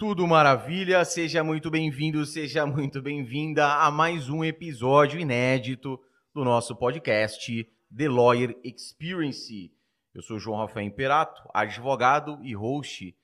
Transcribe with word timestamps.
Tudo 0.00 0.26
maravilha, 0.26 1.04
seja 1.04 1.44
muito 1.44 1.70
bem-vindo, 1.70 2.24
seja 2.24 2.64
muito 2.64 3.02
bem-vinda 3.02 3.66
a 3.74 3.90
mais 3.90 4.30
um 4.30 4.42
episódio 4.42 5.20
inédito 5.20 6.00
do 6.32 6.42
nosso 6.42 6.74
podcast 6.74 7.70
The 7.94 8.08
Lawyer 8.08 8.58
Experience. 8.64 9.70
Eu 10.14 10.22
sou 10.22 10.38
João 10.38 10.56
Rafael 10.56 10.86
Imperato, 10.86 11.42
advogado 11.52 12.42
e 12.42 12.54
host 12.54 13.14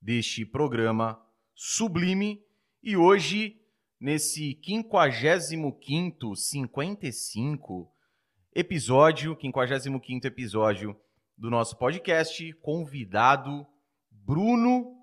deste 0.00 0.46
programa 0.46 1.20
sublime 1.54 2.42
e 2.82 2.96
hoje 2.96 3.60
nesse 4.00 4.58
55º 4.66 6.34
55 6.34 7.92
episódio, 8.54 9.36
55º 9.36 10.24
episódio 10.24 10.96
do 11.36 11.50
nosso 11.50 11.76
podcast, 11.76 12.54
convidado 12.54 13.66
Bruno 14.10 15.01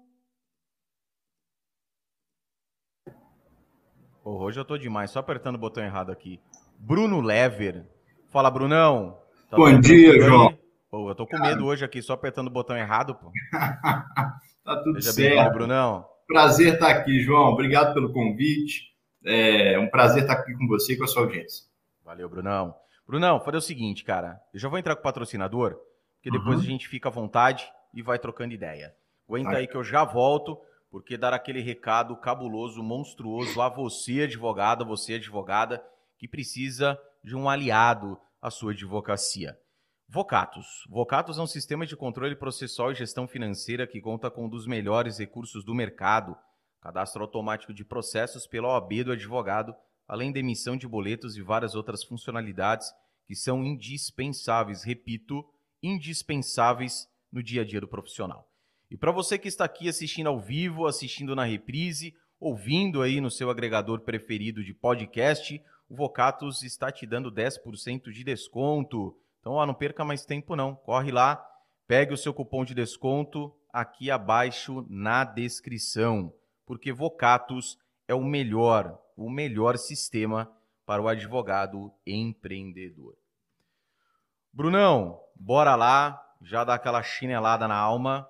Oh, 4.32 4.44
hoje 4.44 4.60
eu 4.60 4.64
tô 4.64 4.78
demais, 4.78 5.10
só 5.10 5.18
apertando 5.18 5.56
o 5.56 5.58
botão 5.58 5.84
errado 5.84 6.12
aqui. 6.12 6.40
Bruno 6.78 7.20
Lever. 7.20 7.84
Fala, 8.30 8.52
Brunão. 8.52 9.18
Tá 9.50 9.58
Bom 9.58 9.80
dia, 9.80 10.22
João. 10.22 10.55
Oh, 10.92 11.10
eu 11.10 11.16
tô 11.16 11.26
com 11.26 11.36
Cara. 11.36 11.50
medo 11.50 11.66
hoje 11.66 11.84
aqui, 11.84 12.00
só 12.00 12.14
apertando 12.14 12.46
o 12.46 12.52
botão 12.52 12.78
errado, 12.78 13.16
pô. 13.16 13.32
tá 14.64 14.84
tudo 14.84 15.02
Seja 15.02 15.14
certo. 15.14 15.54
Brunão. 15.54 16.05
Prazer 16.28 16.76
estar 16.76 16.92
aqui, 16.92 17.20
João. 17.22 17.54
Obrigado 17.54 17.92
pelo 17.96 18.14
convite. 18.14 18.94
É 19.26 19.80
um 19.80 19.90
prazer 19.90 20.22
estar 20.22 20.34
aqui 20.34 20.54
com 20.54 20.68
você 20.68 20.94
e 20.94 20.98
com 20.98 21.05
a 21.05 21.08
sua 21.08 21.24
audiência. 21.24 21.66
Valeu, 22.05 22.30
Brunão. 22.30 22.76
Brunão, 23.08 23.40
fazer 23.40 23.58
o 23.58 23.62
seguinte, 23.62 24.04
cara. 24.04 24.40
Eu 24.54 24.60
já 24.60 24.70
vou 24.70 24.77
entrar 24.77 24.94
com 24.94 25.02
o 25.02 25.05
patrocinador, 25.05 25.76
porque 26.18 26.30
depois 26.30 26.58
uhum. 26.58 26.66
a 26.66 26.68
gente 26.68 26.88
fica 26.88 27.10
à 27.10 27.12
vontade 27.12 27.68
e 27.96 28.04
vai 28.04 28.20
trocando 28.20 28.54
ideia. 28.54 28.94
Aguenta 29.27 29.58
aí 29.58 29.66
que 29.66 29.76
eu 29.76 29.84
já 29.84 30.04
volto 30.04 30.55
porque 30.89 31.17
dar 31.17 31.34
aquele 31.34 31.61
recado 31.61 32.16
cabuloso, 32.17 32.81
monstruoso 32.81 33.61
a 33.61 33.70
você, 33.70 34.21
advogada, 34.21 34.84
você, 34.84 35.15
advogada, 35.15 35.84
que 36.18 36.27
precisa 36.27 36.99
de 37.23 37.35
um 37.35 37.49
aliado 37.49 38.20
à 38.41 38.49
sua 38.49 38.71
advocacia. 38.71 39.57
Vocatus. 40.07 40.87
Vocatus 40.90 41.37
é 41.37 41.41
um 41.41 41.48
sistema 41.48 41.85
de 41.85 41.96
controle 41.96 42.35
processual 42.35 42.91
e 42.91 42.96
gestão 42.96 43.27
financeira 43.27 43.85
que 43.85 44.01
conta 44.01 44.31
com 44.31 44.46
um 44.46 44.49
dos 44.49 44.65
melhores 44.65 45.20
recursos 45.20 45.63
do 45.63 45.76
mercado, 45.76 46.35
cadastro 46.81 47.21
automático 47.21 47.74
de 47.74 47.85
processos 47.85 48.48
pela 48.48 48.70
OAB 48.70 49.03
do 49.03 49.12
advogado, 49.12 49.76
além 50.07 50.31
da 50.31 50.40
emissão 50.40 50.76
de 50.76 50.87
boletos 50.87 51.37
e 51.37 51.43
várias 51.43 51.76
outras 51.76 52.03
funcionalidades 52.03 52.91
que 53.27 53.35
são 53.35 53.63
indispensáveis, 53.63 54.84
repito, 54.84 55.46
indispensáveis 55.84 57.07
no 57.31 57.43
dia 57.43 57.62
a 57.62 57.65
dia 57.65 57.79
do 57.79 57.87
profissional. 57.87 58.49
E 58.90 58.98
para 58.98 59.12
você 59.12 59.37
que 59.37 59.48
está 59.48 59.65
aqui 59.65 59.87
assistindo 59.87 60.27
ao 60.27 60.40
vivo, 60.40 60.87
assistindo 60.87 61.35
na 61.35 61.43
reprise, 61.43 62.15
ouvindo 62.40 63.01
aí 63.01 63.21
no 63.21 63.29
seu 63.29 63.49
agregador 63.49 64.01
preferido 64.01 64.63
de 64.63 64.73
podcast, 64.73 65.62
o 65.88 65.96
Vocatus 65.96 66.63
está 66.63 66.91
te 66.91 67.06
dando 67.06 67.31
10% 67.31 68.12
de 68.12 68.23
desconto. 68.23 69.16
Então, 69.40 69.53
ó, 69.53 69.66
não 69.66 69.73
perca 69.73 70.03
mais 70.03 70.25
tempo 70.25 70.56
não. 70.56 70.75
Corre 70.75 71.12
lá, 71.12 71.44
pegue 71.88 72.13
o 72.13 72.18
seu 72.18 72.34
cupom 72.34 72.66
de 72.66 72.73
desconto 72.73 73.56
aqui 73.72 74.09
abaixo 74.09 74.85
na 74.90 75.24
descrição, 75.24 76.34
porque 76.66 76.91
Vocatus 76.91 77.78
é 78.07 78.16
o 78.16 78.24
melhor, 78.24 79.00
o 79.16 79.29
melhor 79.29 79.78
sistema 79.78 80.51
para 80.84 81.01
o 81.01 81.07
advogado 81.07 81.94
empreendedor. 82.07 83.16
Brunão, 84.51 85.22
bora 85.35 85.75
lá, 85.75 86.19
já 86.41 86.63
dá 86.63 86.74
aquela 86.74 87.03
chinelada 87.03 87.68
na 87.68 87.75
alma 87.75 88.28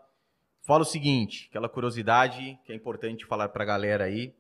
Fala 0.70 0.84
o 0.84 0.86
seguinte, 0.86 1.48
aquela 1.50 1.67
curiosidade 1.67 2.59
que 2.64 2.72
é 2.72 2.75
importante 2.75 3.25
falar 3.25 3.50
para 3.50 3.64
a 3.64 3.66
galera 3.66 4.03
aí, 4.03 4.36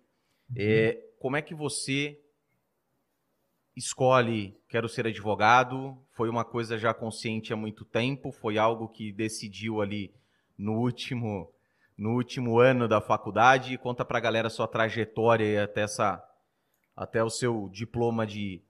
é 0.55 0.95
como 1.17 1.35
é 1.35 1.41
que 1.41 1.55
você 1.55 2.19
escolhe 3.75 4.55
quero 4.69 4.87
ser 4.87 5.07
advogado? 5.07 5.97
Foi 6.11 6.29
uma 6.29 6.45
coisa 6.45 6.77
já 6.77 6.93
consciente 6.93 7.51
há 7.51 7.55
muito 7.55 7.83
tempo? 7.83 8.31
Foi 8.31 8.59
algo 8.59 8.89
que 8.89 9.11
decidiu 9.11 9.81
ali 9.81 10.13
no 10.55 10.73
último 10.73 11.51
no 11.97 12.11
último 12.11 12.59
ano 12.59 12.87
da 12.87 13.01
faculdade? 13.01 13.75
Conta 13.79 14.05
para 14.05 14.19
a 14.19 14.21
galera 14.21 14.49
a 14.49 14.51
sua 14.51 14.67
trajetória 14.67 15.63
até 15.63 15.81
essa 15.81 16.23
até 16.95 17.23
o 17.23 17.29
seu 17.31 17.67
diploma 17.69 18.27
de 18.27 18.61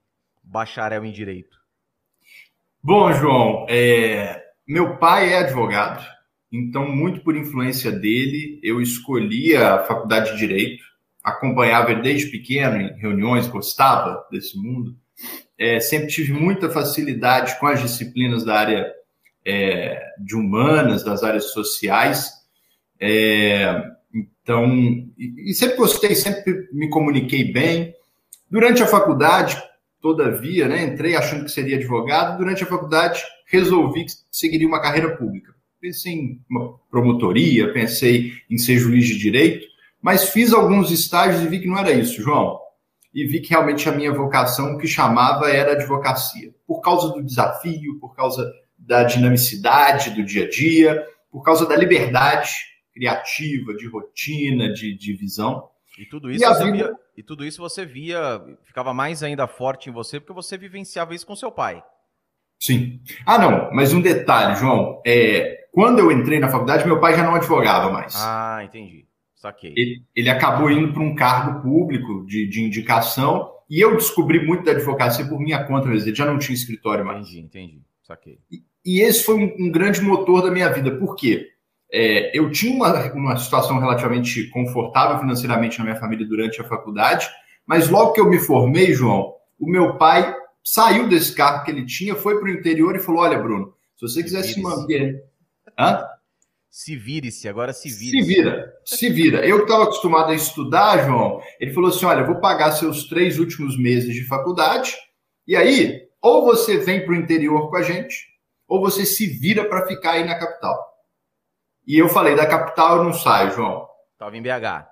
bacharel 0.41 1.03
em 1.03 1.11
direito. 1.11 1.59
Bom, 2.81 3.11
João, 3.11 3.65
é... 3.67 4.45
meu 4.65 4.97
pai 4.97 5.33
é 5.33 5.39
advogado. 5.39 6.18
Então, 6.51 6.87
muito 6.87 7.21
por 7.21 7.35
influência 7.35 7.91
dele, 7.91 8.59
eu 8.63 8.81
escolhi 8.81 9.55
a 9.55 9.83
faculdade 9.83 10.31
de 10.31 10.37
Direito, 10.37 10.83
acompanhava 11.23 11.91
ele 11.91 12.01
desde 12.01 12.31
pequeno 12.31 12.81
em 12.81 12.99
reuniões, 12.99 13.47
gostava 13.47 14.25
desse 14.31 14.57
mundo. 14.57 14.95
É, 15.57 15.79
sempre 15.79 16.07
tive 16.07 16.33
muita 16.33 16.69
facilidade 16.69 17.59
com 17.59 17.67
as 17.67 17.81
disciplinas 17.81 18.43
da 18.43 18.55
área 18.55 18.91
é, 19.45 20.01
de 20.17 20.35
humanas, 20.35 21.03
das 21.03 21.23
áreas 21.23 21.51
sociais. 21.51 22.31
É, 22.99 23.83
então, 24.13 24.65
e, 25.17 25.51
e 25.51 25.53
sempre 25.53 25.77
gostei, 25.77 26.15
sempre 26.15 26.67
me 26.73 26.89
comuniquei 26.89 27.51
bem. 27.51 27.93
Durante 28.49 28.81
a 28.81 28.87
faculdade, 28.87 29.61
todavia, 30.01 30.67
né, 30.67 30.83
entrei 30.83 31.15
achando 31.15 31.45
que 31.45 31.51
seria 31.51 31.75
advogado. 31.75 32.39
Durante 32.39 32.63
a 32.63 32.67
faculdade, 32.67 33.21
resolvi 33.45 34.05
que 34.05 34.13
seguiria 34.31 34.67
uma 34.67 34.81
carreira 34.81 35.15
pública 35.15 35.58
pensei 35.79 36.13
em 36.13 36.41
uma 36.49 36.77
promotoria, 36.89 37.73
pensei 37.73 38.33
em 38.49 38.57
ser 38.57 38.77
juiz 38.77 39.05
de 39.05 39.17
direito, 39.17 39.67
mas 40.01 40.29
fiz 40.29 40.53
alguns 40.53 40.91
estágios 40.91 41.43
e 41.43 41.47
vi 41.47 41.59
que 41.59 41.67
não 41.67 41.77
era 41.77 41.91
isso, 41.91 42.21
João. 42.21 42.59
E 43.13 43.25
vi 43.25 43.41
que 43.41 43.49
realmente 43.49 43.89
a 43.89 43.91
minha 43.91 44.13
vocação, 44.13 44.73
o 44.73 44.77
que 44.77 44.87
chamava, 44.87 45.49
era 45.49 45.71
advocacia. 45.71 46.53
Por 46.67 46.81
causa 46.81 47.09
do 47.09 47.23
desafio, 47.23 47.99
por 47.99 48.15
causa 48.15 48.49
da 48.77 49.03
dinamicidade 49.03 50.11
do 50.11 50.23
dia 50.23 50.45
a 50.45 50.49
dia, 50.49 51.05
por 51.31 51.41
causa 51.41 51.65
da 51.65 51.75
liberdade 51.75 52.51
criativa, 52.93 53.73
de 53.73 53.87
rotina, 53.87 54.71
de, 54.71 54.95
de 54.95 55.13
visão. 55.13 55.69
E 55.97 56.05
tudo 56.05 56.31
isso 56.31 56.43
e 56.43 56.47
você 56.47 56.65
vida... 56.65 56.77
via, 56.77 56.95
e 57.17 57.23
tudo 57.23 57.45
isso 57.45 57.61
você 57.61 57.85
via, 57.85 58.41
ficava 58.63 58.93
mais 58.93 59.23
ainda 59.23 59.47
forte 59.47 59.89
em 59.89 59.93
você 59.93 60.19
porque 60.19 60.33
você 60.33 60.57
vivenciava 60.57 61.13
isso 61.13 61.25
com 61.25 61.35
seu 61.35 61.51
pai. 61.51 61.83
Sim. 62.59 63.01
Ah, 63.25 63.37
não, 63.37 63.71
mas 63.73 63.93
um 63.93 64.01
detalhe, 64.01 64.55
João. 64.55 65.01
É, 65.05 65.58
quando 65.79 65.99
eu 65.99 66.11
entrei 66.11 66.41
na 66.41 66.49
faculdade, 66.49 66.85
meu 66.85 66.99
pai 66.99 67.15
já 67.15 67.23
não 67.23 67.35
advogava 67.35 67.89
mais. 67.89 68.13
Ah, 68.17 68.61
entendi. 68.65 69.05
Saquei. 69.33 69.71
Ele, 69.77 70.03
ele 70.13 70.29
acabou 70.29 70.69
indo 70.69 70.91
para 70.91 71.01
um 71.01 71.15
cargo 71.15 71.61
público 71.61 72.25
de, 72.25 72.49
de 72.49 72.61
indicação 72.61 73.49
e 73.69 73.79
eu 73.79 73.95
descobri 73.95 74.45
muito 74.45 74.65
da 74.65 74.71
advocacia 74.71 75.25
por 75.25 75.39
minha 75.39 75.63
conta 75.63 75.87
mesmo. 75.87 76.09
Ele 76.09 76.15
já 76.17 76.25
não 76.25 76.37
tinha 76.37 76.53
escritório 76.53 77.05
mais. 77.05 77.29
Entendi, 77.29 77.39
entendi. 77.45 77.81
Saquei. 78.03 78.39
E, 78.51 78.61
e 78.85 78.99
esse 78.99 79.23
foi 79.23 79.35
um, 79.35 79.55
um, 79.57 79.71
grande 79.71 80.01
motor 80.01 80.41
da 80.41 80.51
minha 80.51 80.67
vida. 80.67 80.91
Por 80.97 81.15
quê? 81.15 81.47
É, 81.89 82.37
eu 82.37 82.51
tinha 82.51 82.75
uma, 82.75 83.13
uma 83.13 83.37
situação 83.37 83.79
relativamente 83.79 84.49
confortável 84.49 85.17
financeiramente 85.17 85.79
na 85.79 85.85
minha 85.85 85.95
família 85.95 86.27
durante 86.27 86.59
a 86.59 86.65
faculdade, 86.65 87.25
mas 87.65 87.87
logo 87.87 88.11
que 88.11 88.19
eu 88.19 88.29
me 88.29 88.37
formei, 88.37 88.91
João, 88.91 89.33
o 89.57 89.65
meu 89.65 89.95
pai 89.95 90.35
saiu 90.61 91.07
desse 91.07 91.33
cargo 91.33 91.63
que 91.63 91.71
ele 91.71 91.85
tinha, 91.85 92.17
foi 92.17 92.37
para 92.37 92.49
o 92.49 92.51
interior 92.51 92.97
e 92.97 92.99
falou: 92.99 93.21
Olha, 93.21 93.39
Bruno, 93.39 93.73
se 93.95 94.05
você 94.05 94.21
quiser 94.21 94.43
se 94.43 94.61
manter 94.61 95.28
Hã? 95.79 96.05
Se 96.69 96.95
vire-se, 96.95 97.47
agora 97.47 97.71
se 97.71 97.89
vire. 97.89 98.21
Se 98.21 98.27
vira, 98.27 98.73
se 98.85 99.09
vira. 99.09 99.47
Eu 99.47 99.57
que 99.59 99.63
estava 99.63 99.85
acostumado 99.85 100.31
a 100.31 100.35
estudar, 100.35 101.05
João, 101.05 101.41
ele 101.59 101.73
falou 101.73 101.89
assim: 101.89 102.05
olha, 102.05 102.25
vou 102.25 102.39
pagar 102.39 102.73
seus 102.73 103.05
três 103.05 103.39
últimos 103.39 103.79
meses 103.79 104.13
de 104.13 104.27
faculdade, 104.27 104.95
e 105.47 105.55
aí, 105.55 106.07
ou 106.21 106.43
você 106.43 106.77
vem 106.77 107.03
para 107.03 107.13
o 107.13 107.15
interior 107.15 107.69
com 107.69 107.77
a 107.77 107.81
gente, 107.81 108.27
ou 108.67 108.81
você 108.81 109.05
se 109.05 109.25
vira 109.25 109.65
para 109.67 109.87
ficar 109.87 110.11
aí 110.11 110.25
na 110.25 110.37
capital. 110.37 110.77
E 111.87 111.97
eu 111.97 112.09
falei: 112.09 112.35
da 112.35 112.45
capital 112.45 112.97
eu 112.97 113.03
não 113.05 113.13
saio, 113.13 113.51
João. 113.51 113.87
Estava 114.13 114.37
em 114.37 114.41
BH. 114.41 114.85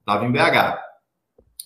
Estava 0.00 0.24
em 0.24 0.32
BH. 0.32 0.78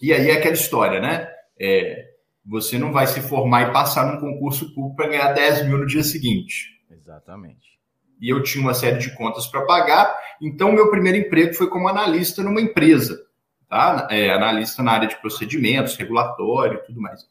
E 0.02 0.12
aí 0.12 0.30
é 0.30 0.34
aquela 0.34 0.54
história, 0.54 1.00
né? 1.00 1.26
É, 1.58 2.04
você 2.44 2.76
não 2.76 2.92
vai 2.92 3.06
se 3.06 3.20
formar 3.20 3.68
e 3.68 3.72
passar 3.72 4.12
num 4.12 4.20
concurso 4.20 4.74
público 4.74 4.96
para 4.96 5.08
ganhar 5.08 5.32
10 5.32 5.66
mil 5.66 5.78
no 5.78 5.86
dia 5.86 6.02
seguinte. 6.02 6.82
Exatamente 6.90 7.73
e 8.20 8.30
eu 8.30 8.42
tinha 8.42 8.62
uma 8.62 8.74
série 8.74 8.98
de 8.98 9.14
contas 9.14 9.46
para 9.46 9.62
pagar. 9.62 10.16
Então, 10.40 10.72
meu 10.72 10.90
primeiro 10.90 11.18
emprego 11.18 11.54
foi 11.54 11.68
como 11.68 11.88
analista 11.88 12.42
numa 12.42 12.60
empresa, 12.60 13.20
tá? 13.68 14.08
É, 14.10 14.30
analista 14.32 14.82
na 14.82 14.92
área 14.92 15.08
de 15.08 15.16
procedimentos, 15.20 15.96
regulatório 15.96 16.78
e 16.78 16.86
tudo 16.86 17.00
mais. 17.00 17.26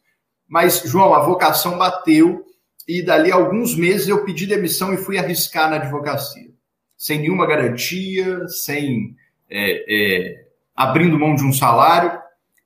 Mas, 0.47 0.81
João, 0.85 1.13
a 1.13 1.19
vocação 1.19 1.77
bateu 1.77 2.45
e 2.87 3.01
dali 3.01 3.31
a 3.31 3.35
alguns 3.35 3.75
meses 3.75 4.07
eu 4.07 4.25
pedi 4.25 4.45
demissão 4.45 4.93
e 4.93 4.97
fui 4.97 5.17
arriscar 5.17 5.69
na 5.69 5.77
advocacia, 5.77 6.51
sem 6.97 7.19
nenhuma 7.19 7.47
garantia, 7.47 8.47
sem 8.47 9.15
é, 9.49 9.85
é, 9.87 10.47
abrindo 10.75 11.17
mão 11.19 11.35
de 11.35 11.43
um 11.43 11.53
salário. 11.53 12.21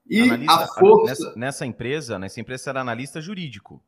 E 0.10 0.22
analista, 0.22 0.54
a 0.54 0.68
força. 0.68 1.26
Nessa, 1.26 1.40
nessa 1.40 1.66
empresa, 1.66 2.18
nessa 2.18 2.40
empresa 2.40 2.64
você 2.64 2.70
era 2.70 2.82
analista 2.82 3.22
jurídico. 3.22 3.84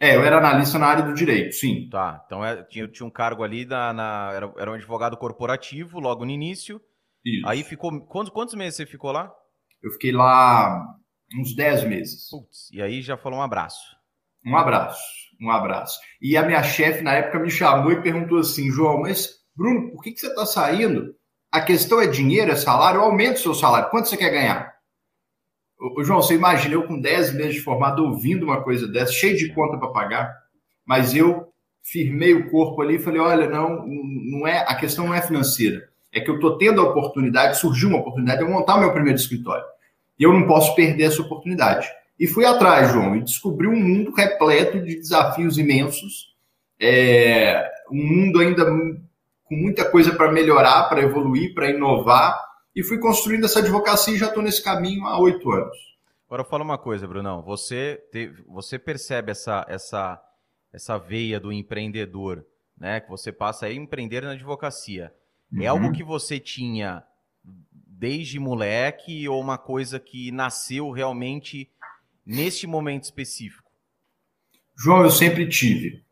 É, 0.00 0.16
eu 0.16 0.24
era 0.24 0.38
analista 0.38 0.78
na 0.78 0.86
área 0.86 1.04
do 1.04 1.14
direito, 1.14 1.54
sim. 1.54 1.88
Tá, 1.88 2.22
então 2.26 2.44
é, 2.44 2.62
tinha, 2.64 2.88
tinha 2.88 3.06
um 3.06 3.10
cargo 3.10 3.42
ali, 3.42 3.64
na, 3.64 3.92
na 3.92 4.30
era, 4.34 4.52
era 4.58 4.70
um 4.70 4.74
advogado 4.74 5.16
corporativo 5.16 6.00
logo 6.00 6.24
no 6.24 6.30
início, 6.30 6.80
Isso. 7.24 7.46
Aí 7.46 7.62
ficou. 7.64 8.00
Quantos, 8.02 8.32
quantos 8.32 8.54
meses 8.54 8.76
você 8.76 8.86
ficou 8.86 9.12
lá? 9.12 9.32
Eu 9.82 9.90
fiquei 9.92 10.12
lá 10.12 10.96
uns 11.38 11.54
10 11.54 11.84
meses. 11.84 12.28
Putz, 12.30 12.70
e 12.72 12.82
aí 12.82 13.02
já 13.02 13.16
falou 13.16 13.38
um 13.38 13.42
abraço. 13.42 13.82
Um 14.46 14.56
abraço, 14.56 15.02
um 15.40 15.50
abraço. 15.50 15.98
E 16.20 16.36
a 16.36 16.42
minha 16.42 16.62
chefe, 16.62 17.02
na 17.02 17.14
época, 17.14 17.38
me 17.38 17.50
chamou 17.50 17.92
e 17.92 18.02
perguntou 18.02 18.38
assim: 18.38 18.70
João, 18.70 19.00
mas 19.00 19.30
Bruno, 19.56 19.90
por 19.92 20.02
que, 20.02 20.12
que 20.12 20.20
você 20.20 20.26
está 20.26 20.44
saindo? 20.44 21.14
A 21.50 21.60
questão 21.60 22.00
é 22.00 22.06
dinheiro, 22.06 22.50
é 22.50 22.56
salário? 22.56 23.00
Aumenta 23.00 23.38
o 23.38 23.42
seu 23.42 23.54
salário. 23.54 23.88
Quanto 23.90 24.08
você 24.08 24.16
quer 24.16 24.30
ganhar? 24.30 24.73
Ô, 25.84 26.02
João, 26.02 26.22
você 26.22 26.34
imagina 26.34 26.74
eu 26.74 26.84
com 26.84 26.98
10 26.98 27.34
meses 27.34 27.54
de 27.54 27.60
formado 27.60 28.04
ouvindo 28.04 28.44
uma 28.44 28.62
coisa 28.62 28.88
dessa, 28.88 29.12
cheio 29.12 29.36
de 29.36 29.52
conta 29.52 29.76
para 29.76 29.88
pagar, 29.88 30.34
mas 30.86 31.14
eu 31.14 31.48
firmei 31.82 32.32
o 32.32 32.50
corpo 32.50 32.80
ali 32.80 32.94
e 32.94 32.98
falei: 32.98 33.20
olha, 33.20 33.48
não, 33.48 33.84
não 33.86 34.46
é, 34.46 34.64
a 34.66 34.74
questão 34.74 35.06
não 35.06 35.14
é 35.14 35.20
financeira. 35.20 35.86
É 36.10 36.20
que 36.20 36.30
eu 36.30 36.36
estou 36.36 36.56
tendo 36.56 36.80
a 36.80 36.84
oportunidade, 36.84 37.58
surgiu 37.58 37.90
uma 37.90 37.98
oportunidade 37.98 38.38
de 38.38 38.44
eu 38.44 38.50
montar 38.50 38.78
meu 38.78 38.92
primeiro 38.92 39.18
escritório. 39.18 39.64
E 40.18 40.22
eu 40.22 40.32
não 40.32 40.46
posso 40.46 40.74
perder 40.74 41.04
essa 41.04 41.20
oportunidade. 41.20 41.88
E 42.18 42.26
fui 42.26 42.46
atrás, 42.46 42.92
João, 42.92 43.16
e 43.16 43.20
descobri 43.20 43.66
um 43.66 43.76
mundo 43.76 44.14
repleto 44.14 44.80
de 44.80 44.94
desafios 44.94 45.58
imensos, 45.58 46.34
é, 46.80 47.68
um 47.90 48.06
mundo 48.06 48.38
ainda 48.38 48.64
com 48.64 49.54
muita 49.54 49.84
coisa 49.84 50.14
para 50.14 50.30
melhorar, 50.30 50.88
para 50.88 51.02
evoluir, 51.02 51.52
para 51.52 51.70
inovar, 51.70 52.40
e 52.74 52.82
fui 52.82 52.98
construindo 52.98 53.44
essa 53.44 53.60
advocacia 53.60 54.14
e 54.14 54.18
já 54.18 54.28
estou 54.28 54.42
nesse 54.42 54.62
caminho 54.62 55.04
há 55.06 55.18
oito 55.20 55.50
anos. 55.50 55.76
Agora 56.26 56.44
fala 56.44 56.64
uma 56.64 56.78
coisa, 56.78 57.06
Brunão, 57.06 57.42
você, 57.42 58.02
teve, 58.10 58.42
você 58.48 58.78
percebe 58.78 59.30
essa, 59.30 59.64
essa, 59.68 60.20
essa 60.72 60.98
veia 60.98 61.38
do 61.38 61.52
empreendedor, 61.52 62.44
né? 62.76 63.00
Que 63.00 63.08
você 63.08 63.30
passa 63.30 63.66
a 63.66 63.72
empreender 63.72 64.22
na 64.22 64.32
advocacia. 64.32 65.12
É 65.52 65.56
uhum. 65.56 65.62
É 65.62 65.66
algo 65.66 65.92
que 65.92 66.02
você 66.02 66.40
tinha 66.40 67.04
desde 67.86 68.40
moleque 68.40 69.28
ou 69.28 69.40
uma 69.40 69.56
coisa 69.56 70.00
que 70.00 70.32
nasceu 70.32 70.90
realmente 70.90 71.70
neste 72.26 72.66
momento 72.66 73.04
específico? 73.04 73.70
João, 74.76 75.02
eu 75.02 75.10
sempre 75.10 75.48
tive. 75.48 76.02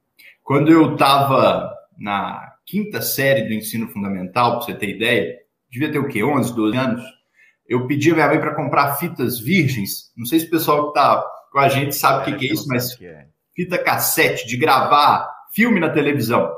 Quando 0.43 0.71
eu 0.71 0.93
estava 0.93 1.75
na 1.99 2.55
quinta 2.65 3.01
série 3.01 3.43
do 3.43 3.53
ensino 3.53 3.89
fundamental, 3.89 4.59
para 4.59 4.67
você 4.67 4.75
ter 4.75 4.91
ideia, 4.91 5.42
devia 5.73 5.91
ter 5.91 5.99
o 5.99 6.09
quê? 6.09 6.23
11, 6.23 6.55
12 6.55 6.77
anos. 6.77 7.03
Eu 7.67 7.87
pedi 7.87 8.11
a 8.11 8.15
minha 8.15 8.29
mãe 8.29 8.41
para 8.41 8.55
comprar 8.55 8.97
fitas 8.97 9.41
virgens. 9.41 10.13
Não 10.17 10.27
sei 10.27 10.41
se 10.41 10.47
o 10.47 10.51
pessoal 10.51 10.83
que 10.83 10.99
está 10.99 11.25
com 11.51 11.59
a 11.59 11.69
gente 11.69 11.95
sabe 11.95 12.23
o 12.23 12.25
que, 12.25 12.39
que, 12.39 12.51
é 12.51 12.53
isso, 12.53 12.69
mas 12.69 13.01
é. 13.01 13.27
fita 13.55 13.79
cassete 13.79 14.47
de 14.47 14.57
gravar 14.57 15.29
filme 15.55 15.81
na 15.81 15.91
televisão. 15.91 16.53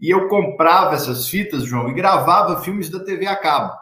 E 0.00 0.12
eu 0.12 0.28
comprava 0.28 0.94
essas 0.94 1.28
fitas, 1.28 1.64
João, 1.64 1.90
e 1.90 1.94
gravava 1.94 2.62
filmes 2.62 2.88
da 2.88 3.04
TV 3.04 3.26
a 3.26 3.36
cabo 3.36 3.74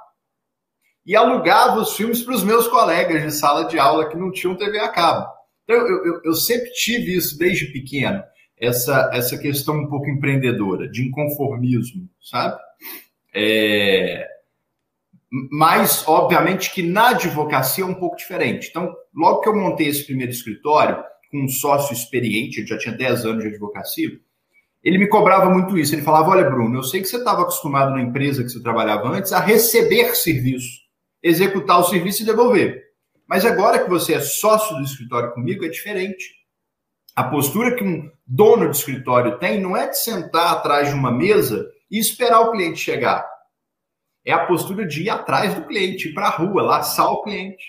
e 1.09 1.17
alugava 1.17 1.81
os 1.81 1.97
filmes 1.97 2.21
para 2.21 2.35
os 2.35 2.45
meus 2.45 2.69
colegas 2.69 3.23
de 3.23 3.33
sala 3.33 3.65
de 3.65 3.79
aula 3.79 4.11
que 4.11 4.17
não 4.17 4.31
tinham 4.31 4.55
TV 4.55 4.79
a 4.79 4.91
cabo. 4.91 5.27
Então, 5.65 5.75
eu, 5.75 6.05
eu, 6.05 6.21
eu 6.23 6.35
sempre 6.35 6.71
tive 6.73 7.17
isso 7.17 7.39
desde 7.39 7.73
pequeno, 7.73 8.23
essa, 8.61 9.11
essa 9.15 9.39
questão 9.39 9.75
um 9.75 9.89
pouco 9.89 10.07
empreendedora, 10.11 10.87
de 10.87 11.09
inconformismo, 11.09 12.07
sabe? 12.21 12.61
É... 13.35 14.27
Mas, 15.51 16.07
obviamente, 16.07 16.73
que 16.73 16.83
na 16.83 17.11
advocacia 17.11 17.85
é 17.85 17.87
um 17.87 17.95
pouco 17.95 18.17
diferente. 18.17 18.69
Então, 18.71 18.95
logo 19.15 19.41
que 19.41 19.49
eu 19.49 19.55
montei 19.55 19.89
esse 19.89 20.05
primeiro 20.05 20.33
escritório, 20.33 21.03
com 21.31 21.45
um 21.45 21.49
sócio 21.49 21.93
experiente, 21.93 22.61
ele 22.61 22.67
já 22.67 22.79
tinha 22.79 22.97
10 22.97 23.27
anos 23.27 23.43
de 23.43 23.51
advocacia, 23.51 24.09
ele 24.83 24.97
me 24.97 25.09
cobrava 25.09 25.51
muito 25.51 25.77
isso. 25.77 25.95
Ele 25.95 26.03
falava: 26.03 26.31
Olha, 26.31 26.49
Bruno, 26.49 26.79
eu 26.79 26.83
sei 26.83 27.03
que 27.03 27.09
você 27.09 27.19
estava 27.19 27.43
acostumado 27.43 27.93
na 27.93 28.01
empresa 28.01 28.43
que 28.43 28.49
você 28.49 28.63
trabalhava 28.63 29.09
antes 29.09 29.33
a 29.33 29.41
receber 29.41 30.15
serviço 30.17 30.89
executar 31.23 31.81
o 31.81 31.85
serviço 31.85 32.23
e 32.23 32.27
devolver. 32.27 32.83
Mas 33.27 33.45
agora 33.45 33.83
que 33.83 33.91
você 33.91 34.15
é 34.15 34.21
sócio 34.21 34.77
do 34.77 34.83
escritório 34.83 35.33
comigo, 35.33 35.65
é 35.65 35.69
diferente. 35.69 36.25
A 37.15 37.25
postura 37.25 37.75
que 37.75 37.85
um 37.85 38.11
dono 38.27 38.71
de 38.71 38.77
escritório 38.77 39.39
tem 39.39 39.61
não 39.61 39.77
é 39.77 39.89
de 39.89 39.99
sentar 39.99 40.53
atrás 40.53 40.89
de 40.89 40.95
uma 40.95 41.11
mesa 41.11 41.67
e 41.91 41.99
esperar 41.99 42.41
o 42.41 42.53
cliente 42.53 42.79
chegar. 42.79 43.27
É 44.29 44.33
a 44.33 44.45
postura 44.45 44.87
de 44.87 45.05
ir 45.05 45.09
atrás 45.09 45.55
do 45.55 45.65
cliente, 45.65 46.11
ir 46.11 46.13
para 46.13 46.27
a 46.27 46.37
rua, 46.37 46.61
laçar 46.61 47.11
o 47.11 47.23
cliente. 47.23 47.65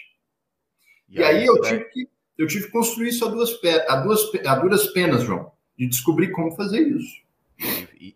E, 1.07 1.17
e 1.17 1.23
aí, 1.23 1.45
eu, 1.45 1.61
tive 1.61 1.85
que, 1.85 2.09
eu 2.38 2.47
tive 2.47 2.65
que 2.65 2.71
construir 2.71 3.07
isso 3.07 3.25
a 3.25 3.29
duas, 3.29 3.57
a 3.88 3.95
duas, 4.01 4.35
a 4.45 4.56
duras 4.56 4.88
penas, 4.88 5.23
João, 5.23 5.53
de 5.77 5.88
descobrir 5.88 6.31
como 6.33 6.51
fazer 6.57 6.81
isso. 6.85 7.21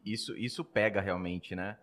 Isso, 0.06 0.38
isso 0.38 0.62
pega 0.66 1.00
realmente, 1.00 1.56
né? 1.56 1.78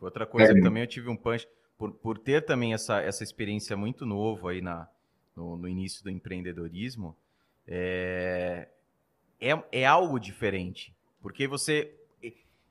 Outra 0.00 0.26
coisa 0.26 0.48
pega. 0.48 0.58
que 0.58 0.64
também 0.64 0.82
eu 0.82 0.88
tive 0.88 1.08
um 1.08 1.16
punch 1.16 1.46
por, 1.78 1.92
por 1.92 2.18
ter 2.18 2.44
também 2.44 2.74
essa, 2.74 3.00
essa 3.00 3.22
experiência 3.22 3.76
muito 3.76 4.04
novo 4.04 4.48
aí 4.48 4.60
na, 4.60 4.88
no, 5.36 5.56
no 5.56 5.68
início 5.68 6.02
do 6.02 6.10
empreendedorismo, 6.10 7.16
é, 7.64 8.66
é, 9.40 9.62
é 9.70 9.86
algo 9.86 10.18
diferente. 10.18 10.92
Porque 11.20 11.46
você. 11.46 11.94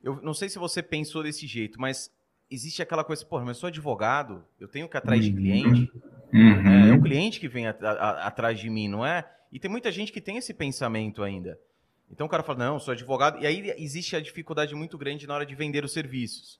Eu 0.03 0.21
não 0.21 0.33
sei 0.33 0.49
se 0.49 0.59
você 0.59 0.83
pensou 0.83 1.23
desse 1.23 1.47
jeito, 1.47 1.79
mas 1.79 2.11
existe 2.51 2.81
aquela 2.81 3.03
coisa, 3.03 3.25
pô, 3.25 3.39
mas 3.39 3.49
eu 3.49 3.55
sou 3.55 3.67
advogado, 3.67 4.43
eu 4.59 4.67
tenho 4.67 4.89
que 4.89 4.97
atrás 4.97 5.23
de 5.23 5.31
uhum. 5.31 5.37
cliente. 5.37 5.91
Uhum. 6.33 6.67
É, 6.67 6.89
é, 6.89 6.93
o 6.93 7.01
cliente 7.01 7.39
que 7.39 7.47
vem 7.47 7.67
a, 7.67 7.71
a, 7.71 8.27
atrás 8.27 8.59
de 8.59 8.69
mim, 8.69 8.87
não 8.87 9.05
é? 9.05 9.25
E 9.51 9.59
tem 9.59 9.71
muita 9.71 9.91
gente 9.91 10.11
que 10.11 10.21
tem 10.21 10.37
esse 10.37 10.53
pensamento 10.53 11.23
ainda. 11.23 11.57
Então 12.11 12.27
o 12.27 12.29
cara 12.29 12.43
fala, 12.43 12.59
não, 12.59 12.79
sou 12.79 12.91
advogado. 12.91 13.41
E 13.41 13.47
aí 13.47 13.73
existe 13.77 14.15
a 14.15 14.21
dificuldade 14.21 14.75
muito 14.75 14.97
grande 14.97 15.25
na 15.25 15.33
hora 15.33 15.45
de 15.45 15.55
vender 15.55 15.85
os 15.85 15.93
serviços. 15.93 16.59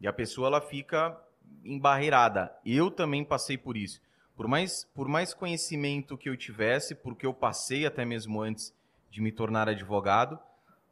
E 0.00 0.06
a 0.08 0.12
pessoa 0.12 0.48
ela 0.48 0.60
fica 0.60 1.16
embarreirada. 1.62 2.50
Eu 2.64 2.90
também 2.90 3.22
passei 3.22 3.58
por 3.58 3.76
isso. 3.76 4.00
Por 4.34 4.48
mais, 4.48 4.88
por 4.94 5.06
mais 5.06 5.34
conhecimento 5.34 6.16
que 6.16 6.30
eu 6.30 6.36
tivesse, 6.36 6.94
porque 6.94 7.26
eu 7.26 7.34
passei 7.34 7.84
até 7.84 8.06
mesmo 8.06 8.40
antes 8.40 8.74
de 9.10 9.20
me 9.20 9.30
tornar 9.30 9.68
advogado, 9.68 10.38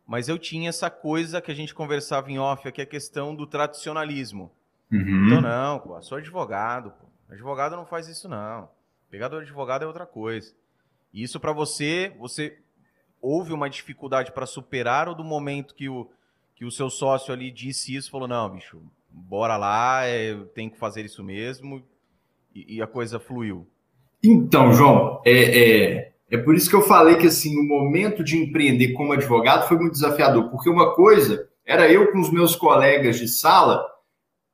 mas 0.08 0.26
eu 0.26 0.38
tinha 0.38 0.70
essa 0.70 0.88
coisa 0.88 1.38
que 1.38 1.50
a 1.50 1.54
gente 1.54 1.74
conversava 1.74 2.30
em 2.32 2.38
off, 2.38 2.72
que 2.72 2.80
é 2.80 2.84
a 2.84 2.86
questão 2.86 3.34
do 3.34 3.46
tradicionalismo. 3.46 4.50
Uhum. 4.90 5.26
Então, 5.26 5.42
não, 5.42 5.78
pô, 5.78 6.00
sou 6.00 6.16
advogado, 6.16 6.92
pô. 6.92 7.06
Advogado 7.30 7.76
não 7.76 7.84
faz 7.84 8.08
isso, 8.08 8.26
não. 8.26 8.70
Pegador 9.10 9.40
de 9.40 9.48
advogado 9.48 9.82
é 9.82 9.86
outra 9.86 10.06
coisa. 10.06 10.54
E 11.12 11.22
isso 11.22 11.38
para 11.38 11.52
você, 11.52 12.16
você 12.18 12.58
houve 13.20 13.52
uma 13.52 13.68
dificuldade 13.68 14.32
para 14.32 14.46
superar 14.46 15.10
ou 15.10 15.14
do 15.14 15.22
momento 15.22 15.74
que 15.74 15.90
o, 15.90 16.10
que 16.54 16.64
o 16.64 16.70
seu 16.70 16.88
sócio 16.88 17.30
ali 17.30 17.50
disse 17.50 17.94
isso, 17.94 18.10
falou, 18.10 18.26
não, 18.26 18.48
bicho, 18.48 18.80
bora 19.10 19.58
lá, 19.58 20.06
é, 20.06 20.34
tem 20.54 20.70
que 20.70 20.78
fazer 20.78 21.04
isso 21.04 21.22
mesmo, 21.22 21.84
e, 22.54 22.76
e, 22.76 22.82
a 22.82 22.86
coisa 22.86 23.20
fluiu? 23.20 23.66
Então, 24.24 24.72
João, 24.72 25.20
é, 25.26 25.32
é, 25.60 26.12
é 26.30 26.36
por 26.36 26.54
isso 26.54 26.68
que 26.68 26.76
eu 26.76 26.82
falei 26.82 27.16
que 27.16 27.26
assim, 27.26 27.58
o 27.58 27.66
momento 27.66 28.22
de 28.22 28.36
empreender 28.36 28.92
como 28.92 29.12
advogado 29.12 29.66
foi 29.66 29.78
muito 29.78 29.92
desafiador, 29.92 30.50
porque 30.50 30.68
uma 30.68 30.94
coisa 30.94 31.48
era 31.64 31.90
eu 31.90 32.12
com 32.12 32.20
os 32.20 32.30
meus 32.30 32.54
colegas 32.54 33.18
de 33.18 33.26
sala 33.26 33.84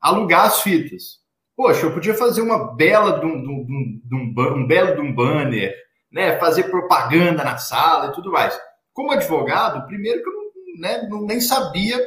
alugar 0.01 0.47
as 0.47 0.61
fitas. 0.63 1.23
Poxa, 1.57 1.87
eu 1.87 1.93
podia 1.93 2.15
fazer 2.15 2.43
uma 2.43 2.75
bela 2.75 3.19
de 3.19 3.27
um, 3.27 3.43
de 3.43 3.49
um, 3.49 4.01
de 4.05 4.15
um, 4.15 4.57
um 4.57 4.67
belo 4.67 4.95
de 4.95 5.01
um 5.01 5.15
banner, 5.15 5.75
né, 6.13 6.39
fazer 6.39 6.65
propaganda 6.65 7.43
na 7.43 7.57
sala 7.57 8.09
e 8.09 8.13
tudo 8.13 8.31
mais. 8.31 8.59
Como 8.93 9.13
advogado, 9.13 9.87
primeiro 9.87 10.23
que 10.23 10.29
eu 10.29 10.33
não, 10.33 10.81
né, 10.81 11.09
não 11.09 11.27
nem 11.27 11.41
sabia 11.41 12.01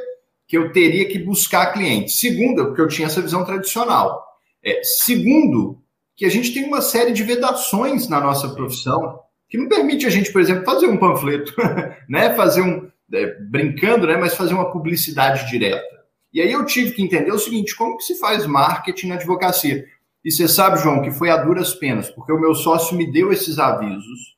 que 0.46 0.56
eu 0.56 0.72
teria 0.72 1.06
que 1.06 1.18
buscar 1.18 1.72
clientes. 1.72 2.20
Segundo, 2.20 2.66
porque 2.66 2.80
eu 2.80 2.88
tinha 2.88 3.06
essa 3.06 3.20
visão 3.20 3.44
tradicional. 3.44 4.24
É, 4.64 4.82
segundo, 4.82 5.82
que 6.16 6.24
a 6.24 6.30
gente 6.30 6.54
tem 6.54 6.64
uma 6.64 6.80
série 6.80 7.12
de 7.12 7.22
vedações 7.22 8.08
na 8.08 8.20
nossa 8.20 8.48
profissão 8.54 9.18
que 9.48 9.58
não 9.58 9.68
permite 9.68 10.06
a 10.06 10.10
gente, 10.10 10.32
por 10.32 10.40
exemplo, 10.40 10.64
fazer 10.64 10.86
um 10.86 10.98
panfleto, 10.98 11.54
né? 12.08 12.34
Fazer 12.34 12.62
um 12.62 12.90
é, 13.12 13.40
brincando, 13.40 14.06
né? 14.06 14.16
Mas 14.16 14.34
fazer 14.34 14.54
uma 14.54 14.70
publicidade 14.70 15.48
direta. 15.48 15.98
E 16.32 16.40
aí 16.40 16.52
eu 16.52 16.64
tive 16.66 16.92
que 16.92 17.02
entender 17.02 17.32
o 17.32 17.38
seguinte: 17.38 17.74
como 17.74 17.96
que 17.96 18.04
se 18.04 18.18
faz 18.18 18.46
marketing 18.46 19.08
na 19.08 19.14
advocacia? 19.14 19.86
E 20.24 20.30
você 20.30 20.46
sabe, 20.46 20.78
João, 20.78 21.00
que 21.00 21.10
foi 21.10 21.30
a 21.30 21.36
duras 21.36 21.74
penas, 21.74 22.10
porque 22.10 22.32
o 22.32 22.40
meu 22.40 22.54
sócio 22.54 22.96
me 22.96 23.10
deu 23.10 23.32
esses 23.32 23.58
avisos, 23.58 24.36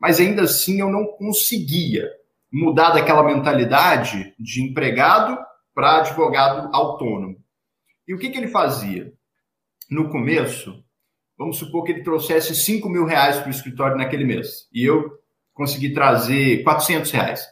mas 0.00 0.20
ainda 0.20 0.42
assim 0.42 0.80
eu 0.80 0.90
não 0.90 1.06
conseguia 1.06 2.08
mudar 2.50 2.90
daquela 2.90 3.22
mentalidade 3.22 4.34
de 4.38 4.62
empregado 4.62 5.38
para 5.74 5.98
advogado 5.98 6.74
autônomo. 6.74 7.36
E 8.06 8.14
o 8.14 8.18
que, 8.18 8.30
que 8.30 8.38
ele 8.38 8.48
fazia? 8.48 9.12
No 9.90 10.08
começo, 10.08 10.82
vamos 11.38 11.56
supor 11.56 11.84
que 11.84 11.92
ele 11.92 12.02
trouxesse 12.02 12.54
5 12.54 12.88
mil 12.88 13.04
reais 13.04 13.38
para 13.38 13.46
o 13.46 13.50
escritório 13.50 13.96
naquele 13.96 14.24
mês, 14.24 14.68
e 14.72 14.84
eu 14.84 15.10
consegui 15.54 15.94
trazer 15.94 16.62
400 16.64 17.10
reais. 17.10 17.46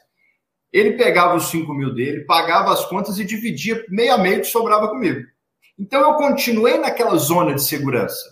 Ele 0.73 0.93
pegava 0.93 1.37
os 1.37 1.49
5 1.49 1.73
mil 1.73 1.95
dele, 1.95 2.25
pagava 2.25 2.73
as 2.73 2.85
contas 2.87 3.19
e 3.19 3.25
dividia 3.25 3.83
meio 3.89 4.15
a 4.15 4.19
meio 4.19 4.41
que 4.41 4.47
sobrava 4.47 4.89
comigo. 4.89 5.21
Então 5.79 6.01
eu 6.01 6.15
continuei 6.15 6.77
naquela 6.79 7.17
zona 7.17 7.55
de 7.55 7.63
segurança, 7.63 8.25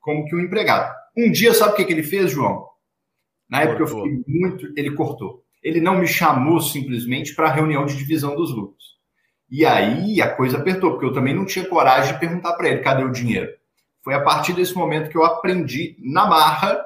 como 0.00 0.24
que 0.24 0.36
um 0.36 0.40
empregado. 0.40 0.94
Um 1.16 1.30
dia, 1.30 1.52
sabe 1.52 1.72
o 1.72 1.76
que, 1.76 1.84
que 1.84 1.92
ele 1.92 2.02
fez, 2.02 2.30
João? 2.30 2.66
Na 3.50 3.62
época 3.62 3.80
cortou. 3.80 4.06
eu 4.06 4.16
fiquei 4.16 4.40
muito. 4.40 4.72
Ele 4.76 4.94
cortou 4.94 5.42
ele 5.62 5.80
não 5.80 5.96
me 5.96 6.08
chamou 6.08 6.60
simplesmente 6.60 7.34
para 7.34 7.48
a 7.48 7.52
reunião 7.52 7.86
de 7.86 7.96
divisão 7.96 8.34
dos 8.34 8.52
lucros. 8.52 8.82
E 9.48 9.64
aí 9.64 10.20
a 10.20 10.34
coisa 10.34 10.58
apertou, 10.58 10.92
porque 10.92 11.06
eu 11.06 11.12
também 11.12 11.34
não 11.34 11.44
tinha 11.44 11.68
coragem 11.68 12.12
de 12.12 12.20
perguntar 12.20 12.54
para 12.54 12.68
ele 12.68 12.82
cadê 12.82 13.04
o 13.04 13.12
dinheiro. 13.12 13.50
Foi 14.02 14.14
a 14.14 14.22
partir 14.22 14.52
desse 14.52 14.74
momento 14.74 15.10
que 15.10 15.16
eu 15.16 15.24
aprendi 15.24 15.96
na 16.00 16.26
marra 16.26 16.84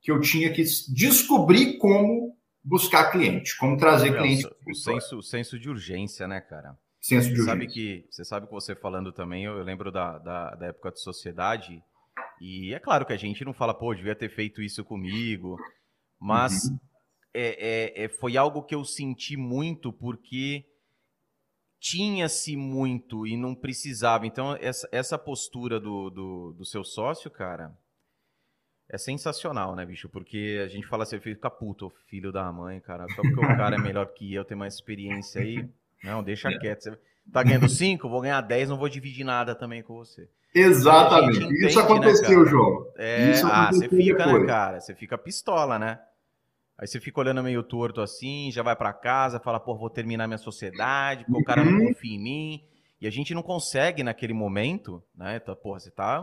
que 0.00 0.10
eu 0.10 0.20
tinha 0.20 0.52
que 0.52 0.62
descobrir 0.92 1.78
como 1.78 2.36
buscar 2.62 3.10
cliente, 3.10 3.56
como 3.58 3.76
trazer 3.76 4.10
Meu, 4.10 4.22
cliente. 4.22 4.46
O 4.66 4.74
senso, 4.74 5.18
o 5.18 5.22
senso 5.22 5.58
de 5.58 5.68
urgência, 5.68 6.26
né, 6.26 6.40
cara? 6.40 6.76
Senso 7.00 7.28
de 7.28 7.36
você 7.36 7.40
urgência. 7.40 7.52
Sabe 7.52 7.66
que, 7.66 8.06
você 8.10 8.24
sabe 8.24 8.46
que 8.46 8.52
você 8.52 8.74
falando 8.74 9.12
também, 9.12 9.44
eu, 9.44 9.58
eu 9.58 9.64
lembro 9.64 9.92
da, 9.92 10.18
da, 10.18 10.54
da, 10.54 10.66
época 10.66 10.90
de 10.90 11.00
sociedade, 11.00 11.82
e 12.40 12.72
é 12.72 12.78
claro 12.78 13.04
que 13.04 13.12
a 13.12 13.18
gente 13.18 13.44
não 13.44 13.52
fala, 13.52 13.74
pô, 13.74 13.94
devia 13.94 14.16
ter 14.16 14.30
feito 14.30 14.62
isso 14.62 14.82
comigo, 14.84 15.58
mas 16.18 16.64
uhum. 16.64 16.78
é, 17.34 18.02
é, 18.02 18.04
é, 18.04 18.08
foi 18.08 18.38
algo 18.38 18.62
que 18.62 18.74
eu 18.74 18.84
senti 18.84 19.36
muito 19.36 19.92
porque 19.92 20.64
tinha-se 21.84 22.56
muito 22.56 23.26
e 23.26 23.36
não 23.36 23.54
precisava. 23.54 24.26
Então, 24.26 24.56
essa, 24.58 24.88
essa 24.90 25.18
postura 25.18 25.78
do, 25.78 26.08
do, 26.08 26.54
do, 26.54 26.64
seu 26.64 26.82
sócio, 26.82 27.30
cara, 27.30 27.76
é 28.88 28.96
sensacional, 28.96 29.76
né, 29.76 29.84
bicho? 29.84 30.08
Porque 30.08 30.62
a 30.64 30.68
gente 30.68 30.86
fala 30.86 31.02
assim, 31.02 31.20
fica 31.20 31.50
puto, 31.50 31.92
filho 32.06 32.32
da 32.32 32.50
mãe, 32.50 32.80
cara. 32.80 33.06
Só 33.08 33.20
porque 33.20 33.38
o 33.38 33.42
cara 33.58 33.76
é 33.76 33.78
melhor 33.78 34.06
que 34.06 34.32
eu, 34.32 34.46
tem 34.46 34.56
mais 34.56 34.72
experiência 34.72 35.42
aí. 35.42 35.68
Não, 36.02 36.22
deixa 36.22 36.48
é. 36.48 36.58
quieto. 36.58 36.84
Você 36.84 36.98
tá 37.30 37.42
ganhando 37.42 37.68
5, 37.68 38.08
vou 38.08 38.22
ganhar 38.22 38.40
10, 38.40 38.70
não 38.70 38.78
vou 38.78 38.88
dividir 38.88 39.24
nada 39.24 39.54
também 39.54 39.82
com 39.82 39.94
você. 39.94 40.26
Exatamente. 40.54 41.36
Entende, 41.36 41.66
Isso 41.66 41.78
né, 41.78 41.84
aconteceu, 41.84 42.44
né, 42.44 42.50
João. 42.50 42.92
É, 42.96 43.30
Isso 43.30 43.46
ah, 43.46 43.70
você 43.70 43.90
fica, 43.90 44.24
depois. 44.24 44.40
né, 44.40 44.46
cara? 44.46 44.80
Você 44.80 44.94
fica 44.94 45.18
pistola, 45.18 45.78
né? 45.78 46.00
Aí 46.78 46.86
você 46.86 47.00
fica 47.00 47.20
olhando 47.20 47.42
meio 47.42 47.62
torto 47.62 48.00
assim, 48.00 48.50
já 48.50 48.62
vai 48.62 48.74
para 48.74 48.92
casa, 48.92 49.38
fala, 49.38 49.60
pô, 49.60 49.76
vou 49.76 49.88
terminar 49.88 50.26
minha 50.26 50.38
sociedade, 50.38 51.24
porque 51.24 51.40
o 51.40 51.44
cara 51.44 51.64
não 51.64 51.72
uhum. 51.72 51.88
confia 51.88 52.16
em 52.16 52.22
mim. 52.22 52.64
E 53.00 53.06
a 53.06 53.10
gente 53.10 53.34
não 53.34 53.42
consegue 53.42 54.02
naquele 54.02 54.32
momento, 54.32 55.02
né? 55.14 55.36
Então, 55.36 55.54
porra, 55.54 55.78
você 55.78 55.90
tá. 55.90 56.22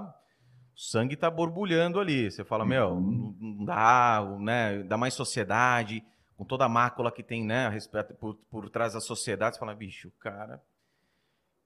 O 0.76 0.80
sangue 0.80 1.16
tá 1.16 1.30
borbulhando 1.30 2.00
ali. 2.00 2.30
Você 2.30 2.44
fala, 2.44 2.66
meu, 2.66 2.90
uhum. 2.90 3.36
não 3.40 3.66
dá, 3.66 4.26
né? 4.40 4.84
Dá 4.84 4.98
mais 4.98 5.14
sociedade, 5.14 6.04
com 6.36 6.44
toda 6.44 6.66
a 6.66 6.70
mácula 6.70 7.12
que 7.12 7.24
tem, 7.24 7.46
né? 7.46 7.68
A 7.68 7.70
respeito, 7.70 8.14
por, 8.16 8.36
por 8.50 8.70
trás 8.70 8.94
da 8.94 9.00
sociedade, 9.00 9.56
você 9.56 9.60
fala, 9.60 9.76
bicho, 9.76 10.12
cara. 10.20 10.62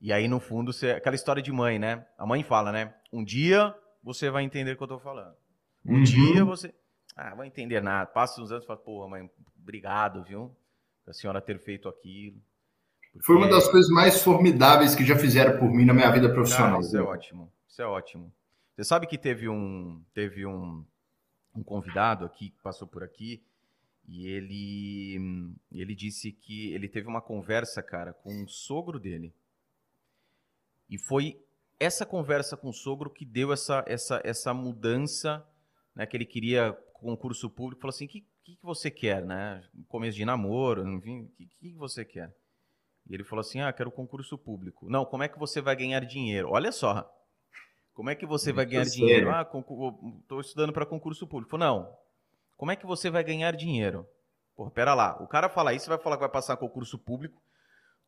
E 0.01 0.11
aí, 0.11 0.27
no 0.27 0.39
fundo, 0.39 0.73
você... 0.73 0.91
aquela 0.91 1.15
história 1.15 1.41
de 1.41 1.51
mãe, 1.51 1.79
né? 1.79 2.05
A 2.17 2.25
mãe 2.25 2.43
fala, 2.43 2.71
né? 2.71 2.93
Um 3.11 3.23
dia 3.23 3.73
você 4.03 4.29
vai 4.29 4.43
entender 4.43 4.73
o 4.73 4.77
que 4.77 4.83
eu 4.83 4.87
tô 4.87 4.99
falando. 4.99 5.33
Um 5.85 5.95
uhum. 5.95 6.03
dia 6.03 6.45
você. 6.45 6.73
Ah, 7.15 7.33
vai 7.33 7.47
entender 7.47 7.81
nada. 7.81 8.05
Passa 8.07 8.41
uns 8.41 8.51
anos 8.51 8.63
e 8.63 8.67
fala, 8.67 8.79
porra, 8.79 9.07
mãe, 9.07 9.29
obrigado, 9.61 10.23
viu? 10.23 10.55
A 11.07 11.13
senhora 11.13 11.39
ter 11.39 11.59
feito 11.59 11.87
aquilo. 11.87 12.41
Porque... 13.13 13.25
Foi 13.25 13.35
uma 13.35 13.47
das 13.47 13.67
coisas 13.69 13.89
mais 13.89 14.21
formidáveis 14.21 14.95
que 14.95 15.05
já 15.05 15.17
fizeram 15.17 15.57
por 15.57 15.71
mim 15.71 15.85
na 15.85 15.93
minha 15.93 16.11
vida 16.11 16.31
profissional. 16.31 16.81
isso 16.81 16.97
é 16.97 17.01
ótimo. 17.01 17.51
Isso 17.67 17.81
é 17.81 17.85
ótimo. 17.85 18.33
Você 18.75 18.83
sabe 18.83 19.07
que 19.07 19.17
teve 19.17 19.47
um, 19.47 20.03
teve 20.13 20.45
um, 20.45 20.83
um 21.55 21.63
convidado 21.63 22.25
aqui 22.25 22.49
que 22.49 22.61
passou 22.61 22.87
por 22.87 23.03
aqui 23.03 23.41
e 24.07 24.27
ele, 24.27 25.55
ele 25.71 25.95
disse 25.95 26.31
que 26.31 26.73
ele 26.73 26.89
teve 26.89 27.07
uma 27.07 27.21
conversa, 27.21 27.81
cara, 27.81 28.13
com 28.13 28.43
o 28.43 28.47
sogro 28.47 28.99
dele. 28.99 29.33
E 30.89 30.97
foi 30.97 31.41
essa 31.79 32.05
conversa 32.05 32.55
com 32.55 32.69
o 32.69 32.73
sogro 32.73 33.09
que 33.09 33.25
deu 33.25 33.51
essa, 33.51 33.83
essa, 33.87 34.21
essa 34.23 34.53
mudança, 34.53 35.45
né, 35.95 36.05
que 36.05 36.15
ele 36.15 36.25
queria 36.25 36.77
concurso 36.99 37.49
público, 37.49 37.81
falou 37.81 37.93
assim: 37.93 38.05
o 38.05 38.07
que, 38.07 38.21
que, 38.43 38.55
que, 38.55 38.63
você 38.63 38.89
quer, 38.89 39.23
né? 39.23 39.63
Começo 39.87 40.17
de 40.17 40.25
namoro, 40.25 40.87
enfim, 40.87 41.23
o 41.23 41.29
que, 41.37 41.47
que 41.71 41.73
você 41.75 42.03
quer? 42.03 42.33
E 43.07 43.13
ele 43.13 43.23
falou 43.23 43.41
assim: 43.41 43.61
ah, 43.61 43.71
quero 43.71 43.91
concurso 43.91 44.37
público. 44.37 44.89
Não, 44.89 45.05
como 45.05 45.23
é 45.23 45.27
que 45.27 45.37
você 45.37 45.61
vai 45.61 45.75
ganhar 45.75 45.99
dinheiro? 46.01 46.49
Olha 46.51 46.71
só. 46.71 47.11
Como 47.93 48.09
é 48.09 48.15
que 48.15 48.25
você 48.25 48.51
vai 48.51 48.65
ganhar 48.65 48.83
dinheiro? 48.83 49.29
Ah, 49.31 49.41
estou 49.41 50.41
estudando 50.41 50.73
para 50.73 50.85
concurso 50.85 51.25
público. 51.25 51.51
Falou, 51.51 51.65
não. 51.65 51.97
Como 52.57 52.71
é 52.71 52.75
que 52.75 52.85
você 52.85 53.09
vai 53.09 53.23
ganhar 53.23 53.55
dinheiro? 53.55 54.05
Pô, 54.55 54.69
pera 54.69 54.93
lá. 54.93 55.21
O 55.21 55.27
cara 55.27 55.47
fala 55.47 55.73
isso, 55.73 55.87
vai 55.87 55.97
falar 55.97 56.17
que 56.17 56.21
vai 56.21 56.29
passar 56.29 56.57
concurso 56.57 56.97
público, 56.97 57.41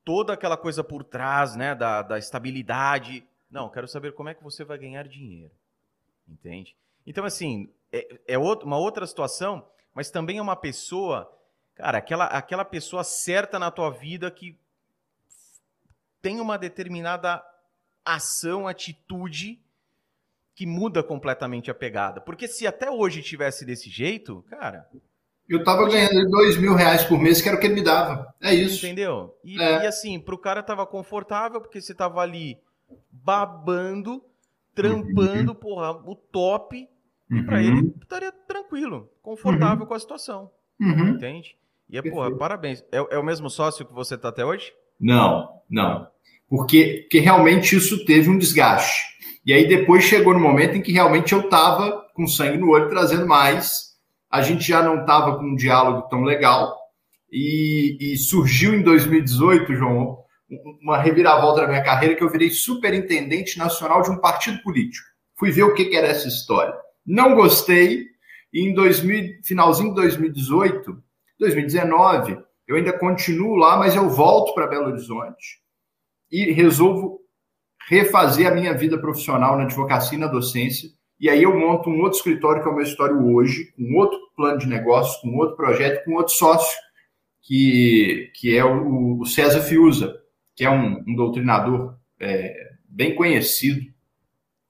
toda 0.04 0.34
aquela 0.34 0.58
coisa 0.58 0.84
por 0.84 1.04
trás, 1.04 1.56
né, 1.56 1.74
da, 1.74 2.02
da 2.02 2.18
estabilidade. 2.18 3.26
Não, 3.50 3.70
quero 3.70 3.88
saber 3.88 4.14
como 4.14 4.30
é 4.30 4.34
que 4.34 4.44
você 4.44 4.66
vai 4.66 4.78
ganhar 4.78 5.08
dinheiro. 5.08 5.54
Entende? 6.28 6.76
Então, 7.06 7.24
assim, 7.24 7.74
é, 7.92 8.20
é 8.28 8.38
outro, 8.38 8.66
uma 8.66 8.78
outra 8.78 9.06
situação, 9.06 9.68
mas 9.94 10.10
também 10.12 10.38
é 10.38 10.42
uma 10.42 10.56
pessoa, 10.56 11.32
cara, 11.76 11.98
aquela, 11.98 12.26
aquela 12.26 12.66
pessoa 12.66 13.04
certa 13.04 13.58
na 13.58 13.72
tua 13.72 13.90
vida 13.90 14.30
que 14.30 14.58
tem 16.22 16.40
uma 16.40 16.58
determinada 16.58 17.44
ação, 18.04 18.68
atitude 18.68 19.60
que 20.56 20.66
muda 20.66 21.04
completamente 21.04 21.70
a 21.70 21.76
pegada. 21.76 22.20
Porque 22.20 22.48
se 22.48 22.66
até 22.66 22.90
hoje 22.90 23.22
tivesse 23.22 23.64
desse 23.64 23.90
jeito, 23.90 24.44
cara. 24.50 24.90
Eu 25.48 25.64
tava 25.64 25.88
ganhando 25.88 26.30
dois 26.30 26.58
mil 26.58 26.74
reais 26.74 27.04
por 27.04 27.20
mês, 27.20 27.42
que 27.42 27.48
era 27.48 27.56
o 27.56 27.60
que 27.60 27.68
ele 27.68 27.76
me 27.76 27.84
dava. 27.84 28.34
É 28.42 28.54
isso. 28.54 28.86
Entendeu? 28.86 29.38
E, 29.44 29.62
é. 29.62 29.84
e 29.84 29.88
assim, 29.88 30.20
pro 30.20 30.38
cara 30.38 30.64
tava 30.64 30.86
confortável, 30.86 31.62
porque 31.62 31.80
você 31.80 31.94
tava 31.94 32.22
ali 32.22 32.60
babando, 33.12 34.24
trampando, 34.74 35.52
uhum. 35.52 35.56
porra, 35.56 35.92
o 35.92 36.16
top. 36.16 36.90
Uhum. 37.30 37.46
Para 37.46 37.62
ele 37.62 37.94
estaria 38.02 38.32
tranquilo, 38.32 39.10
confortável 39.22 39.82
uhum. 39.82 39.86
com 39.86 39.94
a 39.94 40.00
situação. 40.00 40.50
Uhum. 40.80 41.10
Entende? 41.10 41.56
E 41.90 41.98
é, 41.98 42.02
porra, 42.02 42.36
parabéns. 42.36 42.84
É, 42.92 42.98
é, 42.98 43.18
o 43.18 43.24
mesmo 43.24 43.50
sócio 43.50 43.86
que 43.86 43.94
você 43.94 44.16
está 44.16 44.30
até 44.30 44.46
hoje? 44.46 44.72
Não, 45.00 45.50
não. 45.70 46.08
Porque, 46.50 47.02
porque 47.02 47.20
realmente 47.20 47.76
isso 47.76 48.06
teve 48.06 48.30
um 48.30 48.38
desgaste. 48.38 49.18
E 49.46 49.54
aí 49.54 49.68
depois 49.68 50.04
chegou 50.04 50.34
no 50.34 50.40
momento 50.40 50.76
em 50.76 50.82
que 50.82 50.92
realmente 50.92 51.34
eu 51.34 51.42
estava 51.42 52.06
com 52.14 52.28
sangue 52.28 52.58
no 52.58 52.70
olho 52.72 52.90
trazendo 52.90 53.28
mais. 53.28 53.96
A 54.30 54.42
gente 54.42 54.66
já 54.66 54.82
não 54.82 55.02
estava 55.02 55.38
com 55.38 55.46
um 55.46 55.56
diálogo 55.56 56.08
tão 56.10 56.24
legal. 56.24 56.76
E, 57.32 57.98
e, 58.00 58.18
surgiu 58.18 58.74
em 58.74 58.82
2018, 58.82 59.76
João, 59.76 60.20
uma 60.82 60.98
reviravolta 60.98 61.62
na 61.62 61.68
minha 61.68 61.84
carreira 61.84 62.16
que 62.16 62.24
eu 62.24 62.30
virei 62.30 62.50
superintendente 62.50 63.58
nacional 63.58 64.02
de 64.02 64.10
um 64.10 64.18
partido 64.18 64.62
político. 64.64 65.06
Fui 65.38 65.52
ver 65.52 65.64
o 65.64 65.74
que, 65.74 65.86
que 65.86 65.96
era 65.96 66.08
essa 66.08 66.28
história 66.28 66.74
não 67.08 67.34
gostei. 67.36 68.06
E 68.54 68.68
em 68.68 68.74
2000, 68.74 69.42
finalzinho 69.44 69.90
de 69.90 69.96
2018, 69.96 71.02
2019, 71.40 72.38
eu 72.68 72.76
ainda 72.76 72.92
continuo 72.92 73.56
lá, 73.56 73.78
mas 73.78 73.96
eu 73.96 74.10
volto 74.10 74.54
para 74.54 74.68
Belo 74.68 74.88
Horizonte 74.88 75.62
e 76.30 76.52
resolvo 76.52 77.22
refazer 77.88 78.48
a 78.48 78.54
minha 78.54 78.74
vida 78.74 78.98
profissional 78.98 79.58
na 79.58 79.64
advocacia 79.64 80.18
e 80.18 80.22
na 80.22 80.28
docência. 80.28 80.90
E 81.20 81.30
aí 81.30 81.44
eu 81.44 81.58
monto 81.58 81.90
um 81.90 82.02
outro 82.02 82.18
escritório, 82.18 82.62
que 82.62 82.68
é 82.68 82.72
o 82.72 82.76
meu 82.76 82.84
escritório 82.84 83.34
hoje, 83.34 83.72
com 83.76 83.96
outro 83.96 84.20
plano 84.36 84.60
de 84.60 84.68
negócios, 84.68 85.16
com 85.22 85.36
outro 85.38 85.56
projeto, 85.56 86.04
com 86.04 86.16
outro 86.16 86.34
sócio, 86.34 86.78
que, 87.42 88.32
que 88.36 88.56
é 88.56 88.64
o, 88.64 89.20
o 89.20 89.26
César 89.26 89.62
Fiuza, 89.62 90.14
que 90.56 90.66
é 90.66 90.70
um, 90.70 91.04
um 91.08 91.16
doutrinador 91.16 91.96
é, 92.20 92.54
bem 92.90 93.16
conhecido 93.16 93.82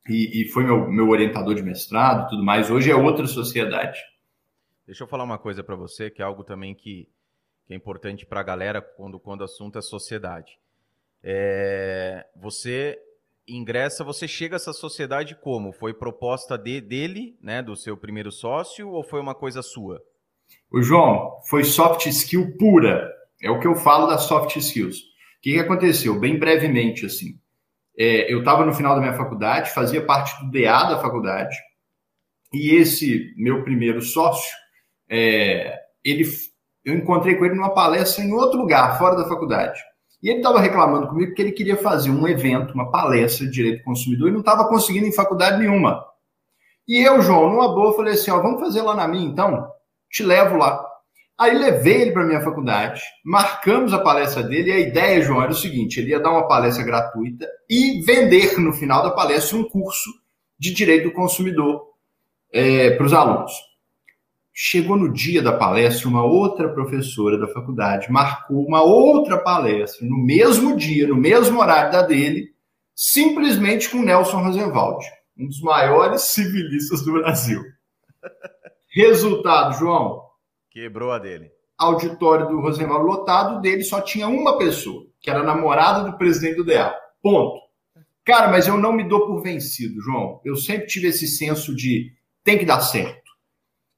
e, 0.07 0.41
e 0.41 0.49
foi 0.49 0.63
meu, 0.63 0.89
meu 0.89 1.09
orientador 1.09 1.55
de 1.55 1.63
mestrado 1.63 2.25
e 2.25 2.29
tudo 2.29 2.43
mais. 2.43 2.69
Hoje 2.69 2.91
é 2.91 2.95
outra 2.95 3.27
sociedade. 3.27 3.99
Deixa 4.85 5.03
eu 5.03 5.07
falar 5.07 5.23
uma 5.23 5.37
coisa 5.37 5.63
para 5.63 5.75
você, 5.75 6.09
que 6.09 6.21
é 6.21 6.25
algo 6.25 6.43
também 6.43 6.73
que, 6.73 7.09
que 7.65 7.73
é 7.73 7.75
importante 7.75 8.25
para 8.25 8.39
a 8.39 8.43
galera 8.43 8.81
quando, 8.81 9.19
quando 9.19 9.41
o 9.41 9.43
assunto 9.43 9.77
é 9.77 9.81
sociedade. 9.81 10.57
É, 11.21 12.25
você 12.35 12.97
ingressa, 13.47 14.03
você 14.03 14.27
chega 14.27 14.55
a 14.55 14.57
essa 14.57 14.73
sociedade 14.73 15.35
como? 15.35 15.71
Foi 15.71 15.93
proposta 15.93 16.57
de, 16.57 16.79
dele, 16.79 17.37
né, 17.41 17.61
do 17.61 17.75
seu 17.75 17.97
primeiro 17.97 18.31
sócio, 18.31 18.89
ou 18.89 19.03
foi 19.03 19.19
uma 19.19 19.35
coisa 19.35 19.61
sua? 19.61 20.01
O 20.71 20.81
João, 20.81 21.39
foi 21.49 21.63
soft 21.63 22.05
skill 22.07 22.55
pura. 22.57 23.09
É 23.41 23.49
o 23.49 23.59
que 23.59 23.67
eu 23.67 23.75
falo 23.75 24.07
das 24.07 24.23
soft 24.23 24.55
skills. 24.55 24.99
O 24.99 25.41
que, 25.41 25.53
que 25.53 25.59
aconteceu? 25.59 26.19
Bem 26.19 26.37
brevemente, 26.37 27.05
assim. 27.05 27.39
É, 27.97 28.31
eu 28.31 28.39
estava 28.39 28.65
no 28.65 28.73
final 28.73 28.95
da 28.95 29.01
minha 29.01 29.17
faculdade, 29.17 29.73
fazia 29.73 30.05
parte 30.05 30.39
do 30.43 30.51
DA 30.51 30.83
da 30.83 30.99
faculdade, 30.99 31.55
e 32.53 32.75
esse 32.75 33.33
meu 33.35 33.63
primeiro 33.63 34.01
sócio, 34.01 34.55
é, 35.09 35.75
ele, 36.03 36.23
eu 36.85 36.93
encontrei 36.93 37.35
com 37.35 37.45
ele 37.45 37.55
numa 37.55 37.73
palestra 37.73 38.23
em 38.23 38.31
outro 38.31 38.59
lugar, 38.59 38.97
fora 38.97 39.15
da 39.15 39.27
faculdade. 39.27 39.79
E 40.21 40.29
ele 40.29 40.39
estava 40.39 40.59
reclamando 40.59 41.07
comigo 41.07 41.33
que 41.33 41.41
ele 41.41 41.51
queria 41.51 41.77
fazer 41.77 42.09
um 42.09 42.27
evento, 42.27 42.73
uma 42.73 42.89
palestra 42.91 43.45
de 43.45 43.51
direito 43.51 43.79
do 43.79 43.83
consumidor, 43.83 44.29
e 44.29 44.31
não 44.31 44.39
estava 44.39 44.67
conseguindo 44.67 45.05
em 45.05 45.13
faculdade 45.13 45.59
nenhuma. 45.59 46.03
E 46.87 47.05
eu, 47.05 47.21
João, 47.21 47.49
numa 47.49 47.67
boa, 47.67 47.95
falei 47.95 48.13
assim: 48.13 48.31
ó, 48.31 48.41
vamos 48.41 48.59
fazer 48.59 48.81
lá 48.81 48.95
na 48.95 49.07
minha 49.07 49.27
então? 49.27 49.69
Te 50.09 50.23
levo 50.23 50.57
lá. 50.57 50.86
Aí 51.37 51.55
levei 51.55 52.01
ele 52.01 52.11
para 52.11 52.25
minha 52.25 52.41
faculdade, 52.41 52.99
marcamos 53.23 53.93
a 53.93 53.99
palestra 53.99 54.41
dele 54.41 54.69
e 54.69 54.73
a 54.73 54.79
ideia, 54.79 55.21
João, 55.21 55.43
era 55.43 55.51
o 55.51 55.55
seguinte: 55.55 55.99
ele 55.99 56.09
ia 56.09 56.19
dar 56.19 56.31
uma 56.31 56.47
palestra 56.47 56.83
gratuita 56.83 57.47
e 57.69 58.01
vender 58.01 58.59
no 58.59 58.73
final 58.73 59.03
da 59.03 59.11
palestra 59.11 59.55
um 59.55 59.63
curso 59.63 60.09
de 60.57 60.73
direito 60.73 61.09
do 61.09 61.13
consumidor 61.13 61.89
é, 62.51 62.91
para 62.91 63.05
os 63.05 63.13
alunos. 63.13 63.51
Chegou 64.51 64.97
no 64.97 65.13
dia 65.13 65.39
da 65.39 65.53
palestra, 65.53 66.07
uma 66.07 66.25
outra 66.25 66.69
professora 66.69 67.37
da 67.37 67.47
faculdade 67.47 68.11
marcou 68.11 68.65
uma 68.65 68.81
outra 68.81 69.37
palestra 69.37 70.07
no 70.07 70.17
mesmo 70.17 70.75
dia, 70.75 71.07
no 71.07 71.15
mesmo 71.15 71.59
horário 71.59 71.91
da 71.91 72.01
dele, 72.01 72.47
simplesmente 72.95 73.87
com 73.91 74.01
Nelson 74.01 74.41
Rosenwald, 74.41 75.05
um 75.37 75.45
dos 75.45 75.61
maiores 75.61 76.23
civilistas 76.23 77.03
do 77.03 77.13
Brasil. 77.13 77.61
Resultado, 78.89 79.77
João. 79.77 80.26
Quebrou 80.77 81.11
a 81.11 81.19
dele. 81.19 81.51
Auditório 81.77 82.47
do 82.47 82.59
Rosenwald 82.59 83.05
lotado, 83.05 83.61
dele 83.61 83.83
só 83.83 84.01
tinha 84.01 84.27
uma 84.27 84.57
pessoa, 84.57 85.05
que 85.19 85.29
era 85.29 85.39
a 85.39 85.43
namorada 85.43 86.09
do 86.09 86.17
presidente 86.17 86.57
do 86.57 86.65
DEA. 86.65 86.93
Ponto. 87.21 87.59
Cara, 88.23 88.49
mas 88.49 88.67
eu 88.67 88.77
não 88.77 88.93
me 88.93 89.03
dou 89.03 89.25
por 89.25 89.41
vencido, 89.41 90.01
João. 90.01 90.41
Eu 90.43 90.55
sempre 90.55 90.87
tive 90.87 91.07
esse 91.07 91.27
senso 91.27 91.75
de 91.75 92.11
tem 92.43 92.57
que 92.57 92.65
dar 92.65 92.81
certo 92.81 93.27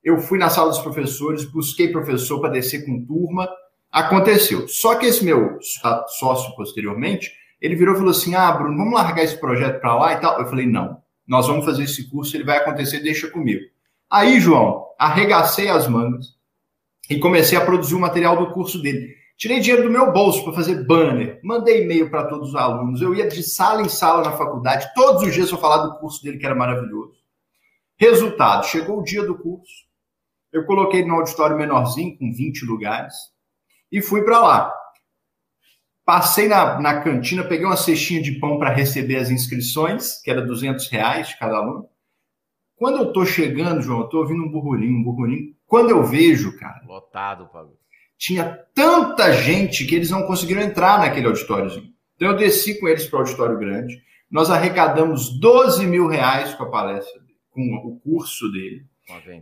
eu 0.03 0.17
fui 0.19 0.37
na 0.37 0.49
sala 0.49 0.69
dos 0.69 0.79
professores, 0.79 1.45
busquei 1.45 1.89
professor 1.89 2.39
para 2.39 2.49
descer 2.49 2.85
com 2.85 3.05
turma, 3.05 3.49
aconteceu. 3.91 4.67
Só 4.67 4.95
que 4.95 5.05
esse 5.05 5.23
meu 5.23 5.59
sócio, 6.07 6.55
posteriormente, 6.55 7.31
ele 7.61 7.75
virou 7.75 7.93
e 7.95 7.97
falou 7.97 8.11
assim: 8.11 8.35
Ah, 8.35 8.51
Bruno, 8.51 8.77
vamos 8.77 8.93
largar 8.93 9.23
esse 9.23 9.39
projeto 9.39 9.79
para 9.79 9.95
lá 9.95 10.13
e 10.13 10.17
tal. 10.17 10.39
Eu 10.39 10.47
falei: 10.47 10.65
Não, 10.65 11.01
nós 11.27 11.47
vamos 11.47 11.65
fazer 11.65 11.83
esse 11.83 12.09
curso, 12.09 12.35
ele 12.35 12.43
vai 12.43 12.57
acontecer, 12.57 12.99
deixa 12.99 13.29
comigo. 13.29 13.61
Aí, 14.09 14.39
João, 14.39 14.87
arregacei 14.97 15.69
as 15.69 15.87
mangas 15.87 16.38
e 17.09 17.19
comecei 17.19 17.57
a 17.57 17.65
produzir 17.65 17.95
o 17.95 17.99
material 17.99 18.37
do 18.37 18.53
curso 18.53 18.81
dele. 18.81 19.15
Tirei 19.37 19.59
dinheiro 19.61 19.83
do 19.83 19.89
meu 19.89 20.11
bolso 20.11 20.43
para 20.43 20.53
fazer 20.53 20.85
banner, 20.85 21.39
mandei 21.43 21.83
e-mail 21.83 22.09
para 22.09 22.27
todos 22.27 22.49
os 22.49 22.55
alunos. 22.55 23.01
Eu 23.01 23.15
ia 23.15 23.27
de 23.27 23.41
sala 23.41 23.81
em 23.81 23.87
sala 23.89 24.23
na 24.23 24.37
faculdade, 24.37 24.91
todos 24.93 25.23
os 25.23 25.33
dias 25.33 25.49
eu 25.49 25.57
falar 25.57 25.87
do 25.87 25.97
curso 25.97 26.21
dele 26.21 26.37
que 26.37 26.45
era 26.45 26.53
maravilhoso. 26.53 27.13
Resultado: 27.97 28.65
chegou 28.65 28.99
o 28.99 29.03
dia 29.03 29.25
do 29.25 29.37
curso, 29.37 29.71
eu 30.51 30.65
coloquei 30.65 31.05
no 31.05 31.15
auditório 31.15 31.57
menorzinho, 31.57 32.17
com 32.17 32.33
20 32.33 32.65
lugares, 32.65 33.13
e 33.91 34.01
fui 34.01 34.23
para 34.23 34.41
lá. 34.41 34.73
Passei 36.03 36.47
na, 36.47 36.81
na 36.81 37.01
cantina, 37.01 37.43
peguei 37.43 37.65
uma 37.65 37.77
cestinha 37.77 38.21
de 38.21 38.39
pão 38.39 38.57
para 38.57 38.73
receber 38.73 39.17
as 39.17 39.29
inscrições, 39.29 40.19
que 40.21 40.31
era 40.31 40.41
200 40.41 40.89
reais 40.89 41.29
de 41.29 41.37
cada 41.37 41.57
aluno. 41.57 41.87
Quando 42.75 42.97
eu 42.97 43.13
tô 43.13 43.25
chegando, 43.25 43.81
João, 43.81 44.01
eu 44.01 44.07
tô 44.07 44.17
ouvindo 44.17 44.43
um 44.43 44.49
burburinho, 44.49 44.97
um 44.97 45.03
burburinho. 45.03 45.53
Quando 45.69 45.91
eu 45.91 46.03
vejo, 46.03 46.57
cara. 46.57 46.81
Lotado, 46.87 47.47
Pablo. 47.53 47.77
Tinha 48.17 48.59
tanta 48.73 49.31
gente 49.31 49.85
que 49.85 49.95
eles 49.95 50.09
não 50.09 50.23
conseguiram 50.23 50.61
entrar 50.61 50.99
naquele 50.99 51.27
auditóriozinho. 51.27 51.93
Então 52.15 52.29
eu 52.29 52.35
desci 52.35 52.79
com 52.79 52.87
eles 52.87 53.05
para 53.05 53.17
o 53.17 53.19
auditório 53.21 53.57
grande. 53.57 54.01
Nós 54.29 54.49
arrecadamos 54.49 55.39
12 55.39 55.85
mil 55.85 56.07
reais 56.07 56.55
com 56.55 56.63
a 56.63 56.69
palestra, 56.69 57.21
com 57.51 57.61
o 57.85 57.99
curso 57.99 58.51
dele. 58.51 58.83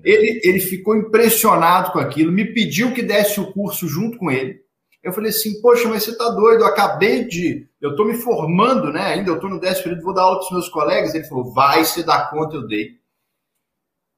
Ele, 0.03 0.41
ele 0.43 0.59
ficou 0.59 0.95
impressionado 0.95 1.91
com 1.91 1.99
aquilo, 1.99 2.31
me 2.31 2.45
pediu 2.45 2.93
que 2.93 3.01
desse 3.01 3.39
o 3.39 3.51
curso 3.51 3.87
junto 3.87 4.17
com 4.17 4.29
ele. 4.29 4.61
Eu 5.01 5.13
falei 5.13 5.29
assim, 5.29 5.61
poxa, 5.61 5.87
mas 5.87 6.03
você 6.03 6.17
tá 6.17 6.29
doido, 6.29 6.61
eu 6.61 6.67
acabei 6.67 7.25
de. 7.25 7.67
Eu 7.81 7.95
tô 7.95 8.03
me 8.03 8.15
formando, 8.15 8.91
né? 8.91 9.13
Ainda 9.13 9.31
eu 9.31 9.39
tô 9.39 9.47
no 9.47 9.59
décimo 9.59 9.83
período, 9.83 10.03
vou 10.03 10.13
dar 10.13 10.23
aula 10.23 10.39
para 10.39 10.45
os 10.45 10.51
meus 10.51 10.69
colegas. 10.69 11.15
Ele 11.15 11.23
falou, 11.23 11.53
vai, 11.53 11.85
se 11.85 12.03
dá 12.03 12.27
conta, 12.27 12.55
eu 12.55 12.67
dei. 12.67 12.97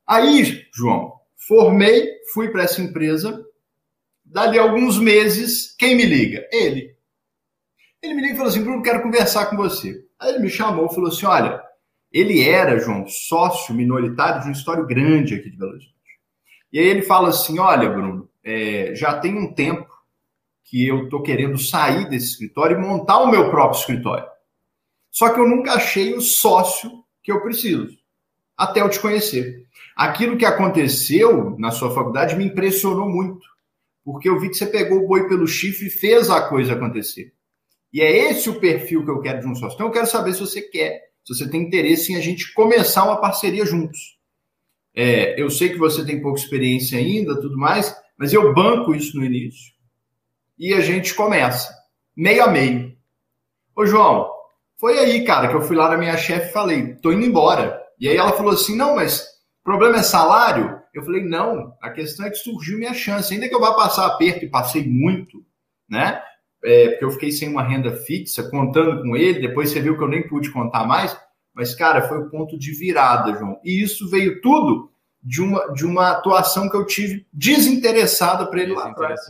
Aí, 0.07 0.65
João, 0.73 1.18
formei, 1.47 2.07
fui 2.33 2.49
para 2.49 2.63
essa 2.63 2.81
empresa. 2.81 3.45
Dali 4.23 4.59
alguns 4.59 4.99
meses, 4.99 5.75
quem 5.77 5.95
me 5.95 6.05
liga? 6.05 6.47
Ele. 6.51 6.95
Ele 8.01 8.13
me 8.13 8.21
liga 8.21 8.33
e 8.33 8.37
falou 8.37 8.51
assim: 8.51 8.63
Bruno, 8.63 8.83
quero 8.83 9.01
conversar 9.01 9.47
com 9.47 9.57
você. 9.57 10.05
Aí 10.19 10.29
ele 10.29 10.39
me 10.39 10.49
chamou 10.49 10.85
e 10.85 10.93
falou 10.93 11.09
assim: 11.09 11.25
olha, 11.25 11.61
ele 12.11 12.47
era, 12.47 12.79
João, 12.79 13.07
sócio 13.07 13.73
minoritário 13.73 14.41
de 14.41 14.49
um 14.49 14.51
histórico 14.51 14.87
grande 14.87 15.35
aqui 15.35 15.49
de 15.49 15.57
Belo 15.57 15.71
Horizonte. 15.71 15.95
E 16.71 16.79
aí 16.79 16.85
ele 16.85 17.01
fala 17.01 17.29
assim: 17.29 17.59
olha, 17.59 17.89
Bruno, 17.89 18.29
é, 18.43 18.93
já 18.95 19.19
tem 19.19 19.35
um 19.35 19.53
tempo 19.53 19.87
que 20.63 20.87
eu 20.87 21.05
estou 21.05 21.23
querendo 21.23 21.57
sair 21.57 22.07
desse 22.07 22.27
escritório 22.27 22.77
e 22.77 22.81
montar 22.81 23.19
o 23.19 23.31
meu 23.31 23.49
próprio 23.49 23.79
escritório. 23.79 24.27
Só 25.09 25.33
que 25.33 25.39
eu 25.39 25.47
nunca 25.47 25.73
achei 25.73 26.13
o 26.13 26.21
sócio 26.21 27.03
que 27.23 27.31
eu 27.31 27.41
preciso, 27.41 27.97
até 28.59 28.81
eu 28.81 28.89
te 28.89 28.99
conhecer. 28.99 29.65
Aquilo 29.95 30.37
que 30.37 30.45
aconteceu 30.45 31.55
na 31.57 31.71
sua 31.71 31.93
faculdade 31.93 32.35
me 32.35 32.45
impressionou 32.45 33.09
muito, 33.09 33.45
porque 34.03 34.29
eu 34.29 34.39
vi 34.39 34.49
que 34.49 34.55
você 34.55 34.65
pegou 34.65 34.99
o 34.99 35.07
boi 35.07 35.27
pelo 35.27 35.47
chifre 35.47 35.87
e 35.87 35.91
fez 35.91 36.29
a 36.29 36.41
coisa 36.41 36.73
acontecer. 36.73 37.33
E 37.91 38.01
é 38.01 38.29
esse 38.29 38.49
o 38.49 38.59
perfil 38.59 39.03
que 39.03 39.11
eu 39.11 39.21
quero 39.21 39.39
de 39.39 39.47
um 39.47 39.55
sócio. 39.55 39.75
Então 39.75 39.87
eu 39.87 39.93
quero 39.93 40.07
saber 40.07 40.33
se 40.33 40.41
você 40.41 40.61
quer 40.61 41.09
se 41.23 41.35
você 41.35 41.49
tem 41.49 41.61
interesse 41.61 42.11
em 42.11 42.15
a 42.15 42.19
gente 42.19 42.51
começar 42.53 43.03
uma 43.03 43.21
parceria 43.21 43.65
juntos. 43.65 44.17
É, 44.95 45.39
eu 45.39 45.49
sei 45.51 45.69
que 45.69 45.77
você 45.77 46.03
tem 46.03 46.21
pouca 46.21 46.39
experiência 46.39 46.97
ainda, 46.97 47.39
tudo 47.39 47.55
mais, 47.55 47.95
mas 48.17 48.33
eu 48.33 48.53
banco 48.53 48.95
isso 48.95 49.15
no 49.15 49.23
início. 49.23 49.73
E 50.57 50.73
a 50.73 50.81
gente 50.81 51.13
começa, 51.13 51.71
meio 52.15 52.43
a 52.43 52.47
meio. 52.49 52.97
Ô, 53.75 53.85
João, 53.85 54.27
foi 54.77 54.97
aí, 54.97 55.23
cara, 55.23 55.47
que 55.47 55.55
eu 55.55 55.61
fui 55.61 55.75
lá 55.75 55.89
na 55.89 55.97
minha 55.97 56.17
chefe 56.17 56.49
e 56.49 56.53
falei, 56.53 56.95
tô 56.95 57.11
indo 57.11 57.25
embora. 57.25 57.79
E 57.99 58.07
aí 58.07 58.17
ela 58.17 58.33
falou 58.33 58.53
assim: 58.53 58.75
não, 58.75 58.95
mas 58.95 59.21
o 59.21 59.63
problema 59.63 59.97
é 59.97 60.03
salário? 60.03 60.79
Eu 60.93 61.03
falei, 61.03 61.23
não, 61.23 61.77
a 61.81 61.91
questão 61.91 62.25
é 62.25 62.29
que 62.29 62.37
surgiu 62.37 62.77
minha 62.79 62.93
chance. 62.93 63.33
Ainda 63.33 63.47
que 63.47 63.53
eu 63.53 63.59
vá 63.59 63.73
passar 63.73 64.07
aperto 64.07 64.43
e 64.43 64.49
passei 64.49 64.87
muito, 64.87 65.45
né? 65.87 66.21
é, 66.63 66.89
porque 66.89 67.05
eu 67.05 67.11
fiquei 67.11 67.31
sem 67.31 67.49
uma 67.49 67.63
renda 67.63 67.95
fixa, 67.95 68.49
contando 68.49 69.01
com 69.01 69.15
ele, 69.15 69.47
depois 69.47 69.69
você 69.69 69.81
viu 69.81 69.97
que 69.97 70.03
eu 70.03 70.07
nem 70.07 70.27
pude 70.27 70.51
contar 70.51 70.85
mais, 70.85 71.17
mas, 71.53 71.73
cara, 71.73 72.07
foi 72.07 72.19
o 72.19 72.29
ponto 72.29 72.57
de 72.57 72.73
virada, 72.73 73.37
João. 73.37 73.59
E 73.63 73.81
isso 73.81 74.09
veio 74.09 74.41
tudo 74.41 74.91
de 75.21 75.41
uma, 75.41 75.73
de 75.73 75.85
uma 75.85 76.11
atuação 76.11 76.69
que 76.69 76.75
eu 76.75 76.85
tive 76.85 77.27
desinteressada 77.33 78.45
para 78.47 78.61
ele 78.61 78.73
lá 78.73 78.89
atrás. 78.89 79.21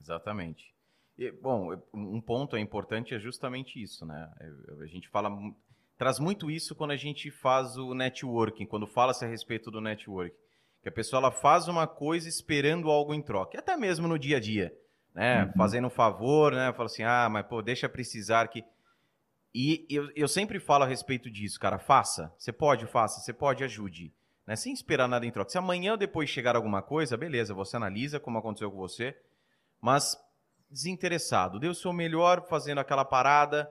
Exatamente. 0.00 0.72
E, 1.18 1.30
bom, 1.30 1.76
um 1.92 2.20
ponto 2.20 2.56
é 2.56 2.60
importante 2.60 3.14
é 3.14 3.18
justamente 3.18 3.82
isso, 3.82 4.06
né? 4.06 4.30
A 4.80 4.86
gente 4.86 5.08
fala, 5.08 5.30
traz 5.96 6.18
muito 6.18 6.50
isso 6.50 6.74
quando 6.74 6.92
a 6.92 6.96
gente 6.96 7.30
faz 7.30 7.76
o 7.76 7.94
networking, 7.94 8.66
quando 8.66 8.86
fala-se 8.86 9.24
a 9.24 9.28
respeito 9.28 9.70
do 9.70 9.80
networking. 9.80 10.36
Que 10.82 10.88
a 10.88 10.92
pessoa 10.92 11.20
ela 11.20 11.30
faz 11.30 11.68
uma 11.68 11.86
coisa 11.86 12.28
esperando 12.28 12.90
algo 12.90 13.14
em 13.14 13.22
troca, 13.22 13.58
até 13.58 13.76
mesmo 13.76 14.08
no 14.08 14.18
dia 14.18 14.38
a 14.38 14.40
dia 14.40 14.72
né? 15.14 15.44
Uhum. 15.44 15.52
Fazendo 15.56 15.86
um 15.86 15.90
favor, 15.90 16.52
né? 16.52 16.72
Fala 16.72 16.86
assim, 16.86 17.02
ah, 17.02 17.28
mas 17.30 17.46
pô, 17.46 17.62
deixa 17.62 17.88
precisar 17.88 18.48
que. 18.48 18.64
E 19.54 19.86
eu, 19.90 20.10
eu 20.16 20.26
sempre 20.26 20.58
falo 20.58 20.84
a 20.84 20.86
respeito 20.86 21.30
disso, 21.30 21.60
cara. 21.60 21.78
Faça. 21.78 22.32
Você 22.38 22.52
pode, 22.52 22.86
faça. 22.86 23.20
Você 23.20 23.32
pode, 23.32 23.62
ajude. 23.62 24.12
Né? 24.46 24.56
Sem 24.56 24.72
esperar 24.72 25.06
nada 25.06 25.26
em 25.26 25.30
troca. 25.30 25.50
Se 25.50 25.58
amanhã 25.58 25.92
ou 25.92 25.98
depois 25.98 26.30
chegar 26.30 26.56
alguma 26.56 26.80
coisa, 26.80 27.16
beleza, 27.16 27.52
você 27.52 27.76
analisa 27.76 28.18
como 28.18 28.38
aconteceu 28.38 28.70
com 28.70 28.78
você. 28.78 29.16
Mas 29.80 30.16
desinteressado. 30.70 31.60
Dê 31.60 31.68
o 31.68 31.74
seu 31.74 31.92
melhor 31.92 32.46
fazendo 32.48 32.78
aquela 32.78 33.04
parada. 33.04 33.70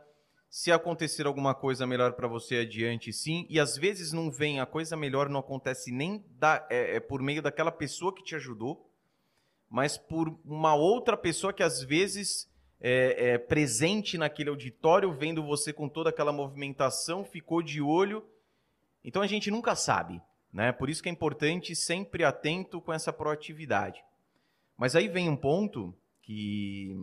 Se 0.52 0.72
acontecer 0.72 1.26
alguma 1.26 1.56
coisa 1.56 1.88
melhor 1.88 2.14
para 2.14 2.28
você 2.28 2.58
adiante, 2.58 3.12
sim. 3.12 3.48
E 3.50 3.60
às 3.60 3.76
vezes 3.76 4.14
não 4.14 4.30
vem 4.30 4.60
a 4.60 4.68
coisa 4.68 4.96
melhor, 4.96 5.30
não 5.30 5.40
acontece 5.40 5.92
nem 5.92 6.24
da, 6.38 6.68
é, 6.70 6.98
é 6.98 7.00
por 7.00 7.24
meio 7.24 7.42
daquela 7.42 7.72
pessoa 7.72 8.14
que 8.14 8.24
te 8.24 8.36
ajudou 8.36 8.92
mas 9.72 9.98
por 9.98 10.38
uma 10.44 10.76
outra 10.76 11.16
pessoa 11.16 11.54
que 11.54 11.64
às 11.64 11.82
vezes 11.82 12.52
é, 12.82 13.30
é, 13.30 13.38
presente 13.38 14.18
naquele 14.18 14.50
auditório, 14.50 15.14
vendo 15.14 15.42
você 15.42 15.72
com 15.72 15.88
toda 15.88 16.10
aquela 16.10 16.34
movimentação, 16.34 17.24
ficou 17.24 17.62
de 17.62 17.82
olho. 17.82 18.22
Então 19.02 19.22
a 19.22 19.28
gente 19.28 19.50
nunca 19.50 19.74
sabe, 19.74 20.22
né? 20.52 20.74
Por 20.74 20.90
isso 20.90 21.02
que 21.02 21.08
é 21.08 21.12
importante 21.12 21.74
sempre 21.74 22.26
atento 22.26 22.82
com 22.82 22.92
essa 22.92 23.14
proatividade. 23.14 24.04
Mas 24.76 24.94
aí 24.94 25.08
vem 25.08 25.30
um 25.30 25.38
ponto 25.38 25.96
que 26.22 26.94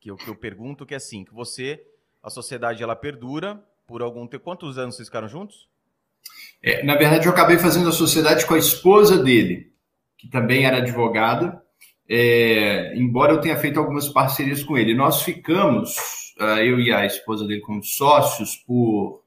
que 0.00 0.10
eu, 0.10 0.16
que 0.16 0.28
eu 0.28 0.34
pergunto 0.34 0.86
que 0.86 0.94
é 0.94 0.96
assim, 0.96 1.24
que 1.24 1.32
você, 1.32 1.86
a 2.22 2.30
sociedade 2.30 2.82
ela 2.82 2.96
perdura 2.96 3.62
por 3.86 4.02
algum 4.02 4.26
tempo. 4.26 4.44
Quantos 4.44 4.78
anos 4.78 4.96
vocês 4.96 5.08
ficaram 5.08 5.28
juntos? 5.28 5.68
É, 6.62 6.84
na 6.84 6.96
verdade, 6.96 7.26
eu 7.26 7.32
acabei 7.32 7.58
fazendo 7.58 7.88
a 7.88 7.92
sociedade 7.92 8.46
com 8.46 8.54
a 8.54 8.58
esposa 8.58 9.22
dele 9.22 9.70
que 10.20 10.28
também 10.28 10.66
era 10.66 10.76
advogado, 10.76 11.58
é, 12.06 12.94
embora 12.94 13.32
eu 13.32 13.40
tenha 13.40 13.56
feito 13.56 13.80
algumas 13.80 14.08
parcerias 14.08 14.62
com 14.62 14.76
ele. 14.76 14.94
Nós 14.94 15.22
ficamos, 15.22 15.96
ah, 16.38 16.62
eu 16.62 16.78
e 16.78 16.92
a 16.92 17.06
esposa 17.06 17.46
dele, 17.46 17.62
como 17.62 17.82
sócios 17.82 18.54
por 18.54 19.24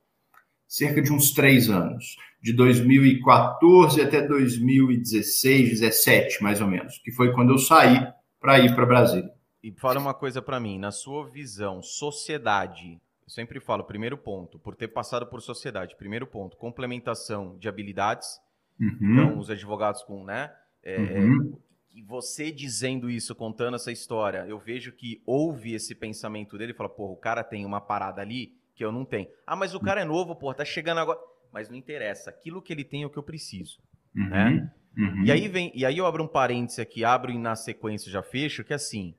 cerca 0.67 1.01
de 1.01 1.12
uns 1.12 1.32
três 1.32 1.67
anos, 1.67 2.15
de 2.39 2.53
2014 2.53 4.01
até 4.01 4.21
2016, 4.21 5.79
17, 5.79 6.43
mais 6.43 6.62
ou 6.62 6.67
menos, 6.67 6.99
que 7.03 7.12
foi 7.12 7.34
quando 7.34 7.53
eu 7.53 7.58
saí 7.58 8.06
para 8.39 8.60
ir 8.60 8.75
para 8.75 8.86
Brasília. 8.86 9.32
E 9.63 9.71
fala 9.71 9.99
uma 9.99 10.13
coisa 10.13 10.41
para 10.41 10.60
mim, 10.60 10.78
na 10.78 10.91
sua 10.91 11.26
visão, 11.26 11.82
sociedade, 11.82 12.99
eu 13.23 13.30
sempre 13.30 13.60
falo, 13.62 13.86
primeiro 13.86 14.17
ponto, 14.17 14.60
por 14.60 14.76
ter 14.76 14.89
passado 14.89 15.26
por 15.26 15.41
sociedade, 15.41 15.95
primeiro 15.95 16.28
ponto, 16.28 16.58
complementação 16.58 17.58
de 17.58 17.69
habilidades, 17.69 18.41
uhum. 18.80 18.97
então 19.02 19.39
os 19.39 19.49
advogados 19.49 20.04
com, 20.04 20.26
né, 20.26 20.54
é, 20.84 20.97
uhum. 20.99 21.58
E 21.95 22.02
você 22.02 22.52
dizendo 22.52 23.08
isso, 23.08 23.36
contando 23.36 23.76
essa 23.76 23.91
história, 23.91 24.47
eu 24.47 24.58
vejo 24.58 24.91
que 24.91 25.21
houve 25.28 25.76
esse 25.76 25.93
pensamento 25.93 26.58
dele, 26.58 26.73
fala, 26.73 26.89
porra, 26.89 27.13
o 27.13 27.17
cara 27.17 27.43
tem 27.43 27.65
uma 27.65 27.80
parada 27.80 28.19
ali 28.19 28.58
que 28.73 28.84
eu 28.84 28.91
não 28.91 29.06
tenho. 29.06 29.28
Ah, 29.45 29.56
mas 29.56 29.76
o 29.76 29.80
cara 29.80 30.02
é 30.02 30.04
novo, 30.04 30.36
porra, 30.36 30.56
tá 30.56 30.65
chegando 30.65 30.97
agora. 30.97 31.19
Mas 31.52 31.69
não 31.69 31.78
interessa, 31.78 32.32
aquilo 32.32 32.63
que 32.63 32.73
ele 32.73 32.84
tem 32.84 33.04
é 33.04 33.06
o 33.06 33.12
que 33.12 33.19
eu 33.19 33.23
preciso, 33.23 33.78
uhum. 34.15 34.28
né? 34.28 34.73
Uhum. 34.97 35.23
E 35.23 35.32
aí 35.32 35.47
vem, 35.47 35.71
e 35.76 35.86
aí 35.86 35.99
eu 35.99 36.08
abro 36.08 36.23
um 36.23 36.28
parêntese 36.28 36.82
aqui, 36.82 37.06
abro 37.06 37.32
e 37.32 37.38
na 37.38 37.56
sequência 37.56 38.12
já 38.12 38.23
fecho, 38.23 38.63
que 38.63 38.73
assim, 38.73 39.13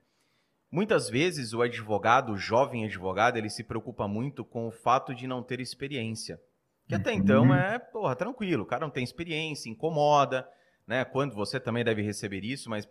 muitas 0.75 1.09
vezes 1.09 1.53
o 1.53 1.61
advogado, 1.61 2.33
o 2.33 2.37
jovem 2.37 2.83
advogado, 2.83 3.37
ele 3.37 3.49
se 3.49 3.63
preocupa 3.63 4.09
muito 4.09 4.43
com 4.43 4.67
o 4.67 4.71
fato 4.71 5.15
de 5.15 5.25
não 5.25 5.41
ter 5.41 5.61
experiência. 5.61 6.39
Que 6.85 6.93
até 6.93 7.11
uhum. 7.11 7.17
então 7.17 7.55
é, 7.55 7.79
porra, 7.79 8.13
tranquilo, 8.13 8.63
o 8.63 8.65
cara 8.65 8.85
não 8.85 8.91
tem 8.91 9.03
experiência, 9.03 9.69
incomoda, 9.69 10.47
né? 10.85 11.05
Quando 11.05 11.33
você 11.33 11.59
também 11.59 11.83
deve 11.83 12.01
receber 12.01 12.43
isso, 12.43 12.69
mas 12.69 12.87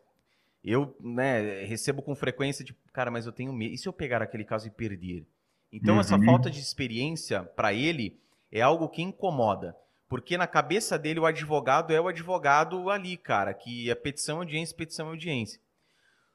eu, 0.64 0.96
né, 0.98 1.62
recebo 1.64 2.00
com 2.00 2.16
frequência 2.16 2.64
de, 2.64 2.74
cara, 2.90 3.10
mas 3.10 3.26
eu 3.26 3.32
tenho 3.32 3.52
medo. 3.52 3.74
E 3.74 3.78
se 3.78 3.86
eu 3.86 3.92
pegar 3.92 4.22
aquele 4.22 4.44
caso 4.44 4.66
e 4.66 4.70
perder? 4.70 5.26
Então, 5.70 5.94
uhum. 5.94 6.00
essa 6.00 6.18
falta 6.18 6.50
de 6.50 6.60
experiência 6.60 7.42
para 7.42 7.74
ele 7.74 8.18
é 8.50 8.62
algo 8.62 8.88
que 8.88 9.02
incomoda. 9.02 9.76
Porque 10.08 10.38
na 10.38 10.46
cabeça 10.46 10.98
dele 10.98 11.20
o 11.20 11.26
advogado 11.26 11.92
é 11.92 12.00
o 12.00 12.08
advogado 12.08 12.88
ali, 12.88 13.16
cara, 13.16 13.52
que 13.52 13.90
é 13.90 13.94
petição, 13.94 14.38
audiência, 14.38 14.74
petição, 14.74 15.08
audiência. 15.08 15.60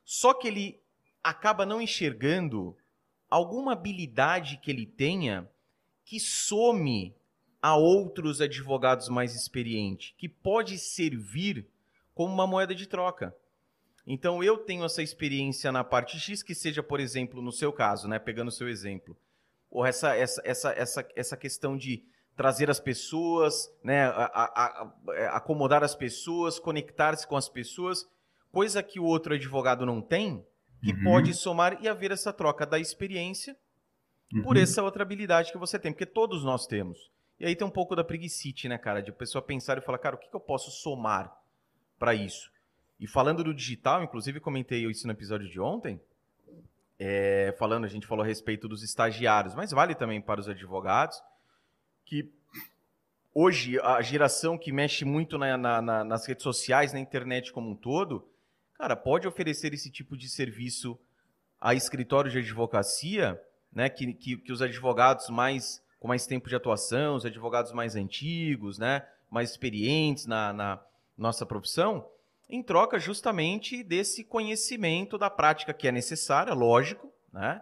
Só 0.04 0.34
que 0.34 0.48
ele 0.48 0.80
acaba 1.30 1.66
não 1.66 1.82
enxergando 1.82 2.76
alguma 3.30 3.74
habilidade 3.74 4.58
que 4.58 4.72
ele 4.72 4.86
tenha 4.86 5.50
que 6.04 6.20
some 6.20 7.16
a 7.62 7.76
outros 7.76 8.42
advogados 8.42 9.10
mais 9.10 9.36
experientes, 9.36 10.14
que 10.18 10.28
pode 10.28 10.80
servir 10.80 11.68
como 12.16 12.34
uma 12.34 12.48
moeda 12.48 12.74
de 12.74 12.88
troca. 12.88 13.36
Então 14.08 14.44
eu 14.44 14.58
tenho 14.58 14.84
essa 14.84 15.04
experiência 15.04 15.72
na 15.72 15.84
parte 15.84 16.20
X, 16.20 16.42
que 16.42 16.56
seja, 16.56 16.82
por 16.82 17.00
exemplo, 17.00 17.42
no 17.42 17.52
seu 17.52 17.72
caso, 17.72 18.08
né, 18.08 18.18
pegando 18.18 18.48
o 18.48 18.52
seu 18.52 18.68
exemplo, 18.68 19.16
ou 19.70 19.86
essa, 19.86 20.16
essa, 20.16 20.42
essa, 20.44 20.72
essa, 20.72 21.08
essa 21.16 21.38
questão 21.38 21.78
de 21.78 22.04
trazer 22.36 22.72
as 22.72 22.80
pessoas, 22.80 23.72
né, 23.84 24.06
a, 24.06 24.26
a, 24.26 24.46
a, 24.46 24.94
é, 25.10 25.28
acomodar 25.28 25.84
as 25.84 25.94
pessoas, 25.94 26.58
conectar-se 26.58 27.28
com 27.28 27.36
as 27.36 27.48
pessoas, 27.48 28.10
coisa 28.52 28.82
que 28.82 29.00
o 29.00 29.04
outro 29.04 29.36
advogado 29.36 29.86
não 29.86 30.02
tem, 30.02 30.44
que 30.82 30.94
uhum. 30.94 31.04
pode 31.04 31.34
somar 31.34 31.78
e 31.82 31.88
haver 31.88 32.12
essa 32.12 32.32
troca 32.32 32.66
da 32.66 32.80
experiência 32.80 33.56
uhum. 34.34 34.44
por 34.44 34.58
essa 34.58 34.82
outra 34.84 35.04
habilidade 35.04 35.52
que 35.52 35.58
você 35.58 35.78
tem, 35.78 35.92
porque 35.92 36.06
todos 36.06 36.44
nós 36.44 36.66
temos. 36.66 37.12
E 37.40 37.46
aí 37.46 37.56
tem 37.56 37.66
um 37.66 37.72
pouco 37.72 37.96
da 37.96 38.04
preguiçite, 38.04 38.68
né, 38.68 38.78
cara, 38.78 39.02
de 39.02 39.12
a 39.12 39.14
pessoa 39.14 39.42
pensar 39.42 39.78
e 39.78 39.82
falar, 39.82 39.98
cara, 39.98 40.16
o 40.16 40.20
que, 40.20 40.30
que 40.30 40.36
eu 40.36 40.42
posso 40.42 40.72
somar 40.72 41.34
para 41.98 42.14
isso? 42.14 42.52
E 43.00 43.08
falando 43.08 43.44
do 43.44 43.54
digital, 43.54 44.04
inclusive 44.04 44.40
comentei 44.40 44.86
isso 44.86 45.08
no 45.08 45.14
episódio 45.14 45.48
de 45.50 45.60
ontem, 45.60 46.02
é, 47.00 47.56
falando, 47.58 47.86
a 47.86 47.88
gente 47.88 48.06
falou 48.06 48.26
a 48.26 48.28
respeito 48.28 48.68
dos 48.68 48.84
estagiários, 48.84 49.56
mas 49.56 49.72
vale 49.72 49.96
também 49.96 50.22
para 50.22 50.42
os 50.42 50.50
advogados, 50.50 51.22
que 52.06 52.30
hoje 53.34 53.80
a 53.80 54.02
geração 54.02 54.58
que 54.58 54.74
mexe 54.74 55.06
muito 55.06 55.38
na, 55.38 55.58
na, 55.58 55.82
na, 55.82 56.04
nas 56.04 56.28
redes 56.28 56.44
sociais, 56.44 56.92
na 56.92 57.00
internet 57.00 57.54
como 57.54 57.70
um 57.70 57.76
todo, 57.76 58.28
cara, 58.80 58.96
pode 58.96 59.28
oferecer 59.28 59.74
esse 59.74 59.92
tipo 59.92 60.16
de 60.16 60.30
serviço 60.30 60.98
a 61.60 61.76
escritórios 61.76 62.32
de 62.32 62.40
advocacia, 62.40 63.40
né, 63.74 63.90
que, 63.90 64.14
que, 64.14 64.38
que, 64.38 64.54
os 64.54 64.62
advogados 64.62 65.30
mais 65.30 65.84
com 66.00 66.08
mais 66.08 66.26
tempo 66.26 66.48
de 66.48 66.56
atuação, 66.56 67.16
os 67.16 67.26
advogados 67.26 67.74
mais 67.74 67.98
antigos, 67.98 68.80
né, 68.80 69.06
mais 69.30 69.52
experientes 69.52 70.26
na, 70.26 70.54
na 70.54 70.82
nossa 71.18 71.46
profissão, 71.46 72.08
em 72.50 72.64
troca 72.64 72.98
justamente 72.98 73.84
desse 73.84 74.24
conhecimento 74.24 75.18
da 75.18 75.30
prática 75.30 75.74
que 75.74 75.86
é 75.86 75.92
necessária, 75.92 76.54
lógico, 76.54 77.12
né, 77.34 77.62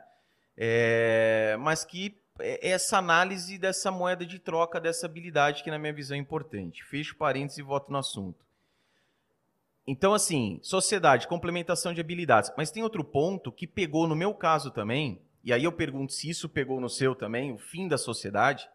é, 0.56 1.58
mas 1.60 1.84
que 1.84 2.15
é, 2.39 2.69
essa 2.69 2.99
análise 2.99 3.58
dessa 3.58 3.89
moeda 3.89 4.23
de 4.23 4.38
troca, 4.38 4.80
dessa 4.80 5.08
habilidade 5.08 5.63
que, 5.63 5.71
na 5.71 5.80
minha 5.80 5.93
visão, 5.93 6.15
é 6.15 6.19
importante. 6.19 6.84
Fecho 6.84 7.15
parênteses 7.15 7.58
e 7.58 7.63
voto 7.63 7.91
no 7.91 7.97
assunto. 7.97 8.46
Então, 9.88 10.13
assim, 10.13 10.60
sociedade, 10.62 11.30
complementação 11.30 11.93
de 11.93 12.02
habilidades. 12.02 12.52
Mas 12.58 12.69
tem 12.69 12.84
outro 12.84 13.06
ponto 13.06 13.52
que 13.52 13.65
pegou 13.65 14.06
no 14.06 14.17
meu 14.17 14.34
caso 14.34 14.69
também, 14.69 15.21
e 15.41 15.54
aí 15.54 15.63
eu 15.63 15.71
pergunto 15.71 16.12
se 16.12 16.30
isso 16.30 16.50
pegou 16.50 16.82
no 16.82 16.89
seu 16.89 17.15
também, 17.15 17.54
o 17.54 17.58
fim 17.58 17.88
da 17.88 17.97
sociedade, 17.97 18.69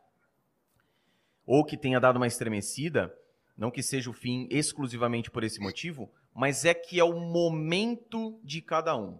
ou 1.46 1.64
que 1.64 1.76
tenha 1.76 2.00
dado 2.00 2.16
uma 2.16 2.26
estremecida, 2.26 3.14
não 3.56 3.70
que 3.70 3.82
seja 3.82 4.08
o 4.08 4.14
fim 4.14 4.48
exclusivamente 4.50 5.30
por 5.30 5.44
esse 5.44 5.60
motivo, 5.60 6.10
mas 6.34 6.64
é 6.64 6.72
que 6.72 6.98
é 6.98 7.04
o 7.04 7.20
momento 7.20 8.40
de 8.42 8.62
cada 8.62 8.96
um. 8.96 9.18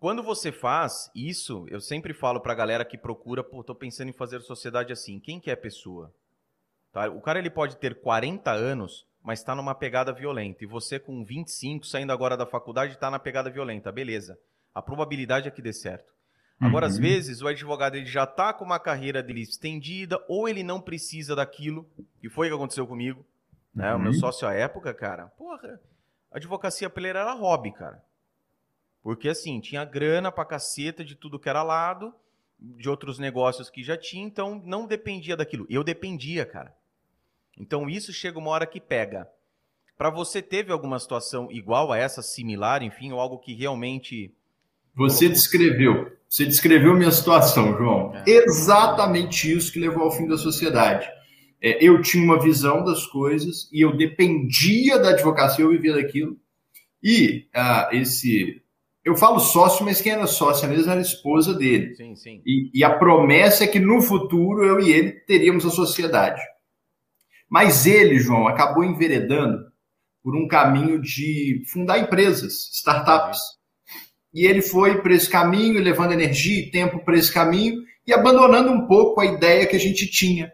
Quando 0.00 0.22
você 0.22 0.50
faz 0.50 1.08
isso, 1.14 1.66
eu 1.70 1.80
sempre 1.80 2.12
falo 2.12 2.40
para 2.40 2.52
a 2.52 2.56
galera 2.56 2.84
que 2.84 2.98
procura, 2.98 3.44
pô, 3.44 3.62
tô 3.62 3.74
pensando 3.74 4.08
em 4.08 4.12
fazer 4.12 4.40
sociedade 4.40 4.92
assim. 4.92 5.20
Quem 5.20 5.38
que 5.38 5.50
é 5.50 5.54
a 5.54 5.56
pessoa? 5.56 6.12
Tá? 6.92 7.08
O 7.08 7.20
cara 7.20 7.38
ele 7.38 7.48
pode 7.48 7.76
ter 7.76 8.00
40 8.00 8.50
anos, 8.50 9.06
mas 9.24 9.38
está 9.38 9.54
numa 9.54 9.74
pegada 9.74 10.12
violenta. 10.12 10.62
E 10.62 10.66
você 10.66 10.98
com 10.98 11.24
25, 11.24 11.86
saindo 11.86 12.12
agora 12.12 12.36
da 12.36 12.44
faculdade, 12.44 12.92
está 12.92 13.10
na 13.10 13.18
pegada 13.18 13.50
violenta. 13.50 13.90
Beleza. 13.90 14.38
A 14.74 14.82
probabilidade 14.82 15.48
é 15.48 15.50
que 15.50 15.62
dê 15.62 15.72
certo. 15.72 16.12
Agora, 16.60 16.86
uhum. 16.86 16.92
às 16.92 16.98
vezes, 16.98 17.40
o 17.40 17.48
advogado 17.48 17.96
ele 17.96 18.04
já 18.04 18.24
está 18.24 18.52
com 18.52 18.64
uma 18.64 18.78
carreira 18.78 19.22
dele 19.22 19.40
estendida, 19.40 20.22
ou 20.28 20.46
ele 20.46 20.62
não 20.62 20.80
precisa 20.80 21.34
daquilo, 21.34 21.88
que 22.20 22.28
foi 22.28 22.46
o 22.46 22.50
que 22.50 22.56
aconteceu 22.56 22.86
comigo. 22.86 23.24
Né? 23.74 23.90
Uhum. 23.92 23.98
O 23.98 24.02
meu 24.02 24.12
uhum. 24.12 24.18
sócio 24.18 24.46
à 24.46 24.52
época, 24.52 24.92
cara, 24.92 25.28
porra, 25.28 25.80
a 26.30 26.36
advocacia 26.36 26.90
pra 26.90 27.00
ele 27.00 27.18
era 27.18 27.32
hobby, 27.32 27.72
cara. 27.72 28.04
Porque 29.02 29.28
assim, 29.28 29.58
tinha 29.58 29.84
grana 29.84 30.30
pra 30.30 30.44
caceta 30.44 31.02
de 31.02 31.14
tudo 31.14 31.38
que 31.38 31.48
era 31.48 31.62
lado, 31.62 32.14
de 32.58 32.88
outros 32.88 33.18
negócios 33.18 33.70
que 33.70 33.82
já 33.82 33.96
tinha, 33.96 34.24
então 34.24 34.62
não 34.64 34.86
dependia 34.86 35.36
daquilo. 35.36 35.66
Eu 35.68 35.82
dependia, 35.82 36.44
cara. 36.44 36.74
Então 37.58 37.88
isso 37.88 38.12
chega 38.12 38.38
uma 38.38 38.50
hora 38.50 38.66
que 38.66 38.80
pega. 38.80 39.28
Para 39.96 40.10
você 40.10 40.42
teve 40.42 40.72
alguma 40.72 40.98
situação 40.98 41.48
igual 41.50 41.92
a 41.92 41.98
essa, 41.98 42.20
similar, 42.20 42.82
enfim, 42.82 43.12
ou 43.12 43.20
algo 43.20 43.38
que 43.38 43.54
realmente 43.54 44.32
você 44.96 45.28
descreveu, 45.28 46.12
você 46.28 46.44
descreveu 46.44 46.94
minha 46.94 47.10
situação, 47.10 47.76
João. 47.76 48.14
É. 48.14 48.24
Exatamente 48.26 49.50
isso 49.50 49.72
que 49.72 49.80
levou 49.80 50.04
ao 50.04 50.12
fim 50.12 50.26
da 50.26 50.36
sociedade. 50.36 51.08
É, 51.60 51.84
eu 51.84 52.00
tinha 52.00 52.24
uma 52.24 52.40
visão 52.40 52.84
das 52.84 53.06
coisas 53.06 53.68
e 53.72 53.80
eu 53.80 53.96
dependia 53.96 54.98
da 54.98 55.10
advocacia, 55.10 55.64
eu 55.64 55.70
vivia 55.70 55.94
daquilo. 55.94 56.36
E 57.02 57.46
ah, 57.54 57.88
esse 57.92 58.62
eu 59.04 59.16
falo 59.16 59.38
sócio, 59.38 59.84
mas 59.84 60.00
quem 60.00 60.12
era 60.12 60.26
sócia 60.26 60.66
mesmo 60.66 60.90
era 60.90 60.98
a 60.98 61.02
esposa 61.02 61.52
dele. 61.52 61.94
Sim, 61.94 62.16
sim. 62.16 62.42
E, 62.46 62.70
e, 62.72 62.82
a 62.82 62.90
promessa 62.90 63.64
é 63.64 63.66
que 63.66 63.78
no 63.78 64.00
futuro 64.00 64.64
eu 64.64 64.80
e 64.80 64.90
ele 64.90 65.12
teríamos 65.12 65.66
a 65.66 65.70
sociedade. 65.70 66.40
Mas 67.48 67.86
ele, 67.86 68.18
João, 68.18 68.48
acabou 68.48 68.84
enveredando 68.84 69.58
por 70.22 70.34
um 70.34 70.48
caminho 70.48 71.00
de 71.00 71.62
fundar 71.70 71.98
empresas, 71.98 72.70
startups. 72.72 73.38
E 74.32 74.46
ele 74.46 74.62
foi 74.62 75.00
para 75.00 75.14
esse 75.14 75.28
caminho, 75.28 75.82
levando 75.82 76.12
energia 76.12 76.60
e 76.60 76.70
tempo 76.70 77.04
para 77.04 77.16
esse 77.16 77.32
caminho 77.32 77.82
e 78.06 78.12
abandonando 78.12 78.70
um 78.70 78.86
pouco 78.86 79.20
a 79.20 79.26
ideia 79.26 79.66
que 79.66 79.76
a 79.76 79.80
gente 79.80 80.06
tinha 80.06 80.52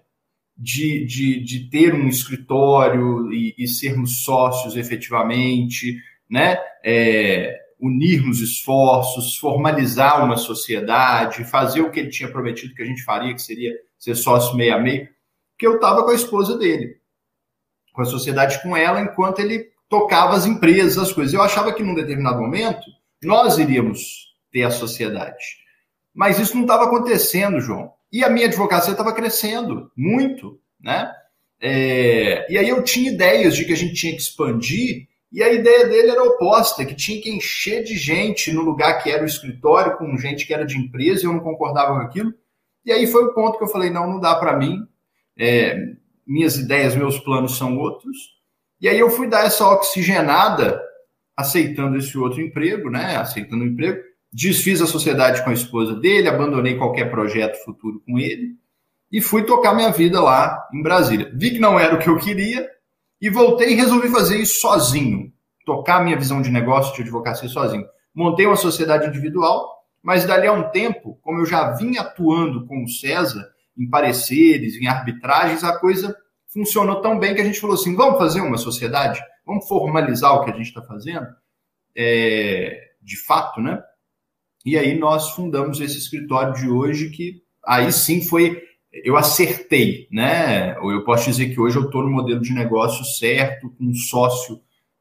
de, 0.56 1.06
de, 1.06 1.42
de 1.42 1.70
ter 1.70 1.94
um 1.94 2.06
escritório 2.06 3.32
e, 3.32 3.54
e 3.56 3.66
sermos 3.66 4.22
sócios 4.22 4.76
efetivamente, 4.76 5.96
né? 6.28 6.58
É, 6.84 7.56
unirmos 7.80 8.40
esforços, 8.40 9.38
formalizar 9.38 10.22
uma 10.22 10.36
sociedade, 10.36 11.44
fazer 11.44 11.80
o 11.80 11.90
que 11.90 11.98
ele 11.98 12.10
tinha 12.10 12.30
prometido 12.30 12.74
que 12.74 12.82
a 12.82 12.86
gente 12.86 13.02
faria, 13.02 13.34
que 13.34 13.40
seria 13.40 13.72
ser 13.98 14.14
sócio 14.14 14.54
meio 14.54 14.74
a 14.74 14.78
meio, 14.78 15.08
que 15.60 15.66
eu 15.66 15.74
estava 15.74 16.02
com 16.02 16.10
a 16.10 16.14
esposa 16.14 16.56
dele, 16.56 16.96
com 17.92 18.00
a 18.00 18.06
sociedade 18.06 18.62
com 18.62 18.74
ela, 18.74 19.02
enquanto 19.02 19.40
ele 19.40 19.70
tocava 19.90 20.34
as 20.34 20.46
empresas, 20.46 20.96
as 20.96 21.12
coisas. 21.12 21.34
Eu 21.34 21.42
achava 21.42 21.70
que 21.74 21.82
num 21.82 21.94
determinado 21.94 22.40
momento 22.40 22.80
nós 23.22 23.58
iríamos 23.58 24.32
ter 24.50 24.62
a 24.62 24.70
sociedade. 24.70 25.58
Mas 26.14 26.38
isso 26.38 26.54
não 26.54 26.62
estava 26.62 26.84
acontecendo, 26.84 27.60
João. 27.60 27.92
E 28.10 28.24
a 28.24 28.30
minha 28.30 28.46
advocacia 28.46 28.92
estava 28.92 29.12
crescendo 29.12 29.92
muito, 29.94 30.58
né? 30.80 31.12
É... 31.60 32.50
e 32.50 32.56
aí 32.56 32.70
eu 32.70 32.82
tinha 32.82 33.12
ideias 33.12 33.54
de 33.54 33.66
que 33.66 33.74
a 33.74 33.76
gente 33.76 33.92
tinha 33.92 34.14
que 34.14 34.22
expandir 34.22 35.08
e 35.30 35.42
a 35.42 35.52
ideia 35.52 35.86
dele 35.86 36.10
era 36.10 36.24
oposta, 36.24 36.86
que 36.86 36.94
tinha 36.94 37.20
que 37.20 37.28
encher 37.28 37.84
de 37.84 37.98
gente 37.98 38.50
no 38.50 38.62
lugar 38.62 39.02
que 39.02 39.10
era 39.10 39.22
o 39.22 39.26
escritório, 39.26 39.98
com 39.98 40.16
gente 40.16 40.46
que 40.46 40.54
era 40.54 40.64
de 40.64 40.78
empresa, 40.78 41.20
e 41.20 41.26
eu 41.26 41.34
não 41.34 41.40
concordava 41.40 41.92
com 41.92 42.00
aquilo. 42.00 42.32
E 42.82 42.90
aí 42.90 43.06
foi 43.06 43.24
o 43.24 43.34
ponto 43.34 43.58
que 43.58 43.64
eu 43.64 43.68
falei: 43.68 43.90
não, 43.90 44.08
não 44.08 44.18
dá 44.18 44.34
para 44.34 44.56
mim, 44.56 44.88
é, 45.38 45.94
minhas 46.26 46.56
ideias, 46.56 46.94
meus 46.94 47.18
planos 47.18 47.56
são 47.56 47.78
outros. 47.78 48.16
E 48.80 48.88
aí 48.88 48.98
eu 48.98 49.10
fui 49.10 49.28
dar 49.28 49.44
essa 49.44 49.68
oxigenada, 49.68 50.80
aceitando 51.36 51.96
esse 51.96 52.16
outro 52.16 52.40
emprego, 52.40 52.90
né? 52.90 53.16
Aceitando 53.16 53.64
o 53.64 53.66
emprego, 53.66 54.00
desfiz 54.32 54.80
a 54.80 54.86
sociedade 54.86 55.42
com 55.42 55.50
a 55.50 55.54
esposa 55.54 55.94
dele, 55.94 56.28
abandonei 56.28 56.76
qualquer 56.76 57.10
projeto 57.10 57.62
futuro 57.64 58.02
com 58.06 58.18
ele 58.18 58.60
e 59.10 59.20
fui 59.20 59.42
tocar 59.42 59.74
minha 59.74 59.90
vida 59.90 60.20
lá 60.20 60.68
em 60.72 60.82
Brasília. 60.82 61.30
Vi 61.34 61.50
que 61.50 61.58
não 61.58 61.78
era 61.78 61.94
o 61.94 61.98
que 61.98 62.08
eu 62.08 62.18
queria, 62.18 62.68
e 63.20 63.28
voltei 63.28 63.72
e 63.72 63.74
resolvi 63.74 64.08
fazer 64.08 64.38
isso 64.38 64.60
sozinho, 64.60 65.32
tocar 65.66 66.02
minha 66.02 66.16
visão 66.16 66.40
de 66.40 66.50
negócio 66.50 66.94
de 66.94 67.02
advocacia 67.02 67.48
sozinho. 67.48 67.84
Montei 68.14 68.46
uma 68.46 68.56
sociedade 68.56 69.06
individual, 69.06 69.84
mas 70.02 70.24
dali 70.24 70.46
a 70.46 70.52
um 70.52 70.70
tempo, 70.70 71.18
como 71.20 71.40
eu 71.40 71.46
já 71.46 71.72
vinha 71.72 72.00
atuando 72.00 72.66
com 72.66 72.82
o 72.82 72.88
César 72.88 73.46
em 73.80 73.88
pareceres, 73.88 74.76
em 74.76 74.86
arbitragens, 74.86 75.64
a 75.64 75.78
coisa 75.78 76.14
funcionou 76.46 77.00
tão 77.00 77.18
bem 77.18 77.34
que 77.34 77.40
a 77.40 77.44
gente 77.44 77.58
falou 77.58 77.74
assim: 77.74 77.96
vamos 77.96 78.18
fazer 78.18 78.42
uma 78.42 78.58
sociedade? 78.58 79.20
Vamos 79.46 79.66
formalizar 79.66 80.34
o 80.34 80.44
que 80.44 80.50
a 80.50 80.56
gente 80.56 80.66
está 80.66 80.82
fazendo? 80.82 81.26
É, 81.96 82.90
de 83.00 83.16
fato, 83.16 83.60
né? 83.60 83.82
E 84.64 84.76
aí 84.76 84.98
nós 84.98 85.30
fundamos 85.30 85.80
esse 85.80 85.96
escritório 85.96 86.52
de 86.52 86.68
hoje 86.68 87.08
que 87.08 87.42
aí 87.64 87.90
sim 87.90 88.22
foi 88.22 88.62
eu 88.92 89.16
acertei, 89.16 90.08
né? 90.10 90.78
Ou 90.80 90.92
eu 90.92 91.04
posso 91.04 91.30
dizer 91.30 91.54
que 91.54 91.60
hoje 91.60 91.76
eu 91.76 91.84
estou 91.84 92.02
no 92.02 92.10
modelo 92.10 92.40
de 92.40 92.52
negócio 92.52 93.04
certo, 93.04 93.70
com 93.70 93.84
um 93.84 93.94
sócio 93.94 94.60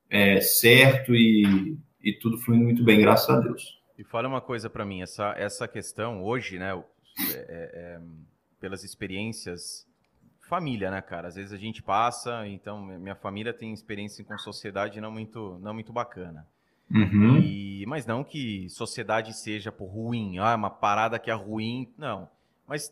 é, 0.09 0.39
certo 0.39 1.13
e, 1.13 1.77
e 2.01 2.13
tudo 2.13 2.37
fluindo 2.37 2.63
muito 2.63 2.83
bem, 2.83 3.01
graças 3.01 3.29
a 3.29 3.39
Deus. 3.39 3.79
E 3.97 4.03
fala 4.03 4.27
uma 4.27 4.41
coisa 4.41 4.69
para 4.69 4.85
mim, 4.85 5.01
essa, 5.01 5.33
essa 5.37 5.67
questão 5.67 6.23
hoje, 6.23 6.57
né? 6.57 6.71
É, 6.71 7.33
é, 7.33 7.71
é, 7.73 7.99
pelas 8.59 8.83
experiências 8.83 9.87
família, 10.49 10.89
né, 10.89 10.99
cara? 10.99 11.27
Às 11.27 11.35
vezes 11.35 11.53
a 11.53 11.57
gente 11.57 11.81
passa, 11.81 12.47
então 12.47 12.83
minha 12.83 13.15
família 13.15 13.53
tem 13.53 13.71
experiência 13.71 14.25
com 14.25 14.35
sociedade 14.37 14.99
não 14.99 15.11
muito, 15.11 15.59
não 15.61 15.73
muito 15.75 15.93
bacana. 15.93 16.45
Uhum. 16.91 17.37
E, 17.37 17.85
mas 17.85 18.07
não 18.07 18.23
que 18.23 18.67
sociedade 18.69 19.31
seja 19.33 19.71
por 19.71 19.85
ruim, 19.85 20.39
ah, 20.39 20.55
uma 20.55 20.71
parada 20.71 21.19
que 21.19 21.29
é 21.29 21.33
ruim, 21.35 21.87
não. 21.95 22.27
Mas 22.67 22.91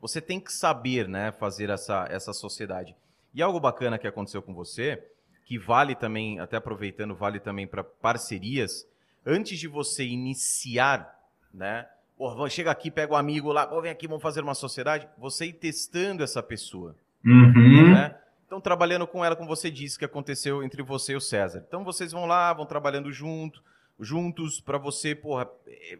você 0.00 0.20
tem 0.20 0.38
que 0.38 0.52
saber, 0.52 1.08
né, 1.08 1.32
fazer 1.32 1.68
essa, 1.68 2.06
essa 2.08 2.32
sociedade. 2.32 2.94
E 3.34 3.42
algo 3.42 3.58
bacana 3.58 3.98
que 3.98 4.06
aconteceu 4.06 4.40
com 4.40 4.54
você, 4.54 5.02
que 5.44 5.58
vale 5.58 5.96
também, 5.96 6.38
até 6.38 6.56
aproveitando, 6.56 7.14
vale 7.14 7.40
também 7.40 7.66
para 7.66 7.82
parcerias, 7.82 8.86
antes 9.26 9.58
de 9.58 9.66
você 9.66 10.04
iniciar, 10.04 11.18
né, 11.52 11.88
Pô, 12.16 12.48
chega 12.48 12.70
aqui, 12.70 12.90
pega 12.90 13.12
o 13.12 13.16
um 13.16 13.18
amigo 13.18 13.52
lá, 13.52 13.66
pô, 13.66 13.80
vem 13.80 13.90
aqui, 13.90 14.06
vamos 14.06 14.22
fazer 14.22 14.42
uma 14.42 14.54
sociedade. 14.54 15.08
Você 15.18 15.46
ir 15.46 15.54
testando 15.54 16.22
essa 16.22 16.42
pessoa. 16.42 16.96
Uhum. 17.24 17.94
Né? 17.94 18.16
Então, 18.46 18.60
trabalhando 18.60 19.06
com 19.06 19.24
ela, 19.24 19.34
como 19.34 19.48
você 19.48 19.70
disse, 19.70 19.98
que 19.98 20.04
aconteceu 20.04 20.62
entre 20.62 20.82
você 20.82 21.14
e 21.14 21.16
o 21.16 21.20
César. 21.20 21.64
Então, 21.66 21.82
vocês 21.82 22.12
vão 22.12 22.26
lá, 22.26 22.52
vão 22.52 22.66
trabalhando 22.66 23.10
junto, 23.10 23.62
juntos 23.98 24.60
para 24.60 24.78
você, 24.78 25.14
porra. 25.14 25.48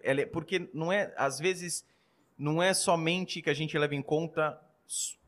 Ela, 0.02 0.20
é, 0.20 0.26
porque 0.26 0.68
não 0.72 0.92
é, 0.92 1.12
às 1.16 1.40
vezes, 1.40 1.84
não 2.38 2.62
é 2.62 2.72
somente 2.72 3.42
que 3.42 3.50
a 3.50 3.54
gente 3.54 3.76
leva 3.76 3.94
em 3.94 4.02
conta 4.02 4.58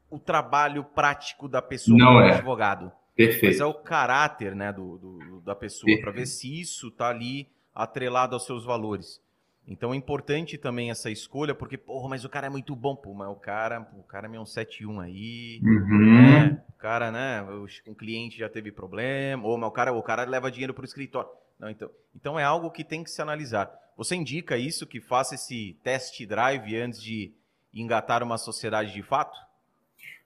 o 0.09 0.19
trabalho 0.19 0.85
prático 0.85 1.49
da 1.49 1.61
pessoa 1.61 1.99
não 1.99 2.21
é. 2.21 2.35
advogado. 2.35 2.93
Perfeito. 3.15 3.47
Mas 3.47 3.61
é 3.61 3.65
o 3.65 3.75
caráter 3.75 4.55
né, 4.55 4.73
do, 4.73 4.99
do 4.99 5.41
da 5.41 5.55
pessoa, 5.55 5.91
para 6.01 6.13
ver 6.13 6.27
se 6.27 6.61
isso 6.61 6.89
está 6.89 7.09
ali 7.09 7.49
atrelado 7.75 8.35
aos 8.35 8.45
seus 8.45 8.65
valores. 8.65 9.21
Então 9.69 9.93
é 9.93 9.97
importante 9.97 10.57
também 10.57 10.91
essa 10.91 11.11
escolha, 11.11 11.55
porque, 11.55 11.77
porra, 11.77 12.09
mas 12.09 12.25
o 12.25 12.29
cara 12.29 12.47
é 12.47 12.51
muito 12.51 12.77
bom, 12.77 12.95
pô, 12.95 13.13
mas 13.13 13.29
o 13.29 13.35
cara, 13.35 13.89
o 13.99 14.03
cara 14.05 14.29
é 14.29 14.39
um 14.39 14.45
7-1 14.45 15.01
aí, 15.01 15.61
uhum. 15.63 16.23
né? 16.23 16.63
O 16.69 16.73
cara, 16.75 17.11
né, 17.11 17.45
um 17.87 17.95
cliente 17.95 18.39
já 18.39 18.49
teve 18.49 18.71
problema, 18.71 19.45
ou 19.45 19.59
mas 19.59 19.69
o 19.69 19.73
cara, 19.73 19.93
o 19.93 20.03
cara 20.03 20.25
leva 20.25 20.53
dinheiro 20.53 20.73
para 20.73 20.83
o 20.83 20.87
escritório. 20.87 21.29
Não, 21.59 21.69
então, 21.69 21.91
então 22.15 22.39
é 22.39 22.45
algo 22.45 22.71
que 22.71 22.85
tem 22.85 23.03
que 23.03 23.11
se 23.11 23.21
analisar. 23.21 23.73
Você 23.97 24.15
indica 24.15 24.57
isso, 24.57 24.87
que 24.87 25.01
faça 25.01 25.35
esse 25.35 25.77
test 25.83 26.25
drive 26.27 26.77
antes 26.77 27.03
de 27.03 27.33
engatar 27.75 28.23
uma 28.23 28.39
sociedade 28.39 28.93
de 28.93 29.03
fato? 29.03 29.37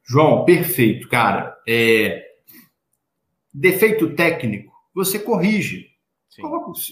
João, 0.05 0.45
perfeito, 0.45 1.09
cara. 1.09 1.57
É... 1.67 2.27
Defeito 3.55 4.15
técnico, 4.15 4.73
você 4.95 5.19
corrige. 5.19 5.90
Sim. 6.31 6.43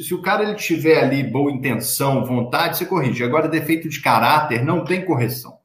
Se 0.03 0.13
o 0.13 0.21
cara 0.21 0.43
ele 0.43 0.57
tiver 0.57 1.01
ali 1.01 1.23
boa 1.23 1.53
intenção, 1.53 2.25
vontade, 2.25 2.77
você 2.77 2.85
corrige. 2.85 3.23
Agora, 3.23 3.49
defeito 3.49 3.89
de 3.89 4.01
caráter 4.01 4.65
não 4.65 4.85
tem 4.85 5.05
correção. 5.05 5.57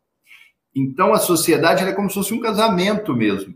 Então, 0.76 1.12
a 1.12 1.18
sociedade 1.18 1.84
é 1.84 1.92
como 1.92 2.08
se 2.08 2.16
fosse 2.16 2.34
um 2.34 2.40
casamento 2.40 3.16
mesmo. 3.16 3.56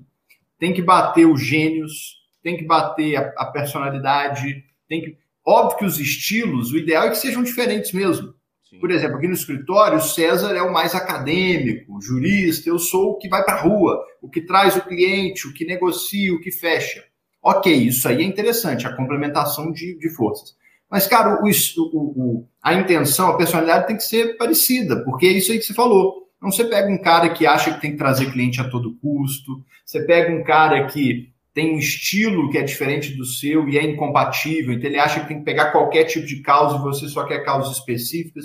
Tem 0.59 0.73
que 0.73 0.81
bater 0.81 1.27
os 1.27 1.39
gênios, 1.39 2.17
tem 2.41 2.57
que 2.57 2.65
bater 2.65 3.15
a, 3.15 3.33
a 3.37 3.45
personalidade, 3.45 4.63
tem 4.89 5.01
que. 5.01 5.17
Óbvio 5.45 5.77
que 5.77 5.85
os 5.85 5.99
estilos, 5.99 6.71
o 6.71 6.77
ideal 6.77 7.05
é 7.05 7.09
que 7.11 7.17
sejam 7.17 7.43
diferentes 7.43 7.93
mesmo. 7.93 8.33
Sim. 8.69 8.79
Por 8.79 8.91
exemplo, 8.91 9.17
aqui 9.17 9.27
no 9.27 9.33
escritório, 9.33 9.97
o 9.97 10.01
César 10.01 10.53
é 10.53 10.61
o 10.61 10.73
mais 10.73 10.93
acadêmico, 10.93 12.01
jurista, 12.01 12.69
eu 12.69 12.79
sou 12.79 13.11
o 13.11 13.17
que 13.17 13.29
vai 13.29 13.43
para 13.45 13.55
a 13.55 13.61
rua, 13.61 14.03
o 14.21 14.29
que 14.29 14.41
traz 14.41 14.75
o 14.75 14.81
cliente, 14.81 15.47
o 15.47 15.53
que 15.53 15.63
negocia, 15.63 16.33
o 16.33 16.41
que 16.41 16.51
fecha. 16.51 17.06
Ok, 17.47 17.73
isso 17.73 18.09
aí 18.09 18.21
é 18.21 18.25
interessante, 18.25 18.85
a 18.85 18.93
complementação 18.93 19.71
de, 19.71 19.97
de 19.97 20.09
forças. 20.09 20.53
Mas, 20.91 21.07
cara, 21.07 21.41
o, 21.41 21.47
o, 21.47 21.97
o, 21.97 22.47
a 22.61 22.73
intenção, 22.73 23.29
a 23.29 23.37
personalidade 23.37 23.87
tem 23.87 23.95
que 23.95 24.03
ser 24.03 24.35
parecida, 24.35 25.01
porque 25.05 25.27
é 25.27 25.31
isso 25.31 25.53
aí 25.53 25.57
que 25.57 25.63
você 25.63 25.73
falou. 25.73 26.27
Não 26.41 26.51
você 26.51 26.65
pega 26.65 26.91
um 26.91 27.01
cara 27.01 27.29
que 27.29 27.47
acha 27.47 27.73
que 27.73 27.79
tem 27.79 27.91
que 27.91 27.97
trazer 27.97 28.33
cliente 28.33 28.59
a 28.59 28.69
todo 28.69 28.97
custo, 28.97 29.63
você 29.85 30.05
pega 30.05 30.29
um 30.35 30.43
cara 30.43 30.87
que 30.87 31.31
tem 31.53 31.73
um 31.73 31.79
estilo 31.79 32.49
que 32.51 32.57
é 32.57 32.63
diferente 32.63 33.15
do 33.15 33.23
seu 33.23 33.69
e 33.69 33.77
é 33.77 33.83
incompatível, 33.83 34.73
então 34.73 34.89
ele 34.89 34.99
acha 34.99 35.21
que 35.21 35.29
tem 35.29 35.39
que 35.39 35.45
pegar 35.45 35.71
qualquer 35.71 36.03
tipo 36.03 36.27
de 36.27 36.41
causa 36.41 36.75
e 36.75 36.81
você 36.81 37.07
só 37.07 37.23
quer 37.23 37.45
causas 37.45 37.77
específicas. 37.77 38.43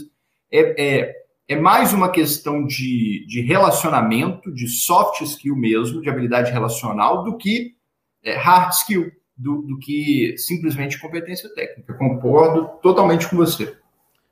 É, 0.49 1.01
é, 1.01 1.13
é 1.49 1.57
mais 1.57 1.93
uma 1.93 2.09
questão 2.09 2.65
de, 2.65 3.27
de 3.27 3.41
relacionamento, 3.41 4.55
de 4.55 4.69
soft 4.69 5.23
skill 5.23 5.57
mesmo, 5.57 6.01
de 6.01 6.09
habilidade 6.09 6.53
relacional, 6.53 7.25
do 7.25 7.37
que 7.37 7.82
é, 8.23 8.37
hard 8.37 8.73
skill 8.73 9.13
do, 9.37 9.63
do, 9.63 9.79
que 9.79 10.37
simplesmente 10.37 11.01
competência 11.01 11.53
técnica. 11.55 11.95
Concordo 11.95 12.69
totalmente 12.81 13.29
com 13.29 13.37
você. 13.37 13.77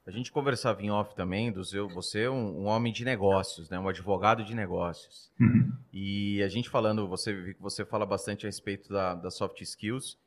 A 0.07 0.11
gente 0.11 0.33
conversava 0.33 0.83
em 0.83 0.91
off 0.91 1.15
também, 1.15 1.53
do 1.53 1.65
seu, 1.65 1.89
você 1.89 2.23
é 2.23 2.31
um, 2.31 2.63
um 2.63 2.67
homem 2.67 2.93
de 2.93 3.05
negócios, 3.05 3.69
né? 3.71 3.79
um 3.79 3.89
advogado 3.89 4.45
de 4.45 4.55
negócios. 4.55 5.31
Uhum. 5.39 5.73
E 5.93 6.43
a 6.43 6.49
gente 6.49 6.69
falando, 6.69 7.07
você 7.07 7.55
você 7.61 7.85
fala 7.85 8.05
bastante 8.05 8.47
a 8.47 8.49
respeito 8.49 8.93
da, 8.93 9.15
da 9.15 9.31
soft 9.31 9.61
skills, 9.61 10.19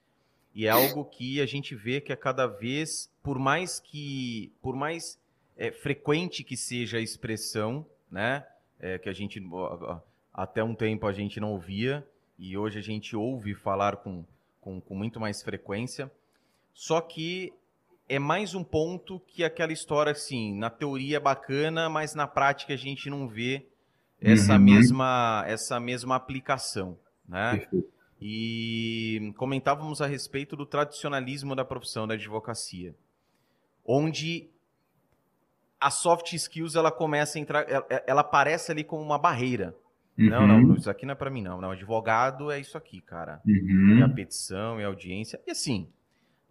e 0.55 0.67
é 0.67 0.69
algo 0.69 1.03
que 1.05 1.41
a 1.41 1.45
gente 1.45 1.75
vê 1.75 1.99
que 1.99 2.13
a 2.13 2.17
cada 2.17 2.45
vez, 2.45 3.11
por 3.23 3.39
mais 3.39 3.79
que, 3.79 4.51
por 4.61 4.75
mais 4.75 5.19
é, 5.57 5.71
frequente 5.71 6.43
que 6.43 6.55
seja 6.55 6.97
a 6.97 7.01
expressão, 7.01 7.85
né, 8.09 8.45
é, 8.79 8.99
que 8.99 9.09
a 9.09 9.13
gente 9.13 9.41
até 10.33 10.63
um 10.63 10.75
tempo 10.75 11.07
a 11.07 11.13
gente 11.13 11.39
não 11.39 11.51
ouvia, 11.51 12.05
e 12.43 12.57
hoje 12.57 12.77
a 12.77 12.81
gente 12.81 13.15
ouve 13.15 13.55
falar 13.55 13.95
com, 13.95 14.25
com, 14.59 14.81
com 14.81 14.93
muito 14.93 15.17
mais 15.17 15.41
frequência. 15.41 16.11
Só 16.73 16.99
que 16.99 17.53
é 18.09 18.19
mais 18.19 18.53
um 18.53 18.65
ponto 18.65 19.17
que 19.21 19.45
aquela 19.45 19.71
história, 19.71 20.11
assim, 20.11 20.53
na 20.53 20.69
teoria 20.69 21.15
é 21.15 21.19
bacana, 21.21 21.87
mas 21.87 22.13
na 22.13 22.27
prática 22.27 22.73
a 22.73 22.77
gente 22.77 23.09
não 23.09 23.29
vê 23.29 23.65
essa, 24.19 24.55
uhum. 24.55 24.59
mesma, 24.59 25.45
essa 25.47 25.79
mesma 25.79 26.17
aplicação, 26.17 26.99
né? 27.25 27.65
E 28.19 29.33
comentávamos 29.37 30.01
a 30.01 30.05
respeito 30.05 30.57
do 30.57 30.65
tradicionalismo 30.65 31.55
da 31.55 31.63
profissão 31.63 32.05
da 32.05 32.15
advocacia, 32.15 32.93
onde 33.85 34.49
a 35.79 35.89
soft 35.89 36.33
skills 36.33 36.75
ela 36.75 36.91
começa 36.91 37.37
a 37.37 37.41
entrar, 37.41 37.69
ela, 37.69 37.85
ela 38.05 38.21
aparece 38.21 38.69
ali 38.69 38.83
como 38.83 39.01
uma 39.01 39.17
barreira. 39.17 39.73
Uhum. 40.17 40.29
Não, 40.29 40.47
não, 40.47 40.75
isso 40.75 40.89
aqui 40.89 41.05
não 41.05 41.13
é 41.13 41.15
para 41.15 41.29
mim, 41.29 41.41
não. 41.41 41.59
Não, 41.59 41.71
advogado 41.71 42.51
é 42.51 42.59
isso 42.59 42.77
aqui, 42.77 43.01
cara. 43.01 43.41
Uhum. 43.45 43.99
É 43.99 44.03
a 44.03 44.09
petição, 44.09 44.79
é 44.79 44.83
a 44.83 44.87
audiência. 44.87 45.41
E 45.47 45.51
assim, 45.51 45.87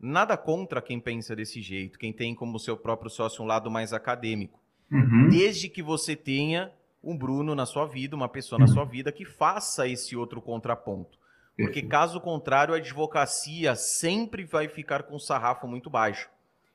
nada 0.01 0.37
contra 0.37 0.83
quem 0.83 0.99
pensa 0.99 1.37
desse 1.37 1.63
jeito, 1.63 1.99
quem 1.99 2.13
tem 2.13 2.35
como 2.35 2.59
seu 2.59 2.77
próprio 2.77 3.11
sócio 3.11 3.43
um 3.43 3.47
lado 3.47 3.71
mais 3.71 3.93
acadêmico. 3.93 4.61
Uhum. 4.91 5.29
Desde 5.31 5.69
que 5.69 5.83
você 5.83 6.17
tenha 6.17 6.73
um 7.03 7.17
Bruno 7.17 7.55
na 7.55 7.67
sua 7.67 7.87
vida, 7.87 8.15
uma 8.15 8.29
pessoa 8.29 8.59
na 8.59 8.67
sua 8.67 8.85
vida 8.85 9.11
que 9.11 9.25
faça 9.25 9.89
esse 9.89 10.17
outro 10.17 10.41
contraponto. 10.41 11.19
Porque 11.57 11.83
caso 11.83 12.21
contrário, 12.21 12.75
a 12.75 12.79
advocacia 12.79 13.75
sempre 13.75 14.45
vai 14.45 14.69
ficar 14.69 15.03
com 15.03 15.17
um 15.17 15.19
sarrafo 15.19 15.67
muito 15.69 15.91
baixo. 15.91 16.29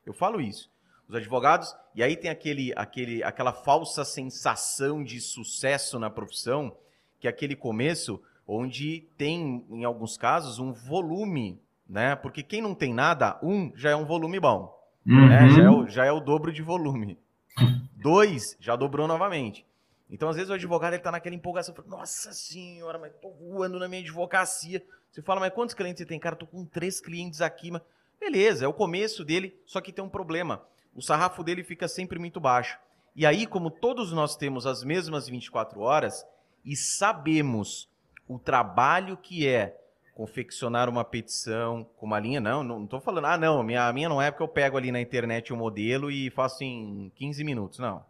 Eu 0.06 0.12
falo 0.12 0.40
isso. 0.40 0.70
Os 1.08 1.14
advogados, 1.14 1.74
e 1.94 2.02
aí 2.02 2.14
tem 2.14 2.30
aquele, 2.30 2.70
aquele, 2.76 3.22
aquela 3.22 3.52
falsa 3.52 4.04
sensação 4.04 5.02
de 5.02 5.20
sucesso 5.22 5.98
na 5.98 6.10
profissão, 6.10 6.76
que 7.18 7.26
é 7.26 7.30
aquele 7.30 7.56
começo 7.56 8.22
onde 8.46 9.06
tem, 9.16 9.64
em 9.70 9.84
alguns 9.84 10.18
casos, 10.18 10.58
um 10.58 10.70
volume, 10.70 11.58
né? 11.88 12.14
Porque 12.14 12.42
quem 12.42 12.60
não 12.60 12.74
tem 12.74 12.92
nada, 12.92 13.38
um 13.42 13.72
já 13.74 13.90
é 13.90 13.96
um 13.96 14.04
volume 14.04 14.38
bom, 14.38 14.78
né? 15.04 15.14
uhum. 15.14 15.28
né? 15.28 15.48
já, 15.48 15.62
é 15.62 15.70
o, 15.70 15.86
já 15.86 16.04
é 16.04 16.12
o 16.12 16.20
dobro 16.20 16.52
de 16.52 16.60
volume. 16.60 17.18
Dois, 17.96 18.54
já 18.60 18.76
dobrou 18.76 19.08
novamente. 19.08 19.64
Então, 20.10 20.28
às 20.28 20.36
vezes, 20.36 20.50
o 20.50 20.54
advogado 20.54 20.92
está 20.94 21.10
naquela 21.10 21.34
empolgação, 21.34 21.74
fala, 21.74 21.88
nossa 21.88 22.32
senhora, 22.34 22.98
mas 22.98 23.12
tô 23.20 23.30
voando 23.30 23.78
na 23.78 23.88
minha 23.88 24.02
advocacia. 24.02 24.82
Você 25.10 25.22
fala, 25.22 25.40
mas 25.40 25.54
quantos 25.54 25.74
clientes 25.74 26.02
você 26.02 26.06
tem? 26.06 26.20
Cara, 26.20 26.36
tô 26.36 26.46
com 26.46 26.66
três 26.66 27.00
clientes 27.00 27.40
aqui, 27.40 27.70
mas... 27.70 27.80
Beleza, 28.20 28.64
é 28.64 28.68
o 28.68 28.72
começo 28.72 29.24
dele, 29.24 29.56
só 29.64 29.80
que 29.80 29.92
tem 29.92 30.04
um 30.04 30.08
problema 30.08 30.62
o 30.94 31.02
sarrafo 31.02 31.42
dele 31.42 31.62
fica 31.62 31.88
sempre 31.88 32.18
muito 32.18 32.40
baixo. 32.40 32.78
E 33.14 33.26
aí, 33.26 33.46
como 33.46 33.70
todos 33.70 34.12
nós 34.12 34.36
temos 34.36 34.66
as 34.66 34.84
mesmas 34.84 35.28
24 35.28 35.80
horas 35.80 36.24
e 36.64 36.76
sabemos 36.76 37.88
o 38.28 38.38
trabalho 38.38 39.16
que 39.16 39.46
é 39.46 39.76
confeccionar 40.14 40.88
uma 40.88 41.04
petição 41.04 41.86
com 41.96 42.06
uma 42.06 42.18
linha, 42.18 42.40
não, 42.40 42.64
não 42.64 42.84
estou 42.84 43.00
falando, 43.00 43.26
ah, 43.26 43.38
não, 43.38 43.62
minha, 43.62 43.86
a 43.86 43.92
minha 43.92 44.08
não 44.08 44.20
é 44.20 44.30
porque 44.30 44.42
eu 44.42 44.48
pego 44.48 44.76
ali 44.76 44.90
na 44.90 45.00
internet 45.00 45.52
o 45.52 45.56
um 45.56 45.58
modelo 45.58 46.10
e 46.10 46.28
faço 46.30 46.64
em 46.64 47.12
15 47.14 47.44
minutos, 47.44 47.78
não. 47.78 48.04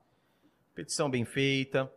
Petição 0.75 1.11
bem 1.11 1.25
feita, 1.25 1.91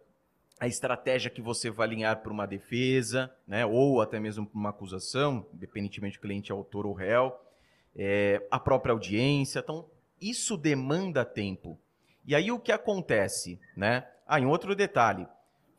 a 0.60 0.68
estratégia 0.68 1.32
que 1.32 1.42
você 1.42 1.72
vai 1.72 1.88
alinhar 1.88 2.22
para 2.22 2.32
uma 2.32 2.46
defesa, 2.46 3.34
né, 3.48 3.66
ou 3.66 4.02
até 4.02 4.20
mesmo 4.20 4.46
para 4.46 4.60
uma 4.60 4.70
acusação, 4.70 5.46
independentemente 5.54 6.18
do 6.18 6.22
cliente 6.22 6.52
é 6.52 6.54
autor 6.54 6.86
ou 6.86 6.94
réu, 6.94 7.34
é, 7.96 8.46
a 8.52 8.60
própria 8.60 8.92
audiência. 8.92 9.60
Então, 9.60 9.86
isso 10.22 10.56
demanda 10.56 11.26
tempo. 11.26 11.80
E 12.26 12.36
aí 12.36 12.52
o 12.52 12.60
que 12.60 12.72
acontece, 12.72 13.60
né? 13.76 14.08
Ah, 14.28 14.40
em 14.40 14.46
outro 14.46 14.76
detalhe, 14.76 15.28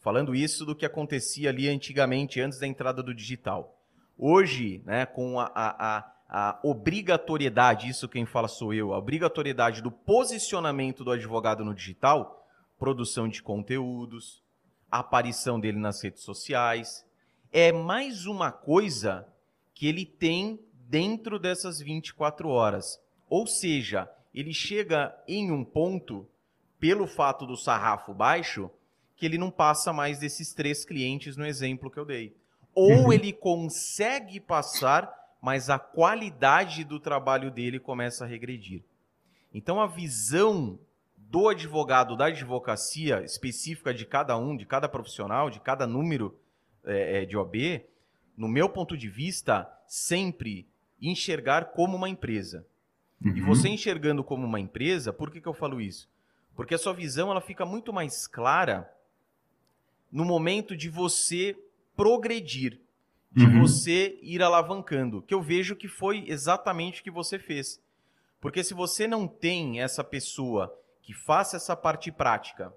falando 0.00 0.34
isso 0.34 0.66
do 0.66 0.74
que 0.74 0.84
acontecia 0.84 1.48
ali 1.48 1.68
antigamente, 1.68 2.40
antes 2.40 2.58
da 2.58 2.66
entrada 2.66 3.02
do 3.02 3.14
digital. 3.14 3.78
Hoje, 4.18 4.82
né, 4.84 5.06
com 5.06 5.38
a, 5.38 5.50
a, 5.54 6.12
a 6.28 6.60
obrigatoriedade, 6.62 7.88
isso 7.88 8.08
quem 8.08 8.26
fala 8.26 8.48
sou 8.48 8.74
eu, 8.74 8.92
a 8.92 8.98
obrigatoriedade 8.98 9.80
do 9.80 9.90
posicionamento 9.90 11.04
do 11.04 11.12
advogado 11.12 11.64
no 11.64 11.74
digital, 11.74 12.46
produção 12.78 13.28
de 13.28 13.42
conteúdos, 13.42 14.42
aparição 14.90 15.58
dele 15.58 15.78
nas 15.78 16.02
redes 16.02 16.22
sociais, 16.22 17.06
é 17.52 17.70
mais 17.70 18.26
uma 18.26 18.50
coisa 18.50 19.26
que 19.74 19.86
ele 19.86 20.04
tem 20.04 20.60
dentro 20.72 21.38
dessas 21.38 21.80
24 21.80 22.48
horas. 22.48 23.00
Ou 23.28 23.46
seja, 23.46 24.10
ele 24.34 24.52
chega 24.52 25.14
em 25.28 25.50
um 25.50 25.64
ponto, 25.64 26.26
pelo 26.78 27.06
fato 27.06 27.46
do 27.46 27.56
sarrafo 27.56 28.14
baixo, 28.14 28.70
que 29.16 29.26
ele 29.26 29.38
não 29.38 29.50
passa 29.50 29.92
mais 29.92 30.18
desses 30.18 30.52
três 30.52 30.84
clientes 30.84 31.36
no 31.36 31.46
exemplo 31.46 31.90
que 31.90 31.98
eu 31.98 32.04
dei. 32.04 32.34
Ou 32.74 32.90
uhum. 32.90 33.12
ele 33.12 33.32
consegue 33.32 34.40
passar, 34.40 35.12
mas 35.40 35.68
a 35.70 35.78
qualidade 35.78 36.82
do 36.82 36.98
trabalho 36.98 37.50
dele 37.50 37.78
começa 37.78 38.24
a 38.24 38.26
regredir. 38.26 38.82
Então 39.52 39.80
a 39.80 39.86
visão 39.86 40.78
do 41.16 41.48
advogado, 41.48 42.16
da 42.16 42.26
advocacia 42.26 43.22
específica 43.22 43.92
de 43.94 44.04
cada 44.04 44.36
um, 44.36 44.56
de 44.56 44.66
cada 44.66 44.88
profissional, 44.88 45.50
de 45.50 45.60
cada 45.60 45.86
número 45.86 46.36
é, 46.84 47.24
de 47.24 47.36
OB, 47.36 47.84
no 48.36 48.48
meu 48.48 48.68
ponto 48.68 48.96
de 48.96 49.08
vista, 49.08 49.70
sempre 49.86 50.66
enxergar 51.00 51.66
como 51.66 51.96
uma 51.96 52.08
empresa. 52.08 52.66
Uhum. 53.24 53.36
E 53.36 53.40
você 53.40 53.68
enxergando 53.68 54.24
como 54.24 54.46
uma 54.46 54.60
empresa, 54.60 55.12
por 55.12 55.30
que, 55.30 55.40
que 55.40 55.48
eu 55.48 55.54
falo 55.54 55.80
isso? 55.80 56.08
Porque 56.54 56.74
a 56.74 56.78
sua 56.78 56.92
visão 56.92 57.30
ela 57.30 57.40
fica 57.40 57.64
muito 57.64 57.92
mais 57.92 58.26
clara 58.26 58.90
no 60.10 60.24
momento 60.24 60.76
de 60.76 60.88
você 60.88 61.56
progredir, 61.96 62.80
de 63.30 63.46
uhum. 63.46 63.62
você 63.62 64.18
ir 64.22 64.42
alavancando, 64.42 65.22
que 65.22 65.32
eu 65.32 65.40
vejo 65.40 65.74
que 65.74 65.88
foi 65.88 66.24
exatamente 66.28 67.00
o 67.00 67.04
que 67.04 67.10
você 67.10 67.38
fez. 67.38 67.80
Porque 68.40 68.62
se 68.62 68.74
você 68.74 69.06
não 69.06 69.26
tem 69.26 69.80
essa 69.80 70.02
pessoa 70.02 70.76
que 71.00 71.14
faça 71.14 71.56
essa 71.56 71.76
parte 71.76 72.10
prática, 72.12 72.72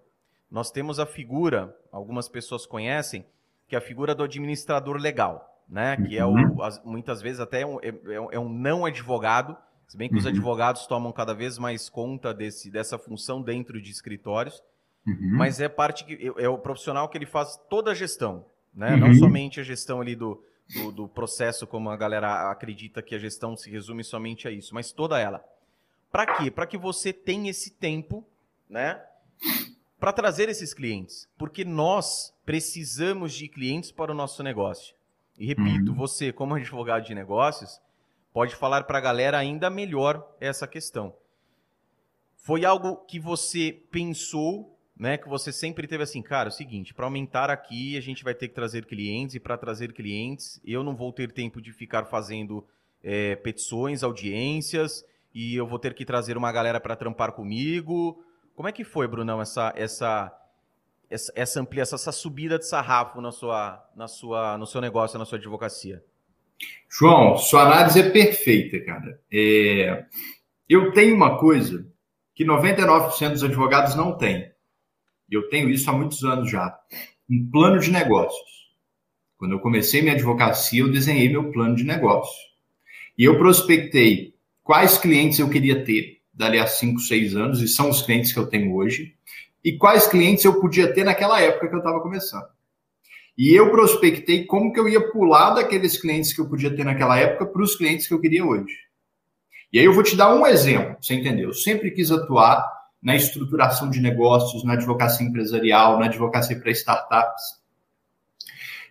nós 0.49 0.71
temos 0.71 0.99
a 0.99 1.05
figura, 1.05 1.75
algumas 1.91 2.29
pessoas 2.29 2.65
conhecem, 2.65 3.25
que 3.67 3.75
é 3.75 3.79
a 3.79 3.81
figura 3.81 4.13
do 4.13 4.23
administrador 4.23 4.95
legal, 4.97 5.63
né? 5.67 5.97
Que 5.97 6.17
é 6.17 6.25
o, 6.25 6.29
uhum. 6.29 6.55
muitas 6.85 7.21
vezes 7.21 7.39
até 7.39 7.65
um, 7.65 7.79
é, 7.81 7.89
é, 8.31 8.39
um 8.39 8.47
não 8.47 8.85
advogado, 8.85 9.57
se 9.87 9.97
bem 9.97 10.09
que 10.09 10.15
uhum. 10.15 10.19
os 10.19 10.25
advogados 10.25 10.87
tomam 10.87 11.11
cada 11.11 11.33
vez 11.33 11.57
mais 11.57 11.89
conta 11.89 12.33
desse, 12.33 12.71
dessa 12.71 12.97
função 12.97 13.41
dentro 13.41 13.81
de 13.81 13.91
escritórios, 13.91 14.63
uhum. 15.05 15.35
mas 15.37 15.59
é 15.59 15.69
parte 15.69 16.03
que 16.05 16.33
é, 16.37 16.49
o 16.49 16.57
profissional 16.57 17.07
que 17.07 17.17
ele 17.17 17.25
faz 17.25 17.59
toda 17.69 17.91
a 17.91 17.95
gestão, 17.95 18.45
né? 18.73 18.93
Uhum. 18.93 18.99
Não 18.99 19.13
somente 19.15 19.59
a 19.59 19.63
gestão 19.63 20.01
ali 20.01 20.15
do, 20.15 20.43
do, 20.73 20.91
do, 20.91 21.07
processo, 21.07 21.67
como 21.67 21.89
a 21.89 21.97
galera 21.97 22.49
acredita 22.49 23.01
que 23.01 23.13
a 23.13 23.19
gestão 23.19 23.55
se 23.55 23.69
resume 23.69 24.03
somente 24.03 24.47
a 24.47 24.51
isso, 24.51 24.73
mas 24.73 24.91
toda 24.91 25.19
ela. 25.19 25.43
Para 26.11 26.37
quê? 26.37 26.49
Para 26.49 26.65
que 26.65 26.77
você 26.77 27.13
tenha 27.13 27.51
esse 27.51 27.71
tempo, 27.71 28.25
né? 28.69 29.01
Para 29.99 30.11
trazer 30.11 30.49
esses 30.49 30.73
clientes, 30.73 31.27
porque 31.37 31.63
nós 31.63 32.33
precisamos 32.45 33.33
de 33.33 33.47
clientes 33.47 33.91
para 33.91 34.11
o 34.11 34.15
nosso 34.15 34.41
negócio. 34.41 34.95
E 35.37 35.45
repito, 35.45 35.91
uhum. 35.91 35.97
você, 35.97 36.31
como 36.31 36.55
advogado 36.55 37.05
de 37.05 37.13
negócios, 37.13 37.79
pode 38.35 38.53
falar 38.53 38.83
para 38.83 38.97
a 38.97 39.01
galera 39.01 39.37
ainda 39.37 39.69
melhor 39.69 40.29
essa 40.41 40.67
questão. 40.67 41.15
Foi 42.35 42.65
algo 42.65 42.97
que 43.05 43.17
você 43.17 43.71
pensou, 43.89 44.77
né? 44.93 45.17
Que 45.17 45.29
você 45.29 45.53
sempre 45.53 45.87
teve 45.87 46.03
assim, 46.03 46.21
cara, 46.21 46.49
é 46.49 46.51
o 46.51 46.53
seguinte, 46.53 46.93
para 46.93 47.05
aumentar 47.05 47.49
aqui 47.49 47.97
a 47.97 48.01
gente 48.01 48.25
vai 48.25 48.35
ter 48.35 48.49
que 48.49 48.53
trazer 48.53 48.85
clientes 48.87 49.35
e 49.35 49.39
para 49.39 49.57
trazer 49.57 49.93
clientes 49.93 50.59
eu 50.65 50.83
não 50.83 50.93
vou 50.93 51.13
ter 51.13 51.31
tempo 51.31 51.61
de 51.61 51.71
ficar 51.71 52.03
fazendo 52.07 52.67
é, 53.01 53.37
petições, 53.37 54.03
audiências 54.03 55.05
e 55.33 55.55
eu 55.55 55.65
vou 55.65 55.79
ter 55.79 55.93
que 55.93 56.03
trazer 56.03 56.35
uma 56.35 56.51
galera 56.51 56.81
para 56.81 56.97
trampar 56.97 57.31
comigo. 57.31 58.21
Como 58.53 58.67
é 58.67 58.73
que 58.73 58.83
foi, 58.83 59.07
Brunão, 59.07 59.41
essa 59.41 59.71
essa 59.77 60.37
essa, 61.09 61.31
essa 61.37 61.61
ampliação, 61.61 61.95
essa 61.95 62.11
subida 62.11 62.59
de 62.59 62.67
sarrafo 62.67 63.21
na 63.21 63.31
sua, 63.31 63.81
na 63.95 64.09
sua, 64.09 64.57
no 64.57 64.67
seu 64.67 64.81
negócio, 64.81 65.17
na 65.17 65.23
sua 65.23 65.37
advocacia? 65.37 66.03
João, 66.89 67.37
sua 67.37 67.63
análise 67.63 67.99
é 67.99 68.09
perfeita, 68.09 68.79
cara. 68.79 69.19
É... 69.31 70.05
Eu 70.67 70.91
tenho 70.93 71.15
uma 71.15 71.37
coisa 71.37 71.87
que 72.33 72.45
99% 72.45 73.31
dos 73.31 73.43
advogados 73.43 73.95
não 73.95 74.17
têm. 74.17 74.49
Eu 75.29 75.49
tenho 75.49 75.69
isso 75.69 75.89
há 75.89 75.93
muitos 75.93 76.23
anos 76.23 76.49
já. 76.49 76.77
Um 77.29 77.49
plano 77.51 77.79
de 77.79 77.91
negócios. 77.91 78.65
Quando 79.37 79.53
eu 79.53 79.59
comecei 79.59 80.01
minha 80.01 80.13
advocacia, 80.13 80.81
eu 80.81 80.91
desenhei 80.91 81.29
meu 81.29 81.51
plano 81.51 81.75
de 81.75 81.83
negócio. 81.83 82.35
E 83.17 83.23
eu 83.23 83.37
prospectei 83.37 84.33
quais 84.63 84.97
clientes 84.97 85.39
eu 85.39 85.49
queria 85.49 85.83
ter 85.83 86.21
dali 86.33 86.59
a 86.59 86.67
5, 86.67 86.99
6 86.99 87.35
anos, 87.35 87.61
e 87.61 87.67
são 87.67 87.89
os 87.89 88.01
clientes 88.01 88.33
que 88.33 88.39
eu 88.39 88.47
tenho 88.47 88.75
hoje, 88.75 89.15
e 89.63 89.77
quais 89.77 90.07
clientes 90.07 90.43
eu 90.43 90.59
podia 90.59 90.93
ter 90.93 91.03
naquela 91.03 91.41
época 91.41 91.67
que 91.67 91.73
eu 91.73 91.79
estava 91.79 92.01
começando. 92.01 92.47
E 93.37 93.53
eu 93.53 93.69
prospectei 93.69 94.45
como 94.45 94.71
que 94.71 94.79
eu 94.79 94.87
ia 94.87 95.11
pular 95.11 95.51
daqueles 95.51 95.99
clientes 95.99 96.33
que 96.33 96.39
eu 96.39 96.47
podia 96.47 96.73
ter 96.73 96.85
naquela 96.85 97.17
época 97.17 97.45
para 97.45 97.61
os 97.61 97.75
clientes 97.75 98.07
que 98.07 98.13
eu 98.13 98.21
queria 98.21 98.45
hoje. 98.45 98.73
E 99.73 99.79
aí 99.79 99.85
eu 99.85 99.93
vou 99.93 100.03
te 100.03 100.15
dar 100.15 100.33
um 100.33 100.47
exemplo, 100.47 100.95
você 101.01 101.15
entendeu? 101.15 101.49
Eu 101.49 101.53
sempre 101.53 101.91
quis 101.91 102.11
atuar 102.11 102.65
na 103.03 103.15
estruturação 103.15 103.89
de 103.89 103.99
negócios, 103.99 104.63
na 104.63 104.73
advocacia 104.73 105.27
empresarial, 105.27 105.99
na 105.99 106.05
advocacia 106.05 106.57
para 106.57 106.71
startups. 106.71 107.43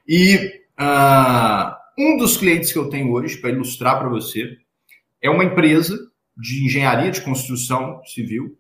E 0.07 0.61
uh, 0.79 1.75
um 1.99 2.19
dos 2.19 2.37
clientes 2.37 2.71
que 2.71 2.79
eu 2.79 2.91
tenho 2.91 3.13
hoje, 3.13 3.39
para 3.39 3.51
ilustrar 3.51 3.99
para 3.99 4.09
você, 4.09 4.59
é 5.23 5.31
uma 5.31 5.45
empresa 5.45 5.97
de 6.37 6.67
engenharia 6.67 7.11
de 7.11 7.23
construção 7.23 8.03
civil 8.05 8.59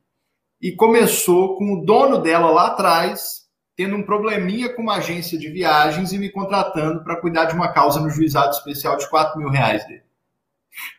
e 0.60 0.72
começou 0.72 1.58
com 1.58 1.74
o 1.74 1.84
dono 1.84 2.18
dela 2.18 2.50
lá 2.50 2.68
atrás 2.68 3.43
tendo 3.76 3.96
um 3.96 4.02
probleminha 4.02 4.72
com 4.72 4.82
uma 4.82 4.96
agência 4.96 5.38
de 5.38 5.48
viagens 5.48 6.12
e 6.12 6.18
me 6.18 6.30
contratando 6.30 7.02
para 7.02 7.20
cuidar 7.20 7.46
de 7.46 7.54
uma 7.54 7.72
causa 7.72 8.00
no 8.00 8.10
juizado 8.10 8.50
especial 8.50 8.96
de 8.96 9.08
4 9.08 9.38
mil 9.38 9.48
reais 9.48 9.86
dele. 9.86 10.02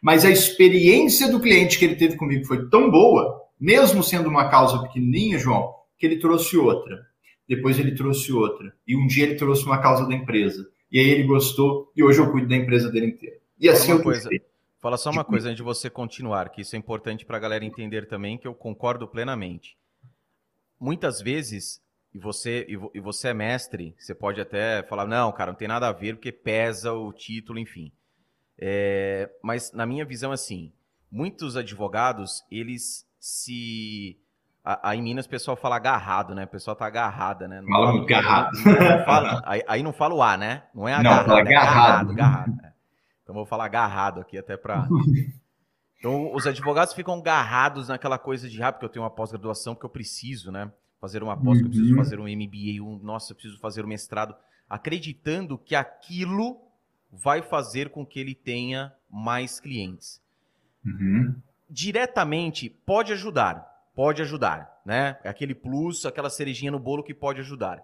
Mas 0.02 0.26
a 0.26 0.30
experiência 0.30 1.30
do 1.30 1.40
cliente 1.40 1.78
que 1.78 1.86
ele 1.86 1.96
teve 1.96 2.16
comigo 2.16 2.46
foi 2.46 2.70
tão 2.70 2.90
boa, 2.90 3.42
mesmo 3.60 4.04
sendo 4.04 4.30
uma 4.30 4.50
causa 4.50 4.82
pequenininha, 4.84 5.38
João, 5.38 5.74
que 5.98 6.06
ele 6.06 6.20
trouxe 6.20 6.58
outra. 6.58 7.06
Depois 7.48 7.80
ele 7.80 7.94
trouxe 7.94 8.32
outra. 8.34 8.74
E 8.88 8.96
um 8.96 9.08
dia 9.08 9.26
ele 9.26 9.36
trouxe 9.36 9.66
uma 9.66 9.80
causa 9.80 10.08
da 10.08 10.14
empresa. 10.14 10.68
E 10.92 11.00
aí 11.00 11.10
ele 11.10 11.24
gostou 11.24 11.92
e 11.96 12.04
hoje 12.04 12.20
eu 12.20 12.32
cuido 12.32 12.48
da 12.48 12.56
empresa 12.56 12.92
dele 12.92 13.08
inteira. 13.08 13.38
E 13.60 13.70
assim 13.70 13.92
eu 13.92 14.02
coisa. 14.02 14.30
Fala 14.80 14.98
só 14.98 15.10
uma 15.10 15.24
coisa 15.24 15.48
antes 15.48 15.58
de 15.58 15.64
você 15.64 15.90
continuar, 15.90 16.50
que 16.50 16.62
isso 16.62 16.76
é 16.76 16.80
importante 16.80 17.26
para 17.26 17.38
a 17.38 17.40
galera 17.40 17.66
entender 17.66 18.06
também, 18.08 18.38
que 18.38 18.48
eu 18.48 18.54
concordo 18.54 19.08
plenamente. 19.08 19.76
Muitas 20.80 21.20
vezes 21.22 21.82
e 22.15 22.17
você, 22.17 22.65
e, 22.93 22.99
você 23.01 23.28
é 23.28 23.34
mestre, 23.34 23.93
você 23.99 24.15
pode 24.15 24.39
até 24.39 24.82
falar, 24.84 25.06
não, 25.06 25.34
cara, 25.34 25.51
não 25.51 25.58
tem 25.58 25.67
nada 25.67 25.89
a 25.89 25.91
ver, 25.91 26.15
porque 26.15 26.32
pesa 26.32 26.93
o 26.93 27.12
título, 27.12 27.60
enfim. 27.60 27.91
É, 28.58 29.30
mas 29.43 29.73
na 29.73 29.86
minha 29.86 30.06
visão, 30.06 30.32
assim, 30.32 30.71
muitos 31.12 31.58
advogados, 31.58 32.45
eles 32.49 33.06
se. 33.19 34.17
Aí 34.63 34.97
em 34.97 35.01
Minas 35.01 35.25
o 35.25 35.30
pessoal 35.30 35.58
fala 35.58 35.75
agarrado, 35.75 36.34
né? 36.34 36.45
O 36.45 36.47
pessoal 36.47 36.73
tá 36.73 36.86
agarrada, 36.86 37.49
né? 37.49 37.60
Não 37.60 37.67
fala 37.67 37.91
muito 37.91 38.06
agarrado. 38.06 38.51
Aí, 39.45 39.62
aí, 39.67 39.84
não 39.84 39.91
fala 39.91 40.15
o 40.15 40.23
A, 40.23 40.38
né? 40.38 40.63
Não 40.73 40.88
é 40.88 40.93
agarrado, 40.93 41.28
não, 41.28 41.36
fala 41.36 41.39
é 41.39 41.41
agarrado. 41.41 42.12
agarrado 42.12 42.56
né? 42.56 42.73
Então 43.23 43.36
vou 43.36 43.45
falar 43.45 43.65
agarrado 43.65 44.21
aqui 44.21 44.38
até 44.38 44.56
para. 44.56 44.88
Então 45.97 46.36
os 46.36 46.45
advogados 46.45 46.93
ficam 46.93 47.17
agarrados 47.17 47.88
naquela 47.88 48.19
coisa 48.19 48.47
de, 48.47 48.62
ah, 48.62 48.71
porque 48.71 48.86
eu 48.86 48.89
tenho 48.89 49.04
uma 49.04 49.10
pós-graduação, 49.10 49.74
porque 49.74 49.88
eu 49.88 49.89
preciso, 49.89 50.51
né? 50.51 50.72
Fazer 51.00 51.24
uma 51.24 51.36
pós, 51.38 51.60
uhum. 51.60 51.66
eu 51.66 51.70
preciso 51.70 51.91
uhum. 51.91 51.98
fazer 51.98 52.20
um 52.20 52.24
MBA, 52.24 52.82
um, 52.82 52.98
nossa, 53.04 53.32
eu 53.32 53.36
preciso 53.36 53.60
fazer 53.60 53.84
um 53.86 53.88
mestrado, 53.88 54.36
acreditando 54.70 55.58
que 55.58 55.76
aquilo 55.76 56.60
vai 57.12 57.41
fazer 57.41 57.89
com 57.89 58.06
que 58.06 58.20
ele 58.20 58.36
tenha 58.36 58.93
mais 59.10 59.60
clientes. 59.60 60.22
Uhum. 60.86 61.36
Diretamente 61.70 62.70
pode 62.70 63.14
ajudar, 63.14 63.89
pode 63.96 64.22
ajudar, 64.22 64.82
né? 64.86 65.18
É 65.24 65.30
aquele 65.30 65.56
plus, 65.56 66.06
aquela 66.06 66.30
cerejinha 66.30 66.72
no 66.72 66.80
bolo 66.80 67.04
que 67.04 67.14
pode 67.14 67.39
ajudar. 67.39 67.84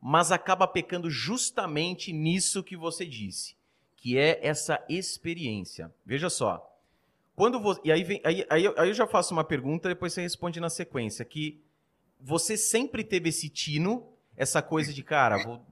Mas 0.00 0.32
acaba 0.32 0.66
pecando 0.66 1.08
justamente 1.10 2.12
nisso 2.12 2.62
que 2.62 2.76
você 2.76 3.06
disse, 3.06 3.56
que 3.96 4.18
é 4.18 4.44
essa 4.46 4.84
experiência. 4.88 5.92
Veja 6.04 6.28
só. 6.28 6.68
Quando 7.34 7.58
você, 7.58 7.80
e 7.84 7.92
aí, 7.92 8.04
vem, 8.04 8.20
aí, 8.24 8.44
aí, 8.50 8.66
aí 8.76 8.88
eu 8.88 8.94
já 8.94 9.06
faço 9.06 9.32
uma 9.32 9.44
pergunta, 9.44 9.88
depois 9.88 10.12
você 10.12 10.20
responde 10.20 10.60
na 10.60 10.68
sequência, 10.68 11.24
que 11.24 11.62
você 12.22 12.56
sempre 12.56 13.02
teve 13.02 13.28
esse 13.28 13.48
tino 13.48 14.12
essa 14.36 14.62
coisa 14.62 14.92
de, 14.92 15.02
cara, 15.02 15.38
vou, 15.38 15.64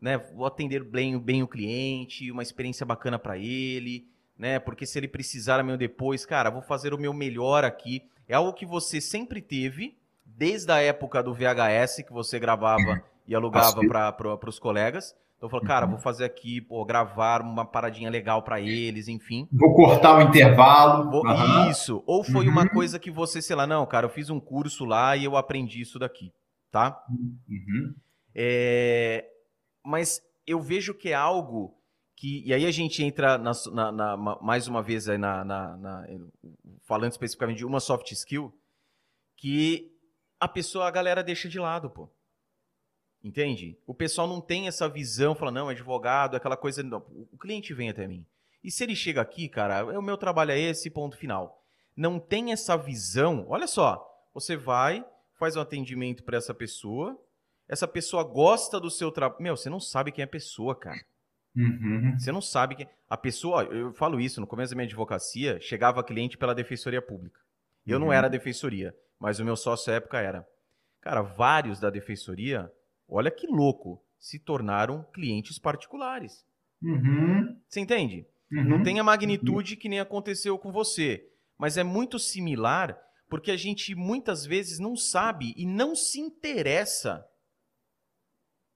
né, 0.00 0.18
vou 0.18 0.46
atender 0.46 0.82
bem, 0.82 1.18
bem 1.18 1.42
o 1.42 1.48
cliente, 1.48 2.30
uma 2.30 2.42
experiência 2.42 2.84
bacana 2.86 3.18
para 3.18 3.36
ele, 3.38 4.08
né? 4.38 4.58
Porque 4.58 4.86
se 4.86 4.98
ele 4.98 5.08
precisar 5.08 5.60
amanhã 5.60 5.76
depois, 5.76 6.24
cara, 6.26 6.50
vou 6.50 6.62
fazer 6.62 6.94
o 6.94 6.98
meu 6.98 7.12
melhor 7.12 7.64
aqui. 7.64 8.08
É 8.28 8.34
algo 8.34 8.52
que 8.52 8.66
você 8.66 9.00
sempre 9.00 9.40
teve, 9.40 9.96
desde 10.24 10.70
a 10.72 10.80
época 10.80 11.22
do 11.22 11.34
VHS, 11.34 12.02
que 12.04 12.12
você 12.12 12.38
gravava 12.38 13.02
e 13.26 13.34
alugava 13.34 13.80
para 14.12 14.48
os 14.50 14.58
colegas. 14.58 15.14
Então 15.36 15.46
eu 15.46 15.50
falo, 15.50 15.62
cara, 15.64 15.86
vou 15.86 15.98
fazer 15.98 16.24
aqui, 16.24 16.62
pô, 16.62 16.84
gravar 16.84 17.42
uma 17.42 17.64
paradinha 17.64 18.08
legal 18.08 18.42
para 18.42 18.58
eles, 18.60 19.06
enfim. 19.06 19.46
Vou 19.52 19.74
cortar 19.74 20.16
o 20.16 20.22
intervalo. 20.22 21.10
Vou... 21.10 21.26
Uhum. 21.26 21.70
Isso. 21.70 22.02
Ou 22.06 22.24
foi 22.24 22.46
uhum. 22.46 22.52
uma 22.52 22.68
coisa 22.68 22.98
que 22.98 23.10
você, 23.10 23.42
sei 23.42 23.54
lá, 23.54 23.66
não, 23.66 23.84
cara, 23.86 24.06
eu 24.06 24.10
fiz 24.10 24.30
um 24.30 24.40
curso 24.40 24.84
lá 24.86 25.14
e 25.14 25.24
eu 25.24 25.36
aprendi 25.36 25.82
isso 25.82 25.98
daqui, 25.98 26.32
tá? 26.70 26.98
Uhum. 27.10 27.94
É... 28.34 29.26
Mas 29.84 30.22
eu 30.46 30.60
vejo 30.60 30.94
que 30.94 31.10
é 31.10 31.14
algo 31.14 31.76
que. 32.16 32.42
E 32.46 32.54
aí 32.54 32.64
a 32.64 32.70
gente 32.70 33.04
entra 33.04 33.36
na, 33.36 33.52
na, 33.72 33.92
na, 33.92 34.16
mais 34.40 34.66
uma 34.66 34.82
vez 34.82 35.06
aí 35.06 35.18
na, 35.18 35.44
na, 35.44 36.06
falando 36.86 37.12
especificamente 37.12 37.58
de 37.58 37.66
uma 37.66 37.78
soft 37.78 38.10
skill, 38.12 38.52
que 39.36 39.92
a 40.40 40.48
pessoa, 40.48 40.88
a 40.88 40.90
galera 40.90 41.22
deixa 41.22 41.48
de 41.48 41.58
lado, 41.58 41.90
pô. 41.90 42.08
Entende? 43.26 43.76
O 43.84 43.92
pessoal 43.92 44.28
não 44.28 44.40
tem 44.40 44.68
essa 44.68 44.88
visão, 44.88 45.34
fala, 45.34 45.50
não, 45.50 45.68
advogado, 45.68 46.36
aquela 46.36 46.56
coisa. 46.56 46.80
Não. 46.84 46.98
O 47.32 47.36
cliente 47.36 47.74
vem 47.74 47.88
até 47.88 48.06
mim. 48.06 48.24
E 48.62 48.70
se 48.70 48.84
ele 48.84 48.94
chega 48.94 49.20
aqui, 49.20 49.48
cara, 49.48 49.84
o 49.98 50.00
meu 50.00 50.16
trabalho 50.16 50.52
é 50.52 50.60
esse, 50.60 50.88
ponto 50.88 51.16
final. 51.16 51.60
Não 51.96 52.20
tem 52.20 52.52
essa 52.52 52.76
visão. 52.76 53.44
Olha 53.48 53.66
só, 53.66 54.08
você 54.32 54.56
vai, 54.56 55.04
faz 55.40 55.56
um 55.56 55.60
atendimento 55.60 56.22
para 56.22 56.36
essa 56.36 56.54
pessoa, 56.54 57.20
essa 57.68 57.88
pessoa 57.88 58.22
gosta 58.22 58.78
do 58.78 58.92
seu 58.92 59.10
trabalho. 59.10 59.42
Meu, 59.42 59.56
você 59.56 59.68
não 59.68 59.80
sabe 59.80 60.12
quem 60.12 60.22
é 60.22 60.24
a 60.24 60.28
pessoa, 60.28 60.76
cara. 60.76 61.04
Uhum. 61.56 62.16
Você 62.16 62.30
não 62.30 62.40
sabe 62.40 62.76
quem. 62.76 62.88
A 63.10 63.16
pessoa, 63.16 63.64
eu 63.64 63.92
falo 63.92 64.20
isso, 64.20 64.40
no 64.40 64.46
começo 64.46 64.70
da 64.70 64.76
minha 64.76 64.86
advocacia, 64.86 65.60
chegava 65.60 66.04
cliente 66.04 66.38
pela 66.38 66.54
defensoria 66.54 67.02
pública. 67.02 67.40
Eu 67.84 67.98
uhum. 67.98 68.04
não 68.04 68.12
era 68.12 68.28
defensoria, 68.28 68.94
mas 69.18 69.40
o 69.40 69.44
meu 69.44 69.56
sócio 69.56 69.92
à 69.92 69.96
época 69.96 70.20
era. 70.20 70.46
Cara, 71.00 71.22
vários 71.22 71.80
da 71.80 71.90
defensoria 71.90 72.70
olha 73.08 73.30
que 73.30 73.46
louco, 73.46 74.02
se 74.18 74.38
tornaram 74.38 75.04
clientes 75.12 75.58
particulares. 75.58 76.44
Uhum. 76.82 77.60
Você 77.68 77.80
entende? 77.80 78.26
Uhum. 78.52 78.64
Não 78.64 78.82
tem 78.82 78.98
a 79.00 79.04
magnitude 79.04 79.76
que 79.76 79.88
nem 79.88 80.00
aconteceu 80.00 80.58
com 80.58 80.70
você, 80.70 81.28
mas 81.58 81.76
é 81.76 81.84
muito 81.84 82.18
similar 82.18 82.98
porque 83.28 83.50
a 83.50 83.56
gente 83.56 83.94
muitas 83.94 84.46
vezes 84.46 84.78
não 84.78 84.96
sabe 84.96 85.52
e 85.56 85.66
não 85.66 85.94
se 85.94 86.20
interessa 86.20 87.26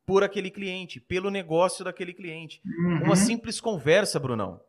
por 0.05 0.24
aquele 0.24 0.51
cliente, 0.51 1.01
pelo 1.01 1.31
negócio 1.31 1.85
daquele 1.85 2.12
cliente. 2.12 2.61
Uhum. 2.64 3.05
Uma 3.05 3.16
simples 3.16 3.61
conversa, 3.61 4.18
Brunão. 4.18 4.61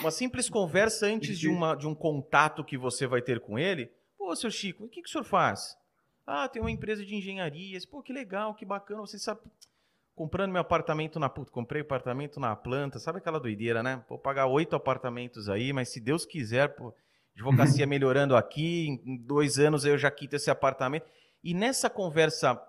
Uma 0.00 0.10
simples 0.10 0.48
conversa 0.48 1.06
antes 1.06 1.38
de, 1.38 1.48
uma, 1.48 1.74
de 1.74 1.86
um 1.86 1.94
contato 1.94 2.64
que 2.64 2.78
você 2.78 3.06
vai 3.06 3.20
ter 3.20 3.40
com 3.40 3.58
ele. 3.58 3.90
Pô, 4.16 4.34
seu 4.36 4.50
Chico, 4.50 4.84
o 4.84 4.88
que, 4.88 5.02
que 5.02 5.08
o 5.08 5.10
senhor 5.10 5.24
faz? 5.24 5.76
Ah, 6.26 6.48
tem 6.48 6.62
uma 6.62 6.70
empresa 6.70 7.04
de 7.04 7.14
engenharia. 7.14 7.78
Pô, 7.90 8.02
que 8.02 8.12
legal, 8.12 8.54
que 8.54 8.64
bacana. 8.64 9.00
Você 9.00 9.18
sabe. 9.18 9.40
Comprando 10.14 10.52
meu 10.52 10.60
apartamento 10.60 11.18
na. 11.18 11.28
Puta, 11.28 11.50
comprei 11.50 11.82
apartamento 11.82 12.40
na 12.40 12.56
planta. 12.56 12.98
Sabe 12.98 13.18
aquela 13.18 13.40
doideira, 13.40 13.82
né? 13.82 14.02
Vou 14.08 14.18
pagar 14.18 14.46
oito 14.46 14.74
apartamentos 14.74 15.48
aí, 15.48 15.72
mas 15.72 15.92
se 15.92 16.00
Deus 16.00 16.24
quiser, 16.24 16.74
pô, 16.76 16.94
advocacia 17.34 17.86
melhorando 17.86 18.36
aqui, 18.36 19.00
em 19.04 19.18
dois 19.18 19.58
anos 19.58 19.84
eu 19.84 19.98
já 19.98 20.10
quito 20.10 20.34
esse 20.34 20.50
apartamento. 20.50 21.06
E 21.42 21.52
nessa 21.52 21.90
conversa 21.90 22.60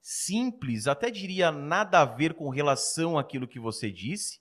simples, 0.00 0.86
até 0.86 1.10
diria 1.10 1.50
nada 1.50 2.00
a 2.00 2.04
ver 2.04 2.34
com 2.34 2.48
relação 2.48 3.18
àquilo 3.18 3.48
que 3.48 3.58
você 3.58 3.90
disse, 3.90 4.40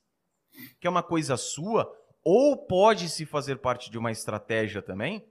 que 0.80 0.86
é 0.86 0.90
uma 0.90 1.04
coisa 1.04 1.36
sua, 1.38 1.92
ou 2.24 2.56
pode 2.68 3.10
se 3.10 3.26
fazer 3.26 3.58
parte 3.58 3.90
de 3.90 3.98
uma 3.98 4.12
estratégia 4.12 4.82
também. 4.82 5.26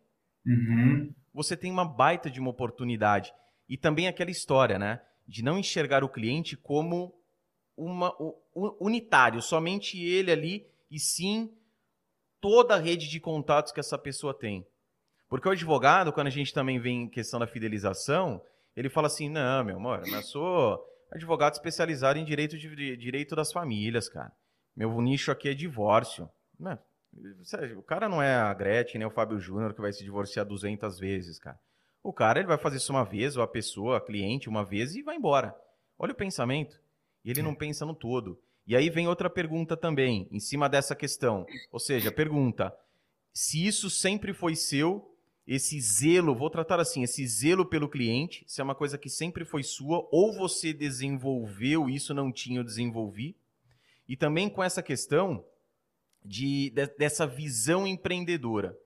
Uhum 0.45 1.15
você 1.39 1.57
tem 1.57 1.71
uma 1.71 1.85
baita 1.85 2.29
de 2.29 2.41
uma 2.41 2.51
oportunidade. 2.51 3.33
E 3.69 3.77
também 3.77 4.09
aquela 4.09 4.31
história, 4.31 4.77
né? 4.77 5.01
De 5.25 5.41
não 5.41 5.57
enxergar 5.57 6.03
o 6.03 6.09
cliente 6.09 6.57
como 6.57 7.15
uma, 7.77 8.13
unitário, 8.81 9.41
somente 9.41 10.03
ele 10.03 10.33
ali, 10.33 10.67
e 10.91 10.99
sim 10.99 11.55
toda 12.41 12.75
a 12.75 12.79
rede 12.79 13.09
de 13.09 13.21
contatos 13.21 13.71
que 13.71 13.79
essa 13.79 13.97
pessoa 13.97 14.35
tem. 14.37 14.67
Porque 15.29 15.47
o 15.49 15.53
advogado, 15.53 16.13
quando 16.13 16.27
a 16.27 16.31
gente 16.31 16.53
também 16.53 16.81
vem 16.81 17.03
em 17.03 17.09
questão 17.09 17.39
da 17.39 17.47
fidelização, 17.47 18.43
ele 18.75 18.89
fala 18.89 19.07
assim: 19.07 19.29
não, 19.29 19.63
meu 19.63 19.77
amor, 19.77 20.03
eu 20.09 20.23
sou 20.25 20.85
advogado 21.13 21.53
especializado 21.53 22.19
em 22.19 22.25
direito, 22.25 22.59
de, 22.59 22.97
direito 22.97 23.37
das 23.37 23.53
famílias, 23.53 24.09
cara. 24.09 24.33
Meu 24.75 25.01
nicho 25.01 25.31
aqui 25.31 25.49
é 25.49 25.55
divórcio. 25.55 26.29
Não, 26.59 26.77
o 27.77 27.83
cara 27.83 28.09
não 28.09 28.23
é 28.23 28.35
a 28.35 28.53
Gretchen, 28.55 28.99
nem 28.99 29.07
o 29.07 29.11
Fábio 29.11 29.39
Júnior 29.39 29.75
que 29.75 29.81
vai 29.81 29.93
se 29.93 30.05
divorciar 30.05 30.47
200 30.47 30.99
vezes, 30.99 31.39
cara. 31.39 31.59
O 32.03 32.13
cara 32.13 32.39
ele 32.39 32.49
vai 32.49 32.59
fazer 32.59 32.77
isso 32.77 32.93
uma 32.93 33.05
vez, 33.05 33.37
ou 33.37 33.43
a 33.43 33.49
pessoa, 33.49 33.99
a 33.99 34.01
cliente, 34.01 34.49
uma 34.49 34.65
vez 34.65 34.95
e 34.95 35.03
vai 35.03 35.17
embora. 35.17 35.55
Olha 35.99 36.13
o 36.13 36.17
pensamento. 36.17 36.81
E 37.25 37.31
ele 37.31 37.43
não 37.43 37.55
pensa 37.55 37.85
no 37.85 37.95
todo. 37.95 38.41
E 38.67 38.77
aí 38.77 38.89
vem 38.91 39.09
outra 39.09 39.29
pergunta 39.29 39.77
também, 39.77 40.29
em 40.31 40.39
cima 40.39 40.69
dessa 40.69 40.95
questão. 40.95 41.47
Ou 41.73 41.81
seja, 41.81 42.13
pergunta: 42.13 42.75
se 43.33 43.67
isso 43.67 43.91
sempre 43.91 44.33
foi 44.33 44.55
seu, 44.55 45.15
esse 45.47 45.81
zelo, 45.81 46.35
vou 46.35 46.51
tratar 46.51 46.79
assim, 46.79 47.03
esse 47.03 47.27
zelo 47.27 47.65
pelo 47.65 47.89
cliente, 47.89 48.45
se 48.47 48.61
é 48.61 48.65
uma 48.65 48.75
coisa 48.75 48.99
que 48.99 49.09
sempre 49.09 49.45
foi 49.45 49.63
sua, 49.63 50.07
ou 50.13 50.33
você 50.33 50.73
desenvolveu 50.73 51.89
isso, 51.89 52.13
não 52.13 52.31
tinha, 52.31 52.61
eu 52.61 52.65
desenvolvi. 52.65 53.35
E 54.07 54.17
também 54.17 54.49
com 54.49 54.63
essa 54.63 54.83
questão 54.83 55.45
de, 56.25 56.71
de, 56.71 56.87
dessa 56.99 57.27
visão 57.27 57.87
empreendedora. 57.87 58.77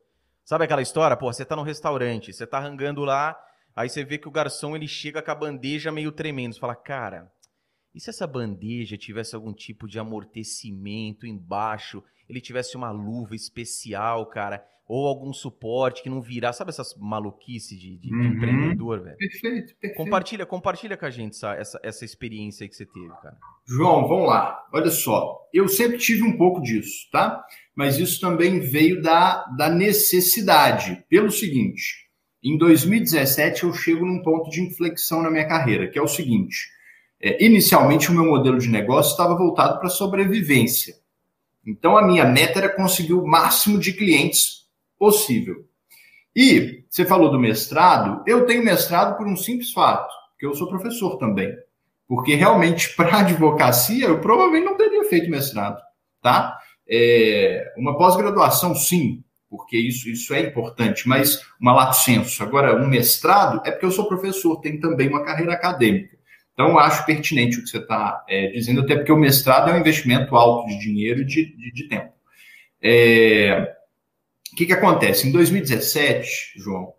Sabe 0.44 0.64
aquela 0.64 0.82
história? 0.82 1.16
Pô, 1.16 1.32
você 1.32 1.44
está 1.44 1.56
no 1.56 1.62
restaurante, 1.62 2.32
você 2.32 2.44
está 2.44 2.58
rangando 2.58 3.04
lá, 3.04 3.38
aí 3.74 3.88
você 3.88 4.04
vê 4.04 4.18
que 4.18 4.28
o 4.28 4.32
garçom 4.32 4.74
ele 4.74 4.88
chega 4.88 5.22
com 5.22 5.30
a 5.30 5.34
bandeja 5.34 5.92
meio 5.92 6.12
tremendo. 6.12 6.54
Você 6.54 6.60
fala, 6.60 6.74
cara, 6.74 7.32
e 7.94 8.00
se 8.00 8.10
essa 8.10 8.26
bandeja 8.26 8.96
tivesse 8.96 9.34
algum 9.34 9.52
tipo 9.52 9.86
de 9.86 9.98
amortecimento 9.98 11.26
embaixo? 11.26 12.02
Ele 12.32 12.40
tivesse 12.40 12.78
uma 12.78 12.90
luva 12.90 13.36
especial, 13.36 14.24
cara, 14.24 14.64
ou 14.88 15.06
algum 15.06 15.34
suporte 15.34 16.02
que 16.02 16.08
não 16.08 16.18
virar. 16.18 16.54
Sabe 16.54 16.70
essas 16.70 16.94
maluquices 16.98 17.78
de, 17.78 17.98
de, 17.98 18.10
uhum. 18.10 18.20
de 18.20 18.26
empreendedor, 18.28 19.02
velho? 19.02 19.16
Perfeito, 19.18 19.74
perfeito. 19.76 19.96
Compartilha, 19.96 20.46
compartilha 20.46 20.96
com 20.96 21.04
a 21.04 21.10
gente 21.10 21.34
essa, 21.34 21.52
essa, 21.52 21.80
essa 21.82 22.04
experiência 22.06 22.66
que 22.66 22.74
você 22.74 22.86
teve, 22.86 23.10
cara. 23.20 23.36
João, 23.66 24.08
vamos 24.08 24.28
lá. 24.28 24.66
Olha 24.72 24.90
só, 24.90 25.46
eu 25.52 25.68
sempre 25.68 25.98
tive 25.98 26.22
um 26.22 26.38
pouco 26.38 26.62
disso, 26.62 27.06
tá? 27.12 27.44
Mas 27.76 27.98
isso 27.98 28.18
também 28.18 28.60
veio 28.60 29.02
da, 29.02 29.44
da 29.56 29.68
necessidade. 29.68 31.04
Pelo 31.10 31.30
seguinte, 31.30 32.08
em 32.42 32.56
2017 32.56 33.64
eu 33.64 33.74
chego 33.74 34.06
num 34.06 34.22
ponto 34.22 34.48
de 34.48 34.62
inflexão 34.62 35.22
na 35.22 35.30
minha 35.30 35.46
carreira, 35.46 35.86
que 35.86 35.98
é 35.98 36.02
o 36.02 36.08
seguinte. 36.08 36.70
É, 37.20 37.44
inicialmente 37.44 38.10
o 38.10 38.14
meu 38.14 38.24
modelo 38.24 38.58
de 38.58 38.68
negócio 38.68 39.10
estava 39.10 39.36
voltado 39.36 39.78
para 39.78 39.90
sobrevivência. 39.90 41.01
Então 41.66 41.96
a 41.96 42.06
minha 42.06 42.24
meta 42.24 42.58
era 42.58 42.68
conseguir 42.68 43.14
o 43.14 43.26
máximo 43.26 43.78
de 43.78 43.92
clientes 43.92 44.66
possível. 44.98 45.64
E 46.34 46.84
você 46.88 47.04
falou 47.04 47.30
do 47.30 47.38
mestrado, 47.38 48.22
eu 48.26 48.46
tenho 48.46 48.64
mestrado 48.64 49.16
por 49.16 49.26
um 49.26 49.36
simples 49.36 49.72
fato, 49.72 50.12
que 50.38 50.46
eu 50.46 50.54
sou 50.54 50.68
professor 50.68 51.18
também. 51.18 51.54
Porque 52.08 52.34
realmente, 52.34 52.94
para 52.96 53.20
advocacia, 53.20 54.06
eu 54.06 54.20
provavelmente 54.20 54.64
não 54.64 54.76
teria 54.76 55.04
feito 55.04 55.30
mestrado, 55.30 55.80
tá? 56.20 56.58
É, 56.88 57.72
uma 57.76 57.96
pós-graduação, 57.96 58.74
sim, 58.74 59.22
porque 59.48 59.76
isso, 59.76 60.08
isso 60.08 60.32
é 60.32 60.40
importante, 60.40 61.06
mas 61.06 61.44
uma 61.60 61.74
lato 61.74 61.96
senso. 61.96 62.42
Agora, 62.42 62.82
um 62.82 62.88
mestrado 62.88 63.60
é 63.64 63.70
porque 63.70 63.84
eu 63.84 63.90
sou 63.90 64.08
professor, 64.08 64.60
tenho 64.60 64.80
também 64.80 65.08
uma 65.08 65.24
carreira 65.24 65.52
acadêmica. 65.52 66.16
Então, 66.52 66.78
acho 66.78 67.06
pertinente 67.06 67.58
o 67.58 67.62
que 67.62 67.68
você 67.68 67.78
está 67.78 68.24
é, 68.28 68.48
dizendo, 68.48 68.82
até 68.82 68.96
porque 68.96 69.12
o 69.12 69.16
mestrado 69.16 69.70
é 69.70 69.74
um 69.74 69.80
investimento 69.80 70.36
alto 70.36 70.68
de 70.68 70.78
dinheiro 70.78 71.22
e 71.22 71.24
de, 71.24 71.56
de, 71.56 71.72
de 71.72 71.88
tempo. 71.88 72.12
É, 72.80 73.74
o 74.52 74.56
que, 74.56 74.66
que 74.66 74.72
acontece? 74.72 75.26
Em 75.26 75.32
2017, 75.32 76.52
João, 76.56 76.92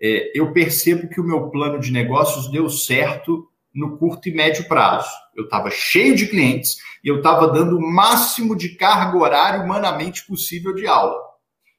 é, 0.00 0.32
eu 0.34 0.52
percebo 0.52 1.08
que 1.08 1.20
o 1.20 1.24
meu 1.24 1.50
plano 1.50 1.78
de 1.78 1.92
negócios 1.92 2.50
deu 2.50 2.68
certo 2.68 3.48
no 3.72 3.96
curto 3.96 4.28
e 4.28 4.34
médio 4.34 4.66
prazo. 4.66 5.10
Eu 5.36 5.44
estava 5.44 5.70
cheio 5.70 6.16
de 6.16 6.26
clientes 6.26 6.78
e 7.04 7.08
eu 7.08 7.18
estava 7.18 7.46
dando 7.48 7.76
o 7.76 7.80
máximo 7.80 8.56
de 8.56 8.70
carga 8.70 9.16
horária 9.16 9.60
humanamente 9.60 10.26
possível 10.26 10.74
de 10.74 10.86
aula. 10.86 11.16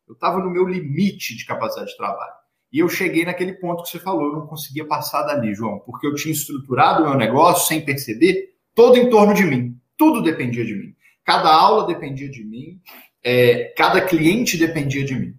Eu 0.07 0.13
estava 0.13 0.39
no 0.39 0.49
meu 0.49 0.65
limite 0.65 1.35
de 1.35 1.45
capacidade 1.45 1.91
de 1.91 1.97
trabalho. 1.97 2.40
E 2.71 2.79
eu 2.79 2.87
cheguei 2.87 3.25
naquele 3.25 3.53
ponto 3.53 3.83
que 3.83 3.89
você 3.89 3.99
falou, 3.99 4.27
eu 4.27 4.39
não 4.39 4.47
conseguia 4.47 4.85
passar 4.85 5.23
dali, 5.23 5.53
João, 5.53 5.79
porque 5.79 6.07
eu 6.07 6.15
tinha 6.15 6.31
estruturado 6.31 7.03
o 7.03 7.09
meu 7.09 7.17
negócio 7.17 7.67
sem 7.67 7.83
perceber, 7.83 8.55
todo 8.73 8.97
em 8.97 9.09
torno 9.09 9.33
de 9.33 9.43
mim. 9.43 9.77
Tudo 9.97 10.21
dependia 10.21 10.65
de 10.65 10.73
mim. 10.73 10.95
Cada 11.25 11.53
aula 11.53 11.85
dependia 11.85 12.29
de 12.29 12.43
mim, 12.43 12.79
é, 13.23 13.73
cada 13.77 14.01
cliente 14.01 14.57
dependia 14.57 15.03
de 15.03 15.15
mim. 15.15 15.35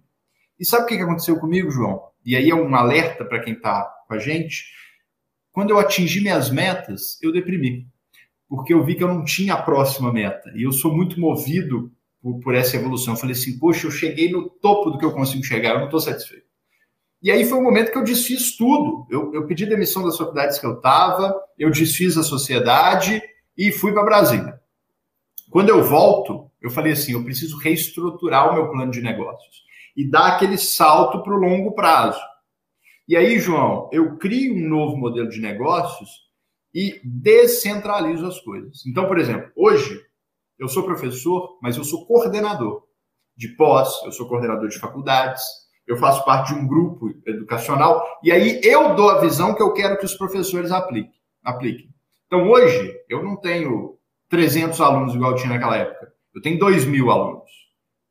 E 0.59 0.65
sabe 0.65 0.83
o 0.83 0.87
que 0.87 0.95
aconteceu 0.95 1.39
comigo, 1.39 1.71
João? 1.71 2.01
E 2.25 2.35
aí 2.35 2.49
é 2.49 2.55
um 2.55 2.73
alerta 2.75 3.25
para 3.25 3.39
quem 3.41 3.53
está 3.53 3.83
com 4.07 4.13
a 4.13 4.19
gente 4.19 4.65
Quando 5.51 5.69
eu 5.69 5.79
atingi 5.79 6.21
minhas 6.21 6.49
metas, 6.49 7.19
eu 7.21 7.31
deprimi, 7.31 7.87
porque 8.49 8.73
eu 8.73 8.83
vi 8.83 8.95
que 8.95 9.03
eu 9.03 9.07
não 9.07 9.23
tinha 9.23 9.53
a 9.53 9.61
próxima 9.61 10.11
meta. 10.11 10.51
E 10.55 10.63
eu 10.63 10.71
sou 10.71 10.95
muito 10.95 11.19
movido 11.19 11.91
por, 12.21 12.39
por 12.39 12.55
essa 12.55 12.75
evolução. 12.75 13.13
Eu 13.13 13.19
falei 13.19 13.35
assim, 13.35 13.59
poxa, 13.59 13.85
eu 13.85 13.91
cheguei 13.91 14.31
no 14.31 14.49
topo 14.49 14.89
do 14.89 14.97
que 14.97 15.05
eu 15.05 15.11
consigo 15.11 15.43
chegar, 15.43 15.71
eu 15.71 15.79
não 15.79 15.85
estou 15.85 15.99
satisfeito. 15.99 16.52
E 17.23 17.31
aí 17.31 17.45
foi 17.45 17.57
o 17.57 17.63
momento 17.63 17.89
que 17.89 17.97
eu 17.97 18.03
desfiz 18.03 18.57
tudo. 18.57 19.07
Eu, 19.09 19.33
eu 19.33 19.47
pedi 19.47 19.65
demissão 19.65 20.03
das 20.03 20.17
faculdades 20.17 20.59
que 20.59 20.65
eu 20.65 20.73
estava, 20.73 21.33
eu 21.57 21.71
desfiz 21.71 22.17
a 22.17 22.23
sociedade 22.23 23.21
e 23.57 23.71
fui 23.71 23.93
para 23.93 24.03
Brasília. 24.03 24.59
Quando 25.49 25.69
eu 25.69 25.81
volto, 25.81 26.51
eu 26.61 26.69
falei 26.69 26.91
assim: 26.91 27.13
eu 27.13 27.23
preciso 27.23 27.57
reestruturar 27.57 28.51
o 28.51 28.53
meu 28.53 28.69
plano 28.69 28.91
de 28.91 29.01
negócios 29.01 29.63
e 29.95 30.09
dar 30.09 30.33
aquele 30.33 30.57
salto 30.57 31.23
para 31.23 31.33
o 31.33 31.39
longo 31.39 31.73
prazo. 31.73 32.19
E 33.07 33.15
aí, 33.15 33.39
João, 33.39 33.89
eu 33.93 34.17
crio 34.17 34.55
um 34.55 34.67
novo 34.67 34.97
modelo 34.97 35.29
de 35.29 35.39
negócios 35.39 36.09
e 36.73 36.99
descentralizo 37.05 38.25
as 38.25 38.39
coisas. 38.41 38.85
Então, 38.85 39.07
por 39.07 39.17
exemplo, 39.17 39.49
hoje 39.55 39.97
eu 40.59 40.67
sou 40.67 40.83
professor, 40.83 41.57
mas 41.61 41.77
eu 41.77 41.85
sou 41.85 42.05
coordenador 42.05 42.83
de 43.35 43.49
pós, 43.49 44.01
eu 44.03 44.11
sou 44.11 44.27
coordenador 44.27 44.67
de 44.67 44.79
faculdades, 44.79 45.43
eu 45.87 45.97
faço 45.97 46.23
parte 46.25 46.53
de 46.53 46.59
um 46.59 46.67
grupo 46.67 47.13
educacional, 47.25 48.03
e 48.23 48.31
aí 48.31 48.61
eu 48.63 48.95
dou 48.95 49.09
a 49.09 49.19
visão 49.19 49.53
que 49.53 49.61
eu 49.61 49.73
quero 49.73 49.97
que 49.97 50.05
os 50.05 50.15
professores 50.15 50.71
apliquem. 50.71 51.13
apliquem. 51.43 51.89
Então, 52.27 52.49
hoje, 52.49 52.93
eu 53.09 53.21
não 53.21 53.35
tenho 53.35 53.97
300 54.29 54.79
alunos 54.81 55.13
igual 55.13 55.31
eu 55.31 55.37
tinha 55.37 55.53
naquela 55.53 55.77
época. 55.77 56.13
Eu 56.33 56.41
tenho 56.41 56.57
2 56.57 56.85
mil 56.85 57.11
alunos, 57.11 57.49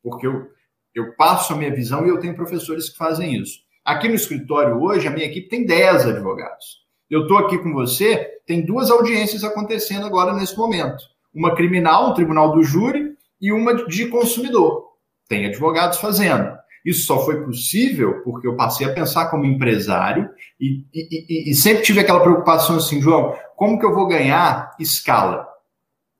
porque 0.01 0.25
eu, 0.25 0.47
eu 0.95 1.15
passo 1.15 1.53
a 1.53 1.57
minha 1.57 1.73
visão 1.73 2.05
e 2.05 2.09
eu 2.09 2.19
tenho 2.19 2.35
professores 2.35 2.89
que 2.89 2.97
fazem 2.97 3.35
isso. 3.35 3.59
Aqui 3.83 4.07
no 4.07 4.15
escritório 4.15 4.81
hoje, 4.81 5.07
a 5.07 5.11
minha 5.11 5.25
equipe 5.25 5.49
tem 5.49 5.65
10 5.65 6.07
advogados. 6.07 6.83
Eu 7.09 7.23
estou 7.23 7.37
aqui 7.37 7.57
com 7.57 7.73
você, 7.73 8.39
tem 8.45 8.65
duas 8.65 8.89
audiências 8.89 9.43
acontecendo 9.43 10.05
agora 10.05 10.33
nesse 10.33 10.57
momento. 10.57 11.03
Uma 11.33 11.53
criminal, 11.53 12.11
um 12.11 12.13
tribunal 12.13 12.53
do 12.53 12.63
júri, 12.63 13.13
e 13.43 13.51
uma 13.51 13.85
de 13.85 14.07
consumidor. 14.07 14.85
Tem 15.27 15.45
advogados 15.45 15.97
fazendo. 15.97 16.57
Isso 16.83 17.05
só 17.05 17.23
foi 17.23 17.43
possível 17.45 18.21
porque 18.23 18.45
eu 18.45 18.57
passei 18.57 18.85
a 18.85 18.93
pensar 18.93 19.27
como 19.27 19.45
empresário 19.45 20.29
e, 20.59 20.85
e, 20.93 21.47
e, 21.47 21.51
e, 21.51 21.55
sempre 21.55 21.83
tive 21.83 22.01
aquela 22.01 22.19
preocupação 22.19 22.75
assim, 22.75 23.01
João, 23.01 23.37
como 23.55 23.79
que 23.79 23.85
eu 23.85 23.95
vou 23.95 24.05
ganhar 24.05 24.75
escala? 24.79 25.47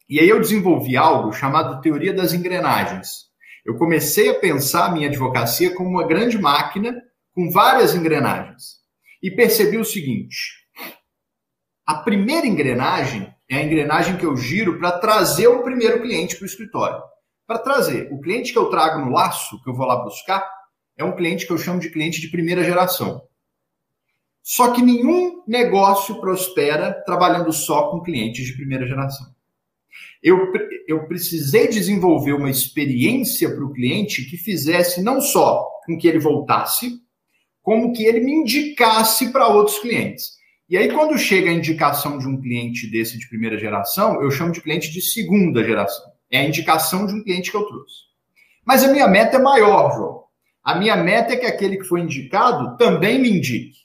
E 0.08 0.20
aí 0.20 0.30
eu 0.30 0.40
desenvolvi 0.40 0.96
algo 0.96 1.34
chamado 1.34 1.82
teoria 1.82 2.14
das 2.14 2.34
engrenagens. 2.34 3.28
Eu 3.66 3.78
comecei 3.78 4.30
a 4.30 4.40
pensar 4.40 4.86
a 4.86 4.92
minha 4.92 5.10
advocacia 5.10 5.74
como 5.76 5.90
uma 5.90 6.08
grande 6.08 6.38
máquina 6.38 6.96
com 7.34 7.50
várias 7.50 7.94
engrenagens. 7.94 8.82
E 9.22 9.32
percebi 9.32 9.78
o 9.78 9.86
seguinte: 9.86 10.66
a 11.86 11.96
primeira 11.96 12.48
engrenagem 12.48 13.34
é 13.50 13.58
a 13.58 13.64
engrenagem 13.64 14.16
que 14.16 14.26
eu 14.26 14.36
giro 14.38 14.80
para 14.80 14.98
trazer 15.00 15.48
o 15.48 15.64
primeiro 15.64 16.02
cliente 16.02 16.36
para 16.36 16.44
o 16.44 16.48
escritório 16.48 17.02
para 17.54 17.60
trazer. 17.60 18.12
O 18.12 18.20
cliente 18.20 18.52
que 18.52 18.58
eu 18.58 18.66
trago 18.66 19.06
no 19.06 19.12
laço, 19.12 19.62
que 19.62 19.70
eu 19.70 19.76
vou 19.76 19.86
lá 19.86 19.98
buscar, 19.98 20.44
é 20.98 21.04
um 21.04 21.16
cliente 21.16 21.46
que 21.46 21.54
eu 21.54 21.58
chamo 21.58 21.80
de 21.80 21.90
cliente 21.90 22.20
de 22.20 22.30
primeira 22.30 22.64
geração. 22.64 23.22
Só 24.42 24.72
que 24.72 24.82
nenhum 24.82 25.44
negócio 25.48 26.20
prospera 26.20 26.92
trabalhando 27.06 27.54
só 27.54 27.90
com 27.90 28.02
clientes 28.02 28.46
de 28.46 28.54
primeira 28.54 28.88
geração. 28.88 29.28
Eu, 30.22 30.52
eu 30.88 31.08
precisei 31.08 31.68
desenvolver 31.68 32.34
uma 32.34 32.50
experiência 32.50 33.54
para 33.54 33.64
o 33.64 33.72
cliente 33.72 34.26
que 34.26 34.38
fizesse 34.38 35.02
não 35.02 35.22
só 35.22 35.70
com 35.86 35.98
que 35.98 36.08
ele 36.08 36.20
voltasse, 36.20 37.00
como 37.62 37.94
que 37.94 38.04
ele 38.04 38.20
me 38.20 38.34
indicasse 38.34 39.32
para 39.32 39.48
outros 39.48 39.80
clientes. 39.80 40.32
E 40.68 40.78
aí, 40.78 40.92
quando 40.92 41.18
chega 41.18 41.52
a 41.52 41.54
indicação 41.54 42.18
de 42.18 42.28
um 42.28 42.42
cliente 42.42 42.90
desse 42.90 43.18
de 43.18 43.28
primeira 43.30 43.58
geração, 43.60 44.22
eu 44.22 44.32
chamo 44.32 44.52
de 44.52 44.62
cliente 44.62 44.92
de 44.92 45.02
segunda 45.02 45.64
geração. 45.64 46.13
É 46.34 46.40
a 46.40 46.44
indicação 46.44 47.06
de 47.06 47.14
um 47.14 47.24
cliente 47.24 47.52
que 47.52 47.56
eu 47.56 47.64
trouxe. 47.64 47.94
Mas 48.66 48.84
a 48.84 48.88
minha 48.88 49.08
meta 49.08 49.38
é 49.38 49.40
maior, 49.40 49.92
João. 49.96 50.24
A 50.64 50.74
minha 50.74 50.96
meta 50.96 51.34
é 51.34 51.38
que 51.38 51.46
aquele 51.46 51.78
que 51.78 51.84
foi 51.84 52.02
indicado 52.02 52.76
também 52.76 53.20
me 53.22 53.30
indique. 53.30 53.78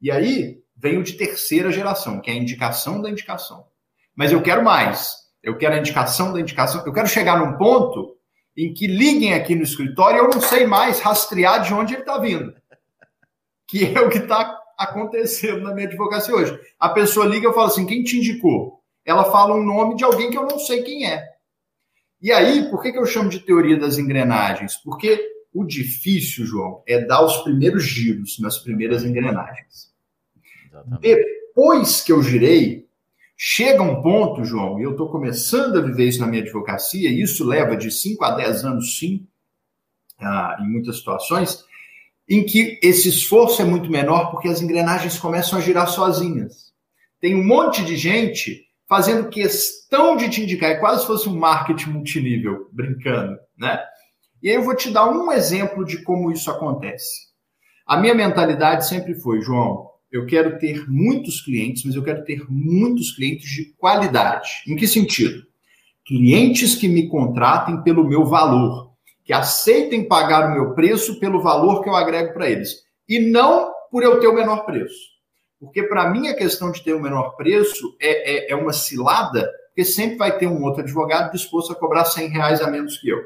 E 0.00 0.08
aí 0.08 0.62
vem 0.76 0.98
o 0.98 1.02
de 1.02 1.14
terceira 1.14 1.72
geração, 1.72 2.20
que 2.20 2.30
é 2.30 2.34
a 2.34 2.36
indicação 2.36 3.02
da 3.02 3.10
indicação. 3.10 3.66
Mas 4.14 4.30
eu 4.30 4.40
quero 4.40 4.62
mais. 4.62 5.16
Eu 5.42 5.58
quero 5.58 5.74
a 5.74 5.78
indicação 5.78 6.32
da 6.32 6.40
indicação. 6.40 6.86
Eu 6.86 6.92
quero 6.92 7.08
chegar 7.08 7.40
num 7.40 7.58
ponto 7.58 8.16
em 8.56 8.72
que 8.72 8.86
liguem 8.86 9.34
aqui 9.34 9.56
no 9.56 9.64
escritório 9.64 10.18
e 10.18 10.20
eu 10.20 10.30
não 10.30 10.40
sei 10.40 10.68
mais 10.68 11.00
rastrear 11.00 11.60
de 11.62 11.74
onde 11.74 11.94
ele 11.94 12.02
está 12.02 12.18
vindo. 12.18 12.54
Que 13.66 13.96
é 13.96 14.00
o 14.00 14.08
que 14.08 14.18
está 14.18 14.60
acontecendo 14.78 15.62
na 15.62 15.74
minha 15.74 15.88
advocacia 15.88 16.36
hoje. 16.36 16.56
A 16.78 16.90
pessoa 16.90 17.26
liga 17.26 17.46
e 17.46 17.48
eu 17.48 17.52
falo 17.52 17.66
assim: 17.66 17.84
quem 17.84 18.04
te 18.04 18.18
indicou? 18.18 18.80
Ela 19.04 19.24
fala 19.24 19.56
um 19.56 19.64
nome 19.64 19.96
de 19.96 20.04
alguém 20.04 20.30
que 20.30 20.38
eu 20.38 20.46
não 20.46 20.60
sei 20.60 20.84
quem 20.84 21.10
é. 21.10 21.33
E 22.24 22.32
aí, 22.32 22.70
por 22.70 22.80
que, 22.80 22.90
que 22.90 22.98
eu 22.98 23.04
chamo 23.04 23.28
de 23.28 23.38
teoria 23.38 23.78
das 23.78 23.98
engrenagens? 23.98 24.78
Porque 24.78 25.22
o 25.52 25.62
difícil, 25.62 26.46
João, 26.46 26.82
é 26.88 27.04
dar 27.04 27.22
os 27.22 27.36
primeiros 27.42 27.84
giros 27.84 28.38
nas 28.38 28.56
primeiras 28.56 29.04
engrenagens. 29.04 29.92
Exatamente. 30.66 31.02
Depois 31.02 32.00
que 32.00 32.10
eu 32.10 32.22
girei, 32.22 32.88
chega 33.36 33.82
um 33.82 34.00
ponto, 34.00 34.42
João, 34.42 34.80
e 34.80 34.84
eu 34.84 34.92
estou 34.92 35.10
começando 35.10 35.76
a 35.76 35.82
viver 35.82 36.08
isso 36.08 36.20
na 36.20 36.26
minha 36.26 36.40
advocacia, 36.40 37.10
e 37.10 37.20
isso 37.20 37.44
leva 37.44 37.76
de 37.76 37.90
5 37.90 38.24
a 38.24 38.30
10 38.36 38.64
anos, 38.64 38.98
sim, 38.98 39.26
ah, 40.18 40.56
em 40.62 40.66
muitas 40.66 40.96
situações, 40.96 41.62
em 42.26 42.42
que 42.46 42.80
esse 42.82 43.10
esforço 43.10 43.60
é 43.60 43.66
muito 43.66 43.90
menor 43.90 44.30
porque 44.30 44.48
as 44.48 44.62
engrenagens 44.62 45.18
começam 45.18 45.58
a 45.58 45.60
girar 45.62 45.88
sozinhas. 45.88 46.72
Tem 47.20 47.34
um 47.34 47.44
monte 47.44 47.84
de 47.84 47.98
gente 47.98 48.63
fazendo 48.88 49.28
questão 49.28 50.16
de 50.16 50.28
te 50.28 50.42
indicar, 50.42 50.70
é 50.70 50.76
quase 50.76 51.02
se 51.02 51.06
fosse 51.06 51.28
um 51.28 51.38
marketing 51.38 51.90
multinível, 51.90 52.68
brincando, 52.72 53.38
né? 53.56 53.82
E 54.42 54.50
aí 54.50 54.56
eu 54.56 54.62
vou 54.62 54.76
te 54.76 54.90
dar 54.90 55.08
um 55.08 55.32
exemplo 55.32 55.84
de 55.84 56.02
como 56.02 56.30
isso 56.30 56.50
acontece. 56.50 57.32
A 57.86 57.96
minha 57.96 58.14
mentalidade 58.14 58.86
sempre 58.86 59.14
foi, 59.14 59.40
João, 59.40 59.90
eu 60.10 60.26
quero 60.26 60.58
ter 60.58 60.88
muitos 60.88 61.40
clientes, 61.40 61.84
mas 61.84 61.94
eu 61.94 62.02
quero 62.02 62.24
ter 62.24 62.44
muitos 62.48 63.12
clientes 63.16 63.50
de 63.50 63.74
qualidade. 63.76 64.48
Em 64.68 64.76
que 64.76 64.86
sentido? 64.86 65.42
Clientes 66.06 66.74
que 66.74 66.86
me 66.86 67.08
contratem 67.08 67.82
pelo 67.82 68.06
meu 68.06 68.24
valor, 68.24 68.92
que 69.24 69.32
aceitem 69.32 70.06
pagar 70.06 70.50
o 70.50 70.54
meu 70.54 70.74
preço 70.74 71.18
pelo 71.18 71.42
valor 71.42 71.82
que 71.82 71.88
eu 71.88 71.96
agrego 71.96 72.34
para 72.34 72.48
eles, 72.48 72.84
e 73.08 73.18
não 73.18 73.72
por 73.90 74.02
eu 74.02 74.20
ter 74.20 74.28
o 74.28 74.34
menor 74.34 74.64
preço. 74.66 75.13
Porque, 75.64 75.82
para 75.82 76.10
mim, 76.10 76.28
a 76.28 76.36
questão 76.36 76.70
de 76.70 76.82
ter 76.82 76.92
o 76.92 77.00
menor 77.00 77.36
preço 77.36 77.96
é, 78.00 78.50
é, 78.50 78.52
é, 78.52 78.56
uma 78.56 78.72
cilada, 78.72 79.50
porque 79.68 79.84
sempre 79.84 80.16
vai 80.16 80.36
ter 80.36 80.46
um 80.46 80.62
outro 80.62 80.82
advogado 80.82 81.32
disposto 81.32 81.72
a 81.72 81.76
cobrar 81.76 82.04
100 82.04 82.28
reais 82.28 82.60
a 82.60 82.70
menos 82.70 82.98
que 82.98 83.08
eu. 83.08 83.18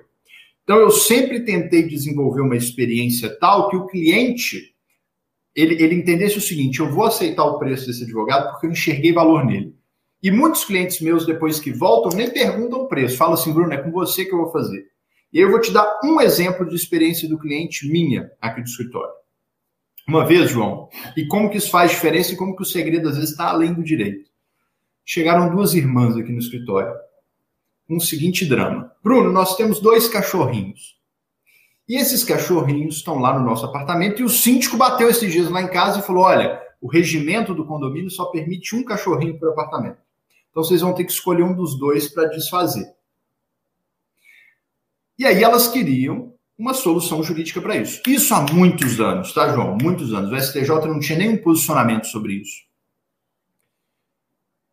Então, 0.64 0.78
eu 0.78 0.90
sempre 0.90 1.40
tentei 1.40 1.82
desenvolver 1.82 2.42
uma 2.42 2.56
experiência 2.56 3.30
tal 3.38 3.68
que 3.68 3.76
o 3.76 3.86
cliente 3.86 4.74
ele, 5.54 5.82
ele 5.82 5.94
entendesse 5.94 6.38
o 6.38 6.42
seguinte: 6.42 6.80
eu 6.80 6.90
vou 6.90 7.04
aceitar 7.04 7.44
o 7.44 7.58
preço 7.58 7.86
desse 7.86 8.04
advogado 8.04 8.50
porque 8.50 8.66
eu 8.66 8.70
enxerguei 8.70 9.12
valor 9.12 9.44
nele. 9.44 9.74
E 10.22 10.30
muitos 10.30 10.64
clientes 10.64 11.00
meus, 11.00 11.24
depois 11.24 11.60
que 11.60 11.72
voltam, 11.72 12.16
nem 12.16 12.30
perguntam 12.30 12.80
o 12.80 12.88
preço. 12.88 13.16
Falam 13.16 13.34
assim, 13.34 13.52
Bruno, 13.52 13.72
é 13.72 13.78
com 13.78 13.90
você 13.90 14.24
que 14.24 14.32
eu 14.32 14.38
vou 14.38 14.50
fazer. 14.50 14.84
E 15.32 15.38
eu 15.38 15.50
vou 15.50 15.60
te 15.60 15.72
dar 15.72 16.00
um 16.02 16.20
exemplo 16.20 16.66
de 16.68 16.74
experiência 16.74 17.28
do 17.28 17.38
cliente 17.38 17.88
minha 17.88 18.30
aqui 18.40 18.60
do 18.60 18.66
escritório 18.66 19.17
uma 20.08 20.24
vez, 20.24 20.50
João, 20.50 20.88
e 21.14 21.26
como 21.26 21.50
que 21.50 21.58
isso 21.58 21.70
faz 21.70 21.90
diferença 21.90 22.32
e 22.32 22.36
como 22.36 22.56
que 22.56 22.62
o 22.62 22.66
segredo 22.66 23.10
às 23.10 23.16
vezes 23.16 23.30
está 23.30 23.50
além 23.50 23.74
do 23.74 23.84
direito. 23.84 24.30
Chegaram 25.04 25.54
duas 25.54 25.74
irmãs 25.74 26.16
aqui 26.16 26.32
no 26.32 26.38
escritório. 26.38 26.94
Um 27.88 28.00
seguinte 28.00 28.46
drama. 28.46 28.90
Bruno, 29.02 29.30
nós 29.30 29.54
temos 29.56 29.80
dois 29.80 30.08
cachorrinhos. 30.08 30.98
E 31.86 31.96
esses 31.96 32.24
cachorrinhos 32.24 32.96
estão 32.96 33.18
lá 33.18 33.38
no 33.38 33.44
nosso 33.44 33.66
apartamento 33.66 34.20
e 34.20 34.24
o 34.24 34.28
síndico 34.30 34.76
bateu 34.76 35.08
esses 35.08 35.30
dias 35.30 35.50
lá 35.50 35.62
em 35.62 35.68
casa 35.68 36.00
e 36.00 36.02
falou: 36.02 36.24
olha, 36.24 36.60
o 36.80 36.88
regimento 36.88 37.54
do 37.54 37.66
condomínio 37.66 38.10
só 38.10 38.26
permite 38.26 38.74
um 38.76 38.84
cachorrinho 38.84 39.38
por 39.38 39.50
apartamento. 39.50 39.98
Então 40.50 40.62
vocês 40.62 40.80
vão 40.80 40.94
ter 40.94 41.04
que 41.04 41.12
escolher 41.12 41.42
um 41.42 41.54
dos 41.54 41.78
dois 41.78 42.08
para 42.08 42.28
desfazer. 42.28 42.94
E 45.18 45.26
aí 45.26 45.42
elas 45.42 45.68
queriam 45.68 46.34
uma 46.58 46.74
solução 46.74 47.22
jurídica 47.22 47.60
para 47.60 47.76
isso. 47.76 48.02
Isso 48.06 48.34
há 48.34 48.40
muitos 48.52 49.00
anos, 49.00 49.32
tá, 49.32 49.48
João? 49.54 49.78
Muitos 49.80 50.12
anos. 50.12 50.32
O 50.32 50.36
STJ 50.36 50.88
não 50.88 50.98
tinha 50.98 51.18
nenhum 51.18 51.36
posicionamento 51.36 52.06
sobre 52.06 52.34
isso. 52.34 52.66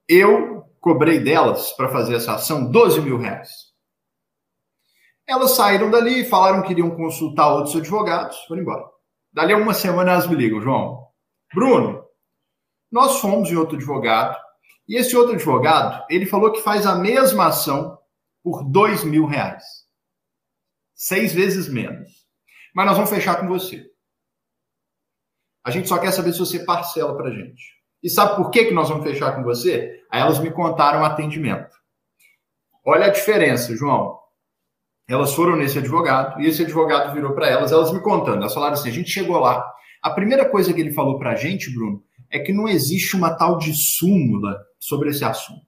Eu 0.07 0.65
cobrei 0.81 1.19
delas 1.19 1.71
para 1.73 1.89
fazer 1.89 2.15
essa 2.15 2.33
ação 2.33 2.69
12 2.71 3.01
mil 3.01 3.17
reais. 3.17 3.73
Elas 5.27 5.51
saíram 5.51 5.89
dali, 5.91 6.25
falaram 6.25 6.61
que 6.63 6.71
iriam 6.71 6.91
consultar 6.91 7.53
outros 7.53 7.75
advogados, 7.75 8.37
foram 8.47 8.61
embora. 8.61 8.85
Dali 9.31 9.53
a 9.53 9.57
uma 9.57 9.73
semana 9.73 10.11
elas 10.11 10.27
me 10.27 10.35
ligam, 10.35 10.61
João. 10.61 11.07
Bruno, 11.53 12.03
nós 12.91 13.19
fomos 13.19 13.49
em 13.49 13.55
outro 13.55 13.75
advogado, 13.75 14.37
e 14.87 14.95
esse 14.95 15.17
outro 15.17 15.33
advogado, 15.33 16.05
ele 16.09 16.27
falou 16.27 16.51
que 16.51 16.61
faz 16.61 16.85
a 16.85 16.95
mesma 16.95 17.47
ação 17.47 17.97
por 18.43 18.63
dois 18.63 19.03
mil 19.03 19.25
reais. 19.25 19.84
Seis 20.95 21.33
vezes 21.33 21.67
menos. 21.67 22.09
Mas 22.73 22.85
nós 22.85 22.95
vamos 22.95 23.11
fechar 23.11 23.35
com 23.35 23.47
você. 23.47 23.85
A 25.63 25.69
gente 25.69 25.89
só 25.89 25.97
quer 25.97 26.11
saber 26.11 26.31
se 26.31 26.39
você 26.39 26.63
parcela 26.63 27.15
para 27.17 27.31
gente. 27.31 27.75
E 28.01 28.09
sabe 28.09 28.35
por 28.35 28.49
que, 28.49 28.65
que 28.65 28.73
nós 28.73 28.87
vamos 28.87 29.03
fechar 29.03 29.35
com 29.35 29.43
você? 29.43 30.01
Aí 30.09 30.21
elas 30.21 30.39
me 30.39 30.51
contaram 30.51 31.01
o 31.01 31.05
atendimento. 31.05 31.75
Olha 32.85 33.07
a 33.07 33.09
diferença, 33.09 33.75
João. 33.75 34.19
Elas 35.07 35.33
foram 35.33 35.55
nesse 35.55 35.77
advogado 35.77 36.39
e 36.39 36.47
esse 36.47 36.63
advogado 36.63 37.13
virou 37.13 37.33
para 37.33 37.49
elas, 37.49 37.71
elas 37.71 37.91
me 37.91 37.99
contando. 37.99 38.37
Elas 38.37 38.53
falaram 38.53 38.73
assim: 38.73 38.89
a 38.89 38.93
gente 38.93 39.09
chegou 39.09 39.39
lá. 39.39 39.65
A 40.01 40.11
primeira 40.11 40.47
coisa 40.47 40.73
que 40.73 40.79
ele 40.79 40.93
falou 40.93 41.17
para 41.17 41.31
a 41.31 41.35
gente, 41.35 41.73
Bruno, 41.73 42.03
é 42.31 42.39
que 42.39 42.53
não 42.53 42.67
existe 42.67 43.15
uma 43.15 43.35
tal 43.35 43.57
de 43.57 43.73
súmula 43.73 44.57
sobre 44.79 45.09
esse 45.09 45.25
assunto. 45.25 45.65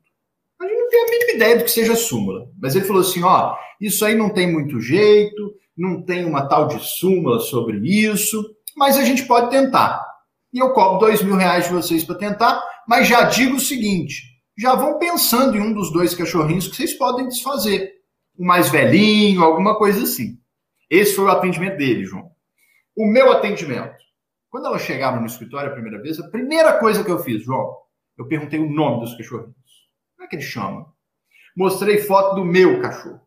Tem 0.98 1.04
a 1.04 1.10
mínima 1.12 1.32
ideia 1.34 1.58
do 1.58 1.64
que 1.64 1.70
seja 1.70 1.96
súmula. 1.96 2.50
Mas 2.60 2.76
ele 2.76 2.86
falou 2.86 3.04
assim: 3.04 3.22
ó, 3.22 3.56
isso 3.80 4.04
aí 4.04 4.16
não 4.16 4.32
tem 4.32 4.52
muito 4.52 4.82
jeito, 4.82 5.54
não 5.78 6.04
tem 6.04 6.26
uma 6.26 6.48
tal 6.48 6.68
de 6.68 6.80
súmula 6.80 7.40
sobre 7.40 7.78
isso, 7.88 8.44
mas 8.76 8.98
a 8.98 9.04
gente 9.04 9.26
pode 9.28 9.52
tentar. 9.52 10.04
E 10.52 10.58
eu 10.58 10.74
cobro 10.74 10.98
dois 10.98 11.22
mil 11.22 11.36
reais 11.36 11.66
de 11.66 11.74
vocês 11.74 12.04
para 12.04 12.16
tentar, 12.16 12.64
mas 12.88 13.08
já 13.08 13.26
digo 13.26 13.58
o 13.58 13.60
seguinte: 13.60 14.24
já 14.58 14.74
vão 14.74 14.98
pensando 14.98 15.56
em 15.56 15.62
um 15.62 15.72
dos 15.72 15.92
dois 15.92 16.16
cachorrinhos 16.16 16.68
que 16.68 16.76
vocês 16.76 16.94
podem 16.94 17.28
desfazer. 17.28 17.94
O 18.36 18.44
mais 18.44 18.70
velhinho, 18.70 19.44
alguma 19.44 19.78
coisa 19.78 20.02
assim. 20.02 20.40
Esse 20.90 21.16
foi 21.16 21.26
o 21.26 21.30
atendimento 21.30 21.78
dele, 21.78 22.06
João. 22.06 22.32
O 22.96 23.06
meu 23.06 23.32
atendimento. 23.32 23.96
Quando 24.50 24.66
elas 24.66 24.82
chegaram 24.82 25.20
no 25.20 25.28
escritório 25.28 25.70
a 25.70 25.74
primeira 25.74 26.02
vez, 26.02 26.20
a 26.20 26.28
primeira 26.30 26.74
coisa 26.80 27.04
que 27.04 27.12
eu 27.12 27.20
fiz, 27.20 27.44
João, 27.44 27.76
eu 28.18 28.28
perguntei 28.28 28.60
o 28.60 28.70
nome 28.70 29.02
dos 29.02 29.16
cachorrinhos. 29.16 29.67
É 30.28 30.30
que 30.30 30.36
eles 30.36 30.46
chamam? 30.46 30.86
Mostrei 31.56 32.00
foto 32.00 32.36
do 32.36 32.44
meu 32.44 32.82
cachorro. 32.82 33.22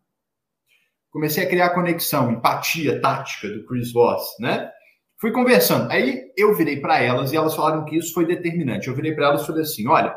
Comecei 1.11 1.45
a 1.45 1.49
criar 1.49 1.71
conexão, 1.71 2.31
empatia 2.31 3.01
tática 3.01 3.49
do 3.49 3.65
Chris 3.65 3.91
Voss, 3.91 4.37
né? 4.39 4.71
Fui 5.19 5.33
conversando. 5.33 5.91
Aí 5.91 6.31
eu 6.37 6.55
virei 6.55 6.79
para 6.79 7.01
elas 7.01 7.33
e 7.33 7.37
elas 7.37 7.57
falaram 7.57 7.85
que 7.87 7.97
isso 7.97 8.13
foi 8.13 8.27
determinante. 8.27 8.87
Eu 8.87 8.95
virei 8.95 9.15
para 9.15 9.27
elas 9.27 9.43
e 9.43 9.47
falei 9.47 9.63
assim: 9.63 9.89
olha, 9.89 10.15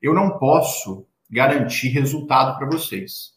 eu 0.00 0.14
não 0.14 0.38
posso 0.38 1.06
garantir 1.30 1.88
resultado 1.88 2.58
para 2.58 2.66
vocês. 2.66 3.32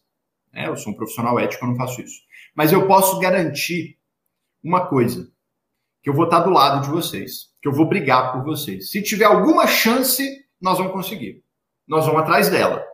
É, 0.52 0.68
eu 0.68 0.76
sou 0.76 0.92
um 0.92 0.96
profissional 0.96 1.38
ético, 1.38 1.64
eu 1.64 1.68
não 1.68 1.76
faço 1.76 2.00
isso. 2.00 2.20
Mas 2.54 2.72
eu 2.72 2.86
posso 2.86 3.18
garantir 3.20 3.98
uma 4.64 4.86
coisa: 4.88 5.30
que 6.02 6.08
eu 6.08 6.14
vou 6.14 6.24
estar 6.24 6.40
do 6.40 6.50
lado 6.50 6.82
de 6.82 6.90
vocês, 6.90 7.52
que 7.60 7.68
eu 7.68 7.72
vou 7.72 7.86
brigar 7.86 8.32
por 8.32 8.42
vocês. 8.42 8.90
Se 8.90 9.02
tiver 9.02 9.26
alguma 9.26 9.66
chance, 9.66 10.44
nós 10.60 10.78
vamos 10.78 10.92
conseguir. 10.92 11.45
Nós 11.86 12.06
vamos 12.06 12.22
atrás 12.22 12.48
dela. 12.48 12.84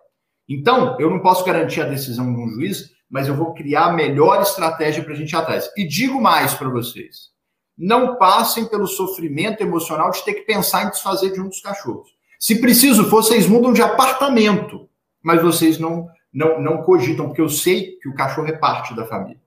Então, 0.48 0.96
eu 1.00 1.08
não 1.08 1.20
posso 1.20 1.44
garantir 1.44 1.80
a 1.80 1.86
decisão 1.86 2.32
de 2.32 2.40
um 2.40 2.48
juiz, 2.48 2.90
mas 3.08 3.28
eu 3.28 3.34
vou 3.34 3.54
criar 3.54 3.86
a 3.86 3.92
melhor 3.92 4.42
estratégia 4.42 5.02
para 5.02 5.12
a 5.12 5.16
gente 5.16 5.32
ir 5.32 5.36
atrás. 5.36 5.70
E 5.76 5.86
digo 5.86 6.20
mais 6.20 6.54
para 6.54 6.68
vocês: 6.68 7.30
não 7.76 8.16
passem 8.16 8.66
pelo 8.66 8.86
sofrimento 8.86 9.62
emocional 9.62 10.10
de 10.10 10.24
ter 10.24 10.34
que 10.34 10.42
pensar 10.42 10.84
em 10.84 10.90
desfazer 10.90 11.32
de 11.32 11.40
um 11.40 11.48
dos 11.48 11.60
cachorros. 11.60 12.10
Se 12.38 12.60
preciso 12.60 13.04
for, 13.08 13.22
vocês 13.22 13.46
mudam 13.46 13.72
de 13.72 13.82
apartamento, 13.82 14.88
mas 15.22 15.40
vocês 15.40 15.78
não, 15.78 16.08
não, 16.32 16.60
não 16.60 16.82
cogitam, 16.82 17.26
porque 17.26 17.40
eu 17.40 17.48
sei 17.48 17.98
que 18.02 18.08
o 18.08 18.14
cachorro 18.14 18.48
é 18.48 18.52
parte 18.52 18.94
da 18.96 19.06
família. 19.06 19.40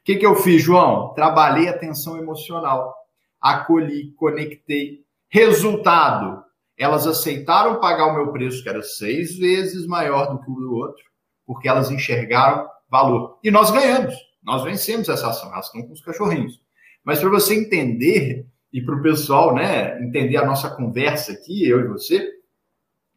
O 0.00 0.04
que, 0.04 0.16
que 0.16 0.26
eu 0.26 0.36
fiz, 0.36 0.62
João? 0.62 1.14
Trabalhei 1.14 1.68
a 1.68 1.78
tensão 1.78 2.18
emocional, 2.18 2.94
acolhi, 3.40 4.12
conectei. 4.16 5.02
Resultado: 5.28 6.43
elas 6.78 7.06
aceitaram 7.06 7.80
pagar 7.80 8.06
o 8.06 8.14
meu 8.14 8.32
preço, 8.32 8.62
que 8.62 8.68
era 8.68 8.82
seis 8.82 9.36
vezes 9.36 9.86
maior 9.86 10.32
do 10.32 10.40
que 10.40 10.50
o 10.50 10.54
do 10.54 10.74
outro, 10.74 11.02
porque 11.46 11.68
elas 11.68 11.90
enxergaram 11.90 12.66
valor. 12.90 13.38
E 13.42 13.50
nós 13.50 13.70
ganhamos, 13.70 14.14
nós 14.42 14.62
vencemos 14.62 15.08
essa 15.08 15.28
ação, 15.28 15.52
elas 15.52 15.66
estão 15.66 15.82
com 15.82 15.92
os 15.92 16.00
cachorrinhos. 16.00 16.60
Mas 17.04 17.20
para 17.20 17.28
você 17.28 17.54
entender, 17.54 18.46
e 18.72 18.82
para 18.82 18.96
o 18.96 19.02
pessoal 19.02 19.54
né, 19.54 20.02
entender 20.02 20.36
a 20.36 20.46
nossa 20.46 20.68
conversa 20.68 21.32
aqui, 21.32 21.68
eu 21.68 21.80
e 21.80 21.88
você, 21.88 22.28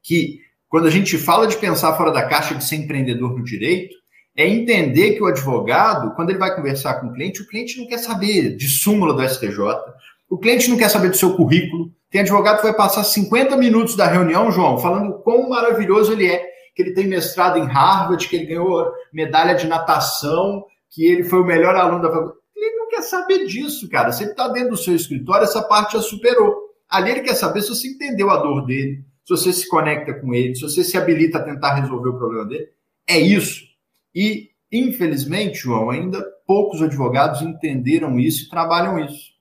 que 0.04 0.40
quando 0.70 0.88
a 0.88 0.92
gente 0.92 1.18
fala 1.18 1.48
de 1.48 1.58
pensar 1.58 1.96
fora 1.96 2.12
da 2.12 2.28
caixa, 2.28 2.54
de 2.54 2.64
ser 2.64 2.76
empreendedor 2.76 3.38
no 3.38 3.44
direito, 3.44 3.96
é 4.36 4.48
entender 4.48 5.14
que 5.14 5.24
o 5.24 5.26
advogado, 5.26 6.14
quando 6.16 6.30
ele 6.30 6.38
vai 6.38 6.56
conversar 6.56 6.96
com 6.96 7.08
o 7.08 7.14
cliente, 7.14 7.42
o 7.42 7.48
cliente 7.48 7.80
não 7.80 7.88
quer 7.88 7.98
saber 7.98 8.56
de 8.56 8.68
súmula 8.68 9.14
do 9.14 9.28
STJ, 9.28 9.58
o 10.30 10.38
cliente 10.38 10.70
não 10.70 10.78
quer 10.78 10.90
saber 10.90 11.10
do 11.10 11.18
seu 11.18 11.36
currículo. 11.36 11.92
Tem 12.10 12.22
advogado 12.22 12.58
que 12.58 12.64
vai 12.64 12.74
passar 12.74 13.04
50 13.04 13.58
minutos 13.58 13.96
da 13.96 14.08
reunião, 14.08 14.52
João, 14.52 14.78
falando 14.78 15.20
quão 15.24 15.50
maravilhoso 15.50 16.14
ele 16.14 16.28
é, 16.28 16.44
que 16.76 16.82
ele 16.82 16.94
tem 16.94 17.08
mestrado 17.08 17.58
em 17.58 17.66
Harvard, 17.66 18.28
que 18.28 18.36
ele 18.36 18.46
ganhou 18.46 18.92
medalha 19.12 19.56
de 19.56 19.68
natação, 19.68 20.64
que 20.90 21.06
ele 21.06 21.24
foi 21.24 21.40
o 21.40 21.46
melhor 21.46 21.76
aluno 21.76 22.02
da 22.02 22.10
faculdade 22.10 22.38
quer 22.98 23.02
saber 23.04 23.46
disso, 23.46 23.88
cara. 23.90 24.12
Se 24.12 24.24
ele 24.24 24.32
está 24.32 24.48
dentro 24.48 24.72
do 24.72 24.78
seu 24.78 24.96
escritório, 24.96 25.44
essa 25.44 25.62
parte 25.62 25.94
já 25.94 26.02
superou. 26.02 26.56
Ali 26.90 27.12
ele 27.12 27.22
quer 27.22 27.36
saber 27.36 27.62
se 27.62 27.70
você 27.70 27.88
entendeu 27.88 28.30
a 28.30 28.38
dor 28.38 28.66
dele, 28.66 29.04
se 29.26 29.30
você 29.30 29.54
se 29.54 29.68
conecta 29.68 30.14
com 30.14 30.34
ele, 30.34 30.56
se 30.56 30.62
você 30.62 30.84
se 30.84 30.98
habilita 30.98 31.38
a 31.38 31.44
tentar 31.44 31.76
resolver 31.76 32.10
o 32.10 32.18
problema 32.18 32.46
dele. 32.46 32.70
É 33.08 33.20
isso. 33.20 33.66
E, 34.16 34.50
infelizmente, 34.72 35.60
João, 35.60 35.90
ainda 35.90 36.26
poucos 36.46 36.82
advogados 36.82 37.42
entenderam 37.42 38.20
isso 38.20 38.46
e 38.46 38.50
trabalham 38.50 39.00
isso. 39.00 39.37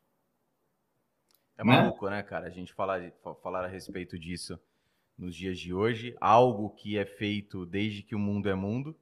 É 1.58 1.64
né? 1.64 1.72
maluco, 1.72 2.08
né, 2.08 2.22
cara? 2.22 2.46
A 2.46 2.50
gente 2.50 2.72
falar, 2.72 3.00
falar 3.42 3.64
a 3.64 3.68
respeito 3.68 4.18
disso 4.18 4.58
nos 5.16 5.34
dias 5.34 5.58
de 5.58 5.72
hoje. 5.72 6.16
Algo 6.20 6.70
que 6.70 6.98
é 6.98 7.04
feito 7.04 7.64
desde 7.64 8.02
que 8.02 8.14
o 8.14 8.18
mundo 8.18 8.48
é 8.48 8.54
mundo 8.54 8.96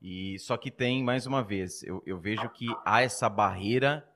e 0.00 0.38
só 0.38 0.56
que 0.56 0.70
tem, 0.70 1.04
mais 1.04 1.26
uma 1.26 1.42
vez, 1.42 1.82
eu, 1.82 2.02
eu 2.06 2.18
vejo 2.18 2.48
que 2.50 2.66
há 2.84 3.02
essa 3.02 3.28
barreira 3.28 4.06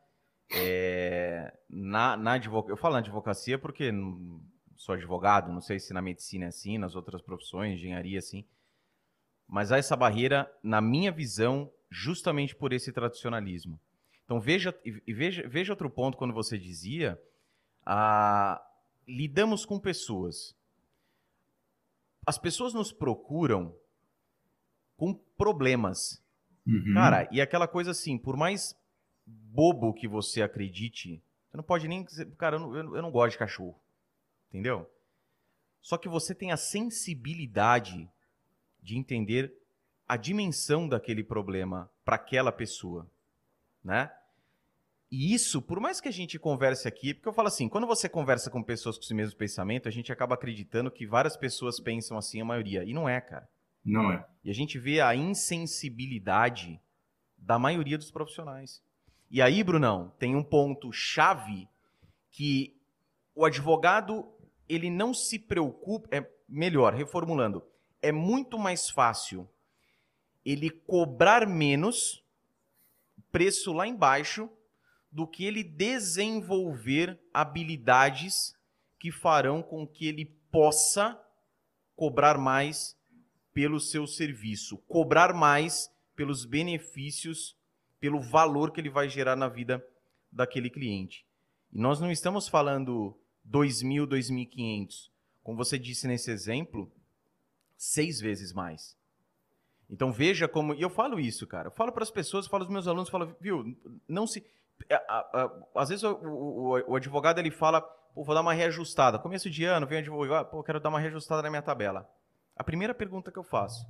é, 0.50 1.52
na, 1.68 2.16
na 2.16 2.32
advocacia. 2.32 2.72
Eu 2.72 2.76
falo 2.76 2.94
na 2.94 3.00
advocacia 3.00 3.58
porque 3.58 3.92
não 3.92 4.40
sou 4.76 4.94
advogado, 4.94 5.52
não 5.52 5.60
sei 5.60 5.78
se 5.78 5.92
na 5.92 6.00
medicina 6.00 6.46
é 6.46 6.48
assim, 6.48 6.78
nas 6.78 6.96
outras 6.96 7.20
profissões, 7.20 7.74
engenharia 7.74 8.18
assim. 8.18 8.46
Mas 9.46 9.70
há 9.70 9.76
essa 9.76 9.94
barreira, 9.94 10.50
na 10.62 10.80
minha 10.80 11.12
visão, 11.12 11.70
justamente 11.90 12.56
por 12.56 12.72
esse 12.72 12.90
tradicionalismo. 12.90 13.78
Então 14.24 14.40
veja, 14.40 14.74
e 14.84 15.12
veja, 15.12 15.46
veja 15.46 15.72
outro 15.74 15.90
ponto 15.90 16.16
quando 16.16 16.32
você 16.32 16.58
dizia, 16.58 17.20
ah, 17.84 18.64
lidamos 19.06 19.64
com 19.64 19.78
pessoas. 19.78 20.56
As 22.26 22.38
pessoas 22.38 22.72
nos 22.72 22.92
procuram 22.92 23.74
com 24.96 25.14
problemas. 25.36 26.22
Uhum. 26.66 26.94
Cara, 26.94 27.28
e 27.30 27.40
aquela 27.40 27.68
coisa 27.68 27.90
assim, 27.90 28.16
por 28.16 28.36
mais 28.36 28.76
bobo 29.26 29.92
que 29.92 30.08
você 30.08 30.42
acredite, 30.42 31.22
você 31.50 31.56
não 31.56 31.64
pode 31.64 31.86
nem 31.86 32.04
cara, 32.38 32.56
eu 32.56 32.60
não, 32.60 32.96
eu 32.96 33.02
não 33.02 33.10
gosto 33.10 33.32
de 33.32 33.38
cachorro. 33.38 33.78
Entendeu? 34.48 34.90
Só 35.82 35.98
que 35.98 36.08
você 36.08 36.34
tem 36.34 36.50
a 36.50 36.56
sensibilidade 36.56 38.08
de 38.82 38.96
entender 38.96 39.54
a 40.08 40.16
dimensão 40.16 40.88
daquele 40.88 41.22
problema 41.22 41.90
para 42.04 42.16
aquela 42.16 42.52
pessoa, 42.52 43.10
né? 43.82 44.10
E 45.16 45.32
isso, 45.32 45.62
por 45.62 45.78
mais 45.78 46.00
que 46.00 46.08
a 46.08 46.12
gente 46.12 46.40
converse 46.40 46.88
aqui, 46.88 47.14
porque 47.14 47.28
eu 47.28 47.32
falo 47.32 47.46
assim, 47.46 47.68
quando 47.68 47.86
você 47.86 48.08
conversa 48.08 48.50
com 48.50 48.64
pessoas 48.64 48.96
com 48.96 49.04
esse 49.04 49.14
mesmo 49.14 49.38
pensamento, 49.38 49.86
a 49.86 49.90
gente 49.92 50.10
acaba 50.10 50.34
acreditando 50.34 50.90
que 50.90 51.06
várias 51.06 51.36
pessoas 51.36 51.78
pensam 51.78 52.18
assim, 52.18 52.40
a 52.40 52.44
maioria. 52.44 52.82
E 52.82 52.92
não 52.92 53.08
é, 53.08 53.20
cara. 53.20 53.48
Não 53.84 54.10
é. 54.10 54.26
E 54.42 54.50
a 54.50 54.52
gente 54.52 54.76
vê 54.76 55.00
a 55.00 55.14
insensibilidade 55.14 56.80
da 57.38 57.60
maioria 57.60 57.96
dos 57.96 58.10
profissionais. 58.10 58.82
E 59.30 59.40
aí, 59.40 59.62
Brunão, 59.62 60.12
tem 60.18 60.34
um 60.34 60.42
ponto 60.42 60.90
chave 60.90 61.68
que 62.32 62.76
o 63.36 63.44
advogado 63.44 64.28
ele 64.68 64.90
não 64.90 65.14
se 65.14 65.38
preocupa, 65.38 66.08
é 66.10 66.28
melhor, 66.48 66.92
reformulando, 66.92 67.64
é 68.02 68.10
muito 68.10 68.58
mais 68.58 68.90
fácil 68.90 69.48
ele 70.44 70.70
cobrar 70.70 71.46
menos 71.46 72.20
preço 73.30 73.72
lá 73.72 73.86
embaixo 73.86 74.50
do 75.14 75.28
que 75.28 75.44
ele 75.44 75.62
desenvolver 75.62 77.20
habilidades 77.32 78.52
que 78.98 79.12
farão 79.12 79.62
com 79.62 79.86
que 79.86 80.08
ele 80.08 80.24
possa 80.50 81.16
cobrar 81.94 82.36
mais 82.36 82.98
pelo 83.52 83.78
seu 83.78 84.08
serviço, 84.08 84.76
cobrar 84.88 85.32
mais 85.32 85.88
pelos 86.16 86.44
benefícios, 86.44 87.56
pelo 88.00 88.20
valor 88.20 88.72
que 88.72 88.80
ele 88.80 88.90
vai 88.90 89.08
gerar 89.08 89.36
na 89.36 89.48
vida 89.48 89.86
daquele 90.32 90.68
cliente. 90.68 91.24
E 91.72 91.78
nós 91.78 92.00
não 92.00 92.10
estamos 92.10 92.48
falando 92.48 93.16
2.000, 93.48 94.08
2.500. 94.08 95.10
Como 95.44 95.56
você 95.56 95.78
disse 95.78 96.08
nesse 96.08 96.32
exemplo, 96.32 96.90
seis 97.76 98.20
vezes 98.20 98.52
mais. 98.52 98.96
Então 99.88 100.10
veja 100.10 100.48
como. 100.48 100.74
E 100.74 100.82
eu 100.82 100.90
falo 100.90 101.20
isso, 101.20 101.46
cara. 101.46 101.68
Eu 101.68 101.72
falo 101.72 101.92
para 101.92 102.02
as 102.02 102.10
pessoas, 102.10 102.48
falo 102.48 102.64
aos 102.64 102.72
meus 102.72 102.88
alunos, 102.88 103.08
falo, 103.08 103.36
viu, 103.40 103.76
não 104.08 104.26
se. 104.26 104.44
Às 105.74 105.88
vezes 105.88 106.04
o, 106.04 106.14
o, 106.14 106.92
o 106.92 106.96
advogado 106.96 107.38
ele 107.38 107.50
fala, 107.50 107.80
pô, 107.80 108.22
vou 108.22 108.34
dar 108.34 108.40
uma 108.40 108.52
reajustada. 108.52 109.18
Começo 109.18 109.50
de 109.50 109.64
ano, 109.64 109.86
vem 109.86 109.98
o 109.98 110.00
advogado, 110.00 110.50
pô, 110.50 110.62
quero 110.62 110.80
dar 110.80 110.88
uma 110.88 111.00
reajustada 111.00 111.42
na 111.42 111.50
minha 111.50 111.62
tabela. 111.62 112.08
A 112.56 112.62
primeira 112.62 112.94
pergunta 112.94 113.32
que 113.32 113.38
eu 113.38 113.44
faço: 113.44 113.86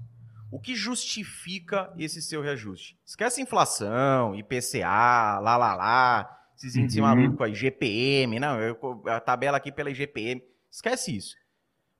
o 0.51 0.59
que 0.59 0.75
justifica 0.75 1.93
esse 1.99 2.23
seu 2.23 2.41
reajuste? 2.41 2.99
Esquece 3.05 3.43
inflação, 3.43 4.35
IPCA, 4.35 5.41
lá, 5.41 5.57
lá, 5.57 5.75
lá, 5.75 6.49
esses 6.57 6.77
índices 6.77 6.99
uhum. 6.99 7.07
malucos 7.07 7.47
aí, 7.47 7.55
GPM, 7.55 8.39
não, 8.39 8.61
eu, 8.61 8.79
a 9.07 9.21
tabela 9.21 9.57
aqui 9.57 9.71
pela 9.71 9.91
IGPM. 9.91 10.43
Esquece 10.71 11.17
isso. 11.17 11.37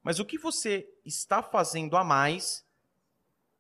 Mas 0.03 0.19
o 0.19 0.25
que 0.25 0.39
você 0.39 0.87
está 1.05 1.43
fazendo 1.43 1.97
a 1.97 2.05
mais, 2.05 2.64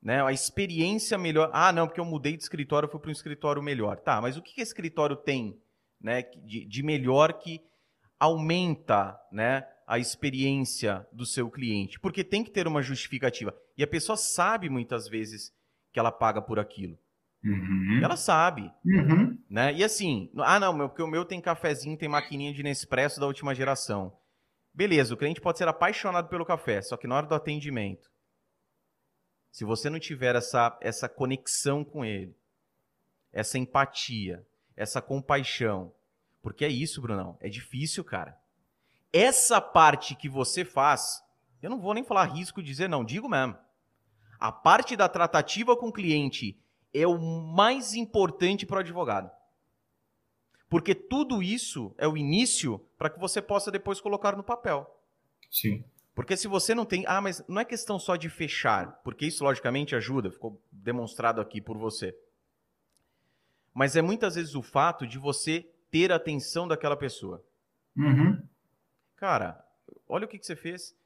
né? 0.04 0.22
A 0.22 0.30
experiência 0.30 1.16
melhor. 1.16 1.50
Ah, 1.52 1.72
não, 1.72 1.86
porque 1.86 2.00
eu 2.00 2.04
mudei 2.04 2.36
de 2.36 2.42
escritório, 2.42 2.88
fui 2.88 3.00
para 3.00 3.08
um 3.08 3.12
escritório 3.12 3.62
melhor. 3.62 3.98
Tá, 3.98 4.20
mas 4.20 4.36
o 4.36 4.42
que, 4.42 4.54
que 4.54 4.60
escritório 4.60 5.16
tem, 5.16 5.58
né? 5.98 6.22
De, 6.44 6.66
de 6.66 6.82
melhor 6.82 7.32
que 7.32 7.60
aumenta, 8.20 9.18
né? 9.32 9.66
A 9.86 9.98
experiência 9.98 11.06
do 11.12 11.26
seu 11.26 11.50
cliente, 11.50 11.98
porque 12.00 12.22
tem 12.22 12.44
que 12.44 12.50
ter 12.50 12.66
uma 12.66 12.82
justificativa. 12.82 13.54
E 13.76 13.82
a 13.82 13.86
pessoa 13.86 14.16
sabe 14.16 14.68
muitas 14.68 15.08
vezes 15.08 15.52
que 15.92 15.98
ela 15.98 16.12
paga 16.12 16.40
por 16.40 16.58
aquilo. 16.58 16.98
Uhum. 17.44 18.00
Ela 18.02 18.16
sabe. 18.16 18.72
Uhum. 18.84 19.38
Né? 19.50 19.74
E 19.74 19.84
assim, 19.84 20.30
ah, 20.38 20.58
não, 20.58 20.72
meu, 20.72 20.88
porque 20.88 21.02
o 21.02 21.06
meu 21.06 21.24
tem 21.24 21.40
cafezinho, 21.40 21.98
tem 21.98 22.08
maquininha 22.08 22.54
de 22.54 22.62
Nespresso 22.62 23.20
da 23.20 23.26
última 23.26 23.54
geração. 23.54 24.16
Beleza, 24.72 25.12
o 25.12 25.16
cliente 25.16 25.40
pode 25.40 25.58
ser 25.58 25.68
apaixonado 25.68 26.28
pelo 26.28 26.46
café, 26.46 26.80
só 26.80 26.96
que 26.96 27.06
na 27.06 27.16
hora 27.16 27.26
do 27.26 27.34
atendimento, 27.34 28.10
se 29.54 29.64
você 29.64 29.88
não 29.88 30.00
tiver 30.00 30.34
essa, 30.34 30.76
essa 30.80 31.08
conexão 31.08 31.84
com 31.84 32.04
ele, 32.04 32.36
essa 33.32 33.56
empatia, 33.56 34.44
essa 34.76 35.00
compaixão, 35.00 35.94
porque 36.42 36.64
é 36.64 36.68
isso, 36.68 37.00
Brunão, 37.00 37.38
é 37.40 37.48
difícil, 37.48 38.02
cara. 38.02 38.36
Essa 39.12 39.60
parte 39.60 40.16
que 40.16 40.28
você 40.28 40.64
faz, 40.64 41.22
eu 41.62 41.70
não 41.70 41.78
vou 41.78 41.94
nem 41.94 42.02
falar 42.02 42.24
risco 42.24 42.60
de 42.60 42.66
dizer 42.66 42.88
não, 42.88 43.04
digo 43.04 43.28
mesmo. 43.28 43.56
A 44.40 44.50
parte 44.50 44.96
da 44.96 45.08
tratativa 45.08 45.76
com 45.76 45.86
o 45.86 45.92
cliente 45.92 46.60
é 46.92 47.06
o 47.06 47.16
mais 47.16 47.94
importante 47.94 48.66
para 48.66 48.78
o 48.78 48.80
advogado. 48.80 49.30
Porque 50.68 50.96
tudo 50.96 51.40
isso 51.40 51.94
é 51.96 52.08
o 52.08 52.16
início 52.16 52.80
para 52.98 53.08
que 53.08 53.20
você 53.20 53.40
possa 53.40 53.70
depois 53.70 54.00
colocar 54.00 54.36
no 54.36 54.42
papel. 54.42 55.00
Sim. 55.48 55.84
Porque 56.14 56.36
se 56.36 56.46
você 56.46 56.74
não 56.74 56.84
tem. 56.84 57.04
Ah, 57.06 57.20
mas 57.20 57.44
não 57.48 57.60
é 57.60 57.64
questão 57.64 57.98
só 57.98 58.14
de 58.16 58.28
fechar, 58.28 59.00
porque 59.02 59.26
isso 59.26 59.42
logicamente 59.42 59.96
ajuda, 59.96 60.30
ficou 60.30 60.62
demonstrado 60.70 61.40
aqui 61.40 61.60
por 61.60 61.76
você. 61.76 62.16
Mas 63.72 63.96
é 63.96 64.02
muitas 64.02 64.36
vezes 64.36 64.54
o 64.54 64.62
fato 64.62 65.06
de 65.06 65.18
você 65.18 65.68
ter 65.90 66.12
a 66.12 66.16
atenção 66.16 66.68
daquela 66.68 66.96
pessoa. 66.96 67.44
Uhum. 67.96 68.40
Cara, 69.16 69.64
olha 70.08 70.24
o 70.24 70.28
que, 70.28 70.38
que 70.38 70.46
você 70.46 70.54
fez. 70.54 70.96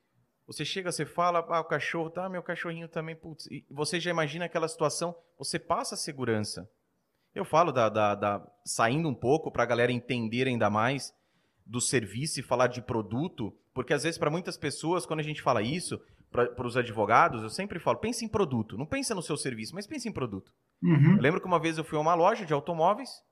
Você 0.46 0.64
chega, 0.64 0.90
você 0.90 1.04
fala, 1.04 1.40
ah, 1.40 1.60
o 1.60 1.64
cachorro, 1.64 2.10
tá, 2.10 2.28
meu 2.28 2.42
cachorrinho 2.42 2.88
também, 2.88 3.14
putz. 3.14 3.46
E 3.46 3.64
você 3.70 4.00
já 4.00 4.10
imagina 4.10 4.46
aquela 4.46 4.68
situação, 4.68 5.14
você 5.38 5.58
passa 5.58 5.94
a 5.94 5.98
segurança. 5.98 6.70
Eu 7.34 7.44
falo 7.44 7.70
da, 7.70 7.88
da, 7.88 8.14
da 8.14 8.46
saindo 8.64 9.08
um 9.08 9.14
pouco 9.14 9.50
para 9.50 9.62
a 9.62 9.66
galera 9.66 9.92
entender 9.92 10.46
ainda 10.46 10.70
mais 10.70 11.14
do 11.66 11.80
serviço 11.80 12.40
e 12.40 12.42
falar 12.42 12.68
de 12.68 12.80
produto, 12.80 13.54
porque 13.78 13.94
às 13.94 14.02
vezes 14.02 14.18
para 14.18 14.28
muitas 14.28 14.56
pessoas, 14.56 15.06
quando 15.06 15.20
a 15.20 15.22
gente 15.22 15.40
fala 15.40 15.62
isso, 15.62 16.00
para 16.32 16.66
os 16.66 16.76
advogados, 16.76 17.44
eu 17.44 17.48
sempre 17.48 17.78
falo, 17.78 17.98
pense 17.98 18.24
em 18.24 18.28
produto. 18.28 18.76
Não 18.76 18.84
pense 18.84 19.14
no 19.14 19.22
seu 19.22 19.36
serviço, 19.36 19.72
mas 19.72 19.86
pense 19.86 20.08
em 20.08 20.12
produto. 20.12 20.52
Uhum. 20.82 21.14
Eu 21.14 21.22
lembro 21.22 21.40
que 21.40 21.46
uma 21.46 21.60
vez 21.60 21.78
eu 21.78 21.84
fui 21.84 21.96
a 21.96 22.00
uma 22.00 22.16
loja 22.16 22.44
de 22.44 22.52
automóveis, 22.52 23.22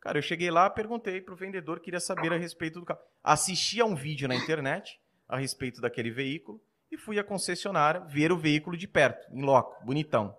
cara, 0.00 0.16
eu 0.16 0.22
cheguei 0.22 0.52
lá, 0.52 0.70
perguntei 0.70 1.20
para 1.20 1.34
o 1.34 1.36
vendedor, 1.36 1.80
queria 1.80 1.98
saber 1.98 2.32
a 2.32 2.36
respeito 2.36 2.78
do 2.78 2.86
carro. 2.86 3.00
Assisti 3.24 3.80
a 3.80 3.84
um 3.84 3.96
vídeo 3.96 4.28
na 4.28 4.36
internet 4.36 5.00
a 5.28 5.36
respeito 5.36 5.80
daquele 5.80 6.12
veículo 6.12 6.62
e 6.92 6.96
fui 6.96 7.18
à 7.18 7.24
concessionária 7.24 7.98
ver 8.02 8.30
o 8.30 8.38
veículo 8.38 8.76
de 8.76 8.86
perto, 8.86 9.26
em 9.34 9.42
loco, 9.42 9.84
bonitão. 9.84 10.32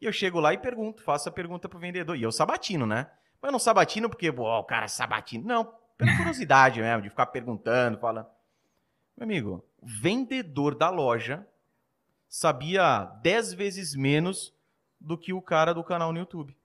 E 0.00 0.04
eu 0.04 0.12
chego 0.12 0.40
lá 0.40 0.52
e 0.52 0.58
pergunto, 0.58 1.00
faço 1.04 1.28
a 1.28 1.32
pergunta 1.32 1.68
pro 1.68 1.78
vendedor. 1.78 2.16
E 2.16 2.24
eu 2.24 2.32
sabatino, 2.32 2.86
né? 2.86 3.08
Mas 3.40 3.52
não 3.52 3.60
sabatino 3.60 4.10
porque, 4.10 4.30
o 4.30 4.64
cara 4.64 4.86
é 4.86 4.88
sabatino. 4.88 5.46
Não, 5.46 5.72
pela 5.96 6.16
curiosidade 6.16 6.80
mesmo, 6.80 7.02
de 7.02 7.10
ficar 7.10 7.26
perguntando, 7.26 7.96
falando. 7.96 8.26
Meu 9.20 9.26
amigo, 9.26 9.64
o 9.78 9.86
vendedor 9.86 10.74
da 10.74 10.88
loja 10.88 11.46
sabia 12.26 13.04
dez 13.22 13.52
vezes 13.52 13.94
menos 13.94 14.54
do 14.98 15.18
que 15.18 15.30
o 15.30 15.42
cara 15.42 15.74
do 15.74 15.84
canal 15.84 16.10
no 16.10 16.18
YouTube. 16.18 16.56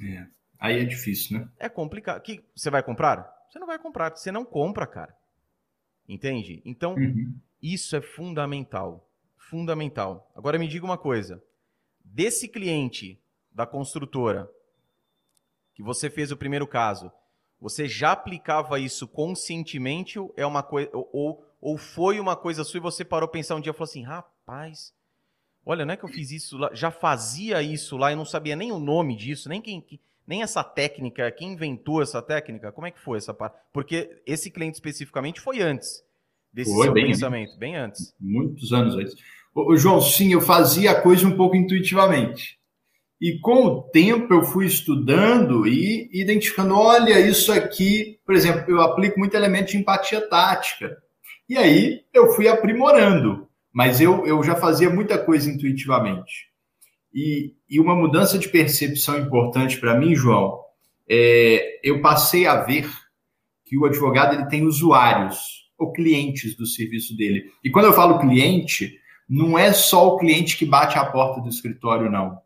É. 0.00 0.26
Aí 0.60 0.78
é 0.80 0.84
difícil, 0.84 1.40
né? 1.40 1.48
É 1.58 1.68
complicado. 1.68 2.22
Que, 2.22 2.40
você 2.54 2.70
vai 2.70 2.84
comprar? 2.84 3.28
Você 3.50 3.58
não 3.58 3.66
vai 3.66 3.80
comprar. 3.80 4.16
Você 4.16 4.30
não 4.30 4.44
compra, 4.44 4.86
cara. 4.86 5.12
Entende? 6.08 6.62
Então, 6.64 6.94
Uhum. 6.94 7.34
isso 7.60 7.96
é 7.96 8.00
fundamental. 8.00 9.04
Fundamental. 9.36 10.30
Agora 10.36 10.60
me 10.60 10.68
diga 10.68 10.84
uma 10.84 10.96
coisa. 10.96 11.42
Desse 12.04 12.46
cliente 12.46 13.20
da 13.50 13.66
construtora 13.66 14.48
que 15.74 15.82
você 15.82 16.08
fez 16.08 16.30
o 16.30 16.36
primeiro 16.36 16.66
caso, 16.66 17.10
você 17.60 17.88
já 17.88 18.12
aplicava 18.12 18.78
isso 18.78 19.08
conscientemente 19.08 20.16
ou 20.16 20.32
é 20.36 20.46
uma 20.46 20.62
coisa 20.62 20.88
ou, 20.96 21.10
ou 21.12 21.51
foi 21.78 22.18
uma 22.18 22.34
coisa 22.34 22.64
sua 22.64 22.78
e 22.78 22.80
você 22.80 23.04
parou 23.04 23.26
a 23.26 23.30
pensar 23.30 23.54
um 23.54 23.60
dia 23.60 23.70
e 23.70 23.74
falou 23.74 23.84
assim: 23.88 24.02
"Rapaz, 24.02 24.92
olha, 25.64 25.84
não 25.84 25.94
é 25.94 25.96
que 25.96 26.04
eu 26.04 26.08
fiz 26.08 26.30
isso 26.32 26.58
lá, 26.58 26.70
já 26.74 26.90
fazia 26.90 27.62
isso 27.62 27.96
lá 27.96 28.12
e 28.12 28.16
não 28.16 28.24
sabia 28.24 28.56
nem 28.56 28.72
o 28.72 28.80
nome 28.80 29.16
disso, 29.16 29.48
nem 29.48 29.60
quem 29.60 29.80
que- 29.80 30.00
nem 30.26 30.42
essa 30.42 30.62
técnica, 30.64 31.30
quem 31.30 31.52
inventou 31.52 32.02
essa 32.02 32.20
técnica? 32.22 32.72
Como 32.72 32.86
é 32.86 32.90
que 32.90 33.00
foi 33.00 33.18
essa 33.18 33.32
parte? 33.34 33.56
Porque 33.72 34.20
esse 34.26 34.50
cliente 34.50 34.74
especificamente 34.74 35.40
foi 35.40 35.60
antes 35.60 36.02
desse 36.52 36.72
Foi, 36.72 36.84
seu 36.84 36.92
bem 36.92 37.06
pensamento, 37.06 37.56
bem 37.58 37.76
antes. 37.76 38.14
Muitos 38.20 38.72
anos 38.72 38.94
antes. 38.94 39.14
Ô, 39.54 39.76
João, 39.76 40.00
sim, 40.00 40.32
eu 40.32 40.40
fazia 40.40 40.92
a 40.92 41.00
coisa 41.00 41.26
um 41.26 41.36
pouco 41.36 41.56
intuitivamente. 41.56 42.58
E 43.20 43.38
com 43.38 43.64
o 43.66 43.82
tempo 43.82 44.32
eu 44.34 44.42
fui 44.42 44.66
estudando 44.66 45.66
e 45.66 46.08
identificando, 46.12 46.74
olha, 46.74 47.20
isso 47.20 47.52
aqui, 47.52 48.18
por 48.26 48.34
exemplo, 48.34 48.64
eu 48.68 48.80
aplico 48.80 49.18
muito 49.18 49.34
elemento 49.34 49.70
de 49.72 49.76
empatia 49.76 50.20
tática. 50.28 51.00
E 51.48 51.56
aí 51.56 52.02
eu 52.12 52.32
fui 52.32 52.48
aprimorando, 52.48 53.48
mas 53.72 54.00
eu, 54.00 54.26
eu 54.26 54.42
já 54.42 54.54
fazia 54.54 54.90
muita 54.90 55.18
coisa 55.18 55.50
intuitivamente. 55.50 56.50
E, 57.14 57.54
e 57.68 57.78
uma 57.78 57.94
mudança 57.94 58.38
de 58.38 58.48
percepção 58.48 59.18
importante 59.18 59.78
para 59.78 59.98
mim, 59.98 60.14
João, 60.14 60.58
é, 61.08 61.80
eu 61.82 62.00
passei 62.00 62.46
a 62.46 62.62
ver 62.62 62.88
que 63.64 63.76
o 63.76 63.84
advogado 63.84 64.34
ele 64.34 64.48
tem 64.48 64.64
usuários 64.64 65.62
ou 65.78 65.92
clientes 65.92 66.56
do 66.56 66.66
serviço 66.66 67.16
dele. 67.16 67.44
E 67.62 67.70
quando 67.70 67.86
eu 67.86 67.92
falo 67.92 68.18
cliente, 68.18 68.98
não 69.28 69.58
é 69.58 69.72
só 69.72 70.08
o 70.08 70.18
cliente 70.18 70.56
que 70.56 70.64
bate 70.64 70.98
à 70.98 71.04
porta 71.04 71.40
do 71.40 71.48
escritório, 71.48 72.10
não. 72.10 72.38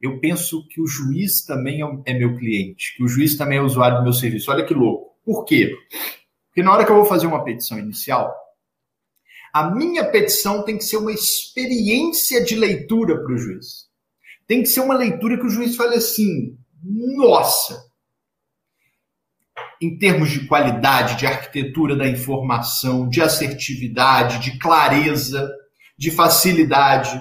Eu 0.00 0.20
penso 0.20 0.66
que 0.68 0.80
o 0.80 0.86
juiz 0.86 1.44
também 1.44 1.80
é 2.06 2.14
meu 2.14 2.36
cliente, 2.36 2.94
que 2.96 3.02
o 3.02 3.08
juiz 3.08 3.36
também 3.36 3.58
é 3.58 3.62
usuário 3.62 3.98
do 3.98 4.04
meu 4.04 4.12
serviço. 4.12 4.50
Olha 4.50 4.64
que 4.64 4.72
louco. 4.72 5.16
Por 5.24 5.44
quê? 5.44 5.74
Porque 6.48 6.62
na 6.62 6.72
hora 6.72 6.84
que 6.84 6.90
eu 6.90 6.96
vou 6.96 7.04
fazer 7.04 7.26
uma 7.26 7.44
petição 7.44 7.78
inicial, 7.78 8.34
a 9.52 9.70
minha 9.70 10.04
petição 10.04 10.62
tem 10.62 10.76
que 10.76 10.84
ser 10.84 10.96
uma 10.96 11.12
experiência 11.12 12.44
de 12.44 12.54
leitura 12.54 13.22
para 13.22 13.32
o 13.32 13.38
juiz. 13.38 13.88
Tem 14.46 14.62
que 14.62 14.68
ser 14.68 14.80
uma 14.80 14.94
leitura 14.94 15.38
que 15.38 15.46
o 15.46 15.50
juiz 15.50 15.76
fale 15.76 15.96
assim: 15.96 16.56
nossa, 16.82 17.88
em 19.80 19.96
termos 19.98 20.30
de 20.30 20.46
qualidade, 20.46 21.16
de 21.16 21.26
arquitetura 21.26 21.96
da 21.96 22.08
informação, 22.08 23.08
de 23.08 23.22
assertividade, 23.22 24.38
de 24.40 24.58
clareza, 24.58 25.50
de 25.96 26.10
facilidade. 26.10 27.20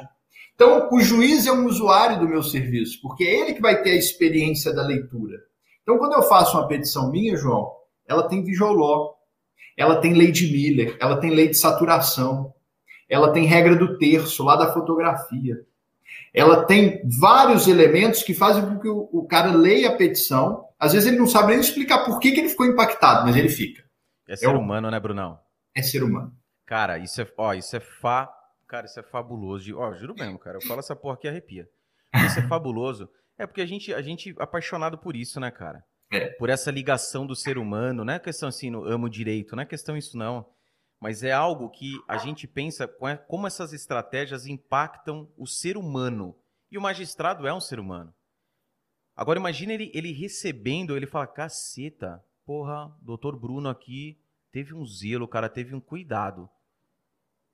Então, 0.55 0.89
o 0.91 0.99
juiz 1.01 1.45
é 1.45 1.51
um 1.51 1.65
usuário 1.65 2.19
do 2.19 2.27
meu 2.27 2.41
serviço, 2.41 2.99
porque 3.01 3.23
é 3.23 3.41
ele 3.41 3.53
que 3.53 3.61
vai 3.61 3.81
ter 3.83 3.91
a 3.91 3.97
experiência 3.97 4.73
da 4.73 4.85
leitura. 4.85 5.37
Então, 5.83 5.97
quando 5.97 6.13
eu 6.13 6.23
faço 6.23 6.57
uma 6.57 6.67
petição 6.67 7.11
minha, 7.11 7.37
João, 7.37 7.71
ela 8.07 8.27
tem 8.27 8.43
visual 8.43 8.73
law, 8.73 9.16
ela 9.77 10.01
tem 10.01 10.13
lei 10.13 10.31
de 10.31 10.51
Miller, 10.51 10.97
ela 10.99 11.17
tem 11.19 11.29
lei 11.29 11.47
de 11.47 11.55
saturação, 11.57 12.53
ela 13.07 13.31
tem 13.31 13.45
regra 13.45 13.75
do 13.75 13.97
terço 13.97 14.43
lá 14.43 14.55
da 14.57 14.73
fotografia. 14.73 15.55
Ela 16.33 16.65
tem 16.65 17.01
vários 17.19 17.67
elementos 17.67 18.23
que 18.23 18.33
fazem 18.33 18.65
com 18.65 18.79
que 18.79 18.87
o, 18.89 19.09
o 19.11 19.25
cara 19.27 19.51
leia 19.51 19.89
a 19.89 19.95
petição. 19.95 20.65
Às 20.79 20.93
vezes 20.93 21.07
ele 21.07 21.17
não 21.17 21.27
sabe 21.27 21.49
nem 21.49 21.59
explicar 21.59 22.03
por 22.05 22.19
que, 22.19 22.31
que 22.31 22.39
ele 22.41 22.49
ficou 22.49 22.65
impactado, 22.65 23.25
mas 23.25 23.35
ele 23.35 23.49
fica. 23.49 23.83
É 24.27 24.35
ser 24.35 24.47
Eu- 24.47 24.57
humano, 24.57 24.89
né, 24.91 24.99
Brunão? 24.99 25.39
É 25.75 25.81
ser 25.81 26.03
humano. 26.03 26.33
Cara, 26.65 26.97
isso 26.97 27.21
é, 27.21 27.27
ó, 27.37 27.53
isso 27.53 27.75
é 27.75 27.79
fa, 27.79 28.29
cara, 28.67 28.85
isso 28.85 28.99
é 28.99 29.03
fabuloso. 29.03 29.63
De, 29.63 29.73
ó, 29.73 29.93
juro 29.93 30.13
mesmo, 30.15 30.37
cara, 30.37 30.57
eu 30.57 30.61
falo 30.67 30.79
essa 30.81 30.95
porra 30.95 31.15
que 31.17 31.27
arrepia. 31.27 31.67
Isso 32.25 32.39
é 32.39 32.41
fabuloso. 32.47 33.09
É 33.37 33.45
porque 33.47 33.61
a 33.61 33.65
gente, 33.65 33.93
a 33.93 34.01
gente 34.01 34.31
é 34.37 34.43
apaixonado 34.43 34.97
por 34.97 35.15
isso, 35.15 35.39
né, 35.39 35.49
cara? 35.51 35.83
É. 36.09 36.29
Por 36.29 36.49
essa 36.49 36.71
ligação 36.71 37.25
do 37.25 37.35
ser 37.35 37.57
humano, 37.57 38.05
não 38.05 38.13
é 38.13 38.19
questão 38.19 38.49
assim, 38.49 38.69
no 38.69 38.83
amo 38.85 39.09
direito, 39.09 39.55
não 39.55 39.63
é 39.63 39.65
questão 39.65 39.97
isso 39.97 40.17
não. 40.17 40.45
Mas 40.99 41.21
é 41.21 41.31
algo 41.31 41.69
que 41.69 41.93
a 42.07 42.17
gente 42.17 42.47
pensa 42.47 42.87
com- 42.87 43.17
como 43.27 43.45
essas 43.45 43.73
estratégias 43.73 44.47
impactam 44.47 45.29
o 45.37 45.45
ser 45.45 45.77
humano. 45.77 46.35
E 46.71 46.77
o 46.77 46.81
magistrado 46.81 47.45
é 47.45 47.53
um 47.53 47.59
ser 47.59 47.79
humano. 47.79 48.13
Agora 49.15 49.39
imagina 49.39 49.73
ele, 49.73 49.91
ele 49.93 50.11
recebendo, 50.11 50.95
ele 50.95 51.07
fala, 51.07 51.27
caceta, 51.27 52.23
porra, 52.45 52.95
doutor 53.01 53.37
Bruno 53.37 53.69
aqui 53.69 54.17
teve 54.51 54.73
um 54.73 54.85
zelo, 54.85 55.27
cara 55.27 55.49
teve 55.49 55.75
um 55.75 55.79
cuidado 55.79 56.49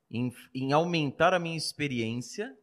em, 0.09 0.31
em 0.53 0.71
aumentar 0.71 1.33
a 1.33 1.39
minha 1.39 1.57
experiência 1.57 2.55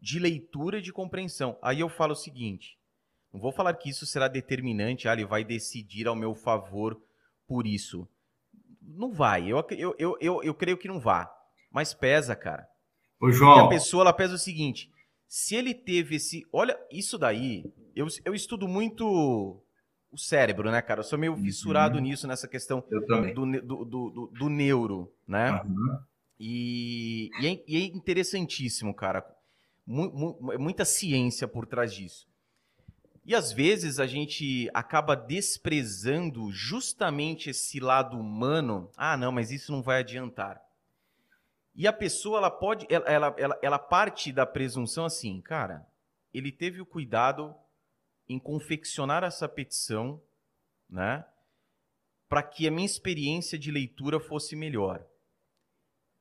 de 0.00 0.18
leitura 0.18 0.78
e 0.78 0.82
de 0.82 0.92
compreensão. 0.92 1.58
Aí 1.60 1.80
eu 1.80 1.88
falo 1.88 2.12
o 2.12 2.16
seguinte: 2.16 2.78
não 3.36 3.40
vou 3.42 3.52
falar 3.52 3.74
que 3.74 3.90
isso 3.90 4.06
será 4.06 4.28
determinante, 4.28 5.06
ah, 5.06 5.12
ele 5.12 5.26
vai 5.26 5.44
decidir 5.44 6.08
ao 6.08 6.16
meu 6.16 6.34
favor 6.34 6.98
por 7.46 7.66
isso. 7.66 8.08
Não 8.80 9.12
vai. 9.12 9.46
Eu, 9.46 9.62
eu, 9.70 9.94
eu, 9.98 10.16
eu, 10.20 10.42
eu 10.42 10.54
creio 10.54 10.78
que 10.78 10.88
não 10.88 10.98
vá. 10.98 11.30
Mas 11.70 11.92
pesa, 11.92 12.34
cara. 12.34 12.66
Ô, 13.20 13.30
João. 13.30 13.58
E 13.58 13.60
a 13.60 13.68
pessoa, 13.68 14.04
ela 14.04 14.12
pesa 14.12 14.36
o 14.36 14.38
seguinte: 14.38 14.90
se 15.28 15.54
ele 15.54 15.74
teve 15.74 16.16
esse. 16.16 16.46
Olha, 16.50 16.78
isso 16.90 17.18
daí. 17.18 17.70
Eu, 17.94 18.06
eu 18.24 18.34
estudo 18.34 18.66
muito 18.66 19.04
o 20.10 20.16
cérebro, 20.16 20.70
né, 20.70 20.80
cara? 20.80 21.00
Eu 21.00 21.04
sou 21.04 21.18
meio 21.18 21.32
uhum. 21.32 21.42
fissurado 21.42 21.96
uhum. 21.96 22.04
nisso, 22.04 22.26
nessa 22.26 22.48
questão 22.48 22.82
do, 22.88 23.34
do, 23.34 23.60
do, 23.60 23.84
do, 23.84 24.26
do 24.28 24.48
neuro, 24.48 25.12
né? 25.28 25.60
Uhum. 25.62 25.98
E, 26.40 27.30
e, 27.40 27.46
é, 27.46 27.64
e, 27.68 27.76
é, 27.76 27.84
interessantíssimo, 27.88 28.94
cara. 28.94 29.26
Mu, 29.86 30.38
mu, 30.40 30.58
muita 30.58 30.86
ciência 30.86 31.46
por 31.46 31.66
trás 31.66 31.92
disso. 31.92 32.26
E 33.26 33.34
às 33.34 33.50
vezes 33.50 33.98
a 33.98 34.06
gente 34.06 34.70
acaba 34.72 35.16
desprezando 35.16 36.52
justamente 36.52 37.50
esse 37.50 37.80
lado 37.80 38.16
humano. 38.16 38.88
Ah, 38.96 39.16
não, 39.16 39.32
mas 39.32 39.50
isso 39.50 39.72
não 39.72 39.82
vai 39.82 39.98
adiantar. 39.98 40.62
E 41.74 41.88
a 41.88 41.92
pessoa, 41.92 42.38
ela 42.38 42.52
pode, 42.52 42.86
ela, 42.88 43.04
ela, 43.06 43.34
ela, 43.36 43.58
ela 43.60 43.78
parte 43.80 44.32
da 44.32 44.46
presunção 44.46 45.04
assim, 45.04 45.40
cara, 45.40 45.84
ele 46.32 46.52
teve 46.52 46.80
o 46.80 46.86
cuidado 46.86 47.52
em 48.28 48.38
confeccionar 48.38 49.24
essa 49.24 49.48
petição, 49.48 50.22
né, 50.88 51.24
para 52.28 52.44
que 52.44 52.68
a 52.68 52.70
minha 52.70 52.86
experiência 52.86 53.58
de 53.58 53.72
leitura 53.72 54.20
fosse 54.20 54.54
melhor. 54.54 55.04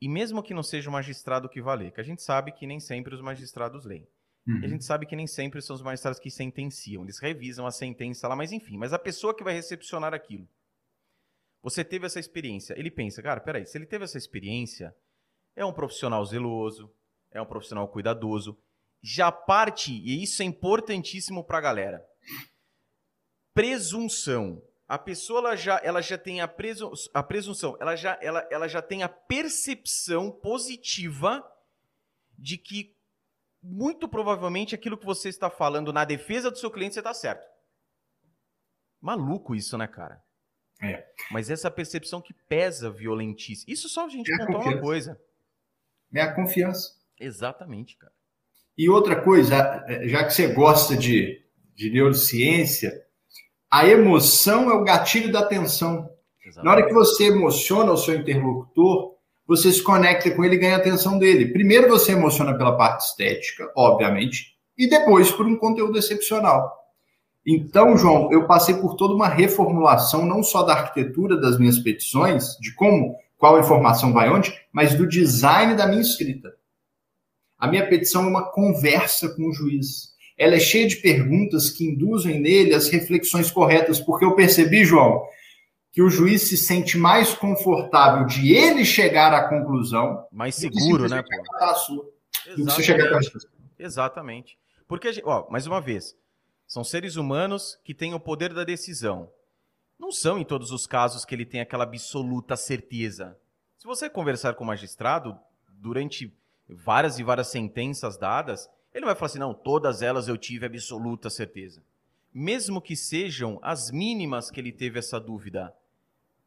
E 0.01 0.09
mesmo 0.09 0.41
que 0.41 0.55
não 0.55 0.63
seja 0.63 0.89
o 0.89 0.93
magistrado 0.93 1.47
que 1.47 1.61
vá 1.61 1.75
ler, 1.75 1.91
que 1.91 2.01
a 2.01 2.03
gente 2.03 2.23
sabe 2.23 2.51
que 2.51 2.65
nem 2.65 2.79
sempre 2.79 3.13
os 3.13 3.21
magistrados 3.21 3.85
leem. 3.85 4.07
Uhum. 4.47 4.59
E 4.61 4.65
a 4.65 4.69
gente 4.69 4.85
sabe 4.85 5.05
que 5.05 5.15
nem 5.15 5.25
sempre 5.25 5.61
são 5.61 5.75
os 5.75 5.81
magistrados 5.81 6.19
que 6.19 6.29
sentenciam, 6.29 7.03
eles 7.03 7.19
revisam 7.19 7.65
a 7.65 7.71
sentença 7.71 8.27
lá, 8.27 8.35
mas 8.35 8.51
enfim. 8.51 8.77
Mas 8.77 8.93
a 8.93 8.99
pessoa 8.99 9.35
que 9.35 9.43
vai 9.43 9.53
recepcionar 9.53 10.13
aquilo, 10.13 10.47
você 11.63 11.83
teve 11.83 12.05
essa 12.05 12.19
experiência. 12.19 12.77
Ele 12.77 12.91
pensa, 12.91 13.23
cara, 13.23 13.39
peraí, 13.41 13.65
se 13.65 13.75
ele 13.75 13.87
teve 13.87 14.05
essa 14.05 14.19
experiência, 14.19 14.95
é 15.55 15.65
um 15.65 15.73
profissional 15.73 16.23
zeloso, 16.23 16.93
é 17.31 17.41
um 17.41 17.45
profissional 17.45 17.87
cuidadoso. 17.87 18.55
Já 19.01 19.31
parte, 19.31 19.91
e 19.91 20.21
isso 20.21 20.41
é 20.41 20.45
importantíssimo 20.45 21.43
para 21.43 21.57
a 21.57 21.61
galera, 21.61 22.05
presunção. 23.53 24.61
A 24.87 24.99
pessoa 24.99 25.39
ela 25.39 25.55
já, 25.55 25.81
ela 25.83 26.01
já 26.01 26.17
tem 26.17 26.41
a, 26.41 26.53
a 27.13 27.23
presunção, 27.23 27.75
ela 27.79 27.95
já, 27.95 28.19
ela, 28.21 28.47
ela 28.51 28.67
já 28.67 28.81
tem 28.81 29.01
a 29.01 29.09
percepção 29.09 30.31
positiva 30.31 31.43
de 32.37 32.57
que 32.57 32.94
muito 33.67 34.07
provavelmente 34.07 34.75
aquilo 34.75 34.97
que 34.97 35.05
você 35.05 35.29
está 35.29 35.49
falando 35.49 35.91
na 35.91 36.05
defesa 36.05 36.51
do 36.51 36.57
seu 36.57 36.69
cliente, 36.69 36.93
você 36.93 36.99
está 36.99 37.13
certo. 37.13 37.45
Maluco 39.01 39.55
isso, 39.55 39.77
né, 39.77 39.87
cara? 39.87 40.21
É. 40.81 41.05
Mas 41.31 41.49
essa 41.49 41.71
percepção 41.71 42.21
que 42.21 42.33
pesa 42.33 42.91
violentíssimo. 42.91 43.71
Isso 43.71 43.89
só 43.89 44.05
a 44.05 44.09
gente 44.09 44.31
é 44.31 44.37
contar 44.37 44.59
uma 44.59 44.81
coisa. 44.81 45.19
É 46.13 46.21
a 46.21 46.33
confiança. 46.33 46.95
Exatamente, 47.19 47.97
cara. 47.97 48.13
E 48.77 48.89
outra 48.89 49.21
coisa, 49.21 49.85
já 50.03 50.23
que 50.25 50.31
você 50.31 50.53
gosta 50.53 50.95
de, 50.97 51.43
de 51.73 51.89
neurociência, 51.89 53.05
a 53.71 53.87
emoção 53.87 54.69
é 54.69 54.73
o 54.73 54.83
gatilho 54.83 55.31
da 55.31 55.39
atenção. 55.39 56.09
Exatamente. 56.45 56.65
Na 56.65 56.71
hora 56.71 56.87
que 56.87 56.93
você 56.93 57.27
emociona 57.27 57.91
o 57.91 57.97
seu 57.97 58.15
interlocutor, 58.15 59.14
você 59.47 59.71
se 59.71 59.81
conecta 59.81 60.31
com 60.31 60.43
ele 60.43 60.55
e 60.55 60.59
ganha 60.59 60.75
a 60.75 60.79
atenção 60.79 61.19
dele. 61.19 61.51
Primeiro 61.51 61.87
você 61.87 62.13
emociona 62.13 62.57
pela 62.57 62.75
parte 62.75 63.05
estética, 63.05 63.71
obviamente, 63.75 64.55
e 64.77 64.89
depois 64.89 65.31
por 65.31 65.45
um 65.45 65.55
conteúdo 65.55 65.97
excepcional. 65.97 66.85
Então, 67.45 67.95
João, 67.95 68.31
eu 68.31 68.47
passei 68.47 68.75
por 68.75 68.95
toda 68.95 69.13
uma 69.13 69.27
reformulação, 69.27 70.25
não 70.25 70.41
só 70.41 70.63
da 70.63 70.73
arquitetura 70.73 71.39
das 71.39 71.59
minhas 71.59 71.77
petições, 71.77 72.57
de 72.59 72.73
como, 72.73 73.15
qual 73.37 73.59
informação 73.59 74.11
vai 74.11 74.31
onde, 74.31 74.51
mas 74.73 74.95
do 74.95 75.07
design 75.07 75.75
da 75.75 75.85
minha 75.85 76.01
escrita. 76.01 76.53
A 77.57 77.67
minha 77.67 77.87
petição 77.87 78.25
é 78.25 78.27
uma 78.27 78.49
conversa 78.49 79.29
com 79.29 79.47
o 79.47 79.53
juiz. 79.53 80.15
Ela 80.37 80.55
é 80.55 80.59
cheia 80.59 80.87
de 80.87 80.97
perguntas 80.97 81.69
que 81.69 81.85
induzem 81.85 82.39
nele 82.41 82.73
as 82.73 82.89
reflexões 82.89 83.51
corretas, 83.51 83.99
porque 83.99 84.25
eu 84.25 84.35
percebi, 84.35 84.83
João, 84.83 85.21
que 85.95 86.01
o 86.01 86.09
juiz 86.09 86.41
se 86.41 86.57
sente 86.57 86.97
mais 86.97 87.33
confortável 87.33 88.25
de 88.25 88.53
ele 88.53 88.83
chegar 88.83 89.33
à 89.33 89.47
conclusão. 89.47 90.27
Mais 90.29 90.53
seguro, 90.53 91.07
né? 91.07 91.23
Sua, 91.85 92.03
do 92.47 92.55
que 92.55 92.63
você 92.63 92.83
chegar 92.83 93.09
com 93.09 93.15
a 93.15 93.21
Exatamente. 93.79 94.59
Porque, 94.89 95.21
ó, 95.23 95.49
mais 95.49 95.65
uma 95.65 95.79
vez, 95.79 96.13
são 96.67 96.83
seres 96.83 97.15
humanos 97.15 97.79
que 97.81 97.93
têm 97.93 98.13
o 98.13 98.19
poder 98.19 98.53
da 98.53 98.65
decisão. 98.65 99.31
Não 99.97 100.11
são 100.11 100.37
em 100.37 100.43
todos 100.43 100.69
os 100.69 100.85
casos 100.85 101.23
que 101.23 101.33
ele 101.33 101.45
tem 101.45 101.61
aquela 101.61 101.85
absoluta 101.85 102.57
certeza. 102.57 103.39
Se 103.77 103.87
você 103.87 104.09
conversar 104.09 104.53
com 104.55 104.65
o 104.65 104.67
magistrado 104.67 105.39
durante 105.79 106.29
várias 106.67 107.19
e 107.19 107.23
várias 107.23 107.47
sentenças 107.47 108.17
dadas, 108.17 108.69
ele 108.93 109.05
vai 109.05 109.15
falar 109.15 109.27
assim: 109.27 109.39
não, 109.39 109.53
todas 109.53 110.01
elas 110.01 110.27
eu 110.27 110.37
tive 110.37 110.65
absoluta 110.65 111.29
certeza. 111.29 111.81
Mesmo 112.33 112.81
que 112.81 112.97
sejam 112.97 113.57
as 113.61 113.89
mínimas 113.91 114.51
que 114.51 114.59
ele 114.59 114.73
teve 114.73 114.99
essa 114.99 115.21
dúvida 115.21 115.73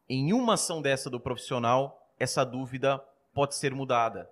em 0.09 0.33
uma 0.33 0.55
ação 0.55 0.81
dessa 0.81 1.09
do 1.09 1.19
profissional, 1.19 2.11
essa 2.17 2.43
dúvida 2.43 2.99
pode 3.33 3.55
ser 3.55 3.73
mudada. 3.73 4.29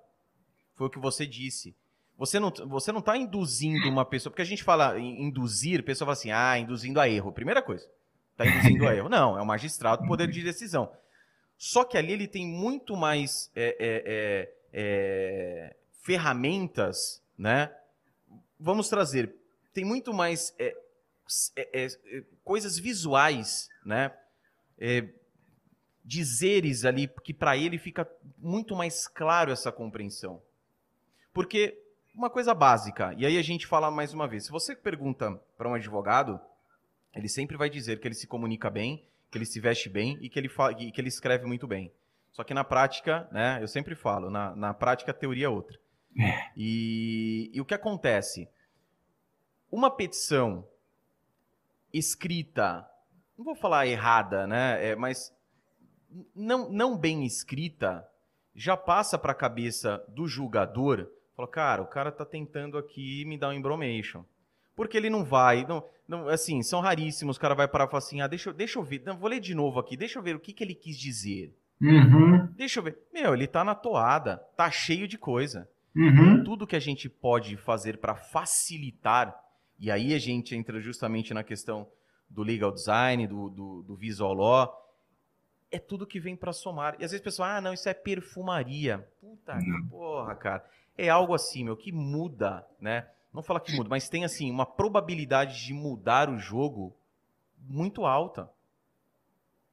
Foi 0.73 0.87
o 0.87 0.89
que 0.89 0.99
você 0.99 1.25
disse. 1.25 1.75
Você 2.17 2.39
não 2.39 2.51
você 2.67 2.91
não 2.91 2.99
está 2.99 3.15
induzindo 3.15 3.87
uma 3.87 4.03
pessoa, 4.03 4.31
porque 4.31 4.41
a 4.41 4.45
gente 4.45 4.63
fala 4.63 4.97
em 4.99 5.23
induzir, 5.23 5.79
a 5.79 5.83
pessoa 5.83 6.07
fala 6.07 6.13
assim, 6.13 6.31
ah, 6.31 6.57
induzindo 6.57 6.99
a 6.99 7.07
erro. 7.07 7.31
Primeira 7.31 7.61
coisa, 7.61 7.87
está 8.31 8.45
induzindo 8.45 8.87
a 8.87 8.95
erro. 8.95 9.07
Não, 9.07 9.37
é 9.37 9.41
o 9.41 9.45
magistrado 9.45 10.07
poder 10.07 10.27
de 10.27 10.43
decisão. 10.43 10.91
Só 11.57 11.83
que 11.83 11.97
ali 11.97 12.13
ele 12.13 12.27
tem 12.27 12.47
muito 12.47 12.95
mais 12.95 13.51
é, 13.55 13.75
é, 13.79 14.03
é, 14.05 14.53
é 14.73 15.75
ferramentas, 16.03 17.21
né? 17.37 17.71
Vamos 18.59 18.89
trazer, 18.89 19.35
tem 19.73 19.85
muito 19.85 20.11
mais 20.11 20.55
é, 20.57 20.75
é, 21.55 21.87
coisas 22.43 22.79
visuais, 22.79 23.69
né? 23.85 24.11
Dizeres 26.07 26.85
ali 26.85 27.09
que 27.21 27.33
para 27.33 27.57
ele 27.57 27.77
fica 27.77 28.09
muito 28.37 28.75
mais 28.75 29.07
claro 29.09 29.51
essa 29.51 29.73
compreensão. 29.73 30.41
Porque 31.33 31.77
uma 32.15 32.29
coisa 32.29 32.53
básica, 32.53 33.13
e 33.17 33.25
aí 33.25 33.37
a 33.37 33.41
gente 33.41 33.67
fala 33.67 33.91
mais 33.91 34.13
uma 34.13 34.25
vez, 34.25 34.45
se 34.45 34.51
você 34.51 34.73
pergunta 34.73 35.33
para 35.57 35.69
um 35.69 35.73
advogado, 35.73 36.39
ele 37.13 37.27
sempre 37.27 37.57
vai 37.57 37.69
dizer 37.69 37.99
que 37.99 38.07
ele 38.07 38.15
se 38.15 38.25
comunica 38.25 38.69
bem, 38.69 39.05
que 39.29 39.37
ele 39.37 39.45
se 39.45 39.59
veste 39.59 39.89
bem 39.89 40.17
e 40.21 40.29
que 40.29 40.39
ele, 40.39 40.47
fala, 40.47 40.73
que 40.73 40.93
ele 40.99 41.09
escreve 41.09 41.45
muito 41.45 41.67
bem. 41.67 41.91
Só 42.31 42.43
que 42.43 42.53
na 42.53 42.63
prática, 42.63 43.27
né, 43.31 43.59
eu 43.61 43.67
sempre 43.67 43.93
falo, 43.93 44.29
na, 44.29 44.55
na 44.55 44.73
prática 44.73 45.11
a 45.11 45.13
teoria 45.13 45.47
é 45.47 45.49
outra. 45.49 45.77
É. 46.17 46.51
E, 46.55 47.51
e 47.53 47.59
o 47.59 47.65
que 47.65 47.73
acontece? 47.73 48.47
Uma 49.69 49.91
petição 49.91 50.65
escrita, 51.93 52.89
não 53.37 53.43
vou 53.43 53.55
falar 53.55 53.87
errada, 53.87 54.47
né, 54.47 54.91
é, 54.91 54.95
mas 54.95 55.35
não, 56.35 56.69
não 56.69 56.97
bem 56.97 57.25
escrita 57.25 58.07
já 58.57 58.75
passa 58.75 59.19
para 59.19 59.33
a 59.33 59.35
cabeça 59.35 60.03
do 60.07 60.27
julgador, 60.27 61.07
fala, 61.35 61.47
cara, 61.47 61.81
o 61.83 61.87
cara 61.87 62.11
tá 62.11 62.25
tentando 62.25 62.75
aqui 62.75 63.23
me 63.25 63.37
dar 63.37 63.49
um 63.49 63.53
embromation. 63.53 64.25
Porque 64.75 64.97
ele 64.97 65.11
não 65.11 65.23
vai, 65.23 65.65
não, 65.65 65.83
não, 66.07 66.27
assim, 66.27 66.63
são 66.63 66.81
raríssimos, 66.81 67.37
o 67.37 67.39
cara 67.39 67.53
vai 67.53 67.67
parar 67.67 67.85
e 67.85 67.87
falar 67.87 67.99
assim, 67.99 68.19
ah, 68.19 68.27
deixa, 68.27 68.51
deixa 68.51 68.79
eu 68.79 68.83
ver, 68.83 69.03
não, 69.05 69.15
vou 69.15 69.29
ler 69.29 69.39
de 69.39 69.53
novo 69.53 69.79
aqui, 69.79 69.95
deixa 69.95 70.17
eu 70.17 70.23
ver 70.23 70.35
o 70.35 70.39
que, 70.39 70.53
que 70.53 70.63
ele 70.63 70.73
quis 70.73 70.97
dizer. 70.97 71.53
Uhum. 71.79 72.47
Deixa 72.55 72.79
eu 72.79 72.83
ver. 72.83 72.97
Meu, 73.13 73.35
ele 73.35 73.45
tá 73.45 73.63
na 73.63 73.75
toada, 73.75 74.37
tá 74.55 74.71
cheio 74.71 75.07
de 75.07 75.17
coisa. 75.17 75.69
Uhum. 75.95 76.43
Tudo 76.43 76.65
que 76.65 76.75
a 76.75 76.79
gente 76.79 77.07
pode 77.07 77.55
fazer 77.57 77.97
para 77.97 78.15
facilitar, 78.15 79.35
e 79.79 79.91
aí 79.91 80.15
a 80.15 80.19
gente 80.19 80.55
entra 80.55 80.79
justamente 80.79 81.33
na 81.33 81.43
questão 81.43 81.87
do 82.27 82.41
legal 82.41 82.71
design, 82.71 83.27
do, 83.27 83.49
do, 83.49 83.83
do 83.83 83.95
visual 83.95 84.33
law, 84.33 84.86
é 85.71 85.79
tudo 85.79 86.07
que 86.07 86.19
vem 86.19 86.35
para 86.35 86.53
somar. 86.53 86.95
E 86.99 87.05
às 87.05 87.11
vezes 87.11 87.21
o 87.21 87.23
pessoal, 87.23 87.49
ah, 87.49 87.61
não, 87.61 87.73
isso 87.73 87.87
é 87.89 87.93
perfumaria. 87.93 89.07
Puta 89.19 89.57
que 89.57 89.89
porra, 89.89 90.35
cara. 90.35 90.65
É 90.97 91.09
algo 91.09 91.33
assim, 91.33 91.63
meu, 91.63 91.77
que 91.77 91.91
muda, 91.91 92.65
né? 92.79 93.07
Não 93.33 93.43
fala 93.43 93.59
que 93.59 93.75
muda, 93.75 93.89
mas 93.89 94.09
tem 94.09 94.25
assim 94.25 94.49
uma 94.49 94.65
probabilidade 94.65 95.63
de 95.63 95.73
mudar 95.73 96.29
o 96.29 96.39
jogo 96.39 96.95
muito 97.59 98.05
alta. 98.05 98.49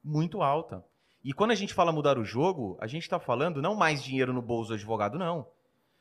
Muito 0.02 0.42
alta. 0.42 0.84
E 1.22 1.32
quando 1.32 1.52
a 1.52 1.54
gente 1.54 1.72
fala 1.72 1.90
mudar 1.90 2.18
o 2.18 2.24
jogo, 2.24 2.76
a 2.78 2.86
gente 2.86 3.04
está 3.04 3.18
falando 3.18 3.62
não 3.62 3.74
mais 3.74 4.02
dinheiro 4.02 4.32
no 4.32 4.42
bolso 4.42 4.68
do 4.68 4.74
advogado, 4.74 5.18
não. 5.18 5.46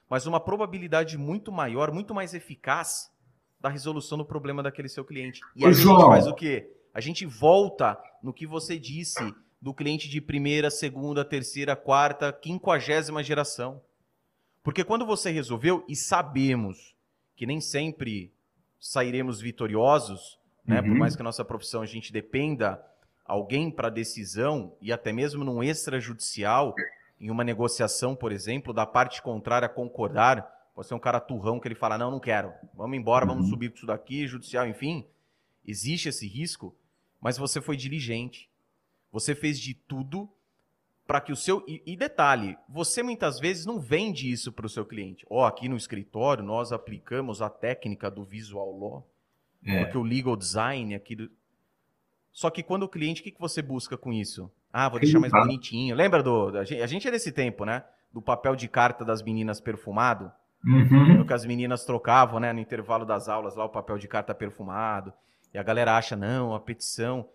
Mas 0.10 0.26
uma 0.26 0.40
probabilidade 0.40 1.18
muito 1.18 1.52
maior, 1.52 1.92
muito 1.92 2.14
mais 2.14 2.34
eficaz 2.34 3.10
da 3.62 3.70
resolução 3.70 4.18
do 4.18 4.26
problema 4.26 4.62
daquele 4.62 4.90
seu 4.90 5.06
cliente. 5.06 5.40
E 5.56 5.66
a 5.66 5.72
gente 5.72 5.88
faz 5.88 6.28
o 6.28 6.34
quê? 6.34 6.70
A 6.94 7.00
gente 7.00 7.26
volta 7.26 7.98
no 8.22 8.34
que 8.34 8.46
você 8.46 8.78
disse 8.78 9.34
do 9.64 9.74
cliente 9.74 10.10
de 10.10 10.20
primeira, 10.20 10.70
segunda, 10.70 11.24
terceira, 11.24 11.74
quarta, 11.74 12.34
quinquagésima 12.34 13.24
geração. 13.24 13.82
Porque 14.62 14.84
quando 14.84 15.06
você 15.06 15.32
resolveu, 15.32 15.86
e 15.88 15.96
sabemos 15.96 16.94
que 17.34 17.46
nem 17.46 17.62
sempre 17.62 18.34
sairemos 18.78 19.40
vitoriosos, 19.40 20.38
né? 20.66 20.82
Uhum. 20.82 20.88
Por 20.88 20.96
mais 20.96 21.16
que 21.16 21.22
a 21.22 21.24
nossa 21.24 21.46
profissão 21.46 21.82
a 21.82 21.86
gente 21.86 22.12
dependa 22.12 22.84
alguém 23.24 23.72
para 23.72 23.90
decisão 23.90 24.76
e 24.82 24.92
até 24.92 25.14
mesmo 25.14 25.46
num 25.46 25.64
extrajudicial, 25.64 26.76
em 27.18 27.30
uma 27.30 27.46
negociação, 27.46 28.18
por 28.18 28.34
exemplo, 28.34 28.74
da 28.74 28.86
parte 28.86 29.22
contrária 29.22 29.70
concordar, 29.70 30.46
pode 30.76 30.90
ser 30.90 30.94
um 30.94 31.00
cara 31.00 31.22
turrão 31.22 31.58
que 31.58 31.70
ele 31.70 31.76
fala: 31.76 31.98
não, 31.98 32.12
não 32.12 32.20
quero, 32.20 32.52
vamos 32.74 32.98
embora, 32.98 33.26
vamos 33.26 33.46
uhum. 33.46 33.52
subir 33.52 33.70
com 33.70 33.78
isso 33.78 33.86
daqui, 33.86 34.28
judicial, 34.28 34.68
enfim. 34.68 35.08
Existe 35.66 36.10
esse 36.10 36.28
risco, 36.28 36.76
mas 37.22 37.38
você 37.38 37.62
foi 37.62 37.78
diligente. 37.78 38.52
Você 39.14 39.36
fez 39.36 39.60
de 39.60 39.76
tudo 39.76 40.28
para 41.06 41.22
que 41.22 41.32
o 41.32 41.36
seu. 41.36 41.64
E, 41.68 41.84
e, 41.86 41.96
detalhe, 41.96 42.58
você 42.68 43.04
muitas 43.04 43.40
vezes 43.40 43.64
não 43.64 43.80
vende 43.80 44.32
isso 44.32 44.52
para 44.52 44.66
o 44.66 44.70
seu 44.70 44.84
cliente. 44.84 45.24
Ó, 45.30 45.44
oh, 45.44 45.46
aqui 45.46 45.70
no 45.70 45.78
escritório 45.78 46.44
nós 46.44 46.72
aplicamos 46.72 47.40
a 47.40 47.50
técnica 47.50 48.10
do 48.10 48.24
visual 48.24 48.76
law, 48.76 49.08
é. 49.64 49.84
porque 49.84 49.98
o 50.00 50.02
legal 50.02 50.36
design 50.36 50.96
aqui. 50.96 51.16
Do... 51.16 51.30
Só 52.32 52.50
que 52.50 52.64
quando 52.64 52.84
o 52.84 52.90
cliente, 52.90 53.22
o 53.22 53.24
que, 53.24 53.32
que 53.32 53.40
você 53.40 53.62
busca 53.62 53.96
com 53.96 54.12
isso? 54.12 54.52
Ah, 54.72 54.90
vou 54.90 55.00
deixar 55.00 55.20
mais 55.20 55.32
bonitinho. 55.32 55.96
Lembra 55.96 56.24
do. 56.24 56.58
A 56.58 56.88
gente 56.88 57.08
é 57.08 57.12
desse 57.12 57.32
tempo, 57.32 57.64
né? 57.64 57.84
Do 58.12 58.22
papel 58.22 58.56
de 58.56 58.68
carta 58.68 59.06
das 59.06 59.22
meninas 59.22 59.62
perfumado. 59.62 60.32
Uhum. 60.66 61.24
Que 61.24 61.34
as 61.34 61.46
meninas 61.46 61.86
trocavam, 61.86 62.40
né? 62.40 62.52
No 62.52 62.60
intervalo 62.60 63.06
das 63.06 63.30
aulas 63.30 63.56
lá, 63.56 63.64
o 63.64 63.70
papel 63.70 64.00
de 64.00 64.08
carta 64.08 64.34
perfumado. 64.34 65.14
E 65.54 65.58
a 65.60 65.64
galera 65.64 65.96
acha, 65.96 66.16
não, 66.16 66.56
a 66.56 66.60
petição. 66.60 67.30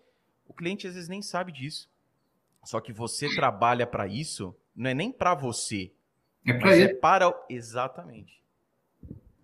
Cliente 0.59 0.85
às 0.85 0.95
vezes 0.95 1.07
nem 1.07 1.21
sabe 1.21 1.53
disso. 1.53 1.89
Só 2.65 2.81
que 2.81 2.91
você 2.91 3.33
trabalha 3.33 3.87
para 3.87 4.05
isso, 4.07 4.53
não 4.75 4.89
é 4.89 4.93
nem 4.93 5.09
para 5.09 5.33
você. 5.33 5.89
É 6.45 6.51
para 6.51 6.75
ele. 6.75 6.83
É 6.83 6.93
para. 6.95 7.33
Exatamente. 7.49 8.43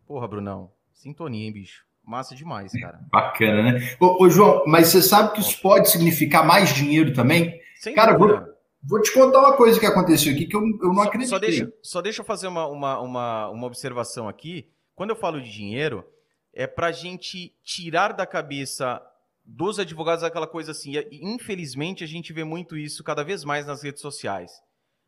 Porra, 0.05 0.27
Brunão. 0.27 0.69
Sintonia, 0.91 1.45
hein, 1.45 1.53
bicho? 1.53 1.85
Massa 2.03 2.35
demais, 2.35 2.73
cara. 2.73 2.99
Bacana, 3.09 3.63
né? 3.63 3.95
Ô, 3.97 4.25
ô, 4.25 4.29
João, 4.29 4.65
mas 4.67 4.89
você 4.89 5.01
sabe 5.01 5.33
que 5.33 5.39
isso 5.39 5.61
pode 5.61 5.89
significar 5.89 6.45
mais 6.45 6.73
dinheiro 6.73 7.13
também? 7.13 7.61
Sem 7.79 7.95
cara, 7.95 8.17
vou, 8.17 8.37
vou, 8.83 9.01
te 9.01 9.13
contar 9.13 9.39
uma 9.39 9.55
coisa 9.55 9.79
que 9.79 9.85
aconteceu 9.85 10.33
aqui 10.33 10.45
que 10.47 10.55
eu, 10.55 10.61
eu 10.83 10.93
não 10.93 11.01
acredito. 11.01 11.29
Só 11.29 11.39
deixa, 11.39 11.73
só 11.81 12.01
deixa 12.01 12.21
eu 12.21 12.25
fazer 12.25 12.47
uma, 12.47 12.67
uma, 12.67 12.99
uma, 12.99 13.49
uma 13.51 13.67
observação 13.67 14.27
aqui. 14.27 14.69
Quando 14.93 15.11
eu 15.11 15.15
falo 15.15 15.41
de 15.41 15.49
dinheiro, 15.49 16.05
é 16.53 16.67
para 16.67 16.91
gente 16.91 17.55
tirar 17.63 18.11
da 18.11 18.25
cabeça 18.25 19.01
dos 19.45 19.79
advogados 19.79 20.23
aquela 20.23 20.47
coisa 20.47 20.71
assim. 20.71 20.93
Infelizmente, 21.11 22.03
a 22.03 22.07
gente 22.07 22.33
vê 22.33 22.43
muito 22.43 22.75
isso 22.77 23.03
cada 23.03 23.23
vez 23.23 23.43
mais 23.43 23.67
nas 23.67 23.83
redes 23.83 24.01
sociais. 24.01 24.51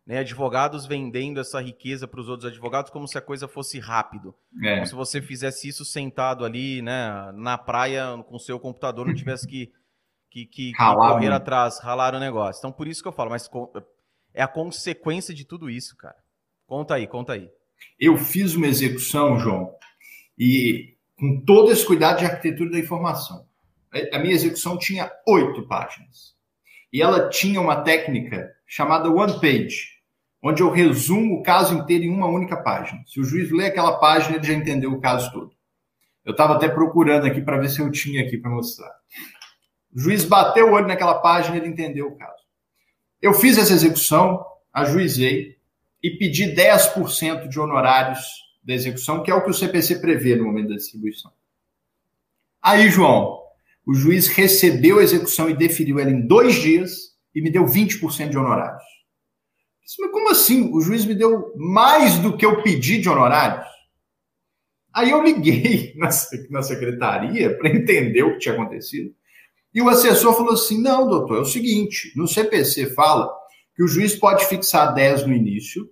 Né? 0.05 0.19
Advogados 0.19 0.85
vendendo 0.85 1.39
essa 1.39 1.59
riqueza 1.59 2.07
para 2.07 2.21
os 2.21 2.29
outros 2.29 2.49
advogados 2.49 2.91
como 2.91 3.07
se 3.07 3.17
a 3.17 3.21
coisa 3.21 3.47
fosse 3.47 3.79
rápido. 3.79 4.33
É. 4.63 4.75
Como 4.75 4.85
se 4.85 4.95
você 4.95 5.21
fizesse 5.21 5.67
isso 5.67 5.83
sentado 5.83 6.45
ali 6.45 6.81
né, 6.81 7.31
na 7.33 7.57
praia 7.57 8.23
com 8.27 8.35
o 8.35 8.39
seu 8.39 8.59
computador, 8.59 9.07
não 9.07 9.15
tivesse 9.15 9.47
que, 9.47 9.71
que, 10.29 10.45
que, 10.45 10.71
que 10.71 10.77
correr 10.77 11.31
atrás, 11.31 11.79
ralar 11.81 12.13
o 12.13 12.19
negócio. 12.19 12.59
Então, 12.59 12.71
por 12.71 12.87
isso 12.87 13.01
que 13.01 13.07
eu 13.07 13.13
falo, 13.13 13.31
mas 13.31 13.49
é 14.33 14.43
a 14.43 14.47
consequência 14.47 15.33
de 15.33 15.43
tudo 15.43 15.69
isso, 15.69 15.97
cara. 15.97 16.15
Conta 16.67 16.95
aí, 16.95 17.07
conta 17.07 17.33
aí. 17.33 17.49
Eu 17.99 18.17
fiz 18.17 18.55
uma 18.55 18.67
execução, 18.67 19.39
João, 19.39 19.73
e 20.37 20.95
com 21.17 21.43
todo 21.43 21.71
esse 21.71 21.85
cuidado 21.85 22.19
de 22.19 22.25
arquitetura 22.25 22.69
da 22.69 22.79
informação. 22.79 23.46
A 24.13 24.19
minha 24.19 24.33
execução 24.33 24.77
tinha 24.77 25.11
oito 25.27 25.67
páginas. 25.67 26.35
E 26.91 27.01
ela 27.01 27.29
tinha 27.29 27.59
uma 27.59 27.81
técnica 27.83 28.51
chamada 28.65 29.09
One 29.09 29.39
Page, 29.39 29.97
onde 30.41 30.61
eu 30.61 30.69
resumo 30.69 31.35
o 31.35 31.43
caso 31.43 31.75
inteiro 31.75 32.05
em 32.05 32.09
uma 32.09 32.27
única 32.27 32.57
página. 32.57 33.03
Se 33.05 33.19
o 33.19 33.23
juiz 33.23 33.51
lê 33.51 33.65
aquela 33.65 33.97
página, 33.97 34.37
ele 34.37 34.47
já 34.47 34.53
entendeu 34.53 34.91
o 34.91 35.01
caso 35.01 35.31
todo. 35.31 35.51
Eu 36.23 36.31
estava 36.31 36.55
até 36.55 36.67
procurando 36.67 37.25
aqui 37.25 37.41
para 37.41 37.57
ver 37.57 37.69
se 37.69 37.79
eu 37.79 37.89
tinha 37.91 38.21
aqui 38.21 38.37
para 38.37 38.51
mostrar. 38.51 38.93
O 39.93 39.99
juiz 39.99 40.25
bateu 40.25 40.67
o 40.67 40.73
olho 40.73 40.87
naquela 40.87 41.15
página, 41.15 41.57
ele 41.57 41.67
entendeu 41.67 42.07
o 42.07 42.17
caso. 42.17 42.43
Eu 43.21 43.33
fiz 43.33 43.57
essa 43.57 43.73
execução, 43.73 44.45
ajuizei 44.73 45.57
e 46.03 46.11
pedi 46.11 46.53
10% 46.53 47.47
de 47.47 47.59
honorários 47.59 48.19
da 48.63 48.73
execução, 48.73 49.23
que 49.23 49.31
é 49.31 49.33
o 49.33 49.43
que 49.43 49.49
o 49.49 49.53
CPC 49.53 49.99
prevê 49.99 50.35
no 50.35 50.45
momento 50.45 50.69
da 50.69 50.75
distribuição. 50.75 51.31
Aí, 52.61 52.89
João, 52.89 53.46
o 53.87 53.93
juiz 53.93 54.27
recebeu 54.27 54.99
a 54.99 55.03
execução 55.03 55.49
e 55.49 55.55
deferiu 55.55 55.97
ela 55.97 56.11
em 56.11 56.27
dois 56.27 56.55
dias 56.55 57.15
e 57.33 57.41
me 57.41 57.49
deu 57.49 57.63
20% 57.63 58.29
de 58.29 58.37
honorários. 58.37 58.83
Mas 59.99 60.11
como 60.11 60.29
assim? 60.29 60.69
O 60.73 60.81
juiz 60.81 61.05
me 61.05 61.15
deu 61.15 61.53
mais 61.55 62.17
do 62.17 62.35
que 62.35 62.45
eu 62.45 62.61
pedi 62.61 62.99
de 62.99 63.07
honorários? 63.07 63.65
Aí 64.93 65.11
eu 65.11 65.23
liguei 65.23 65.93
na, 65.95 66.09
na 66.49 66.61
secretaria 66.61 67.57
para 67.57 67.69
entender 67.69 68.23
o 68.23 68.33
que 68.33 68.39
tinha 68.39 68.55
acontecido. 68.55 69.15
E 69.73 69.81
o 69.81 69.87
assessor 69.87 70.35
falou 70.35 70.53
assim: 70.53 70.81
não, 70.81 71.07
doutor, 71.07 71.37
é 71.37 71.41
o 71.41 71.45
seguinte: 71.45 72.11
no 72.13 72.27
CPC 72.27 72.87
fala 72.87 73.31
que 73.73 73.83
o 73.83 73.87
juiz 73.87 74.15
pode 74.15 74.45
fixar 74.47 74.93
10 74.93 75.27
no 75.27 75.33
início 75.33 75.89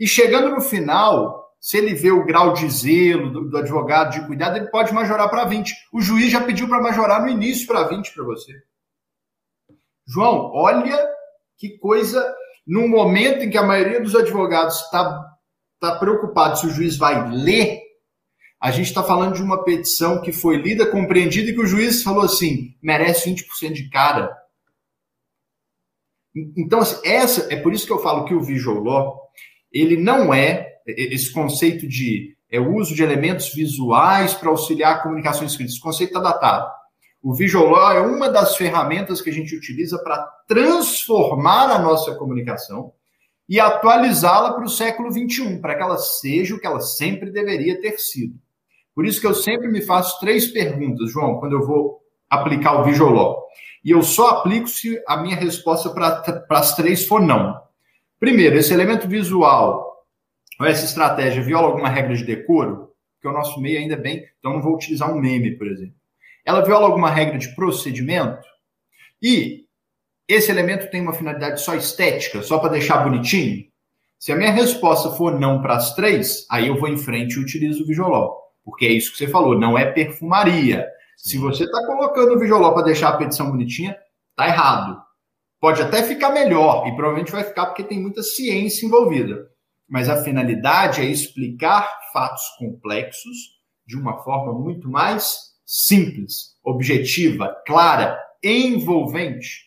e 0.00 0.06
chegando 0.06 0.50
no 0.50 0.60
final, 0.60 1.45
se 1.66 1.78
ele 1.78 1.96
vê 1.96 2.12
o 2.12 2.24
grau 2.24 2.52
de 2.52 2.70
zelo 2.70 3.28
do, 3.28 3.50
do 3.50 3.58
advogado, 3.58 4.12
de 4.12 4.24
cuidado, 4.24 4.56
ele 4.56 4.68
pode 4.68 4.94
majorar 4.94 5.28
para 5.28 5.46
20. 5.46 5.74
O 5.92 6.00
juiz 6.00 6.30
já 6.30 6.40
pediu 6.40 6.68
para 6.68 6.80
majorar 6.80 7.20
no 7.20 7.28
início 7.28 7.66
para 7.66 7.88
20 7.88 8.14
para 8.14 8.22
você. 8.22 8.52
João, 10.06 10.52
olha 10.54 10.96
que 11.58 11.76
coisa. 11.78 12.24
Num 12.64 12.86
momento 12.86 13.42
em 13.42 13.50
que 13.50 13.58
a 13.58 13.64
maioria 13.64 14.00
dos 14.00 14.14
advogados 14.14 14.76
está 14.76 15.28
tá 15.80 15.98
preocupado 15.98 16.56
se 16.56 16.68
o 16.68 16.70
juiz 16.70 16.96
vai 16.96 17.32
ler, 17.32 17.80
a 18.62 18.70
gente 18.70 18.86
está 18.86 19.02
falando 19.02 19.34
de 19.34 19.42
uma 19.42 19.64
petição 19.64 20.22
que 20.22 20.30
foi 20.30 20.58
lida, 20.58 20.88
compreendida 20.88 21.50
e 21.50 21.52
que 21.52 21.62
o 21.62 21.66
juiz 21.66 22.00
falou 22.00 22.22
assim: 22.22 22.76
merece 22.80 23.28
20% 23.28 23.72
de 23.72 23.90
cara. 23.90 24.32
Então, 26.56 26.78
assim, 26.78 27.00
essa 27.04 27.52
é 27.52 27.56
por 27.60 27.72
isso 27.72 27.86
que 27.86 27.92
eu 27.92 27.98
falo 27.98 28.24
que 28.24 28.34
o 28.34 28.40
visual 28.40 28.84
law 28.84 29.20
ele 29.72 29.96
não 29.96 30.32
é 30.32 30.75
esse 30.86 31.32
conceito 31.32 31.86
de 31.86 32.36
é, 32.50 32.60
uso 32.60 32.94
de 32.94 33.02
elementos 33.02 33.52
visuais 33.52 34.34
para 34.34 34.48
auxiliar 34.48 34.96
a 34.96 34.98
comunicação 35.00 35.44
escrita. 35.44 35.70
Esse 35.70 35.80
conceito 35.80 36.10
está 36.10 36.20
datado. 36.20 36.70
O 37.22 37.34
Visual 37.34 37.68
Law 37.68 37.92
é 37.92 38.00
uma 38.00 38.28
das 38.28 38.56
ferramentas 38.56 39.20
que 39.20 39.30
a 39.30 39.32
gente 39.32 39.56
utiliza 39.56 39.98
para 39.98 40.18
transformar 40.46 41.70
a 41.70 41.78
nossa 41.78 42.14
comunicação 42.14 42.92
e 43.48 43.58
atualizá-la 43.58 44.52
para 44.52 44.64
o 44.64 44.68
século 44.68 45.10
XXI, 45.10 45.58
para 45.58 45.74
que 45.74 45.82
ela 45.82 45.98
seja 45.98 46.54
o 46.54 46.60
que 46.60 46.66
ela 46.66 46.80
sempre 46.80 47.30
deveria 47.30 47.80
ter 47.80 47.98
sido. 47.98 48.34
Por 48.94 49.04
isso 49.04 49.20
que 49.20 49.26
eu 49.26 49.34
sempre 49.34 49.68
me 49.68 49.82
faço 49.82 50.18
três 50.20 50.46
perguntas, 50.46 51.10
João, 51.10 51.38
quando 51.38 51.52
eu 51.52 51.66
vou 51.66 52.00
aplicar 52.30 52.80
o 52.80 52.84
Visual 52.84 53.10
Law. 53.10 53.46
E 53.84 53.90
eu 53.90 54.02
só 54.02 54.30
aplico 54.30 54.68
se 54.68 55.00
a 55.06 55.16
minha 55.16 55.36
resposta 55.36 55.90
para 55.90 56.44
as 56.50 56.74
três 56.74 57.06
for 57.06 57.20
não. 57.20 57.60
Primeiro, 58.18 58.56
esse 58.56 58.72
elemento 58.72 59.06
visual 59.06 59.95
ou 60.58 60.66
essa 60.66 60.84
estratégia 60.84 61.42
viola 61.42 61.68
alguma 61.68 61.88
regra 61.88 62.14
de 62.14 62.24
decoro, 62.24 62.90
porque 63.14 63.28
o 63.28 63.32
nosso 63.32 63.60
meio 63.60 63.78
ainda 63.78 63.94
é 63.94 63.98
bem, 63.98 64.24
então 64.38 64.54
não 64.54 64.62
vou 64.62 64.74
utilizar 64.74 65.12
um 65.12 65.20
meme, 65.20 65.56
por 65.56 65.66
exemplo. 65.66 65.94
Ela 66.44 66.62
viola 66.62 66.86
alguma 66.86 67.10
regra 67.10 67.38
de 67.38 67.54
procedimento 67.54 68.46
e 69.20 69.64
esse 70.28 70.50
elemento 70.50 70.90
tem 70.90 71.00
uma 71.00 71.12
finalidade 71.12 71.60
só 71.60 71.74
estética, 71.74 72.42
só 72.42 72.58
para 72.58 72.70
deixar 72.70 73.04
bonitinho. 73.04 73.64
Se 74.18 74.32
a 74.32 74.36
minha 74.36 74.50
resposta 74.50 75.10
for 75.10 75.38
não 75.38 75.60
para 75.60 75.76
as 75.76 75.94
três, 75.94 76.46
aí 76.50 76.68
eu 76.68 76.78
vou 76.78 76.88
em 76.88 76.96
frente 76.96 77.34
e 77.34 77.40
utilizo 77.40 77.84
o 77.84 77.86
Vijoló. 77.86 78.34
Porque 78.64 78.86
é 78.86 78.92
isso 78.92 79.12
que 79.12 79.18
você 79.18 79.28
falou, 79.28 79.58
não 79.58 79.78
é 79.78 79.86
perfumaria. 79.86 80.86
Se 81.16 81.38
você 81.38 81.64
está 81.64 81.86
colocando 81.86 82.34
o 82.34 82.38
Vijoló 82.38 82.72
para 82.72 82.84
deixar 82.86 83.10
a 83.10 83.16
petição 83.16 83.50
bonitinha, 83.50 83.96
tá 84.34 84.46
errado. 84.46 85.00
Pode 85.60 85.80
até 85.82 86.02
ficar 86.02 86.30
melhor, 86.30 86.86
e 86.86 86.94
provavelmente 86.94 87.32
vai 87.32 87.44
ficar 87.44 87.66
porque 87.66 87.84
tem 87.84 88.00
muita 88.00 88.22
ciência 88.22 88.86
envolvida 88.86 89.48
mas 89.88 90.08
a 90.08 90.22
finalidade 90.22 91.00
é 91.00 91.04
explicar 91.04 91.88
fatos 92.12 92.42
complexos 92.58 93.56
de 93.86 93.96
uma 93.96 94.22
forma 94.22 94.52
muito 94.52 94.88
mais 94.88 95.54
simples, 95.64 96.56
objetiva, 96.64 97.54
clara, 97.66 98.18
envolvente. 98.42 99.66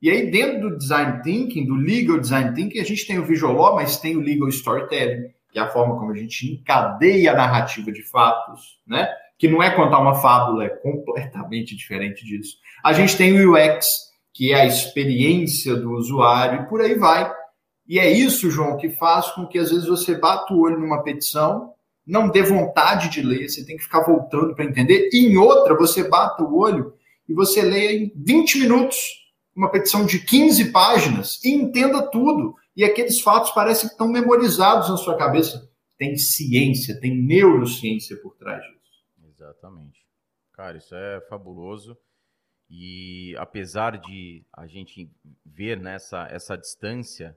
E 0.00 0.10
aí, 0.10 0.30
dentro 0.30 0.68
do 0.68 0.78
design 0.78 1.22
thinking, 1.22 1.66
do 1.66 1.74
legal 1.74 2.20
design 2.20 2.54
thinking, 2.54 2.80
a 2.80 2.84
gente 2.84 3.06
tem 3.06 3.18
o 3.18 3.24
visual 3.24 3.54
law, 3.54 3.74
mas 3.74 3.98
tem 3.98 4.16
o 4.16 4.20
legal 4.20 4.48
storytelling, 4.48 5.28
que 5.50 5.58
é 5.58 5.62
a 5.62 5.68
forma 5.68 5.98
como 5.98 6.12
a 6.12 6.16
gente 6.16 6.52
encadeia 6.52 7.32
a 7.32 7.36
narrativa 7.36 7.90
de 7.90 8.02
fatos, 8.02 8.78
né? 8.86 9.08
Que 9.38 9.48
não 9.48 9.62
é 9.62 9.70
contar 9.70 9.98
uma 9.98 10.14
fábula, 10.14 10.64
é 10.64 10.68
completamente 10.68 11.74
diferente 11.74 12.24
disso. 12.24 12.56
A 12.84 12.92
gente 12.92 13.16
tem 13.16 13.32
o 13.32 13.52
UX, 13.52 14.12
que 14.32 14.52
é 14.52 14.60
a 14.60 14.66
experiência 14.66 15.74
do 15.74 15.92
usuário, 15.92 16.62
e 16.62 16.68
por 16.68 16.80
aí 16.80 16.94
vai. 16.94 17.32
E 17.88 17.98
é 17.98 18.10
isso, 18.10 18.50
João, 18.50 18.76
que 18.76 18.90
faz 18.90 19.30
com 19.30 19.46
que 19.46 19.58
às 19.58 19.70
vezes 19.70 19.86
você 19.86 20.16
bata 20.16 20.52
o 20.52 20.60
olho 20.60 20.78
numa 20.78 21.02
petição, 21.02 21.72
não 22.06 22.28
dê 22.28 22.42
vontade 22.42 23.08
de 23.10 23.22
ler, 23.22 23.48
você 23.48 23.64
tem 23.64 23.76
que 23.76 23.82
ficar 23.82 24.04
voltando 24.04 24.54
para 24.54 24.64
entender. 24.64 25.10
E 25.12 25.26
em 25.26 25.36
outra, 25.36 25.76
você 25.76 26.08
bata 26.08 26.42
o 26.42 26.56
olho 26.56 26.94
e 27.28 27.34
você 27.34 27.62
lê 27.62 27.98
em 27.98 28.12
20 28.16 28.60
minutos 28.60 28.96
uma 29.54 29.70
petição 29.70 30.04
de 30.04 30.18
15 30.24 30.70
páginas 30.70 31.42
e 31.44 31.50
entenda 31.50 32.02
tudo. 32.10 32.54
E 32.76 32.84
aqueles 32.84 33.20
fatos 33.20 33.50
parecem 33.52 33.88
que 33.88 33.94
estão 33.94 34.08
memorizados 34.08 34.90
na 34.90 34.96
sua 34.96 35.16
cabeça. 35.16 35.68
Tem 35.96 36.16
ciência, 36.16 37.00
tem 37.00 37.16
neurociência 37.16 38.16
por 38.20 38.36
trás 38.36 38.62
disso. 38.62 39.30
Exatamente. 39.34 40.06
Cara, 40.52 40.76
isso 40.76 40.94
é 40.94 41.20
fabuloso. 41.28 41.96
E 42.68 43.34
apesar 43.38 43.96
de 43.96 44.44
a 44.52 44.66
gente 44.66 45.10
ver 45.44 45.80
nessa 45.80 46.26
essa 46.30 46.56
distância, 46.56 47.36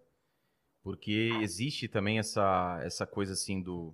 porque 0.89 1.29
existe 1.43 1.87
também 1.87 2.17
essa, 2.17 2.81
essa 2.83 3.05
coisa 3.05 3.33
assim 3.33 3.61
do. 3.61 3.93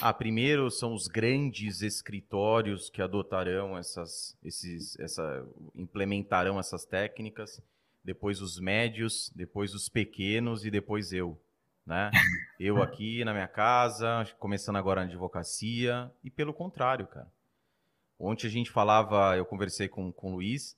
Ah, 0.00 0.14
primeiro 0.14 0.70
são 0.70 0.94
os 0.94 1.08
grandes 1.08 1.82
escritórios 1.82 2.88
que 2.88 3.02
adotarão 3.02 3.76
essas, 3.76 4.38
esses, 4.44 4.96
essa, 5.00 5.44
implementarão 5.74 6.60
essas 6.60 6.84
técnicas, 6.84 7.60
depois 8.04 8.40
os 8.40 8.60
médios, 8.60 9.28
depois 9.34 9.74
os 9.74 9.88
pequenos 9.88 10.64
e 10.64 10.70
depois 10.70 11.12
eu 11.12 11.36
né? 11.84 12.12
Eu 12.60 12.80
aqui 12.80 13.24
na 13.24 13.32
minha 13.32 13.48
casa, 13.48 14.24
começando 14.38 14.76
agora 14.76 15.00
na 15.00 15.08
advocacia, 15.08 16.10
e 16.22 16.30
pelo 16.30 16.54
contrário, 16.54 17.08
cara. 17.08 17.30
Ontem 18.20 18.46
a 18.46 18.50
gente 18.50 18.70
falava, 18.70 19.36
eu 19.36 19.44
conversei 19.44 19.88
com, 19.88 20.12
com 20.12 20.30
o 20.30 20.34
Luiz, 20.36 20.76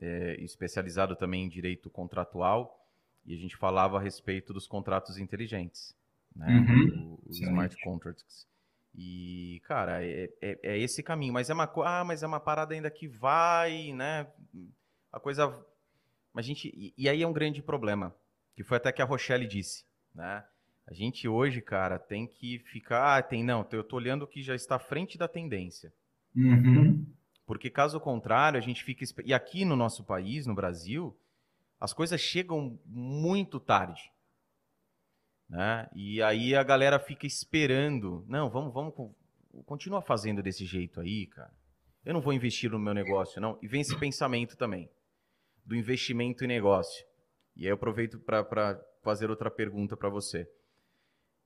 é, 0.00 0.34
especializado 0.40 1.14
também 1.14 1.44
em 1.44 1.48
direito 1.48 1.88
contratual, 1.88 2.85
e 3.26 3.34
a 3.34 3.38
gente 3.38 3.56
falava 3.56 3.98
a 3.98 4.00
respeito 4.00 4.52
dos 4.52 4.66
contratos 4.66 5.18
inteligentes, 5.18 5.94
né? 6.34 6.46
Uhum. 6.46 7.18
Os 7.26 7.40
smart 7.40 7.76
contracts. 7.82 8.46
E, 8.94 9.60
cara, 9.64 10.02
é, 10.04 10.30
é, 10.40 10.58
é, 10.62 10.78
esse 10.78 11.02
caminho. 11.02 11.32
Mas 11.32 11.50
é 11.50 11.54
uma 11.54 11.70
ah, 11.84 12.04
mas 12.04 12.22
é 12.22 12.26
uma 12.26 12.40
parada 12.40 12.72
ainda 12.72 12.90
que 12.90 13.06
vai, 13.06 13.92
né? 13.92 14.26
A 15.12 15.20
coisa. 15.20 15.54
A 16.34 16.42
gente, 16.42 16.68
e, 16.74 16.94
e 16.96 17.08
aí 17.08 17.22
é 17.22 17.26
um 17.26 17.32
grande 17.32 17.62
problema, 17.62 18.14
que 18.54 18.64
foi 18.64 18.78
até 18.78 18.92
que 18.92 19.02
a 19.02 19.04
Rochelle 19.04 19.46
disse 19.46 19.84
né? 20.16 20.42
A 20.88 20.94
gente 20.94 21.28
hoje, 21.28 21.60
cara, 21.60 21.98
tem 21.98 22.26
que 22.26 22.60
ficar. 22.60 23.18
Ah, 23.18 23.22
tem 23.22 23.44
não, 23.44 23.66
eu 23.72 23.84
tô 23.84 23.96
olhando 23.96 24.26
que 24.26 24.42
já 24.42 24.54
está 24.54 24.76
à 24.76 24.80
frente 24.80 25.18
da 25.18 25.28
tendência. 25.28 25.92
Uhum. 26.34 27.04
Porque 27.44 27.68
caso 27.68 28.00
contrário, 28.00 28.58
a 28.58 28.62
gente 28.62 28.82
fica. 28.82 29.04
E 29.24 29.34
aqui 29.34 29.64
no 29.64 29.76
nosso 29.76 30.04
país, 30.04 30.46
no 30.46 30.54
Brasil, 30.54 31.16
as 31.80 31.92
coisas 31.92 32.20
chegam 32.20 32.78
muito 32.84 33.60
tarde. 33.60 34.10
Né? 35.48 35.88
E 35.94 36.22
aí 36.22 36.54
a 36.54 36.62
galera 36.62 36.98
fica 36.98 37.26
esperando. 37.26 38.24
Não, 38.28 38.50
vamos, 38.50 38.72
vamos. 38.72 38.94
Continua 39.64 40.02
fazendo 40.02 40.42
desse 40.42 40.64
jeito 40.64 41.00
aí, 41.00 41.26
cara. 41.26 41.52
Eu 42.04 42.14
não 42.14 42.20
vou 42.20 42.32
investir 42.32 42.70
no 42.70 42.78
meu 42.78 42.94
negócio, 42.94 43.40
não. 43.40 43.58
E 43.62 43.66
vem 43.66 43.80
esse 43.80 43.96
pensamento 43.98 44.56
também 44.56 44.88
do 45.64 45.74
investimento 45.74 46.44
em 46.44 46.46
negócio. 46.46 47.04
E 47.56 47.64
aí 47.64 47.70
eu 47.70 47.74
aproveito 47.74 48.18
para 48.20 48.80
fazer 49.02 49.28
outra 49.28 49.50
pergunta 49.50 49.96
para 49.96 50.08
você. 50.08 50.48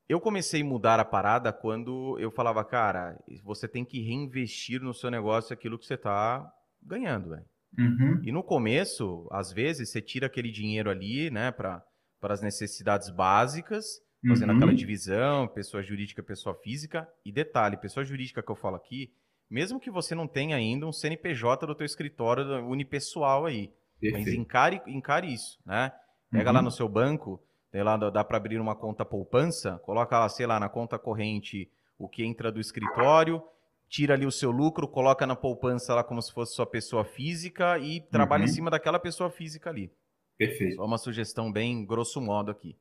Eu 0.08 0.20
comecei 0.20 0.60
a 0.60 0.64
mudar 0.64 0.98
a 0.98 1.04
parada 1.04 1.52
quando 1.52 2.18
eu 2.18 2.30
falava, 2.30 2.64
cara, 2.64 3.18
você 3.42 3.68
tem 3.68 3.84
que 3.84 4.02
reinvestir 4.02 4.82
no 4.82 4.92
seu 4.92 5.10
negócio 5.10 5.54
aquilo 5.54 5.78
que 5.78 5.86
você 5.86 5.94
está 5.94 6.52
ganhando, 6.82 7.30
velho. 7.30 7.48
Uhum. 7.78 8.20
E 8.22 8.32
no 8.32 8.42
começo, 8.42 9.28
às 9.30 9.52
vezes, 9.52 9.90
você 9.90 10.00
tira 10.00 10.26
aquele 10.26 10.50
dinheiro 10.50 10.90
ali, 10.90 11.30
né, 11.30 11.50
para 11.50 11.84
as 12.22 12.42
necessidades 12.42 13.10
básicas, 13.10 14.00
fazendo 14.26 14.50
uhum. 14.50 14.56
aquela 14.56 14.74
divisão, 14.74 15.48
pessoa 15.48 15.82
jurídica, 15.82 16.22
pessoa 16.22 16.54
física. 16.54 17.08
E 17.24 17.32
detalhe, 17.32 17.76
pessoa 17.76 18.04
jurídica 18.04 18.42
que 18.42 18.50
eu 18.50 18.56
falo 18.56 18.76
aqui, 18.76 19.12
mesmo 19.50 19.80
que 19.80 19.90
você 19.90 20.14
não 20.14 20.28
tenha 20.28 20.56
ainda 20.56 20.86
um 20.86 20.92
CNPJ 20.92 21.66
do 21.66 21.74
teu 21.74 21.84
escritório 21.84 22.44
unipessoal 22.66 23.46
aí, 23.46 23.72
Perfeito. 24.00 24.26
mas 24.26 24.34
encare, 24.34 24.82
encare 24.86 25.32
isso, 25.32 25.58
né? 25.66 25.92
Pega 26.30 26.50
uhum. 26.50 26.56
lá 26.56 26.62
no 26.62 26.70
seu 26.70 26.88
banco, 26.88 27.42
lá, 27.72 27.96
dá 27.96 28.22
para 28.22 28.36
abrir 28.36 28.60
uma 28.60 28.76
conta 28.76 29.04
poupança, 29.04 29.78
coloca 29.78 30.18
lá, 30.18 30.28
sei 30.28 30.46
lá, 30.46 30.60
na 30.60 30.68
conta 30.68 30.98
corrente 30.98 31.68
o 31.98 32.08
que 32.08 32.24
entra 32.24 32.52
do 32.52 32.60
escritório, 32.60 33.42
tira 33.90 34.14
ali 34.14 34.24
o 34.24 34.30
seu 34.30 34.52
lucro, 34.52 34.86
coloca 34.86 35.26
na 35.26 35.34
poupança 35.34 35.92
lá 35.92 36.04
como 36.04 36.22
se 36.22 36.32
fosse 36.32 36.54
sua 36.54 36.64
pessoa 36.64 37.04
física 37.04 37.76
e 37.78 38.00
trabalha 38.00 38.44
uhum. 38.44 38.48
em 38.48 38.52
cima 38.52 38.70
daquela 38.70 39.00
pessoa 39.00 39.28
física 39.28 39.68
ali. 39.68 39.92
Perfeito. 40.38 40.76
Só 40.76 40.84
uma 40.86 40.96
sugestão 40.96 41.52
bem 41.52 41.84
grosso 41.84 42.20
modo 42.20 42.52
aqui. 42.52 42.78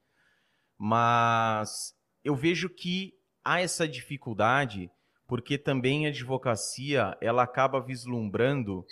Mas 0.77 1.95
eu 2.23 2.35
vejo 2.35 2.69
que 2.69 3.15
há 3.43 3.59
essa 3.59 3.87
dificuldade 3.87 4.91
porque 5.27 5.57
também 5.57 6.05
a 6.05 6.09
advocacia 6.09 7.17
ela 7.19 7.43
acaba 7.43 7.81
vislumbrando 7.81 8.85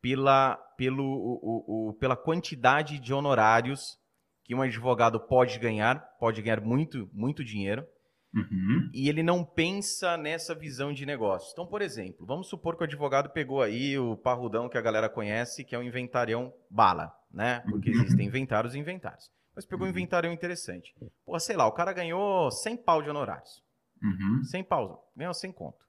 pela, 0.00 0.56
pelo, 0.76 1.04
o, 1.04 1.88
o, 1.88 1.92
pela 1.94 2.16
quantidade 2.16 2.98
de 2.98 3.12
honorários 3.12 3.98
que 4.44 4.54
um 4.54 4.62
advogado 4.62 5.18
pode 5.18 5.58
ganhar, 5.58 6.00
pode 6.18 6.42
ganhar 6.42 6.60
muito, 6.60 7.08
muito 7.12 7.44
dinheiro, 7.44 7.86
uhum. 8.34 8.90
e 8.92 9.08
ele 9.08 9.22
não 9.22 9.44
pensa 9.44 10.16
nessa 10.16 10.54
visão 10.54 10.92
de 10.92 11.06
negócio. 11.06 11.50
Então, 11.52 11.66
por 11.66 11.80
exemplo, 11.80 12.26
vamos 12.26 12.48
supor 12.48 12.76
que 12.76 12.82
o 12.82 12.86
advogado 12.86 13.30
pegou 13.30 13.62
aí 13.62 13.98
o 13.98 14.16
parrudão 14.16 14.68
que 14.68 14.78
a 14.78 14.82
galera 14.82 15.08
conhece, 15.08 15.64
que 15.64 15.74
é 15.74 15.78
o 15.78 15.82
inventarião 15.82 16.52
bala, 16.68 17.12
né? 17.32 17.60
Porque 17.68 17.90
uhum. 17.90 18.02
existem 18.02 18.26
inventários 18.26 18.74
e 18.74 18.78
inventários. 18.78 19.30
Mas 19.54 19.64
pegou 19.64 19.86
um 19.86 19.90
uhum. 19.90 19.96
inventarião 19.96 20.32
interessante. 20.32 20.94
Pô, 21.24 21.38
sei 21.38 21.56
lá, 21.56 21.66
o 21.66 21.72
cara 21.72 21.92
ganhou 21.92 22.50
100 22.50 22.76
pau 22.78 23.02
de 23.02 23.10
honorários. 23.10 23.62
Uhum. 24.02 24.42
100 24.42 24.64
pau, 24.64 25.12
ganhou 25.16 25.32
100 25.32 25.52
conto. 25.52 25.84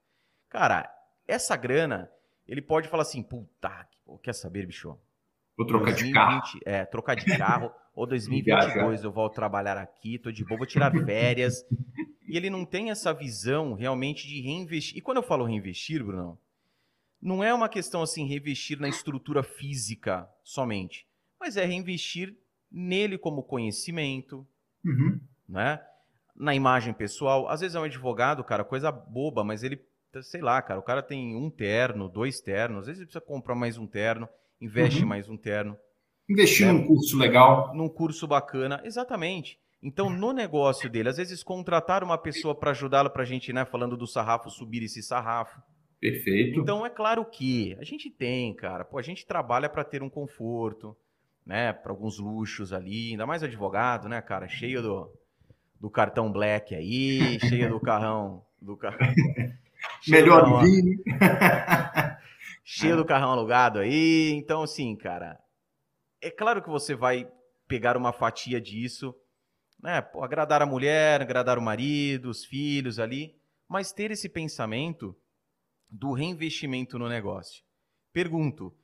Cara, 0.48 0.90
essa 1.26 1.56
grana, 1.56 2.08
ele 2.46 2.62
pode 2.62 2.88
falar 2.88 3.02
assim, 3.02 3.22
puta, 3.22 3.86
quer 4.22 4.34
saber, 4.34 4.66
bicho? 4.66 4.96
Vou 5.56 5.66
trocar 5.66 5.92
2020, 5.92 6.06
de 6.06 6.12
carro. 6.12 6.42
É, 6.64 6.84
trocar 6.84 7.16
de 7.16 7.38
carro. 7.38 7.72
Ou 7.94 8.06
2022 8.06 9.04
eu 9.04 9.10
vou 9.10 9.28
trabalhar 9.30 9.78
aqui, 9.78 10.18
tô 10.18 10.30
de 10.30 10.44
boa, 10.44 10.58
vou 10.58 10.66
tirar 10.66 10.92
férias. 11.04 11.64
E 12.26 12.36
ele 12.36 12.50
não 12.50 12.64
tem 12.64 12.90
essa 12.90 13.12
visão 13.12 13.74
realmente 13.74 14.26
de 14.26 14.40
reinvestir. 14.40 14.98
E 14.98 15.00
quando 15.00 15.18
eu 15.18 15.22
falo 15.22 15.44
reinvestir, 15.44 16.04
Bruno, 16.04 16.38
não 17.20 17.42
é 17.42 17.52
uma 17.54 17.68
questão 17.68 18.02
assim, 18.02 18.26
reinvestir 18.26 18.78
na 18.80 18.88
estrutura 18.88 19.42
física 19.42 20.28
somente, 20.42 21.06
mas 21.40 21.56
é 21.56 21.64
reinvestir 21.64 22.36
nele 22.70 23.16
como 23.16 23.42
conhecimento, 23.42 24.46
uhum. 24.84 25.20
né? 25.48 25.80
Na 26.34 26.54
imagem 26.54 26.92
pessoal. 26.92 27.48
Às 27.48 27.60
vezes 27.60 27.74
é 27.74 27.80
um 27.80 27.84
advogado, 27.84 28.44
cara, 28.44 28.64
coisa 28.64 28.92
boba, 28.92 29.42
mas 29.42 29.62
ele, 29.62 29.80
sei 30.22 30.40
lá, 30.40 30.60
cara, 30.60 30.78
o 30.78 30.82
cara 30.82 31.02
tem 31.02 31.34
um 31.34 31.48
terno, 31.48 32.08
dois 32.08 32.40
ternos, 32.40 32.80
às 32.80 32.86
vezes 32.86 33.00
ele 33.00 33.06
precisa 33.06 33.24
comprar 33.24 33.54
mais 33.54 33.78
um 33.78 33.86
terno, 33.86 34.28
investe 34.60 35.02
uhum. 35.02 35.08
mais 35.08 35.28
um 35.28 35.36
terno. 35.36 35.76
Investir 36.28 36.66
né? 36.66 36.72
num 36.72 36.86
curso 36.86 37.16
legal. 37.16 37.74
Num 37.74 37.88
curso 37.88 38.26
bacana, 38.26 38.80
exatamente. 38.84 39.58
Então, 39.82 40.10
no 40.10 40.32
negócio 40.32 40.90
dele, 40.90 41.08
às 41.08 41.16
vezes 41.16 41.42
contratar 41.42 42.02
uma 42.02 42.18
pessoa 42.18 42.54
para 42.54 42.70
ajudá-lo 42.70 43.10
para 43.10 43.22
a 43.22 43.26
gente, 43.26 43.52
né, 43.52 43.64
falando 43.64 43.96
do 43.96 44.06
sarrafo, 44.06 44.50
subir 44.50 44.82
esse 44.82 45.02
sarrafo. 45.02 45.60
Perfeito. 46.00 46.58
Então, 46.60 46.84
é 46.84 46.90
claro 46.90 47.24
que 47.24 47.76
a 47.78 47.84
gente 47.84 48.10
tem, 48.10 48.54
cara, 48.54 48.84
pô, 48.84 48.98
a 48.98 49.02
gente 49.02 49.26
trabalha 49.26 49.68
para 49.68 49.84
ter 49.84 50.02
um 50.02 50.10
conforto, 50.10 50.96
né, 51.44 51.72
para 51.72 51.92
alguns 51.92 52.18
luxos 52.18 52.72
ali, 52.72 53.12
ainda 53.12 53.26
mais 53.26 53.42
advogado, 53.42 54.08
né, 54.08 54.20
cara, 54.20 54.48
cheio 54.48 54.82
do, 54.82 55.10
do 55.80 55.90
cartão 55.90 56.32
black 56.32 56.74
aí, 56.74 57.38
cheio 57.40 57.68
do 57.68 57.80
carrão, 57.80 58.42
do 58.60 58.76
carrão. 58.78 59.14
Melhor 60.08 60.62
vinho. 60.62 60.98
cheio 62.64 62.96
do 62.96 63.04
carrão 63.04 63.30
alugado 63.30 63.78
aí. 63.78 64.32
Então, 64.32 64.62
assim, 64.62 64.96
cara, 64.96 65.38
é 66.20 66.30
claro 66.30 66.62
que 66.62 66.68
você 66.68 66.94
vai 66.94 67.28
pegar 67.68 67.96
uma 67.96 68.12
fatia 68.12 68.60
disso, 68.60 69.14
né? 69.86 70.04
Agradar 70.20 70.62
a 70.62 70.66
mulher, 70.66 71.22
agradar 71.22 71.56
o 71.56 71.62
marido, 71.62 72.28
os 72.28 72.44
filhos 72.44 72.98
ali, 72.98 73.38
mas 73.68 73.92
ter 73.92 74.10
esse 74.10 74.28
pensamento 74.28 75.16
do 75.88 76.12
reinvestimento 76.12 76.98
no 76.98 77.08
negócio. 77.08 77.62
Pergunto, 78.12 78.76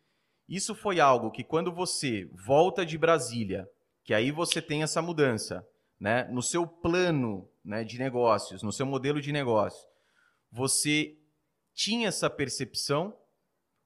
isso 0.49 0.77
foi 0.77 1.01
algo 1.01 1.33
que 1.33 1.43
quando 1.43 1.73
você 1.73 2.31
volta 2.33 2.87
de 2.87 2.97
Brasília, 2.97 3.69
que 4.05 4.15
aí 4.15 4.31
você 4.31 4.63
tem 4.63 4.85
essa 4.85 5.03
mudança, 5.03 5.67
né, 5.99 6.23
no 6.31 6.41
seu 6.41 6.69
plano, 6.69 7.51
né, 7.65 7.83
de 7.83 7.99
negócios, 7.99 8.63
no 8.63 8.71
seu 8.71 8.87
modelo 8.87 9.21
de 9.21 9.33
negócio, 9.33 9.85
você 10.53 11.19
tinha 11.75 12.07
essa 12.07 12.31
percepção 12.31 13.19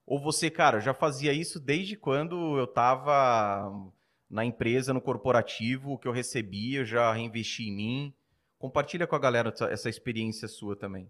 ou 0.05 0.21
você, 0.21 0.51
cara, 0.51 0.79
já 0.79 0.93
fazia 0.93 1.33
isso 1.33 1.59
desde 1.59 1.97
quando 1.97 2.59
eu 2.59 2.65
estava 2.65 3.91
na 4.29 4.45
empresa, 4.45 4.93
no 4.93 5.01
corporativo, 5.01 5.93
o 5.93 5.97
que 5.97 6.07
eu 6.07 6.11
recebia, 6.11 6.79
eu 6.79 6.85
já 6.85 7.13
reinvesti 7.13 7.63
em 7.63 7.75
mim. 7.75 8.13
Compartilha 8.57 9.07
com 9.07 9.15
a 9.15 9.19
galera 9.19 9.53
essa 9.69 9.89
experiência 9.89 10.47
sua 10.47 10.75
também. 10.75 11.09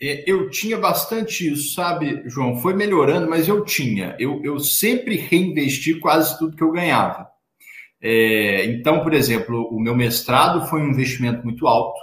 É, 0.00 0.28
eu 0.28 0.50
tinha 0.50 0.76
bastante 0.76 1.52
isso, 1.52 1.74
sabe, 1.74 2.22
João? 2.26 2.56
Foi 2.56 2.74
melhorando, 2.74 3.28
mas 3.28 3.46
eu 3.46 3.64
tinha. 3.64 4.16
Eu, 4.18 4.42
eu 4.42 4.58
sempre 4.58 5.16
reinvesti 5.16 5.98
quase 6.00 6.38
tudo 6.38 6.56
que 6.56 6.62
eu 6.62 6.72
ganhava. 6.72 7.28
É, 8.00 8.64
então, 8.66 9.02
por 9.02 9.14
exemplo, 9.14 9.68
o 9.70 9.80
meu 9.80 9.94
mestrado 9.94 10.66
foi 10.68 10.82
um 10.82 10.90
investimento 10.90 11.44
muito 11.44 11.66
alto, 11.66 11.98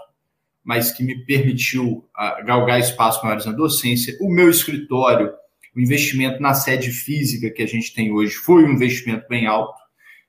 mas 0.63 0.91
que 0.91 1.03
me 1.03 1.25
permitiu 1.25 2.05
uh, 2.17 2.45
galgar 2.45 2.79
espaço 2.79 3.21
maiores 3.23 3.45
na 3.45 3.51
docência. 3.51 4.17
O 4.21 4.29
meu 4.29 4.49
escritório 4.49 5.31
o 5.75 5.79
investimento 5.79 6.41
na 6.41 6.53
sede 6.53 6.91
física 6.91 7.49
que 7.49 7.61
a 7.61 7.67
gente 7.67 7.93
tem 7.93 8.11
hoje 8.11 8.33
foi 8.33 8.63
um 8.65 8.73
investimento 8.73 9.25
bem 9.29 9.47
alto. 9.47 9.79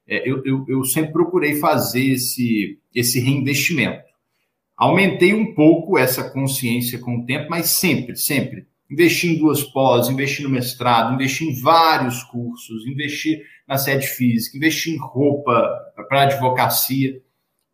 É, 0.06 0.28
eu, 0.28 0.42
eu, 0.44 0.64
eu 0.68 0.84
sempre 0.84 1.12
procurei 1.12 1.56
fazer 1.56 2.04
esse, 2.12 2.78
esse 2.94 3.20
reinvestimento. 3.20 4.02
Aumentei 4.76 5.32
um 5.32 5.54
pouco 5.54 5.96
essa 5.96 6.30
consciência 6.30 6.98
com 6.98 7.18
o 7.18 7.26
tempo, 7.26 7.48
mas 7.50 7.66
sempre, 7.70 8.16
sempre 8.16 8.66
Investi 8.92 9.28
em 9.28 9.38
duas 9.38 9.62
pós, 9.62 10.10
investi 10.10 10.42
no 10.42 10.50
mestrado, 10.50 11.14
investi 11.14 11.46
em 11.46 11.58
vários 11.62 12.22
cursos, 12.24 12.86
investi 12.86 13.42
na 13.66 13.78
sede 13.78 14.06
física, 14.06 14.58
investi 14.58 14.90
em 14.90 14.98
roupa 14.98 15.66
para 16.10 16.24
advocacia. 16.24 17.18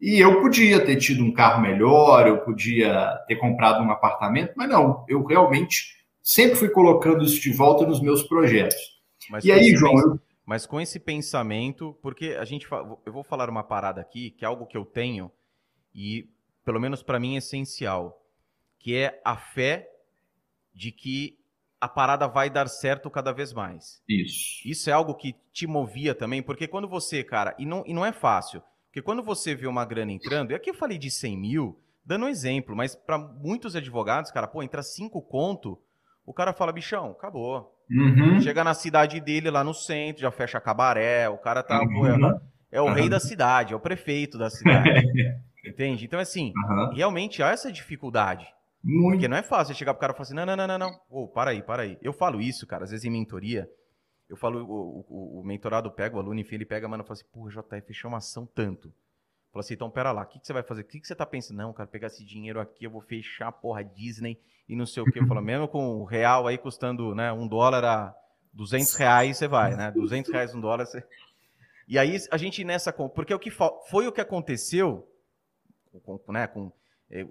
E 0.01 0.21
eu 0.21 0.41
podia 0.41 0.79
ter 0.79 0.95
tido 0.95 1.25
um 1.25 1.33
carro 1.33 1.61
melhor, 1.61 2.29
eu 2.29 2.39
podia 2.43 3.19
ter 3.27 3.35
comprado 3.35 3.83
um 3.83 3.91
apartamento, 3.91 4.53
mas 4.57 4.69
não, 4.69 5.05
eu 5.09 5.25
realmente 5.25 5.87
sempre 6.23 6.55
fui 6.55 6.69
colocando 6.69 7.25
isso 7.25 7.41
de 7.41 7.51
volta 7.51 7.85
nos 7.85 8.01
meus 8.01 8.23
projetos. 8.23 8.79
Mas 9.29 9.45
e 9.45 9.51
aí, 9.51 9.75
João, 9.75 9.99
eu... 9.99 10.21
mas 10.49 10.65
com 10.65 10.81
esse 10.81 10.99
pensamento, 10.99 11.95
porque 12.01 12.29
a 12.29 12.45
gente, 12.47 12.67
eu 13.05 13.13
vou 13.13 13.23
falar 13.23 13.51
uma 13.51 13.63
parada 13.63 14.01
aqui, 14.01 14.31
que 14.31 14.47
é 14.47 14.49
algo 14.49 14.65
que 14.65 14.79
eu 14.79 14.87
tenho 14.87 15.31
e 15.95 16.27
pelo 16.65 16.81
menos 16.81 17.03
para 17.03 17.21
mim 17.21 17.35
é 17.35 17.37
essencial, 17.37 18.27
que 18.79 18.97
é 18.97 19.21
a 19.23 19.37
fé 19.37 19.87
de 20.73 20.91
que 20.91 21.39
a 21.79 21.87
parada 21.87 22.27
vai 22.27 22.49
dar 22.49 22.67
certo 22.67 23.11
cada 23.11 23.31
vez 23.31 23.53
mais. 23.53 24.03
Isso. 24.09 24.67
Isso 24.67 24.89
é 24.89 24.93
algo 24.95 25.15
que 25.15 25.35
te 25.53 25.67
movia 25.67 26.15
também, 26.15 26.43
porque 26.43 26.67
quando 26.67 26.89
você, 26.89 27.23
cara, 27.23 27.55
e 27.59 27.67
não, 27.67 27.85
e 27.87 27.93
não 27.93 28.07
é 28.07 28.11
fácil, 28.11 28.63
porque 28.87 29.03
quando 29.03 29.23
você 29.23 29.55
vê 29.55 29.67
uma 29.67 29.85
grana 29.85 30.13
entrando, 30.13 30.53
e 30.53 30.55
aqui 30.55 30.71
eu 30.71 30.75
falei 30.75 30.97
de 30.97 31.11
100 31.11 31.37
mil, 31.37 31.79
dando 32.03 32.25
um 32.25 32.29
exemplo, 32.29 32.75
mas 32.75 32.97
para 32.97 33.19
muitos 33.19 33.77
advogados, 33.77 34.31
cara, 34.31 34.49
pô, 34.49 34.63
entra 34.63 34.83
cinco 34.83 35.21
conto, 35.21 35.79
o 36.25 36.33
cara 36.33 36.55
fala, 36.55 36.73
bichão, 36.73 37.11
acabou. 37.11 37.78
Uhum. 37.91 38.41
Chega 38.41 38.63
na 38.63 38.75
cidade 38.75 39.21
dele, 39.21 39.51
lá 39.51 39.65
no 39.65 39.73
centro, 39.73 40.23
já 40.23 40.31
fecha 40.31 40.61
cabaré, 40.61 41.29
o 41.29 41.39
cara 41.39 41.63
tá, 41.63 41.81
uhum. 41.81 41.89
pô, 41.89 42.07
é, 42.07 42.41
é, 42.73 42.81
o 42.81 42.85
uhum. 42.85 42.93
rei 42.93 43.09
da 43.09 43.19
cidade, 43.19 43.73
é 43.73 43.77
o 43.77 43.81
prefeito 43.81 44.37
da 44.37 44.51
cidade. 44.51 44.89
entende? 45.65 46.05
Então, 46.05 46.19
assim, 46.19 46.53
realmente 46.93 47.43
há 47.43 47.51
essa 47.51 47.73
dificuldade. 47.73 48.47
Muito. 48.83 49.13
Porque 49.13 49.29
não 49.29 49.37
é 49.37 49.43
fácil 49.43 49.75
chegar 49.75 49.95
pro 49.95 50.01
cara 50.01 50.13
e 50.13 50.17
falar 50.17 50.23
assim, 50.23 50.35
não, 50.35 50.47
não, 50.47 50.57
não, 50.57 50.67
não, 50.67 50.79
não. 50.79 51.01
Ô, 51.11 51.27
para 51.27 51.51
aí, 51.51 51.63
para 51.63 51.83
aí. 51.83 51.99
Eu 52.01 52.13
falo 52.13 52.41
isso, 52.41 52.67
cara, 52.67 52.85
às 52.85 52.91
vezes 52.91 53.05
em 53.05 53.11
mentoria, 53.11 53.69
eu 54.29 54.37
falo, 54.37 54.63
o, 54.65 55.05
o, 55.09 55.41
o 55.41 55.45
mentorado 55.45 55.91
pega, 55.91 56.17
o 56.17 56.19
aluno, 56.19 56.39
enfim, 56.39 56.57
ele 56.57 56.67
pega, 56.67 56.87
mano, 56.87 57.03
e 57.03 57.07
fala 57.07 57.19
assim, 57.19 57.27
porra, 57.33 57.51
JF, 57.51 57.87
fechou 57.87 58.11
uma 58.11 58.19
ação 58.19 58.47
tanto. 58.47 58.93
Fala 59.59 59.65
assim, 59.65 59.75
então 59.75 59.91
pera 59.91 60.13
lá, 60.13 60.23
o 60.23 60.27
que, 60.27 60.39
que 60.39 60.47
você 60.47 60.53
vai 60.53 60.63
fazer? 60.63 60.83
O 60.83 60.85
que, 60.85 61.01
que 61.01 61.07
você 61.09 61.17
tá 61.17 61.27
pensando? 61.27 61.57
Não, 61.57 61.73
cara, 61.73 61.89
pegar 61.89 62.07
esse 62.07 62.25
dinheiro 62.25 62.61
aqui, 62.61 62.85
eu 62.85 62.91
vou 62.93 63.01
fechar 63.01 63.49
a 63.49 63.53
porra 63.53 63.83
Disney 63.83 64.41
e 64.69 64.77
não 64.77 64.87
sei 64.87 65.03
o 65.03 65.07
que. 65.07 65.19
Eu 65.19 65.27
falo, 65.27 65.43
mesmo 65.43 65.67
com 65.67 65.97
o 65.97 66.05
real 66.05 66.47
aí 66.47 66.57
custando 66.57 67.13
né, 67.13 67.33
um 67.33 67.49
dólar 67.49 67.85
a 67.85 68.15
200 68.53 68.95
reais, 68.95 69.37
você 69.37 69.49
vai, 69.49 69.75
né? 69.75 69.91
200 69.91 70.31
reais 70.31 70.55
um 70.55 70.61
dólar, 70.61 70.87
você... 70.87 71.03
E 71.89 71.99
aí 71.99 72.17
a 72.31 72.37
gente 72.37 72.63
nessa... 72.63 72.93
Porque 72.93 73.35
o 73.35 73.39
que 73.39 73.51
foi 73.51 74.07
o 74.07 74.13
que 74.13 74.21
aconteceu, 74.21 75.09
com, 76.05 76.21
né, 76.29 76.47
com, 76.47 76.71
é, 77.11 77.27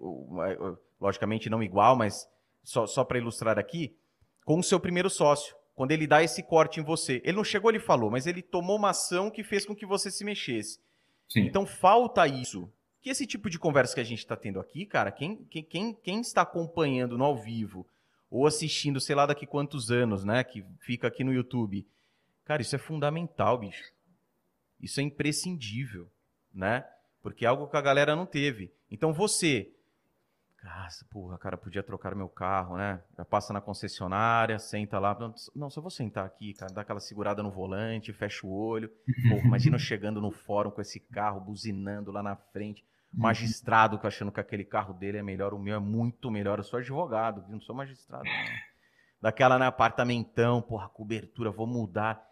logicamente 0.99 1.49
não 1.49 1.63
igual, 1.63 1.95
mas 1.95 2.27
só, 2.61 2.85
só 2.85 3.05
para 3.05 3.19
ilustrar 3.19 3.57
aqui, 3.57 3.95
com 4.43 4.59
o 4.59 4.63
seu 4.63 4.81
primeiro 4.81 5.09
sócio 5.09 5.55
quando 5.73 5.91
ele 5.91 6.05
dá 6.07 6.21
esse 6.21 6.43
corte 6.43 6.81
em 6.81 6.83
você. 6.83 7.21
Ele 7.23 7.37
não 7.37 7.43
chegou, 7.45 7.71
ele 7.71 7.79
falou, 7.79 8.11
mas 8.11 8.27
ele 8.27 8.41
tomou 8.41 8.75
uma 8.75 8.89
ação 8.89 9.31
que 9.31 9.45
fez 9.45 9.65
com 9.65 9.73
que 9.73 9.85
você 9.85 10.11
se 10.11 10.25
mexesse. 10.25 10.79
Sim. 11.27 11.41
Então 11.41 11.65
falta 11.65 12.27
isso. 12.27 12.71
Que 13.01 13.09
esse 13.09 13.25
tipo 13.25 13.49
de 13.49 13.59
conversa 13.59 13.95
que 13.95 14.01
a 14.01 14.05
gente 14.05 14.19
está 14.19 14.35
tendo 14.35 14.59
aqui, 14.59 14.85
cara, 14.85 15.11
quem, 15.11 15.45
quem, 15.45 15.93
quem 15.93 16.21
está 16.21 16.41
acompanhando 16.41 17.17
no 17.17 17.23
ao 17.23 17.37
vivo 17.37 17.87
ou 18.29 18.45
assistindo, 18.45 18.99
sei 18.99 19.15
lá 19.15 19.25
daqui 19.25 19.45
quantos 19.45 19.89
anos, 19.91 20.25
né, 20.25 20.43
que 20.43 20.63
fica 20.81 21.07
aqui 21.07 21.23
no 21.23 21.33
YouTube, 21.33 21.87
cara, 22.43 22.61
isso 22.61 22.75
é 22.75 22.79
fundamental, 22.79 23.57
bicho. 23.57 23.93
Isso 24.81 24.99
é 24.99 25.03
imprescindível, 25.03 26.09
né? 26.53 26.85
Porque 27.21 27.45
é 27.45 27.47
algo 27.47 27.67
que 27.67 27.77
a 27.77 27.81
galera 27.81 28.15
não 28.15 28.25
teve. 28.25 28.71
Então 28.91 29.13
você 29.13 29.71
nossa, 30.63 31.05
porra, 31.11 31.37
cara, 31.37 31.55
podia 31.55 31.83
trocar 31.83 32.15
meu 32.15 32.27
carro, 32.27 32.77
né? 32.77 33.01
Já 33.15 33.23
passa 33.23 33.53
na 33.53 33.61
concessionária, 33.61 34.57
senta 34.57 34.97
lá. 34.99 35.17
Não, 35.55 35.69
só 35.69 35.79
vou 35.79 35.91
sentar 35.91 36.25
aqui, 36.25 36.53
cara, 36.53 36.73
dá 36.73 36.81
aquela 36.81 36.99
segurada 36.99 37.43
no 37.43 37.51
volante, 37.51 38.11
fecha 38.11 38.45
o 38.45 38.51
olho. 38.51 38.91
Porra, 39.29 39.45
imagina 39.45 39.77
chegando 39.77 40.19
no 40.19 40.31
fórum 40.31 40.71
com 40.71 40.81
esse 40.81 40.99
carro, 40.99 41.39
buzinando 41.39 42.11
lá 42.11 42.23
na 42.23 42.35
frente. 42.35 42.83
Uhum. 43.13 43.21
Magistrado 43.21 43.99
achando 44.03 44.31
que 44.31 44.39
aquele 44.39 44.65
carro 44.65 44.93
dele 44.93 45.19
é 45.19 45.23
melhor, 45.23 45.53
o 45.53 45.59
meu 45.59 45.75
é 45.75 45.79
muito 45.79 46.31
melhor. 46.31 46.57
Eu 46.57 46.63
sou 46.63 46.79
advogado, 46.79 47.41
viu? 47.43 47.53
Não 47.53 47.61
sou 47.61 47.75
magistrado. 47.75 48.25
Não. 48.25 48.31
Daquela, 49.21 49.57
né, 49.57 49.67
apartamentão, 49.67 50.61
porra, 50.61 50.89
cobertura, 50.89 51.51
vou 51.51 51.67
mudar. 51.67 52.23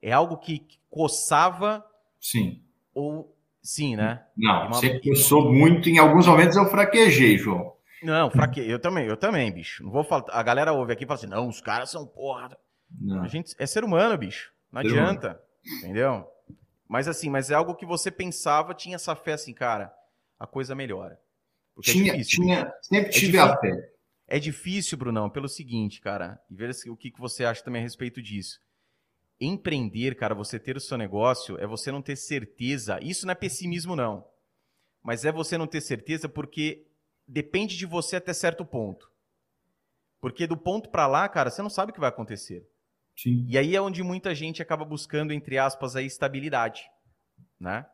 É 0.00 0.12
algo 0.12 0.36
que 0.36 0.66
coçava. 0.88 1.84
Sim. 2.20 2.62
Ou 2.94 3.33
Sim, 3.64 3.96
né? 3.96 4.22
Não, 4.36 4.66
uma... 4.66 4.74
sempre 4.74 5.08
coçou 5.08 5.50
muito. 5.50 5.88
Em 5.88 5.96
alguns 5.98 6.26
momentos 6.26 6.54
eu 6.54 6.66
fraquejei, 6.66 7.38
João. 7.38 7.72
Não, 8.02 8.30
fraque... 8.30 8.60
eu 8.60 8.78
também, 8.78 9.06
eu 9.06 9.16
também, 9.16 9.50
bicho. 9.50 9.82
Não 9.82 9.90
vou 9.90 10.04
falar. 10.04 10.26
A 10.28 10.42
galera 10.42 10.74
ouve 10.74 10.92
aqui 10.92 11.04
e 11.04 11.06
fala 11.06 11.18
assim: 11.18 11.26
não, 11.26 11.48
os 11.48 11.62
caras 11.62 11.90
são 11.90 12.06
porra. 12.06 12.54
Não. 13.00 13.22
A 13.22 13.26
gente 13.26 13.54
é 13.58 13.64
ser 13.64 13.82
humano, 13.82 14.18
bicho. 14.18 14.52
Não 14.70 14.82
ser 14.82 14.88
adianta. 14.88 15.28
Humano. 15.28 15.40
Entendeu? 15.78 16.26
Mas 16.86 17.08
assim, 17.08 17.30
mas 17.30 17.50
é 17.50 17.54
algo 17.54 17.74
que 17.74 17.86
você 17.86 18.10
pensava, 18.10 18.74
tinha 18.74 18.96
essa 18.96 19.16
fé 19.16 19.32
assim, 19.32 19.54
cara, 19.54 19.90
a 20.38 20.46
coisa 20.46 20.74
melhora. 20.74 21.18
Porque 21.74 21.90
é 21.90 21.94
tinha, 21.94 22.12
é 22.12 22.16
difícil, 22.16 22.44
tinha, 22.44 22.74
sempre 22.82 23.08
é 23.08 23.12
tive 23.12 23.38
a 23.38 23.56
fé. 23.56 23.90
É 24.28 24.38
difícil, 24.38 24.98
Brunão, 24.98 25.30
pelo 25.30 25.48
seguinte, 25.48 26.02
cara, 26.02 26.38
e 26.50 26.54
ver 26.54 26.70
o 26.88 26.96
que 26.96 27.12
você 27.18 27.46
acha 27.46 27.64
também 27.64 27.80
a 27.80 27.82
respeito 27.82 28.20
disso 28.22 28.60
empreender, 29.44 30.14
cara, 30.16 30.34
você 30.34 30.58
ter 30.58 30.76
o 30.76 30.80
seu 30.80 30.96
negócio, 30.96 31.58
é 31.58 31.66
você 31.66 31.90
não 31.90 32.02
ter 32.02 32.16
certeza. 32.16 32.98
Isso 33.02 33.26
não 33.26 33.32
é 33.32 33.34
pessimismo, 33.34 33.94
não. 33.96 34.26
Mas 35.02 35.24
é 35.24 35.32
você 35.32 35.58
não 35.58 35.66
ter 35.66 35.80
certeza 35.80 36.28
porque 36.28 36.86
depende 37.26 37.76
de 37.76 37.86
você 37.86 38.16
até 38.16 38.32
certo 38.32 38.64
ponto. 38.64 39.10
Porque 40.20 40.46
do 40.46 40.56
ponto 40.56 40.88
para 40.88 41.06
lá, 41.06 41.28
cara, 41.28 41.50
você 41.50 41.60
não 41.60 41.68
sabe 41.68 41.90
o 41.90 41.94
que 41.94 42.00
vai 42.00 42.08
acontecer. 42.08 42.66
Sim. 43.16 43.46
E 43.48 43.56
aí 43.58 43.76
é 43.76 43.80
onde 43.80 44.02
muita 44.02 44.34
gente 44.34 44.62
acaba 44.62 44.84
buscando, 44.84 45.32
entre 45.32 45.58
aspas, 45.58 45.94
a 45.94 46.02
estabilidade, 46.02 46.82
né? 47.60 47.86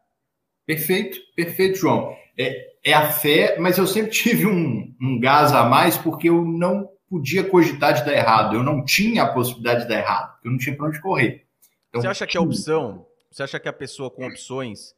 Perfeito, 0.65 1.19
perfeito, 1.35 1.79
João. 1.79 2.17
É, 2.39 2.73
é 2.85 2.93
a 2.93 3.11
fé, 3.11 3.59
mas 3.59 3.77
eu 3.77 3.87
sempre 3.87 4.13
tive 4.15 4.47
um, 4.47 4.95
um 5.01 5.19
gás 5.19 5.53
a 5.53 5.65
mais 5.65 5.99
porque 5.99 6.29
eu 6.29 6.45
não 6.45 6.89
podia 7.11 7.43
cogitar 7.43 7.93
de 7.93 8.05
dar 8.05 8.13
errado. 8.13 8.55
Eu 8.55 8.63
não 8.63 8.85
tinha 8.85 9.25
a 9.25 9.33
possibilidade 9.33 9.83
de 9.83 9.89
dar 9.89 9.99
errado, 9.99 10.33
porque 10.35 10.47
eu 10.47 10.53
não 10.53 10.59
tinha 10.59 10.77
para 10.77 10.87
onde 10.87 11.01
correr. 11.01 11.45
Então, 11.89 12.01
você 12.01 12.07
acha 12.07 12.27
que 12.27 12.39
a 12.39 12.41
opção, 12.41 13.05
você 13.29 13.43
acha 13.43 13.59
que 13.59 13.69
a 13.69 13.73
pessoa 13.73 14.09
com 14.09 14.25
opções 14.25 14.95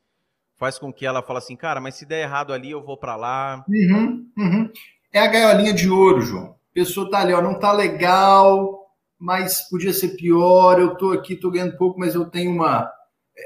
faz 0.57 0.79
com 0.79 0.93
que 0.93 1.07
ela 1.07 1.23
fale 1.23 1.39
assim, 1.39 1.57
cara, 1.57 1.81
mas 1.81 1.95
se 1.95 2.05
der 2.05 2.23
errado 2.23 2.53
ali, 2.53 2.71
eu 2.71 2.85
vou 2.85 2.99
para 2.99 3.17
lá? 3.17 3.65
Uhum, 3.67 4.31
uhum. 4.37 4.71
É 5.11 5.21
a 5.21 5.27
gaiolinha 5.27 5.73
de 5.73 5.89
ouro, 5.89 6.21
João. 6.21 6.51
A 6.51 6.75
pessoa 6.75 7.11
tá 7.11 7.21
ali, 7.21 7.33
ó, 7.33 7.41
não 7.41 7.59
tá 7.59 7.73
legal, 7.73 8.91
mas 9.19 9.69
podia 9.69 9.93
ser 9.93 10.11
pior, 10.11 10.79
eu 10.79 10.95
tô 10.97 11.13
aqui, 11.13 11.35
tô 11.35 11.51
ganhando 11.51 11.79
pouco, 11.79 11.99
mas 11.99 12.15
eu 12.15 12.27
tenho 12.27 12.53
uma... 12.53 12.93
É, 13.37 13.43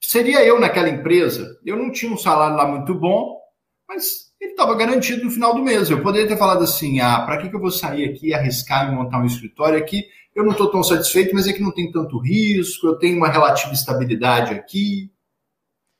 seria 0.00 0.44
eu 0.44 0.60
naquela 0.60 0.88
empresa, 0.88 1.58
eu 1.66 1.76
não 1.76 1.90
tinha 1.90 2.12
um 2.12 2.16
salário 2.16 2.56
lá 2.56 2.66
muito 2.66 2.94
bom, 2.94 3.40
mas 3.88 4.27
ele 4.40 4.52
estava 4.52 4.74
garantido 4.74 5.24
no 5.24 5.30
final 5.30 5.54
do 5.54 5.62
mês. 5.62 5.90
Eu 5.90 6.02
poderia 6.02 6.28
ter 6.28 6.36
falado 6.36 6.62
assim: 6.62 7.00
ah, 7.00 7.20
para 7.22 7.38
que, 7.38 7.48
que 7.48 7.56
eu 7.56 7.60
vou 7.60 7.70
sair 7.70 8.08
aqui, 8.08 8.32
arriscar 8.32 8.90
e 8.90 8.94
montar 8.94 9.20
um 9.20 9.26
escritório 9.26 9.78
aqui? 9.78 10.04
Eu 10.34 10.44
não 10.44 10.52
estou 10.52 10.70
tão 10.70 10.82
satisfeito, 10.82 11.34
mas 11.34 11.48
é 11.48 11.52
que 11.52 11.62
não 11.62 11.72
tem 11.72 11.90
tanto 11.90 12.18
risco, 12.18 12.86
eu 12.86 12.96
tenho 12.96 13.16
uma 13.16 13.28
relativa 13.28 13.72
estabilidade 13.72 14.54
aqui. 14.54 15.10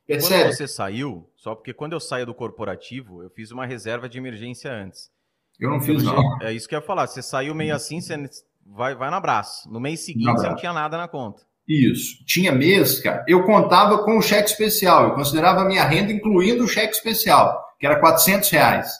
Percebe? 0.06 0.44
Quando 0.44 0.56
você 0.56 0.68
saiu, 0.68 1.28
só 1.36 1.54
porque 1.54 1.74
quando 1.74 1.92
eu 1.92 2.00
saio 2.00 2.24
do 2.24 2.34
corporativo, 2.34 3.22
eu 3.22 3.30
fiz 3.30 3.50
uma 3.50 3.66
reserva 3.66 4.08
de 4.08 4.16
emergência 4.16 4.72
antes. 4.72 5.10
Eu 5.58 5.70
não 5.70 5.80
fiz, 5.80 6.02
não. 6.04 6.40
É 6.40 6.52
isso 6.52 6.68
que 6.68 6.74
eu 6.74 6.78
ia 6.78 6.86
falar. 6.86 7.06
Você 7.08 7.20
saiu 7.20 7.54
meio 7.54 7.74
assim, 7.74 8.00
você 8.00 8.16
vai, 8.64 8.94
vai 8.94 9.10
no 9.10 9.16
abraço. 9.16 9.68
No 9.70 9.80
mês 9.80 10.00
seguinte, 10.00 10.30
você 10.30 10.48
não 10.48 10.56
tinha 10.56 10.72
nada 10.72 10.96
na 10.96 11.08
conta. 11.08 11.42
Isso. 11.68 12.24
Tinha 12.24 12.50
mês, 12.50 12.98
cara, 13.00 13.24
eu 13.28 13.44
contava 13.44 14.02
com 14.02 14.16
o 14.16 14.22
cheque 14.22 14.48
especial. 14.48 15.08
Eu 15.08 15.14
considerava 15.14 15.60
a 15.60 15.64
minha 15.64 15.84
renda 15.84 16.10
incluindo 16.10 16.64
o 16.64 16.68
cheque 16.68 16.94
especial 16.94 17.68
que 17.78 17.86
era 17.86 18.00
400 18.00 18.50
reais. 18.50 18.92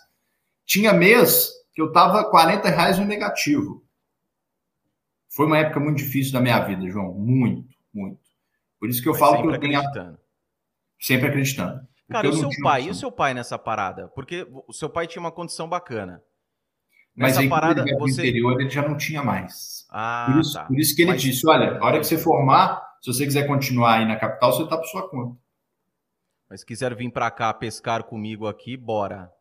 Tinha 0.65 0.93
mês 0.93 1.51
que 1.75 1.83
eu 1.83 1.89
estava 1.89 2.31
40 2.31 2.69
reais 2.69 2.99
no 2.99 3.05
negativo. 3.05 3.85
Foi 5.31 5.47
uma 5.47 5.59
época 5.59 5.81
muito 5.81 5.99
difícil 5.99 6.33
da 6.33 6.41
minha 6.41 6.59
vida, 6.61 6.89
João. 6.89 7.13
Muito, 7.15 7.69
muito. 7.93 8.21
Por 8.79 8.89
isso 8.89 9.03
que 9.03 9.09
eu 9.09 9.13
Mas 9.13 9.21
falo 9.21 9.43
que 9.43 9.57
eu 9.57 9.61
tenho. 9.61 9.79
Acreditando. 9.79 10.19
Sempre 11.01 11.29
acreditando. 11.29 11.89
Cara, 12.09 12.27
e 12.27 12.31
o 12.31 12.35
seu 12.35 12.51
pai? 12.63 12.83
E 12.85 12.91
o 12.91 12.95
seu 12.95 13.13
pai 13.13 13.35
nessa 13.35 13.59
parada? 13.59 14.09
Porque 14.09 14.47
o 14.67 14.73
seu 14.73 14.89
pai 14.89 15.07
tinha 15.07 15.21
uma 15.21 15.33
condição 15.33 15.69
bacana. 15.69 16.23
Nessa 17.19 17.35
Mas 17.35 17.39
aí, 17.39 17.49
parada, 17.49 17.81
ele 17.81 17.99
você... 17.99 18.21
interior, 18.23 18.61
ele 18.61 18.71
já 18.71 18.89
não 18.89 18.97
tinha 18.97 19.25
mais. 19.25 19.85
Ah, 19.91 20.29
por, 20.31 20.41
isso, 20.41 20.53
tá. 20.55 20.65
por 20.67 20.79
isso 20.79 20.95
que 20.95 21.03
ele 21.03 21.11
Mas... 21.11 21.23
disse: 21.23 21.49
olha, 21.49 21.77
a 21.77 21.85
hora 21.85 21.99
que 21.99 22.07
você 22.07 22.17
formar, 22.17 22.81
se 23.03 23.13
você 23.13 23.25
quiser 23.27 23.45
continuar 23.45 23.99
aí 23.99 24.07
na 24.07 24.15
capital, 24.15 24.53
você 24.53 24.63
está 24.63 24.77
por 24.77 24.87
sua 24.87 25.11
conta. 25.11 25.37
Mas 26.49 26.61
se 26.61 26.67
quiser 26.67 26.95
vir 26.95 27.11
para 27.11 27.29
cá 27.29 27.53
pescar 27.53 28.05
comigo 28.05 28.47
aqui, 28.47 28.77
bora. 28.77 29.33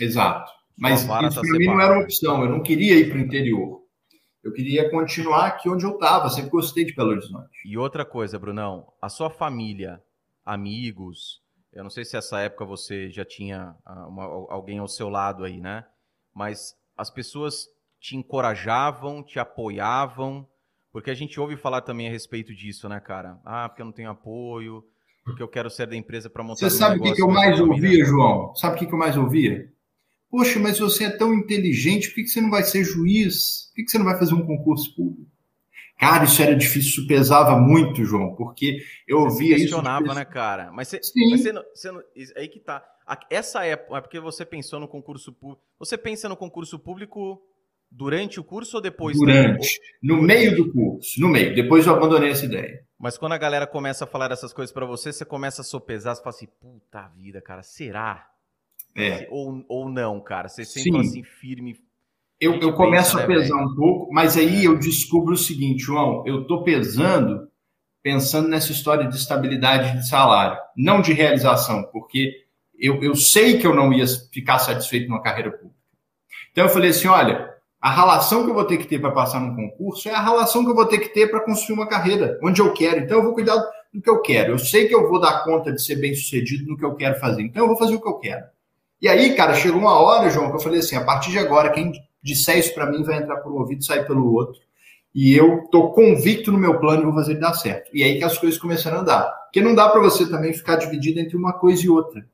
Exato. 0.00 0.50
Mas 0.78 1.00
isso 1.00 1.08
tá 1.08 1.18
para 1.18 1.58
mim 1.58 1.66
não 1.66 1.80
era 1.80 1.92
uma 1.92 2.04
opção. 2.04 2.42
Eu 2.42 2.48
não 2.48 2.62
queria 2.62 2.98
ir 2.98 3.10
para 3.10 3.18
o 3.18 3.20
interior. 3.20 3.82
Eu 4.42 4.52
queria 4.52 4.90
continuar 4.90 5.46
aqui 5.46 5.68
onde 5.68 5.84
eu 5.84 5.92
estava. 5.92 6.30
Sempre 6.30 6.50
gostei 6.50 6.86
de 6.86 6.94
Belo 6.94 7.10
Horizonte. 7.10 7.50
E 7.66 7.76
outra 7.76 8.04
coisa, 8.04 8.38
Brunão, 8.38 8.90
a 9.00 9.10
sua 9.10 9.28
família, 9.28 10.02
amigos, 10.44 11.42
eu 11.72 11.82
não 11.82 11.90
sei 11.90 12.04
se 12.04 12.16
essa 12.16 12.40
época 12.40 12.64
você 12.64 13.10
já 13.10 13.24
tinha 13.24 13.76
ah, 13.84 14.06
uma, 14.06 14.24
alguém 14.24 14.78
ao 14.78 14.88
seu 14.88 15.10
lado 15.10 15.44
aí, 15.44 15.60
né? 15.60 15.84
Mas 16.34 16.74
as 16.96 17.10
pessoas 17.10 17.66
te 18.00 18.16
encorajavam, 18.16 19.22
te 19.22 19.38
apoiavam? 19.38 20.46
Porque 20.92 21.10
a 21.10 21.14
gente 21.14 21.38
ouve 21.38 21.56
falar 21.56 21.82
também 21.82 22.08
a 22.08 22.10
respeito 22.10 22.54
disso, 22.54 22.88
né, 22.88 22.98
cara? 23.00 23.38
Ah, 23.44 23.68
porque 23.68 23.82
eu 23.82 23.86
não 23.86 23.92
tenho 23.92 24.10
apoio, 24.10 24.82
porque 25.24 25.42
eu 25.42 25.48
quero 25.48 25.68
ser 25.68 25.86
da 25.86 25.96
empresa 25.96 26.30
para 26.30 26.42
montar 26.42 26.70
Você 26.70 26.70
sabe 26.70 26.98
o 26.98 27.02
que, 27.02 27.12
que 27.12 27.22
eu 27.22 27.28
mais 27.28 27.60
ouvia, 27.60 28.04
João? 28.04 28.54
Sabe 28.54 28.76
o 28.76 28.78
que, 28.78 28.86
que 28.86 28.94
eu 28.94 28.98
mais 28.98 29.16
ouvia? 29.16 29.70
Poxa, 30.30 30.58
mas 30.58 30.78
você 30.78 31.04
é 31.04 31.10
tão 31.10 31.34
inteligente, 31.34 32.08
por 32.08 32.16
que, 32.16 32.22
que 32.24 32.28
você 32.28 32.40
não 32.40 32.50
vai 32.50 32.62
ser 32.62 32.84
juiz? 32.84 33.66
Por 33.68 33.74
que, 33.76 33.84
que 33.84 33.90
você 33.90 33.98
não 33.98 34.04
vai 34.04 34.18
fazer 34.18 34.34
um 34.34 34.46
concurso 34.46 34.94
público? 34.94 35.30
Cara, 35.98 36.24
isso 36.24 36.42
era 36.42 36.54
difícil, 36.54 37.06
pesava 37.06 37.58
muito, 37.58 38.04
João, 38.04 38.34
porque 38.34 38.82
eu 39.08 39.20
ouvia 39.20 39.54
isso. 39.54 39.62
questionava, 39.62 40.14
né, 40.14 40.24
cara? 40.24 40.70
Mas 40.70 40.88
você, 40.88 41.00
mas 41.30 41.40
você, 41.40 41.52
você 41.52 41.90
não, 41.90 42.02
aí 42.36 42.48
que 42.48 42.60
tá. 42.60 42.84
Essa 43.30 43.64
época, 43.64 43.96
é 43.96 44.00
porque 44.00 44.18
você 44.18 44.44
pensou 44.44 44.80
no 44.80 44.88
concurso 44.88 45.32
público. 45.32 45.62
Você 45.78 45.96
pensa 45.96 46.28
no 46.28 46.36
concurso 46.36 46.78
público 46.78 47.40
durante 47.90 48.40
o 48.40 48.44
curso 48.44 48.76
ou 48.76 48.82
depois? 48.82 49.16
Durante. 49.16 49.80
No 50.02 50.20
meio 50.20 50.56
do 50.56 50.72
curso. 50.72 51.20
No 51.20 51.28
meio. 51.28 51.54
Depois 51.54 51.86
eu 51.86 51.94
abandonei 51.94 52.30
essa 52.30 52.44
ideia. 52.44 52.84
Mas 52.98 53.16
quando 53.16 53.32
a 53.32 53.38
galera 53.38 53.66
começa 53.66 54.04
a 54.04 54.06
falar 54.06 54.32
essas 54.32 54.52
coisas 54.52 54.72
para 54.72 54.86
você, 54.86 55.12
você 55.12 55.24
começa 55.24 55.62
a 55.62 55.64
sopesar, 55.64 56.14
você 56.14 56.22
fala 56.22 56.34
assim, 56.34 56.48
puta 56.60 57.06
vida, 57.08 57.40
cara, 57.40 57.62
será? 57.62 58.26
É. 58.96 59.28
Ou, 59.30 59.64
ou 59.68 59.88
não, 59.88 60.20
cara? 60.20 60.48
Você 60.48 60.64
sempre 60.64 61.00
assim, 61.00 61.22
firme, 61.22 61.78
eu, 62.40 62.54
eu 62.60 62.74
começo 62.74 63.16
pensa, 63.16 63.24
a 63.24 63.26
pesar 63.26 63.56
né, 63.56 63.62
um 63.62 63.74
pouco, 63.74 64.12
mas 64.12 64.36
aí 64.36 64.64
é. 64.64 64.66
eu 64.66 64.78
descubro 64.78 65.34
o 65.34 65.38
seguinte, 65.38 65.82
João, 65.82 66.22
eu 66.26 66.42
estou 66.42 66.62
pesando 66.62 67.48
pensando 68.02 68.48
nessa 68.48 68.70
história 68.70 69.08
de 69.08 69.16
estabilidade 69.16 69.98
de 69.98 70.08
salário, 70.08 70.56
não 70.76 71.00
de 71.00 71.12
realização, 71.12 71.82
porque 71.90 72.45
eu, 72.78 73.02
eu 73.02 73.14
sei 73.14 73.58
que 73.58 73.66
eu 73.66 73.74
não 73.74 73.92
ia 73.92 74.06
ficar 74.32 74.58
satisfeito 74.58 75.08
numa 75.08 75.22
carreira 75.22 75.50
pública. 75.50 75.76
Então 76.52 76.64
eu 76.64 76.70
falei 76.70 76.90
assim, 76.90 77.08
olha, 77.08 77.54
a 77.80 77.90
relação 77.90 78.44
que 78.44 78.50
eu 78.50 78.54
vou 78.54 78.64
ter 78.64 78.78
que 78.78 78.86
ter 78.86 78.98
para 78.98 79.10
passar 79.10 79.40
num 79.40 79.54
concurso 79.54 80.08
é 80.08 80.12
a 80.12 80.22
relação 80.22 80.64
que 80.64 80.70
eu 80.70 80.74
vou 80.74 80.86
ter 80.86 80.98
que 80.98 81.08
ter 81.08 81.30
para 81.30 81.40
construir 81.40 81.76
uma 81.76 81.88
carreira 81.88 82.38
onde 82.42 82.60
eu 82.60 82.72
quero. 82.72 83.00
Então 83.00 83.18
eu 83.18 83.24
vou 83.24 83.34
cuidar 83.34 83.56
do 83.92 84.00
que 84.00 84.10
eu 84.10 84.20
quero. 84.20 84.52
Eu 84.52 84.58
sei 84.58 84.88
que 84.88 84.94
eu 84.94 85.08
vou 85.08 85.20
dar 85.20 85.44
conta 85.44 85.72
de 85.72 85.82
ser 85.82 85.96
bem 85.96 86.14
sucedido 86.14 86.68
no 86.68 86.76
que 86.76 86.84
eu 86.84 86.94
quero 86.94 87.18
fazer. 87.20 87.42
Então 87.42 87.62
eu 87.62 87.68
vou 87.68 87.76
fazer 87.76 87.94
o 87.94 88.00
que 88.00 88.08
eu 88.08 88.18
quero. 88.18 88.44
E 89.00 89.08
aí, 89.08 89.34
cara, 89.34 89.54
chegou 89.54 89.80
uma 89.80 89.98
hora, 90.00 90.30
João, 90.30 90.50
que 90.50 90.56
eu 90.56 90.60
falei 90.60 90.80
assim: 90.80 90.96
a 90.96 91.04
partir 91.04 91.30
de 91.30 91.38
agora, 91.38 91.70
quem 91.70 91.92
disser 92.22 92.58
isso 92.58 92.74
para 92.74 92.86
mim, 92.86 93.02
vai 93.02 93.18
entrar 93.18 93.36
por 93.36 93.52
um 93.52 93.56
ouvido 93.56 93.82
e 93.82 93.84
sair 93.84 94.06
pelo 94.06 94.32
outro. 94.32 94.60
E 95.14 95.34
eu 95.34 95.64
estou 95.64 95.92
convicto 95.92 96.52
no 96.52 96.58
meu 96.58 96.78
plano 96.78 97.02
e 97.02 97.04
vou 97.04 97.14
fazer 97.14 97.32
ele 97.32 97.40
dar 97.40 97.54
certo. 97.54 97.90
E 97.94 98.02
aí 98.02 98.18
que 98.18 98.24
as 98.24 98.36
coisas 98.36 98.58
começaram 98.58 98.98
a 98.98 99.00
andar. 99.00 99.30
Porque 99.44 99.62
não 99.62 99.74
dá 99.74 99.88
para 99.88 100.00
você 100.00 100.28
também 100.28 100.52
ficar 100.52 100.76
dividido 100.76 101.20
entre 101.20 101.36
uma 101.36 101.52
coisa 101.54 101.86
e 101.86 101.88
outra. 101.88 102.26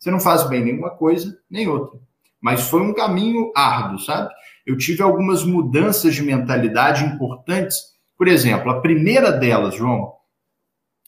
Você 0.00 0.10
não 0.10 0.18
faz 0.18 0.48
bem 0.48 0.64
nenhuma 0.64 0.90
coisa, 0.90 1.38
nem 1.50 1.68
outra. 1.68 2.00
Mas 2.40 2.62
foi 2.62 2.80
um 2.80 2.94
caminho 2.94 3.52
árduo, 3.54 3.98
sabe? 3.98 4.32
Eu 4.66 4.78
tive 4.78 5.02
algumas 5.02 5.44
mudanças 5.44 6.14
de 6.14 6.22
mentalidade 6.22 7.04
importantes. 7.04 7.76
Por 8.16 8.26
exemplo, 8.26 8.70
a 8.70 8.80
primeira 8.80 9.30
delas, 9.30 9.74
João, 9.74 10.14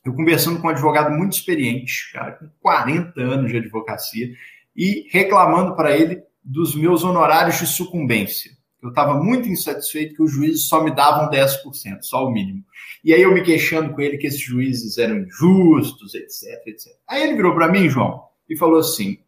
eu 0.05 0.12
conversando 0.12 0.60
com 0.60 0.66
um 0.66 0.70
advogado 0.70 1.10
muito 1.10 1.32
experiente, 1.32 2.12
cara, 2.12 2.32
com 2.32 2.51
40 2.60 3.19
anos 3.20 3.51
de 3.51 3.56
advocacia, 3.56 4.31
e 4.77 5.09
reclamando 5.10 5.74
para 5.74 5.97
ele 5.97 6.23
dos 6.44 6.74
meus 6.74 7.02
honorários 7.02 7.59
de 7.59 7.66
sucumbência. 7.66 8.51
Eu 8.82 8.89
estava 8.89 9.14
muito 9.14 9.48
insatisfeito 9.48 10.16
que 10.16 10.23
os 10.23 10.32
juízes 10.32 10.66
só 10.66 10.82
me 10.82 10.94
davam 10.94 11.31
10%, 11.31 12.02
só 12.02 12.27
o 12.27 12.32
mínimo. 12.32 12.64
E 13.05 13.14
aí 13.14 13.23
eu 13.23 13.32
me 13.32 13.43
queixando 13.43 13.94
com 13.94 14.01
ele 14.01 14.19
que 14.19 14.27
esses 14.27 14.40
juízes 14.40 14.98
eram 14.98 15.19
injustos, 15.19 16.14
etc, 16.14 16.66
etc. 16.66 16.93
Aí 17.09 17.23
ele 17.23 17.36
virou 17.36 17.55
para 17.55 17.69
mim, 17.69 17.89
João, 17.89 18.24
e 18.48 18.56
falou 18.56 18.78
assim: 18.78 19.19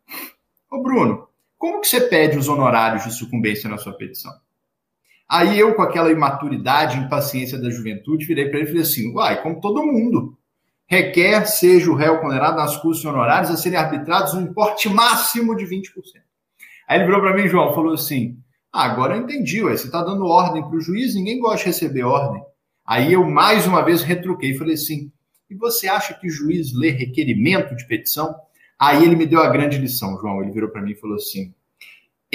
Ô 0.70 0.82
Bruno, 0.82 1.28
como 1.58 1.80
que 1.80 1.88
você 1.88 2.00
pede 2.00 2.38
os 2.38 2.48
honorários 2.48 3.04
de 3.04 3.12
sucumbência 3.12 3.68
na 3.68 3.78
sua 3.78 3.94
petição? 3.94 4.32
Aí 5.28 5.58
eu, 5.58 5.74
com 5.74 5.82
aquela 5.82 6.10
imaturidade, 6.10 6.98
impaciência 6.98 7.58
da 7.58 7.70
juventude, 7.70 8.26
virei 8.26 8.48
para 8.48 8.58
ele 8.58 8.66
e 8.66 8.68
falei 8.68 8.82
assim: 8.82 9.12
uai, 9.12 9.42
como 9.42 9.60
todo 9.60 9.84
mundo. 9.84 10.36
Requer 10.86 11.46
seja 11.46 11.90
o 11.90 11.94
réu 11.94 12.20
condenado 12.20 12.56
nas 12.56 12.76
custas 12.76 13.06
honorários 13.06 13.50
a 13.50 13.56
serem 13.56 13.78
arbitrados 13.78 14.34
no 14.34 14.42
importe 14.42 14.88
máximo 14.88 15.56
de 15.56 15.64
20%. 15.64 15.90
Aí 16.86 16.98
ele 16.98 17.06
virou 17.06 17.22
para 17.22 17.34
mim, 17.34 17.48
João, 17.48 17.74
falou 17.74 17.94
assim: 17.94 18.38
ah, 18.70 18.84
agora 18.84 19.16
eu 19.16 19.22
entendi, 19.22 19.62
ué, 19.62 19.76
você 19.76 19.86
está 19.86 20.02
dando 20.02 20.26
ordem 20.26 20.62
para 20.62 20.76
o 20.76 20.80
juiz, 20.80 21.14
ninguém 21.14 21.38
gosta 21.38 21.58
de 21.58 21.64
receber 21.66 22.02
ordem. 22.02 22.42
Aí 22.84 23.12
eu 23.14 23.24
mais 23.24 23.66
uma 23.66 23.82
vez 23.82 24.02
retruquei 24.02 24.50
e 24.50 24.58
falei 24.58 24.74
assim: 24.74 25.10
e 25.48 25.54
você 25.54 25.88
acha 25.88 26.12
que 26.14 26.26
o 26.26 26.30
juiz 26.30 26.72
lê 26.74 26.90
requerimento 26.90 27.74
de 27.74 27.86
petição? 27.86 28.34
Aí 28.78 29.04
ele 29.04 29.16
me 29.16 29.26
deu 29.26 29.40
a 29.40 29.48
grande 29.48 29.78
lição, 29.78 30.18
João. 30.18 30.42
Ele 30.42 30.52
virou 30.52 30.70
para 30.70 30.82
mim 30.82 30.92
e 30.92 30.96
falou 30.96 31.16
assim: 31.16 31.54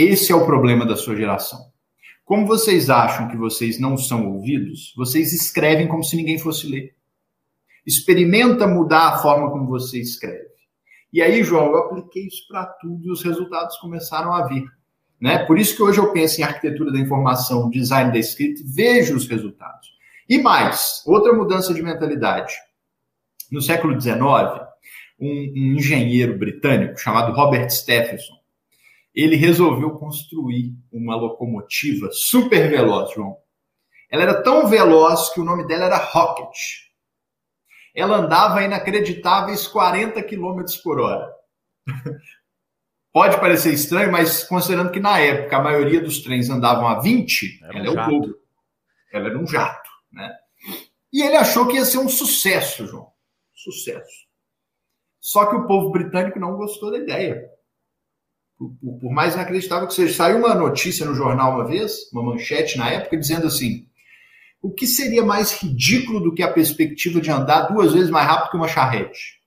esse 0.01 0.31
é 0.31 0.35
o 0.35 0.45
problema 0.45 0.85
da 0.85 0.95
sua 0.95 1.13
geração. 1.13 1.59
Como 2.23 2.47
vocês 2.47 2.89
acham 2.89 3.27
que 3.27 3.35
vocês 3.35 3.79
não 3.79 3.97
são 3.97 4.31
ouvidos, 4.31 4.93
vocês 4.95 5.33
escrevem 5.33 5.89
como 5.89 6.03
se 6.03 6.15
ninguém 6.15 6.37
fosse 6.37 6.67
ler. 6.67 6.95
Experimenta 7.85 8.65
mudar 8.65 9.09
a 9.09 9.17
forma 9.17 9.51
como 9.51 9.67
você 9.67 9.99
escreve. 9.99 10.47
E 11.11 11.21
aí, 11.21 11.43
João, 11.43 11.71
eu 11.71 11.77
apliquei 11.79 12.27
isso 12.27 12.47
para 12.47 12.65
tudo 12.65 13.07
e 13.07 13.11
os 13.11 13.23
resultados 13.23 13.75
começaram 13.77 14.31
a 14.31 14.47
vir. 14.47 14.63
Né? 15.19 15.39
Por 15.39 15.59
isso 15.59 15.75
que 15.75 15.83
hoje 15.83 15.99
eu 15.99 16.13
penso 16.13 16.39
em 16.39 16.45
arquitetura 16.45 16.93
da 16.93 16.99
informação, 16.99 17.69
design 17.69 18.09
da 18.09 18.19
escrita, 18.19 18.61
vejo 18.65 19.17
os 19.17 19.27
resultados. 19.27 19.89
E 20.29 20.37
mais, 20.37 21.03
outra 21.05 21.33
mudança 21.33 21.73
de 21.73 21.81
mentalidade. 21.81 22.53
No 23.51 23.61
século 23.61 23.99
XIX, 23.99 24.68
um, 25.19 25.53
um 25.55 25.75
engenheiro 25.75 26.37
britânico 26.37 26.97
chamado 26.97 27.33
Robert 27.33 27.69
Stephenson, 27.69 28.37
ele 29.13 29.35
resolveu 29.35 29.91
construir 29.91 30.73
uma 30.91 31.15
locomotiva 31.15 32.09
super 32.11 32.69
veloz, 32.69 33.13
João. 33.13 33.37
Ela 34.09 34.23
era 34.23 34.41
tão 34.41 34.67
veloz 34.67 35.29
que 35.33 35.39
o 35.39 35.43
nome 35.43 35.67
dela 35.67 35.85
era 35.85 35.97
Rocket 35.97 36.89
ela 37.99 38.17
andava 38.17 38.63
inacreditáveis 38.63 39.67
40 39.67 40.21
km 40.23 40.63
por 40.83 40.99
hora. 40.99 41.29
Pode 43.11 43.39
parecer 43.39 43.73
estranho, 43.73 44.11
mas 44.11 44.43
considerando 44.43 44.91
que 44.91 44.99
na 44.99 45.19
época 45.19 45.57
a 45.57 45.61
maioria 45.63 45.99
dos 45.99 46.19
trens 46.19 46.49
andavam 46.49 46.87
a 46.87 46.99
20, 46.99 47.59
era 47.63 47.79
ela 47.79 47.81
um 47.81 47.85
é 47.85 47.89
o 47.89 48.09
dobro. 48.09 48.39
Ela 49.11 49.29
era 49.29 49.39
um 49.39 49.47
jato, 49.47 49.89
né? 50.11 50.31
E 51.11 51.23
ele 51.23 51.35
achou 51.35 51.67
que 51.67 51.75
ia 51.75 51.85
ser 51.85 51.97
um 51.97 52.07
sucesso, 52.07 52.85
João. 52.85 53.11
Sucesso. 53.55 54.28
Só 55.19 55.45
que 55.45 55.55
o 55.55 55.67
povo 55.67 55.91
britânico 55.91 56.39
não 56.39 56.55
gostou 56.55 56.91
da 56.91 56.97
ideia. 56.97 57.49
Por, 58.57 58.73
por, 58.99 59.11
mais 59.11 59.35
inacreditável 59.35 59.87
que 59.87 59.93
seja. 59.93 60.13
Saiu 60.13 60.37
uma 60.37 60.53
notícia 60.53 61.05
no 61.05 61.15
jornal 61.15 61.53
uma 61.53 61.65
vez, 61.65 62.11
uma 62.11 62.23
manchete 62.23 62.77
na 62.77 62.89
época, 62.89 63.17
dizendo 63.17 63.47
assim: 63.47 63.87
o 64.61 64.71
que 64.71 64.85
seria 64.85 65.23
mais 65.23 65.53
ridículo 65.61 66.19
do 66.19 66.33
que 66.33 66.43
a 66.43 66.51
perspectiva 66.51 67.21
de 67.21 67.31
andar 67.31 67.63
duas 67.63 67.93
vezes 67.93 68.09
mais 68.09 68.27
rápido 68.27 68.51
que 68.51 68.57
uma 68.57 68.67
charrete? 68.67 69.39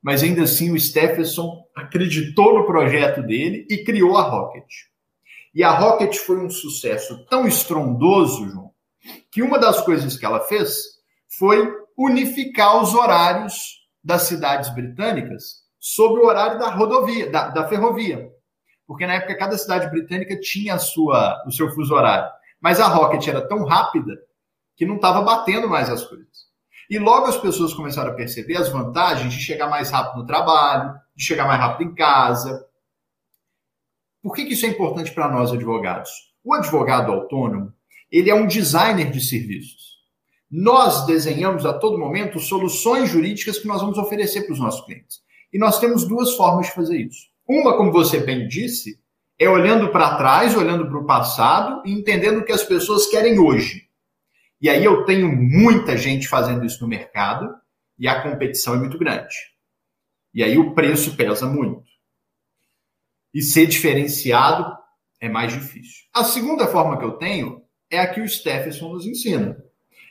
Mas 0.00 0.22
ainda 0.22 0.42
assim, 0.42 0.70
o 0.70 0.78
Stephenson 0.78 1.64
acreditou 1.74 2.58
no 2.58 2.66
projeto 2.66 3.22
dele 3.22 3.66
e 3.70 3.82
criou 3.82 4.16
a 4.16 4.22
Rocket. 4.22 4.70
E 5.54 5.62
a 5.62 5.70
Rocket 5.70 6.16
foi 6.16 6.44
um 6.44 6.50
sucesso 6.50 7.24
tão 7.26 7.46
estrondoso, 7.46 8.48
João, 8.50 8.70
que 9.30 9.42
uma 9.42 9.58
das 9.58 9.80
coisas 9.80 10.16
que 10.16 10.26
ela 10.26 10.40
fez 10.40 11.00
foi 11.38 11.72
unificar 11.96 12.82
os 12.82 12.94
horários 12.94 13.83
das 14.04 14.22
cidades 14.22 14.68
britânicas 14.74 15.64
sobre 15.80 16.20
o 16.20 16.26
horário 16.26 16.58
da 16.58 16.70
rodovia, 16.70 17.30
da, 17.30 17.48
da 17.48 17.68
ferrovia. 17.68 18.30
Porque 18.86 19.06
na 19.06 19.14
época 19.14 19.38
cada 19.38 19.56
cidade 19.56 19.88
britânica 19.90 20.38
tinha 20.38 20.74
a 20.74 20.78
sua, 20.78 21.42
o 21.46 21.50
seu 21.50 21.70
fuso 21.72 21.94
horário. 21.94 22.30
Mas 22.60 22.80
a 22.80 22.86
Rocket 22.86 23.26
era 23.26 23.46
tão 23.46 23.64
rápida 23.64 24.18
que 24.76 24.84
não 24.84 24.96
estava 24.96 25.22
batendo 25.22 25.68
mais 25.68 25.88
as 25.88 26.04
coisas. 26.04 26.44
E 26.90 26.98
logo 26.98 27.26
as 27.26 27.38
pessoas 27.38 27.72
começaram 27.72 28.10
a 28.10 28.14
perceber 28.14 28.56
as 28.56 28.68
vantagens 28.68 29.32
de 29.32 29.40
chegar 29.40 29.68
mais 29.68 29.90
rápido 29.90 30.20
no 30.20 30.26
trabalho, 30.26 30.94
de 31.16 31.24
chegar 31.24 31.46
mais 31.46 31.60
rápido 31.60 31.90
em 31.90 31.94
casa. 31.94 32.66
Por 34.22 34.34
que, 34.34 34.44
que 34.44 34.52
isso 34.52 34.66
é 34.66 34.68
importante 34.68 35.12
para 35.12 35.30
nós 35.30 35.52
advogados? 35.52 36.10
O 36.42 36.52
advogado 36.52 37.10
autônomo, 37.10 37.72
ele 38.10 38.30
é 38.30 38.34
um 38.34 38.46
designer 38.46 39.10
de 39.10 39.20
serviços. 39.20 39.93
Nós 40.56 41.04
desenhamos 41.04 41.66
a 41.66 41.72
todo 41.72 41.98
momento 41.98 42.38
soluções 42.38 43.10
jurídicas 43.10 43.58
que 43.58 43.66
nós 43.66 43.80
vamos 43.80 43.98
oferecer 43.98 44.42
para 44.42 44.52
os 44.52 44.60
nossos 44.60 44.86
clientes. 44.86 45.18
E 45.52 45.58
nós 45.58 45.80
temos 45.80 46.06
duas 46.06 46.36
formas 46.36 46.66
de 46.66 46.72
fazer 46.74 46.96
isso. 46.96 47.26
Uma, 47.44 47.76
como 47.76 47.90
você 47.90 48.20
bem 48.20 48.46
disse, 48.46 49.00
é 49.36 49.48
olhando 49.48 49.90
para 49.90 50.16
trás, 50.16 50.56
olhando 50.56 50.86
para 50.86 50.96
o 50.96 51.06
passado 51.06 51.82
e 51.84 51.90
entendendo 51.90 52.38
o 52.38 52.44
que 52.44 52.52
as 52.52 52.62
pessoas 52.62 53.08
querem 53.08 53.36
hoje. 53.36 53.88
E 54.60 54.70
aí 54.70 54.84
eu 54.84 55.04
tenho 55.04 55.26
muita 55.26 55.96
gente 55.96 56.28
fazendo 56.28 56.64
isso 56.64 56.80
no 56.82 56.88
mercado 56.88 57.52
e 57.98 58.06
a 58.06 58.22
competição 58.22 58.74
é 58.74 58.78
muito 58.78 58.96
grande. 58.96 59.34
E 60.32 60.40
aí 60.40 60.56
o 60.56 60.72
preço 60.72 61.16
pesa 61.16 61.48
muito. 61.48 61.82
E 63.34 63.42
ser 63.42 63.66
diferenciado 63.66 64.72
é 65.20 65.28
mais 65.28 65.52
difícil. 65.52 66.04
A 66.14 66.22
segunda 66.22 66.68
forma 66.68 66.96
que 66.96 67.04
eu 67.04 67.18
tenho 67.18 67.60
é 67.90 67.98
a 67.98 68.06
que 68.06 68.20
o 68.20 68.28
Stephenson 68.28 68.92
nos 68.92 69.04
ensina. 69.04 69.63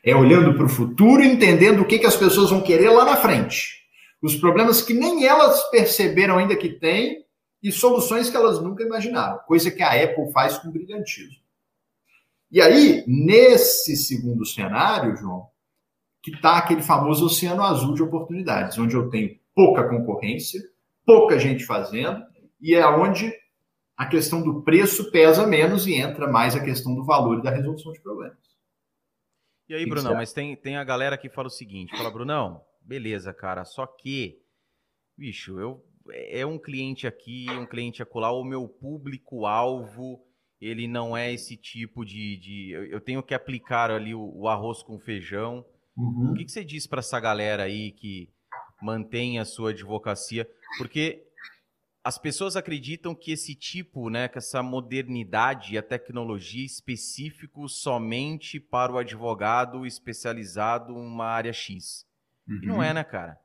É 0.03 0.13
olhando 0.13 0.53
para 0.55 0.65
o 0.65 0.69
futuro 0.69 1.23
entendendo 1.23 1.81
o 1.81 1.85
que, 1.85 1.97
que 1.97 2.05
as 2.05 2.17
pessoas 2.17 2.49
vão 2.49 2.61
querer 2.61 2.89
lá 2.89 3.05
na 3.05 3.15
frente. 3.15 3.83
Os 4.21 4.35
problemas 4.35 4.81
que 4.81 4.93
nem 4.93 5.25
elas 5.25 5.63
perceberam 5.69 6.37
ainda 6.37 6.55
que 6.55 6.69
têm 6.69 7.23
e 7.61 7.71
soluções 7.71 8.29
que 8.29 8.35
elas 8.35 8.61
nunca 8.61 8.83
imaginaram, 8.83 9.39
coisa 9.47 9.71
que 9.71 9.81
a 9.81 10.03
Apple 10.03 10.31
faz 10.33 10.57
com 10.57 10.69
brilhantismo. 10.69 11.41
E 12.51 12.61
aí, 12.61 13.03
nesse 13.07 13.95
segundo 13.95 14.45
cenário, 14.45 15.15
João, 15.15 15.47
que 16.21 16.31
está 16.31 16.57
aquele 16.57 16.81
famoso 16.81 17.25
oceano 17.25 17.63
azul 17.63 17.93
de 17.93 18.03
oportunidades, 18.03 18.77
onde 18.77 18.95
eu 18.95 19.09
tenho 19.09 19.37
pouca 19.55 19.87
concorrência, 19.87 20.61
pouca 21.05 21.39
gente 21.39 21.65
fazendo, 21.65 22.21
e 22.61 22.75
é 22.75 22.85
onde 22.85 23.33
a 23.97 24.05
questão 24.05 24.41
do 24.41 24.61
preço 24.61 25.11
pesa 25.11 25.47
menos 25.47 25.87
e 25.87 25.95
entra 25.95 26.27
mais 26.27 26.55
a 26.55 26.63
questão 26.63 26.93
do 26.93 27.03
valor 27.03 27.39
e 27.39 27.43
da 27.43 27.49
resolução 27.51 27.91
de 27.91 28.01
problemas. 28.01 28.42
E 29.73 29.75
aí, 29.75 29.85
Brunão, 29.87 30.13
mas 30.13 30.31
tem, 30.31 30.55
tem 30.55 30.77
a 30.77 30.83
galera 30.83 31.17
que 31.17 31.29
fala 31.29 31.47
o 31.47 31.51
seguinte: 31.51 31.97
fala, 31.97 32.11
Brunão, 32.11 32.63
beleza, 32.79 33.33
cara, 33.33 33.65
só 33.65 33.87
que, 33.87 34.39
bicho, 35.17 35.59
eu 35.59 35.83
é 36.11 36.45
um 36.45 36.59
cliente 36.59 37.07
aqui, 37.07 37.47
um 37.49 37.65
cliente 37.65 38.03
acolá, 38.03 38.31
o 38.31 38.43
meu 38.43 38.67
público-alvo, 38.67 40.23
ele 40.61 40.87
não 40.87 41.17
é 41.17 41.33
esse 41.33 41.57
tipo 41.57 42.05
de. 42.05 42.37
de 42.37 42.69
eu 42.91 43.01
tenho 43.01 43.23
que 43.23 43.33
aplicar 43.33 43.89
ali 43.89 44.13
o, 44.13 44.31
o 44.35 44.47
arroz 44.47 44.83
com 44.83 44.99
feijão. 44.99 45.65
Uhum. 45.97 46.31
O 46.31 46.33
que, 46.35 46.45
que 46.45 46.51
você 46.51 46.63
diz 46.63 46.85
para 46.85 46.99
essa 46.99 47.19
galera 47.19 47.63
aí 47.63 47.91
que 47.93 48.29
mantém 48.79 49.39
a 49.39 49.45
sua 49.45 49.71
advocacia? 49.71 50.47
Porque 50.77 51.25
as 52.03 52.17
pessoas 52.17 52.57
acreditam 52.57 53.15
que 53.15 53.31
esse 53.31 53.55
tipo, 53.55 54.09
né, 54.09 54.27
que 54.27 54.37
essa 54.37 54.61
modernidade 54.61 55.73
e 55.73 55.77
a 55.77 55.83
tecnologia 55.83 56.65
específico 56.65 57.69
somente 57.69 58.59
para 58.59 58.91
o 58.91 58.97
advogado 58.97 59.85
especializado 59.85 60.91
em 60.91 60.97
uma 60.97 61.25
área 61.25 61.53
X. 61.53 62.05
Uhum. 62.45 62.59
E 62.61 62.65
não 62.65 62.75
uhum. 62.75 62.83
é, 62.83 62.93
né, 62.93 63.03
cara? 63.05 63.39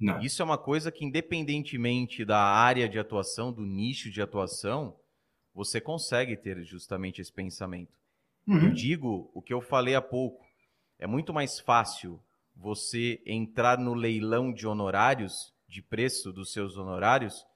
Não. 0.00 0.20
Isso 0.20 0.42
é 0.42 0.44
uma 0.44 0.58
coisa 0.58 0.90
que, 0.90 1.04
independentemente 1.04 2.24
da 2.24 2.40
área 2.40 2.88
de 2.88 2.98
atuação, 2.98 3.52
do 3.52 3.64
nicho 3.64 4.10
de 4.10 4.20
atuação, 4.20 4.96
você 5.54 5.80
consegue 5.80 6.36
ter 6.36 6.64
justamente 6.64 7.20
esse 7.20 7.32
pensamento. 7.32 7.92
Uhum. 8.46 8.64
Eu 8.64 8.72
digo 8.72 9.30
o 9.32 9.40
que 9.40 9.52
eu 9.52 9.60
falei 9.60 9.94
há 9.94 10.02
pouco. 10.02 10.44
É 10.98 11.06
muito 11.06 11.32
mais 11.32 11.60
fácil 11.60 12.20
você 12.56 13.22
entrar 13.24 13.78
no 13.78 13.94
leilão 13.94 14.52
de 14.52 14.66
honorários, 14.66 15.54
de 15.68 15.80
preço 15.80 16.32
dos 16.32 16.52
seus 16.52 16.76
honorários, 16.76 17.46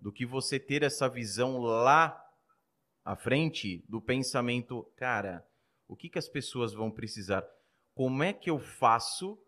do 0.00 0.12
que 0.12 0.24
você 0.24 0.58
ter 0.58 0.82
essa 0.82 1.08
visão 1.08 1.58
lá 1.58 2.18
à 3.04 3.16
frente 3.16 3.84
do 3.88 4.00
pensamento, 4.00 4.84
cara, 4.96 5.46
o 5.86 5.96
que, 5.96 6.08
que 6.08 6.18
as 6.18 6.28
pessoas 6.28 6.72
vão 6.72 6.90
precisar? 6.90 7.44
Como 7.94 8.22
é 8.22 8.32
que 8.32 8.50
eu 8.50 8.58
faço 8.58 9.38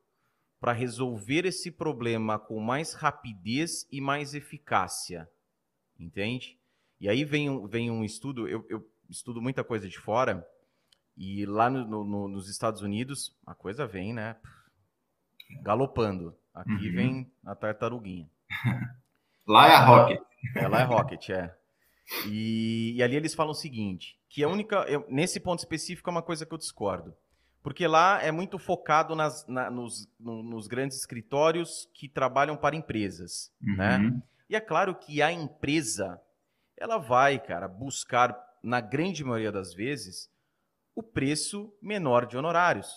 para 0.59 0.73
resolver 0.73 1.47
esse 1.47 1.71
problema 1.71 2.39
com 2.39 2.59
mais 2.61 2.95
rapidez 2.95 3.87
e 3.93 4.01
mais 4.01 4.35
eficácia? 4.35 5.31
Entende? 5.99 6.59
E 6.99 7.09
aí 7.09 7.25
vem, 7.25 7.67
vem 7.67 7.91
um 7.91 8.05
estudo, 8.05 8.49
eu, 8.49 8.67
eu 8.69 8.91
estudo 9.09 9.41
muita 9.41 9.63
coisa 9.63 9.89
de 9.89 9.99
fora, 9.99 10.47
e 11.17 11.45
lá 11.45 11.69
no, 11.69 12.05
no, 12.05 12.29
nos 12.29 12.49
Estados 12.49 12.81
Unidos, 12.81 13.37
a 13.47 13.55
coisa 13.55 13.87
vem, 13.87 14.15
né? 14.15 14.37
Galopando. 15.63 16.35
Aqui 16.55 16.89
uhum. 16.89 16.95
vem 16.95 17.33
a 17.45 17.55
tartaruguinha. 17.55 18.31
Lá 19.51 19.69
é 19.69 19.75
a 19.75 19.85
Rocket. 19.85 20.23
É, 20.55 20.69
lá 20.69 20.81
é 20.81 20.85
Rocket, 20.85 21.31
é. 21.31 21.55
E, 22.29 22.95
e 22.97 23.03
ali 23.03 23.17
eles 23.17 23.35
falam 23.35 23.51
o 23.51 23.55
seguinte, 23.55 24.17
que 24.29 24.45
a 24.45 24.49
única... 24.49 24.77
Eu, 24.89 25.05
nesse 25.09 25.41
ponto 25.41 25.59
específico 25.59 26.09
é 26.09 26.13
uma 26.13 26.23
coisa 26.23 26.47
que 26.47 26.55
eu 26.55 26.59
discordo. 26.59 27.15
Porque 27.61 27.87
lá 27.87 28.23
é 28.23 28.31
muito 28.31 28.59
focado 28.59 29.17
nas, 29.17 29.47
na, 29.49 29.69
nos, 29.69 30.09
no, 30.19 30.43
nos 30.43 30.69
grandes 30.69 30.97
escritórios 30.97 31.91
que 31.93 32.09
trabalham 32.09 32.57
para 32.57 32.77
empresas, 32.77 33.53
né? 33.61 33.97
uhum. 33.97 34.11
né? 34.11 34.23
E 34.49 34.57
é 34.57 34.61
claro 34.61 34.95
que 34.95 35.21
a 35.21 35.33
empresa, 35.33 36.21
ela 36.77 36.97
vai, 36.97 37.39
cara, 37.39 37.69
buscar, 37.69 38.37
na 38.63 38.81
grande 38.81 39.25
maioria 39.25 39.53
das 39.53 39.75
vezes, 39.75 40.31
o 40.95 41.03
preço 41.03 41.73
menor 41.83 42.25
de 42.25 42.37
honorários, 42.37 42.89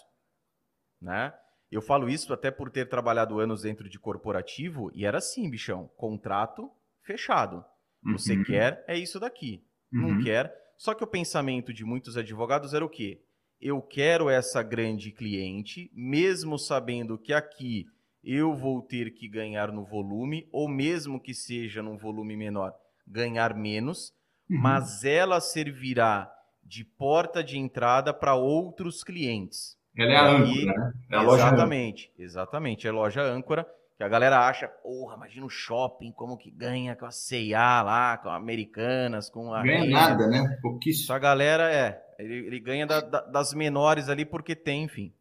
né? 1.02 1.34
Eu 1.74 1.82
falo 1.82 2.08
isso 2.08 2.32
até 2.32 2.52
por 2.52 2.70
ter 2.70 2.88
trabalhado 2.88 3.40
anos 3.40 3.64
dentro 3.64 3.90
de 3.90 3.98
corporativo 3.98 4.92
e 4.94 5.06
era 5.06 5.18
assim, 5.18 5.50
bichão, 5.50 5.90
contrato 5.98 6.70
fechado. 7.02 7.66
Você 8.04 8.38
uhum. 8.38 8.44
quer, 8.44 8.84
é 8.88 8.96
isso 8.98 9.20
daqui. 9.20 9.64
Uhum. 9.92 10.14
Não 10.14 10.24
quer. 10.24 10.54
Só 10.78 10.94
que 10.94 11.04
o 11.04 11.08
pensamento 11.08 11.74
de 11.74 11.84
muitos 11.84 12.16
advogados 12.16 12.74
era 12.76 12.86
o 12.86 12.90
quê? 12.90 13.24
Eu 13.60 13.82
quero 13.82 14.30
essa 14.30 14.62
grande 14.62 15.12
cliente, 15.12 15.90
mesmo 15.96 16.60
sabendo 16.60 17.18
que 17.18 17.34
aqui 17.34 17.86
eu 18.24 18.54
vou 18.54 18.82
ter 18.82 19.12
que 19.12 19.28
ganhar 19.28 19.72
no 19.72 19.84
volume, 19.84 20.48
ou 20.52 20.70
mesmo 20.70 21.20
que 21.20 21.34
seja 21.34 21.82
num 21.82 21.98
volume 21.98 22.38
menor, 22.38 22.74
ganhar 23.08 23.56
menos, 23.56 24.14
uhum. 24.50 24.60
mas 24.60 25.04
ela 25.04 25.40
servirá 25.40 26.32
de 26.64 26.84
porta 26.84 27.44
de 27.44 27.58
entrada 27.58 28.14
para 28.14 28.36
outros 28.36 29.04
clientes. 29.04 29.78
Ela 29.98 30.12
é 30.12 30.16
a 30.16 30.28
âncora, 30.28 30.66
né? 30.66 30.94
É 31.12 31.18
a 31.18 31.24
exatamente, 31.24 32.08
loja 32.08 32.24
exatamente. 32.24 32.88
É 32.88 32.92
loja 32.92 33.22
âncora, 33.22 33.68
que 33.96 34.04
a 34.04 34.08
galera 34.08 34.48
acha, 34.48 34.68
porra, 34.68 35.16
imagina 35.16 35.46
o 35.46 35.50
shopping, 35.50 36.12
como 36.12 36.38
que 36.38 36.50
ganha 36.50 36.96
com 36.96 37.06
a 37.06 37.12
C&A 37.12 37.82
lá, 37.84 38.18
com 38.18 38.30
a 38.30 38.36
Americanas, 38.36 39.30
com 39.30 39.54
a... 39.54 39.62
Ganha 39.62 39.86
nada, 39.86 40.28
né? 40.28 40.58
Pouquíssimo. 40.62 41.06
Essa 41.06 41.20
galera, 41.20 41.72
é, 41.72 42.04
ele, 42.18 42.48
ele 42.48 42.60
ganha 42.60 42.88
da, 42.88 43.02
da, 43.02 43.22
das 43.22 43.54
menores 43.54 44.10
ali 44.10 44.26
porque 44.26 44.56
tem, 44.56 44.84
enfim. 44.84 45.14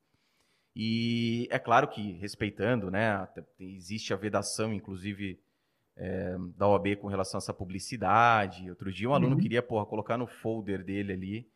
E 0.75 1.47
é 1.51 1.59
claro 1.59 1.87
que, 1.89 2.13
respeitando, 2.13 2.91
né, 2.91 3.29
existe 3.61 4.15
a 4.15 4.17
vedação, 4.17 4.73
inclusive, 4.73 5.39
é, 5.97 6.37
da 6.57 6.67
OAB 6.67 6.97
com 6.97 7.09
relação 7.09 7.37
a 7.37 7.43
essa 7.43 7.53
publicidade. 7.53 8.71
Outro 8.71 8.91
dia 8.91 9.09
um 9.09 9.15
aluno 9.15 9.35
uhum. 9.35 9.41
queria, 9.41 9.63
porra, 9.63 9.85
colocar 9.85 10.17
no 10.17 10.27
folder 10.27 10.83
dele 10.83 11.13
ali, 11.13 11.49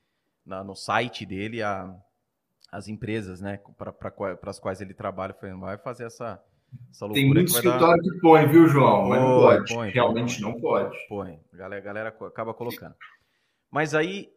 na, 0.44 0.62
no 0.62 0.74
site 0.74 1.24
dele, 1.24 1.62
a 1.62 1.96
as 2.70 2.88
empresas, 2.88 3.40
né, 3.40 3.60
para 3.78 4.50
as 4.50 4.58
quais 4.58 4.80
ele 4.80 4.94
trabalha. 4.94 5.34
Falei, 5.34 5.52
não 5.52 5.60
vai 5.60 5.78
fazer 5.78 6.04
essa, 6.04 6.42
essa 6.90 7.06
loucura. 7.06 7.14
Tem 7.14 7.26
muito 7.26 7.44
que 7.44 7.50
escritório 7.52 8.02
dar... 8.02 8.12
que 8.12 8.20
põe, 8.20 8.46
viu, 8.46 8.68
João? 8.68 9.08
Mas 9.08 9.20
não 9.20 9.40
pode. 9.40 9.74
Põe, 9.74 9.90
Realmente 9.90 10.40
põe, 10.40 10.52
não 10.52 10.60
pode. 10.60 11.08
Põe. 11.08 11.40
A 11.52 11.56
galera, 11.56 11.82
galera 11.82 12.08
acaba 12.08 12.52
colocando. 12.52 12.94
Mas 13.70 13.94
aí 13.94 14.30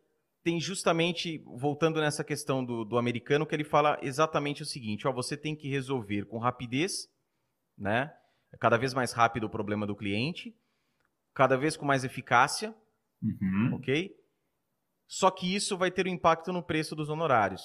tem 0.44 0.60
justamente, 0.60 1.44
voltando 1.46 2.00
nessa 2.00 2.24
questão 2.24 2.64
do, 2.64 2.86
do 2.86 2.98
americano, 2.98 3.46
que 3.46 3.54
ele 3.54 3.64
fala 3.64 4.00
exatamente 4.02 4.64
o 4.64 4.66
seguinte: 4.66 5.08
ó, 5.08 5.12
você 5.12 5.36
tem 5.36 5.56
que 5.56 5.70
resolver 5.70 6.26
com 6.26 6.38
rapidez, 6.38 7.10
né? 7.78 8.14
Cada 8.60 8.78
vez 8.78 8.94
mais 8.94 9.12
rápido 9.12 9.46
o 9.46 9.50
problema 9.50 9.86
do 9.86 9.96
cliente, 9.96 10.56
cada 11.34 11.56
vez 11.56 11.78
com 11.78 11.86
mais 11.86 12.04
eficácia, 12.04 12.74
uhum. 13.22 13.76
ok? 13.76 14.16
Só 15.08 15.30
que 15.30 15.54
isso 15.54 15.78
vai 15.78 15.92
ter 15.92 16.08
um 16.08 16.12
impacto 16.12 16.52
no 16.52 16.64
preço 16.64 16.96
dos 16.96 17.10
honorários. 17.10 17.62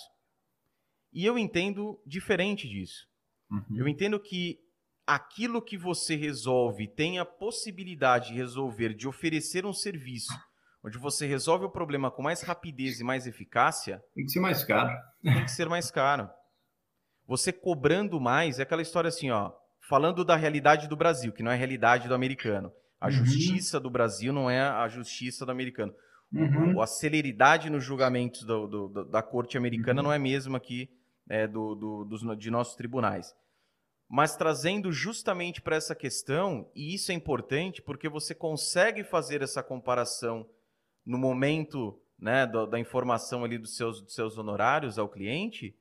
E 1.15 1.25
eu 1.25 1.39
entendo 1.39 2.01
diferente 2.05 2.69
disso. 2.69 3.07
Uhum. 3.51 3.79
Eu 3.79 3.89
entendo 3.89 4.19
que 4.19 4.59
aquilo 5.07 5.63
que 5.63 5.79
você 5.79 6.17
resolve 6.17 6.89
tem 6.89 7.19
a 7.19 7.25
possibilidade 7.25 8.29
de 8.29 8.35
resolver, 8.35 8.95
de 8.95 9.07
oferecer 9.07 9.65
um 9.65 9.73
serviço 9.73 10.35
onde 10.85 10.99
você 10.99 11.27
resolve 11.27 11.65
o 11.65 11.71
problema 11.71 12.11
com 12.11 12.23
mais 12.23 12.43
rapidez 12.43 13.01
e 13.01 13.05
mais 13.05 13.27
eficácia. 13.27 14.03
Tem 14.15 14.25
que 14.25 14.31
ser 14.31 14.41
mais 14.41 14.63
caro. 14.63 14.95
Tem 15.23 15.45
que 15.45 15.51
ser 15.51 15.67
mais 15.67 15.91
caro. 15.91 16.29
Você 17.27 17.51
cobrando 17.53 18.21
mais, 18.21 18.59
é 18.59 18.63
aquela 18.63 18.83
história 18.83 19.09
assim, 19.09 19.31
ó. 19.31 19.51
Falando 19.89 20.25
da 20.25 20.37
realidade 20.37 20.87
do 20.87 20.97
Brasil, 20.97 21.33
que 21.33 21.43
não 21.43 21.51
é 21.51 21.55
a 21.55 21.57
realidade 21.57 22.07
do 22.07 22.15
americano. 22.15 22.71
A 23.01 23.07
uhum. 23.07 23.13
justiça 23.13 23.81
do 23.81 23.89
Brasil 23.91 24.33
não 24.33 24.51
é 24.51 24.61
a 24.61 24.87
justiça 24.89 25.47
do 25.47 25.53
americano. 25.53 25.95
Uhum. 26.31 26.81
A 26.81 26.87
celeridade 26.87 27.71
nos 27.71 27.85
julgamentos 27.85 28.45
do, 28.45 28.67
do, 28.67 29.05
da 29.05 29.23
corte 29.23 29.57
americana 29.57 30.01
uhum. 30.01 30.09
não 30.09 30.13
é 30.13 30.17
a 30.17 30.21
mesma 30.21 30.61
que 30.61 30.91
é, 31.29 31.47
do, 31.47 31.75
do, 31.75 32.05
dos, 32.05 32.39
de 32.39 32.51
nossos 32.51 32.75
tribunais. 32.75 33.35
Mas 34.09 34.37
trazendo 34.37 34.93
justamente 34.93 35.63
para 35.63 35.77
essa 35.77 35.95
questão, 35.95 36.71
e 36.75 36.95
isso 36.95 37.11
é 37.11 37.15
importante 37.15 37.83
porque 37.83 38.09
você 38.09 38.35
consegue 38.35 39.03
fazer 39.03 39.43
essa 39.43 39.63
comparação 39.63 40.49
no 41.05 41.19
momento 41.19 42.01
né, 42.19 42.47
da, 42.47 42.67
da 42.67 42.79
informação 42.79 43.45
ali 43.45 43.59
dos 43.59 43.77
seus, 43.77 44.01
dos 44.01 44.15
seus 44.15 44.39
honorários 44.39 44.99
ao 44.99 45.09
cliente, 45.09 45.77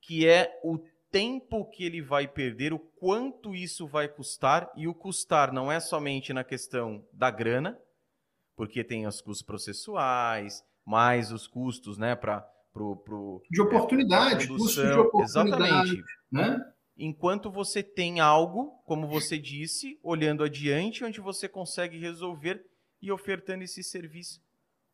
que 0.00 0.26
é 0.26 0.60
o 0.62 0.78
tempo 1.10 1.68
que 1.70 1.84
ele 1.84 2.02
vai 2.02 2.28
perder, 2.28 2.72
o 2.72 2.78
quanto 2.78 3.54
isso 3.54 3.86
vai 3.86 4.08
custar, 4.08 4.70
e 4.76 4.86
o 4.86 4.94
custar 4.94 5.52
não 5.52 5.70
é 5.70 5.80
somente 5.80 6.32
na 6.32 6.44
questão 6.44 7.06
da 7.12 7.30
grana, 7.30 7.78
porque 8.56 8.82
tem 8.82 9.06
os 9.06 9.20
custos 9.20 9.44
processuais, 9.44 10.64
mais 10.84 11.32
os 11.32 11.46
custos 11.46 11.98
né, 11.98 12.14
para 12.14 12.48
pro, 12.76 12.96
pro, 12.96 13.42
de 13.50 13.62
oportunidade, 13.62 14.44
é, 14.44 14.48
custo 14.48 14.82
de 14.82 14.92
oportunidade. 14.92 15.62
Exatamente. 15.62 16.04
Né? 16.30 16.72
Enquanto 16.98 17.50
você 17.50 17.82
tem 17.82 18.20
algo, 18.20 18.82
como 18.84 19.08
você 19.08 19.38
disse, 19.38 19.98
olhando 20.02 20.44
adiante, 20.44 21.02
onde 21.02 21.18
você 21.18 21.48
consegue 21.48 21.98
resolver 21.98 22.62
e 23.00 23.10
ofertando 23.10 23.64
esse 23.64 23.82
serviço 23.82 24.42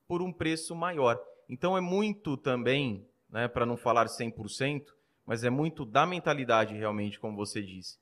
por 0.07 0.23
um 0.23 0.33
preço 0.33 0.77
maior. 0.77 1.21
Então 1.49 1.77
é 1.77 1.81
muito 1.81 2.37
também, 2.37 3.05
né, 3.29 3.49
para 3.49 3.67
não 3.67 3.77
falar 3.77 4.07
100%, 4.07 4.85
mas 5.27 5.43
é 5.43 5.51
muito 5.51 5.85
da 5.85 6.07
mentalidade 6.07 6.75
realmente, 6.75 7.19
como 7.19 7.37
você 7.37 7.61
disse. 7.61 7.99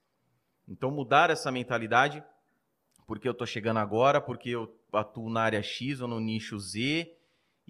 Então 0.69 0.91
mudar 0.91 1.31
essa 1.31 1.51
mentalidade, 1.51 2.23
porque 3.07 3.29
eu 3.29 3.35
tô 3.35 3.47
chegando 3.47 3.79
agora, 3.79 4.21
porque 4.21 4.51
eu 4.51 4.75
atuo 4.93 5.31
na 5.31 5.43
área 5.43 5.63
X 5.63 6.01
ou 6.01 6.09
no 6.09 6.21
nicho 6.21 6.59
Z, 6.59 7.11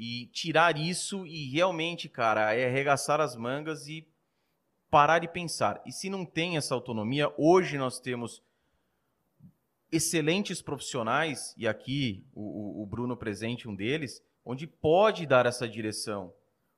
e 0.02 0.28
tirar 0.28 0.78
isso 0.78 1.26
e 1.26 1.50
realmente, 1.50 2.08
cara, 2.08 2.54
é 2.54 2.64
arregaçar 2.64 3.20
as 3.20 3.36
mangas 3.36 3.86
e 3.86 4.08
parar 4.90 5.18
de 5.18 5.28
pensar. 5.28 5.82
E 5.84 5.92
se 5.92 6.08
não 6.08 6.24
tem 6.24 6.56
essa 6.56 6.74
autonomia, 6.74 7.30
hoje 7.36 7.76
nós 7.76 8.00
temos 8.00 8.42
excelentes 9.92 10.62
profissionais, 10.62 11.54
e 11.54 11.68
aqui 11.68 12.24
o, 12.32 12.82
o 12.82 12.86
Bruno 12.86 13.14
presente, 13.14 13.68
um 13.68 13.74
deles, 13.74 14.24
onde 14.42 14.66
pode 14.66 15.26
dar 15.26 15.44
essa 15.44 15.68
direção, 15.68 16.32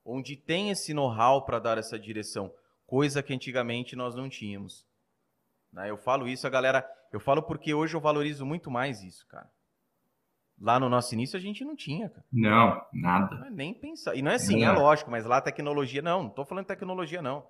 onde 0.04 0.34
tem 0.34 0.70
esse 0.70 0.92
know-how 0.92 1.42
para 1.42 1.60
dar 1.60 1.78
essa 1.78 1.96
direção, 1.96 2.52
coisa 2.88 3.22
que 3.22 3.32
antigamente 3.32 3.94
nós 3.94 4.16
não 4.16 4.28
tínhamos. 4.28 4.84
Né? 5.72 5.88
Eu 5.88 5.96
falo 5.96 6.26
isso, 6.26 6.44
a 6.44 6.50
galera. 6.50 6.84
Eu 7.12 7.20
falo 7.20 7.40
porque 7.40 7.72
hoje 7.72 7.94
eu 7.94 8.00
valorizo 8.00 8.44
muito 8.44 8.68
mais 8.68 9.04
isso, 9.04 9.24
cara. 9.28 9.48
Lá 10.62 10.78
no 10.78 10.88
nosso 10.88 11.12
início 11.12 11.36
a 11.36 11.40
gente 11.40 11.64
não 11.64 11.74
tinha, 11.74 12.08
cara. 12.08 12.24
Não, 12.32 12.80
nada. 12.92 13.34
Não 13.34 13.46
é 13.48 13.50
nem 13.50 13.74
pensar. 13.74 14.14
E 14.14 14.22
não 14.22 14.30
é 14.30 14.36
assim, 14.36 14.60
não. 14.60 14.68
é 14.68 14.78
lógico, 14.78 15.10
mas 15.10 15.26
lá 15.26 15.38
a 15.38 15.40
tecnologia, 15.40 16.00
não, 16.00 16.22
não 16.22 16.30
tô 16.30 16.44
falando 16.44 16.66
tecnologia, 16.66 17.20
não. 17.20 17.44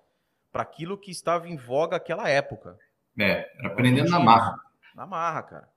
Para 0.51 0.62
aquilo 0.62 0.97
que 0.97 1.10
estava 1.10 1.47
em 1.47 1.59
voga 1.59 1.97
naquela 1.97 2.26
época. 2.26 2.78
É, 3.20 3.47
aprendendo 3.66 4.10
na 4.10 4.18
marra. 4.18 4.59
Na 4.94 5.06
marra, 5.06 5.43
cara. 5.43 5.68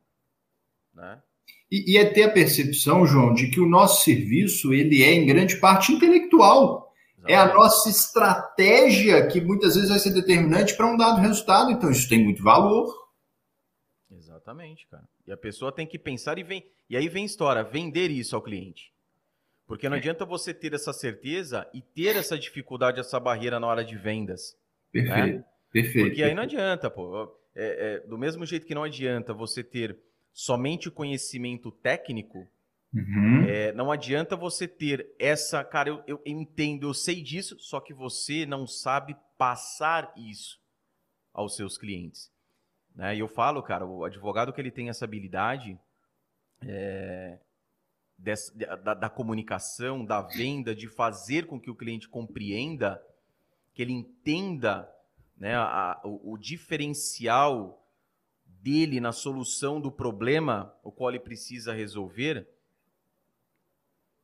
Né? 0.93 1.21
E, 1.69 1.93
e, 1.93 1.97
é 1.97 2.05
ter 2.05 2.23
a 2.23 2.31
percepção, 2.31 3.05
João, 3.05 3.33
de 3.33 3.49
que 3.49 3.59
o 3.59 3.67
nosso 3.67 4.05
serviço 4.05 4.73
ele 4.73 5.03
é 5.03 5.13
em 5.13 5.25
grande 5.25 5.57
parte 5.57 5.91
intelectual. 5.91 6.93
Exatamente. 7.17 7.33
É 7.33 7.35
a 7.35 7.53
nossa 7.53 7.89
estratégia 7.89 9.27
que 9.27 9.41
muitas 9.41 9.75
vezes 9.75 9.89
vai 9.89 9.99
ser 9.99 10.11
determinante 10.11 10.73
para 10.77 10.87
um 10.87 10.95
dado 10.95 11.19
resultado. 11.19 11.69
Então 11.69 11.91
isso 11.91 12.07
tem 12.07 12.23
muito 12.23 12.41
valor. 12.41 12.87
Exatamente, 14.09 14.87
cara. 14.87 15.03
E 15.27 15.31
a 15.31 15.37
pessoa 15.37 15.71
tem 15.71 15.87
que 15.87 15.97
pensar 15.97 16.37
e 16.37 16.43
vem. 16.43 16.65
E 16.89 16.95
aí 16.95 17.09
vem 17.09 17.25
história, 17.25 17.63
vender 17.63 18.11
isso 18.11 18.35
ao 18.35 18.41
cliente. 18.41 18.93
Porque 19.67 19.89
não 19.89 19.95
é. 19.95 19.99
adianta 19.99 20.25
você 20.25 20.53
ter 20.53 20.73
essa 20.73 20.93
certeza 20.93 21.67
e 21.73 21.81
ter 21.81 22.15
essa 22.15 22.37
dificuldade, 22.37 22.99
essa 22.99 23.19
barreira 23.19 23.59
na 23.59 23.67
hora 23.67 23.83
de 23.83 23.97
vendas. 23.97 24.55
Perfeito. 24.91 25.37
Né? 25.37 25.45
Perfeito. 25.71 26.07
Porque 26.07 26.23
aí 26.23 26.33
não 26.33 26.43
adianta, 26.43 26.89
pô. 26.89 27.35
É, 27.55 28.03
é, 28.03 28.07
do 28.07 28.17
mesmo 28.17 28.45
jeito 28.45 28.65
que 28.65 28.75
não 28.75 28.83
adianta 28.83 29.33
você 29.33 29.63
ter 29.63 29.97
somente 30.31 30.89
o 30.89 30.91
conhecimento 30.91 31.71
técnico, 31.71 32.47
uhum. 32.93 33.45
é, 33.47 33.71
não 33.71 33.91
adianta 33.91 34.35
você 34.35 34.67
ter 34.67 35.09
essa. 35.17 35.63
Cara, 35.63 35.89
eu, 35.89 36.03
eu 36.05 36.21
entendo, 36.25 36.87
eu 36.87 36.93
sei 36.93 37.21
disso, 37.21 37.57
só 37.57 37.79
que 37.79 37.93
você 37.93 38.45
não 38.45 38.67
sabe 38.67 39.15
passar 39.37 40.13
isso 40.15 40.59
aos 41.33 41.55
seus 41.55 41.77
clientes. 41.77 42.31
Né? 42.95 43.15
E 43.15 43.19
eu 43.19 43.27
falo, 43.27 43.61
cara, 43.61 43.85
o 43.85 44.05
advogado 44.05 44.53
que 44.53 44.61
ele 44.61 44.71
tem 44.71 44.89
essa 44.89 45.05
habilidade 45.05 45.77
é, 46.61 47.37
dessa, 48.17 48.53
da, 48.77 48.93
da, 48.93 49.09
comunicação, 49.09 50.05
da 50.05 50.21
venda, 50.21 50.73
de 50.73 50.87
fazer 50.87 51.45
com 51.45 51.59
que 51.59 51.69
o 51.69 51.75
cliente 51.75 52.07
compreenda, 52.07 53.03
que 53.73 53.81
ele 53.81 53.91
entenda 53.91 54.89
né, 55.37 55.55
a, 55.55 55.99
o, 56.05 56.33
o 56.33 56.37
diferencial 56.37 57.81
dele 58.45 58.99
na 58.99 59.11
solução 59.11 59.79
do 59.79 59.91
problema 59.91 60.73
o 60.81 60.91
qual 60.91 61.09
ele 61.09 61.19
precisa 61.19 61.73
resolver, 61.73 62.47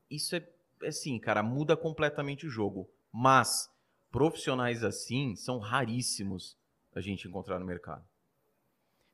isso 0.09 0.35
é, 0.35 0.47
é 0.81 0.87
assim, 0.87 1.19
cara, 1.19 1.43
muda 1.43 1.75
completamente 1.77 2.47
o 2.47 2.49
jogo. 2.49 2.89
Mas 3.11 3.69
profissionais 4.09 4.83
assim 4.83 5.35
são 5.35 5.59
raríssimos 5.59 6.57
a 6.95 7.01
gente 7.01 7.27
encontrar 7.27 7.59
no 7.59 7.65
mercado. 7.65 8.03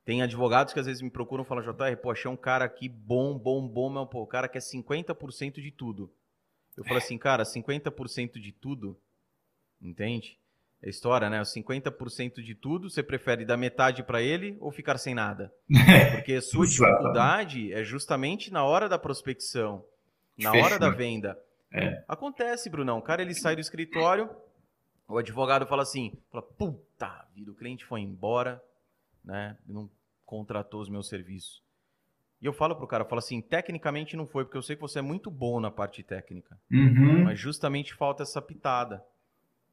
Tem 0.08 0.22
advogados 0.22 0.74
que 0.74 0.80
às 0.80 0.86
vezes 0.86 1.02
me 1.02 1.10
procuram 1.10 1.44
e 1.44 1.46
falam, 1.46 1.62
JR, 1.62 1.98
pô, 2.02 2.12
achei 2.12 2.32
um 2.32 2.38
cara 2.38 2.64
aqui 2.64 2.88
bom, 2.88 3.38
bom, 3.38 3.68
bom, 3.68 3.90
mas 3.90 4.08
pô, 4.08 4.22
o 4.22 4.26
cara 4.26 4.48
que 4.48 4.58
é 4.58 4.62
50% 4.62 5.56
de 5.56 5.70
tudo. 5.70 6.10
Eu 6.78 6.86
falo 6.86 6.98
assim, 6.98 7.18
cara, 7.18 7.44
50% 7.44 8.40
de 8.40 8.54
tudo, 8.54 8.98
entende? 9.82 10.40
a 10.82 10.88
história, 10.88 11.30
né? 11.30 11.42
Os 11.42 11.54
50% 11.54 12.42
de 12.42 12.56
tudo, 12.56 12.90
você 12.90 13.02
prefere 13.02 13.44
dar 13.44 13.58
metade 13.58 14.02
para 14.02 14.22
ele 14.22 14.56
ou 14.62 14.72
ficar 14.72 14.98
sem 14.98 15.14
nada? 15.14 15.54
Porque 16.16 16.36
a 16.36 16.42
sua 16.42 16.66
dificuldade 16.66 17.74
é 17.74 17.84
justamente 17.84 18.50
na 18.50 18.64
hora 18.64 18.88
da 18.88 18.98
prospecção, 18.98 19.84
na 20.38 20.54
hora 20.54 20.80
da 20.80 20.90
venda. 20.90 21.38
É. 21.74 22.02
Acontece, 22.08 22.70
Brunão. 22.70 23.00
O 23.00 23.02
cara 23.02 23.22
ele 23.22 23.34
sai 23.34 23.56
do 23.56 23.62
escritório, 23.62 24.30
o 25.08 25.18
advogado 25.18 25.66
fala 25.66 25.82
assim: 25.82 26.14
fala, 26.32 26.44
puta 26.44 27.26
vida, 27.34 27.52
o 27.52 27.56
cliente 27.56 27.84
foi 27.84 28.02
embora, 28.02 28.62
né? 29.26 29.58
Não 29.68 29.90
contratou 30.28 30.82
os 30.82 30.90
meus 30.90 31.08
serviços. 31.08 31.64
E 32.40 32.46
eu 32.46 32.54
falo 32.54 32.76
pro 32.76 32.86
cara, 32.86 33.04
eu 33.04 33.08
falo 33.08 33.18
assim, 33.18 33.42
tecnicamente 33.42 34.16
não 34.16 34.28
foi, 34.28 34.44
porque 34.44 34.58
eu 34.58 34.62
sei 34.62 34.76
que 34.76 34.82
você 34.84 35.00
é 35.00 35.02
muito 35.02 35.32
bom 35.32 35.60
na 35.60 35.72
parte 35.72 36.04
técnica. 36.04 36.60
Uhum. 36.72 37.24
Mas 37.24 37.40
justamente 37.40 37.96
falta 37.96 38.22
essa 38.22 38.40
pitada 38.40 39.04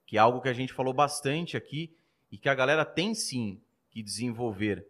que 0.06 0.16
é 0.16 0.20
algo 0.20 0.40
que 0.40 0.48
a 0.48 0.52
gente 0.52 0.72
falou 0.72 0.94
bastante 0.94 1.56
aqui 1.56 1.94
e 2.30 2.38
que 2.38 2.48
a 2.48 2.54
galera 2.54 2.84
tem 2.84 3.14
sim 3.14 3.60
que 3.90 4.02
desenvolver, 4.02 4.86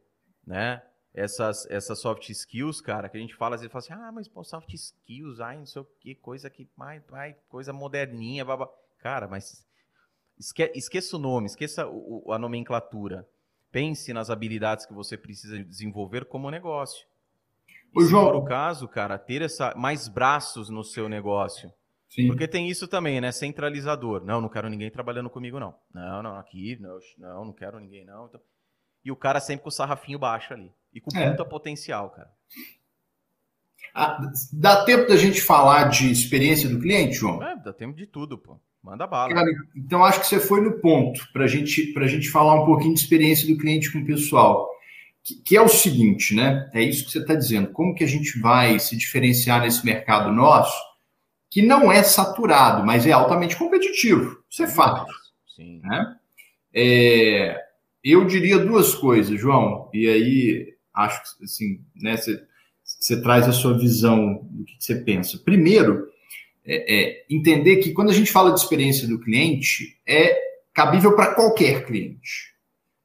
né? 0.46 0.82
Essas, 1.12 1.64
essas 1.70 2.00
soft 2.00 2.28
skills, 2.28 2.80
cara, 2.80 3.08
que 3.08 3.16
a 3.16 3.20
gente 3.20 3.36
fala, 3.36 3.54
às 3.54 3.60
vezes 3.60 3.72
fala 3.72 3.84
assim, 3.84 3.92
ah, 3.92 4.12
mas 4.12 4.26
pô, 4.26 4.42
soft 4.42 4.72
skills, 4.74 5.38
ai, 5.38 5.58
não 5.58 5.66
sei 5.66 5.82
o 5.82 5.84
que, 6.00 6.14
coisa 6.16 6.50
que, 6.50 6.68
ai, 6.80 7.00
ai, 7.12 7.36
coisa 7.48 7.72
moderninha, 7.72 8.44
babá. 8.44 8.68
Cara, 8.98 9.28
mas 9.28 9.64
esque, 10.36 10.72
esqueça 10.74 11.16
o 11.16 11.20
nome, 11.20 11.46
esqueça 11.46 11.86
o, 11.86 12.32
a 12.32 12.38
nomenclatura. 12.38 13.28
Pense 13.74 14.12
nas 14.12 14.30
habilidades 14.30 14.86
que 14.86 14.94
você 14.94 15.18
precisa 15.18 15.62
desenvolver 15.62 16.24
como 16.26 16.50
negócio. 16.50 17.04
E, 17.94 18.02
se 18.02 18.08
João... 18.08 18.26
for 18.26 18.36
o 18.36 18.44
caso, 18.44 18.86
cara, 18.86 19.18
ter 19.18 19.42
essa, 19.42 19.74
mais 19.74 20.06
braços 20.06 20.70
no 20.70 20.84
seu 20.84 21.08
negócio 21.08 21.72
Sim. 22.14 22.28
Porque 22.28 22.46
tem 22.46 22.68
isso 22.70 22.86
também, 22.86 23.20
né? 23.20 23.32
Centralizador. 23.32 24.24
Não, 24.24 24.40
não 24.40 24.48
quero 24.48 24.68
ninguém 24.68 24.88
trabalhando 24.88 25.28
comigo, 25.28 25.58
não. 25.58 25.74
Não, 25.92 26.22
não, 26.22 26.36
aqui, 26.36 26.78
não, 26.80 26.96
não, 27.18 27.44
não 27.46 27.52
quero 27.52 27.80
ninguém, 27.80 28.04
não. 28.04 28.26
Então... 28.26 28.40
E 29.04 29.10
o 29.10 29.16
cara 29.16 29.40
sempre 29.40 29.64
com 29.64 29.68
o 29.68 29.72
sarrafinho 29.72 30.16
baixo 30.16 30.54
ali. 30.54 30.72
E 30.92 31.00
com 31.00 31.10
é. 31.18 31.28
puta 31.28 31.44
potencial, 31.44 32.10
cara. 32.10 32.30
Ah, 33.92 34.30
dá 34.52 34.84
tempo 34.84 35.08
da 35.08 35.16
gente 35.16 35.42
falar 35.42 35.88
de 35.88 36.08
experiência 36.08 36.68
do 36.68 36.78
cliente, 36.78 37.14
João? 37.14 37.42
É, 37.42 37.56
dá 37.56 37.72
tempo 37.72 37.96
de 37.96 38.06
tudo, 38.06 38.38
pô. 38.38 38.60
Manda 38.84 39.06
bala. 39.06 39.32
Cara, 39.32 39.50
então 39.74 40.04
acho 40.04 40.20
que 40.20 40.26
você 40.26 40.38
foi 40.38 40.60
no 40.60 40.78
ponto 40.80 41.26
para 41.32 41.46
gente, 41.46 41.92
a 41.96 42.06
gente 42.06 42.28
falar 42.28 42.62
um 42.62 42.66
pouquinho 42.66 42.94
de 42.94 43.00
experiência 43.00 43.48
do 43.48 43.58
cliente 43.58 43.90
com 43.90 44.00
o 44.00 44.06
pessoal. 44.06 44.68
Que, 45.22 45.36
que 45.36 45.56
é 45.56 45.62
o 45.62 45.68
seguinte, 45.68 46.34
né? 46.34 46.70
É 46.74 46.82
isso 46.82 47.06
que 47.06 47.10
você 47.10 47.20
está 47.20 47.34
dizendo. 47.34 47.72
Como 47.72 47.94
que 47.94 48.04
a 48.04 48.06
gente 48.06 48.38
vai 48.38 48.78
se 48.78 48.94
diferenciar 48.94 49.62
nesse 49.62 49.84
mercado 49.84 50.30
nosso? 50.30 50.76
que 51.54 51.62
não 51.62 51.92
é 51.92 52.02
saturado, 52.02 52.84
mas 52.84 53.06
é 53.06 53.12
altamente 53.12 53.54
competitivo. 53.54 54.42
Isso 54.50 54.64
é 54.64 54.66
fato. 54.66 55.06
Sim. 55.54 55.80
Né? 55.84 56.16
É, 56.74 57.60
eu 58.02 58.24
diria 58.24 58.58
duas 58.58 58.92
coisas, 58.92 59.40
João, 59.40 59.88
e 59.94 60.08
aí 60.08 60.74
acho 60.92 61.22
que 61.22 61.44
assim, 61.44 61.80
né, 61.94 62.16
você, 62.16 63.22
traz 63.22 63.46
a 63.46 63.52
sua 63.52 63.78
visão 63.78 64.40
do 64.50 64.64
que 64.64 64.74
você 64.80 64.96
pensa. 64.96 65.38
Primeiro, 65.44 66.08
é, 66.66 66.94
é, 66.94 67.24
entender 67.28 67.76
que 67.76 67.92
quando 67.92 68.10
a 68.10 68.14
gente 68.14 68.32
fala 68.32 68.52
de 68.52 68.60
experiência 68.60 69.06
do 69.06 69.20
cliente, 69.20 69.98
é 70.06 70.36
cabível 70.72 71.14
para 71.14 71.34
qualquer 71.34 71.84
cliente. 71.84 72.54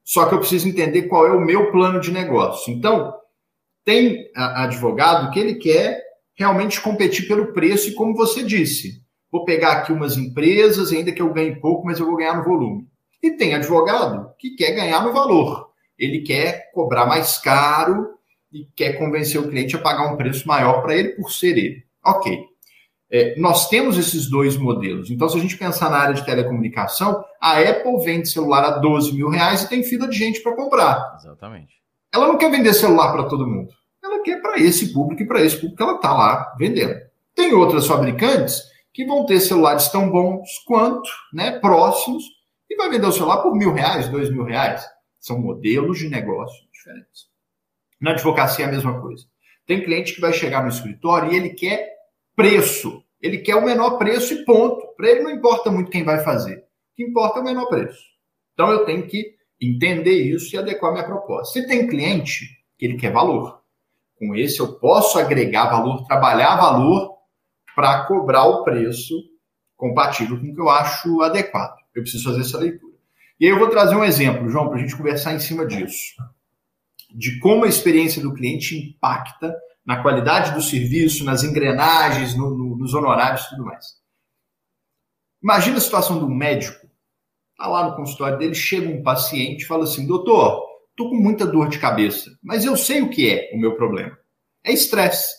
Só 0.04 0.26
que 0.26 0.34
eu 0.34 0.40
preciso 0.40 0.68
entender 0.68 1.04
qual 1.04 1.28
é 1.28 1.32
o 1.32 1.42
meu 1.42 1.72
plano 1.72 2.00
de 2.00 2.12
negócio. 2.12 2.74
Então, 2.74 3.14
tem 3.86 4.30
advogado 4.36 5.32
que 5.32 5.40
ele 5.40 5.56
quer 5.56 6.02
realmente 6.34 6.82
competir 6.82 7.28
pelo 7.28 7.54
preço 7.54 7.90
e 7.90 7.94
como 7.94 8.16
você 8.16 8.44
disse, 8.44 9.04
vou 9.32 9.44
pegar 9.44 9.74
aqui 9.74 9.92
umas 9.92 10.18
empresas, 10.18 10.92
ainda 10.92 11.12
que 11.12 11.22
eu 11.22 11.34
ganhe 11.34 11.60
pouco, 11.60 11.86
mas 11.86 12.00
eu 12.00 12.06
vou 12.06 12.16
ganhar 12.16 12.38
no 12.38 12.44
volume. 12.44 12.88
E 13.22 13.32
tem 13.32 13.54
advogado 13.54 14.34
que 14.40 14.56
quer 14.56 14.72
ganhar 14.72 15.04
no 15.04 15.12
valor. 15.14 15.70
Ele 15.98 16.22
quer 16.22 16.72
cobrar 16.72 17.06
mais 17.06 17.38
caro 17.38 18.08
e 18.52 18.66
quer 18.76 18.94
convencer 18.94 19.40
o 19.40 19.50
cliente 19.50 19.76
a 19.76 19.80
pagar 19.80 20.12
um 20.12 20.18
preço 20.18 20.48
maior 20.48 20.82
para 20.82 20.96
ele 20.96 21.10
por 21.10 21.32
ser 21.32 21.58
ele. 21.58 21.84
Ok. 22.04 22.49
É, 23.12 23.40
nós 23.40 23.70
temos 23.70 23.98
esses 23.98 24.30
dois 24.30 24.56
modelos. 24.56 25.10
Então, 25.10 25.28
se 25.28 25.38
a 25.38 25.42
gente 25.42 25.58
pensar 25.58 25.90
na 25.90 25.98
área 25.98 26.14
de 26.14 26.26
telecomunicação, 26.26 27.24
a 27.42 27.60
Apple 27.60 28.04
vende 28.04 28.30
celular 28.30 28.64
a 28.64 28.78
12 28.78 29.16
mil 29.16 29.30
reais 29.30 29.64
e 29.64 29.70
tem 29.70 29.84
fila 29.84 30.08
de 30.08 30.18
gente 30.18 30.42
para 30.42 30.56
comprar. 30.56 31.16
Exatamente. 31.20 31.80
Ela 32.14 32.28
não 32.28 32.38
quer 32.38 32.52
vender 32.52 32.74
celular 32.74 33.12
para 33.12 33.24
todo 33.24 33.48
mundo 33.48 33.70
ela 34.10 34.24
quer 34.24 34.42
para 34.42 34.60
esse 34.60 34.92
público 34.94 35.24
e 35.24 35.28
para 35.28 35.42
esse 35.42 35.58
público 35.58 35.82
ela 35.82 35.96
está 35.96 36.14
lá 36.14 36.56
vendendo. 36.58 37.00
Tem 37.36 37.54
outras 37.54 37.88
fabricantes 37.88 38.62
que 38.94 39.06
vão 39.06 39.26
ter 39.26 39.40
celulares 39.40 39.88
tão 39.90 40.10
bons 40.10 40.50
quanto, 40.66 41.10
né, 41.34 41.60
próximos, 41.60 42.24
e 42.70 42.76
vai 42.76 42.90
vender 42.90 43.08
o 43.08 43.12
celular 43.12 43.38
por 43.38 43.56
mil 43.56 43.74
reais, 43.74 44.10
dois 44.10 44.30
mil 44.30 44.44
reais. 44.44 44.84
São 45.20 45.40
modelos 45.40 46.00
de 46.00 46.10
negócio 46.10 46.66
diferentes. 46.72 47.28
Na 48.00 48.12
advocacia 48.12 48.66
é 48.66 48.68
a 48.68 48.72
mesma 48.72 49.00
coisa. 49.02 49.26
Tem 49.66 49.84
cliente 49.84 50.16
que 50.16 50.22
vai 50.22 50.34
chegar 50.34 50.64
no 50.64 50.70
escritório 50.70 51.32
e 51.32 51.36
ele 51.36 51.50
quer 51.50 51.99
preço. 52.40 53.04
Ele 53.22 53.40
quer 53.40 53.56
o 53.56 53.66
menor 53.66 53.98
preço 53.98 54.34
e 54.34 54.46
ponto. 54.46 54.96
Para 54.96 55.10
ele 55.10 55.24
não 55.24 55.32
importa 55.32 55.70
muito 55.70 55.92
quem 55.92 56.06
vai 56.06 56.24
fazer. 56.24 56.60
O 56.60 56.96
que 56.96 57.04
importa 57.04 57.40
é 57.40 57.42
o 57.42 57.46
menor 57.46 57.66
preço. 57.66 58.02
Então 58.54 58.72
eu 58.72 58.86
tenho 58.86 59.06
que 59.06 59.36
entender 59.62 60.14
isso 60.14 60.56
e 60.56 60.58
adequar 60.58 60.94
minha 60.94 61.04
proposta. 61.04 61.60
Se 61.60 61.68
tem 61.68 61.86
cliente 61.86 62.46
que 62.78 62.86
ele 62.86 62.96
quer 62.96 63.12
valor, 63.12 63.60
Com 64.18 64.36
esse 64.36 64.60
eu 64.60 64.74
posso 64.80 65.18
agregar 65.18 65.70
valor, 65.70 66.06
trabalhar 66.06 66.58
valor 66.58 67.18
para 67.74 68.06
cobrar 68.06 68.46
o 68.46 68.64
preço 68.64 69.16
compatível 69.78 70.38
com 70.38 70.48
o 70.48 70.54
que 70.54 70.62
eu 70.62 70.70
acho 70.70 71.22
adequado. 71.22 71.78
Eu 71.96 72.02
preciso 72.02 72.26
fazer 72.26 72.42
essa 72.42 72.58
leitura. 72.58 72.96
E 73.40 73.46
aí 73.46 73.52
eu 73.52 73.60
vou 73.60 73.70
trazer 73.70 73.96
um 73.96 74.04
exemplo, 74.04 74.50
João, 74.50 74.68
para 74.68 74.78
a 74.78 74.82
gente 74.82 74.96
conversar 74.96 75.34
em 75.34 75.40
cima 75.40 75.66
disso. 75.66 76.16
De 77.12 77.40
como 77.40 77.64
a 77.64 77.70
experiência 77.70 78.22
do 78.22 78.34
cliente 78.34 78.78
impacta 78.78 79.56
na 79.90 80.04
qualidade 80.04 80.54
do 80.54 80.62
serviço, 80.62 81.26
nas 81.26 81.44
engrenagens, 81.44 82.36
no, 82.36 82.56
no, 82.56 82.78
nos 82.78 82.94
honorários 82.94 83.42
e 83.42 83.50
tudo 83.50 83.66
mais. 83.66 83.86
Imagina 85.42 85.78
a 85.78 85.82
situação 85.82 86.20
do 86.20 86.30
médico. 86.30 86.88
Está 87.54 87.68
lá 87.68 87.90
no 87.90 87.96
consultório 87.96 88.38
dele, 88.38 88.54
chega 88.54 88.88
um 88.88 89.02
paciente 89.02 89.64
e 89.64 89.66
fala 89.66 89.86
assim: 89.86 90.06
doutor, 90.06 90.64
estou 90.92 91.10
com 91.10 91.16
muita 91.16 91.44
dor 91.44 91.70
de 91.70 91.80
cabeça, 91.80 92.30
mas 92.44 92.66
eu 92.66 92.78
sei 92.78 93.02
o 93.02 93.10
que 93.10 93.34
é 93.34 93.50
o 93.52 93.60
meu 93.60 93.76
problema. 93.76 94.16
É 94.64 94.72
estresse. 94.72 95.34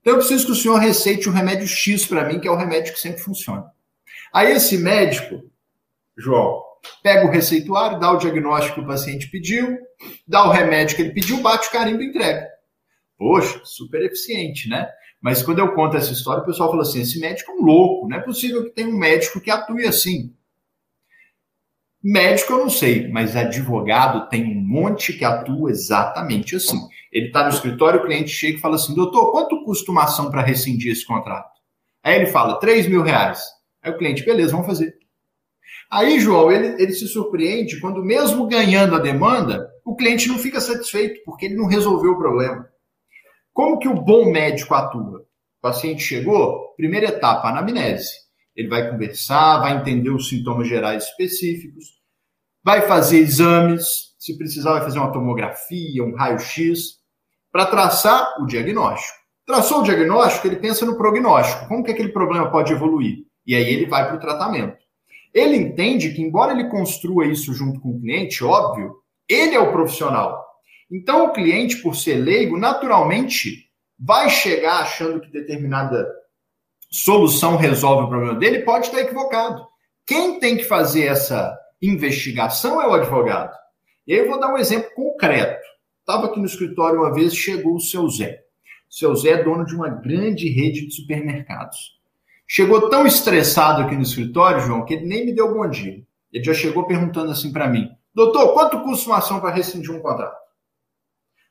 Então 0.00 0.14
eu 0.14 0.18
preciso 0.20 0.46
que 0.46 0.52
o 0.52 0.56
senhor 0.56 0.78
receite 0.78 1.28
o 1.28 1.32
remédio 1.32 1.68
X 1.68 2.06
para 2.06 2.24
mim, 2.24 2.40
que 2.40 2.48
é 2.48 2.50
o 2.50 2.56
remédio 2.56 2.94
que 2.94 3.00
sempre 3.00 3.20
funciona. 3.20 3.70
Aí 4.32 4.50
esse 4.52 4.78
médico, 4.78 5.42
João, 6.16 6.62
pega 7.02 7.26
o 7.26 7.30
receituário, 7.30 8.00
dá 8.00 8.12
o 8.12 8.16
diagnóstico 8.16 8.76
que 8.76 8.80
o 8.80 8.86
paciente 8.86 9.28
pediu, 9.28 9.76
dá 10.26 10.46
o 10.46 10.50
remédio 10.50 10.96
que 10.96 11.02
ele 11.02 11.12
pediu, 11.12 11.42
bate 11.42 11.68
o 11.68 11.70
carimbo 11.70 12.00
e 12.00 12.06
entrega. 12.06 12.59
Poxa, 13.20 13.60
super 13.64 14.00
eficiente, 14.00 14.66
né? 14.66 14.88
Mas 15.20 15.42
quando 15.42 15.58
eu 15.58 15.74
conto 15.74 15.94
essa 15.94 16.10
história, 16.10 16.42
o 16.42 16.46
pessoal 16.46 16.70
fala 16.70 16.80
assim: 16.80 17.02
esse 17.02 17.20
médico 17.20 17.52
é 17.52 17.54
um 17.54 17.62
louco, 17.62 18.08
não 18.08 18.16
é 18.16 18.20
possível 18.20 18.64
que 18.64 18.70
tenha 18.70 18.88
um 18.88 18.96
médico 18.96 19.38
que 19.42 19.50
atue 19.50 19.84
assim. 19.84 20.34
Médico 22.02 22.54
eu 22.54 22.60
não 22.60 22.70
sei, 22.70 23.08
mas 23.08 23.36
advogado 23.36 24.26
tem 24.30 24.42
um 24.42 24.66
monte 24.66 25.12
que 25.12 25.22
atua 25.22 25.70
exatamente 25.70 26.56
assim. 26.56 26.78
Ele 27.12 27.26
está 27.26 27.42
no 27.42 27.50
escritório, 27.50 28.00
o 28.00 28.04
cliente 28.04 28.30
chega 28.30 28.56
e 28.56 28.60
fala 28.60 28.76
assim: 28.76 28.94
doutor, 28.94 29.32
quanto 29.32 29.64
custa 29.64 29.92
uma 29.92 30.04
ação 30.04 30.30
para 30.30 30.40
rescindir 30.40 30.90
esse 30.90 31.04
contrato? 31.04 31.60
Aí 32.02 32.16
ele 32.16 32.26
fala: 32.26 32.58
3 32.58 32.86
mil 32.86 33.02
reais. 33.02 33.42
Aí 33.82 33.92
o 33.92 33.98
cliente, 33.98 34.24
beleza, 34.24 34.52
vamos 34.52 34.66
fazer. 34.66 34.94
Aí, 35.90 36.20
João, 36.20 36.50
ele, 36.50 36.82
ele 36.82 36.92
se 36.92 37.06
surpreende 37.06 37.80
quando, 37.80 38.02
mesmo 38.02 38.46
ganhando 38.46 38.94
a 38.94 38.98
demanda, 38.98 39.68
o 39.84 39.94
cliente 39.94 40.26
não 40.26 40.38
fica 40.38 40.58
satisfeito, 40.58 41.20
porque 41.22 41.44
ele 41.44 41.56
não 41.56 41.66
resolveu 41.66 42.12
o 42.12 42.18
problema. 42.18 42.69
Como 43.52 43.78
que 43.78 43.88
o 43.88 44.00
bom 44.00 44.30
médico 44.30 44.74
atua? 44.74 45.20
O 45.20 45.60
paciente 45.60 46.02
chegou, 46.02 46.74
primeira 46.76 47.08
etapa, 47.08 47.48
anamnese. 47.48 48.10
Ele 48.56 48.68
vai 48.68 48.90
conversar, 48.90 49.58
vai 49.58 49.76
entender 49.76 50.10
os 50.10 50.28
sintomas 50.28 50.68
gerais 50.68 51.04
específicos, 51.04 51.84
vai 52.62 52.82
fazer 52.82 53.18
exames, 53.18 54.14
se 54.18 54.36
precisar, 54.36 54.72
vai 54.72 54.82
fazer 54.82 54.98
uma 54.98 55.12
tomografia, 55.12 56.04
um 56.04 56.14
raio-x, 56.14 56.98
para 57.52 57.66
traçar 57.66 58.34
o 58.40 58.46
diagnóstico. 58.46 59.18
Traçou 59.46 59.80
o 59.80 59.82
diagnóstico, 59.82 60.46
ele 60.46 60.56
pensa 60.56 60.86
no 60.86 60.96
prognóstico. 60.96 61.66
Como 61.66 61.82
que 61.82 61.90
aquele 61.90 62.10
problema 62.10 62.50
pode 62.50 62.72
evoluir? 62.72 63.24
E 63.46 63.54
aí 63.54 63.68
ele 63.72 63.86
vai 63.86 64.06
para 64.06 64.16
o 64.16 64.20
tratamento. 64.20 64.78
Ele 65.34 65.56
entende 65.56 66.12
que, 66.12 66.22
embora 66.22 66.52
ele 66.52 66.68
construa 66.68 67.26
isso 67.26 67.52
junto 67.52 67.80
com 67.80 67.90
o 67.90 68.00
cliente, 68.00 68.44
óbvio, 68.44 68.94
ele 69.28 69.54
é 69.54 69.60
o 69.60 69.72
profissional. 69.72 70.44
Então, 70.90 71.26
o 71.26 71.32
cliente, 71.32 71.76
por 71.76 71.94
ser 71.94 72.16
leigo, 72.16 72.58
naturalmente 72.58 73.70
vai 73.98 74.28
chegar 74.28 74.80
achando 74.80 75.20
que 75.20 75.30
determinada 75.30 76.10
solução 76.90 77.56
resolve 77.56 78.04
o 78.04 78.08
problema 78.08 78.38
dele, 78.38 78.60
pode 78.60 78.86
estar 78.86 79.00
equivocado. 79.00 79.64
Quem 80.04 80.40
tem 80.40 80.56
que 80.56 80.64
fazer 80.64 81.06
essa 81.06 81.56
investigação 81.80 82.82
é 82.82 82.88
o 82.88 82.94
advogado. 82.94 83.56
Eu 84.06 84.28
vou 84.28 84.40
dar 84.40 84.52
um 84.52 84.58
exemplo 84.58 84.90
concreto. 84.94 85.64
Estava 86.00 86.26
aqui 86.26 86.40
no 86.40 86.46
escritório 86.46 86.98
uma 86.98 87.14
vez, 87.14 87.34
chegou 87.34 87.76
o 87.76 87.80
seu 87.80 88.08
Zé. 88.08 88.40
O 88.90 88.94
seu 88.94 89.14
Zé 89.14 89.30
é 89.30 89.44
dono 89.44 89.64
de 89.64 89.76
uma 89.76 89.88
grande 89.88 90.48
rede 90.48 90.86
de 90.86 90.94
supermercados. 90.94 92.00
Chegou 92.48 92.88
tão 92.88 93.06
estressado 93.06 93.82
aqui 93.82 93.94
no 93.94 94.02
escritório, 94.02 94.60
João, 94.60 94.84
que 94.84 94.94
ele 94.94 95.06
nem 95.06 95.24
me 95.24 95.32
deu 95.32 95.54
bom 95.54 95.68
dia. 95.70 96.02
Ele 96.32 96.44
já 96.44 96.52
chegou 96.52 96.84
perguntando 96.84 97.30
assim 97.30 97.52
para 97.52 97.68
mim: 97.68 97.88
Doutor, 98.12 98.52
quanto 98.52 98.80
custa 98.82 99.08
uma 99.08 99.18
ação 99.18 99.40
para 99.40 99.54
rescindir 99.54 99.94
um 99.94 100.00
contrato? 100.00 100.39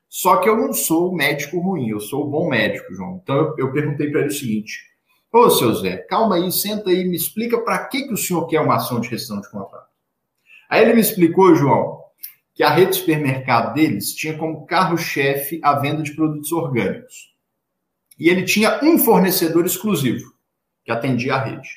Só 0.10 0.38
que 0.38 0.50
eu 0.50 0.58
não 0.58 0.74
sou 0.74 1.16
médico 1.16 1.60
ruim, 1.60 1.90
eu 1.90 2.00
sou 2.00 2.26
o 2.26 2.30
bom 2.30 2.50
médico, 2.50 2.94
João. 2.94 3.22
Então 3.22 3.36
eu, 3.36 3.56
eu 3.60 3.72
perguntei 3.72 4.10
para 4.10 4.22
ele 4.22 4.30
o 4.30 4.34
seguinte: 4.34 4.90
Ô, 5.32 5.50
seu 5.52 5.74
Zé, 5.76 5.98
calma 5.98 6.36
aí, 6.36 6.52
senta 6.52 6.90
aí, 6.90 7.06
me 7.06 7.16
explica 7.16 7.60
para 7.62 7.86
que, 7.86 8.08
que 8.08 8.14
o 8.14 8.18
senhor 8.18 8.48
quer 8.48 8.60
uma 8.60 8.78
ação 8.78 9.00
de 9.00 9.08
rescisão 9.08 9.40
de 9.40 9.50
contrato. 9.52 9.88
Aí 10.68 10.82
ele 10.82 10.96
me 10.96 11.02
explicou, 11.02 11.54
João, 11.54 12.00
que 12.56 12.64
a 12.64 12.70
rede 12.70 12.92
de 12.92 12.98
supermercado 12.98 13.76
deles 13.76 14.14
tinha 14.14 14.36
como 14.36 14.66
carro-chefe 14.66 15.60
a 15.64 15.76
venda 15.76 16.02
de 16.02 16.16
produtos 16.16 16.52
orgânicos. 16.52 17.30
E 18.18 18.28
ele 18.28 18.44
tinha 18.44 18.80
um 18.84 18.98
fornecedor 18.98 19.66
exclusivo 19.66 20.34
que 20.84 20.92
atendia 20.92 21.36
a 21.36 21.44
rede. 21.44 21.70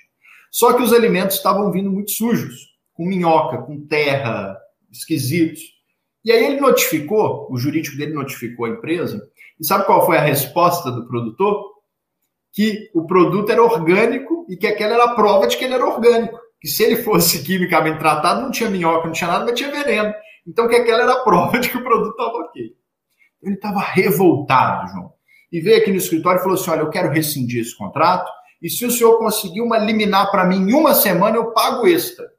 Só 0.50 0.72
que 0.72 0.82
os 0.82 0.92
alimentos 0.92 1.36
estavam 1.36 1.70
vindo 1.70 1.90
muito 1.90 2.10
sujos, 2.10 2.74
com 2.94 3.06
minhoca, 3.06 3.58
com 3.58 3.86
terra, 3.86 4.58
esquisitos. 4.90 5.81
E 6.24 6.30
aí 6.30 6.44
ele 6.44 6.60
notificou, 6.60 7.48
o 7.50 7.56
jurídico 7.56 7.96
dele 7.96 8.12
notificou 8.12 8.66
a 8.66 8.70
empresa, 8.70 9.20
e 9.58 9.64
sabe 9.64 9.86
qual 9.86 10.06
foi 10.06 10.16
a 10.16 10.22
resposta 10.22 10.90
do 10.90 11.06
produtor? 11.06 11.72
Que 12.52 12.90
o 12.94 13.06
produto 13.06 13.50
era 13.50 13.62
orgânico 13.62 14.46
e 14.48 14.56
que 14.56 14.66
aquela 14.66 14.94
era 14.94 15.04
a 15.04 15.14
prova 15.14 15.46
de 15.46 15.56
que 15.56 15.64
ele 15.64 15.74
era 15.74 15.86
orgânico. 15.86 16.38
Que 16.60 16.68
se 16.68 16.82
ele 16.82 16.96
fosse 16.96 17.42
quimicamente 17.42 17.98
tratado, 17.98 18.42
não 18.42 18.50
tinha 18.50 18.70
minhoca, 18.70 19.06
não 19.06 19.12
tinha 19.12 19.30
nada, 19.30 19.44
mas 19.44 19.58
tinha 19.58 19.70
veneno. 19.70 20.12
Então 20.46 20.68
que 20.68 20.76
aquela 20.76 21.02
era 21.02 21.12
a 21.12 21.24
prova 21.24 21.58
de 21.58 21.70
que 21.70 21.76
o 21.78 21.84
produto 21.84 22.10
estava 22.10 22.36
ok. 22.38 22.74
Ele 23.42 23.54
estava 23.54 23.80
revoltado, 23.80 24.90
João. 24.90 25.12
E 25.50 25.60
veio 25.60 25.78
aqui 25.78 25.90
no 25.90 25.96
escritório 25.96 26.40
e 26.40 26.42
falou 26.42 26.56
assim: 26.56 26.70
olha, 26.70 26.80
eu 26.80 26.90
quero 26.90 27.10
rescindir 27.10 27.60
esse 27.60 27.76
contrato 27.76 28.30
e 28.62 28.70
se 28.70 28.86
o 28.86 28.90
senhor 28.90 29.18
conseguir 29.18 29.60
uma 29.60 29.76
liminar 29.76 30.30
para 30.30 30.44
mim 30.44 30.70
em 30.70 30.72
uma 30.72 30.94
semana, 30.94 31.36
eu 31.36 31.52
pago 31.52 31.86
extra. 31.86 32.31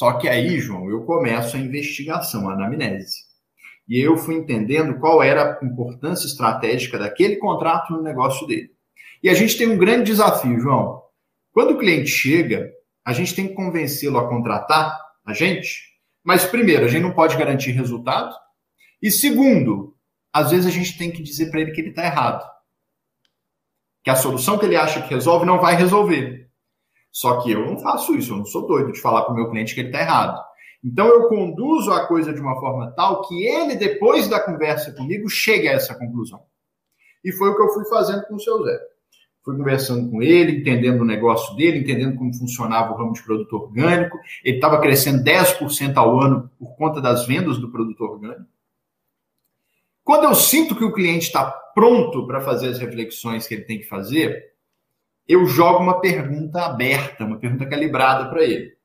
Só 0.00 0.14
que 0.14 0.26
aí, 0.26 0.58
João, 0.58 0.88
eu 0.88 1.02
começo 1.02 1.58
a 1.58 1.60
investigação, 1.60 2.48
a 2.48 2.54
anamnese. 2.54 3.18
E 3.86 4.00
eu 4.00 4.16
fui 4.16 4.34
entendendo 4.34 4.98
qual 4.98 5.22
era 5.22 5.60
a 5.60 5.62
importância 5.62 6.26
estratégica 6.26 6.98
daquele 6.98 7.36
contrato 7.36 7.92
no 7.92 8.00
negócio 8.00 8.46
dele. 8.46 8.70
E 9.22 9.28
a 9.28 9.34
gente 9.34 9.58
tem 9.58 9.68
um 9.68 9.76
grande 9.76 10.04
desafio, 10.04 10.58
João. 10.58 11.02
Quando 11.52 11.72
o 11.72 11.78
cliente 11.78 12.08
chega, 12.08 12.72
a 13.04 13.12
gente 13.12 13.34
tem 13.34 13.48
que 13.48 13.52
convencê-lo 13.52 14.16
a 14.16 14.26
contratar 14.26 14.98
a 15.22 15.34
gente. 15.34 15.82
Mas, 16.24 16.46
primeiro, 16.46 16.86
a 16.86 16.88
gente 16.88 17.02
não 17.02 17.12
pode 17.12 17.36
garantir 17.36 17.72
resultado. 17.72 18.34
E, 19.02 19.10
segundo, 19.10 19.94
às 20.32 20.50
vezes 20.50 20.64
a 20.64 20.70
gente 20.70 20.96
tem 20.96 21.10
que 21.10 21.22
dizer 21.22 21.50
para 21.50 21.60
ele 21.60 21.72
que 21.72 21.80
ele 21.82 21.90
está 21.90 22.06
errado 22.06 22.42
que 24.02 24.08
a 24.08 24.16
solução 24.16 24.56
que 24.56 24.64
ele 24.64 24.76
acha 24.76 25.02
que 25.02 25.12
resolve 25.12 25.44
não 25.44 25.60
vai 25.60 25.74
resolver. 25.76 26.39
Só 27.12 27.40
que 27.40 27.50
eu 27.50 27.64
não 27.66 27.78
faço 27.78 28.14
isso, 28.14 28.32
eu 28.32 28.38
não 28.38 28.46
sou 28.46 28.66
doido 28.66 28.92
de 28.92 29.00
falar 29.00 29.22
para 29.22 29.32
o 29.32 29.36
meu 29.36 29.50
cliente 29.50 29.74
que 29.74 29.80
ele 29.80 29.88
está 29.88 30.00
errado. 30.00 30.40
Então 30.82 31.06
eu 31.06 31.28
conduzo 31.28 31.92
a 31.92 32.06
coisa 32.06 32.32
de 32.32 32.40
uma 32.40 32.58
forma 32.58 32.90
tal 32.92 33.22
que 33.22 33.44
ele, 33.44 33.76
depois 33.76 34.28
da 34.28 34.40
conversa 34.40 34.92
comigo, 34.92 35.28
chegue 35.28 35.68
a 35.68 35.72
essa 35.72 35.94
conclusão. 35.94 36.42
E 37.22 37.32
foi 37.32 37.50
o 37.50 37.56
que 37.56 37.62
eu 37.62 37.68
fui 37.68 37.84
fazendo 37.86 38.24
com 38.26 38.36
o 38.36 38.40
seu 38.40 38.64
Zé. 38.64 38.78
Fui 39.42 39.56
conversando 39.56 40.10
com 40.10 40.22
ele, 40.22 40.58
entendendo 40.58 41.00
o 41.00 41.04
negócio 41.04 41.54
dele, 41.56 41.78
entendendo 41.78 42.16
como 42.16 42.34
funcionava 42.34 42.92
o 42.92 42.96
ramo 42.96 43.12
de 43.12 43.22
produto 43.22 43.56
orgânico. 43.56 44.18
Ele 44.44 44.56
estava 44.56 44.80
crescendo 44.80 45.24
10% 45.24 45.96
ao 45.96 46.20
ano 46.20 46.50
por 46.58 46.76
conta 46.76 47.00
das 47.00 47.26
vendas 47.26 47.58
do 47.58 47.70
produto 47.70 48.02
orgânico. 48.02 48.46
Quando 50.04 50.24
eu 50.24 50.34
sinto 50.34 50.74
que 50.74 50.84
o 50.84 50.92
cliente 50.92 51.26
está 51.26 51.50
pronto 51.74 52.26
para 52.26 52.40
fazer 52.40 52.68
as 52.68 52.78
reflexões 52.78 53.46
que 53.46 53.54
ele 53.54 53.64
tem 53.64 53.78
que 53.78 53.86
fazer, 53.86 54.49
eu 55.30 55.46
jogo 55.46 55.78
uma 55.78 56.00
pergunta 56.00 56.62
aberta, 56.62 57.24
uma 57.24 57.38
pergunta 57.38 57.64
calibrada 57.68 58.28
para 58.28 58.42
ele. 58.42 58.76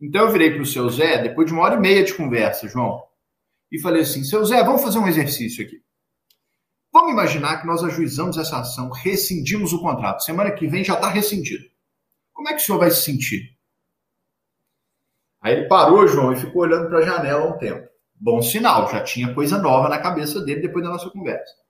Então 0.00 0.26
eu 0.26 0.32
virei 0.32 0.52
para 0.52 0.62
o 0.62 0.66
seu 0.66 0.88
Zé, 0.90 1.22
depois 1.22 1.46
de 1.46 1.52
uma 1.54 1.62
hora 1.62 1.76
e 1.76 1.80
meia 1.80 2.04
de 2.04 2.12
conversa, 2.12 2.68
João, 2.68 3.02
e 3.70 3.78
falei 3.78 4.02
assim: 4.02 4.22
seu 4.22 4.44
Zé, 4.44 4.62
vamos 4.62 4.82
fazer 4.82 4.98
um 4.98 5.08
exercício 5.08 5.64
aqui. 5.64 5.82
Vamos 6.92 7.12
imaginar 7.12 7.60
que 7.60 7.66
nós 7.66 7.82
ajuizamos 7.82 8.36
essa 8.36 8.58
ação, 8.58 8.90
rescindimos 8.90 9.72
o 9.72 9.80
contrato. 9.80 10.22
Semana 10.22 10.50
que 10.50 10.66
vem 10.66 10.84
já 10.84 10.94
está 10.94 11.08
rescindido. 11.08 11.64
Como 12.34 12.48
é 12.50 12.52
que 12.52 12.60
o 12.60 12.64
senhor 12.64 12.78
vai 12.78 12.90
se 12.90 13.02
sentir? 13.02 13.56
Aí 15.40 15.54
ele 15.54 15.68
parou, 15.68 16.06
João, 16.06 16.32
e 16.32 16.36
ficou 16.36 16.62
olhando 16.62 16.88
para 16.88 16.98
a 16.98 17.02
janela 17.02 17.46
um 17.46 17.56
tempo. 17.56 17.88
Bom 18.14 18.42
sinal, 18.42 18.90
já 18.90 19.02
tinha 19.02 19.34
coisa 19.34 19.56
nova 19.58 19.88
na 19.88 19.98
cabeça 19.98 20.40
dele 20.40 20.60
depois 20.60 20.84
da 20.84 20.90
nossa 20.90 21.08
conversa. 21.08 21.61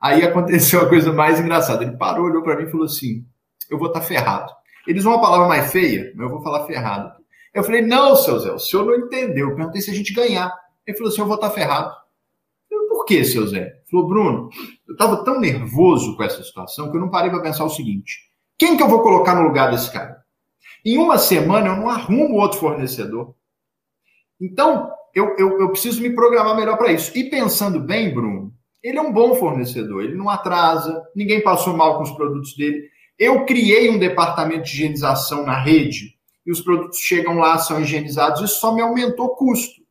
Aí 0.00 0.22
aconteceu 0.22 0.80
a 0.80 0.88
coisa 0.88 1.12
mais 1.12 1.40
engraçada. 1.40 1.84
Ele 1.84 1.96
parou, 1.96 2.26
olhou 2.26 2.42
para 2.42 2.56
mim 2.56 2.64
e 2.64 2.70
falou 2.70 2.86
assim: 2.86 3.24
Eu 3.70 3.78
vou 3.78 3.88
estar 3.88 4.00
tá 4.00 4.06
ferrado. 4.06 4.52
Eles 4.86 5.02
usam 5.02 5.12
uma 5.12 5.20
palavra 5.20 5.48
mais 5.48 5.72
feia, 5.72 6.12
mas 6.14 6.26
eu 6.26 6.30
vou 6.30 6.42
falar 6.42 6.66
ferrado. 6.66 7.12
Eu 7.52 7.64
falei: 7.64 7.82
Não, 7.82 8.14
seu 8.14 8.38
Zé, 8.38 8.52
o 8.52 8.58
senhor 8.58 8.84
não 8.84 8.94
entendeu. 8.94 9.50
Eu 9.50 9.56
perguntei 9.56 9.80
se 9.80 9.90
a 9.90 9.94
gente 9.94 10.12
ganhar. 10.12 10.52
Ele 10.86 10.96
falou 10.96 11.12
assim: 11.12 11.20
Eu 11.20 11.26
vou 11.26 11.36
estar 11.36 11.48
tá 11.48 11.54
ferrado. 11.54 11.94
Eu, 12.70 12.88
Por 12.88 13.04
que, 13.04 13.24
seu 13.24 13.46
Zé? 13.46 13.60
Ele 13.60 13.90
falou: 13.90 14.08
Bruno, 14.08 14.50
eu 14.86 14.92
estava 14.92 15.24
tão 15.24 15.40
nervoso 15.40 16.16
com 16.16 16.22
essa 16.22 16.42
situação 16.42 16.90
que 16.90 16.96
eu 16.96 17.00
não 17.00 17.10
parei 17.10 17.30
para 17.30 17.42
pensar 17.42 17.64
o 17.64 17.70
seguinte: 17.70 18.20
Quem 18.58 18.76
que 18.76 18.82
eu 18.82 18.88
vou 18.88 19.02
colocar 19.02 19.34
no 19.34 19.42
lugar 19.42 19.70
desse 19.70 19.90
cara? 19.90 20.24
Em 20.84 20.98
uma 20.98 21.18
semana 21.18 21.68
eu 21.68 21.76
não 21.76 21.88
arrumo 21.88 22.36
outro 22.36 22.60
fornecedor. 22.60 23.34
Então, 24.40 24.90
eu, 25.14 25.34
eu, 25.38 25.60
eu 25.60 25.70
preciso 25.70 26.00
me 26.02 26.14
programar 26.14 26.54
melhor 26.54 26.76
para 26.76 26.92
isso. 26.92 27.10
E 27.16 27.24
pensando 27.30 27.80
bem, 27.80 28.14
Bruno, 28.14 28.52
Ele 28.86 28.98
é 28.98 29.02
um 29.02 29.12
bom 29.12 29.34
fornecedor, 29.34 30.04
ele 30.04 30.14
não 30.14 30.30
atrasa, 30.30 31.02
ninguém 31.12 31.42
passou 31.42 31.76
mal 31.76 31.96
com 31.96 32.04
os 32.04 32.12
produtos 32.12 32.56
dele. 32.56 32.88
Eu 33.18 33.44
criei 33.44 33.90
um 33.90 33.98
departamento 33.98 34.62
de 34.62 34.70
higienização 34.70 35.44
na 35.44 35.58
rede 35.58 36.14
e 36.46 36.52
os 36.52 36.60
produtos 36.60 37.00
chegam 37.00 37.36
lá, 37.36 37.58
são 37.58 37.80
higienizados, 37.80 38.42
isso 38.42 38.60
só 38.60 38.72
me 38.72 38.80
aumentou 38.80 39.26
o 39.26 39.34
custo. 39.34 39.82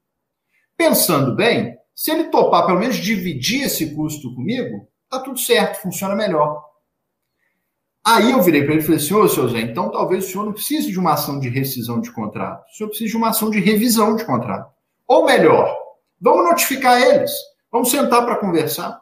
Pensando 0.77 1.35
bem, 1.35 1.75
se 1.93 2.09
ele 2.09 2.29
topar 2.29 2.65
pelo 2.65 2.79
menos 2.79 2.95
dividir 2.95 3.63
esse 3.63 3.93
custo 3.93 4.33
comigo, 4.33 4.87
tá 5.09 5.19
tudo 5.19 5.37
certo, 5.37 5.81
funciona 5.81 6.15
melhor. 6.15 6.63
Aí 8.01 8.31
eu 8.31 8.41
virei 8.41 8.63
para 8.63 8.75
ele 8.75 8.81
e 8.81 8.85
falei 8.85 8.97
assim, 8.97 9.13
ô, 9.13 9.27
seu 9.27 9.49
Zé, 9.49 9.59
então 9.59 9.91
talvez 9.91 10.23
o 10.23 10.31
senhor 10.31 10.45
não 10.45 10.53
precise 10.53 10.89
de 10.89 10.97
uma 10.97 11.15
ação 11.15 11.37
de 11.37 11.49
rescisão 11.49 11.99
de 11.99 12.13
contrato, 12.13 12.63
o 12.71 12.73
senhor 12.73 12.87
precisa 12.87 13.11
de 13.11 13.17
uma 13.17 13.31
ação 13.31 13.49
de 13.49 13.59
revisão 13.59 14.15
de 14.15 14.23
contrato. 14.23 14.71
Ou 15.05 15.25
melhor, 15.25 15.75
vamos 16.21 16.45
notificar 16.45 17.01
eles, 17.01 17.33
vamos 17.75 17.91
sentar 17.91 18.25
para 18.25 18.37
conversar. 18.37 19.01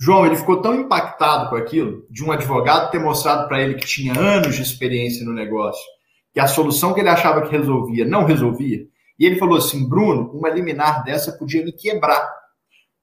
João, 0.00 0.24
ele 0.24 0.36
ficou 0.36 0.62
tão 0.62 0.74
impactado 0.74 1.50
com 1.50 1.56
aquilo, 1.56 2.06
de 2.08 2.24
um 2.24 2.32
advogado 2.32 2.90
ter 2.90 2.98
mostrado 2.98 3.46
para 3.46 3.60
ele 3.60 3.74
que 3.74 3.84
tinha 3.84 4.18
anos 4.18 4.56
de 4.56 4.62
experiência 4.62 5.22
no 5.22 5.34
negócio, 5.34 5.84
que 6.32 6.40
a 6.40 6.46
solução 6.46 6.94
que 6.94 7.00
ele 7.00 7.10
achava 7.10 7.42
que 7.42 7.54
resolvia 7.54 8.06
não 8.06 8.24
resolvia. 8.24 8.86
E 9.18 9.26
ele 9.26 9.36
falou 9.36 9.58
assim: 9.58 9.86
Bruno, 9.86 10.30
uma 10.32 10.48
liminar 10.48 11.04
dessa 11.04 11.30
podia 11.30 11.62
me 11.62 11.72
quebrar. 11.72 12.26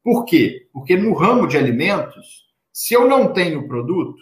Por 0.04 0.26
quê? 0.26 0.68
Porque 0.74 0.98
no 0.98 1.14
ramo 1.14 1.48
de 1.48 1.56
alimentos, 1.56 2.26
se 2.72 2.96
eu 2.96 3.08
não 3.08 3.34
tenho 3.34 3.68
produto, 3.68 4.18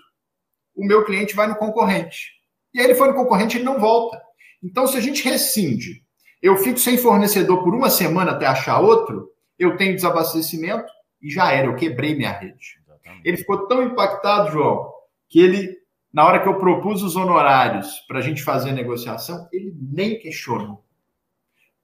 o 0.75 0.85
meu 0.85 1.05
cliente 1.05 1.33
vai 1.33 1.47
no 1.47 1.55
concorrente. 1.55 2.31
E 2.73 2.81
aí 2.81 2.85
ele 2.85 2.95
foi 2.95 3.07
no 3.07 3.15
concorrente 3.15 3.57
e 3.57 3.63
não 3.63 3.79
volta. 3.79 4.21
Então, 4.61 4.85
se 4.87 4.97
a 4.97 5.01
gente 5.01 5.23
rescinde, 5.23 6.03
eu 6.41 6.57
fico 6.57 6.79
sem 6.79 6.97
fornecedor 6.97 7.63
por 7.63 7.73
uma 7.73 7.89
semana 7.89 8.31
até 8.31 8.45
achar 8.45 8.81
outro, 8.81 9.30
eu 9.61 9.77
tenho 9.77 9.95
desabastecimento 9.95 10.91
e 11.21 11.29
já 11.29 11.51
era, 11.51 11.67
eu 11.67 11.75
quebrei 11.75 12.15
minha 12.15 12.31
rede. 12.31 12.79
Exatamente. 12.83 13.27
Ele 13.27 13.37
ficou 13.37 13.67
tão 13.67 13.83
impactado, 13.83 14.51
João, 14.51 14.91
que 15.29 15.39
ele, 15.39 15.77
na 16.11 16.25
hora 16.25 16.41
que 16.41 16.47
eu 16.47 16.57
propus 16.57 17.03
os 17.03 17.15
honorários 17.15 17.99
para 18.07 18.19
a 18.19 18.21
gente 18.21 18.43
fazer 18.43 18.71
a 18.71 18.73
negociação, 18.73 19.47
ele 19.53 19.73
nem 19.79 20.17
questionou. 20.19 20.83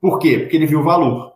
Por 0.01 0.19
quê? 0.19 0.39
Porque 0.39 0.55
ele 0.55 0.65
viu 0.65 0.79
o 0.79 0.83
valor. 0.83 1.35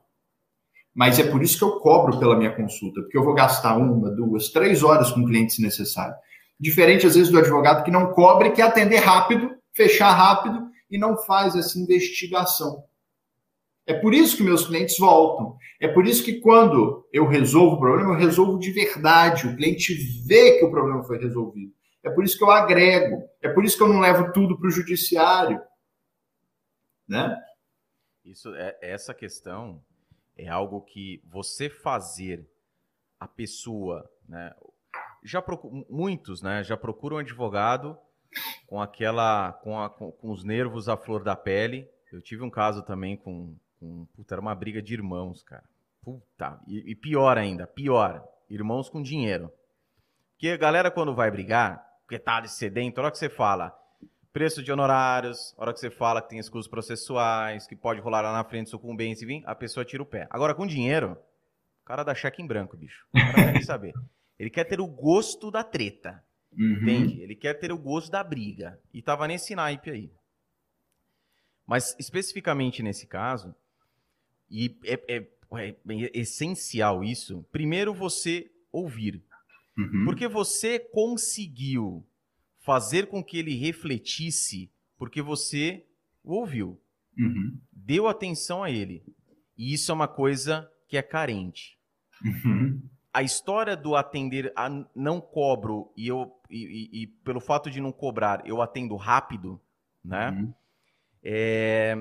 Mas 0.94 1.20
é 1.20 1.24
por 1.24 1.42
isso 1.42 1.58
que 1.58 1.64
eu 1.64 1.80
cobro 1.80 2.20
pela 2.20 2.36
minha 2.36 2.54
consulta, 2.54 3.02
porque 3.02 3.18
eu 3.18 3.24
vou 3.24 3.34
gastar 3.34 3.78
uma, 3.78 4.10
duas, 4.10 4.50
três 4.50 4.84
horas 4.84 5.12
com 5.12 5.22
o 5.22 5.26
cliente 5.26 5.54
se 5.54 5.62
necessário. 5.62 6.16
Diferente, 6.60 7.08
às 7.08 7.16
vezes, 7.16 7.32
do 7.32 7.40
advogado 7.40 7.84
que 7.84 7.92
não 7.92 8.12
cobre, 8.12 8.52
quer 8.52 8.64
atender 8.64 8.98
rápido, 8.98 9.56
fechar 9.74 10.12
rápido 10.12 10.70
e 10.90 10.98
não 10.98 11.18
faz 11.18 11.56
essa 11.56 11.80
investigação. 11.80 12.84
É 13.92 14.00
por 14.00 14.14
isso 14.14 14.38
que 14.38 14.44
meus 14.44 14.66
clientes 14.66 14.98
voltam. 14.98 15.58
É 15.82 15.88
por 15.88 16.08
isso 16.08 16.24
que 16.24 16.40
quando 16.40 17.06
eu 17.12 17.28
resolvo 17.28 17.76
o 17.76 17.80
problema, 17.80 18.14
eu 18.14 18.18
resolvo 18.18 18.58
de 18.58 18.72
verdade. 18.72 19.48
O 19.48 19.56
cliente 19.56 19.94
vê 20.26 20.58
que 20.58 20.66
o 20.66 20.72
problema 20.72 21.04
foi 21.04 21.20
resolvido. 21.20 21.74
É 22.02 22.10
por 22.10 22.24
isso 22.24 22.38
que 22.38 22.44
eu 22.44 22.52
agrego. 22.52 23.22
É 23.42 23.50
por 23.50 23.66
isso 23.66 23.76
que 23.76 23.84
eu 23.84 23.90
não 23.90 24.00
levo 24.00 24.32
tudo 24.32 24.58
para 24.58 24.68
o 24.68 24.72
judiciário. 24.72 25.62
Né? 27.06 27.38
Isso 28.24 28.56
é 28.56 28.78
essa 28.82 29.14
questão 29.14 29.84
é 30.38 30.48
algo 30.48 30.82
que 30.82 31.22
você 31.28 31.70
fazer 31.70 32.50
a 33.20 33.28
pessoa, 33.28 34.10
né, 34.28 34.56
já 35.24 35.44
muitos, 35.90 36.42
né, 36.42 36.64
já 36.64 36.78
procuram 36.78 37.18
um 37.18 37.20
advogado 37.20 37.98
com 38.66 38.82
aquela, 38.82 39.52
com, 39.52 39.78
a, 39.78 39.90
com, 39.90 40.12
com, 40.12 40.32
os 40.32 40.44
nervos 40.44 40.88
à 40.88 40.96
flor 40.96 41.24
da 41.24 41.36
pele. 41.36 41.88
Eu 42.12 42.22
tive 42.22 42.44
um 42.44 42.50
caso 42.50 42.82
também 42.84 43.18
com, 43.18 43.56
com 43.82 44.06
puta, 44.14 44.36
era 44.36 44.42
uma 44.42 44.54
briga 44.54 44.82
de 44.82 44.94
irmãos, 44.94 45.42
cara. 45.42 45.64
Puta, 46.04 46.60
e, 46.68 46.92
e 46.92 46.96
pior 46.96 47.38
ainda, 47.38 47.66
pior, 47.66 48.24
irmãos 48.50 48.88
com 48.88 49.02
dinheiro. 49.02 49.52
Porque 50.34 50.50
a 50.50 50.58
galera 50.58 50.92
quando 50.92 51.16
vai 51.16 51.32
brigar, 51.32 51.84
porque 52.04 52.20
tá 52.20 52.44
sedento, 52.46 53.00
a 53.00 53.04
hora 53.04 53.12
que 53.12 53.18
você 53.18 53.30
fala 53.30 53.76
preço 54.32 54.64
de 54.64 54.72
honorários, 54.72 55.54
a 55.58 55.62
hora 55.62 55.74
que 55.74 55.80
você 55.80 55.90
fala 55.90 56.22
que 56.22 56.30
tem 56.30 56.40
escudos 56.40 56.68
processuais, 56.68 57.68
que 57.68 57.76
pode 57.76 58.00
rolar 58.00 58.22
lá 58.22 58.32
na 58.32 58.44
frente 58.44 58.70
sucumbência, 58.70 59.26
enfim, 59.26 59.44
a 59.46 59.54
pessoa 59.54 59.84
tira 59.84 60.02
o 60.02 60.06
pé. 60.06 60.28
Agora, 60.30 60.56
com 60.56 60.66
dinheiro, 60.66 61.18
o 61.82 61.86
cara 61.86 62.04
dá 62.04 62.16
cheque 62.16 62.42
em 62.42 62.48
branco, 62.48 62.78
bicho. 62.78 63.06
O 63.14 63.20
cara 63.20 63.52
quer 63.52 63.64
saber. 63.64 63.94
Ele 64.40 64.50
quer 64.50 64.64
ter 64.64 64.80
o 64.80 64.88
gosto 64.88 65.52
da 65.52 65.64
treta. 65.64 66.24
Uhum. 66.58 66.74
Entende? 66.82 67.22
Ele 67.22 67.36
quer 67.36 67.56
ter 67.56 67.72
o 67.72 67.78
gosto 67.78 68.10
da 68.10 68.24
briga. 68.24 68.80
E 68.94 69.02
tava 69.02 69.28
nesse 69.28 69.54
naipe 69.54 69.90
aí. 69.90 70.12
Mas 71.66 71.96
especificamente 72.00 72.82
nesse 72.82 73.08
caso, 73.08 73.56
e 74.52 74.78
é, 74.84 74.94
é, 75.08 75.28
é, 75.54 75.70
é 75.70 76.20
essencial 76.20 77.04
isso, 77.04 77.44
primeiro 77.52 77.94
você 77.94 78.52
ouvir. 78.72 79.24
Uhum. 79.78 80.06
Porque 80.06 80.28
você 80.28 80.78
conseguiu 80.78 82.06
fazer 82.60 83.08
com 83.08 83.24
que 83.24 83.38
ele 83.38 83.56
refletisse, 83.56 84.70
porque 84.98 85.22
você 85.22 85.86
o 86.24 86.36
ouviu. 86.36 86.80
Uhum. 87.18 87.60
Deu 87.72 88.08
atenção 88.08 88.64
a 88.64 88.70
ele. 88.70 89.04
E 89.58 89.74
isso 89.74 89.92
é 89.92 89.96
uma 89.96 90.08
coisa 90.08 90.70
que 90.88 90.98
é 90.98 91.02
carente. 91.02 91.78
Uhum 92.24 92.82
a 93.14 93.22
história 93.22 93.76
do 93.76 93.96
atender 93.96 94.52
a 94.56 94.70
não 94.96 95.20
cobro 95.20 95.92
e 95.98 96.08
eu 96.08 96.32
e, 96.50 96.90
e, 96.92 97.04
e, 97.04 97.08
pelo 97.08 97.40
fato 97.40 97.70
de 97.70 97.82
não 97.82 97.92
cobrar 97.92 98.42
eu 98.46 98.62
atendo 98.62 98.96
rápido, 98.96 99.60
né? 100.04 100.32
Uhum. 100.32 100.54
É, 101.24 101.96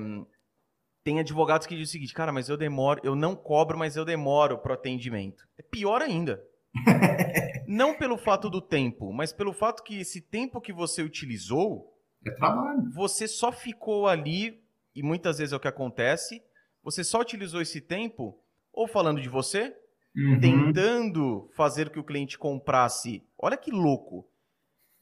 tem 1.03 1.19
advogados 1.19 1.65
que 1.65 1.75
dizem 1.75 1.89
o 1.89 1.91
seguinte, 1.91 2.13
cara, 2.13 2.31
mas 2.31 2.49
eu 2.49 2.57
demoro, 2.57 3.01
eu 3.03 3.15
não 3.15 3.35
cobro, 3.35 3.77
mas 3.77 3.95
eu 3.95 4.05
demoro 4.05 4.57
para 4.57 4.71
o 4.71 4.75
atendimento. 4.75 5.47
É 5.57 5.63
pior 5.63 6.01
ainda. 6.01 6.43
não 7.67 7.97
pelo 7.97 8.17
fato 8.17 8.49
do 8.49 8.61
tempo, 8.61 9.11
mas 9.11 9.33
pelo 9.33 9.53
fato 9.53 9.83
que 9.83 9.99
esse 9.99 10.21
tempo 10.21 10.61
que 10.61 10.71
você 10.71 11.01
utilizou, 11.01 11.91
é 12.25 12.31
trabalho. 12.31 12.89
Você 12.93 13.27
só 13.27 13.51
ficou 13.51 14.07
ali 14.07 14.63
e 14.95 15.01
muitas 15.01 15.39
vezes 15.39 15.53
é 15.53 15.55
o 15.55 15.59
que 15.59 15.67
acontece. 15.67 16.41
Você 16.83 17.03
só 17.03 17.21
utilizou 17.21 17.61
esse 17.61 17.81
tempo 17.81 18.39
ou 18.71 18.87
falando 18.87 19.21
de 19.21 19.29
você, 19.29 19.75
uhum. 20.15 20.39
tentando 20.39 21.49
fazer 21.55 21.89
que 21.89 21.99
o 21.99 22.03
cliente 22.03 22.37
comprasse. 22.37 23.23
Olha 23.37 23.57
que 23.57 23.71
louco. 23.71 24.29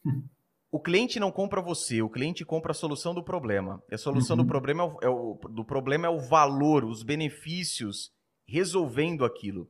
O 0.71 0.79
cliente 0.79 1.19
não 1.19 1.31
compra 1.31 1.61
você, 1.61 2.01
o 2.01 2.09
cliente 2.09 2.45
compra 2.45 2.71
a 2.71 2.75
solução 2.75 3.13
do 3.13 3.23
problema. 3.23 3.81
E 3.89 3.95
a 3.95 3.97
solução 3.97 4.37
uhum. 4.37 4.43
do, 4.43 4.47
problema 4.47 4.83
é 4.83 4.85
o, 4.85 4.99
é 5.01 5.09
o, 5.09 5.39
do 5.49 5.65
problema 5.65 6.07
é 6.07 6.09
o 6.09 6.19
valor, 6.19 6.85
os 6.85 7.01
benefícios 7.01 8.11
resolvendo 8.45 9.25
aquilo. 9.25 9.69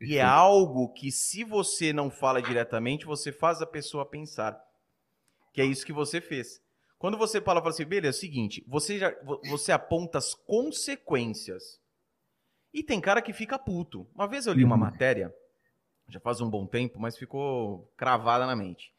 E 0.00 0.16
é 0.16 0.22
algo 0.22 0.92
que, 0.92 1.12
se 1.12 1.44
você 1.44 1.92
não 1.92 2.10
fala 2.10 2.42
diretamente, 2.42 3.06
você 3.06 3.30
faz 3.30 3.62
a 3.62 3.66
pessoa 3.66 4.04
pensar. 4.04 4.60
Que 5.52 5.60
é 5.60 5.64
isso 5.64 5.86
que 5.86 5.92
você 5.92 6.20
fez. 6.20 6.60
Quando 6.98 7.16
você 7.16 7.40
fala, 7.40 7.60
fala 7.60 7.70
assim, 7.70 7.84
beleza, 7.84 8.16
é 8.16 8.18
o 8.18 8.20
seguinte, 8.20 8.64
você, 8.66 8.98
já, 8.98 9.14
você 9.48 9.70
aponta 9.70 10.18
as 10.18 10.34
consequências 10.34 11.80
e 12.72 12.82
tem 12.82 13.00
cara 13.00 13.22
que 13.22 13.32
fica 13.32 13.58
puto. 13.58 14.08
Uma 14.14 14.26
vez 14.26 14.46
eu 14.46 14.52
li 14.52 14.64
uma 14.64 14.74
uhum. 14.74 14.80
matéria, 14.80 15.32
já 16.08 16.18
faz 16.20 16.40
um 16.40 16.48
bom 16.48 16.66
tempo, 16.66 16.98
mas 16.98 17.16
ficou 17.16 17.92
cravada 17.96 18.46
na 18.46 18.56
mente. 18.56 18.92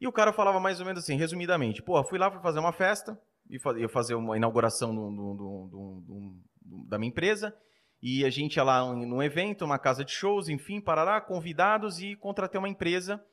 E 0.00 0.06
o 0.06 0.12
cara 0.12 0.32
falava 0.32 0.60
mais 0.60 0.80
ou 0.80 0.86
menos 0.86 1.02
assim, 1.02 1.16
resumidamente: 1.16 1.82
pô, 1.82 2.02
fui 2.04 2.18
lá 2.18 2.30
para 2.30 2.40
fazer 2.40 2.58
uma 2.58 2.72
festa, 2.72 3.18
ia 3.48 3.88
fazer 3.88 4.14
uma 4.14 4.36
inauguração 4.36 4.94
do, 4.94 5.10
do, 5.10 6.02
do, 6.04 6.86
da 6.86 6.98
minha 6.98 7.08
empresa, 7.08 7.56
e 8.02 8.24
a 8.24 8.30
gente 8.30 8.56
ia 8.56 8.64
lá 8.64 8.84
num 8.94 9.22
evento, 9.22 9.64
uma 9.64 9.78
casa 9.78 10.04
de 10.04 10.12
shows, 10.12 10.48
enfim, 10.48 10.80
parará, 10.80 11.20
convidados 11.20 12.00
e 12.00 12.14
contratei 12.16 12.58
uma 12.58 12.68
empresa 12.68 13.24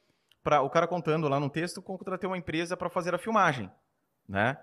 para 0.41 0.61
o 0.61 0.69
cara 0.69 0.87
contando 0.87 1.27
lá 1.27 1.39
no 1.39 1.49
texto, 1.49 1.81
contratei 1.81 2.27
uma 2.27 2.37
empresa 2.37 2.75
para 2.75 2.89
fazer 2.89 3.13
a 3.15 3.17
filmagem, 3.17 3.71
né? 4.27 4.57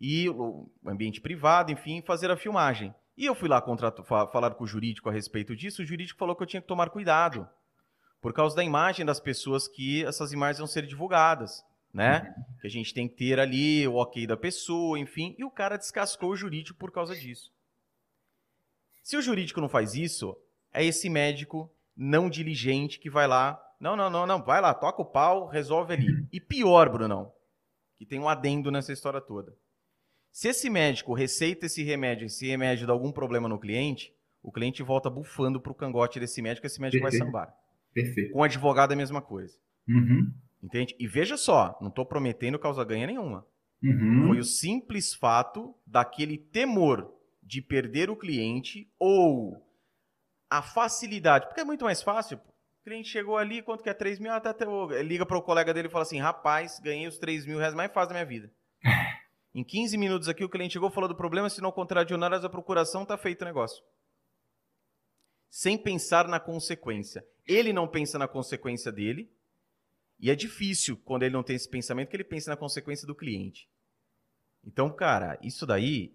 E 0.00 0.28
o 0.28 0.70
ambiente 0.86 1.20
privado, 1.20 1.72
enfim, 1.72 2.02
fazer 2.02 2.30
a 2.30 2.36
filmagem. 2.36 2.94
E 3.16 3.24
eu 3.24 3.34
fui 3.34 3.48
lá 3.48 3.62
contrato, 3.62 4.04
falar 4.04 4.54
com 4.54 4.64
o 4.64 4.66
jurídico 4.66 5.08
a 5.08 5.12
respeito 5.12 5.56
disso, 5.56 5.82
o 5.82 5.86
jurídico 5.86 6.18
falou 6.18 6.36
que 6.36 6.42
eu 6.42 6.46
tinha 6.46 6.60
que 6.60 6.68
tomar 6.68 6.90
cuidado, 6.90 7.48
por 8.26 8.32
causa 8.32 8.56
da 8.56 8.64
imagem 8.64 9.06
das 9.06 9.20
pessoas 9.20 9.68
que 9.68 10.04
essas 10.04 10.32
imagens 10.32 10.58
vão 10.58 10.66
ser 10.66 10.84
divulgadas, 10.84 11.64
né? 11.94 12.34
Uhum. 12.36 12.58
Que 12.60 12.66
a 12.66 12.70
gente 12.70 12.92
tem 12.92 13.06
que 13.06 13.14
ter 13.14 13.38
ali 13.38 13.86
o 13.86 13.94
ok 13.94 14.26
da 14.26 14.36
pessoa, 14.36 14.98
enfim, 14.98 15.36
e 15.38 15.44
o 15.44 15.50
cara 15.50 15.76
descascou 15.76 16.30
o 16.30 16.36
jurídico 16.36 16.76
por 16.76 16.90
causa 16.90 17.14
disso. 17.14 17.52
Se 19.00 19.16
o 19.16 19.22
jurídico 19.22 19.60
não 19.60 19.68
faz 19.68 19.94
isso, 19.94 20.36
é 20.72 20.84
esse 20.84 21.08
médico 21.08 21.72
não 21.96 22.28
diligente 22.28 22.98
que 22.98 23.08
vai 23.08 23.28
lá, 23.28 23.64
não, 23.78 23.94
não, 23.94 24.10
não, 24.10 24.26
não, 24.26 24.42
vai 24.42 24.60
lá, 24.60 24.74
toca 24.74 25.02
o 25.02 25.06
pau, 25.06 25.46
resolve 25.46 25.94
ali. 25.94 26.10
Uhum. 26.10 26.26
E 26.32 26.40
pior, 26.40 26.90
Brunão, 26.90 27.32
que 27.96 28.04
tem 28.04 28.18
um 28.18 28.28
adendo 28.28 28.72
nessa 28.72 28.92
história 28.92 29.20
toda. 29.20 29.56
Se 30.32 30.48
esse 30.48 30.68
médico 30.68 31.14
receita 31.14 31.66
esse 31.66 31.84
remédio, 31.84 32.26
esse 32.26 32.44
remédio 32.44 32.88
dá 32.88 32.92
algum 32.92 33.12
problema 33.12 33.48
no 33.48 33.60
cliente, 33.60 34.12
o 34.42 34.50
cliente 34.50 34.82
volta 34.82 35.08
bufando 35.08 35.60
para 35.60 35.70
o 35.70 35.76
cangote 35.76 36.18
desse 36.18 36.42
médico, 36.42 36.66
esse 36.66 36.80
médico 36.80 37.04
vai 37.04 37.12
sambar. 37.12 37.54
Perfeito. 37.96 38.32
Com 38.32 38.40
o 38.40 38.44
advogado 38.44 38.90
é 38.90 38.94
a 38.94 38.98
mesma 38.98 39.22
coisa. 39.22 39.58
Uhum. 39.88 40.30
Entende? 40.62 40.94
E 40.98 41.06
veja 41.06 41.38
só, 41.38 41.78
não 41.80 41.88
estou 41.88 42.04
prometendo 42.04 42.58
causa 42.58 42.84
ganha 42.84 43.06
nenhuma. 43.06 43.46
Uhum. 43.82 44.26
Foi 44.28 44.38
o 44.38 44.44
simples 44.44 45.14
fato 45.14 45.74
daquele 45.86 46.36
temor 46.36 47.10
de 47.42 47.62
perder 47.62 48.10
o 48.10 48.16
cliente 48.16 48.92
ou 48.98 49.64
a 50.50 50.60
facilidade, 50.60 51.46
porque 51.46 51.62
é 51.62 51.64
muito 51.64 51.86
mais 51.86 52.02
fácil. 52.02 52.36
O 52.36 52.84
cliente 52.84 53.08
chegou 53.08 53.38
ali, 53.38 53.62
quanto 53.62 53.82
que 53.82 53.88
é 53.88 53.94
3 53.94 54.18
mil? 54.18 54.32
Até, 54.32 54.50
até, 54.50 54.66
liga 55.02 55.24
para 55.24 55.38
o 55.38 55.42
colega 55.42 55.72
dele 55.72 55.88
e 55.88 55.90
fala 55.90 56.02
assim: 56.02 56.18
rapaz, 56.18 56.78
ganhei 56.78 57.06
os 57.06 57.18
3 57.18 57.46
mil 57.46 57.58
reais 57.58 57.74
mais 57.74 57.90
fácil 57.90 58.10
da 58.10 58.14
minha 58.16 58.26
vida. 58.26 58.52
em 59.54 59.64
15 59.64 59.96
minutos 59.96 60.28
aqui, 60.28 60.44
o 60.44 60.50
cliente 60.50 60.74
chegou, 60.74 60.90
falou 60.90 61.08
do 61.08 61.16
problema, 61.16 61.46
assinou 61.46 61.70
o 61.70 61.74
contrato 61.74 62.08
de 62.08 62.14
honorários, 62.14 62.44
a 62.44 62.50
procuração, 62.50 63.06
tá 63.06 63.16
feito 63.16 63.40
o 63.40 63.46
negócio. 63.46 63.82
Sem 65.58 65.78
pensar 65.78 66.28
na 66.28 66.38
consequência. 66.38 67.26
Ele 67.46 67.72
não 67.72 67.88
pensa 67.88 68.18
na 68.18 68.28
consequência 68.28 68.92
dele, 68.92 69.26
e 70.20 70.30
é 70.30 70.34
difícil 70.34 70.98
quando 71.02 71.22
ele 71.22 71.32
não 71.32 71.42
tem 71.42 71.56
esse 71.56 71.66
pensamento 71.66 72.10
que 72.10 72.16
ele 72.16 72.24
pense 72.24 72.46
na 72.46 72.58
consequência 72.58 73.06
do 73.06 73.14
cliente. 73.14 73.66
Então, 74.62 74.92
cara, 74.92 75.38
isso 75.42 75.64
daí 75.64 76.12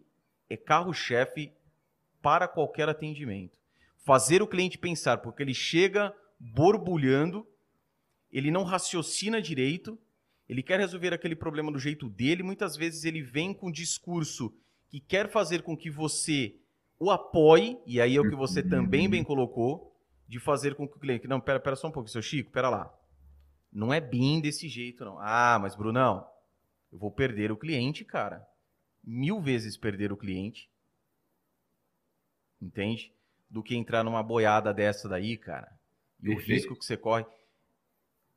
é 0.48 0.56
carro-chefe 0.56 1.52
para 2.22 2.48
qualquer 2.48 2.88
atendimento. 2.88 3.58
Fazer 4.06 4.44
o 4.44 4.48
cliente 4.48 4.78
pensar, 4.78 5.18
porque 5.18 5.42
ele 5.42 5.56
chega 5.56 6.16
borbulhando, 6.40 7.44
ele 8.32 8.52
não 8.52 8.62
raciocina 8.62 9.42
direito, 9.42 9.98
ele 10.48 10.62
quer 10.62 10.80
resolver 10.80 11.16
aquele 11.16 11.36
problema 11.36 11.72
do 11.72 11.80
jeito 11.80 12.08
dele, 12.08 12.44
muitas 12.44 12.78
vezes 12.78 13.06
ele 13.06 13.24
vem 13.24 13.56
com 13.56 13.70
um 13.70 13.72
discurso 13.72 14.56
que 14.88 15.00
quer 15.00 15.32
fazer 15.32 15.64
com 15.64 15.76
que 15.76 15.90
você 15.90 16.62
o 17.02 17.10
apoie, 17.10 17.82
e 17.84 18.00
aí 18.00 18.16
é 18.16 18.22
o 18.22 18.30
que 18.30 18.36
você 18.36 18.62
também 18.62 19.10
bem 19.10 19.24
colocou, 19.24 19.92
de 20.28 20.40
fazer 20.40 20.76
com 20.76 20.88
que 20.88 20.98
o 20.98 21.00
cliente. 21.00 21.28
Não, 21.28 21.42
pera, 21.42 21.60
pera 21.60 21.76
só 21.76 21.88
um 21.88 21.92
pouco, 21.92 22.08
seu 22.08 22.22
Chico, 22.22 22.52
pera 22.52 22.70
lá. 22.70 22.94
Não 23.74 23.92
é 23.92 24.00
bem 24.00 24.40
desse 24.40 24.70
jeito, 24.70 25.04
não. 25.04 25.18
Ah, 25.18 25.58
mas 25.60 25.76
Brunão, 25.76 26.24
eu 26.92 27.00
vou 27.00 27.10
perder 27.10 27.52
o 27.52 27.58
cliente, 27.58 28.06
cara. 28.06 28.48
Mil 29.04 29.42
vezes 29.42 29.76
perder 29.78 30.12
o 30.12 30.18
cliente. 30.18 30.70
Entende? 32.62 33.12
Do 33.50 33.64
que 33.64 33.76
entrar 33.76 34.04
numa 34.04 34.22
boiada 34.22 34.72
dessa 34.72 35.10
daí, 35.10 35.38
cara. 35.38 35.76
E 36.22 36.28
Perfeito. 36.28 36.38
o 36.38 36.54
risco 36.54 36.76
que 36.78 36.86
você 36.86 36.96
corre. 36.96 37.26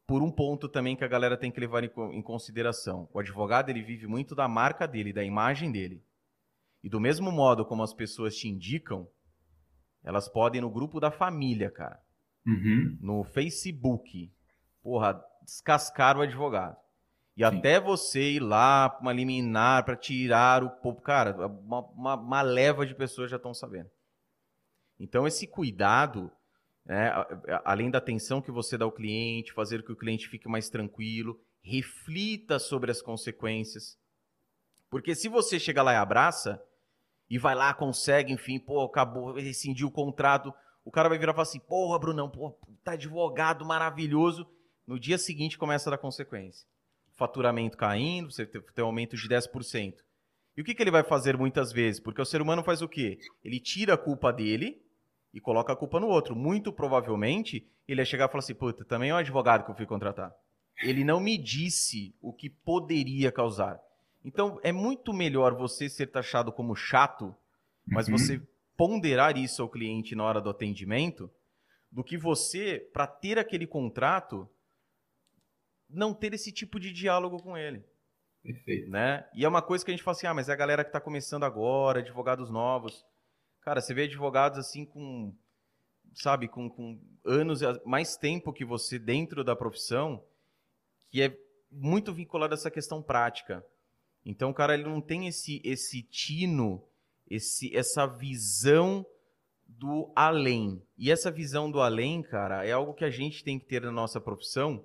Por 0.07 0.23
um 0.23 0.31
ponto 0.31 0.71
também 0.71 0.97
que 0.97 1.05
a 1.05 1.09
galera 1.09 1.37
tem 1.37 1.53
que 1.53 1.61
levar 1.61 1.85
em 1.85 2.23
consideração. 2.23 3.11
O 3.13 3.19
advogado, 3.19 3.69
ele 3.69 3.83
vive 3.83 4.07
muito 4.07 4.35
da 4.35 4.49
marca 4.49 4.89
dele, 4.89 5.13
da 5.13 5.23
imagem 5.23 5.71
dele. 5.71 6.03
E 6.85 6.89
do 6.91 7.01
mesmo 7.01 7.33
modo 7.33 7.65
como 7.65 7.83
as 7.83 7.95
pessoas 7.95 8.37
te 8.37 8.47
indicam, 8.47 9.09
elas 10.05 10.29
podem 10.29 10.61
no 10.61 10.69
grupo 10.69 11.01
da 11.01 11.11
família, 11.11 11.71
cara. 11.71 11.99
Uhum. 12.47 12.99
No 13.01 13.25
Facebook, 13.25 14.31
porra, 14.83 15.19
descascar 15.43 16.19
o 16.19 16.21
advogado. 16.21 16.77
E 17.35 17.41
Sim. 17.41 17.45
até 17.57 17.81
você 17.81 18.33
ir 18.33 18.41
lá 18.41 18.91
para 18.91 19.01
uma 19.01 19.15
liminar, 19.15 19.83
para 19.87 19.97
tirar 19.97 20.63
o 20.63 20.69
povo. 20.69 21.01
Cara, 21.01 21.35
uma, 21.47 21.81
uma, 21.89 22.15
uma, 22.17 22.43
leva 22.43 22.85
de 22.85 22.95
pessoas 22.95 23.31
já 23.31 23.39
estão 23.39 23.55
sabendo. 23.55 23.89
Então, 25.01 25.27
esse 25.27 25.47
cuidado, 25.47 26.31
né, 26.85 27.11
além 27.65 27.91
da 27.91 27.97
atenção 27.97 28.43
que 28.43 28.51
você 28.53 28.77
dá 28.77 28.85
ao 28.85 28.93
cliente, 28.93 29.55
fazer 29.55 29.81
com 29.81 29.87
que 29.87 29.93
o 29.93 29.97
cliente 29.97 30.29
fique 30.29 30.51
mais 30.51 30.69
tranquilo, 30.69 31.41
reflita 31.63 32.59
sobre 32.59 32.91
as 32.91 33.01
consequências. 33.01 33.99
Porque 34.91 35.15
se 35.15 35.31
você 35.31 35.59
chega 35.59 35.83
lá 35.83 35.95
e 35.95 35.97
abraça, 35.97 36.63
e 37.29 37.39
vai 37.39 37.55
lá, 37.55 37.73
consegue, 37.73 38.33
enfim, 38.33 38.59
pô, 38.59 38.83
acabou, 38.83 39.33
rescindiu 39.35 39.89
o 39.89 39.91
contrato, 39.91 40.53
o 40.85 40.91
cara 40.91 41.09
vai 41.09 41.19
virar 41.19 41.33
e 41.33 41.35
falar 41.35 41.45
assim: 41.45 41.61
porra, 41.61 41.99
Brunão, 41.99 42.29
pô, 42.29 42.51
tá 42.85 42.93
advogado 42.93 43.65
maravilhoso. 43.65 44.47
No 44.87 45.01
dia 45.01 45.17
seguinte 45.17 45.57
começa 45.57 45.89
a 45.89 45.93
dar 45.93 45.99
consequência. 45.99 46.67
Faturamento 47.17 47.77
caindo, 47.77 48.31
você 48.31 48.45
tem 48.45 48.85
um 48.85 48.89
aumento 48.89 49.17
de 49.17 49.29
10%. 49.29 49.95
E 50.57 50.61
o 50.61 50.65
que, 50.65 50.75
que 50.75 50.83
ele 50.83 50.91
vai 50.91 51.03
fazer 51.03 51.37
muitas 51.37 51.73
vezes? 51.73 52.01
Porque 52.01 52.21
o 52.21 52.25
ser 52.25 52.43
humano 52.43 52.63
faz 52.63 52.83
o 52.83 52.89
quê? 52.89 53.19
Ele 53.43 53.59
tira 53.59 53.95
a 53.95 53.99
culpa 53.99 54.33
dele 54.33 54.81
e 55.33 55.41
coloca 55.41 55.73
a 55.73 55.77
culpa 55.77 55.99
no 55.99 56.07
outro. 56.07 56.37
Muito 56.37 56.73
provavelmente, 56.73 57.67
ele 57.89 58.01
ia 58.01 58.05
chegar 58.05 58.27
e 58.27 58.29
falar 58.29 58.41
assim: 58.41 58.55
puta, 58.55 58.85
também 58.85 59.11
é 59.11 59.15
um 59.15 59.19
advogado 59.19 59.65
que 59.65 59.71
eu 59.71 59.77
fui 59.77 59.87
contratar. 59.87 60.33
Ele 60.83 61.05
não 61.05 61.21
me 61.21 61.39
disse 61.39 62.15
o 62.21 62.33
que 62.33 62.51
poderia 62.51 63.33
causar. 63.33 63.81
Então, 64.25 64.59
é 64.63 64.73
muito 64.73 65.13
melhor 65.13 65.55
você 65.55 65.89
ser 65.89 66.07
taxado 66.07 66.51
como 66.51 66.75
chato, 66.75 67.35
mas 67.87 68.09
uhum. 68.09 68.17
você 68.17 68.41
ponderar 68.77 69.37
isso 69.37 69.63
ao 69.63 69.69
cliente 69.69 70.15
na 70.15 70.25
hora 70.25 70.41
do 70.41 70.49
atendimento, 70.51 71.31
do 71.93 72.03
que 72.03 72.17
você, 72.17 72.81
para 72.93 73.07
ter 73.07 73.39
aquele 73.39 73.67
contrato, 73.67 74.49
não 75.89 76.15
ter 76.15 76.33
esse 76.35 76.51
tipo 76.51 76.81
de 76.81 76.91
diálogo 76.91 77.41
com 77.43 77.57
ele. 77.57 77.85
Perfeito. 78.43 78.91
Né? 78.91 79.29
E 79.35 79.45
é 79.45 79.49
uma 79.49 79.63
coisa 79.63 79.85
que 79.85 79.91
a 79.91 79.95
gente 79.95 80.03
fala 80.03 80.17
assim, 80.17 80.27
ah, 80.27 80.35
mas 80.35 80.49
é 80.49 80.53
a 80.53 80.57
galera 80.57 80.83
que 80.83 80.89
está 80.89 81.01
começando 81.01 81.45
agora, 81.45 82.01
advogados 82.01 82.51
novos. 82.51 83.05
Cara, 83.61 83.81
você 83.81 83.95
vê 83.95 84.05
advogados 84.05 84.59
assim 84.59 84.85
com, 84.85 85.35
sabe, 86.15 86.49
com, 86.49 86.69
com 86.69 87.01
anos, 87.25 87.61
mais 87.85 88.17
tempo 88.17 88.53
que 88.53 88.65
você 88.65 88.99
dentro 88.99 89.45
da 89.45 89.55
profissão, 89.55 90.23
que 91.11 91.23
é 91.23 91.37
muito 91.71 92.13
vinculado 92.13 92.55
a 92.55 92.57
essa 92.57 92.71
questão 92.71 93.03
prática. 93.03 93.65
Então, 94.25 94.51
o 94.51 94.55
cara 94.55 94.75
ele 94.75 94.85
não 94.85 95.01
tem 95.01 95.27
esse, 95.27 95.61
esse 95.65 96.03
tino, 96.03 96.83
esse, 97.29 97.75
essa 97.77 98.07
visão 98.07 99.05
do 99.67 100.11
além. 100.15 100.83
E 100.97 101.11
essa 101.11 101.31
visão 101.31 101.71
do 101.71 101.81
além, 101.81 102.23
cara, 102.23 102.65
é 102.65 102.73
algo 102.73 102.95
que 102.95 103.05
a 103.05 103.11
gente 103.11 103.45
tem 103.45 103.59
que 103.59 103.67
ter 103.67 103.83
na 103.83 103.93
nossa 103.93 104.21
profissão, 104.21 104.85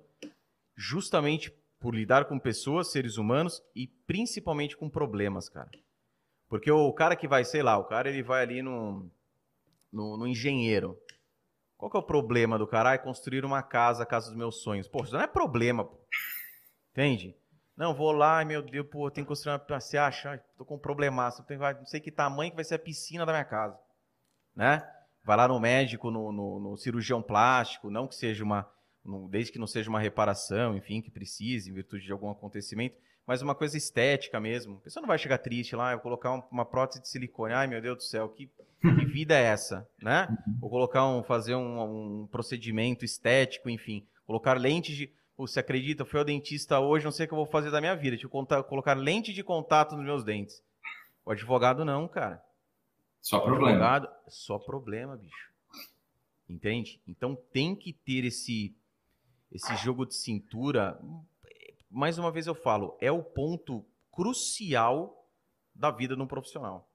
justamente 0.76 1.50
por 1.78 1.94
lidar 1.94 2.26
com 2.26 2.38
pessoas, 2.38 2.92
seres 2.92 3.16
humanos 3.16 3.62
e 3.74 3.86
principalmente 3.86 4.76
com 4.76 4.90
problemas, 4.90 5.48
cara. 5.48 5.70
Porque 6.48 6.70
o 6.70 6.92
cara 6.92 7.16
que 7.16 7.28
vai, 7.28 7.44
sei 7.44 7.62
lá, 7.62 7.78
o 7.78 7.84
cara 7.84 8.10
ele 8.10 8.22
vai 8.22 8.42
ali 8.42 8.60
no, 8.60 9.10
no, 9.90 10.16
no 10.18 10.26
engenheiro. 10.26 10.98
Qual 11.78 11.90
que 11.90 11.96
é 11.96 12.00
o 12.00 12.02
problema 12.02 12.58
do 12.58 12.66
cara? 12.66 12.90
Ah, 12.90 12.94
é 12.94 12.98
construir 12.98 13.44
uma 13.44 13.62
casa, 13.62 14.02
a 14.02 14.06
casa 14.06 14.26
dos 14.26 14.36
meus 14.36 14.62
sonhos. 14.62 14.86
Pô, 14.86 15.02
isso 15.02 15.14
não 15.14 15.22
é 15.22 15.26
problema, 15.26 15.84
pô. 15.84 15.98
Entende? 16.90 17.34
Não, 17.80 17.94
vou 17.94 18.12
lá, 18.12 18.44
meu 18.44 18.60
Deus, 18.60 18.86
pô, 18.90 19.10
tem 19.10 19.24
que 19.24 19.28
construir 19.28 19.54
uma... 19.54 19.80
Você 19.80 19.96
acha? 19.96 20.36
Tô 20.58 20.66
com 20.66 20.74
um 20.74 20.78
problemaço. 20.78 21.42
Não 21.48 21.86
sei 21.86 21.98
que 21.98 22.10
tamanho 22.10 22.50
que 22.50 22.56
vai 22.56 22.62
ser 22.62 22.74
a 22.74 22.78
piscina 22.78 23.24
da 23.24 23.32
minha 23.32 23.42
casa. 23.42 23.74
Né? 24.54 24.86
Vai 25.24 25.34
lá 25.38 25.48
no 25.48 25.58
médico, 25.58 26.10
no, 26.10 26.30
no, 26.30 26.60
no 26.60 26.76
cirurgião 26.76 27.22
plástico, 27.22 27.88
não 27.88 28.06
que 28.06 28.14
seja 28.14 28.44
uma 28.44 28.70
desde 29.30 29.50
que 29.50 29.58
não 29.58 29.66
seja 29.66 29.88
uma 29.88 29.98
reparação, 29.98 30.76
enfim, 30.76 31.00
que 31.00 31.10
precise, 31.10 31.70
em 31.70 31.72
virtude 31.72 32.04
de 32.04 32.12
algum 32.12 32.28
acontecimento, 32.28 32.96
mas 33.26 33.40
uma 33.40 33.54
coisa 33.54 33.78
estética 33.78 34.38
mesmo. 34.38 34.76
A 34.76 34.80
pessoa 34.80 35.00
não 35.00 35.08
vai 35.08 35.16
chegar 35.16 35.38
triste 35.38 35.74
lá, 35.74 35.92
eu 35.92 35.96
vou 35.96 36.02
colocar 36.02 36.32
uma 36.52 36.66
prótese 36.66 37.00
de 37.00 37.08
silicone, 37.08 37.54
ai 37.54 37.66
meu 37.66 37.80
Deus 37.80 37.96
do 37.96 38.02
céu, 38.02 38.28
que, 38.28 38.50
que 38.82 39.06
vida 39.06 39.34
é 39.34 39.44
essa, 39.44 39.88
né? 40.02 40.28
Vou 40.60 40.68
colocar 40.68 41.06
um, 41.06 41.22
fazer 41.22 41.54
um, 41.54 42.22
um 42.22 42.26
procedimento 42.26 43.06
estético, 43.06 43.70
enfim, 43.70 44.06
colocar 44.26 44.60
lentes 44.60 44.94
de, 44.94 45.10
você 45.46 45.60
acredita, 45.60 46.04
foi 46.04 46.20
ao 46.20 46.24
dentista 46.24 46.78
hoje, 46.80 47.04
não 47.04 47.12
sei 47.12 47.24
o 47.24 47.28
que 47.28 47.34
eu 47.34 47.38
vou 47.38 47.46
fazer 47.46 47.70
da 47.70 47.80
minha 47.80 47.94
vida, 47.94 48.16
deixa 48.16 48.26
eu 48.26 48.64
colocar 48.64 48.94
lente 48.94 49.32
de 49.32 49.42
contato 49.42 49.96
nos 49.96 50.04
meus 50.04 50.24
dentes. 50.24 50.62
O 51.24 51.30
advogado 51.30 51.84
não, 51.84 52.08
cara. 52.08 52.42
Só 53.20 53.38
o 53.38 53.42
problema. 53.42 53.70
Advogado, 53.70 54.08
só 54.28 54.58
problema, 54.58 55.16
bicho. 55.16 55.50
Entende? 56.48 57.00
Então 57.06 57.36
tem 57.52 57.74
que 57.74 57.92
ter 57.92 58.24
esse 58.24 58.74
esse 59.52 59.74
jogo 59.76 60.06
de 60.06 60.14
cintura, 60.14 61.00
mais 61.90 62.18
uma 62.18 62.30
vez 62.30 62.46
eu 62.46 62.54
falo, 62.54 62.96
é 63.00 63.10
o 63.10 63.22
ponto 63.22 63.84
crucial 64.12 65.26
da 65.74 65.90
vida 65.90 66.14
de 66.14 66.22
um 66.22 66.26
profissional. 66.26 66.88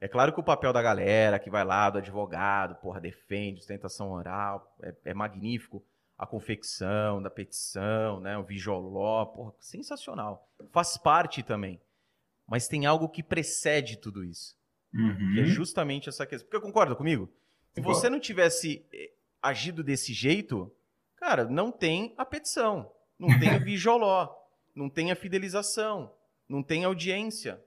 É 0.00 0.08
claro 0.08 0.32
que 0.32 0.40
o 0.40 0.44
papel 0.44 0.72
da 0.72 0.80
galera 0.80 1.38
que 1.38 1.50
vai 1.50 1.62
lá, 1.62 1.90
do 1.90 1.98
advogado, 1.98 2.74
porra, 2.76 3.00
defende, 3.00 3.60
ostentação 3.60 4.12
oral, 4.12 4.74
é, 4.82 4.94
é 5.06 5.14
magnífico. 5.14 5.84
A 6.20 6.26
confecção 6.26 7.22
da 7.22 7.30
petição, 7.30 8.20
né, 8.20 8.36
o 8.36 8.44
visualó, 8.44 9.24
porra, 9.24 9.54
sensacional. 9.58 10.48
Faz 10.70 10.98
parte 10.98 11.42
também. 11.42 11.80
Mas 12.46 12.68
tem 12.68 12.84
algo 12.84 13.08
que 13.08 13.22
precede 13.22 13.96
tudo 13.96 14.24
isso. 14.24 14.56
Uhum. 14.92 15.32
Que 15.34 15.40
é 15.40 15.44
justamente 15.44 16.08
essa 16.08 16.26
questão. 16.26 16.50
Porque 16.50 16.66
concorda 16.66 16.94
comigo? 16.94 17.32
Se 17.72 17.80
você 17.80 18.10
não 18.10 18.20
tivesse 18.20 18.84
eh, 18.92 19.12
agido 19.40 19.82
desse 19.82 20.12
jeito, 20.12 20.70
Cara, 21.20 21.44
não 21.44 21.70
tem 21.70 22.14
a 22.16 22.24
petição, 22.24 22.90
não 23.18 23.38
tem 23.38 23.54
o 23.54 23.60
vijoló, 23.62 24.34
não 24.74 24.88
tem 24.88 25.12
a 25.12 25.14
fidelização, 25.14 26.10
não 26.48 26.62
tem 26.62 26.84
audiência. 26.84 27.62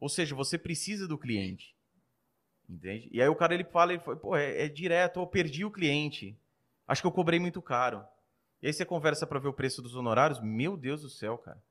Ou 0.00 0.08
seja, 0.08 0.34
você 0.34 0.56
precisa 0.56 1.06
do 1.06 1.18
cliente. 1.18 1.76
Entende? 2.66 3.10
E 3.12 3.20
aí 3.20 3.28
o 3.28 3.36
cara 3.36 3.52
ele 3.52 3.64
fala, 3.64 3.92
ele 3.92 4.02
fala, 4.02 4.16
pô, 4.16 4.34
é, 4.34 4.64
é 4.64 4.68
direto, 4.68 5.20
eu 5.20 5.26
perdi 5.26 5.62
o 5.62 5.70
cliente. 5.70 6.38
Acho 6.90 7.02
que 7.02 7.06
eu 7.06 7.12
cobrei 7.12 7.38
muito 7.38 7.62
caro. 7.62 8.04
E 8.60 8.66
aí 8.66 8.72
você 8.72 8.84
conversa 8.84 9.26
para 9.26 9.38
ver 9.38 9.48
o 9.48 9.52
preço 9.52 9.80
dos 9.80 9.94
honorários, 9.94 10.40
meu 10.40 10.76
Deus 10.76 11.02
do 11.02 11.08
céu, 11.08 11.38
cara. 11.38 11.62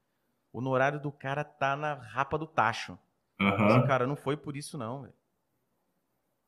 O 0.54 0.60
honorário 0.60 1.00
do 1.00 1.12
cara 1.12 1.44
tá 1.44 1.76
na 1.76 1.94
rapa 1.94 2.38
do 2.38 2.48
tacho. 2.48 2.98
Uhum. 3.40 3.86
cara, 3.86 4.08
não 4.08 4.16
foi 4.16 4.38
por 4.38 4.56
isso 4.56 4.78
não, 4.78 5.02
velho. 5.02 5.14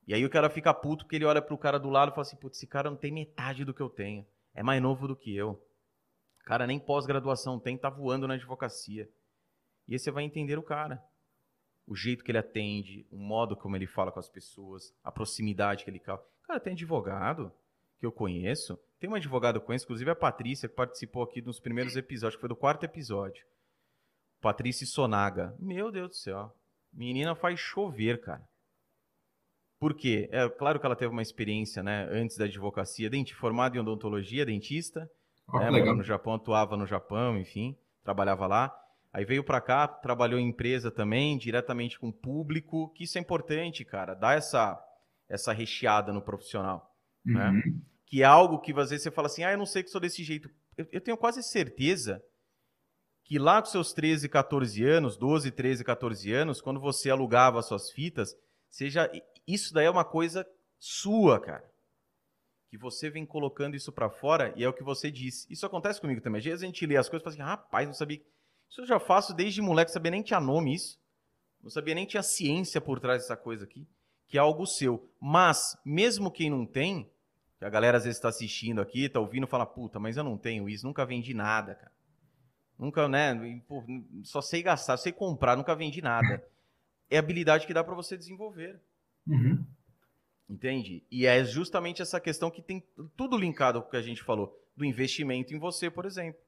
E 0.08 0.14
aí 0.14 0.26
o 0.26 0.30
cara 0.30 0.50
fica 0.50 0.74
puto 0.74 1.04
porque 1.04 1.18
ele 1.18 1.26
olha 1.26 1.42
pro 1.42 1.58
cara 1.58 1.78
do 1.78 1.90
lado 1.90 2.10
e 2.10 2.16
fala 2.16 2.22
assim, 2.22 2.38
putz, 2.38 2.58
esse 2.58 2.66
cara 2.66 2.90
não 2.90 2.98
tem 2.98 3.12
metade 3.12 3.66
do 3.66 3.74
que 3.74 3.82
eu 3.82 3.90
tenho 3.90 4.26
é 4.54 4.64
mais 4.64 4.82
novo 4.82 5.08
do 5.08 5.16
que 5.16 5.36
eu. 5.36 5.62
Cara, 6.46 6.66
nem 6.66 6.80
pós-graduação 6.80 7.60
tem, 7.60 7.78
tá 7.78 7.90
voando 7.90 8.28
na 8.28 8.36
advocacia. 8.36 9.10
E 9.88 9.94
aí 9.94 10.00
você 10.00 10.12
vai 10.12 10.24
entender 10.24 10.58
o 10.58 10.64
cara. 10.64 11.04
o 11.86 11.96
jeito 11.96 12.24
que 12.24 12.32
ele 12.32 12.38
atende, 12.38 13.06
o 13.12 13.18
modo 13.18 13.56
como 13.56 13.76
ele 13.76 13.88
fala 13.88 14.12
com 14.12 14.20
as 14.20 14.30
pessoas, 14.30 14.96
a 15.04 15.12
proximidade 15.12 15.84
que 15.84 15.90
ele 15.90 16.00
causa. 16.00 16.24
Cara, 16.44 16.60
tem 16.60 16.74
advogado 16.74 17.52
que 18.02 18.06
eu 18.06 18.12
conheço. 18.12 18.78
Tem 19.00 19.08
uma 19.08 19.18
advogada 19.18 19.60
que 19.60 19.64
eu 19.64 19.68
conheço, 19.68 19.86
inclusive 19.86 20.10
a 20.10 20.16
Patrícia, 20.16 20.68
que 20.68 20.74
participou 20.76 21.22
aqui 21.22 21.40
nos 21.40 21.60
primeiros 21.60 21.96
episódios, 21.96 22.36
que 22.36 22.42
foi 22.42 22.50
do 22.50 22.56
quarto 22.56 22.84
episódio. 22.84 23.46
Patrícia 24.42 24.88
Sonaga. 24.88 25.56
Meu 25.60 25.92
Deus 25.92 26.10
do 26.10 26.16
céu. 26.16 26.52
Menina 26.92 27.36
faz 27.36 27.60
chover, 27.60 28.20
cara. 28.20 28.44
Por 29.80 29.94
quê? 29.94 30.28
É 30.32 30.50
claro 30.50 30.80
que 30.80 30.86
ela 30.86 30.96
teve 30.96 31.12
uma 31.12 31.22
experiência, 31.22 31.84
né, 31.84 32.08
antes 32.12 32.38
da 32.38 32.46
advocacia, 32.46 33.10
dente, 33.10 33.36
formada 33.36 33.78
em 33.78 33.80
odontologia, 33.80 34.46
dentista, 34.46 35.10
oh, 35.48 35.60
né, 35.60 35.70
no 35.70 36.04
Japão, 36.04 36.34
atuava 36.34 36.76
no 36.76 36.88
Japão, 36.88 37.38
enfim, 37.38 37.78
trabalhava 38.04 38.48
lá. 38.48 38.76
Aí 39.14 39.26
veio 39.26 39.44
para 39.44 39.62
cá, 39.62 39.88
trabalhou 39.88 40.40
em 40.40 40.50
empresa 40.50 40.90
também, 40.90 41.38
diretamente 41.38 42.00
com 42.00 42.10
o 42.10 42.14
público, 42.14 42.90
que 42.96 43.04
isso 43.04 43.18
é 43.20 43.22
importante, 43.22 43.86
cara, 43.86 44.16
dar 44.16 44.38
essa 44.38 44.84
essa 45.30 45.54
recheada 45.54 46.12
no 46.12 46.22
profissional, 46.22 46.94
né? 47.24 47.48
uhum. 47.48 47.54
né? 47.54 47.62
Que 48.12 48.24
é 48.24 48.26
algo 48.26 48.60
que 48.60 48.78
às 48.78 48.90
vezes 48.90 49.04
você 49.04 49.12
fala 49.12 49.28
assim: 49.28 49.46
"Ah, 49.46 49.54
eu 49.54 49.58
não 49.58 49.66
sei 49.66 49.82
que 49.82 49.90
sou 49.90 50.02
desse 50.02 50.22
jeito". 50.22 50.52
Eu, 50.76 50.86
eu 50.92 51.00
tenho 51.00 51.16
quase 51.16 51.42
certeza 51.42 52.22
que 53.24 53.40
lá 53.40 53.62
com 53.62 53.70
seus 53.70 53.94
13, 53.94 54.28
14 54.28 54.84
anos, 54.84 55.16
12, 55.16 55.50
13, 55.52 55.86
14 55.86 56.34
anos, 56.34 56.60
quando 56.60 56.82
você 56.82 57.10
alugava 57.10 57.62
suas 57.62 57.90
fitas, 57.90 58.36
seja 58.70 59.10
isso 59.48 59.74
daí 59.74 59.86
é 59.86 59.90
uma 59.90 60.04
coisa 60.04 60.46
sua, 60.78 61.40
cara. 61.40 61.64
Que 62.70 62.78
você 62.78 63.10
vem 63.10 63.26
colocando 63.26 63.76
isso 63.76 63.90
para 63.90 64.10
fora 64.10 64.54
e 64.58 64.66
é 64.66 64.68
o 64.68 64.74
que 64.74 64.84
você 64.84 65.10
disse. 65.10 65.48
Isso 65.50 65.66
acontece 65.66 66.02
comigo 66.02 66.20
também. 66.20 66.40
Às 66.40 66.46
vezes 66.46 66.64
a 66.64 66.66
gente 66.66 66.86
lê 66.86 66.98
as 66.98 67.08
coisas 67.08 67.22
e 67.22 67.24
fala 67.24 67.36
assim, 67.36 67.58
rapaz, 67.58 67.88
não 67.88 67.94
sabia. 67.94 68.22
Isso 68.70 68.82
eu 68.82 68.86
já 68.86 69.00
faço 69.00 69.34
desde 69.34 69.62
moleque, 69.62 69.92
sabia 69.92 70.12
nem 70.12 70.24
tinha 70.24 70.40
nome 70.40 70.76
isso. 70.76 71.00
Não 71.62 71.70
sabia 71.70 71.94
nem 71.94 72.06
tinha 72.06 72.24
ciência 72.24 72.82
por 72.82 73.00
trás 73.00 73.22
dessa 73.22 73.36
coisa 73.36 73.66
aqui, 73.66 73.86
que 74.28 74.38
é 74.38 74.42
algo 74.42 74.66
seu. 74.66 75.10
Mas, 75.20 75.78
mesmo 75.86 76.32
quem 76.32 76.50
não 76.50 76.66
tem, 76.66 77.11
que 77.62 77.66
a 77.66 77.70
galera 77.70 78.00
às 78.00 78.06
vezes 78.06 78.18
está 78.18 78.28
assistindo 78.28 78.82
aqui, 78.82 79.04
está 79.04 79.20
ouvindo, 79.20 79.46
fala, 79.46 79.68
puta, 79.68 80.00
mas 80.00 80.18
eu 80.18 80.24
não 80.24 80.36
tenho 80.36 80.68
isso, 80.68 80.84
nunca 80.84 81.06
vendi 81.06 81.32
nada, 81.32 81.76
cara. 81.76 81.92
Nunca, 82.76 83.08
né? 83.08 83.62
Pô, 83.68 83.84
só 84.24 84.42
sei 84.42 84.64
gastar, 84.64 84.98
sei 84.98 85.12
comprar, 85.12 85.56
nunca 85.56 85.76
vendi 85.76 86.02
nada. 86.02 86.44
É 87.08 87.20
habilidade 87.20 87.68
que 87.68 87.74
dá 87.74 87.84
para 87.84 87.94
você 87.94 88.18
desenvolver. 88.18 88.82
Uhum. 89.28 89.64
Entende? 90.50 91.06
E 91.12 91.28
é 91.28 91.44
justamente 91.44 92.02
essa 92.02 92.20
questão 92.20 92.50
que 92.50 92.64
tem 92.64 92.84
tudo 93.16 93.38
linkado 93.38 93.80
com 93.80 93.90
o 93.90 93.92
que 93.92 93.98
a 93.98 94.02
gente 94.02 94.24
falou, 94.24 94.60
do 94.76 94.84
investimento 94.84 95.54
em 95.54 95.60
você, 95.60 95.92
por 95.92 96.06
exemplo. 96.06 96.42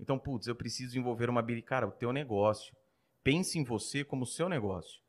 Então, 0.00 0.18
putz, 0.18 0.46
eu 0.46 0.54
preciso 0.54 0.92
desenvolver 0.92 1.28
uma 1.28 1.40
habilidade. 1.40 1.68
Cara, 1.68 1.86
o 1.86 1.92
teu 1.92 2.10
negócio. 2.10 2.74
Pense 3.22 3.58
em 3.58 3.64
você 3.64 4.02
como 4.02 4.22
o 4.22 4.26
seu 4.26 4.48
negócio. 4.48 5.02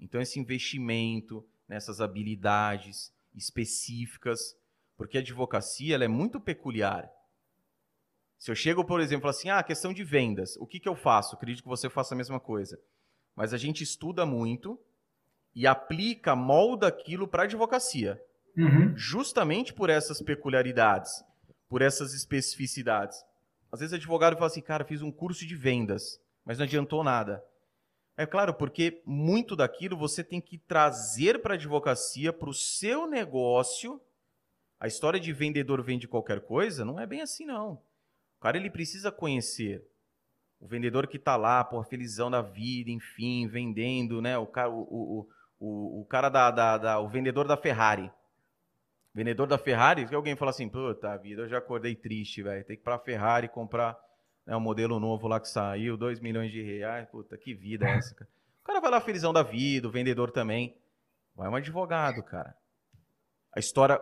Então, 0.00 0.20
esse 0.20 0.40
investimento 0.40 1.46
nessas 1.68 2.00
habilidades 2.00 3.14
específicas, 3.36 4.56
porque 4.96 5.18
a 5.18 5.20
advocacia 5.20 5.94
ela 5.94 6.04
é 6.04 6.08
muito 6.08 6.40
peculiar. 6.40 7.08
Se 8.38 8.50
eu 8.50 8.54
chego, 8.54 8.84
por 8.84 9.00
exemplo, 9.00 9.28
assim, 9.28 9.48
ah, 9.48 9.62
questão 9.62 9.92
de 9.92 10.04
vendas, 10.04 10.56
o 10.56 10.66
que, 10.66 10.80
que 10.80 10.88
eu 10.88 10.94
faço? 10.94 11.36
Acredito 11.36 11.62
que 11.62 11.68
você 11.68 11.88
faça 11.88 12.14
a 12.14 12.16
mesma 12.16 12.40
coisa. 12.40 12.78
Mas 13.34 13.52
a 13.52 13.58
gente 13.58 13.82
estuda 13.82 14.24
muito 14.24 14.78
e 15.54 15.66
aplica, 15.66 16.36
molda 16.36 16.86
aquilo 16.86 17.26
para 17.26 17.42
a 17.42 17.44
advocacia. 17.44 18.20
Uhum. 18.56 18.96
Justamente 18.96 19.72
por 19.72 19.90
essas 19.90 20.22
peculiaridades, 20.22 21.24
por 21.68 21.82
essas 21.82 22.14
especificidades. 22.14 23.22
Às 23.70 23.80
vezes 23.80 23.92
o 23.92 23.96
advogado 23.96 24.34
fala 24.36 24.46
assim, 24.46 24.62
cara, 24.62 24.84
fiz 24.84 25.02
um 25.02 25.12
curso 25.12 25.46
de 25.46 25.56
vendas, 25.56 26.20
mas 26.44 26.58
não 26.58 26.64
adiantou 26.64 27.02
nada. 27.02 27.42
É 28.16 28.24
claro, 28.24 28.54
porque 28.54 29.02
muito 29.04 29.54
daquilo 29.54 29.96
você 29.96 30.24
tem 30.24 30.40
que 30.40 30.56
trazer 30.56 31.42
para 31.42 31.54
a 31.54 31.56
advocacia, 31.56 32.32
para 32.32 32.48
o 32.48 32.54
seu 32.54 33.06
negócio. 33.06 34.00
A 34.80 34.86
história 34.86 35.20
de 35.20 35.32
vendedor 35.32 35.82
vende 35.82 36.08
qualquer 36.08 36.40
coisa 36.40 36.84
não 36.84 36.98
é 36.98 37.06
bem 37.06 37.20
assim, 37.20 37.44
não. 37.44 37.74
O 38.38 38.40
cara 38.40 38.56
ele 38.56 38.70
precisa 38.70 39.12
conhecer 39.12 39.84
o 40.58 40.66
vendedor 40.66 41.06
que 41.06 41.18
está 41.18 41.36
lá, 41.36 41.62
por 41.62 41.84
felizão 41.86 42.30
da 42.30 42.40
vida, 42.40 42.90
enfim, 42.90 43.46
vendendo, 43.46 44.22
né? 44.22 44.38
O 44.38 44.46
cara, 44.46 44.70
o, 44.70 44.80
o, 44.80 45.28
o, 45.60 46.00
o 46.00 46.04
cara 46.06 46.30
da, 46.30 46.50
da, 46.50 46.78
da, 46.78 46.98
o 46.98 47.08
vendedor 47.08 47.46
da 47.46 47.56
Ferrari. 47.56 48.10
Vendedor 49.14 49.46
da 49.46 49.58
Ferrari, 49.58 50.06
que 50.06 50.14
alguém 50.14 50.36
fala 50.36 50.50
assim, 50.50 50.68
puta 50.68 51.16
vida, 51.18 51.42
eu 51.42 51.48
já 51.48 51.58
acordei 51.58 51.94
triste, 51.94 52.42
velho. 52.42 52.64
Tem 52.64 52.76
que 52.76 52.82
ir 52.82 52.84
pra 52.84 52.98
Ferrari 52.98 53.48
comprar 53.48 53.98
né, 54.46 54.56
um 54.56 54.60
modelo 54.60 55.00
novo 55.00 55.26
lá 55.26 55.40
que 55.40 55.48
saiu, 55.48 55.96
2 55.96 56.20
milhões 56.20 56.52
de 56.52 56.62
reais. 56.62 57.08
Puta, 57.08 57.36
que 57.36 57.52
vida 57.52 57.86
é 57.86 57.96
essa, 57.96 58.14
cara? 58.14 58.30
O 58.62 58.64
cara 58.64 58.80
vai 58.80 58.90
lá 58.90 59.00
felizão 59.00 59.32
da 59.32 59.42
vida, 59.42 59.88
o 59.88 59.90
vendedor 59.90 60.30
também. 60.30 60.76
Vai 61.34 61.48
um 61.48 61.54
advogado, 61.54 62.22
cara. 62.22 62.56
A 63.54 63.58
história, 63.58 64.00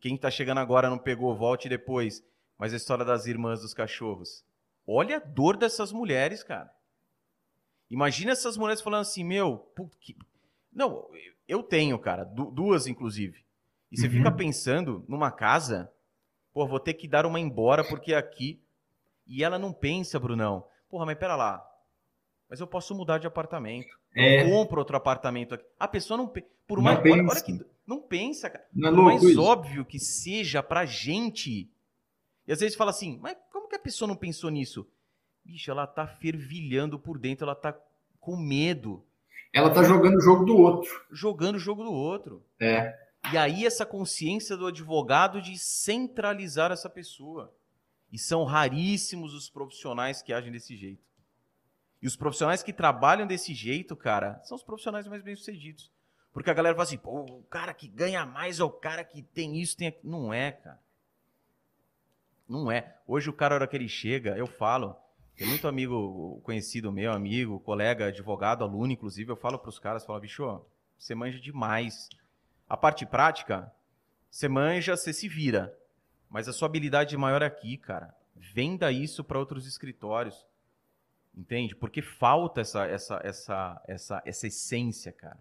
quem 0.00 0.16
tá 0.16 0.30
chegando 0.30 0.58
agora 0.58 0.88
não 0.88 0.98
pegou, 0.98 1.34
volte 1.36 1.68
depois 1.68 2.24
mas 2.58 2.72
a 2.72 2.76
história 2.76 3.04
das 3.04 3.26
irmãs 3.26 3.60
dos 3.60 3.74
cachorros. 3.74 4.44
Olha 4.86 5.16
a 5.16 5.20
dor 5.20 5.56
dessas 5.56 5.92
mulheres, 5.92 6.42
cara. 6.42 6.72
Imagina 7.90 8.32
essas 8.32 8.56
mulheres 8.56 8.82
falando 8.82 9.02
assim, 9.02 9.24
meu, 9.24 9.70
que... 10.00 10.16
não, 10.72 11.08
eu 11.46 11.62
tenho, 11.62 11.98
cara, 11.98 12.24
duas 12.24 12.86
inclusive. 12.86 13.44
E 13.90 13.98
você 13.98 14.06
uhum. 14.06 14.12
fica 14.12 14.32
pensando 14.32 15.04
numa 15.08 15.30
casa, 15.30 15.92
pô, 16.52 16.66
vou 16.66 16.80
ter 16.80 16.94
que 16.94 17.06
dar 17.06 17.26
uma 17.26 17.38
embora 17.38 17.84
porque 17.84 18.14
aqui. 18.14 18.60
E 19.26 19.42
ela 19.42 19.58
não 19.58 19.72
pensa, 19.72 20.18
Brunão. 20.18 20.64
Porra, 20.88 21.06
mas 21.06 21.18
pera 21.18 21.36
lá. 21.36 21.66
Mas 22.48 22.60
eu 22.60 22.66
posso 22.66 22.94
mudar 22.94 23.18
de 23.18 23.26
apartamento. 23.26 23.98
É. 24.14 24.42
Eu 24.42 24.50
compro 24.50 24.78
outro 24.78 24.96
apartamento 24.96 25.54
aqui. 25.54 25.64
A 25.78 25.88
pessoa 25.88 26.16
não 26.16 26.32
por 26.66 26.80
mais 26.80 27.02
não 27.02 27.12
olha, 27.12 27.24
olha 27.24 27.42
que 27.42 27.60
não 27.86 28.00
pensa, 28.00 28.48
cara. 28.50 28.64
Não 28.72 28.88
é 28.88 28.92
por 28.92 29.02
mais 29.02 29.36
óbvio 29.36 29.84
que 29.84 29.98
seja 29.98 30.62
pra 30.62 30.84
gente 30.84 31.70
e 32.46 32.52
às 32.52 32.60
vezes 32.60 32.76
fala 32.76 32.90
assim, 32.90 33.18
mas 33.20 33.36
como 33.50 33.68
que 33.68 33.74
a 33.74 33.80
pessoa 33.80 34.06
não 34.06 34.16
pensou 34.16 34.50
nisso? 34.50 34.86
Bicho, 35.44 35.70
ela 35.70 35.86
tá 35.86 36.06
fervilhando 36.06 36.98
por 36.98 37.18
dentro, 37.18 37.44
ela 37.44 37.54
tá 37.54 37.76
com 38.20 38.36
medo. 38.36 39.04
Ela 39.52 39.70
tá 39.70 39.82
jogando 39.82 40.16
o 40.16 40.20
jogo 40.20 40.44
do 40.44 40.56
outro. 40.56 41.04
Jogando 41.10 41.56
o 41.56 41.60
jogo 41.60 41.82
do 41.82 41.92
outro. 41.92 42.44
É. 42.60 42.96
E 43.32 43.36
aí 43.36 43.66
essa 43.66 43.84
consciência 43.84 44.56
do 44.56 44.66
advogado 44.66 45.42
de 45.42 45.58
centralizar 45.58 46.70
essa 46.70 46.88
pessoa. 46.88 47.52
E 48.16 48.18
são 48.18 48.44
raríssimos 48.44 49.34
os 49.34 49.50
profissionais 49.50 50.22
que 50.22 50.32
agem 50.32 50.50
desse 50.50 50.74
jeito. 50.74 51.04
E 52.00 52.06
os 52.06 52.16
profissionais 52.16 52.62
que 52.62 52.72
trabalham 52.72 53.26
desse 53.26 53.52
jeito, 53.52 53.94
cara, 53.94 54.40
são 54.42 54.56
os 54.56 54.62
profissionais 54.62 55.06
mais 55.06 55.22
bem-sucedidos. 55.22 55.92
Porque 56.32 56.48
a 56.48 56.54
galera 56.54 56.74
fala 56.74 56.84
assim, 56.84 56.96
pô, 56.96 57.26
o 57.26 57.42
cara 57.42 57.74
que 57.74 57.86
ganha 57.86 58.24
mais 58.24 58.58
é 58.58 58.64
o 58.64 58.70
cara 58.70 59.04
que 59.04 59.20
tem 59.22 59.60
isso, 59.60 59.76
tem 59.76 59.88
aquilo. 59.88 60.10
Não 60.10 60.32
é, 60.32 60.50
cara. 60.50 60.80
Não 62.48 62.72
é. 62.72 62.96
Hoje 63.06 63.28
o 63.28 63.34
cara, 63.34 63.54
a 63.54 63.56
hora 63.56 63.66
que 63.66 63.76
ele 63.76 63.86
chega, 63.86 64.34
eu 64.34 64.46
falo. 64.46 64.96
Tem 65.36 65.46
muito 65.46 65.68
amigo 65.68 66.40
conhecido 66.42 66.90
meu, 66.90 67.12
amigo, 67.12 67.60
colega, 67.60 68.06
advogado, 68.06 68.64
aluno, 68.64 68.94
inclusive, 68.94 69.30
eu 69.30 69.36
falo 69.36 69.58
para 69.58 69.68
os 69.68 69.78
caras, 69.78 70.06
falo, 70.06 70.20
bicho, 70.20 70.64
você 70.98 71.14
manja 71.14 71.38
demais. 71.38 72.08
A 72.66 72.78
parte 72.78 73.04
prática, 73.04 73.70
você 74.30 74.48
manja, 74.48 74.96
você 74.96 75.12
se 75.12 75.28
vira. 75.28 75.78
Mas 76.30 76.48
a 76.48 76.52
sua 76.52 76.66
habilidade 76.66 77.16
maior 77.16 77.42
aqui, 77.42 77.76
cara. 77.76 78.14
Venda 78.34 78.90
isso 78.92 79.24
para 79.24 79.38
outros 79.38 79.66
escritórios. 79.66 80.46
Entende? 81.34 81.74
Porque 81.76 82.00
falta 82.00 82.60
essa, 82.60 82.86
essa, 82.86 83.20
essa, 83.22 83.82
essa, 83.86 84.22
essa 84.24 84.46
essência, 84.46 85.12
cara. 85.12 85.38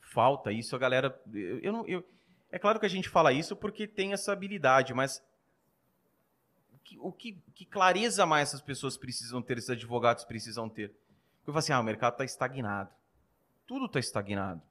Falta 0.00 0.52
isso, 0.52 0.76
a 0.76 0.78
galera. 0.78 1.18
Eu, 1.32 1.58
eu 1.60 1.72
não, 1.72 1.86
eu, 1.86 2.04
é 2.50 2.58
claro 2.58 2.78
que 2.78 2.86
a 2.86 2.90
gente 2.90 3.08
fala 3.08 3.32
isso 3.32 3.56
porque 3.56 3.86
tem 3.86 4.12
essa 4.12 4.32
habilidade, 4.32 4.94
mas 4.94 5.22
o 6.98 7.10
que, 7.10 7.40
que 7.54 7.64
clareza 7.64 8.24
mais 8.24 8.48
essas 8.48 8.60
pessoas 8.60 8.96
precisam 8.96 9.42
ter, 9.42 9.58
esses 9.58 9.70
advogados 9.70 10.24
precisam 10.24 10.68
ter? 10.68 10.88
Porque 10.88 11.50
eu 11.50 11.52
falo 11.52 11.58
assim, 11.58 11.72
ah, 11.72 11.80
o 11.80 11.84
mercado 11.84 12.14
está 12.14 12.24
estagnado. 12.24 12.90
Tudo 13.66 13.86
está 13.86 13.98
estagnado. 13.98 14.62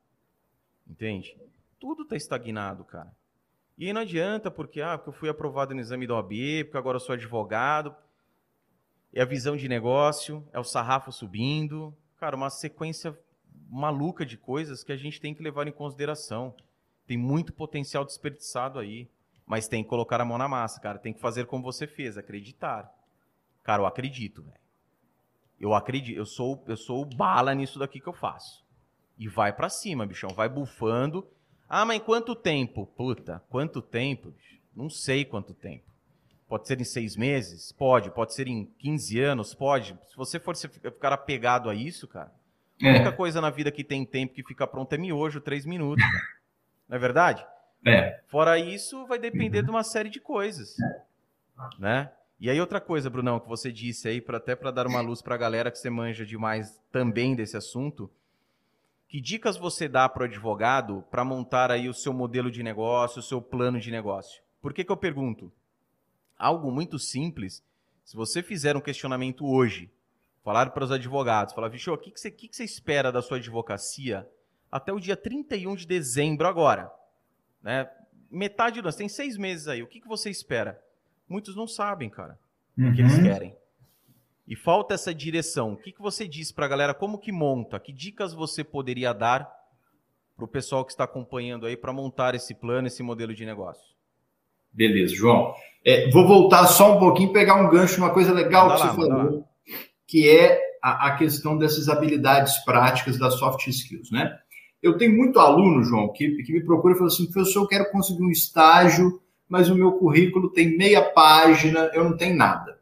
Entende? 0.87 1.37
Tudo 1.79 2.03
está 2.03 2.15
estagnado, 2.15 2.83
cara. 2.85 3.11
E 3.77 3.87
aí 3.87 3.93
não 3.93 4.01
adianta 4.01 4.49
porque, 4.49 4.81
ah, 4.81 4.97
porque 4.97 5.09
eu 5.09 5.13
fui 5.13 5.29
aprovado 5.29 5.73
no 5.73 5.81
exame 5.81 6.07
da 6.07 6.15
OAB, 6.15 6.63
porque 6.63 6.77
agora 6.77 6.95
eu 6.95 7.01
sou 7.01 7.13
advogado. 7.13 7.93
É 9.13 9.21
a 9.21 9.25
visão 9.25 9.55
de 9.55 9.67
negócio, 9.67 10.45
é 10.51 10.59
o 10.59 10.63
sarrafo 10.63 11.11
subindo. 11.11 11.95
Cara, 12.17 12.35
uma 12.35 12.49
sequência 12.49 13.17
maluca 13.69 14.25
de 14.25 14.37
coisas 14.37 14.83
que 14.83 14.91
a 14.91 14.97
gente 14.97 15.19
tem 15.19 15.33
que 15.33 15.43
levar 15.43 15.67
em 15.67 15.71
consideração. 15.71 16.53
Tem 17.05 17.17
muito 17.17 17.53
potencial 17.53 18.05
desperdiçado 18.05 18.79
aí. 18.79 19.09
Mas 19.45 19.67
tem 19.67 19.83
que 19.83 19.89
colocar 19.89 20.19
a 20.19 20.25
mão 20.25 20.37
na 20.37 20.47
massa, 20.47 20.81
cara. 20.81 20.97
Tem 20.97 21.13
que 21.13 21.19
fazer 21.19 21.45
como 21.45 21.63
você 21.63 21.85
fez, 21.85 22.17
acreditar. 22.17 22.91
Cara, 23.63 23.83
eu 23.83 23.85
acredito, 23.85 24.41
velho. 24.41 24.57
Eu 25.59 25.73
acredito, 25.73 26.17
eu 26.17 26.25
sou, 26.25 26.63
eu 26.67 26.75
sou 26.75 27.05
bala 27.05 27.53
nisso 27.53 27.79
daqui 27.79 27.99
que 27.99 28.07
eu 28.07 28.13
faço. 28.13 28.65
E 29.17 29.27
vai 29.27 29.53
para 29.53 29.69
cima, 29.69 30.05
bichão, 30.05 30.29
vai 30.31 30.49
bufando. 30.49 31.25
Ah, 31.67 31.85
mas 31.85 31.97
em 31.97 31.99
quanto 31.99 32.35
tempo? 32.35 32.85
Puta, 32.95 33.41
quanto 33.49 33.81
tempo? 33.81 34.33
Não 34.75 34.89
sei 34.89 35.25
quanto 35.25 35.53
tempo. 35.53 35.85
Pode 36.47 36.67
ser 36.67 36.79
em 36.79 36.83
seis 36.83 37.15
meses? 37.15 37.71
Pode. 37.71 38.11
Pode 38.11 38.33
ser 38.33 38.47
em 38.47 38.65
15 38.77 39.19
anos? 39.19 39.53
Pode. 39.53 39.97
Se 40.09 40.15
você 40.15 40.39
for 40.39 40.55
ficar 40.55 41.11
apegado 41.11 41.69
a 41.69 41.75
isso, 41.75 42.07
cara, 42.07 42.31
A 42.81 42.89
única 42.89 43.11
coisa 43.11 43.41
na 43.41 43.49
vida 43.49 43.71
que 43.71 43.83
tem 43.83 44.05
tempo 44.05 44.33
que 44.33 44.43
fica 44.43 44.67
pronto 44.67 44.93
é 44.93 44.97
miojo, 44.97 45.41
três 45.41 45.65
minutos. 45.65 46.03
Não 46.87 46.97
é 46.97 46.99
verdade? 46.99 47.45
É. 47.85 48.19
Fora 48.27 48.59
isso, 48.59 49.05
vai 49.07 49.17
depender 49.17 49.63
de 49.63 49.69
uma 49.69 49.83
série 49.83 50.09
de 50.09 50.19
coisas. 50.19 50.75
Né? 51.79 52.11
E 52.39 52.49
aí 52.49 52.59
outra 52.59 52.81
coisa, 52.81 53.09
Brunão, 53.09 53.39
que 53.39 53.47
você 53.47 53.71
disse 53.71 54.07
aí, 54.07 54.19
pra, 54.19 54.37
até 54.37 54.55
para 54.55 54.71
dar 54.71 54.87
uma 54.87 55.01
luz 55.01 55.21
para 55.21 55.35
a 55.35 55.37
galera 55.37 55.71
que 55.71 55.79
você 55.79 55.89
manja 55.89 56.25
demais 56.25 56.79
também 56.91 57.35
desse 57.35 57.55
assunto, 57.55 58.11
que 59.15 59.21
dicas 59.21 59.55
você 59.55 59.87
dá 59.87 60.09
para 60.09 60.23
o 60.23 60.25
advogado 60.25 61.01
para 61.09 61.23
montar 61.23 61.71
aí 61.71 61.87
o 61.87 61.93
seu 61.93 62.11
modelo 62.11 62.51
de 62.51 62.61
negócio, 62.61 63.19
o 63.19 63.23
seu 63.23 63.41
plano 63.41 63.79
de 63.79 63.89
negócio? 63.89 64.43
Por 64.61 64.73
que, 64.73 64.83
que 64.83 64.91
eu 64.91 64.97
pergunto? 64.97 65.49
Algo 66.37 66.69
muito 66.69 66.99
simples, 66.99 67.63
se 68.03 68.13
você 68.13 68.43
fizer 68.43 68.75
um 68.75 68.81
questionamento 68.81 69.45
hoje, 69.45 69.89
falar 70.43 70.69
para 70.71 70.83
os 70.83 70.91
advogados, 70.91 71.53
falar, 71.53 71.69
bicho, 71.69 71.93
o 71.93 71.97
que, 71.97 72.11
que, 72.11 72.19
você, 72.19 72.29
que, 72.29 72.49
que 72.49 72.57
você 72.57 72.65
espera 72.65 73.09
da 73.09 73.21
sua 73.21 73.37
advocacia 73.37 74.29
até 74.69 74.91
o 74.91 74.99
dia 74.99 75.15
31 75.15 75.77
de 75.77 75.87
dezembro 75.87 76.45
agora? 76.45 76.91
Né? 77.63 77.89
Metade 78.29 78.81
do 78.81 78.89
ano, 78.89 78.97
tem 78.97 79.07
seis 79.07 79.37
meses 79.37 79.69
aí, 79.69 79.81
o 79.81 79.87
que, 79.87 80.01
que 80.01 80.09
você 80.09 80.29
espera? 80.29 80.77
Muitos 81.25 81.55
não 81.55 81.67
sabem, 81.69 82.09
cara, 82.09 82.37
uhum. 82.77 82.89
o 82.89 82.93
que 82.93 82.99
eles 82.99 83.13
uhum. 83.13 83.23
querem. 83.23 83.55
E 84.47 84.55
falta 84.55 84.93
essa 84.93 85.13
direção. 85.13 85.73
O 85.73 85.77
que, 85.77 85.91
que 85.91 86.01
você 86.01 86.27
diz 86.27 86.51
para 86.51 86.65
a 86.65 86.69
galera? 86.69 86.93
Como 86.93 87.17
que 87.17 87.31
monta? 87.31 87.79
Que 87.79 87.91
dicas 87.91 88.33
você 88.33 88.63
poderia 88.63 89.11
dar 89.13 89.49
para 90.35 90.45
o 90.45 90.47
pessoal 90.47 90.85
que 90.85 90.91
está 90.91 91.05
acompanhando 91.05 91.65
aí 91.65 91.75
para 91.75 91.93
montar 91.93 92.35
esse 92.35 92.53
plano, 92.53 92.87
esse 92.87 93.01
modelo 93.01 93.33
de 93.33 93.45
negócio? 93.45 93.95
Beleza, 94.71 95.15
João. 95.15 95.53
É, 95.83 96.09
vou 96.11 96.27
voltar 96.27 96.67
só 96.67 96.95
um 96.95 96.99
pouquinho, 96.99 97.31
pegar 97.31 97.55
um 97.55 97.69
gancho, 97.69 97.97
uma 97.97 98.13
coisa 98.13 98.33
legal 98.33 98.65
que 98.65 98.69
lá, 98.69 98.77
você 98.77 98.95
falou, 98.95 99.47
que 100.07 100.29
é 100.29 100.59
a, 100.81 101.07
a, 101.07 101.15
questão 101.15 101.57
dessas 101.57 101.87
habilidades 101.87 102.57
práticas 102.65 103.17
das 103.17 103.35
soft 103.35 103.65
skills, 103.67 104.11
né? 104.11 104.37
Eu 104.83 104.97
tenho 104.97 105.15
muito 105.15 105.39
aluno, 105.39 105.83
João, 105.83 106.11
que, 106.11 106.43
que 106.43 106.53
me 106.53 106.63
procura 106.63 106.93
e 106.93 106.97
fala 106.97 107.07
assim, 107.07 107.31
professor, 107.31 107.61
eu 107.61 107.67
quero 107.67 107.89
conseguir 107.89 108.23
um 108.23 108.29
estágio, 108.29 109.19
mas 109.47 109.69
o 109.69 109.75
meu 109.75 109.93
currículo 109.93 110.51
tem 110.51 110.77
meia 110.77 111.01
página, 111.01 111.89
eu 111.93 112.03
não 112.03 112.15
tenho 112.15 112.35
nada. 112.35 112.77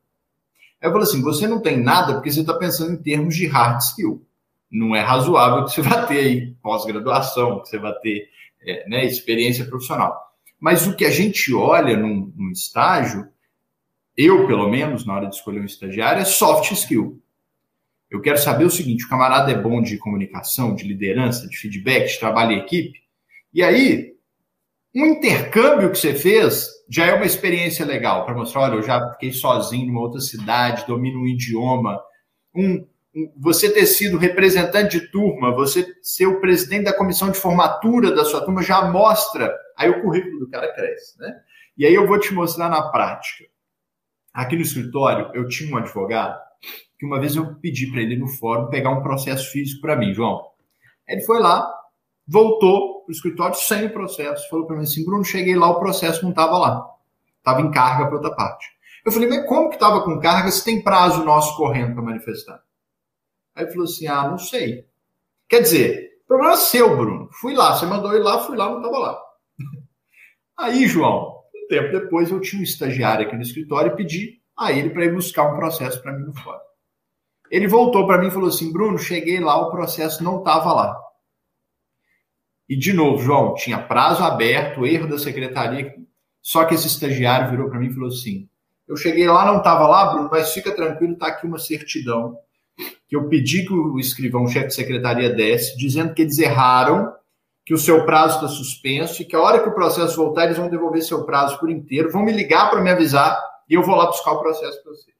Eu 0.83 0.91
falo 0.91 1.03
assim, 1.03 1.21
você 1.21 1.47
não 1.47 1.61
tem 1.61 1.81
nada 1.81 2.15
porque 2.15 2.29
você 2.29 2.41
está 2.41 2.53
pensando 2.53 2.91
em 2.91 3.01
termos 3.01 3.37
de 3.37 3.47
hard 3.47 3.79
skill. 3.79 4.27
Não 4.69 4.93
é 4.93 4.99
razoável 4.99 5.63
que 5.63 5.71
você 5.71 5.81
vá 5.81 6.05
ter 6.05 6.19
aí 6.19 6.51
pós-graduação, 6.61 7.61
que 7.61 7.69
você 7.69 7.79
vá 7.79 7.93
ter 7.93 8.27
é, 8.61 8.89
né, 8.89 9.05
experiência 9.05 9.63
profissional. 9.63 10.13
Mas 10.59 10.85
o 10.85 10.93
que 10.93 11.05
a 11.05 11.09
gente 11.09 11.53
olha 11.53 11.95
num, 11.95 12.33
num 12.35 12.51
estágio, 12.51 13.29
eu 14.17 14.45
pelo 14.45 14.69
menos, 14.69 15.05
na 15.05 15.13
hora 15.15 15.27
de 15.27 15.35
escolher 15.35 15.61
um 15.61 15.65
estagiário, 15.65 16.21
é 16.21 16.25
soft 16.25 16.71
skill. 16.73 17.21
Eu 18.11 18.19
quero 18.19 18.37
saber 18.37 18.65
o 18.65 18.69
seguinte: 18.69 19.05
o 19.05 19.09
camarada 19.09 19.53
é 19.53 19.55
bom 19.57 19.81
de 19.81 19.97
comunicação, 19.97 20.75
de 20.75 20.85
liderança, 20.85 21.47
de 21.47 21.55
feedback, 21.55 22.11
de 22.11 22.19
trabalho 22.19 22.51
em 22.51 22.59
equipe. 22.59 22.99
E 23.53 23.63
aí, 23.63 24.12
um 24.95 25.05
intercâmbio 25.05 25.91
que 25.91 25.97
você 25.97 26.13
fez 26.13 26.69
já 26.89 27.07
é 27.07 27.13
uma 27.13 27.25
experiência 27.25 27.85
legal 27.85 28.25
para 28.25 28.35
mostrar, 28.35 28.61
olha, 28.61 28.75
eu 28.75 28.83
já 28.83 29.11
fiquei 29.13 29.33
sozinho 29.33 29.87
numa 29.87 30.01
outra 30.01 30.19
cidade, 30.19 30.85
domino 30.85 31.21
um 31.21 31.27
idioma. 31.27 31.99
Um, 32.55 32.85
um, 33.15 33.33
você 33.37 33.71
ter 33.71 33.87
sido 33.87 34.17
representante 34.17 34.99
de 34.99 35.07
turma, 35.11 35.51
você 35.51 35.85
ser 36.01 36.27
o 36.27 36.39
presidente 36.39 36.85
da 36.85 36.97
comissão 36.97 37.31
de 37.31 37.39
formatura 37.39 38.11
da 38.11 38.23
sua 38.23 38.41
turma 38.45 38.61
já 38.61 38.83
mostra, 38.91 39.55
aí 39.75 39.89
o 39.89 40.01
currículo 40.01 40.39
do 40.39 40.49
cara 40.49 40.71
cresce, 40.73 41.19
né? 41.19 41.33
E 41.75 41.85
aí 41.85 41.93
eu 41.93 42.05
vou 42.05 42.19
te 42.19 42.31
mostrar 42.31 42.69
na 42.69 42.91
prática. 42.91 43.45
Aqui 44.31 44.55
no 44.55 44.61
escritório, 44.61 45.31
eu 45.33 45.47
tinha 45.47 45.73
um 45.73 45.77
advogado 45.77 46.39
que 46.99 47.05
uma 47.05 47.19
vez 47.19 47.35
eu 47.35 47.55
pedi 47.55 47.87
para 47.87 48.01
ele 48.01 48.15
no 48.15 48.27
fórum 48.27 48.69
pegar 48.69 48.91
um 48.91 49.01
processo 49.01 49.51
físico 49.51 49.81
para 49.81 49.95
mim, 49.95 50.13
João. 50.13 50.41
Ele 51.07 51.21
foi 51.21 51.39
lá, 51.39 51.67
voltou 52.27 52.92
para 53.03 53.11
o 53.11 53.11
escritório 53.11 53.55
sem 53.55 53.85
o 53.85 53.93
processo. 53.93 54.49
Falou 54.49 54.65
para 54.65 54.75
mim 54.75 54.83
assim, 54.83 55.05
Bruno, 55.05 55.23
cheguei 55.23 55.55
lá, 55.55 55.69
o 55.69 55.79
processo 55.79 56.23
não 56.23 56.31
estava 56.31 56.57
lá. 56.57 56.89
Estava 57.37 57.61
em 57.61 57.71
carga 57.71 58.05
para 58.05 58.15
outra 58.15 58.35
parte. 58.35 58.67
Eu 59.05 59.11
falei, 59.11 59.27
mas 59.27 59.47
como 59.47 59.69
que 59.69 59.75
estava 59.75 60.01
com 60.03 60.19
carga 60.19 60.49
se 60.49 60.63
tem 60.63 60.81
prazo 60.81 61.23
nosso 61.25 61.57
correndo 61.57 61.93
para 61.93 62.03
manifestar? 62.03 62.63
Aí 63.55 63.65
ele 63.65 63.71
falou 63.71 63.85
assim, 63.85 64.07
ah, 64.07 64.29
não 64.29 64.37
sei. 64.37 64.87
Quer 65.49 65.61
dizer, 65.61 66.21
problema 66.27 66.55
seu, 66.55 66.95
Bruno. 66.95 67.29
Fui 67.33 67.53
lá, 67.53 67.75
você 67.75 67.85
mandou 67.85 68.15
ir 68.15 68.19
lá, 68.19 68.39
fui 68.39 68.55
lá, 68.55 68.69
não 68.69 68.77
estava 68.77 68.97
lá. 68.97 69.21
Aí, 70.57 70.87
João, 70.87 71.43
um 71.53 71.67
tempo 71.67 71.91
depois 71.91 72.31
eu 72.31 72.39
tinha 72.39 72.61
um 72.61 72.63
estagiário 72.63 73.27
aqui 73.27 73.35
no 73.35 73.41
escritório 73.41 73.91
e 73.91 73.95
pedi 73.95 74.41
a 74.57 74.71
ele 74.71 74.89
para 74.89 75.05
ir 75.05 75.13
buscar 75.13 75.51
um 75.51 75.57
processo 75.57 76.01
para 76.01 76.13
mim 76.13 76.25
no 76.25 76.33
fórum. 76.33 76.59
Ele 77.51 77.67
voltou 77.67 78.07
para 78.07 78.17
mim 78.17 78.27
e 78.27 78.31
falou 78.31 78.49
assim, 78.49 78.71
Bruno, 78.71 78.97
cheguei 78.97 79.39
lá, 79.39 79.57
o 79.57 79.69
processo 79.69 80.23
não 80.23 80.39
estava 80.39 80.73
lá. 80.73 81.02
E, 82.67 82.75
de 82.75 82.93
novo, 82.93 83.21
João, 83.21 83.53
tinha 83.55 83.77
prazo 83.77 84.23
aberto, 84.23 84.85
erro 84.85 85.07
da 85.07 85.19
secretaria. 85.19 85.93
Só 86.41 86.65
que 86.65 86.75
esse 86.75 86.87
estagiário 86.87 87.49
virou 87.49 87.69
para 87.69 87.79
mim 87.79 87.87
e 87.87 87.93
falou 87.93 88.09
assim: 88.09 88.47
Eu 88.87 88.97
cheguei 88.97 89.27
lá, 89.27 89.45
não 89.45 89.57
estava 89.57 89.87
lá, 89.87 90.13
Bruno, 90.13 90.29
mas 90.31 90.53
fica 90.53 90.73
tranquilo, 90.73 91.13
está 91.13 91.27
aqui 91.27 91.45
uma 91.45 91.59
certidão 91.59 92.37
que 93.07 93.15
eu 93.15 93.27
pedi 93.27 93.65
que 93.65 93.73
o 93.73 93.99
escrivão, 93.99 94.43
o 94.43 94.47
chefe 94.47 94.67
de 94.67 94.73
secretaria, 94.73 95.29
desse, 95.29 95.77
dizendo 95.77 96.13
que 96.13 96.23
eles 96.23 96.39
erraram, 96.39 97.13
que 97.65 97.73
o 97.73 97.77
seu 97.77 98.05
prazo 98.05 98.35
está 98.35 98.47
suspenso 98.47 99.21
e 99.21 99.25
que 99.25 99.35
a 99.35 99.41
hora 99.41 99.61
que 99.61 99.69
o 99.69 99.75
processo 99.75 100.17
voltar, 100.17 100.45
eles 100.45 100.57
vão 100.57 100.69
devolver 100.69 101.01
seu 101.01 101.23
prazo 101.23 101.59
por 101.59 101.69
inteiro, 101.69 102.11
vão 102.11 102.23
me 102.23 102.31
ligar 102.31 102.69
para 102.69 102.81
me 102.81 102.89
avisar 102.89 103.39
e 103.69 103.75
eu 103.75 103.83
vou 103.83 103.95
lá 103.95 104.07
buscar 104.07 104.33
o 104.33 104.39
processo 104.39 104.81
para 104.83 104.91
você. 104.91 105.11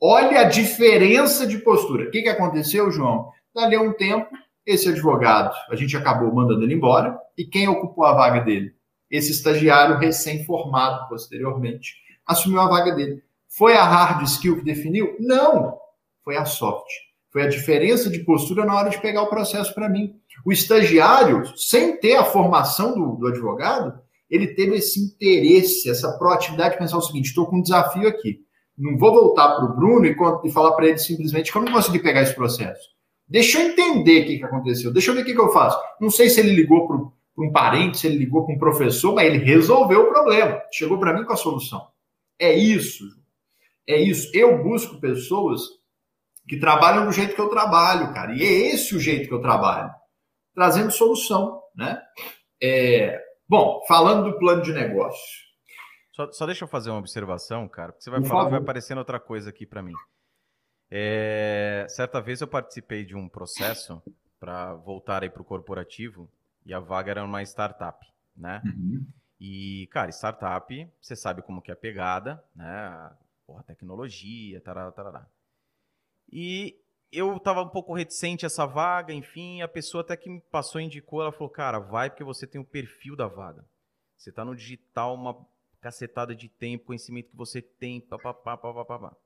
Olha 0.00 0.40
a 0.40 0.44
diferença 0.44 1.46
de 1.46 1.58
postura. 1.58 2.08
O 2.08 2.10
que, 2.10 2.22
que 2.22 2.28
aconteceu, 2.28 2.90
João? 2.90 3.30
Dali 3.54 3.76
a 3.76 3.80
um 3.80 3.92
tempo, 3.92 4.28
esse 4.66 4.88
advogado, 4.88 5.54
a 5.68 5.76
gente 5.76 5.96
acabou 5.96 6.32
mandando 6.32 6.62
ele 6.62 6.74
embora. 6.74 7.18
E 7.36 7.44
quem 7.44 7.68
ocupou 7.68 8.04
a 8.04 8.14
vaga 8.14 8.40
dele? 8.40 8.74
Esse 9.10 9.32
estagiário 9.32 9.98
recém-formado 9.98 11.08
posteriormente 11.08 11.94
assumiu 12.26 12.60
a 12.60 12.68
vaga 12.68 12.94
dele. 12.94 13.22
Foi 13.48 13.74
a 13.74 13.84
hard 13.84 14.22
skill 14.24 14.56
que 14.56 14.64
definiu? 14.64 15.16
Não! 15.20 15.76
Foi 16.24 16.36
a 16.36 16.44
soft. 16.44 16.88
Foi 17.30 17.42
a 17.42 17.48
diferença 17.48 18.08
de 18.08 18.20
postura 18.20 18.64
na 18.64 18.76
hora 18.76 18.90
de 18.90 19.00
pegar 19.00 19.22
o 19.22 19.28
processo 19.28 19.74
para 19.74 19.88
mim. 19.88 20.14
O 20.44 20.52
estagiário, 20.52 21.44
sem 21.56 21.98
ter 21.98 22.16
a 22.16 22.24
formação 22.24 22.94
do, 22.94 23.16
do 23.16 23.26
advogado, 23.26 24.00
ele 24.30 24.48
teve 24.48 24.76
esse 24.76 25.00
interesse, 25.00 25.90
essa 25.90 26.16
proatividade 26.16 26.72
de 26.72 26.78
pensar 26.78 26.96
o 26.96 27.02
seguinte: 27.02 27.26
estou 27.26 27.46
com 27.46 27.56
um 27.56 27.62
desafio 27.62 28.08
aqui. 28.08 28.40
Não 28.76 28.96
vou 28.96 29.12
voltar 29.12 29.54
para 29.54 29.64
o 29.64 29.76
Bruno 29.76 30.06
e, 30.06 30.16
e 30.44 30.50
falar 30.50 30.72
para 30.72 30.86
ele 30.86 30.98
simplesmente 30.98 31.52
que 31.52 31.58
eu 31.58 31.62
não 31.62 31.72
consegui 31.72 31.98
pegar 31.98 32.22
esse 32.22 32.34
processo. 32.34 32.88
Deixa 33.32 33.58
eu 33.58 33.70
entender 33.70 34.20
o 34.20 34.26
que, 34.26 34.38
que 34.38 34.44
aconteceu. 34.44 34.92
Deixa 34.92 35.10
eu 35.10 35.14
ver 35.14 35.22
o 35.22 35.24
que, 35.24 35.32
que 35.32 35.40
eu 35.40 35.48
faço. 35.48 35.82
Não 35.98 36.10
sei 36.10 36.28
se 36.28 36.38
ele 36.38 36.54
ligou 36.54 36.86
para 36.86 36.98
um 37.38 37.50
parente, 37.50 37.96
se 37.96 38.06
ele 38.06 38.18
ligou 38.18 38.44
para 38.44 38.54
um 38.54 38.58
professor, 38.58 39.14
mas 39.14 39.26
ele 39.26 39.38
resolveu 39.42 40.02
o 40.02 40.08
problema. 40.10 40.60
Chegou 40.70 40.98
para 40.98 41.14
mim 41.14 41.24
com 41.24 41.32
a 41.32 41.36
solução. 41.36 41.88
É 42.38 42.52
isso. 42.52 43.04
É 43.88 43.98
isso. 43.98 44.30
Eu 44.34 44.62
busco 44.62 45.00
pessoas 45.00 45.62
que 46.46 46.58
trabalham 46.58 47.06
do 47.06 47.12
jeito 47.12 47.34
que 47.34 47.40
eu 47.40 47.48
trabalho, 47.48 48.12
cara. 48.12 48.34
E 48.36 48.42
é 48.42 48.74
esse 48.74 48.94
o 48.94 49.00
jeito 49.00 49.28
que 49.28 49.34
eu 49.34 49.40
trabalho. 49.40 49.90
Trazendo 50.54 50.90
solução, 50.90 51.58
né? 51.74 52.02
É... 52.62 53.18
Bom, 53.48 53.80
falando 53.88 54.30
do 54.30 54.38
plano 54.38 54.60
de 54.60 54.74
negócio. 54.74 55.42
Só, 56.14 56.30
só 56.30 56.44
deixa 56.44 56.64
eu 56.64 56.68
fazer 56.68 56.90
uma 56.90 56.98
observação, 56.98 57.66
cara, 57.66 57.92
porque 57.92 58.04
você 58.04 58.10
vai 58.10 58.20
Por 58.20 58.28
falar, 58.28 58.42
favor. 58.42 58.50
vai 58.50 58.60
aparecendo 58.60 58.98
outra 58.98 59.18
coisa 59.18 59.48
aqui 59.48 59.64
para 59.64 59.82
mim. 59.82 59.94
É, 60.94 61.86
certa 61.88 62.20
vez 62.20 62.42
eu 62.42 62.46
participei 62.46 63.02
de 63.02 63.16
um 63.16 63.26
processo 63.26 64.02
para 64.38 64.74
voltar 64.74 65.22
aí 65.22 65.30
para 65.30 65.40
o 65.40 65.44
corporativo 65.44 66.28
e 66.66 66.74
a 66.74 66.78
vaga 66.78 67.12
era 67.12 67.24
uma 67.24 67.42
startup, 67.42 68.06
né? 68.36 68.60
Uhum. 68.66 69.06
E, 69.40 69.88
cara, 69.90 70.10
startup, 70.10 70.86
você 71.00 71.16
sabe 71.16 71.40
como 71.40 71.62
que 71.62 71.70
é 71.70 71.74
a 71.74 71.76
pegada, 71.78 72.44
né? 72.54 73.10
Porra, 73.46 73.62
tecnologia, 73.62 74.60
tarará, 74.60 74.92
tarará. 74.92 75.26
E 76.30 76.78
eu 77.10 77.38
estava 77.38 77.62
um 77.62 77.70
pouco 77.70 77.94
reticente 77.94 78.44
a 78.44 78.48
essa 78.48 78.66
vaga, 78.66 79.14
enfim, 79.14 79.62
a 79.62 79.68
pessoa 79.68 80.02
até 80.02 80.14
que 80.14 80.28
me 80.28 80.42
passou 80.42 80.78
indicou, 80.78 81.22
ela 81.22 81.32
falou, 81.32 81.48
cara, 81.48 81.78
vai 81.78 82.10
porque 82.10 82.22
você 82.22 82.46
tem 82.46 82.60
o 82.60 82.66
perfil 82.66 83.16
da 83.16 83.26
vaga. 83.26 83.64
Você 84.18 84.28
está 84.28 84.44
no 84.44 84.54
digital, 84.54 85.14
uma 85.14 85.42
cacetada 85.80 86.34
de 86.34 86.50
tempo, 86.50 86.84
conhecimento 86.84 87.30
que 87.30 87.36
você 87.36 87.62
tem, 87.62 87.98
papapá, 87.98 88.58
papapá. 88.58 89.16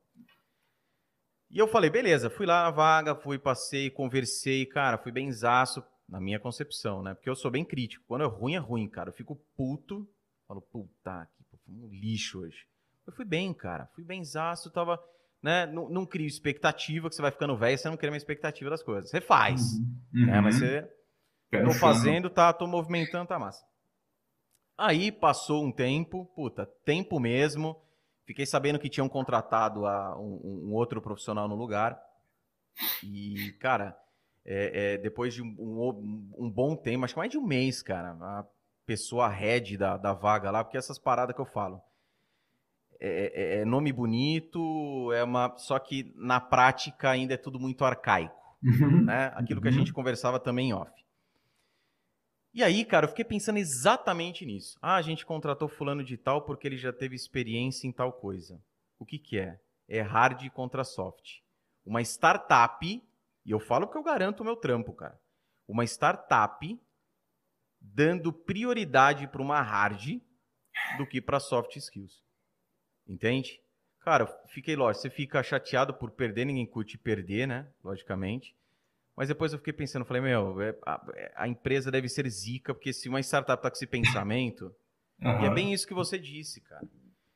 E 1.50 1.58
eu 1.58 1.68
falei, 1.68 1.88
beleza, 1.88 2.28
fui 2.28 2.44
lá 2.44 2.64
na 2.64 2.70
vaga, 2.70 3.14
fui, 3.14 3.38
passei, 3.38 3.88
conversei, 3.90 4.66
cara, 4.66 4.98
fui 4.98 5.12
bem 5.12 5.30
zaço, 5.30 5.82
na 6.08 6.20
minha 6.20 6.38
concepção, 6.38 7.02
né? 7.02 7.14
Porque 7.14 7.28
eu 7.28 7.36
sou 7.36 7.50
bem 7.50 7.64
crítico. 7.64 8.04
Quando 8.06 8.24
é 8.24 8.28
ruim, 8.28 8.54
é 8.54 8.58
ruim, 8.58 8.88
cara. 8.88 9.10
Eu 9.10 9.14
fico 9.14 9.36
puto, 9.56 10.08
falo, 10.46 10.60
puta, 10.60 11.28
que 11.36 11.70
um 11.70 11.88
lixo 11.88 12.40
hoje. 12.40 12.66
Eu 13.06 13.12
fui 13.12 13.24
bem, 13.24 13.52
cara, 13.52 13.86
fui 13.94 14.04
bem 14.04 14.24
zaço, 14.24 14.70
tava, 14.70 15.00
né? 15.42 15.66
Não, 15.66 15.88
não 15.88 16.06
crio 16.06 16.26
expectativa, 16.26 17.08
que 17.08 17.14
você 17.14 17.22
vai 17.22 17.30
ficando 17.30 17.56
velho, 17.56 17.78
você 17.78 17.88
não 17.88 17.96
cria 17.96 18.10
uma 18.10 18.16
expectativa 18.16 18.70
das 18.70 18.82
coisas. 18.82 19.10
Você 19.10 19.20
faz, 19.20 19.74
uhum. 20.12 20.26
né? 20.26 20.40
Mas 20.40 20.56
você, 20.56 20.88
tô 21.50 21.72
fazendo, 21.72 22.28
tá, 22.28 22.52
tô 22.52 22.66
movimentando, 22.66 23.28
tá 23.28 23.38
massa. 23.38 23.64
Aí 24.76 25.10
passou 25.10 25.64
um 25.64 25.72
tempo, 25.72 26.26
puta, 26.34 26.66
tempo 26.84 27.18
mesmo, 27.18 27.80
Fiquei 28.26 28.44
sabendo 28.44 28.78
que 28.78 28.88
tinham 28.88 29.08
contratado 29.08 29.86
a, 29.86 30.18
um, 30.18 30.68
um, 30.68 30.74
outro 30.74 31.00
profissional 31.00 31.46
no 31.46 31.54
lugar. 31.54 31.96
E, 33.02 33.52
cara, 33.60 33.96
é, 34.44 34.94
é, 34.94 34.98
depois 34.98 35.32
de 35.32 35.42
um, 35.42 35.54
um, 35.56 36.30
um, 36.36 36.50
bom 36.50 36.74
tempo, 36.74 37.04
acho 37.04 37.14
que 37.14 37.18
mais 37.18 37.30
de 37.30 37.38
um 37.38 37.46
mês, 37.46 37.82
cara, 37.82 38.10
a 38.20 38.44
pessoa 38.84 39.28
head 39.28 39.78
da, 39.78 39.96
da 39.96 40.12
vaga 40.12 40.50
lá, 40.50 40.64
porque 40.64 40.76
essas 40.76 40.98
paradas 40.98 41.34
que 41.36 41.40
eu 41.40 41.46
falo. 41.46 41.80
É, 42.98 43.58
é, 43.58 43.60
é, 43.60 43.64
nome 43.64 43.92
bonito, 43.92 45.12
é 45.12 45.22
uma. 45.22 45.56
Só 45.58 45.78
que 45.78 46.12
na 46.16 46.40
prática 46.40 47.10
ainda 47.10 47.34
é 47.34 47.36
tudo 47.36 47.60
muito 47.60 47.84
arcaico. 47.84 48.34
Uhum. 48.62 49.02
Né? 49.06 49.32
Aquilo 49.36 49.60
que 49.60 49.68
a 49.68 49.72
gente 49.72 49.92
conversava 49.92 50.40
também 50.40 50.72
off. 50.72 50.90
E 52.56 52.62
aí, 52.62 52.86
cara, 52.86 53.04
eu 53.04 53.10
fiquei 53.10 53.22
pensando 53.26 53.58
exatamente 53.58 54.46
nisso. 54.46 54.78
Ah, 54.80 54.96
a 54.96 55.02
gente 55.02 55.26
contratou 55.26 55.68
fulano 55.68 56.02
de 56.02 56.16
tal 56.16 56.40
porque 56.40 56.66
ele 56.66 56.78
já 56.78 56.90
teve 56.90 57.14
experiência 57.14 57.86
em 57.86 57.92
tal 57.92 58.10
coisa. 58.14 58.58
O 58.98 59.04
que, 59.04 59.18
que 59.18 59.38
é? 59.38 59.60
É 59.86 60.00
hard 60.00 60.48
contra 60.52 60.82
soft. 60.82 61.40
Uma 61.84 62.00
startup 62.00 62.82
e 63.44 63.50
eu 63.50 63.60
falo 63.60 63.86
porque 63.86 63.98
eu 63.98 64.02
garanto 64.02 64.40
o 64.40 64.44
meu 64.44 64.56
trampo, 64.56 64.94
cara. 64.94 65.20
Uma 65.68 65.84
startup 65.84 66.80
dando 67.78 68.32
prioridade 68.32 69.28
para 69.28 69.42
uma 69.42 69.60
hard 69.60 70.18
do 70.96 71.06
que 71.06 71.20
para 71.20 71.38
soft 71.38 71.76
skills. 71.76 72.24
Entende? 73.06 73.60
Cara, 74.00 74.26
fiquei, 74.46 74.74
lógico, 74.74 75.02
você 75.02 75.10
fica 75.10 75.42
chateado 75.42 75.92
por 75.92 76.10
perder, 76.10 76.46
ninguém 76.46 76.66
curte 76.66 76.96
perder, 76.96 77.46
né? 77.46 77.70
Logicamente. 77.84 78.56
Mas 79.16 79.28
depois 79.28 79.52
eu 79.52 79.58
fiquei 79.58 79.72
pensando, 79.72 80.04
falei, 80.04 80.20
meu, 80.20 80.60
é, 80.60 80.76
a, 80.84 81.06
a 81.36 81.48
empresa 81.48 81.90
deve 81.90 82.08
ser 82.08 82.28
zica, 82.28 82.74
porque 82.74 82.92
se 82.92 83.08
uma 83.08 83.20
startup 83.20 83.62
tá 83.62 83.70
com 83.70 83.76
esse 83.76 83.86
pensamento, 83.86 84.74
uhum. 85.22 85.42
e 85.42 85.46
é 85.46 85.50
bem 85.54 85.72
isso 85.72 85.86
que 85.86 85.94
você 85.94 86.18
disse, 86.18 86.60
cara. 86.60 86.86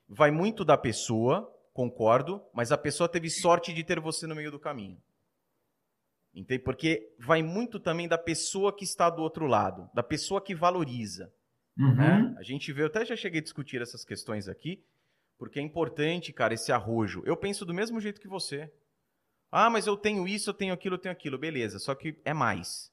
Vai 0.06 0.30
muito 0.30 0.64
da 0.64 0.76
pessoa, 0.76 1.50
concordo, 1.72 2.42
mas 2.52 2.70
a 2.70 2.76
pessoa 2.76 3.08
teve 3.08 3.30
sorte 3.30 3.72
de 3.72 3.82
ter 3.82 3.98
você 3.98 4.26
no 4.26 4.34
meio 4.34 4.50
do 4.50 4.58
caminho. 4.58 5.00
Entende? 6.34 6.62
Porque 6.62 7.14
vai 7.18 7.42
muito 7.42 7.80
também 7.80 8.06
da 8.06 8.18
pessoa 8.18 8.76
que 8.76 8.84
está 8.84 9.08
do 9.08 9.22
outro 9.22 9.46
lado, 9.46 9.88
da 9.94 10.02
pessoa 10.02 10.40
que 10.40 10.54
valoriza. 10.54 11.32
Uhum. 11.78 11.96
Né? 11.96 12.34
A 12.38 12.42
gente 12.42 12.72
vê, 12.72 12.82
eu 12.82 12.86
até 12.86 13.04
já 13.04 13.16
cheguei 13.16 13.40
a 13.40 13.42
discutir 13.42 13.80
essas 13.80 14.04
questões 14.04 14.48
aqui, 14.48 14.84
porque 15.38 15.58
é 15.58 15.62
importante, 15.62 16.32
cara, 16.32 16.52
esse 16.52 16.70
arrojo. 16.70 17.22
Eu 17.24 17.36
penso 17.36 17.64
do 17.64 17.72
mesmo 17.72 18.00
jeito 18.00 18.20
que 18.20 18.28
você. 18.28 18.70
Ah, 19.50 19.68
mas 19.68 19.86
eu 19.86 19.96
tenho 19.96 20.28
isso, 20.28 20.50
eu 20.50 20.54
tenho 20.54 20.72
aquilo, 20.72 20.94
eu 20.94 20.98
tenho 20.98 21.12
aquilo. 21.12 21.38
Beleza, 21.38 21.78
só 21.78 21.94
que 21.94 22.20
é 22.24 22.32
mais. 22.32 22.92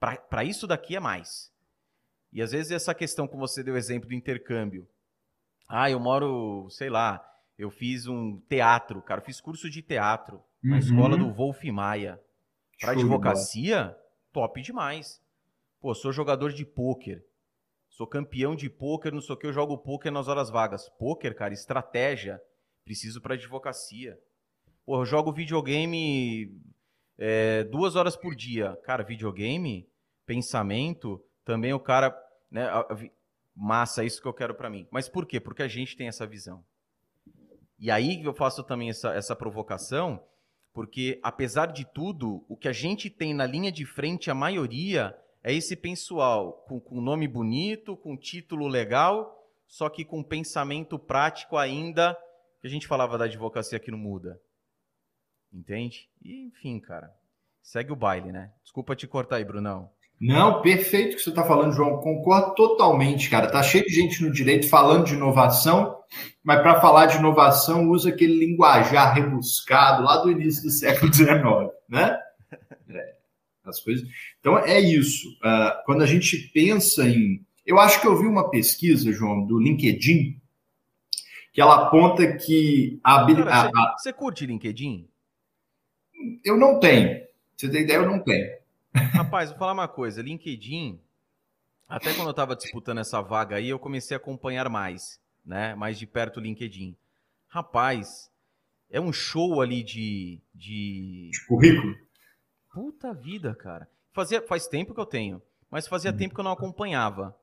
Para 0.00 0.44
isso 0.44 0.66
daqui 0.66 0.96
é 0.96 1.00
mais. 1.00 1.52
E 2.32 2.42
às 2.42 2.52
vezes 2.52 2.72
essa 2.72 2.94
questão, 2.94 3.26
como 3.26 3.46
você 3.46 3.62
deu 3.62 3.74
o 3.74 3.78
exemplo 3.78 4.08
do 4.08 4.14
intercâmbio. 4.14 4.88
Ah, 5.68 5.90
eu 5.90 5.98
moro, 5.98 6.68
sei 6.70 6.88
lá, 6.88 7.24
eu 7.58 7.70
fiz 7.70 8.06
um 8.06 8.40
teatro, 8.48 9.02
cara, 9.02 9.20
eu 9.20 9.24
fiz 9.24 9.40
curso 9.40 9.68
de 9.68 9.82
teatro 9.82 10.42
na 10.62 10.74
uhum. 10.74 10.78
escola 10.78 11.16
do 11.16 11.32
Wolf 11.32 11.62
Maia. 11.64 12.20
Para 12.80 12.92
advocacia, 12.92 13.96
top 14.32 14.60
demais. 14.60 15.20
Pô, 15.80 15.94
sou 15.94 16.12
jogador 16.12 16.52
de 16.52 16.64
pôquer. 16.64 17.24
Sou 17.88 18.06
campeão 18.06 18.54
de 18.54 18.68
pôquer, 18.68 19.12
não 19.12 19.22
sei 19.22 19.34
o 19.34 19.38
que, 19.38 19.46
eu 19.46 19.52
jogo 19.52 19.78
pôquer 19.78 20.12
nas 20.12 20.28
horas 20.28 20.50
vagas. 20.50 20.88
Pôquer, 20.98 21.34
cara, 21.34 21.54
estratégia. 21.54 22.40
Preciso 22.84 23.20
para 23.20 23.34
advocacia. 23.34 24.18
Pô, 24.86 25.02
eu 25.02 25.04
jogo 25.04 25.32
videogame 25.32 26.56
é, 27.18 27.64
duas 27.64 27.96
horas 27.96 28.16
por 28.16 28.34
dia. 28.34 28.78
Cara, 28.84 29.02
videogame, 29.02 29.86
pensamento, 30.24 31.22
também 31.44 31.74
o 31.74 31.80
cara. 31.80 32.16
Né, 32.50 32.66
massa, 33.54 34.04
isso 34.04 34.22
que 34.22 34.28
eu 34.28 34.32
quero 34.32 34.54
para 34.54 34.70
mim. 34.70 34.86
Mas 34.90 35.08
por 35.08 35.26
quê? 35.26 35.40
Porque 35.40 35.62
a 35.62 35.68
gente 35.68 35.96
tem 35.96 36.08
essa 36.08 36.26
visão. 36.26 36.64
E 37.78 37.90
aí 37.90 38.22
eu 38.22 38.32
faço 38.32 38.62
também 38.62 38.88
essa, 38.88 39.12
essa 39.12 39.34
provocação 39.34 40.22
porque, 40.76 41.18
apesar 41.22 41.72
de 41.72 41.86
tudo, 41.86 42.44
o 42.46 42.54
que 42.54 42.68
a 42.68 42.72
gente 42.72 43.08
tem 43.08 43.32
na 43.32 43.46
linha 43.46 43.72
de 43.72 43.86
frente, 43.86 44.30
a 44.30 44.34
maioria, 44.34 45.16
é 45.42 45.50
esse 45.50 45.74
pessoal 45.74 46.52
com, 46.68 46.78
com 46.78 47.00
nome 47.00 47.26
bonito, 47.26 47.96
com 47.96 48.14
título 48.14 48.68
legal, 48.68 49.42
só 49.66 49.88
que 49.88 50.04
com 50.04 50.22
pensamento 50.22 50.98
prático 50.98 51.56
ainda, 51.56 52.14
que 52.60 52.66
a 52.66 52.70
gente 52.70 52.86
falava 52.86 53.16
da 53.16 53.24
advocacia 53.24 53.78
que 53.78 53.90
não 53.90 53.96
muda. 53.96 54.38
Entende? 55.56 56.06
E, 56.22 56.44
enfim, 56.44 56.78
cara, 56.78 57.10
segue 57.62 57.90
o 57.90 57.96
baile, 57.96 58.30
né? 58.30 58.50
Desculpa 58.62 58.94
te 58.94 59.06
cortar 59.06 59.36
aí, 59.36 59.44
Brunão. 59.44 59.88
Não, 60.20 60.60
perfeito 60.60 61.14
o 61.14 61.16
que 61.16 61.22
você 61.22 61.30
está 61.30 61.44
falando, 61.44 61.74
João. 61.74 61.98
Concordo 61.98 62.54
totalmente, 62.54 63.30
cara. 63.30 63.50
Tá 63.50 63.62
cheio 63.62 63.84
de 63.84 63.94
gente 63.94 64.22
no 64.22 64.30
direito 64.30 64.68
falando 64.68 65.06
de 65.06 65.14
inovação, 65.14 65.96
mas 66.44 66.60
para 66.60 66.80
falar 66.80 67.06
de 67.06 67.16
inovação 67.16 67.88
usa 67.88 68.10
aquele 68.10 68.38
linguajar 68.38 69.14
rebuscado 69.14 70.02
lá 70.02 70.18
do 70.18 70.30
início 70.30 70.62
do 70.62 70.70
século 70.70 71.12
XIX, 71.12 71.36
né? 71.88 72.18
É, 72.88 73.14
as 73.64 73.80
coisas. 73.80 74.06
Então 74.40 74.58
é 74.58 74.78
isso. 74.78 75.28
Uh, 75.42 75.84
quando 75.86 76.02
a 76.02 76.06
gente 76.06 76.36
pensa 76.52 77.06
em, 77.08 77.44
eu 77.64 77.78
acho 77.78 78.00
que 78.00 78.06
eu 78.06 78.16
vi 78.16 78.26
uma 78.26 78.50
pesquisa, 78.50 79.12
João, 79.12 79.46
do 79.46 79.58
LinkedIn, 79.58 80.38
que 81.52 81.60
ela 81.60 81.86
aponta 81.86 82.36
que 82.36 83.00
a 83.02 83.22
habilidade. 83.22 83.72
Você, 83.72 84.10
você 84.10 84.12
curte 84.12 84.46
LinkedIn? 84.46 85.08
Eu 86.44 86.56
não 86.56 86.78
tenho. 86.78 87.26
Você 87.56 87.68
tem 87.68 87.82
ideia? 87.82 87.98
Eu 87.98 88.06
não 88.06 88.20
tenho. 88.20 88.56
Rapaz, 88.94 89.50
vou 89.50 89.58
falar 89.58 89.72
uma 89.72 89.88
coisa. 89.88 90.22
LinkedIn, 90.22 91.00
até 91.88 92.12
quando 92.14 92.28
eu 92.28 92.32
estava 92.32 92.56
disputando 92.56 92.98
essa 92.98 93.20
vaga 93.20 93.56
aí, 93.56 93.68
eu 93.68 93.78
comecei 93.78 94.16
a 94.16 94.18
acompanhar 94.18 94.68
mais, 94.68 95.20
né? 95.44 95.74
Mais 95.74 95.98
de 95.98 96.06
perto 96.06 96.38
o 96.38 96.42
LinkedIn. 96.42 96.96
Rapaz, 97.48 98.30
é 98.90 99.00
um 99.00 99.12
show 99.12 99.60
ali 99.60 99.82
de. 99.82 100.40
De, 100.54 101.30
de 101.32 101.46
currículo. 101.46 101.94
Puta 102.72 103.12
vida, 103.12 103.54
cara. 103.54 103.88
Fazia, 104.12 104.42
faz 104.42 104.66
tempo 104.66 104.94
que 104.94 105.00
eu 105.00 105.06
tenho, 105.06 105.42
mas 105.70 105.86
fazia 105.86 106.10
hum. 106.10 106.16
tempo 106.16 106.34
que 106.34 106.40
eu 106.40 106.44
não 106.44 106.52
acompanhava. 106.52 107.36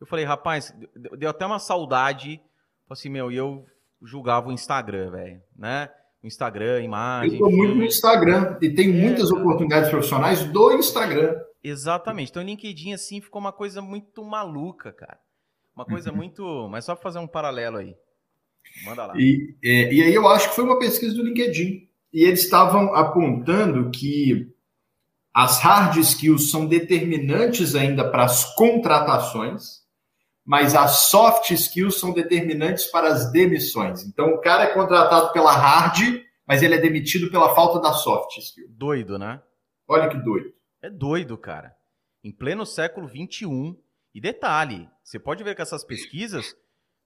Eu 0.00 0.06
falei, 0.06 0.24
rapaz, 0.24 0.74
deu 1.18 1.28
até 1.28 1.44
uma 1.44 1.58
saudade. 1.58 2.40
Falei 2.88 3.00
assim, 3.00 3.08
meu, 3.08 3.30
e 3.30 3.36
eu 3.36 3.66
julgava 4.02 4.48
o 4.48 4.52
Instagram, 4.52 5.10
velho, 5.10 5.42
né? 5.56 5.90
Instagram, 6.22 6.82
imagem. 6.82 7.38
Eu 7.38 7.46
estou 7.46 7.50
muito 7.50 7.74
no 7.74 7.84
Instagram 7.84 8.58
e 8.60 8.70
tem 8.70 8.90
é, 8.90 8.92
muitas 8.92 9.30
oportunidades 9.30 9.88
profissionais 9.88 10.44
do 10.44 10.72
Instagram. 10.72 11.34
Exatamente. 11.62 12.30
Então, 12.30 12.42
o 12.42 12.46
LinkedIn, 12.46 12.92
assim, 12.92 13.20
ficou 13.20 13.40
uma 13.40 13.52
coisa 13.52 13.80
muito 13.80 14.24
maluca, 14.24 14.92
cara. 14.92 15.18
Uma 15.74 15.84
coisa 15.84 16.12
muito. 16.12 16.68
Mas 16.70 16.84
só 16.84 16.94
para 16.94 17.02
fazer 17.02 17.18
um 17.18 17.26
paralelo 17.26 17.78
aí. 17.78 17.94
Manda 18.84 19.06
lá. 19.06 19.14
E, 19.16 19.56
é, 19.64 19.92
e 19.92 20.02
aí 20.02 20.14
eu 20.14 20.28
acho 20.28 20.50
que 20.50 20.54
foi 20.54 20.64
uma 20.64 20.78
pesquisa 20.78 21.14
do 21.14 21.24
LinkedIn. 21.24 21.88
E 22.12 22.24
eles 22.24 22.42
estavam 22.42 22.94
apontando 22.94 23.90
que 23.90 24.52
as 25.32 25.60
hard 25.60 25.96
skills 25.98 26.50
são 26.50 26.66
determinantes 26.66 27.74
ainda 27.74 28.10
para 28.10 28.24
as 28.24 28.54
contratações 28.54 29.79
mas 30.44 30.74
as 30.74 31.08
soft 31.10 31.50
skills 31.50 31.98
são 31.98 32.12
determinantes 32.12 32.86
para 32.86 33.08
as 33.08 33.30
demissões. 33.30 34.04
Então, 34.04 34.30
o 34.30 34.40
cara 34.40 34.64
é 34.64 34.74
contratado 34.74 35.32
pela 35.32 35.52
hard, 35.52 36.22
mas 36.46 36.62
ele 36.62 36.74
é 36.74 36.78
demitido 36.78 37.30
pela 37.30 37.54
falta 37.54 37.80
da 37.80 37.92
soft 37.92 38.38
skill. 38.38 38.66
Doido, 38.70 39.18
né? 39.18 39.40
Olha 39.86 40.08
que 40.08 40.18
doido. 40.18 40.52
É 40.82 40.88
doido, 40.88 41.36
cara. 41.36 41.74
Em 42.24 42.32
pleno 42.32 42.64
século 42.64 43.08
XXI. 43.08 43.76
E 44.12 44.20
detalhe, 44.20 44.88
você 45.04 45.18
pode 45.18 45.44
ver 45.44 45.54
que 45.54 45.62
essas 45.62 45.84
pesquisas 45.84 46.54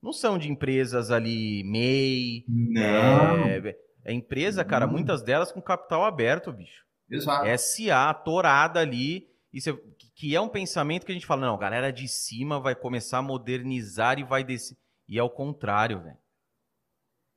não 0.02 0.12
são 0.12 0.38
de 0.38 0.50
empresas 0.50 1.10
ali 1.10 1.62
MEI. 1.64 2.44
Não. 2.48 3.46
É, 3.46 3.76
é 4.04 4.12
empresa, 4.12 4.64
cara, 4.64 4.86
muitas 4.86 5.22
delas 5.22 5.52
com 5.52 5.60
capital 5.60 6.04
aberto, 6.04 6.52
bicho. 6.52 6.84
Exato. 7.10 7.46
SA, 7.58 8.14
torada 8.14 8.80
ali. 8.80 9.26
E 9.52 9.60
você, 9.60 9.72
que 10.14 10.34
é 10.34 10.40
um 10.40 10.48
pensamento 10.48 11.04
que 11.04 11.12
a 11.12 11.14
gente 11.14 11.26
fala, 11.26 11.46
não, 11.46 11.54
a 11.54 11.58
galera 11.58 11.92
de 11.92 12.06
cima 12.06 12.60
vai 12.60 12.74
começar 12.74 13.18
a 13.18 13.22
modernizar 13.22 14.18
e 14.18 14.24
vai 14.24 14.44
descer. 14.44 14.76
E 15.08 15.18
é 15.18 15.22
o 15.22 15.28
contrário, 15.28 16.00
velho. 16.00 16.16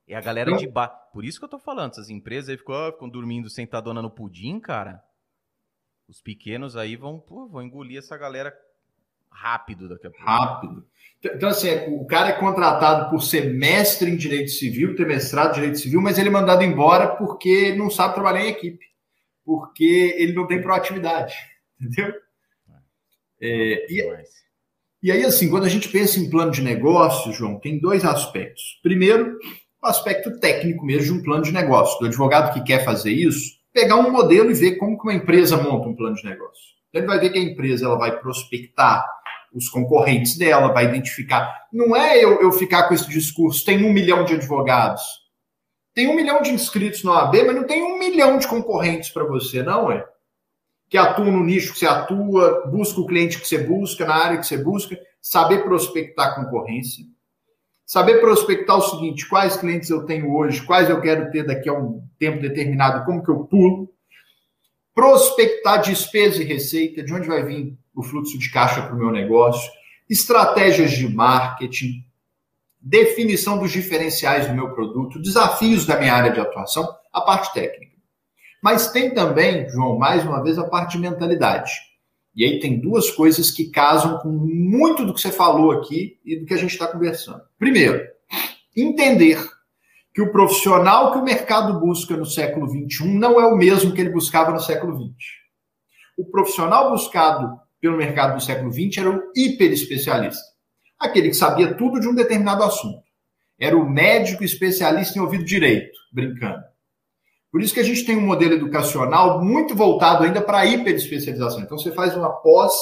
É 0.08 0.16
a 0.16 0.22
galera 0.22 0.56
de 0.56 0.68
baixo. 0.68 0.96
Por 1.12 1.26
isso 1.26 1.40
que 1.40 1.46
eu 1.46 1.50
tô 1.50 1.60
falando, 1.60 1.92
essas 1.92 2.10
empresas 2.10 2.50
aí 2.50 2.58
ficam, 2.58 2.76
ah, 2.76 2.92
ficam 2.94 3.10
dormindo 3.10 3.50
sentadona 3.50 4.02
no 4.02 4.10
pudim, 4.10 4.60
cara. 4.60 5.04
Os 6.08 6.22
pequenos 6.22 6.78
aí 6.78 6.96
vão, 6.96 7.20
pô, 7.20 7.48
vão 7.48 7.62
engolir 7.62 7.98
essa 7.98 8.16
galera 8.16 8.56
rápido 9.30 9.90
daqui 9.90 10.08
a 10.08 10.12
pouco. 10.12 10.26
Rápido. 10.26 10.88
Então, 11.20 11.36
então 11.36 11.50
assim, 11.50 11.68
é, 11.68 11.90
o 11.90 12.06
cara 12.06 12.30
é 12.30 12.40
contratado 12.40 13.10
por 13.10 13.22
ser 13.22 13.54
mestre 13.54 14.10
em 14.10 14.16
direito 14.16 14.52
civil, 14.52 14.96
ter 14.96 15.06
mestrado 15.06 15.52
em 15.52 15.56
direito 15.56 15.80
civil, 15.80 16.00
mas 16.00 16.18
ele 16.18 16.30
é 16.30 16.32
mandado 16.32 16.64
embora 16.64 17.16
porque 17.16 17.76
não 17.76 17.90
sabe 17.90 18.14
trabalhar 18.14 18.46
em 18.46 18.50
equipe. 18.50 18.86
Porque 19.44 20.16
ele 20.18 20.34
não 20.34 20.48
tem 20.48 20.62
proatividade. 20.62 21.36
Entendeu? 21.82 22.14
É, 23.42 23.86
e, 23.90 24.04
e 25.04 25.12
aí, 25.12 25.24
assim, 25.24 25.50
quando 25.50 25.66
a 25.66 25.70
gente 25.70 25.90
pensa 25.90 26.20
em 26.20 26.30
plano 26.30 26.52
de 26.52 26.62
negócio, 26.62 27.32
João, 27.32 27.60
tem 27.60 27.80
dois 27.80 28.04
aspectos. 28.04 28.80
Primeiro, 28.82 29.38
o 29.82 29.88
aspecto 29.88 30.40
técnico 30.40 30.86
mesmo 30.86 31.14
de 31.14 31.20
um 31.20 31.24
plano 31.24 31.44
de 31.44 31.52
negócio, 31.52 32.00
do 32.00 32.08
advogado 32.08 32.54
que 32.54 32.64
quer 32.64 32.84
fazer 32.84 33.12
isso, 33.12 33.58
pegar 33.72 33.96
um 33.96 34.12
modelo 34.12 34.50
e 34.50 34.56
ver 34.56 34.78
como 34.78 34.98
que 34.98 35.04
uma 35.04 35.14
empresa 35.14 35.56
monta 35.58 35.88
um 35.88 35.96
plano 35.96 36.16
de 36.16 36.26
negócio. 36.26 36.64
Então, 36.90 37.02
ele 37.02 37.08
vai 37.08 37.20
ver 37.20 37.30
que 37.32 37.38
a 37.38 37.44
empresa 37.44 37.86
ela 37.86 37.98
vai 37.98 38.20
prospectar 38.20 39.06
os 39.54 39.70
concorrentes 39.70 40.38
dela, 40.38 40.74
vai 40.74 40.86
identificar. 40.86 41.68
Não 41.72 41.96
é 41.96 42.24
eu, 42.24 42.42
eu 42.42 42.52
ficar 42.52 42.88
com 42.88 42.94
esse 42.94 43.08
discurso, 43.08 43.66
tem 43.66 43.84
um 43.84 43.94
milhão 43.94 44.24
de 44.26 44.34
advogados. 44.34 45.04
Tem 45.94 46.08
um 46.08 46.16
milhão 46.16 46.42
de 46.42 46.52
inscritos 46.52 47.04
no 47.04 47.12
AB, 47.12 47.44
mas 47.44 47.56
não 47.56 47.64
tem 47.64 47.82
um 47.84 47.98
milhão 47.98 48.38
de 48.38 48.48
concorrentes 48.48 49.10
para 49.10 49.24
você, 49.24 49.64
não 49.64 49.92
é? 49.92 50.06
Que 50.90 50.98
atua 50.98 51.26
no 51.26 51.44
nicho 51.44 51.74
que 51.74 51.80
você 51.80 51.86
atua, 51.86 52.68
busca 52.68 53.00
o 53.02 53.06
cliente 53.06 53.40
que 53.40 53.48
você 53.48 53.58
busca, 53.58 54.06
na 54.06 54.16
área 54.16 54.38
que 54.38 54.46
você 54.46 54.58
busca, 54.58 54.98
saber 55.22 55.64
prospectar 55.64 56.36
concorrência, 56.36 57.06
saber 57.86 58.20
prospectar 58.20 58.78
o 58.78 58.82
seguinte: 58.82 59.28
quais 59.28 59.58
clientes 59.58 59.90
eu 59.90 60.06
tenho 60.06 60.34
hoje, 60.34 60.66
quais 60.66 60.90
eu 60.90 61.02
quero 61.02 61.30
ter 61.32 61.46
daqui 61.46 61.70
a 61.70 61.74
um 61.74 62.02
tempo 62.18 62.42
determinado, 62.42 63.06
como 63.06 63.24
que 63.24 63.30
eu 63.30 63.46
pulo, 63.46 63.90
prospectar 64.94 65.82
despesa 65.82 66.42
e 66.42 66.46
receita, 66.46 67.04
de 67.04 67.14
onde 67.14 67.28
vai 67.28 67.44
vir 67.44 67.78
o 67.96 68.02
fluxo 68.02 68.38
de 68.38 68.50
caixa 68.52 68.82
para 68.82 68.96
o 68.96 68.98
meu 68.98 69.12
negócio, 69.12 69.72
estratégias 70.10 70.92
de 70.92 71.08
marketing, 71.08 72.04
definição 72.80 73.58
dos 73.60 73.72
diferenciais 73.72 74.48
do 74.48 74.54
meu 74.54 74.74
produto, 74.74 75.22
desafios 75.22 75.86
da 75.86 76.00
minha 76.00 76.14
área 76.14 76.32
de 76.32 76.40
atuação, 76.40 76.88
a 77.12 77.22
parte 77.22 77.54
técnica. 77.54 77.87
Mas 78.68 78.92
tem 78.92 79.14
também, 79.14 79.66
João, 79.70 79.98
mais 79.98 80.26
uma 80.26 80.44
vez, 80.44 80.58
a 80.58 80.68
parte 80.68 80.98
de 80.98 81.00
mentalidade. 81.00 81.72
E 82.36 82.44
aí 82.44 82.60
tem 82.60 82.82
duas 82.82 83.10
coisas 83.10 83.50
que 83.50 83.72
casam 83.72 84.18
com 84.18 84.28
muito 84.28 85.06
do 85.06 85.14
que 85.14 85.22
você 85.22 85.32
falou 85.32 85.72
aqui 85.72 86.20
e 86.26 86.38
do 86.38 86.46
que 86.46 86.54
a 86.54 86.58
gente 86.58 86.74
está 86.74 86.86
conversando. 86.86 87.40
Primeiro, 87.58 88.06
entender 88.76 89.42
que 90.14 90.22
o 90.22 90.34
profissional 90.34 91.14
que 91.14 91.18
o 91.18 91.24
mercado 91.24 91.80
busca 91.80 92.18
no 92.18 92.26
século 92.26 92.68
XXI 92.68 93.08
não 93.18 93.40
é 93.40 93.46
o 93.46 93.56
mesmo 93.56 93.94
que 93.94 94.02
ele 94.02 94.10
buscava 94.10 94.52
no 94.52 94.60
século 94.60 94.98
XX. 94.98 95.16
O 96.18 96.26
profissional 96.26 96.92
buscado 96.92 97.58
pelo 97.80 97.96
mercado 97.96 98.36
do 98.36 98.44
século 98.44 98.70
XX 98.70 98.98
era 98.98 99.12
o 99.12 99.32
hiper 99.34 99.72
especialista 99.72 100.44
aquele 101.00 101.30
que 101.30 101.36
sabia 101.36 101.74
tudo 101.74 102.02
de 102.02 102.08
um 102.10 102.14
determinado 102.14 102.64
assunto. 102.64 103.02
Era 103.58 103.78
o 103.78 103.90
médico 103.90 104.44
especialista 104.44 105.18
em 105.18 105.22
ouvido 105.22 105.46
direito, 105.46 105.98
brincando. 106.12 106.64
Por 107.52 107.62
isso 107.62 107.74
que 107.74 107.80
a 107.80 107.84
gente 107.84 108.06
tem 108.06 108.18
um 108.18 108.26
modelo 108.26 108.54
educacional 108.54 109.44
muito 109.44 109.74
voltado 109.76 110.24
ainda 110.24 110.42
para 110.42 110.60
a 110.60 110.66
hiperespecialização. 110.66 111.62
Então, 111.62 111.78
você 111.78 111.92
faz 111.92 112.16
uma 112.16 112.30
pós 112.30 112.74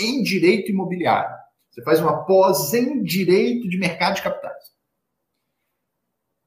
em 0.00 0.22
direito 0.22 0.70
imobiliário. 0.70 1.34
Você 1.70 1.82
faz 1.82 2.00
uma 2.00 2.24
pós 2.24 2.72
em 2.72 3.02
direito 3.02 3.68
de 3.68 3.78
mercado 3.78 4.16
de 4.16 4.22
capitais. 4.22 4.72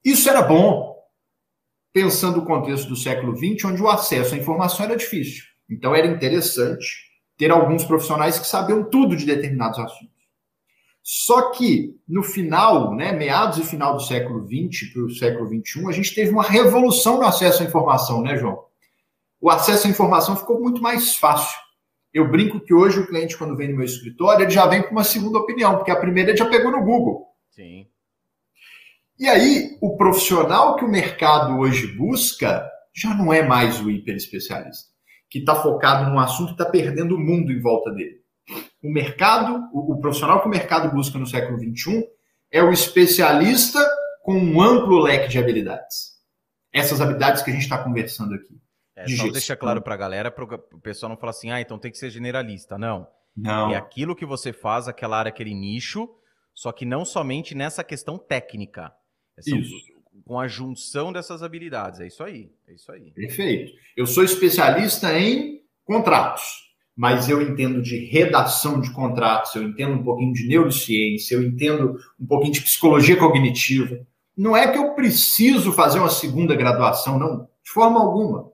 Isso 0.03 0.30
era 0.30 0.41
bom, 0.41 0.95
pensando 1.91 2.39
o 2.39 2.45
contexto 2.45 2.88
do 2.88 2.95
século 2.95 3.35
XX, 3.35 3.65
onde 3.65 3.81
o 3.81 3.89
acesso 3.89 4.35
à 4.35 4.38
informação 4.38 4.85
era 4.85 4.95
difícil. 4.95 5.43
Então, 5.69 5.95
era 5.95 6.07
interessante 6.07 7.06
ter 7.38 7.52
alguns 7.52 7.84
profissionais 7.84 8.39
que 8.39 8.47
sabiam 8.47 8.84
tudo 8.89 9.15
de 9.15 9.26
determinados 9.26 9.80
assuntos. 9.80 10.15
Só 11.07 11.52
que 11.52 11.95
no 12.07 12.23
final, 12.23 12.95
né, 12.95 13.11
meados 13.11 13.60
e 13.60 13.64
final 13.64 13.94
do 13.94 14.02
século 14.02 14.44
XX 14.44 14.91
para 14.91 15.03
o 15.03 15.11
século 15.11 15.48
XXI, 15.48 15.88
a 15.88 15.91
gente 15.91 16.15
teve 16.15 16.32
uma 16.32 16.41
revolução 16.41 17.19
no 17.19 17.27
acesso 17.27 17.61
à 17.61 17.65
informação, 17.68 18.23
né, 18.23 18.36
João? 18.36 18.65
O 19.40 19.52
acesso 19.52 19.86
à 19.86 19.90
informação 19.91 20.36
ficou 20.36 20.60
muito 20.60 20.82
mais 20.82 21.15
fácil. 21.15 21.60
Eu 22.11 22.27
brinco 22.27 22.60
que 22.60 22.73
hoje 22.73 22.99
o 22.99 23.06
cliente, 23.06 23.38
quando 23.38 23.56
vem 23.56 23.69
no 23.69 23.76
meu 23.76 23.86
escritório, 23.86 24.45
ele 24.45 24.49
já 24.49 24.65
vem 24.65 24.82
com 24.82 24.90
uma 24.90 25.03
segunda 25.03 25.38
opinião, 25.38 25.76
porque 25.76 25.91
a 25.91 25.99
primeira 25.99 26.32
ele 26.32 26.40
já 26.40 26.49
pegou 26.49 26.72
no 26.72 26.84
Google. 26.84 27.27
Sim. 27.52 27.86
E 29.19 29.27
aí, 29.27 29.77
o 29.82 29.95
profissional 29.98 30.76
que 30.76 30.86
o 30.86 30.90
mercado 30.90 31.60
hoje 31.60 31.86
busca 31.95 32.68
já 32.91 33.14
não 33.14 33.32
é 33.32 33.44
mais 33.44 33.80
o 33.80 33.91
hiper 33.91 34.15
especialista, 34.15 34.90
que 35.30 35.38
está 35.38 35.53
focado 35.53 36.10
num 36.10 36.18
assunto 36.18 36.49
e 36.49 36.52
está 36.53 36.65
perdendo 36.65 37.15
o 37.15 37.19
mundo 37.19 37.52
em 37.52 37.61
volta 37.61 37.91
dele 37.91 38.24
o 38.86 38.91
mercado, 38.91 39.68
o, 39.74 39.94
o 39.94 39.99
profissional 39.99 40.41
que 40.41 40.48
o 40.48 40.52
mercado 40.52 40.94
busca 40.94 41.18
no 41.18 41.26
século 41.26 41.57
XXI 41.57 42.07
é 42.52 42.62
o 42.62 42.72
especialista 42.72 43.80
com 44.22 44.38
um 44.38 44.62
amplo 44.62 44.99
leque 44.99 45.28
de 45.28 45.40
habilidades. 45.40 46.16
Essas 46.72 47.02
habilidades 47.02 47.41
que 47.41 47.49
a 47.49 47.53
gente 47.53 47.64
está 47.64 47.84
conversando 47.84 48.36
aqui. 48.36 48.62
É, 48.95 49.06
de 49.06 49.18
só 49.18 49.30
deixa 49.30 49.56
claro 49.56 49.82
para 49.82 49.95
a 49.95 49.98
galera, 49.98 50.30
para 50.32 50.45
o 50.45 50.80
pessoal 50.80 51.10
não 51.10 51.18
falar 51.18 51.32
assim, 51.32 51.52
ah, 51.52 51.60
então 51.60 51.80
tem 51.80 51.91
que 51.91 51.98
ser 51.98 52.12
generalista. 52.12 52.78
Não. 52.78 53.07
Não. 53.36 53.72
É 53.72 53.76
aquilo 53.76 54.16
que 54.16 54.26
você 54.26 54.53
faz, 54.53 54.88
aquela 54.88 55.18
área, 55.18 55.30
aquele 55.30 55.53
nicho, 55.53 56.07
só 56.53 56.72
que 56.72 56.86
não 56.86 57.03
somente 57.03 57.56
nessa 57.56 57.84
questão 57.84 58.18
técnica. 58.18 58.94
Essa, 59.36 59.56
isso. 59.56 59.76
Com 60.26 60.40
a 60.40 60.48
junção 60.48 61.12
dessas 61.12 61.41
habilidades. 61.44 61.99
É 61.99 62.07
isso 62.07 62.24
aí. 62.24 62.52
É 62.68 62.74
isso 62.74 62.91
aí. 62.91 63.12
Perfeito. 63.12 63.74
Eu 63.98 64.06
sou 64.06 64.24
especialista 64.24 65.18
em 65.18 65.62
contratos 65.84 66.65
mas 66.96 67.28
eu 67.28 67.42
entendo 67.42 67.82
de 67.82 67.98
redação 68.06 68.80
de 68.80 68.90
contratos, 68.92 69.54
eu 69.54 69.64
entendo 69.64 69.96
um 69.96 70.04
pouquinho 70.04 70.34
de 70.34 70.48
neurociência, 70.48 71.36
eu 71.36 71.44
entendo 71.44 71.98
um 72.20 72.26
pouquinho 72.26 72.54
de 72.54 72.62
psicologia 72.62 73.18
cognitiva. 73.18 74.00
Não 74.38 74.56
é 74.56 74.72
que 74.72 74.78
eu 74.78 74.94
preciso 74.94 75.74
fazer 75.74 76.00
uma 76.00 76.10
segunda 76.10 76.56
graduação, 76.56 77.20
não, 77.20 77.48
de 77.64 77.72
forma 77.72 78.00
alguma. 78.00 78.50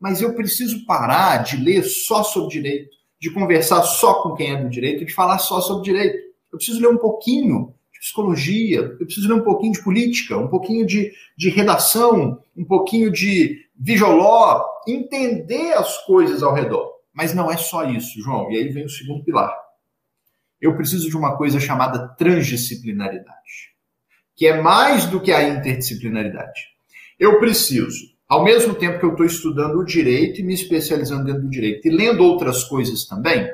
Mas 0.00 0.20
eu 0.20 0.34
preciso 0.34 0.84
parar 0.84 1.44
de 1.44 1.56
ler 1.56 1.84
só 1.84 2.24
sobre 2.24 2.50
direito, 2.50 2.90
de 3.20 3.30
conversar 3.30 3.82
só 3.82 4.22
com 4.22 4.34
quem 4.34 4.52
é 4.52 4.62
do 4.62 4.68
direito, 4.68 5.04
de 5.04 5.14
falar 5.14 5.38
só 5.38 5.60
sobre 5.60 5.84
direito. 5.84 6.18
Eu 6.52 6.58
preciso 6.58 6.80
ler 6.80 6.88
um 6.88 6.98
pouquinho 6.98 7.74
de 7.92 8.00
psicologia, 8.00 8.78
eu 8.78 9.06
preciso 9.06 9.28
ler 9.28 9.34
um 9.34 9.44
pouquinho 9.44 9.72
de 9.72 9.82
política, 9.82 10.36
um 10.36 10.48
pouquinho 10.48 10.84
de, 10.84 11.12
de 11.38 11.48
redação, 11.48 12.40
um 12.56 12.64
pouquinho 12.64 13.10
de 13.10 13.56
visual 13.78 14.64
entender 14.86 15.72
as 15.74 16.04
coisas 16.04 16.42
ao 16.42 16.54
redor. 16.54 16.93
Mas 17.14 17.32
não 17.32 17.50
é 17.50 17.56
só 17.56 17.84
isso, 17.84 18.20
João. 18.20 18.50
E 18.50 18.56
aí 18.56 18.68
vem 18.68 18.84
o 18.84 18.90
segundo 18.90 19.22
pilar. 19.22 19.54
Eu 20.60 20.76
preciso 20.76 21.08
de 21.08 21.16
uma 21.16 21.36
coisa 21.36 21.60
chamada 21.60 22.08
transdisciplinaridade, 22.16 23.74
que 24.34 24.46
é 24.46 24.60
mais 24.60 25.06
do 25.06 25.20
que 25.20 25.30
a 25.30 25.48
interdisciplinaridade. 25.48 26.60
Eu 27.18 27.38
preciso, 27.38 28.14
ao 28.28 28.42
mesmo 28.42 28.74
tempo 28.74 28.98
que 28.98 29.04
eu 29.04 29.10
estou 29.10 29.26
estudando 29.26 29.78
o 29.78 29.84
direito 29.84 30.40
e 30.40 30.44
me 30.44 30.54
especializando 30.54 31.24
dentro 31.24 31.42
do 31.42 31.50
direito 31.50 31.86
e 31.86 31.90
lendo 31.90 32.24
outras 32.24 32.64
coisas 32.64 33.04
também, 33.04 33.48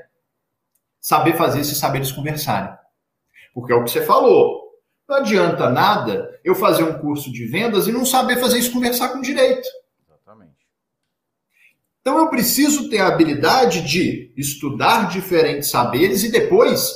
saber 1.01 1.37
fazer 1.37 1.61
esses 1.61 1.79
saberes 1.79 2.13
conversarem. 2.13 2.73
Porque 3.53 3.73
é 3.73 3.77
o 3.77 3.85
que 3.85 3.91
você 3.91 4.03
falou. 4.03 4.71
Não 5.09 5.17
adianta 5.17 5.69
nada 5.69 6.39
eu 6.45 6.55
fazer 6.55 6.85
um 6.85 6.99
curso 6.99 7.33
de 7.33 7.45
vendas 7.47 7.89
e 7.89 7.93
não 7.93 8.07
saber 8.07 8.39
fazer 8.39 8.59
isso 8.59 8.73
conversar 8.73 9.09
com 9.09 9.21
direito. 9.21 9.69
Então 12.01 12.19
eu 12.19 12.29
preciso 12.29 12.89
ter 12.89 12.99
a 12.99 13.09
habilidade 13.09 13.83
de 13.83 14.33
estudar 14.37 15.09
diferentes 15.09 15.71
saberes 15.71 16.25
e 16.25 16.31
depois 16.31 16.91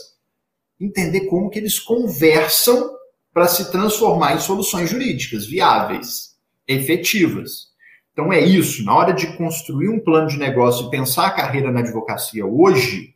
entender 0.80 1.26
como 1.26 1.50
que 1.50 1.58
eles 1.58 1.78
conversam 1.78 2.90
para 3.32 3.46
se 3.46 3.70
transformar 3.70 4.34
em 4.34 4.40
soluções 4.40 4.88
jurídicas 4.88 5.46
viáveis, 5.46 6.36
efetivas. 6.66 7.74
Então 8.12 8.32
é 8.32 8.40
isso, 8.40 8.84
na 8.84 8.94
hora 8.94 9.12
de 9.12 9.36
construir 9.36 9.88
um 9.88 10.00
plano 10.00 10.28
de 10.28 10.38
negócio 10.38 10.86
e 10.86 10.90
pensar 10.90 11.26
a 11.26 11.32
carreira 11.32 11.70
na 11.70 11.80
advocacia 11.80 12.46
hoje, 12.46 13.14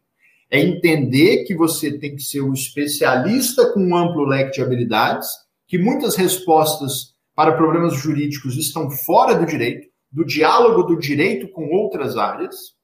é 0.50 0.60
entender 0.60 1.44
que 1.44 1.54
você 1.54 1.98
tem 1.98 2.16
que 2.16 2.22
ser 2.22 2.40
um 2.40 2.52
especialista 2.52 3.72
com 3.72 3.80
um 3.80 3.96
amplo 3.96 4.24
leque 4.24 4.52
de 4.52 4.62
habilidades, 4.62 5.28
que 5.66 5.78
muitas 5.78 6.16
respostas 6.16 7.14
para 7.34 7.56
problemas 7.56 7.94
jurídicos 7.94 8.56
estão 8.56 8.90
fora 8.90 9.34
do 9.34 9.46
direito, 9.46 9.87
do 10.10 10.24
diálogo 10.24 10.82
do 10.82 10.98
direito 10.98 11.48
com 11.48 11.68
outras 11.68 12.16
áreas 12.16 12.74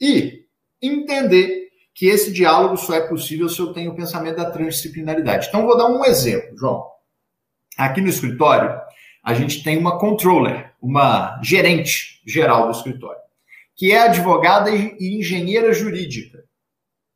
e 0.00 0.44
entender 0.80 1.68
que 1.94 2.06
esse 2.06 2.32
diálogo 2.32 2.76
só 2.76 2.94
é 2.94 3.06
possível 3.06 3.48
se 3.48 3.60
eu 3.60 3.72
tenho 3.72 3.92
o 3.92 3.96
pensamento 3.96 4.36
da 4.36 4.50
transdisciplinaridade. 4.50 5.48
Então, 5.48 5.66
vou 5.66 5.76
dar 5.76 5.86
um 5.86 6.04
exemplo, 6.04 6.56
João. 6.56 6.90
Aqui 7.76 8.00
no 8.00 8.08
escritório, 8.08 8.80
a 9.22 9.34
gente 9.34 9.62
tem 9.62 9.78
uma 9.78 9.98
controller, 9.98 10.74
uma 10.80 11.40
gerente 11.42 12.20
geral 12.26 12.66
do 12.66 12.76
escritório, 12.76 13.20
que 13.76 13.92
é 13.92 14.00
advogada 14.00 14.70
e 14.70 15.18
engenheira 15.18 15.72
jurídica, 15.72 16.42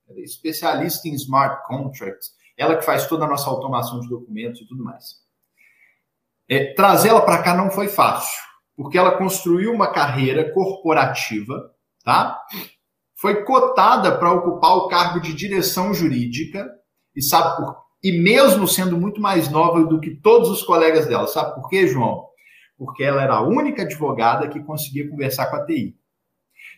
é 0.08 0.20
especialista 0.20 1.08
em 1.08 1.14
smart 1.14 1.66
contracts, 1.66 2.34
ela 2.56 2.76
que 2.76 2.84
faz 2.84 3.06
toda 3.06 3.24
a 3.24 3.28
nossa 3.28 3.50
automação 3.50 4.00
de 4.00 4.08
documentos 4.08 4.60
e 4.60 4.66
tudo 4.66 4.84
mais. 4.84 5.16
É, 6.48 6.74
Trazê-la 6.74 7.20
para 7.22 7.42
cá 7.42 7.54
não 7.54 7.70
foi 7.70 7.88
fácil 7.88 8.45
porque 8.76 8.98
ela 8.98 9.16
construiu 9.16 9.72
uma 9.72 9.90
carreira 9.90 10.52
corporativa, 10.52 11.72
tá? 12.04 12.38
Foi 13.18 13.42
cotada 13.44 14.18
para 14.18 14.32
ocupar 14.32 14.76
o 14.76 14.88
cargo 14.88 15.20
de 15.20 15.32
direção 15.32 15.94
jurídica 15.94 16.68
e 17.14 17.22
sabe 17.22 17.56
por 17.56 17.86
e 18.04 18.12
mesmo 18.20 18.68
sendo 18.68 18.96
muito 18.96 19.20
mais 19.20 19.50
nova 19.50 19.82
do 19.84 19.98
que 19.98 20.10
todos 20.10 20.50
os 20.50 20.62
colegas 20.62 21.06
dela, 21.06 21.26
sabe 21.26 21.54
por 21.54 21.68
quê, 21.68 21.88
João? 21.88 22.26
Porque 22.78 23.02
ela 23.02 23.22
era 23.22 23.36
a 23.36 23.42
única 23.42 23.82
advogada 23.82 24.48
que 24.48 24.60
conseguia 24.60 25.08
conversar 25.08 25.46
com 25.46 25.56
a 25.56 25.64
TI. 25.64 25.96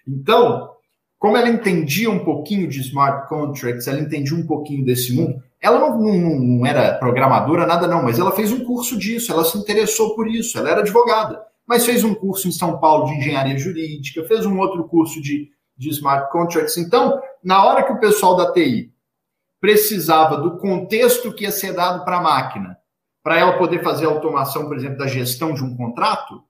Então, 0.06 0.70
como 1.18 1.36
ela 1.36 1.50
entendia 1.50 2.08
um 2.08 2.24
pouquinho 2.24 2.68
de 2.68 2.80
smart 2.80 3.28
contracts, 3.28 3.88
ela 3.88 4.00
entendia 4.00 4.38
um 4.38 4.46
pouquinho 4.46 4.84
desse 4.84 5.12
mundo, 5.12 5.42
ela 5.60 5.80
não, 5.80 5.98
não, 5.98 6.38
não, 6.38 6.66
era 6.66 6.96
programadora, 6.96 7.66
nada 7.66 7.86
não, 7.88 8.04
mas 8.04 8.18
ela 8.18 8.32
fez 8.32 8.52
um 8.52 8.64
curso 8.64 8.96
disso, 8.96 9.30
ela 9.32 9.44
se 9.44 9.58
interessou 9.58 10.14
por 10.14 10.28
isso, 10.28 10.56
ela 10.56 10.70
era 10.70 10.80
advogada 10.80 11.47
mas 11.68 11.84
fez 11.84 12.02
um 12.02 12.14
curso 12.14 12.48
em 12.48 12.52
São 12.52 12.80
Paulo 12.80 13.04
de 13.04 13.18
engenharia 13.18 13.58
jurídica, 13.58 14.26
fez 14.26 14.46
um 14.46 14.58
outro 14.58 14.88
curso 14.88 15.20
de, 15.20 15.50
de 15.76 15.90
smart 15.90 16.32
contracts. 16.32 16.78
Então, 16.78 17.20
na 17.44 17.62
hora 17.62 17.84
que 17.84 17.92
o 17.92 18.00
pessoal 18.00 18.34
da 18.34 18.50
TI 18.50 18.90
precisava 19.60 20.38
do 20.38 20.56
contexto 20.56 21.32
que 21.34 21.44
ia 21.44 21.52
ser 21.52 21.74
dado 21.74 22.04
para 22.06 22.16
a 22.16 22.22
máquina, 22.22 22.78
para 23.22 23.38
ela 23.38 23.58
poder 23.58 23.82
fazer 23.82 24.06
a 24.06 24.08
automação, 24.08 24.66
por 24.66 24.76
exemplo, 24.76 24.96
da 24.96 25.06
gestão 25.06 25.52
de 25.52 25.62
um 25.62 25.76
contrato, 25.76 26.42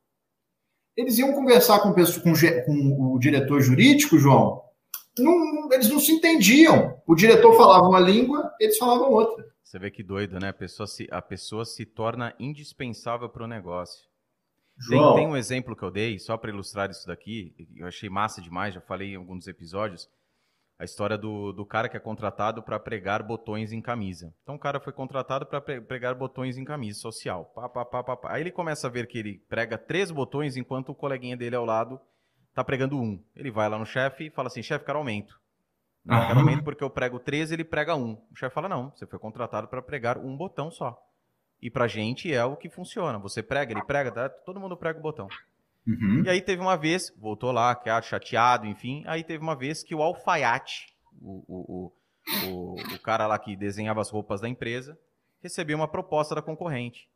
Eles 0.96 1.18
iam 1.18 1.32
conversar 1.32 1.80
com, 1.80 1.92
com, 1.92 2.32
com 2.64 3.14
o 3.14 3.18
diretor 3.18 3.60
jurídico, 3.60 4.18
João, 4.18 4.62
não, 5.18 5.72
eles 5.72 5.88
não 5.88 5.98
se 5.98 6.12
entendiam. 6.12 6.96
O 7.06 7.14
diretor 7.16 7.56
falava 7.56 7.88
uma 7.88 7.98
língua, 7.98 8.52
eles 8.60 8.78
falavam 8.78 9.10
outra. 9.10 9.44
Você 9.64 9.78
vê 9.78 9.90
que 9.90 10.02
doido, 10.02 10.38
né? 10.38 10.48
A 10.48 10.52
pessoa 10.52 10.86
se, 10.86 11.08
a 11.10 11.20
pessoa 11.20 11.64
se 11.64 11.84
torna 11.84 12.34
indispensável 12.38 13.28
para 13.28 13.44
o 13.44 13.48
negócio. 13.48 14.08
Tem, 14.88 15.14
tem, 15.14 15.26
um 15.26 15.36
exemplo 15.36 15.74
que 15.74 15.82
eu 15.82 15.90
dei, 15.90 16.18
só 16.18 16.36
para 16.36 16.50
ilustrar 16.50 16.90
isso 16.90 17.06
daqui, 17.06 17.54
eu 17.76 17.86
achei 17.86 18.08
massa 18.08 18.40
demais, 18.40 18.74
já 18.74 18.80
falei 18.80 19.12
em 19.12 19.16
alguns 19.16 19.48
episódios, 19.48 20.08
a 20.78 20.84
história 20.84 21.18
do, 21.18 21.52
do 21.52 21.66
cara 21.66 21.88
que 21.88 21.96
é 21.96 22.00
contratado 22.00 22.62
para 22.62 22.78
pregar 22.78 23.20
botões 23.22 23.72
em 23.72 23.80
camisa. 23.80 24.32
Então 24.42 24.54
o 24.54 24.58
cara 24.58 24.78
foi 24.78 24.92
contratado 24.92 25.44
para 25.44 25.60
pregar 25.60 26.14
botões 26.14 26.56
em 26.56 26.64
camisa 26.64 27.00
social. 27.00 27.46
Pá, 27.46 27.68
pá, 27.68 27.84
pá, 27.84 28.16
pá, 28.16 28.32
Aí 28.32 28.42
ele 28.42 28.52
começa 28.52 28.86
a 28.86 28.90
ver 28.90 29.08
que 29.08 29.18
ele 29.18 29.42
prega 29.48 29.76
três 29.76 30.12
botões 30.12 30.56
enquanto 30.56 30.90
o 30.90 30.94
coleguinha 30.94 31.36
dele 31.36 31.56
ao 31.56 31.64
lado 31.64 32.00
tá 32.54 32.62
pregando 32.62 32.96
um. 32.96 33.20
Ele 33.34 33.50
vai 33.50 33.68
lá 33.68 33.76
no 33.76 33.86
chefe 33.86 34.26
e 34.26 34.30
fala 34.30 34.46
assim, 34.46 34.62
chefe, 34.62 34.84
quero 34.84 34.98
aumento. 34.98 35.40
Não, 36.04 36.24
quero 36.26 36.38
aumento 36.38 36.62
porque 36.62 36.84
eu 36.84 36.90
prego 36.90 37.18
três, 37.18 37.50
ele 37.50 37.64
prega 37.64 37.96
um. 37.96 38.12
O 38.30 38.36
chefe 38.36 38.54
fala, 38.54 38.68
não, 38.68 38.90
você 38.90 39.04
foi 39.04 39.18
contratado 39.18 39.66
para 39.66 39.82
pregar 39.82 40.16
um 40.16 40.36
botão 40.36 40.70
só. 40.70 40.96
E 41.60 41.70
pra 41.70 41.88
gente 41.88 42.32
é 42.32 42.44
o 42.44 42.56
que 42.56 42.70
funciona. 42.70 43.18
Você 43.18 43.42
prega, 43.42 43.72
ele 43.72 43.82
prega, 43.82 44.12
tá? 44.12 44.28
todo 44.28 44.60
mundo 44.60 44.76
prega 44.76 44.98
o 44.98 45.02
botão. 45.02 45.28
Uhum. 45.86 46.22
E 46.24 46.28
aí 46.28 46.40
teve 46.40 46.62
uma 46.62 46.76
vez, 46.76 47.12
voltou 47.16 47.50
lá, 47.50 47.76
chateado, 48.02 48.66
enfim. 48.66 49.02
Aí 49.06 49.24
teve 49.24 49.42
uma 49.42 49.56
vez 49.56 49.82
que 49.82 49.94
o 49.94 50.02
alfaiate, 50.02 50.94
o, 51.20 51.44
o, 51.48 51.92
o, 52.46 52.74
o, 52.74 52.98
cara 53.00 53.26
lá 53.26 53.38
que 53.38 53.56
desenhava 53.56 54.00
as 54.00 54.10
roupas 54.10 54.40
da 54.40 54.48
empresa, 54.48 54.96
recebeu 55.42 55.76
uma 55.76 55.88
proposta 55.88 56.34
da 56.34 56.42
concorrente. 56.42 57.08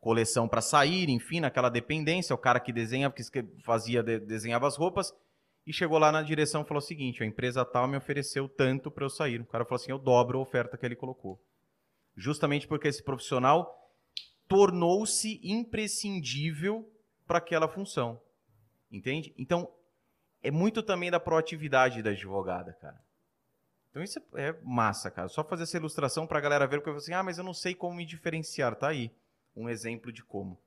Coleção 0.00 0.48
para 0.48 0.60
sair, 0.60 1.08
enfim, 1.08 1.40
naquela 1.40 1.68
dependência, 1.68 2.34
o 2.34 2.38
cara 2.38 2.58
que 2.60 2.72
desenha, 2.72 3.10
que 3.10 3.22
fazia, 3.64 4.02
desenhava 4.02 4.66
as 4.66 4.76
roupas, 4.76 5.14
e 5.66 5.72
chegou 5.72 5.98
lá 5.98 6.10
na 6.10 6.22
direção 6.22 6.62
e 6.62 6.64
falou 6.64 6.82
o 6.82 6.86
seguinte: 6.86 7.22
a 7.22 7.26
empresa 7.26 7.64
tal 7.64 7.86
me 7.86 7.96
ofereceu 7.96 8.48
tanto 8.48 8.90
para 8.90 9.04
eu 9.04 9.10
sair. 9.10 9.40
O 9.40 9.46
cara 9.46 9.64
falou 9.64 9.76
assim: 9.76 9.92
eu 9.92 9.98
dobro 9.98 10.38
a 10.38 10.42
oferta 10.42 10.76
que 10.76 10.84
ele 10.84 10.96
colocou 10.96 11.40
justamente 12.20 12.68
porque 12.68 12.88
esse 12.88 13.02
profissional 13.02 13.76
tornou-se 14.46 15.40
imprescindível 15.42 16.88
para 17.26 17.38
aquela 17.38 17.68
função. 17.68 18.20
Entende? 18.90 19.34
Então, 19.38 19.72
é 20.42 20.50
muito 20.50 20.82
também 20.82 21.10
da 21.10 21.20
proatividade 21.20 22.02
da 22.02 22.10
advogada, 22.10 22.72
cara. 22.74 23.00
Então 23.90 24.02
isso 24.02 24.20
é 24.34 24.54
massa, 24.62 25.10
cara. 25.10 25.28
Só 25.28 25.42
fazer 25.42 25.64
essa 25.64 25.76
ilustração 25.76 26.26
para 26.26 26.38
a 26.38 26.40
galera 26.40 26.66
ver, 26.66 26.78
porque 26.78 26.90
eu 26.90 26.96
assim, 26.96 27.12
ah, 27.12 27.22
mas 27.22 27.38
eu 27.38 27.44
não 27.44 27.54
sei 27.54 27.74
como 27.74 27.96
me 27.96 28.06
diferenciar. 28.06 28.76
Tá 28.76 28.88
aí 28.88 29.10
um 29.56 29.68
exemplo 29.68 30.12
de 30.12 30.22
como. 30.22 30.58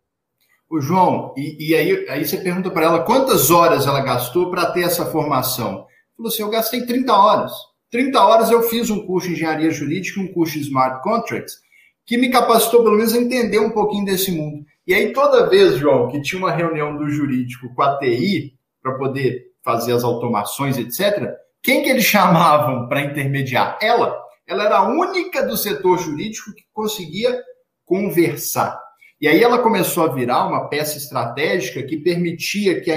O 0.69 0.81
João, 0.81 1.33
e, 1.37 1.69
e 1.69 1.75
aí, 1.75 2.09
aí 2.09 2.25
você 2.25 2.41
pergunta 2.41 2.71
para 2.71 2.85
ela 2.85 3.03
quantas 3.03 3.51
horas 3.51 3.85
ela 3.85 4.01
gastou 4.01 4.49
para 4.49 4.71
ter 4.71 4.81
essa 4.81 5.05
formação. 5.05 5.87
Falou 6.17 6.31
assim, 6.31 6.41
eu 6.41 6.49
gastei 6.49 6.85
30 6.85 7.13
horas. 7.13 7.51
30 7.93 8.19
horas 8.19 8.49
eu 8.49 8.63
fiz 8.63 8.89
um 8.89 9.05
curso 9.05 9.27
de 9.27 9.35
engenharia 9.35 9.69
jurídica, 9.69 10.19
um 10.19 10.33
curso 10.33 10.53
de 10.53 10.61
smart 10.61 11.03
contracts, 11.03 11.59
que 12.03 12.17
me 12.17 12.31
capacitou 12.31 12.81
pelo 12.81 12.97
menos 12.97 13.13
a 13.13 13.19
entender 13.19 13.59
um 13.59 13.69
pouquinho 13.69 14.03
desse 14.03 14.31
mundo. 14.31 14.65
E 14.87 14.95
aí 14.95 15.13
toda 15.13 15.47
vez, 15.47 15.77
João, 15.77 16.07
que 16.07 16.19
tinha 16.19 16.39
uma 16.39 16.51
reunião 16.51 16.97
do 16.97 17.07
jurídico 17.07 17.71
com 17.75 17.83
a 17.83 17.99
TI 17.99 18.57
para 18.81 18.95
poder 18.95 19.43
fazer 19.63 19.93
as 19.93 20.03
automações, 20.03 20.75
etc., 20.79 21.35
quem 21.61 21.83
que 21.83 21.89
eles 21.89 22.03
chamavam 22.03 22.89
para 22.89 23.01
intermediar? 23.01 23.77
Ela. 23.79 24.19
Ela 24.47 24.65
era 24.65 24.79
a 24.79 24.89
única 24.89 25.45
do 25.45 25.55
setor 25.55 25.99
jurídico 25.99 26.51
que 26.51 26.63
conseguia 26.73 27.39
conversar. 27.85 28.75
E 29.21 29.27
aí 29.27 29.43
ela 29.43 29.59
começou 29.59 30.03
a 30.03 30.11
virar 30.11 30.47
uma 30.47 30.67
peça 30.67 30.97
estratégica 30.97 31.83
que 31.83 31.97
permitia 31.97 32.81
que 32.81 32.91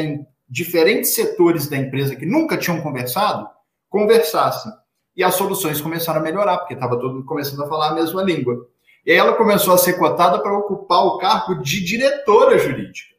diferentes 0.49 1.15
setores 1.15 1.69
da 1.69 1.77
empresa 1.77 2.17
que 2.17 2.25
nunca 2.25 2.57
tinham 2.57 2.81
conversado 2.81 3.47
conversassem 3.91 4.73
e 5.17 5.25
as 5.25 5.35
soluções 5.35 5.81
começaram 5.81 6.21
a 6.21 6.23
melhorar, 6.23 6.59
porque 6.59 6.75
estava 6.75 6.99
todo 6.99 7.15
mundo 7.15 7.25
começando 7.25 7.63
a 7.63 7.69
falar 7.69 7.91
a 7.91 7.95
mesma 7.95 8.23
língua. 8.23 8.69
E 9.05 9.13
aí 9.13 9.17
ela 9.17 9.35
começou 9.35 9.73
a 9.73 9.79
ser 9.79 9.95
cotada 9.95 10.39
para 10.41 10.57
ocupar 10.59 11.05
o 11.07 11.17
cargo 11.19 11.63
de 11.63 11.83
diretora 11.83 12.59
jurídica. 12.59 13.15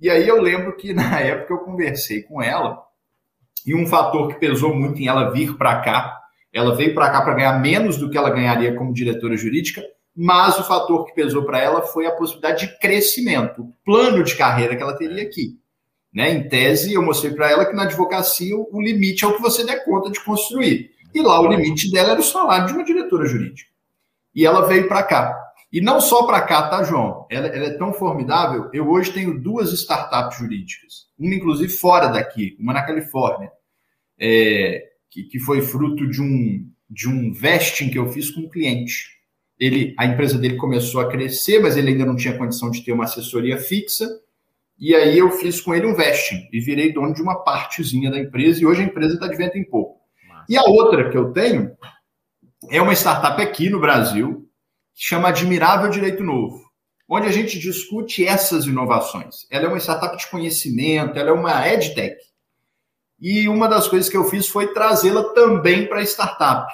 E 0.00 0.08
aí 0.08 0.26
eu 0.26 0.40
lembro 0.40 0.76
que 0.76 0.92
na 0.94 1.20
época 1.20 1.52
eu 1.52 1.58
conversei 1.58 2.22
com 2.22 2.42
ela, 2.42 2.82
e 3.66 3.74
um 3.74 3.86
fator 3.86 4.28
que 4.28 4.40
pesou 4.40 4.74
muito 4.74 5.00
em 5.00 5.08
ela 5.08 5.30
vir 5.30 5.56
para 5.58 5.80
cá, 5.80 6.18
ela 6.52 6.74
veio 6.74 6.94
para 6.94 7.10
cá 7.10 7.20
para 7.20 7.34
ganhar 7.34 7.60
menos 7.60 7.98
do 7.98 8.08
que 8.08 8.16
ela 8.16 8.30
ganharia 8.30 8.74
como 8.74 8.94
diretora 8.94 9.36
jurídica, 9.36 9.82
mas 10.16 10.58
o 10.58 10.64
fator 10.64 11.04
que 11.04 11.14
pesou 11.14 11.44
para 11.44 11.60
ela 11.60 11.82
foi 11.82 12.06
a 12.06 12.12
possibilidade 12.12 12.66
de 12.66 12.78
crescimento, 12.78 13.62
o 13.62 13.72
plano 13.84 14.24
de 14.24 14.34
carreira 14.34 14.74
que 14.74 14.82
ela 14.82 14.96
teria 14.96 15.22
aqui. 15.22 15.58
Né? 16.12 16.30
Em 16.30 16.48
tese, 16.48 16.94
eu 16.94 17.02
mostrei 17.02 17.32
para 17.32 17.50
ela 17.50 17.66
que 17.66 17.76
na 17.76 17.82
advocacia 17.82 18.56
o 18.56 18.80
limite 18.80 19.24
é 19.24 19.28
o 19.28 19.34
que 19.36 19.42
você 19.42 19.64
der 19.64 19.84
conta 19.84 20.10
de 20.10 20.18
construir. 20.24 20.90
E 21.18 21.22
lá 21.22 21.40
o 21.40 21.48
limite 21.48 21.90
dela 21.90 22.12
era 22.12 22.20
o 22.20 22.22
salário 22.22 22.68
de 22.68 22.74
uma 22.74 22.84
diretora 22.84 23.26
jurídica. 23.26 23.68
E 24.32 24.46
ela 24.46 24.68
veio 24.68 24.86
para 24.86 25.02
cá. 25.02 25.36
E 25.72 25.80
não 25.80 26.00
só 26.00 26.24
para 26.24 26.40
cá, 26.42 26.68
tá, 26.68 26.84
João? 26.84 27.26
Ela, 27.28 27.48
ela, 27.48 27.66
é 27.66 27.70
tão 27.76 27.92
formidável. 27.92 28.70
Eu 28.72 28.88
hoje 28.88 29.12
tenho 29.12 29.36
duas 29.36 29.72
startups 29.72 30.38
jurídicas, 30.38 31.08
uma 31.18 31.34
inclusive 31.34 31.72
fora 31.72 32.06
daqui, 32.06 32.56
uma 32.60 32.72
na 32.72 32.86
Califórnia, 32.86 33.50
é, 34.16 34.90
que, 35.10 35.24
que 35.24 35.40
foi 35.40 35.60
fruto 35.60 36.08
de 36.08 36.22
um, 36.22 36.70
de 36.88 37.08
um 37.08 37.32
vesting 37.32 37.90
que 37.90 37.98
eu 37.98 38.08
fiz 38.12 38.30
com 38.30 38.42
um 38.42 38.48
cliente. 38.48 39.08
Ele, 39.58 39.96
a 39.98 40.06
empresa 40.06 40.38
dele 40.38 40.54
começou 40.54 41.00
a 41.00 41.08
crescer, 41.08 41.60
mas 41.60 41.76
ele 41.76 41.88
ainda 41.88 42.06
não 42.06 42.14
tinha 42.14 42.38
condição 42.38 42.70
de 42.70 42.84
ter 42.84 42.92
uma 42.92 43.04
assessoria 43.04 43.58
fixa. 43.58 44.08
E 44.78 44.94
aí 44.94 45.18
eu 45.18 45.32
fiz 45.32 45.60
com 45.60 45.74
ele 45.74 45.86
um 45.86 45.96
vesting 45.96 46.48
e 46.52 46.60
virei 46.60 46.92
dono 46.92 47.12
de 47.12 47.20
uma 47.20 47.42
partezinha 47.42 48.08
da 48.08 48.20
empresa. 48.20 48.62
E 48.62 48.66
hoje 48.66 48.82
a 48.82 48.84
empresa 48.84 49.14
está 49.14 49.26
de 49.26 49.36
vento 49.36 49.58
em 49.58 49.64
pouco. 49.64 49.97
E 50.48 50.56
a 50.56 50.62
outra 50.62 51.10
que 51.10 51.16
eu 51.16 51.32
tenho 51.32 51.76
é 52.70 52.80
uma 52.80 52.94
startup 52.94 53.40
aqui 53.40 53.68
no 53.68 53.80
Brasil, 53.80 54.48
que 54.94 55.04
chama 55.04 55.28
Admirável 55.28 55.90
Direito 55.90 56.24
Novo, 56.24 56.60
onde 57.08 57.26
a 57.26 57.32
gente 57.32 57.58
discute 57.58 58.26
essas 58.26 58.64
inovações. 58.64 59.46
Ela 59.50 59.66
é 59.66 59.68
uma 59.68 59.78
startup 59.78 60.16
de 60.16 60.26
conhecimento, 60.28 61.18
ela 61.18 61.30
é 61.30 61.32
uma 61.32 61.68
edtech. 61.68 62.16
E 63.20 63.48
uma 63.48 63.68
das 63.68 63.88
coisas 63.88 64.08
que 64.08 64.16
eu 64.16 64.24
fiz 64.24 64.48
foi 64.48 64.72
trazê-la 64.72 65.34
também 65.34 65.86
para 65.86 65.98
a 65.98 66.04
startup. 66.04 66.72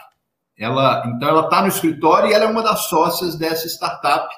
Ela, 0.57 1.03
então 1.07 1.29
ela 1.29 1.45
está 1.45 1.63
no 1.63 1.69
escritório 1.69 2.31
e 2.31 2.33
ela 2.33 2.45
é 2.45 2.49
uma 2.49 2.63
das 2.63 2.87
sócias 2.87 3.37
dessa 3.37 3.67
startup. 3.67 4.29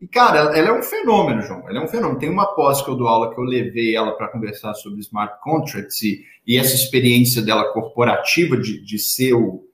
E, 0.00 0.06
cara, 0.06 0.38
ela, 0.38 0.58
ela 0.58 0.68
é 0.68 0.72
um 0.78 0.82
fenômeno, 0.82 1.42
João. 1.42 1.68
Ela 1.68 1.80
é 1.80 1.84
um 1.84 1.88
fenômeno. 1.88 2.18
Tem 2.18 2.28
uma 2.28 2.54
pós 2.54 2.82
que 2.82 2.90
eu 2.90 2.96
dou 2.96 3.08
aula 3.08 3.34
que 3.34 3.40
eu 3.40 3.44
levei 3.44 3.96
ela 3.96 4.12
para 4.16 4.28
conversar 4.28 4.74
sobre 4.74 5.00
smart 5.00 5.40
contracts 5.42 6.02
e 6.02 6.24
e 6.46 6.56
essa 6.56 6.74
experiência 6.74 7.42
dela 7.42 7.72
corporativa 7.72 8.56
de, 8.56 8.80
de 8.84 8.98
ser 8.98 9.34
o, 9.34 9.68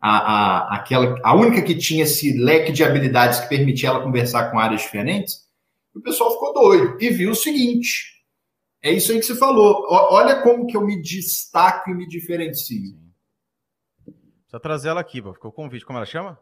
a, 0.00 0.16
a, 0.16 0.76
aquela, 0.76 1.14
a 1.22 1.34
única 1.34 1.62
que 1.62 1.74
tinha 1.74 2.04
esse 2.04 2.32
leque 2.32 2.72
de 2.72 2.82
habilidades 2.82 3.40
que 3.40 3.48
permitia 3.48 3.90
ela 3.90 4.02
conversar 4.02 4.50
com 4.50 4.58
áreas 4.58 4.80
diferentes, 4.80 5.46
o 5.94 6.00
pessoal 6.00 6.32
ficou 6.32 6.54
doido 6.54 6.96
e 7.00 7.10
viu 7.10 7.32
o 7.32 7.34
seguinte: 7.34 8.24
é 8.82 8.90
isso 8.90 9.12
aí 9.12 9.18
que 9.18 9.26
você 9.26 9.36
falou. 9.36 9.86
olha 9.90 10.40
como 10.40 10.66
que 10.66 10.76
eu 10.76 10.84
me 10.84 11.00
destaco 11.02 11.90
e 11.90 11.94
me 11.94 12.08
diferencio. 12.08 12.96
Precisa 14.04 14.60
trazer 14.60 14.88
ela 14.88 15.00
aqui, 15.00 15.20
ficou 15.20 15.50
o 15.50 15.52
convite. 15.52 15.84
Como 15.84 15.98
ela 15.98 16.06
chama? 16.06 16.38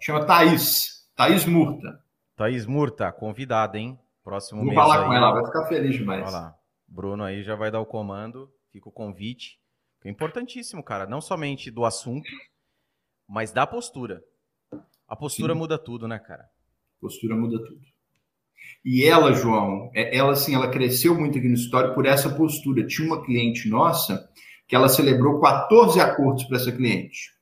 Chama 0.00 0.24
Thaís. 0.24 1.08
Thaís 1.16 1.44
Murta. 1.44 2.00
Thaís 2.38 2.66
Murta, 2.66 3.10
convidada, 3.10 3.76
hein? 3.76 3.98
Próximo 4.22 4.60
Vou 4.60 4.66
mês. 4.66 4.76
Vou 4.76 4.84
falar 4.84 5.02
aí. 5.02 5.08
com 5.08 5.12
ela, 5.12 5.32
vai 5.32 5.44
ficar 5.44 5.66
feliz 5.66 5.96
demais. 5.96 6.22
Olha 6.22 6.30
lá. 6.30 6.54
Bruno 6.86 7.24
aí 7.24 7.42
já 7.42 7.56
vai 7.56 7.68
dar 7.68 7.80
o 7.80 7.86
comando. 7.86 8.48
Fica 8.70 8.88
o 8.88 8.92
convite. 8.92 9.58
É 10.04 10.08
importantíssimo, 10.08 10.80
cara. 10.82 11.04
Não 11.04 11.20
somente 11.20 11.68
do 11.68 11.84
assunto, 11.84 12.30
mas 13.28 13.50
da 13.50 13.66
postura. 13.66 14.22
A 15.08 15.16
postura 15.16 15.52
Sim. 15.52 15.58
muda 15.58 15.76
tudo, 15.76 16.06
né, 16.06 16.16
cara? 16.20 16.48
Postura 17.00 17.34
muda 17.34 17.58
tudo. 17.58 17.80
E 18.84 19.04
ela, 19.04 19.32
João, 19.32 19.90
é, 19.92 20.16
ela 20.16 20.32
assim, 20.32 20.54
ela 20.54 20.70
cresceu 20.70 21.18
muito 21.18 21.38
aqui 21.38 21.48
no 21.48 21.54
histórico 21.54 21.96
por 21.96 22.06
essa 22.06 22.30
postura. 22.30 22.86
Tinha 22.86 23.08
uma 23.08 23.24
cliente 23.24 23.68
nossa 23.68 24.30
que 24.68 24.76
ela 24.76 24.88
celebrou 24.88 25.40
14 25.40 26.00
acordos 26.00 26.44
para 26.44 26.56
essa 26.56 26.70
cliente. 26.70 27.36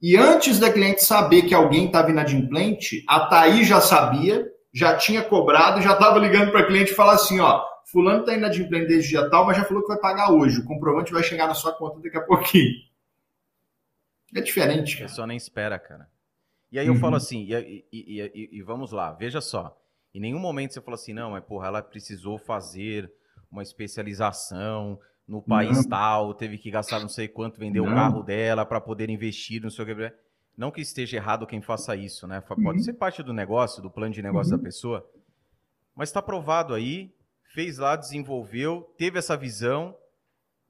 E 0.00 0.16
antes 0.16 0.58
da 0.58 0.72
cliente 0.72 1.04
saber 1.04 1.42
que 1.42 1.54
alguém 1.54 1.86
estava 1.86 2.10
inadimplente, 2.10 3.04
a 3.06 3.26
Thaís 3.26 3.66
já 3.66 3.80
sabia, 3.80 4.46
já 4.72 4.96
tinha 4.96 5.22
cobrado, 5.22 5.82
já 5.82 5.92
estava 5.92 6.18
ligando 6.18 6.50
para 6.50 6.60
a 6.60 6.66
cliente 6.66 6.92
e 6.92 6.94
falar 6.94 7.14
assim, 7.14 7.38
ó, 7.40 7.62
fulano 7.84 8.20
está 8.20 8.34
inadimplente 8.34 8.86
desde 8.86 9.10
dia 9.10 9.28
tal, 9.28 9.44
mas 9.44 9.56
já 9.56 9.64
falou 9.64 9.82
que 9.82 9.88
vai 9.88 9.98
pagar 9.98 10.32
hoje. 10.32 10.60
O 10.60 10.64
comprovante 10.64 11.12
vai 11.12 11.22
chegar 11.22 11.46
na 11.46 11.54
sua 11.54 11.72
conta 11.72 12.00
daqui 12.00 12.16
a 12.16 12.22
pouquinho. 12.22 12.72
É 14.34 14.40
diferente. 14.40 14.94
Cara. 14.94 15.06
A 15.06 15.08
pessoa 15.08 15.26
nem 15.26 15.36
espera, 15.36 15.78
cara. 15.78 16.08
E 16.70 16.78
aí 16.78 16.86
eu 16.86 16.94
uhum. 16.94 17.00
falo 17.00 17.16
assim, 17.16 17.46
e, 17.48 17.84
e, 17.92 18.20
e, 18.20 18.48
e, 18.58 18.62
vamos 18.62 18.92
lá, 18.92 19.12
veja 19.12 19.40
só. 19.40 19.76
Em 20.14 20.20
nenhum 20.20 20.38
momento 20.38 20.72
você 20.72 20.80
falou 20.80 20.94
assim, 20.94 21.12
não, 21.12 21.32
mas 21.32 21.44
porra, 21.44 21.66
ela 21.66 21.82
precisou 21.82 22.38
fazer 22.38 23.12
uma 23.50 23.62
especialização 23.62 24.98
no 25.30 25.40
país 25.40 25.76
não. 25.76 25.84
tal, 25.84 26.34
teve 26.34 26.58
que 26.58 26.70
gastar 26.70 26.98
não 26.98 27.08
sei 27.08 27.28
quanto, 27.28 27.60
vender 27.60 27.80
não. 27.80 27.92
o 27.92 27.94
carro 27.94 28.22
dela 28.22 28.66
para 28.66 28.80
poder 28.80 29.08
investir, 29.08 29.62
não 29.62 29.70
sei 29.70 29.84
o 29.84 29.86
que. 29.86 30.12
Não 30.56 30.70
que 30.72 30.80
esteja 30.80 31.16
errado 31.16 31.46
quem 31.46 31.62
faça 31.62 31.94
isso, 31.94 32.26
né? 32.26 32.40
Pode 32.40 32.60
uhum. 32.60 32.78
ser 32.80 32.94
parte 32.94 33.22
do 33.22 33.32
negócio, 33.32 33.80
do 33.80 33.88
plano 33.88 34.12
de 34.12 34.20
negócio 34.20 34.52
uhum. 34.52 34.58
da 34.58 34.64
pessoa. 34.64 35.08
Mas 35.94 36.08
está 36.08 36.20
provado 36.20 36.74
aí 36.74 37.14
fez 37.52 37.78
lá, 37.78 37.96
desenvolveu, 37.96 38.92
teve 38.96 39.18
essa 39.18 39.36
visão, 39.36 39.96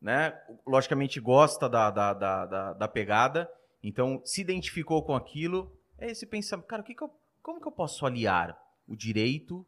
né? 0.01 0.39
Logicamente 0.67 1.19
gosta 1.21 1.69
da, 1.69 1.91
da, 1.91 2.13
da, 2.13 2.47
da, 2.47 2.73
da 2.75 2.89
pegada, 2.89 3.51
então 3.83 4.21
se 4.25 4.41
identificou 4.41 5.03
com 5.03 5.15
aquilo. 5.15 5.75
É 5.99 6.11
esse 6.11 6.27
pensamento, 6.27 6.67
cara, 6.67 6.83
o 6.83 6.85
que, 6.85 6.95
que 6.95 7.03
eu, 7.03 7.11
como 7.43 7.61
que 7.61 7.69
eu 7.69 7.73
posso 7.73 8.05
aliar 8.07 8.59
o 8.87 8.97
direito 8.97 9.67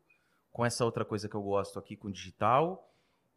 com 0.50 0.64
essa 0.64 0.84
outra 0.84 1.04
coisa 1.04 1.28
que 1.28 1.34
eu 1.34 1.42
gosto 1.42 1.78
aqui 1.78 1.96
com 1.96 2.08
o 2.08 2.12
digital? 2.12 2.91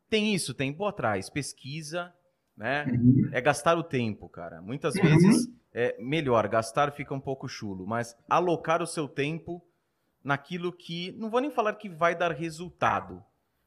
Tem 0.10 0.34
isso, 0.34 0.53
tem 0.53 0.73
por 0.73 0.88
atrás, 0.88 1.30
pesquisa, 1.30 2.14
né? 2.56 2.86
Uhum. 2.86 3.30
É 3.32 3.41
gastar 3.41 3.77
o 3.77 3.84
tempo, 3.84 4.30
cara. 4.30 4.61
Muitas 4.61 4.95
uhum. 4.95 5.02
vezes 5.03 5.49
é 5.73 5.95
melhor, 5.99 6.48
gastar 6.48 6.91
fica 6.91 7.14
um 7.14 7.19
pouco 7.19 7.48
chulo, 7.48 7.86
mas 7.86 8.15
alocar 8.30 8.82
o 8.82 8.88
seu 8.88 9.07
tempo 9.07 9.61
naquilo 10.23 10.72
que, 10.72 11.11
não 11.14 11.30
vou 11.30 11.41
nem 11.41 11.52
falar 11.52 11.73
que 11.76 11.90
vai 11.90 12.15
dar 12.15 12.32
resultado, 12.32 13.23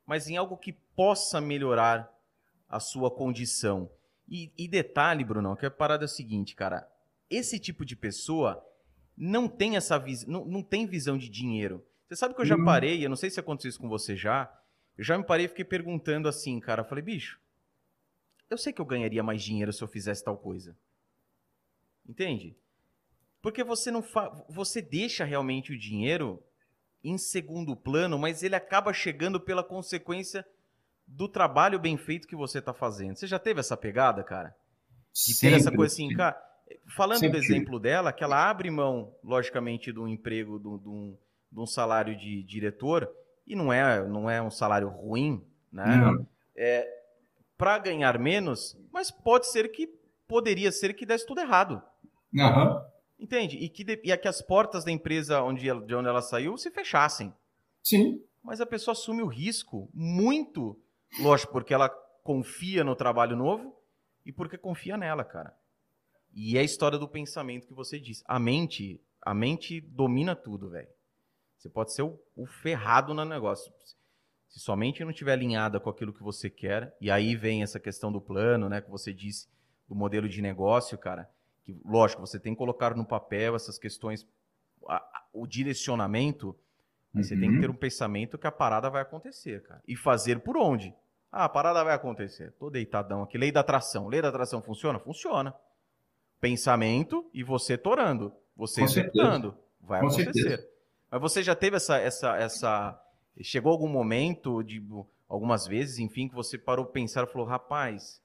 mas 0.06 0.28
em 0.28 0.36
algo 0.36 0.56
que 0.56 0.72
possa 0.72 1.40
melhorar 1.40 2.10
a 2.68 2.80
sua 2.80 3.10
condição. 3.10 3.90
E, 4.28 4.52
e 4.58 4.66
detalhe, 4.66 5.24
Bruno, 5.24 5.56
que 5.56 5.66
a 5.66 5.70
parada 5.70 6.04
é 6.04 6.06
o 6.06 6.08
seguinte, 6.08 6.54
cara. 6.54 6.86
Esse 7.30 7.58
tipo 7.58 7.84
de 7.84 7.94
pessoa 7.94 8.64
não 9.16 9.48
tem 9.48 9.76
essa 9.76 9.98
visão, 9.98 10.28
não, 10.28 10.44
não 10.44 10.62
tem 10.62 10.86
visão 10.86 11.16
de 11.16 11.28
dinheiro. 11.28 11.84
Você 12.06 12.16
sabe 12.16 12.34
que 12.34 12.40
eu 12.40 12.46
já 12.46 12.56
uhum. 12.56 12.64
parei, 12.64 13.04
eu 13.04 13.08
não 13.08 13.16
sei 13.16 13.30
se 13.30 13.38
aconteceu 13.38 13.68
isso 13.68 13.80
com 13.80 13.88
você 13.88 14.16
já, 14.16 14.50
eu 14.98 15.04
já 15.04 15.16
me 15.16 15.24
parei 15.24 15.46
e 15.46 15.48
fiquei 15.48 15.64
perguntando 15.64 16.28
assim, 16.28 16.58
cara. 16.58 16.82
Eu 16.82 16.84
falei, 16.84 17.04
bicho, 17.04 17.40
eu 18.50 18.58
sei 18.58 18.72
que 18.72 18.80
eu 18.80 18.84
ganharia 18.84 19.22
mais 19.22 19.42
dinheiro 19.42 19.72
se 19.72 19.82
eu 19.82 19.86
fizesse 19.86 20.24
tal 20.24 20.36
coisa. 20.36 20.76
Entende? 22.06 22.56
Porque 23.40 23.62
você 23.62 23.92
não 23.92 24.02
fa... 24.02 24.44
você 24.48 24.82
deixa 24.82 25.24
realmente 25.24 25.72
o 25.72 25.78
dinheiro 25.78 26.42
em 27.04 27.16
segundo 27.16 27.76
plano, 27.76 28.18
mas 28.18 28.42
ele 28.42 28.56
acaba 28.56 28.92
chegando 28.92 29.38
pela 29.38 29.62
consequência 29.62 30.44
do 31.06 31.28
trabalho 31.28 31.78
bem 31.78 31.96
feito 31.96 32.26
que 32.26 32.34
você 32.34 32.58
está 32.58 32.74
fazendo. 32.74 33.16
Você 33.16 33.28
já 33.28 33.38
teve 33.38 33.60
essa 33.60 33.76
pegada, 33.76 34.24
cara? 34.24 34.54
De 35.12 35.32
Sempre. 35.32 35.56
ter 35.56 35.60
essa 35.60 35.70
coisa 35.70 35.94
assim, 35.94 36.08
cara. 36.08 36.36
Falando 36.96 37.20
Sempre. 37.20 37.38
do 37.38 37.44
exemplo 37.44 37.78
dela, 37.78 38.12
que 38.12 38.24
ela 38.24 38.50
abre 38.50 38.68
mão, 38.68 39.14
logicamente, 39.22 39.92
do 39.92 40.08
emprego, 40.08 40.58
de 40.58 40.66
um, 40.66 41.16
de 41.52 41.60
um 41.60 41.66
salário 41.66 42.16
de 42.16 42.42
diretor, 42.42 43.08
e 43.48 43.56
não 43.56 43.72
é, 43.72 44.06
não 44.06 44.28
é 44.28 44.42
um 44.42 44.50
salário 44.50 44.88
ruim, 44.88 45.42
né? 45.72 46.24
É, 46.54 46.86
para 47.56 47.78
ganhar 47.78 48.18
menos, 48.18 48.78
mas 48.92 49.10
pode 49.10 49.50
ser 49.50 49.68
que 49.68 49.88
poderia 50.28 50.70
ser 50.70 50.92
que 50.92 51.06
desse 51.06 51.26
tudo 51.26 51.40
errado. 51.40 51.82
Uhum. 52.32 52.84
Entende? 53.18 53.56
E 53.56 53.68
que, 53.68 53.82
de, 53.82 54.00
e 54.04 54.16
que 54.16 54.28
as 54.28 54.42
portas 54.42 54.84
da 54.84 54.92
empresa 54.92 55.42
onde 55.42 55.68
ela, 55.68 55.80
de 55.84 55.94
onde 55.94 56.08
ela 56.08 56.20
saiu 56.20 56.58
se 56.58 56.70
fechassem. 56.70 57.32
Sim. 57.82 58.22
Mas 58.42 58.60
a 58.60 58.66
pessoa 58.66 58.92
assume 58.92 59.22
o 59.22 59.26
risco 59.26 59.88
muito, 59.94 60.78
lógico, 61.18 61.52
porque 61.52 61.72
ela 61.72 61.88
confia 62.22 62.84
no 62.84 62.94
trabalho 62.94 63.34
novo 63.34 63.74
e 64.26 64.30
porque 64.30 64.58
confia 64.58 64.96
nela, 64.96 65.24
cara. 65.24 65.56
E 66.34 66.58
é 66.58 66.60
a 66.60 66.64
história 66.64 66.98
do 66.98 67.08
pensamento 67.08 67.66
que 67.66 67.74
você 67.74 67.98
disse. 67.98 68.22
A 68.26 68.38
mente, 68.38 69.00
a 69.22 69.32
mente 69.32 69.80
domina 69.80 70.36
tudo, 70.36 70.68
velho. 70.68 70.88
Você 71.58 71.68
pode 71.68 71.92
ser 71.92 72.02
o, 72.02 72.18
o 72.36 72.46
ferrado 72.46 73.12
no 73.12 73.24
negócio. 73.24 73.72
Se 74.48 74.58
sua 74.58 74.76
mente 74.76 75.02
não 75.02 75.10
estiver 75.10 75.32
alinhada 75.32 75.78
com 75.78 75.90
aquilo 75.90 76.12
que 76.12 76.22
você 76.22 76.48
quer, 76.48 76.96
e 77.00 77.10
aí 77.10 77.36
vem 77.36 77.62
essa 77.62 77.78
questão 77.78 78.10
do 78.10 78.20
plano, 78.20 78.68
né, 78.68 78.80
que 78.80 78.90
você 78.90 79.12
disse, 79.12 79.48
do 79.86 79.94
modelo 79.94 80.28
de 80.28 80.40
negócio, 80.40 80.96
cara 80.96 81.28
que, 81.68 81.78
lógico, 81.84 82.26
você 82.26 82.40
tem 82.40 82.54
que 82.54 82.58
colocar 82.58 82.96
no 82.96 83.04
papel 83.04 83.54
essas 83.54 83.78
questões, 83.78 84.26
a, 84.86 84.96
a, 84.96 85.24
o 85.34 85.46
direcionamento, 85.46 86.56
mas 87.12 87.26
uhum. 87.26 87.28
você 87.28 87.40
tem 87.40 87.50
que 87.50 87.56
uhum. 87.56 87.60
ter 87.60 87.70
um 87.70 87.74
pensamento 87.74 88.38
que 88.38 88.46
a 88.46 88.52
parada 88.52 88.88
vai 88.88 89.02
acontecer, 89.02 89.62
cara. 89.62 89.82
E 89.86 89.94
fazer 89.94 90.40
por 90.40 90.56
onde? 90.56 90.94
Ah, 91.30 91.44
a 91.44 91.48
parada 91.48 91.84
vai 91.84 91.94
acontecer. 91.94 92.52
Tô 92.58 92.70
deitadão 92.70 93.22
aqui. 93.22 93.36
Lei 93.36 93.52
da 93.52 93.60
atração. 93.60 94.08
Lei 94.08 94.22
da 94.22 94.28
atração 94.28 94.62
funciona? 94.62 94.98
Funciona. 94.98 95.54
Pensamento 96.40 97.28
e 97.34 97.44
você 97.44 97.76
torando. 97.76 98.32
Você 98.56 98.82
executando. 98.82 99.54
Vai 99.78 100.00
Com 100.00 100.06
acontecer. 100.06 100.32
Certeza. 100.32 100.68
Mas 101.10 101.20
você 101.20 101.42
já 101.42 101.54
teve 101.54 101.76
essa, 101.76 101.98
essa, 101.98 102.36
essa. 102.36 103.00
Chegou 103.40 103.72
algum 103.72 103.88
momento 103.88 104.62
de 104.62 104.82
algumas 105.28 105.66
vezes, 105.66 105.98
enfim, 105.98 106.28
que 106.28 106.34
você 106.34 106.58
parou 106.58 106.84
pensar 106.84 107.24
e 107.24 107.32
falou, 107.32 107.46
rapaz, 107.46 108.20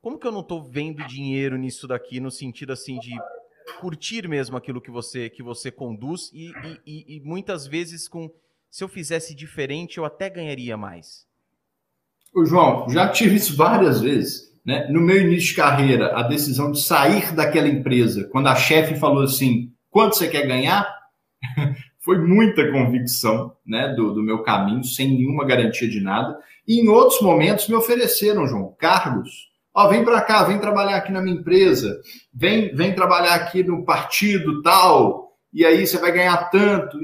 como 0.00 0.18
que 0.18 0.26
eu 0.26 0.32
não 0.32 0.40
estou 0.40 0.62
vendo 0.62 1.04
dinheiro 1.06 1.56
nisso 1.56 1.88
daqui 1.88 2.20
no 2.20 2.30
sentido 2.30 2.72
assim 2.72 2.98
de 2.98 3.16
curtir 3.80 4.28
mesmo 4.28 4.56
aquilo 4.56 4.80
que 4.80 4.90
você 4.90 5.30
que 5.30 5.42
você 5.42 5.70
conduz 5.70 6.30
e, 6.32 6.52
e, 6.86 7.16
e 7.16 7.20
muitas 7.20 7.66
vezes 7.66 8.06
com 8.06 8.30
se 8.70 8.84
eu 8.84 8.88
fizesse 8.88 9.34
diferente 9.34 9.98
eu 9.98 10.04
até 10.04 10.28
ganharia 10.28 10.76
mais. 10.76 11.26
João, 12.44 12.88
já 12.88 13.08
tive 13.08 13.36
isso 13.36 13.56
várias 13.56 14.00
vezes. 14.00 14.52
Né? 14.64 14.88
No 14.90 15.00
meu 15.00 15.20
início 15.20 15.50
de 15.50 15.54
carreira, 15.54 16.16
a 16.18 16.22
decisão 16.22 16.72
de 16.72 16.82
sair 16.82 17.32
daquela 17.34 17.68
empresa, 17.68 18.28
quando 18.32 18.48
a 18.48 18.56
chefe 18.56 18.96
falou 18.96 19.22
assim, 19.22 19.72
quanto 19.90 20.16
você 20.16 20.26
quer 20.26 20.46
ganhar? 20.46 21.03
Foi 22.00 22.18
muita 22.18 22.70
convicção 22.70 23.56
né, 23.66 23.88
do, 23.94 24.12
do 24.12 24.22
meu 24.22 24.42
caminho, 24.42 24.84
sem 24.84 25.08
nenhuma 25.08 25.46
garantia 25.46 25.88
de 25.88 26.00
nada. 26.00 26.38
E 26.68 26.80
em 26.80 26.88
outros 26.88 27.20
momentos 27.20 27.68
me 27.68 27.74
ofereceram, 27.74 28.46
João, 28.46 28.74
cargos 28.78 29.54
Ó, 29.76 29.88
vem 29.88 30.04
para 30.04 30.22
cá, 30.22 30.44
vem 30.44 30.60
trabalhar 30.60 30.96
aqui 30.96 31.10
na 31.10 31.20
minha 31.20 31.36
empresa, 31.36 32.00
vem, 32.32 32.72
vem 32.76 32.94
trabalhar 32.94 33.34
aqui 33.34 33.64
no 33.64 33.84
partido 33.84 34.62
tal, 34.62 35.36
e 35.52 35.64
aí 35.64 35.84
você 35.84 35.98
vai 35.98 36.12
ganhar 36.12 36.48
tanto. 36.48 36.96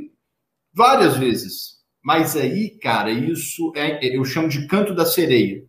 Várias 0.73 1.17
vezes. 1.17 1.81
Mas 2.01 2.37
aí, 2.37 2.71
cara, 2.79 3.11
isso 3.11 3.73
é, 3.75 4.17
eu 4.17 4.25
chamo 4.25 4.49
de 4.49 4.69
canto 4.69 4.95
da 4.95 5.05
sereia. 5.05 5.65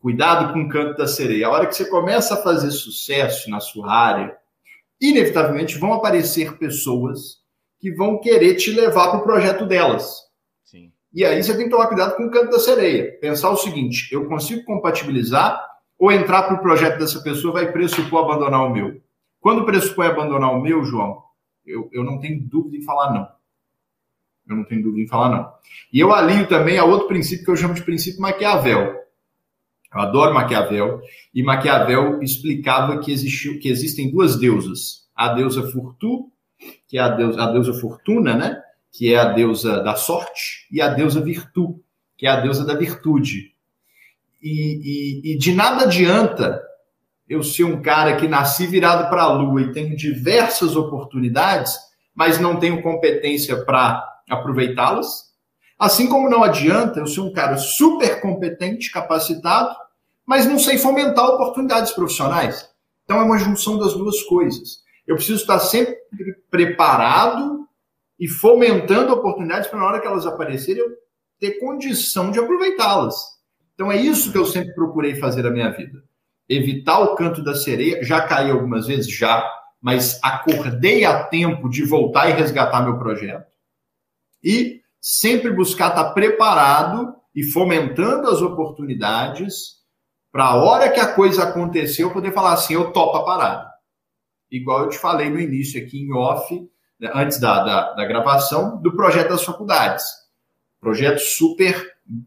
Cuidado 0.00 0.54
com 0.54 0.62
o 0.62 0.68
canto 0.68 0.96
da 0.96 1.06
sereia. 1.06 1.46
A 1.46 1.50
hora 1.50 1.66
que 1.66 1.76
você 1.76 1.84
começa 1.84 2.34
a 2.34 2.42
fazer 2.42 2.70
sucesso 2.70 3.50
na 3.50 3.60
sua 3.60 3.92
área, 3.92 4.34
inevitavelmente 4.98 5.76
vão 5.76 5.92
aparecer 5.92 6.56
pessoas 6.56 7.42
que 7.78 7.92
vão 7.92 8.20
querer 8.20 8.54
te 8.56 8.72
levar 8.72 9.10
para 9.10 9.20
o 9.20 9.22
projeto 9.22 9.66
delas. 9.66 10.16
Sim. 10.64 10.92
E 11.12 11.24
aí 11.24 11.42
você 11.42 11.56
tem 11.56 11.64
que 11.64 11.70
tomar 11.70 11.86
cuidado 11.86 12.16
com 12.16 12.24
o 12.24 12.30
canto 12.30 12.50
da 12.50 12.58
sereia. 12.58 13.18
Pensar 13.20 13.50
o 13.50 13.56
seguinte: 13.56 14.12
eu 14.12 14.26
consigo 14.26 14.64
compatibilizar 14.64 15.64
ou 15.98 16.12
entrar 16.12 16.44
para 16.44 16.56
o 16.56 16.60
projeto 16.60 16.98
dessa 16.98 17.20
pessoa 17.22 17.52
vai 17.52 17.72
pressupor 17.72 18.24
abandonar 18.24 18.64
o 18.64 18.70
meu. 18.70 19.00
Quando 19.40 19.64
pressupõe 19.64 20.06
abandonar 20.06 20.52
o 20.52 20.60
meu, 20.60 20.84
João, 20.84 21.22
eu, 21.64 21.88
eu 21.92 22.04
não 22.04 22.18
tenho 22.18 22.40
dúvida 22.40 22.76
em 22.76 22.82
falar 22.82 23.12
não. 23.12 23.28
Eu 24.48 24.56
não 24.56 24.64
tenho 24.64 24.82
dúvida 24.82 25.02
em 25.02 25.08
falar 25.08 25.28
não. 25.30 25.52
E 25.92 26.00
eu 26.00 26.12
alio 26.12 26.48
também 26.48 26.78
a 26.78 26.84
outro 26.84 27.08
princípio 27.08 27.44
que 27.44 27.50
eu 27.50 27.56
chamo 27.56 27.74
de 27.74 27.82
princípio 27.82 28.20
Maquiavel. 28.20 28.96
Eu 29.94 30.00
adoro 30.00 30.34
Maquiavel. 30.34 31.00
E 31.34 31.42
Maquiavel 31.42 32.22
explicava 32.22 32.98
que, 32.98 33.12
existiu, 33.12 33.58
que 33.58 33.68
existem 33.68 34.10
duas 34.10 34.36
deusas. 34.36 35.08
A 35.14 35.34
deusa 35.34 35.70
Fortu, 35.70 36.30
que 36.86 36.98
é 36.98 37.00
a 37.00 37.08
deusa, 37.08 37.42
a 37.42 37.52
deusa 37.52 37.74
Fortuna, 37.74 38.34
né? 38.34 38.62
Que 38.92 39.14
é 39.14 39.18
a 39.18 39.32
deusa 39.32 39.82
da 39.82 39.94
sorte, 39.94 40.66
e 40.70 40.80
a 40.80 40.88
deusa 40.88 41.20
Virtu, 41.20 41.80
que 42.16 42.26
é 42.26 42.30
a 42.30 42.40
deusa 42.40 42.64
da 42.64 42.74
virtude. 42.74 43.54
E, 44.42 45.22
e, 45.24 45.32
e 45.32 45.38
de 45.38 45.54
nada 45.54 45.84
adianta 45.84 46.62
eu 47.28 47.42
ser 47.42 47.64
um 47.64 47.80
cara 47.80 48.16
que 48.16 48.26
nasci 48.26 48.66
virado 48.66 49.08
para 49.08 49.22
a 49.22 49.32
lua 49.32 49.62
e 49.62 49.72
tenho 49.72 49.96
diversas 49.96 50.74
oportunidades, 50.74 51.76
mas 52.14 52.40
não 52.40 52.56
tenho 52.58 52.82
competência 52.82 53.64
para 53.64 54.04
aproveitá-las. 54.28 55.28
Assim 55.78 56.08
como 56.08 56.28
não 56.28 56.42
adianta 56.42 56.98
eu 56.98 57.06
ser 57.06 57.20
um 57.20 57.32
cara 57.32 57.56
super 57.56 58.20
competente, 58.20 58.90
capacitado, 58.90 59.74
mas 60.26 60.46
não 60.46 60.58
sei 60.58 60.78
fomentar 60.78 61.26
oportunidades 61.26 61.92
profissionais. 61.92 62.68
Então 63.04 63.20
é 63.20 63.22
uma 63.22 63.38
junção 63.38 63.78
das 63.78 63.92
duas 63.92 64.22
coisas. 64.22 64.82
Eu 65.08 65.16
preciso 65.16 65.40
estar 65.40 65.58
sempre 65.58 65.96
preparado 66.50 67.66
e 68.20 68.28
fomentando 68.28 69.14
oportunidades 69.14 69.68
para 69.68 69.78
na 69.78 69.86
hora 69.86 70.00
que 70.00 70.06
elas 70.06 70.26
aparecerem 70.26 70.82
eu 70.82 70.90
ter 71.40 71.58
condição 71.58 72.30
de 72.30 72.38
aproveitá-las. 72.38 73.16
Então 73.74 73.90
é 73.90 73.96
isso 73.96 74.30
que 74.30 74.36
eu 74.36 74.44
sempre 74.44 74.74
procurei 74.74 75.14
fazer 75.14 75.42
na 75.42 75.50
minha 75.50 75.70
vida. 75.70 76.04
Evitar 76.46 76.98
o 76.98 77.14
canto 77.14 77.42
da 77.42 77.54
sereia. 77.54 78.04
Já 78.04 78.20
caí 78.26 78.50
algumas 78.50 78.86
vezes, 78.86 79.10
já, 79.10 79.50
mas 79.80 80.20
acordei 80.22 81.06
a 81.06 81.24
tempo 81.24 81.70
de 81.70 81.84
voltar 81.86 82.28
e 82.28 82.34
resgatar 82.34 82.82
meu 82.82 82.98
projeto. 82.98 83.46
E 84.44 84.82
sempre 85.00 85.50
buscar 85.50 85.88
estar 85.88 86.12
preparado 86.12 87.14
e 87.34 87.42
fomentando 87.44 88.28
as 88.28 88.42
oportunidades 88.42 89.78
para 90.30 90.44
a 90.44 90.56
hora 90.56 90.90
que 90.90 91.00
a 91.00 91.14
coisa 91.14 91.44
aconteceu, 91.44 92.12
poder 92.12 92.32
falar 92.32 92.52
assim, 92.52 92.74
eu 92.74 92.92
topo 92.92 93.16
a 93.16 93.24
parada. 93.24 93.77
Igual 94.50 94.84
eu 94.84 94.88
te 94.88 94.98
falei 94.98 95.28
no 95.30 95.40
início 95.40 95.82
aqui 95.82 95.98
em 95.98 96.12
off, 96.12 96.54
né, 96.98 97.10
antes 97.14 97.38
da, 97.38 97.62
da, 97.62 97.92
da 97.94 98.04
gravação, 98.04 98.80
do 98.80 98.94
projeto 98.94 99.30
das 99.30 99.44
faculdades. 99.44 100.04
Projeto 100.80 101.18
super 101.18 101.74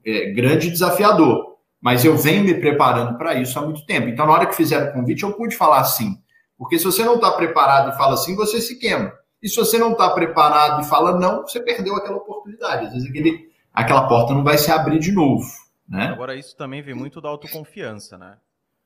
é, 0.05 0.31
grande 0.31 0.67
e 0.67 0.71
desafiador. 0.71 1.57
Mas 1.81 2.05
eu 2.05 2.15
venho 2.15 2.43
me 2.43 2.53
preparando 2.53 3.17
para 3.17 3.33
isso 3.33 3.57
há 3.57 3.61
muito 3.63 3.85
tempo. 3.85 4.07
Então, 4.07 4.27
na 4.27 4.33
hora 4.33 4.45
que 4.45 4.55
fizeram 4.55 4.89
o 4.89 4.93
convite, 4.93 5.23
eu 5.23 5.33
pude 5.33 5.55
falar 5.55 5.79
assim. 5.79 6.21
Porque 6.57 6.77
se 6.77 6.85
você 6.85 7.03
não 7.03 7.15
está 7.15 7.31
preparado 7.31 7.91
e 7.91 7.97
fala 7.97 8.13
assim, 8.13 8.35
você 8.35 8.61
se 8.61 8.77
queima. 8.77 9.11
E 9.41 9.49
se 9.49 9.55
você 9.55 9.79
não 9.79 9.93
está 9.93 10.11
preparado 10.11 10.81
e 10.81 10.87
fala 10.87 11.19
não, 11.19 11.41
você 11.41 11.59
perdeu 11.59 11.95
aquela 11.95 12.17
oportunidade. 12.17 12.85
Às 12.85 12.93
vezes 12.93 13.09
aquele, 13.09 13.49
aquela 13.73 14.07
porta 14.07 14.31
não 14.33 14.43
vai 14.43 14.59
se 14.59 14.71
abrir 14.71 14.99
de 14.99 15.11
novo. 15.11 15.49
Né? 15.89 16.05
Agora, 16.05 16.35
isso 16.35 16.55
também 16.55 16.83
vem 16.83 16.93
muito 16.93 17.19
da 17.19 17.29
autoconfiança, 17.29 18.17
né? 18.17 18.37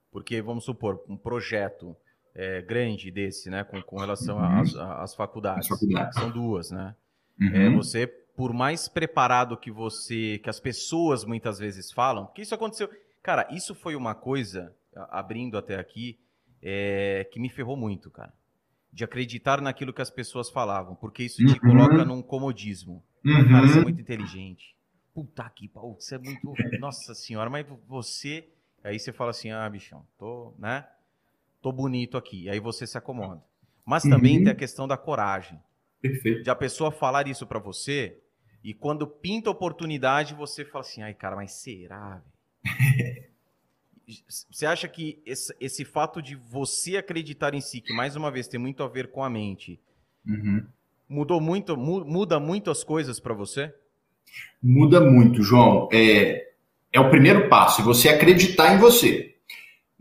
Porque, 0.09 0.41
vamos 0.41 0.63
supor, 0.63 1.03
um 1.09 1.17
projeto 1.17 1.95
é, 2.35 2.61
grande 2.61 3.09
desse, 3.09 3.49
né, 3.49 3.63
com, 3.63 3.81
com 3.81 3.97
relação 3.97 4.37
uhum. 4.37 4.59
às, 5.01 5.15
faculdades, 5.15 5.67
faculdades. 5.67 6.15
são 6.15 6.29
duas, 6.29 6.69
né? 6.69 6.95
Uhum. 7.39 7.55
É, 7.55 7.69
você, 7.69 8.05
por 8.05 8.53
mais 8.53 8.87
preparado 8.87 9.57
que 9.57 9.71
você, 9.71 10.39
que 10.43 10.49
as 10.49 10.59
pessoas 10.59 11.23
muitas 11.23 11.57
vezes 11.57 11.91
falam, 11.91 12.25
porque 12.25 12.41
isso 12.41 12.53
aconteceu, 12.53 12.89
cara, 13.23 13.47
isso 13.51 13.73
foi 13.73 13.95
uma 13.95 14.13
coisa, 14.13 14.75
abrindo 15.09 15.57
até 15.57 15.79
aqui, 15.79 16.19
é, 16.61 17.27
que 17.31 17.39
me 17.39 17.49
ferrou 17.49 17.77
muito, 17.77 18.11
cara 18.11 18.33
de 18.95 19.03
acreditar 19.03 19.59
naquilo 19.59 19.91
que 19.91 20.01
as 20.01 20.09
pessoas 20.09 20.49
falavam, 20.49 20.95
porque 20.95 21.23
isso 21.23 21.45
te 21.45 21.51
uhum. 21.51 21.59
coloca 21.59 22.05
num 22.05 22.21
comodismo. 22.21 23.03
Uhum. 23.25 23.49
Cara, 23.49 23.67
você 23.67 23.79
é 23.79 23.83
muito 23.83 23.99
inteligente. 23.99 24.73
Puta 25.13 25.49
que 25.49 25.67
pau, 25.67 25.99
você 25.99 26.15
é 26.15 26.17
muito. 26.17 26.53
Nossa 26.79 27.13
senhora, 27.13 27.49
mas 27.49 27.65
você. 27.85 28.47
Aí 28.81 28.97
você 28.97 29.11
fala 29.11 29.31
assim: 29.31 29.51
ah, 29.51 29.69
bichão, 29.69 30.05
tô, 30.17 30.53
né? 30.57 30.87
Tô 31.65 31.71
bonito 31.71 32.15
aqui. 32.15 32.47
Aí 32.47 32.59
você 32.59 32.85
se 32.85 32.95
acomoda. 32.95 33.41
Mas 33.83 34.03
também 34.03 34.37
uhum. 34.37 34.43
tem 34.43 34.51
a 34.51 34.55
questão 34.55 34.87
da 34.87 34.95
coragem. 34.95 35.59
Perfeito. 35.99 36.43
De 36.43 36.49
a 36.51 36.53
pessoa 36.53 36.91
falar 36.91 37.27
isso 37.27 37.47
para 37.47 37.57
você 37.57 38.19
e 38.63 38.71
quando 38.71 39.07
pinta 39.07 39.49
oportunidade, 39.49 40.35
você 40.35 40.63
fala 40.63 40.85
assim: 40.85 41.01
ai, 41.01 41.15
cara, 41.15 41.35
mas 41.35 41.53
será? 41.53 42.21
Você 44.51 44.67
acha 44.67 44.87
que 44.87 45.19
esse, 45.25 45.55
esse, 45.59 45.83
fato 45.83 46.21
de 46.21 46.35
você 46.35 46.95
acreditar 46.97 47.55
em 47.55 47.61
si, 47.61 47.81
que 47.81 47.91
mais 47.91 48.15
uma 48.15 48.29
vez 48.29 48.47
tem 48.47 48.59
muito 48.59 48.83
a 48.83 48.87
ver 48.87 49.09
com 49.09 49.23
a 49.23 49.29
mente, 49.31 49.79
uhum. 50.27 50.63
mudou 51.09 51.41
muito, 51.41 51.75
muda 51.75 52.39
muito 52.39 52.69
as 52.69 52.83
coisas 52.83 53.19
para 53.19 53.33
você? 53.33 53.73
Muda 54.61 55.01
muito, 55.01 55.41
João. 55.41 55.89
É, 55.91 56.51
é 56.93 56.99
o 56.99 57.09
primeiro 57.09 57.49
passo, 57.49 57.83
você 57.83 58.09
acreditar 58.09 58.75
em 58.75 58.77
você. 58.77 59.34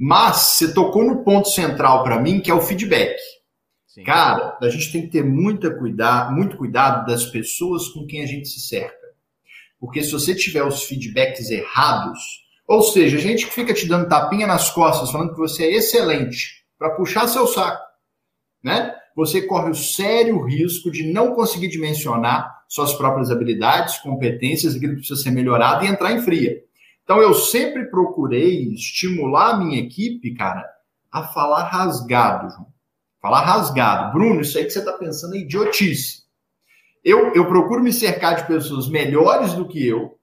Mas 0.07 0.37
você 0.37 0.75
tocou 0.75 1.03
no 1.03 1.25
ponto 1.25 1.49
central 1.49 2.05
para 2.05 2.21
mim, 2.21 2.39
que 2.39 2.51
é 2.51 2.55
o 2.55 2.61
feedback. 2.61 3.17
Sim. 3.87 4.05
Cara, 4.05 4.59
a 4.61 4.69
gente 4.69 4.93
tem 4.93 5.01
que 5.01 5.09
ter 5.09 5.25
muita 5.25 5.71
cuidado, 5.71 6.31
muito 6.31 6.59
cuidado 6.59 7.07
das 7.07 7.25
pessoas 7.25 7.89
com 7.89 8.07
quem 8.07 8.23
a 8.23 8.27
gente 8.27 8.47
se 8.47 8.61
cerca. 8.61 8.95
Porque 9.81 10.03
se 10.03 10.13
você 10.13 10.35
tiver 10.35 10.63
os 10.63 10.83
feedbacks 10.83 11.49
errados, 11.49 12.21
ou 12.69 12.83
seja, 12.83 13.17
gente 13.17 13.47
que 13.47 13.55
fica 13.55 13.73
te 13.73 13.89
dando 13.89 14.07
tapinha 14.07 14.47
nas 14.47 14.69
costas, 14.69 15.11
falando 15.11 15.33
que 15.33 15.41
você 15.41 15.65
é 15.65 15.77
excelente, 15.77 16.67
para 16.79 16.91
puxar 16.91 17.27
seu 17.27 17.47
saco, 17.47 17.83
né? 18.63 18.95
Você 19.17 19.41
corre 19.41 19.71
o 19.71 19.75
sério 19.75 20.45
risco 20.45 20.91
de 20.91 21.11
não 21.15 21.35
conseguir 21.35 21.69
dimensionar 21.69 22.65
suas 22.69 22.93
próprias 22.93 23.31
habilidades, 23.31 23.97
competências, 24.01 24.75
aquilo 24.75 24.97
que 24.97 24.99
precisa 24.99 25.23
ser 25.23 25.31
melhorado 25.31 25.83
e 25.83 25.89
entrar 25.89 26.13
em 26.13 26.21
fria. 26.21 26.63
Então 27.05 27.21
eu 27.21 27.35
sempre 27.35 27.85
procurei 27.91 28.73
estimular 28.73 29.51
a 29.51 29.57
minha 29.59 29.79
equipe, 29.79 30.35
cara, 30.35 30.65
a 31.13 31.23
falar 31.23 31.65
rasgado, 31.65 32.51
João. 32.51 32.67
Falar 33.21 33.43
rasgado. 33.43 34.13
Bruno, 34.13 34.41
isso 34.41 34.59
aí 34.59 34.65
que 34.65 34.71
você 34.71 34.81
está 34.81 34.93
pensando 34.95 35.35
é 35.35 35.39
idiotice. 35.39 36.25
Eu, 37.03 37.33
eu 37.35 37.47
procuro 37.47 37.83
me 37.83 37.93
cercar 37.93 38.37
de 38.37 38.47
pessoas 38.47 38.89
melhores 38.89 39.53
do 39.53 39.69
que 39.69 39.87
eu, 39.87 40.19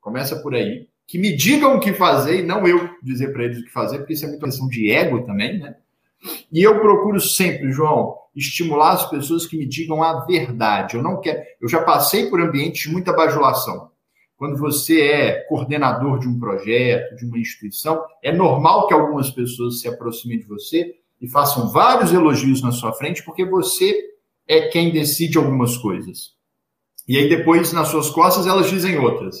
começa 0.00 0.40
por 0.40 0.54
aí, 0.54 0.88
que 1.06 1.18
me 1.18 1.36
digam 1.36 1.76
o 1.76 1.80
que 1.80 1.92
fazer 1.92 2.40
e 2.40 2.42
não 2.42 2.66
eu 2.66 2.88
dizer 3.02 3.32
para 3.32 3.44
eles 3.44 3.58
o 3.58 3.64
que 3.64 3.70
fazer, 3.70 3.98
porque 3.98 4.14
isso 4.14 4.24
é 4.24 4.28
muita 4.28 4.46
questão 4.46 4.68
de 4.68 4.90
ego 4.90 5.24
também, 5.24 5.58
né? 5.58 5.76
E 6.50 6.62
eu 6.62 6.80
procuro 6.80 7.20
sempre, 7.20 7.70
João, 7.70 8.16
estimular 8.34 8.92
as 8.92 9.10
pessoas 9.10 9.46
que 9.46 9.56
me 9.56 9.66
digam 9.66 10.02
a 10.02 10.24
verdade. 10.24 10.96
Eu 10.96 11.02
não 11.02 11.20
quero. 11.20 11.42
Eu 11.60 11.68
já 11.68 11.82
passei 11.82 12.30
por 12.30 12.40
ambientes 12.40 12.82
de 12.82 12.90
muita 12.90 13.12
bajulação. 13.12 13.91
Quando 14.36 14.58
você 14.58 15.00
é 15.00 15.44
coordenador 15.48 16.18
de 16.18 16.28
um 16.28 16.38
projeto, 16.38 17.16
de 17.16 17.24
uma 17.24 17.38
instituição, 17.38 18.04
é 18.22 18.32
normal 18.32 18.88
que 18.88 18.94
algumas 18.94 19.30
pessoas 19.30 19.80
se 19.80 19.88
aproximem 19.88 20.38
de 20.38 20.46
você 20.46 20.94
e 21.20 21.28
façam 21.28 21.68
vários 21.70 22.12
elogios 22.12 22.60
na 22.62 22.72
sua 22.72 22.92
frente, 22.92 23.24
porque 23.24 23.44
você 23.44 23.94
é 24.48 24.68
quem 24.68 24.92
decide 24.92 25.38
algumas 25.38 25.76
coisas. 25.76 26.32
E 27.06 27.16
aí 27.16 27.28
depois, 27.28 27.72
nas 27.72 27.88
suas 27.88 28.10
costas, 28.10 28.46
elas 28.46 28.68
dizem 28.68 28.98
outras. 28.98 29.36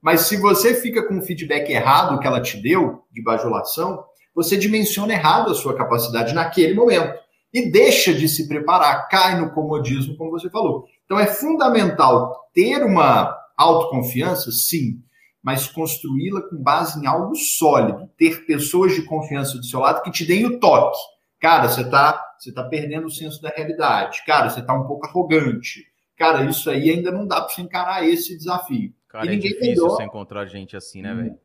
Mas 0.00 0.22
se 0.22 0.36
você 0.36 0.74
fica 0.74 1.06
com 1.06 1.18
o 1.18 1.22
feedback 1.22 1.70
errado 1.70 2.18
que 2.20 2.26
ela 2.26 2.40
te 2.40 2.60
deu, 2.60 3.04
de 3.10 3.22
bajulação, 3.22 4.04
você 4.34 4.56
dimensiona 4.56 5.14
errado 5.14 5.50
a 5.50 5.54
sua 5.54 5.74
capacidade 5.74 6.34
naquele 6.34 6.74
momento. 6.74 7.18
E 7.52 7.70
deixa 7.70 8.12
de 8.12 8.28
se 8.28 8.48
preparar, 8.48 9.08
cai 9.08 9.40
no 9.40 9.50
comodismo, 9.52 10.16
como 10.16 10.32
você 10.32 10.50
falou. 10.50 10.84
Então 11.04 11.18
é 11.18 11.26
fundamental 11.26 12.50
ter 12.52 12.82
uma 12.84 13.34
autoconfiança, 13.56 14.50
sim, 14.50 15.02
mas 15.42 15.66
construí-la 15.66 16.42
com 16.48 16.56
base 16.56 17.00
em 17.00 17.06
algo 17.06 17.34
sólido. 17.34 18.08
Ter 18.16 18.46
pessoas 18.46 18.94
de 18.94 19.02
confiança 19.02 19.58
do 19.58 19.64
seu 19.64 19.80
lado 19.80 20.02
que 20.02 20.10
te 20.10 20.24
deem 20.24 20.46
o 20.46 20.58
toque. 20.58 20.98
Cara, 21.40 21.68
você 21.68 21.82
está 21.82 22.34
você 22.38 22.52
tá 22.52 22.64
perdendo 22.64 23.06
o 23.06 23.10
senso 23.10 23.40
da 23.40 23.48
realidade. 23.48 24.24
Cara, 24.26 24.50
você 24.50 24.60
está 24.60 24.74
um 24.74 24.86
pouco 24.86 25.06
arrogante. 25.06 25.86
Cara, 26.16 26.44
isso 26.44 26.70
aí 26.70 26.90
ainda 26.90 27.10
não 27.10 27.26
dá 27.26 27.40
para 27.40 27.48
você 27.48 27.62
encarar 27.62 28.06
esse 28.06 28.36
desafio. 28.36 28.92
Cara, 29.08 29.26
e 29.26 29.36
é 29.36 29.38
difícil 29.38 29.84
você 29.84 30.04
encontrar 30.04 30.46
gente 30.46 30.76
assim, 30.76 31.02
né, 31.02 31.14
velho? 31.14 31.38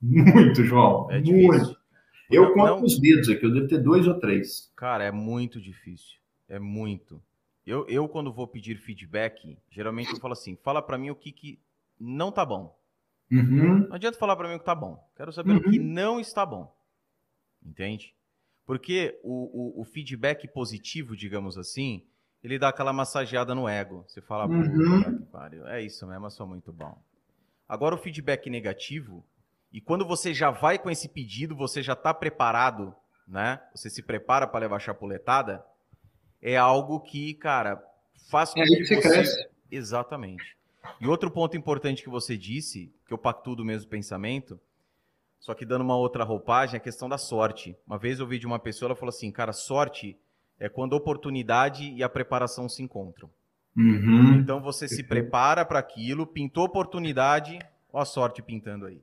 Muito, 0.00 0.64
João. 0.64 1.10
É 1.10 1.20
difícil. 1.20 1.48
Muito. 1.48 1.76
Eu 2.30 2.52
conto 2.52 2.76
não... 2.76 2.84
os 2.84 3.00
dedos 3.00 3.28
aqui, 3.28 3.44
eu 3.44 3.52
devo 3.52 3.68
ter 3.68 3.78
dois 3.78 4.06
ou 4.06 4.18
três. 4.18 4.70
Cara, 4.76 5.04
é 5.04 5.12
muito 5.12 5.60
difícil. 5.60 6.16
É 6.48 6.58
muito. 6.58 7.22
Eu, 7.66 7.86
eu 7.88 8.08
quando 8.08 8.32
vou 8.32 8.46
pedir 8.46 8.76
feedback, 8.76 9.58
geralmente 9.68 10.12
eu 10.12 10.20
falo 10.20 10.32
assim: 10.32 10.56
fala 10.62 10.80
para 10.80 10.96
mim 10.96 11.10
o 11.10 11.16
que, 11.16 11.32
que 11.32 11.58
não 11.98 12.30
tá 12.30 12.44
bom. 12.44 12.78
Uhum. 13.30 13.88
Não 13.88 13.96
adianta 13.96 14.18
falar 14.18 14.36
para 14.36 14.48
mim 14.48 14.54
o 14.54 14.58
que 14.58 14.64
tá 14.64 14.74
bom. 14.74 15.04
Quero 15.16 15.32
saber 15.32 15.52
uhum. 15.52 15.58
o 15.58 15.62
que 15.62 15.78
uhum. 15.78 15.84
não 15.84 16.20
está 16.20 16.46
bom. 16.46 16.72
Entende? 17.64 18.14
Porque 18.64 19.18
o, 19.22 19.78
o, 19.78 19.80
o 19.80 19.84
feedback 19.84 20.46
positivo, 20.46 21.16
digamos 21.16 21.58
assim, 21.58 22.06
ele 22.42 22.58
dá 22.58 22.68
aquela 22.68 22.92
massageada 22.92 23.54
no 23.54 23.68
ego. 23.68 24.04
Você 24.06 24.20
fala, 24.20 24.46
uhum. 24.46 25.66
é 25.66 25.82
isso 25.82 26.06
mesmo, 26.06 26.26
eu 26.26 26.30
sou 26.30 26.46
muito 26.46 26.72
bom. 26.72 26.96
Agora 27.68 27.96
o 27.96 27.98
feedback 27.98 28.48
negativo, 28.48 29.24
e 29.72 29.80
quando 29.80 30.06
você 30.06 30.32
já 30.32 30.50
vai 30.50 30.78
com 30.78 30.88
esse 30.88 31.08
pedido, 31.08 31.56
você 31.56 31.82
já 31.82 31.94
está 31.94 32.14
preparado, 32.14 32.94
né? 33.26 33.60
Você 33.74 33.90
se 33.90 34.02
prepara 34.02 34.46
para 34.46 34.60
levar 34.60 34.76
a 34.76 34.80
chapuletada, 34.80 35.64
é 36.46 36.56
algo 36.56 37.00
que, 37.00 37.34
cara, 37.34 37.82
faz 38.30 38.54
com 38.54 38.60
é 38.60 38.64
que, 38.64 38.84
você, 38.84 38.94
você... 38.94 39.08
Cresce. 39.08 39.48
Exatamente. 39.68 40.56
E 41.00 41.08
outro 41.08 41.28
ponto 41.28 41.56
importante 41.56 42.04
que 42.04 42.08
você 42.08 42.36
disse, 42.36 42.92
que 43.04 43.12
eu 43.12 43.18
pactuo 43.18 43.56
do 43.56 43.64
mesmo 43.64 43.90
pensamento, 43.90 44.60
só 45.40 45.54
que 45.54 45.66
dando 45.66 45.82
uma 45.82 45.96
outra 45.96 46.22
roupagem, 46.22 46.76
é 46.76 46.78
a 46.78 46.80
questão 46.80 47.08
da 47.08 47.18
sorte. 47.18 47.76
Uma 47.84 47.98
vez 47.98 48.20
eu 48.20 48.24
ouvi 48.24 48.38
de 48.38 48.46
uma 48.46 48.60
pessoa, 48.60 48.88
ela 48.88 48.94
falou 48.94 49.08
assim, 49.08 49.32
cara, 49.32 49.52
sorte 49.52 50.16
é 50.58 50.68
quando 50.68 50.94
a 50.94 50.98
oportunidade 50.98 51.90
e 51.90 52.00
a 52.04 52.08
preparação 52.08 52.68
se 52.68 52.80
encontram. 52.80 53.28
Uhum. 53.76 54.34
Então 54.34 54.60
você 54.60 54.86
se 54.86 55.02
prepara 55.02 55.64
para 55.64 55.80
aquilo, 55.80 56.28
pintou 56.28 56.64
oportunidade, 56.64 57.58
ó 57.92 58.00
a 58.00 58.04
sorte 58.04 58.40
pintando 58.40 58.86
aí. 58.86 59.02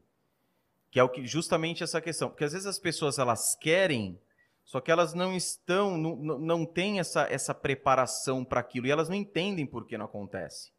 Que 0.90 0.98
é 0.98 1.04
o 1.04 1.10
que 1.10 1.28
justamente 1.28 1.84
essa 1.84 2.00
questão, 2.00 2.30
porque 2.30 2.46
às 2.46 2.54
vezes 2.54 2.68
as 2.68 2.80
pessoas 2.80 3.20
elas 3.20 3.54
querem, 3.60 4.18
só 4.64 4.80
que 4.80 4.92
elas 4.92 5.14
não 5.14 5.36
estão, 5.36 5.98
não, 5.98 6.16
não 6.40 6.66
têm 6.66 7.00
essa, 7.00 7.28
essa 7.30 7.54
preparação 7.54 8.46
para 8.46 8.60
aquilo 8.60 8.88
e 8.88 8.92
elas 8.92 9.10
não 9.10 9.16
entendem 9.16 9.66
por 9.66 9.86
que 9.86 9.98
não 9.98 10.06
acontece, 10.06 10.72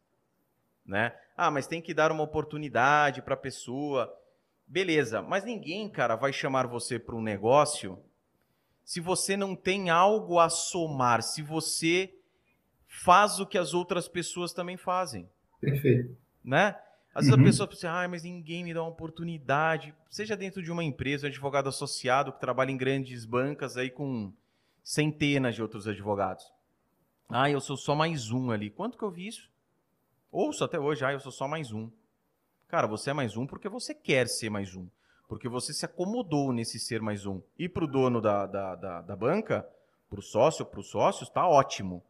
né? 0.85 1.15
Ah, 1.37 1.51
mas 1.51 1.67
tem 1.67 1.81
que 1.81 1.93
dar 1.93 2.11
uma 2.11 2.23
oportunidade 2.23 3.21
para 3.21 3.33
a 3.33 3.37
pessoa. 3.37 4.11
Beleza, 4.65 5.21
mas 5.21 5.43
ninguém, 5.43 5.89
cara, 5.89 6.15
vai 6.15 6.33
chamar 6.33 6.65
você 6.67 6.97
para 6.97 7.15
um 7.15 7.21
negócio 7.21 8.01
se 8.85 8.99
você 8.99 9.35
não 9.35 9.55
tem 9.55 9.89
algo 9.89 10.39
a 10.39 10.47
somar, 10.47 11.23
se 11.23 11.41
você 11.41 12.13
faz 12.87 13.39
o 13.39 13.45
que 13.45 13.57
as 13.57 13.73
outras 13.73 14.07
pessoas 14.07 14.53
também 14.53 14.77
fazem. 14.77 15.27
Perfeito. 15.59 16.15
Né? 16.43 16.79
Às 17.15 17.27
vezes 17.27 17.37
uhum. 17.37 17.43
a 17.43 17.47
pessoa 17.47 17.67
pensa, 17.67 17.89
ah, 17.89 18.07
mas 18.09 18.23
ninguém 18.23 18.61
me 18.61 18.73
dá 18.73 18.81
uma 18.81 18.89
oportunidade. 18.89 19.95
Seja 20.09 20.35
dentro 20.35 20.61
de 20.61 20.69
uma 20.69 20.83
empresa, 20.83 21.25
um 21.25 21.29
advogado 21.29 21.69
associado 21.69 22.33
que 22.33 22.41
trabalha 22.41 22.71
em 22.71 22.77
grandes 22.77 23.23
bancas 23.23 23.77
aí 23.77 23.89
com 23.89 24.33
centenas 24.83 25.55
de 25.55 25.61
outros 25.61 25.87
advogados. 25.87 26.51
Ah, 27.29 27.49
eu 27.49 27.61
sou 27.61 27.77
só 27.77 27.95
mais 27.95 28.31
um 28.31 28.51
ali. 28.51 28.69
Quanto 28.69 28.97
que 28.97 29.03
eu 29.05 29.09
vi 29.09 29.27
isso? 29.27 29.49
Ouço 30.29 30.65
até 30.65 30.77
hoje, 30.77 31.05
ah, 31.05 31.13
eu 31.13 31.19
sou 31.21 31.31
só 31.31 31.47
mais 31.47 31.71
um. 31.71 31.89
Cara, 32.67 32.85
você 32.85 33.11
é 33.11 33.13
mais 33.13 33.37
um 33.37 33.47
porque 33.47 33.69
você 33.69 33.95
quer 33.95 34.27
ser 34.27 34.49
mais 34.49 34.75
um. 34.75 34.85
Porque 35.29 35.47
você 35.47 35.73
se 35.73 35.85
acomodou 35.85 36.51
nesse 36.51 36.77
ser 36.77 37.01
mais 37.01 37.25
um. 37.25 37.41
E 37.57 37.69
para 37.69 37.85
o 37.85 37.87
dono 37.87 38.19
da, 38.19 38.45
da, 38.45 38.75
da, 38.75 39.01
da 39.01 39.15
banca, 39.15 39.65
para 40.09 40.19
o 40.19 40.21
sócio, 40.21 40.65
para 40.65 40.81
os 40.81 40.89
sócios, 40.89 41.29
está 41.29 41.47
ótimo. 41.47 42.03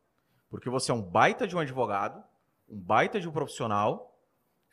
Porque 0.49 0.67
você 0.67 0.89
é 0.89 0.95
um 0.95 1.01
baita 1.01 1.47
de 1.47 1.55
um 1.55 1.59
advogado, 1.59 2.23
um 2.67 2.79
baita 2.79 3.19
de 3.19 3.29
um 3.29 3.31
profissional, 3.31 4.14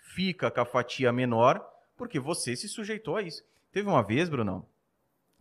fica 0.02 0.50
com 0.50 0.60
a 0.60 0.64
fatia 0.64 1.12
menor, 1.12 1.64
porque 1.96 2.18
você 2.20 2.54
se 2.56 2.68
sujeitou 2.68 3.16
a 3.16 3.22
isso. 3.22 3.42
Teve 3.72 3.88
uma 3.88 4.02
vez, 4.02 4.28
Brunão, 4.28 4.66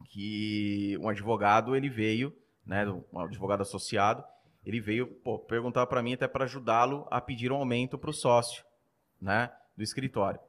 que 0.05 0.97
um 1.01 1.09
advogado 1.09 1.75
ele 1.75 1.89
veio, 1.89 2.35
né, 2.65 2.85
um 3.11 3.19
advogado 3.19 3.61
associado, 3.61 4.23
ele 4.65 4.79
veio 4.79 5.07
pô, 5.07 5.39
perguntar 5.39 5.85
para 5.87 6.01
mim 6.01 6.13
até 6.13 6.27
para 6.27 6.45
ajudá-lo 6.45 7.07
a 7.09 7.19
pedir 7.19 7.51
um 7.51 7.55
aumento 7.55 7.97
para 7.97 8.09
o 8.09 8.13
sócio, 8.13 8.63
né? 9.19 9.51
Do 9.75 9.83
escritório. 9.83 10.39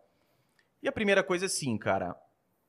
E 0.82 0.89
a 0.89 0.92
primeira 0.92 1.23
coisa 1.23 1.44
é 1.44 1.47
assim, 1.47 1.78
cara. 1.78 2.15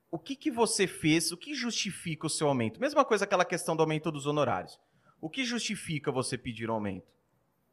O 0.09 0.19
que, 0.19 0.35
que 0.35 0.51
você 0.51 0.87
fez? 0.87 1.31
O 1.31 1.37
que 1.37 1.53
justifica 1.53 2.27
o 2.27 2.29
seu 2.29 2.47
aumento? 2.47 2.79
Mesma 2.79 3.03
coisa 3.03 3.25
aquela 3.25 3.43
questão 3.43 3.75
do 3.75 3.81
aumento 3.81 4.11
dos 4.11 4.25
honorários. 4.25 4.79
O 5.19 5.29
que 5.29 5.43
justifica 5.43 6.11
você 6.11 6.37
pedir 6.37 6.69
um 6.69 6.73
aumento? 6.73 7.11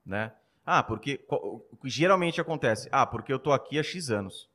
Né? 0.05 0.32
Ah, 0.73 0.84
porque 0.84 1.20
o 1.28 1.76
que 1.82 1.90
geralmente 1.90 2.40
acontece? 2.40 2.89
Ah, 2.92 3.05
porque 3.05 3.32
eu 3.32 3.39
estou 3.39 3.52
aqui 3.52 3.76
há 3.76 3.82
X 3.82 4.08
anos. 4.08 4.49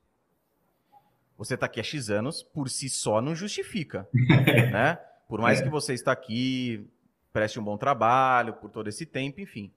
Você 1.37 1.55
está 1.55 1.65
aqui 1.65 1.77
há 1.77 1.83
X 1.83 2.09
anos, 2.09 2.41
por 2.41 2.69
si 2.69 2.89
só 2.89 3.19
não 3.19 3.35
justifica. 3.35 4.07
né? 4.71 4.95
Por 5.27 5.41
mais 5.41 5.59
é. 5.59 5.63
que 5.63 5.69
você 5.69 5.93
está 5.93 6.13
aqui, 6.13 6.87
preste 7.33 7.59
um 7.59 7.63
bom 7.65 7.77
trabalho 7.77 8.53
por 8.53 8.69
todo 8.69 8.87
esse 8.87 9.05
tempo, 9.05 9.41
enfim. 9.41 9.73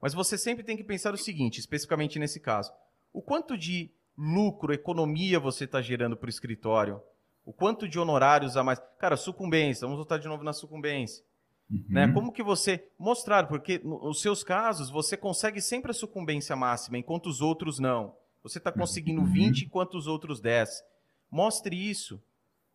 Mas 0.00 0.12
você 0.12 0.36
sempre 0.36 0.64
tem 0.64 0.76
que 0.76 0.82
pensar 0.82 1.14
o 1.14 1.16
seguinte, 1.16 1.60
especificamente 1.60 2.18
nesse 2.18 2.40
caso: 2.40 2.72
o 3.12 3.22
quanto 3.22 3.56
de 3.56 3.88
lucro, 4.16 4.72
economia 4.72 5.38
você 5.38 5.62
está 5.62 5.80
gerando 5.80 6.16
para 6.16 6.26
o 6.26 6.30
escritório? 6.30 7.00
O 7.44 7.52
quanto 7.52 7.88
de 7.88 8.00
honorários 8.00 8.56
a 8.56 8.64
mais? 8.64 8.82
Cara, 8.98 9.16
sucumbência, 9.16 9.86
vamos 9.86 9.98
voltar 9.98 10.18
de 10.18 10.26
novo 10.26 10.42
na 10.42 10.52
sucumbência. 10.52 11.22
Uhum. 11.70 11.84
Né? 11.88 12.12
Como 12.12 12.32
que 12.32 12.42
você 12.42 12.88
mostrar? 12.98 13.46
Porque 13.46 13.78
nos 13.84 14.20
seus 14.20 14.42
casos 14.42 14.90
você 14.90 15.16
consegue 15.16 15.60
sempre 15.60 15.90
a 15.90 15.94
sucumbência 15.94 16.56
máxima, 16.56 16.98
enquanto 16.98 17.26
os 17.26 17.40
outros 17.40 17.78
não. 17.78 18.14
Você 18.42 18.58
está 18.58 18.72
conseguindo 18.72 19.24
20 19.24 19.60
uhum. 19.60 19.66
enquanto 19.66 19.94
os 19.94 20.06
outros 20.06 20.40
10. 20.40 20.82
Mostre 21.30 21.76
isso. 21.76 22.22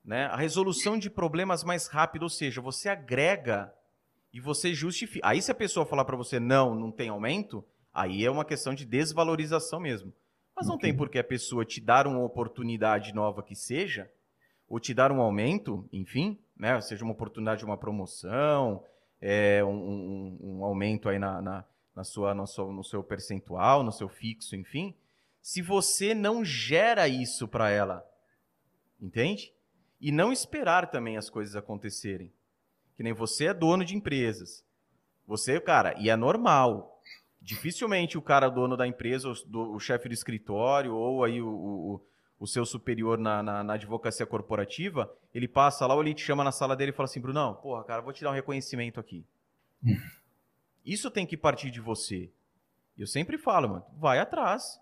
Né? 0.03 0.25
A 0.25 0.35
resolução 0.35 0.97
de 0.97 1.09
problemas 1.09 1.63
mais 1.63 1.88
rápido, 1.88 2.23
ou 2.23 2.30
seja, 2.30 2.61
você 2.61 2.89
agrega 2.89 3.73
e 4.33 4.39
você 4.39 4.73
justifica. 4.73 5.25
Aí 5.27 5.41
se 5.41 5.51
a 5.51 5.55
pessoa 5.55 5.85
falar 5.85 6.05
para 6.05 6.17
você 6.17 6.39
não, 6.39 6.75
não 6.75 6.91
tem 6.91 7.09
aumento, 7.09 7.63
aí 7.93 8.25
é 8.25 8.30
uma 8.30 8.43
questão 8.43 8.73
de 8.73 8.85
desvalorização 8.85 9.80
mesmo. 9.80 10.13
Mas 10.55 10.67
não 10.67 10.75
okay. 10.75 10.89
tem 10.89 10.97
por 10.97 11.09
que 11.09 11.17
a 11.17 11.23
pessoa 11.23 11.65
te 11.65 11.81
dar 11.81 12.05
uma 12.05 12.19
oportunidade 12.19 13.13
nova 13.13 13.41
que 13.41 13.55
seja, 13.55 14.11
ou 14.74 14.80
te 14.80 14.92
dar 14.92 15.11
um 15.11 15.22
aumento, 15.22 15.88
enfim, 15.93 16.35
né? 16.58 16.82
seja 16.82 17.03
uma 17.03 17.14
oportunidade 17.14 17.60
de 17.60 17.66
uma 17.66 17.77
promoção, 17.77 18.84
é, 19.22 19.64
um, 19.64 19.69
um, 19.69 20.40
um 20.42 20.64
aumento 20.64 21.08
aí 21.08 21.19
na, 21.19 21.40
na, 21.43 21.66
na 21.95 22.03
sua, 22.03 22.34
no, 22.34 22.48
seu, 22.48 22.72
no 22.72 22.84
seu 22.84 23.03
percentual, 23.03 23.84
no 23.84 23.92
seu 23.92 24.10
fixo, 24.10 24.56
enfim, 24.56 24.95
se 25.43 25.61
você 25.61 26.16
não 26.16 26.43
gera 26.43 27.08
isso 27.08 27.48
para 27.48 27.69
ela, 27.69 28.03
entende? 29.00 29.53
E 30.02 30.11
não 30.11 30.34
esperar 30.34 30.90
também 30.90 31.18
as 31.18 31.30
coisas 31.30 31.56
acontecerem. 31.56 32.34
Que 32.95 33.03
nem 33.03 33.14
você 33.14 33.45
é 33.45 33.53
dono 33.53 33.85
de 33.85 33.95
empresas. 33.95 34.66
Você, 35.27 35.61
cara, 35.61 35.93
e 36.00 36.10
é 36.10 36.16
normal. 36.16 37.00
Dificilmente 37.40 38.18
o 38.18 38.24
cara 38.24 38.50
dono 38.50 38.76
da 38.76 38.88
empresa, 38.88 39.30
o, 39.30 39.76
o 39.76 39.80
chefe 39.80 40.08
do 40.10 40.16
escritório 40.16 40.95
ou 40.95 41.24
aí 41.24 41.40
o, 41.40 41.48
o, 41.48 42.02
o 42.40 42.48
seu 42.48 42.66
superior 42.66 43.18
na, 43.18 43.42
na, 43.42 43.64
na, 43.64 43.74
advocacia 43.74 44.26
corporativa, 44.26 45.12
ele 45.34 45.48
passa 45.48 45.86
lá 45.88 45.95
ou 45.95 46.02
ele 46.02 46.14
te 46.14 46.22
chama 46.22 46.44
na 46.44 46.52
sala 46.52 46.76
dele 46.76 46.92
e 46.92 46.94
fala 46.94 47.06
assim, 47.06 47.22
Brunão, 47.22 47.56
porra, 47.56 47.84
cara, 47.84 48.02
vou 48.02 48.12
te 48.12 48.24
dar 48.24 48.32
um 48.32 48.34
reconhecimento 48.34 49.00
aqui. 49.00 49.26
Isso 50.86 51.10
tem 51.10 51.26
que 51.26 51.38
partir 51.38 51.72
de 51.72 51.80
você. 51.80 52.30
Eu 52.98 53.08
sempre 53.08 53.38
falo, 53.38 53.70
mano, 53.70 53.86
vai 53.98 54.20
atrás. 54.20 54.80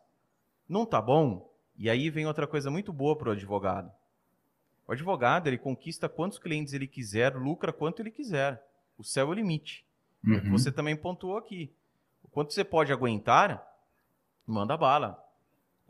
Não 0.68 0.86
tá 0.86 1.02
bom? 1.02 1.52
E 1.78 1.90
aí 1.90 2.10
vem 2.10 2.26
outra 2.26 2.48
coisa 2.48 2.72
muito 2.72 2.92
boa 2.92 3.16
pro 3.16 3.32
advogado. 3.32 3.92
O 4.88 4.92
advogado, 4.92 5.48
ele 5.48 5.58
conquista 5.58 6.10
quantos 6.10 6.40
clientes 6.40 6.74
ele 6.74 6.88
quiser, 6.88 7.36
lucra 7.36 7.72
quanto 7.72 8.02
ele 8.02 8.12
quiser. 8.12 8.62
O 8.98 9.04
céu 9.04 9.28
é 9.28 9.30
o 9.30 9.34
limite. 9.34 9.86
É 10.26 10.30
uhum. 10.32 10.52
Você 10.52 10.72
também 10.72 10.96
pontuou 10.96 11.38
aqui. 11.38 11.74
O 12.24 12.28
quanto 12.28 12.54
você 12.54 12.64
pode 12.64 12.92
aguentar, 12.92 13.66
manda 14.46 14.76
bala. 14.76 15.24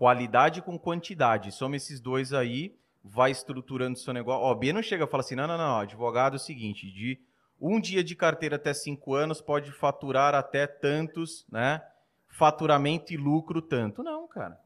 Qualidade 0.01 0.63
com 0.63 0.79
quantidade. 0.79 1.51
Soma 1.51 1.75
esses 1.75 2.01
dois 2.01 2.33
aí, 2.33 2.75
vai 3.03 3.29
estruturando 3.29 3.99
seu 3.99 4.11
negócio. 4.11 4.41
Ó, 4.41 4.55
B 4.55 4.73
não 4.73 4.81
chega 4.81 5.03
e 5.03 5.07
fala 5.07 5.21
assim, 5.21 5.35
não, 5.35 5.45
não, 5.45 5.59
não, 5.59 5.77
advogado 5.77 6.33
é 6.33 6.37
o 6.37 6.39
seguinte, 6.39 6.91
de 6.91 7.21
um 7.59 7.79
dia 7.79 8.03
de 8.03 8.15
carteira 8.15 8.55
até 8.55 8.73
cinco 8.73 9.13
anos 9.13 9.41
pode 9.41 9.71
faturar 9.71 10.33
até 10.33 10.65
tantos, 10.65 11.45
né? 11.51 11.83
Faturamento 12.27 13.13
e 13.13 13.15
lucro 13.15 13.61
tanto. 13.61 14.01
Não, 14.01 14.27
cara. 14.27 14.59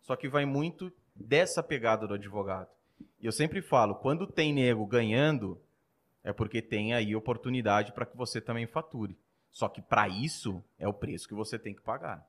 Só 0.00 0.14
que 0.14 0.28
vai 0.28 0.44
muito 0.44 0.92
dessa 1.12 1.60
pegada 1.60 2.06
do 2.06 2.14
advogado. 2.14 2.68
E 3.18 3.26
eu 3.26 3.32
sempre 3.32 3.60
falo, 3.60 3.96
quando 3.96 4.28
tem 4.28 4.52
nego 4.52 4.86
ganhando, 4.86 5.60
é 6.22 6.32
porque 6.32 6.62
tem 6.62 6.94
aí 6.94 7.16
oportunidade 7.16 7.90
para 7.90 8.06
que 8.06 8.16
você 8.16 8.40
também 8.40 8.68
fature. 8.68 9.18
Só 9.50 9.68
que 9.68 9.82
para 9.82 10.06
isso 10.08 10.62
é 10.78 10.86
o 10.86 10.94
preço 10.94 11.26
que 11.26 11.34
você 11.34 11.58
tem 11.58 11.74
que 11.74 11.82
pagar. 11.82 12.24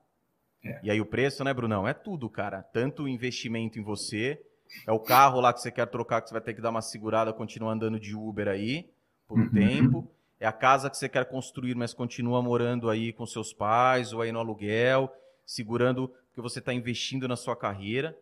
É. 0.64 0.80
E 0.82 0.90
aí 0.90 1.00
o 1.00 1.06
preço, 1.06 1.44
né, 1.44 1.52
Brunão? 1.54 1.86
É 1.86 1.94
tudo, 1.94 2.28
cara. 2.28 2.62
Tanto 2.62 3.04
o 3.04 3.08
investimento 3.08 3.78
em 3.78 3.82
você, 3.82 4.40
é 4.86 4.92
o 4.92 4.98
carro 4.98 5.40
lá 5.40 5.52
que 5.52 5.60
você 5.60 5.70
quer 5.70 5.86
trocar, 5.86 6.20
que 6.20 6.28
você 6.28 6.34
vai 6.34 6.42
ter 6.42 6.54
que 6.54 6.60
dar 6.60 6.70
uma 6.70 6.82
segurada, 6.82 7.32
continuar 7.32 7.72
andando 7.72 7.98
de 7.98 8.14
Uber 8.14 8.48
aí 8.48 8.90
por 9.26 9.38
um 9.38 9.42
uhum. 9.42 9.50
tempo. 9.50 10.10
É 10.40 10.46
a 10.46 10.52
casa 10.52 10.88
que 10.88 10.96
você 10.96 11.08
quer 11.08 11.24
construir, 11.24 11.74
mas 11.74 11.92
continua 11.92 12.40
morando 12.42 12.88
aí 12.88 13.12
com 13.12 13.26
seus 13.26 13.52
pais 13.52 14.12
ou 14.12 14.22
aí 14.22 14.30
no 14.30 14.38
aluguel, 14.38 15.12
segurando, 15.44 16.08
porque 16.28 16.40
você 16.40 16.60
está 16.60 16.72
investindo 16.72 17.26
na 17.26 17.36
sua 17.36 17.56
carreira 17.56 18.16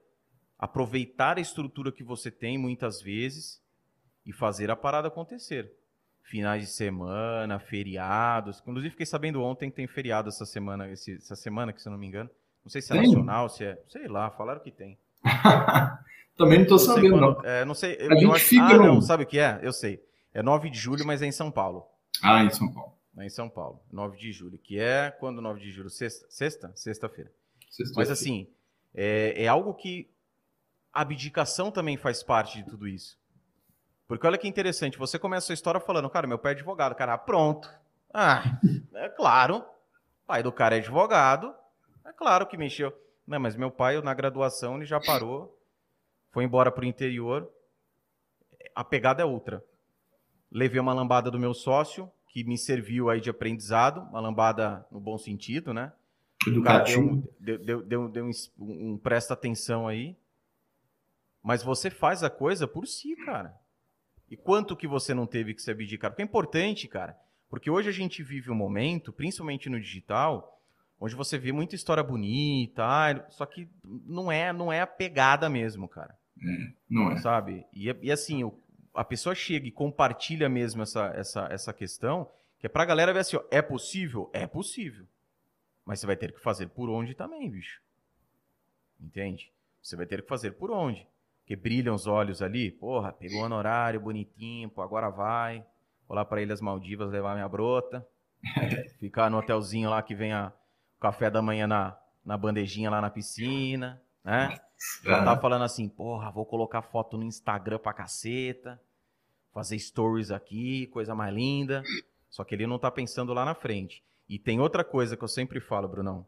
aproveitar 0.58 1.38
a 1.38 1.40
estrutura 1.40 1.92
que 1.92 2.02
você 2.02 2.30
tem 2.30 2.56
muitas 2.56 3.00
vezes 3.02 3.62
e 4.24 4.32
fazer 4.32 4.70
a 4.70 4.76
parada 4.76 5.08
acontecer. 5.08 5.70
Finais 6.28 6.62
de 6.62 6.68
semana, 6.68 7.58
feriados. 7.58 8.60
Inclusive, 8.60 8.90
fiquei 8.90 9.06
sabendo 9.06 9.42
ontem 9.42 9.70
que 9.70 9.76
tem 9.76 9.86
feriado 9.86 10.28
essa 10.28 10.44
semana, 10.44 10.90
esse, 10.90 11.14
essa 11.14 11.36
semana, 11.36 11.72
que 11.72 11.80
se 11.80 11.88
eu 11.88 11.92
não 11.92 11.98
me 11.98 12.06
engano. 12.06 12.28
Não 12.64 12.70
sei 12.70 12.82
se 12.82 12.92
é 12.92 12.98
tem? 12.98 13.06
nacional, 13.06 13.48
se 13.48 13.64
é. 13.64 13.80
Sei 13.88 14.08
lá, 14.08 14.28
falaram 14.30 14.60
que 14.60 14.72
tem. 14.72 14.98
Também 16.36 16.58
não 16.58 16.64
estou 16.64 16.78
sabendo, 16.78 17.18
quando, 17.18 17.36
não. 17.36 17.44
É, 17.44 17.64
não 17.64 17.74
sei. 17.74 17.96
Eu, 17.98 18.10
a 18.10 18.14
gente 18.16 18.32
acho, 18.32 18.44
fica 18.44 18.64
ah, 18.64 18.76
no... 18.76 18.84
não, 18.84 19.00
sabe 19.00 19.22
o 19.22 19.26
que 19.26 19.38
é? 19.38 19.60
Eu 19.62 19.72
sei. 19.72 20.02
É 20.34 20.42
9 20.42 20.68
de 20.68 20.78
julho, 20.78 21.06
mas 21.06 21.22
é 21.22 21.26
em 21.26 21.32
São 21.32 21.50
Paulo. 21.50 21.86
Ah, 22.22 22.42
em 22.42 22.50
São 22.50 22.70
Paulo. 22.72 22.92
É 23.16 23.24
em 23.24 23.30
São 23.30 23.48
Paulo. 23.48 23.80
9 23.90 24.18
de 24.18 24.32
julho. 24.32 24.58
Que 24.58 24.78
é 24.78 25.10
quando 25.10 25.40
9 25.40 25.60
de 25.60 25.70
julho? 25.70 25.88
Sexta? 25.88 26.26
Sexta? 26.28 26.72
Sexta-feira. 26.74 27.30
Sexta 27.70 27.94
mas 27.96 28.10
assim, 28.10 28.48
é, 28.94 29.44
é 29.44 29.48
algo 29.48 29.72
que 29.72 30.10
a 30.92 31.02
abdicação 31.02 31.70
também 31.70 31.96
faz 31.96 32.22
parte 32.22 32.62
de 32.62 32.68
tudo 32.68 32.88
isso. 32.88 33.16
Porque 34.06 34.26
olha 34.26 34.38
que 34.38 34.46
interessante, 34.46 34.98
você 34.98 35.18
começa 35.18 35.52
a 35.52 35.54
história 35.54 35.80
falando, 35.80 36.08
cara, 36.08 36.26
meu 36.26 36.38
pai 36.38 36.52
é 36.52 36.54
advogado. 36.54 36.94
Cara, 36.94 37.14
ah, 37.14 37.18
pronto. 37.18 37.68
Ah, 38.14 38.58
é 38.94 39.08
claro. 39.08 39.58
O 39.58 40.26
pai 40.26 40.42
do 40.42 40.52
cara 40.52 40.76
é 40.76 40.78
advogado. 40.78 41.52
É 42.04 42.12
claro 42.12 42.46
que 42.46 42.56
mexeu. 42.56 42.92
Não, 43.26 43.40
mas 43.40 43.56
meu 43.56 43.70
pai, 43.70 44.00
na 44.00 44.14
graduação, 44.14 44.76
ele 44.76 44.84
já 44.84 45.00
parou, 45.00 45.58
foi 46.30 46.44
embora 46.44 46.70
para 46.70 46.82
o 46.82 46.86
interior. 46.86 47.50
A 48.74 48.84
pegada 48.84 49.22
é 49.22 49.24
outra. 49.24 49.64
Levei 50.50 50.80
uma 50.80 50.92
lambada 50.92 51.30
do 51.30 51.40
meu 51.40 51.52
sócio, 51.52 52.10
que 52.28 52.44
me 52.44 52.56
serviu 52.56 53.10
aí 53.10 53.20
de 53.20 53.28
aprendizado, 53.28 54.02
uma 54.10 54.20
lambada 54.20 54.86
no 54.90 55.00
bom 55.00 55.18
sentido, 55.18 55.74
né? 55.74 55.92
Educativo. 56.46 57.28
Deu, 57.40 57.58
deu, 57.58 57.82
deu, 57.82 58.08
deu 58.08 58.24
um, 58.24 58.30
um 58.58 58.98
presta 58.98 59.34
atenção 59.34 59.88
aí. 59.88 60.16
Mas 61.42 61.62
você 61.62 61.90
faz 61.90 62.22
a 62.22 62.30
coisa 62.30 62.68
por 62.68 62.86
si, 62.86 63.16
cara. 63.16 63.58
E 64.30 64.36
quanto 64.36 64.76
que 64.76 64.86
você 64.86 65.14
não 65.14 65.26
teve 65.26 65.54
que 65.54 65.62
se 65.62 65.70
abdicar? 65.70 66.10
Porque 66.10 66.22
é 66.22 66.24
importante, 66.24 66.88
cara. 66.88 67.16
Porque 67.48 67.70
hoje 67.70 67.88
a 67.88 67.92
gente 67.92 68.22
vive 68.22 68.50
um 68.50 68.54
momento, 68.54 69.12
principalmente 69.12 69.68
no 69.68 69.80
digital, 69.80 70.60
onde 71.00 71.14
você 71.14 71.38
vê 71.38 71.52
muita 71.52 71.74
história 71.74 72.02
bonita, 72.02 72.84
só 73.30 73.46
que 73.46 73.68
não 73.82 74.30
é, 74.32 74.52
não 74.52 74.72
é 74.72 74.80
a 74.80 74.86
pegada 74.86 75.48
mesmo, 75.48 75.88
cara. 75.88 76.16
É, 76.42 76.72
não 76.90 77.12
é. 77.12 77.18
Sabe? 77.18 77.64
E, 77.72 77.94
e 78.02 78.10
assim, 78.10 78.50
a 78.92 79.04
pessoa 79.04 79.34
chega 79.34 79.66
e 79.68 79.70
compartilha 79.70 80.48
mesmo 80.48 80.82
essa, 80.82 81.06
essa, 81.14 81.46
essa 81.50 81.72
questão, 81.72 82.28
que 82.58 82.66
é 82.66 82.68
pra 82.68 82.84
galera 82.84 83.12
ver 83.12 83.20
assim, 83.20 83.36
ó, 83.36 83.44
é 83.50 83.62
possível? 83.62 84.28
É 84.32 84.46
possível. 84.46 85.06
Mas 85.84 86.00
você 86.00 86.06
vai 86.06 86.16
ter 86.16 86.32
que 86.32 86.40
fazer 86.40 86.68
por 86.68 86.90
onde 86.90 87.14
também, 87.14 87.48
bicho. 87.48 87.80
Entende? 89.00 89.52
Você 89.80 89.94
vai 89.94 90.06
ter 90.06 90.22
que 90.22 90.28
fazer 90.28 90.52
por 90.52 90.72
onde 90.72 91.06
que 91.46 91.54
brilham 91.54 91.94
os 91.94 92.06
olhos 92.06 92.42
ali. 92.42 92.70
Porra, 92.70 93.12
pegou 93.12 93.40
um 93.40 93.44
honorário 93.44 94.00
bonitinho, 94.00 94.68
pô, 94.68 94.82
agora 94.82 95.08
vai. 95.08 95.64
Vou 96.08 96.16
lá 96.16 96.24
para 96.24 96.42
Ilhas 96.42 96.60
Maldivas 96.60 97.10
levar 97.10 97.34
minha 97.34 97.48
brota. 97.48 98.06
Ficar 98.98 99.30
no 99.30 99.38
hotelzinho 99.38 99.88
lá 99.88 100.02
que 100.02 100.14
vem 100.14 100.32
a, 100.32 100.52
o 100.96 101.00
café 101.00 101.30
da 101.30 101.40
manhã 101.40 101.66
na, 101.66 101.96
na 102.24 102.36
bandejinha 102.36 102.90
lá 102.90 103.00
na 103.00 103.10
piscina, 103.10 104.02
né? 104.24 104.58
Já 105.02 105.24
tá 105.24 105.36
falando 105.38 105.62
assim, 105.62 105.88
porra, 105.88 106.30
vou 106.30 106.44
colocar 106.44 106.82
foto 106.82 107.16
no 107.16 107.24
Instagram 107.24 107.78
pra 107.78 107.94
caceta, 107.94 108.78
fazer 109.52 109.78
stories 109.78 110.30
aqui, 110.30 110.86
coisa 110.88 111.14
mais 111.14 111.34
linda. 111.34 111.82
Só 112.28 112.44
que 112.44 112.54
ele 112.54 112.66
não 112.66 112.78
tá 112.78 112.90
pensando 112.90 113.32
lá 113.32 113.44
na 113.44 113.54
frente. 113.54 114.04
E 114.28 114.38
tem 114.38 114.60
outra 114.60 114.84
coisa 114.84 115.16
que 115.16 115.24
eu 115.24 115.28
sempre 115.28 115.60
falo, 115.60 115.88
Brunão. 115.88 116.26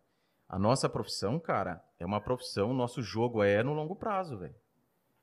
A 0.49 0.59
nossa 0.59 0.89
profissão, 0.89 1.39
cara, 1.39 1.85
é 1.99 2.07
uma 2.07 2.21
profissão, 2.21 2.73
nosso 2.73 3.03
jogo 3.03 3.43
é 3.43 3.63
no 3.63 3.75
longo 3.75 3.95
prazo, 3.95 4.39
velho. 4.39 4.55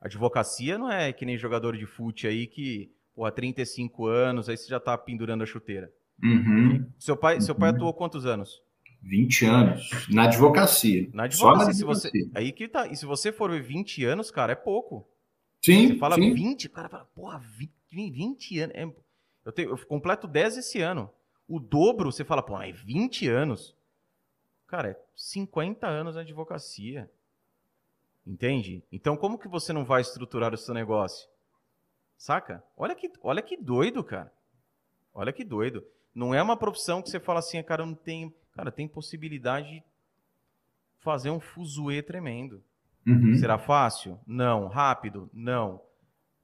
Advocacia 0.02 0.78
não 0.78 0.92
é 0.92 1.12
que 1.12 1.26
nem 1.26 1.38
jogador 1.38 1.76
de 1.78 1.86
fute 1.86 2.28
aí 2.28 2.48
que, 2.48 2.92
há 3.18 3.32
35 3.32 4.06
anos, 4.08 4.50
aí 4.50 4.58
você 4.58 4.68
já 4.68 4.80
tá 4.80 4.98
pendurando 4.98 5.44
a 5.44 5.46
chuteira. 5.46 5.92
Uhum. 6.24 6.90
Seu 7.00 7.18
pai, 7.18 7.42
seu 7.42 7.56
pai 7.56 7.72
atuou 7.72 7.94
quantos 7.94 8.26
anos? 8.26 8.62
20 9.02 9.46
anos. 9.46 10.08
Na 10.10 10.24
advocacia. 10.24 11.10
Na 11.14 11.24
advocacia, 11.26 11.74
se 11.74 11.84
você. 11.84 12.10
Aí 12.34 12.52
que 12.52 12.68
tá. 12.68 12.88
E 12.88 12.96
se 12.96 13.06
você 13.06 13.32
for 13.32 13.52
ver 13.52 13.62
20 13.62 14.04
anos, 14.04 14.32
cara, 14.32 14.54
é 14.54 14.56
pouco. 14.56 15.08
Sim. 15.64 15.90
Você 15.90 15.96
fala 15.98 16.16
sim. 16.16 16.34
20, 16.34 16.68
o 16.68 16.70
cara 16.70 16.90
fala, 16.90 17.06
porra, 17.16 17.40
20, 17.40 17.72
20 18.12 18.60
anos. 18.60 18.76
É, 18.76 18.84
eu, 19.46 19.52
tenho, 19.52 19.70
eu 19.70 19.78
completo 19.86 20.28
10 20.28 20.58
esse 20.58 20.82
ano. 20.82 21.10
O 21.48 21.60
dobro, 21.60 22.12
você 22.12 22.24
fala, 22.24 22.42
pô, 22.42 22.60
é 22.60 22.72
20 22.72 23.28
anos. 23.28 23.76
Cara, 24.68 24.90
é 24.90 25.00
50 25.16 25.88
anos 25.88 26.16
na 26.16 26.22
advocacia. 26.22 27.10
Entende? 28.26 28.84
Então, 28.92 29.16
como 29.16 29.38
que 29.38 29.48
você 29.48 29.72
não 29.72 29.86
vai 29.86 30.02
estruturar 30.02 30.54
o 30.54 30.58
seu 30.58 30.74
negócio? 30.74 31.30
Saca? 32.18 32.64
Olha 32.76 32.96
que, 32.96 33.12
olha 33.22 33.42
que 33.42 33.56
doido, 33.56 34.04
cara. 34.04 34.34
Olha 35.14 35.32
que 35.32 35.44
doido. 35.44 35.86
Não 36.14 36.34
é 36.34 36.42
uma 36.42 36.58
profissão 36.58 37.02
que 37.02 37.10
você 37.10 37.20
fala 37.20 37.40
assim, 37.40 37.62
cara, 37.62 37.84
eu 37.84 37.88
não 37.88 37.96
tenho. 37.96 38.34
Cara, 38.54 38.72
tem 38.72 38.88
possibilidade 38.88 39.68
de 39.70 39.84
fazer 41.00 41.30
um 41.30 41.40
fuzuê 41.40 42.02
tremendo. 42.02 42.64
Uhum. 43.06 43.36
Será 43.36 43.58
fácil? 43.58 44.20
Não. 44.26 44.68
Rápido? 44.68 45.30
Não. 45.34 45.82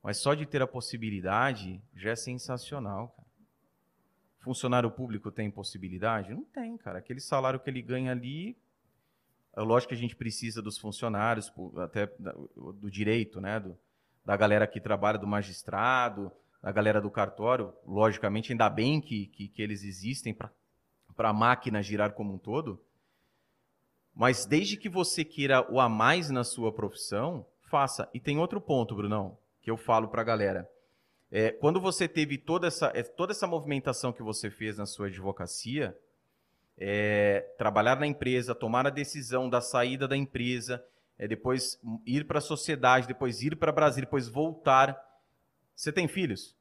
Mas 0.04 0.18
só 0.18 0.34
de 0.34 0.46
ter 0.46 0.62
a 0.62 0.68
possibilidade 0.68 1.82
já 1.96 2.12
é 2.12 2.16
sensacional, 2.16 3.10
cara. 3.10 3.28
Funcionário 4.40 4.90
público 4.90 5.32
tem 5.32 5.52
possibilidade? 5.52 6.34
Não 6.34 6.44
tem, 6.44 6.76
cara. 6.78 7.00
Aquele 7.00 7.20
salário 7.20 7.60
que 7.60 7.70
ele 7.70 7.82
ganha 7.82 8.12
ali. 8.12 8.58
É 9.56 9.62
lógico 9.62 9.90
que 9.90 9.96
a 9.96 9.98
gente 9.98 10.16
precisa 10.16 10.62
dos 10.62 10.78
funcionários, 10.78 11.52
até 11.78 12.08
do 12.80 12.90
direito, 12.90 13.42
né? 13.42 13.60
Do, 13.60 13.78
da 14.26 14.38
galera 14.38 14.68
que 14.68 14.80
trabalha, 14.80 15.18
do 15.18 15.28
magistrado, 15.28 16.32
da 16.62 16.72
galera 16.72 17.02
do 17.02 17.10
cartório. 17.10 17.74
Logicamente, 17.86 18.52
ainda 18.52 18.70
bem 18.70 19.02
que, 19.02 19.26
que, 19.28 19.48
que 19.48 19.62
eles 19.62 19.84
existem 19.84 20.34
para 20.34 20.52
a 21.30 21.34
máquina 21.34 21.82
girar 21.82 22.14
como 22.14 22.34
um 22.34 22.38
todo. 22.38 22.82
Mas 24.14 24.46
desde 24.46 24.78
que 24.78 24.90
você 24.90 25.24
queira 25.24 25.70
o 25.72 25.80
a 25.80 25.90
mais 25.90 26.30
na 26.30 26.44
sua 26.44 26.72
profissão, 26.72 27.46
faça. 27.70 28.10
E 28.14 28.20
tem 28.20 28.38
outro 28.38 28.60
ponto, 28.62 28.96
Brunão, 28.96 29.38
que 29.62 29.72
eu 29.72 29.78
falo 29.78 30.08
para 30.08 30.22
a 30.22 30.26
galera. 30.26 30.70
É, 31.32 31.50
quando 31.52 31.80
você 31.80 32.08
teve 32.10 32.38
toda 32.38 32.68
essa, 32.68 32.92
é, 32.94 33.04
toda 33.04 33.32
essa 33.32 33.48
movimentação 33.48 34.12
que 34.12 34.22
você 34.22 34.50
fez 34.50 34.78
na 34.78 34.86
sua 34.86 35.08
advocacia, 35.08 35.98
é, 36.84 37.42
trabalhar 37.60 38.00
na 38.00 38.08
empresa, 38.08 38.56
tomar 38.56 38.88
a 38.88 38.90
decisão 38.90 39.48
da 39.48 39.62
saída 39.62 40.08
da 40.08 40.18
empresa, 40.18 40.84
é, 41.16 41.28
depois 41.28 41.80
ir 42.08 42.26
para 42.26 42.40
a 42.40 42.42
sociedade, 42.42 43.08
depois 43.08 43.44
ir 43.44 43.56
para 43.56 43.72
Brasília, 43.72 44.08
depois 44.08 44.28
voltar. 44.28 45.00
Você 45.76 45.92
tem 45.92 46.08
filhos? 46.08 46.56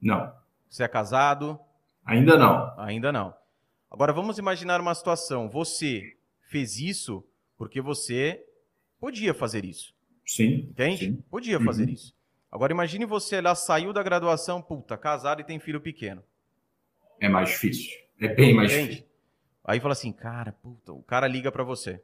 Não. 0.00 0.32
Você 0.70 0.84
é 0.84 0.88
casado? 0.88 1.60
Ainda 2.02 2.38
não. 2.38 2.80
Ainda 2.80 3.12
não. 3.12 3.34
Agora 3.90 4.10
vamos 4.10 4.38
imaginar 4.38 4.80
uma 4.80 4.94
situação. 4.94 5.50
Você 5.50 6.16
fez 6.48 6.78
isso 6.78 7.22
porque 7.58 7.82
você 7.82 8.42
podia 8.98 9.34
fazer 9.34 9.66
isso. 9.66 9.92
Sim. 10.24 10.66
Entende? 10.70 11.06
Sim. 11.06 11.24
Podia 11.30 11.60
fazer 11.60 11.84
uhum. 11.84 11.92
isso. 11.92 12.14
Agora 12.50 12.72
imagine 12.72 13.04
você 13.04 13.38
lá 13.38 13.54
saiu 13.54 13.92
da 13.92 14.02
graduação, 14.02 14.62
puta, 14.62 14.96
casado 14.96 15.42
e 15.42 15.44
tem 15.44 15.60
filho 15.60 15.80
pequeno. 15.80 16.24
É 17.20 17.28
mais 17.28 17.50
difícil. 17.50 17.98
É 18.18 18.28
bem 18.28 18.54
mais 18.54 18.72
Entende? 18.72 18.88
difícil. 18.88 19.08
Aí 19.68 19.80
fala 19.80 19.92
assim, 19.92 20.10
cara, 20.10 20.50
puta, 20.50 20.94
o 20.94 21.02
cara 21.02 21.28
liga 21.28 21.52
para 21.52 21.62
você. 21.62 22.02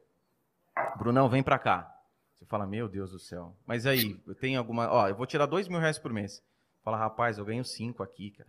Brunão, 0.99 1.27
vem 1.27 1.41
pra 1.41 1.57
cá. 1.57 1.91
Você 2.35 2.45
fala, 2.45 2.67
meu 2.67 2.87
Deus 2.87 3.09
do 3.09 3.17
céu. 3.17 3.57
Mas 3.65 3.87
aí, 3.87 4.21
eu 4.27 4.35
tenho 4.35 4.59
alguma. 4.59 4.87
Ó, 4.91 5.07
eu 5.07 5.15
vou 5.15 5.25
tirar 5.25 5.47
dois 5.47 5.67
mil 5.67 5.79
reais 5.79 5.97
por 5.97 6.13
mês. 6.13 6.43
Fala, 6.83 6.95
rapaz, 6.95 7.39
eu 7.39 7.43
ganho 7.43 7.65
cinco 7.65 8.03
aqui, 8.03 8.29
cara. 8.29 8.47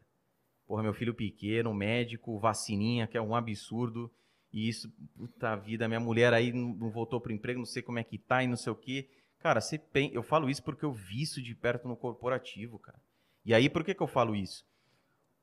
Porra, 0.67 0.83
meu 0.83 0.93
filho 0.93 1.15
pequeno, 1.15 1.73
médico, 1.73 2.39
vacininha, 2.39 3.07
que 3.07 3.17
é 3.17 3.23
um 3.23 3.35
absurdo. 3.35 4.13
E 4.53 4.69
isso, 4.69 4.93
puta 5.17 5.57
vida, 5.57 5.89
minha 5.89 5.99
mulher 5.99 6.35
aí 6.35 6.53
não 6.53 6.91
voltou 6.91 7.19
pro 7.19 7.33
emprego, 7.33 7.59
não 7.59 7.65
sei 7.65 7.83
como 7.83 7.99
é 7.99 8.05
que 8.05 8.19
tá 8.19 8.43
e 8.43 8.47
não 8.47 8.57
sei 8.57 8.71
o 8.71 8.77
quê. 8.77 9.09
Cara, 9.39 9.63
você 9.63 9.79
pen... 9.79 10.11
eu 10.13 10.23
falo 10.23 10.51
isso 10.51 10.63
porque 10.63 10.85
eu 10.85 10.93
vi 10.93 11.23
isso 11.23 11.41
de 11.41 11.55
perto 11.55 11.89
no 11.89 11.97
corporativo, 11.97 12.79
cara. 12.79 13.01
E 13.47 13.55
aí, 13.55 13.71
por 13.71 13.83
que, 13.83 13.95
que 13.95 14.03
eu 14.03 14.07
falo 14.07 14.37
isso? 14.37 14.63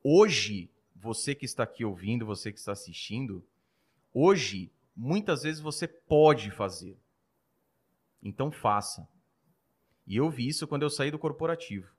Hoje, 0.04 0.70
você 0.96 1.34
que 1.34 1.46
está 1.46 1.64
aqui 1.64 1.84
ouvindo, 1.84 2.24
você 2.24 2.52
que 2.52 2.60
está 2.60 2.74
assistindo, 2.74 3.44
hoje, 4.14 4.72
muitas 4.96 5.44
vezes 5.44 5.62
você 5.62 5.88
pode 5.88 6.52
fazer. 6.52 6.98
Então, 8.22 8.52
faça. 8.52 9.08
E 10.06 10.18
eu 10.18 10.30
vi 10.30 10.48
isso 10.48 10.68
quando 10.68 10.84
eu 10.84 10.90
saí 10.90 11.12
do 11.12 11.20
corporativo. 11.20 11.92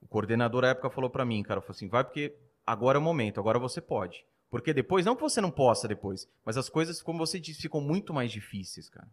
O 0.00 0.08
coordenador 0.08 0.64
à 0.64 0.68
época 0.68 0.90
falou 0.90 1.10
para 1.10 1.24
mim, 1.24 1.42
cara, 1.42 1.60
falou 1.60 1.74
assim, 1.74 1.88
vai 1.88 2.04
porque 2.04 2.36
agora 2.66 2.98
é 2.98 3.00
o 3.00 3.02
momento, 3.02 3.40
agora 3.40 3.58
você 3.58 3.80
pode. 3.80 4.24
Porque 4.50 4.72
depois, 4.72 5.04
não 5.04 5.16
que 5.16 5.22
você 5.22 5.40
não 5.40 5.50
possa 5.50 5.88
depois, 5.88 6.28
mas 6.44 6.56
as 6.56 6.68
coisas, 6.68 7.02
como 7.02 7.18
você 7.18 7.40
disse, 7.40 7.62
ficam 7.62 7.80
muito 7.80 8.12
mais 8.14 8.30
difíceis, 8.30 8.88
cara. 8.88 9.08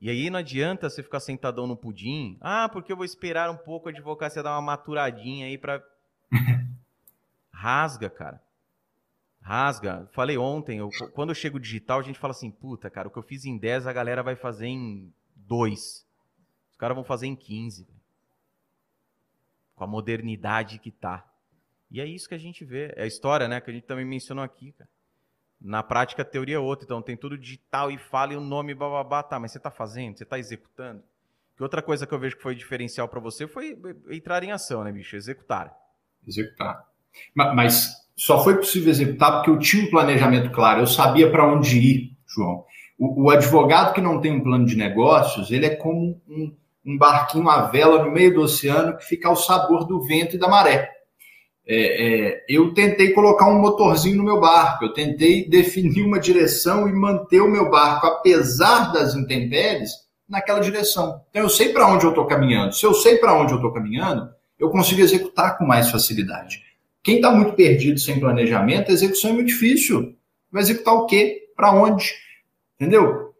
E 0.00 0.08
aí 0.08 0.30
não 0.30 0.38
adianta 0.38 0.88
você 0.88 1.02
ficar 1.02 1.20
sentadão 1.20 1.66
no 1.66 1.76
pudim. 1.76 2.38
Ah, 2.40 2.68
porque 2.68 2.90
eu 2.90 2.96
vou 2.96 3.04
esperar 3.04 3.50
um 3.50 3.56
pouco 3.56 3.88
a 3.88 3.92
advocacia 3.92 4.42
dar 4.42 4.52
uma 4.52 4.62
maturadinha 4.62 5.46
aí 5.46 5.58
para 5.58 5.82
Rasga, 7.52 8.08
cara. 8.08 8.42
Rasga. 9.50 10.08
Falei 10.12 10.38
ontem, 10.38 10.78
eu, 10.78 10.88
quando 11.12 11.30
eu 11.30 11.34
chego 11.34 11.58
digital, 11.58 11.98
a 11.98 12.02
gente 12.04 12.20
fala 12.20 12.30
assim, 12.30 12.52
puta, 12.52 12.88
cara, 12.88 13.08
o 13.08 13.10
que 13.10 13.18
eu 13.18 13.22
fiz 13.22 13.44
em 13.44 13.58
10, 13.58 13.88
a 13.88 13.92
galera 13.92 14.22
vai 14.22 14.36
fazer 14.36 14.68
em 14.68 15.12
2. 15.34 16.06
Os 16.70 16.76
caras 16.76 16.94
vão 16.94 17.02
fazer 17.02 17.26
em 17.26 17.34
15. 17.34 17.84
Com 19.74 19.82
a 19.82 19.88
modernidade 19.88 20.78
que 20.78 20.92
tá. 20.92 21.28
E 21.90 22.00
é 22.00 22.06
isso 22.06 22.28
que 22.28 22.34
a 22.36 22.38
gente 22.38 22.64
vê. 22.64 22.92
É 22.94 23.02
a 23.02 23.06
história, 23.08 23.48
né, 23.48 23.60
que 23.60 23.68
a 23.68 23.74
gente 23.74 23.86
também 23.86 24.04
mencionou 24.04 24.44
aqui, 24.44 24.70
cara. 24.70 24.88
Na 25.60 25.82
prática, 25.82 26.22
a 26.22 26.24
teoria 26.24 26.54
é 26.54 26.60
outra. 26.60 26.84
Então, 26.84 27.02
tem 27.02 27.16
tudo 27.16 27.36
digital 27.36 27.90
e 27.90 27.98
fala 27.98 28.32
e 28.32 28.36
o 28.36 28.40
nome, 28.40 28.72
bababá, 28.72 29.20
tá, 29.20 29.40
mas 29.40 29.50
você 29.50 29.58
está 29.58 29.70
fazendo, 29.72 30.16
você 30.16 30.22
está 30.22 30.38
executando. 30.38 31.02
Que 31.56 31.62
outra 31.64 31.82
coisa 31.82 32.06
que 32.06 32.14
eu 32.14 32.20
vejo 32.20 32.36
que 32.36 32.42
foi 32.42 32.54
diferencial 32.54 33.08
para 33.08 33.18
você 33.18 33.48
foi 33.48 33.76
entrar 34.10 34.44
em 34.44 34.52
ação, 34.52 34.84
né, 34.84 34.92
bicho? 34.92 35.16
Executar. 35.16 35.76
Executar. 36.24 36.88
Mas 37.34 38.08
só 38.22 38.42
foi 38.42 38.56
possível 38.56 38.90
executar 38.90 39.32
porque 39.32 39.50
eu 39.50 39.58
tinha 39.58 39.84
um 39.84 39.90
planejamento 39.90 40.50
claro, 40.50 40.80
eu 40.80 40.86
sabia 40.86 41.30
para 41.30 41.46
onde 41.46 41.78
ir, 41.78 42.10
João. 42.26 42.64
O, 42.98 43.24
o, 43.24 43.30
advogado 43.30 43.94
que 43.94 44.00
não 44.00 44.20
tem 44.20 44.32
um 44.32 44.42
plano 44.42 44.66
de 44.66 44.76
negócios, 44.76 45.50
ele 45.50 45.66
é 45.66 45.74
como 45.74 46.20
um, 46.28 46.54
um 46.84 46.98
barquinho 46.98 47.48
à 47.48 47.62
vela 47.62 48.04
no 48.04 48.10
meio 48.10 48.34
do 48.34 48.42
oceano 48.42 48.96
que 48.98 49.04
fica 49.04 49.28
ao 49.28 49.36
sabor 49.36 49.86
do 49.86 50.02
vento 50.02 50.36
e 50.36 50.38
da 50.38 50.48
maré 50.48 50.90
é, 51.72 52.30
é, 52.32 52.44
eu 52.48 52.74
tentei 52.74 53.12
colocar 53.12 53.48
um 53.48 53.60
motorzinho 53.60 54.16
no 54.16 54.24
meu 54.24 54.40
barco, 54.40 54.84
eu 54.84 54.92
tentei 54.92 55.48
definir 55.48 56.02
uma 56.02 56.18
direção 56.18 56.88
e 56.88 56.92
manter 56.92 57.40
o 57.40 57.48
meu 57.48 57.70
barco, 57.70 58.08
apesar 58.08 58.92
das 58.92 59.14
intempéries, 59.14 59.92
naquela 60.28 60.58
direção. 60.58 61.20
Então 61.30 61.42
eu 61.42 61.48
sei 61.48 61.68
para 61.68 61.86
onde 61.86 62.04
eu 62.04 62.10
estou 62.10 62.26
caminhando. 62.26 62.74
Se 62.74 62.84
eu 62.84 62.92
sei 62.92 63.18
para 63.18 63.34
onde 63.34 63.52
eu 63.52 63.56
estou 63.56 63.72
caminhando, 63.72 64.28
eu 64.58 64.68
consigo 64.68 65.00
executar 65.00 65.56
com 65.56 65.64
mais 65.64 65.88
facilidade. 65.90 66.60
Quem 67.02 67.16
está 67.16 67.32
muito 67.32 67.54
perdido 67.54 67.98
sem 67.98 68.20
planejamento, 68.20 68.90
a 68.90 68.94
execução 68.94 69.30
é 69.30 69.32
muito 69.34 69.48
difícil. 69.48 70.16
Vai 70.50 70.62
executar 70.62 70.94
o 70.94 71.06
quê? 71.06 71.48
Para 71.56 71.72
onde? 71.72 72.12
Entendeu? 72.76 73.34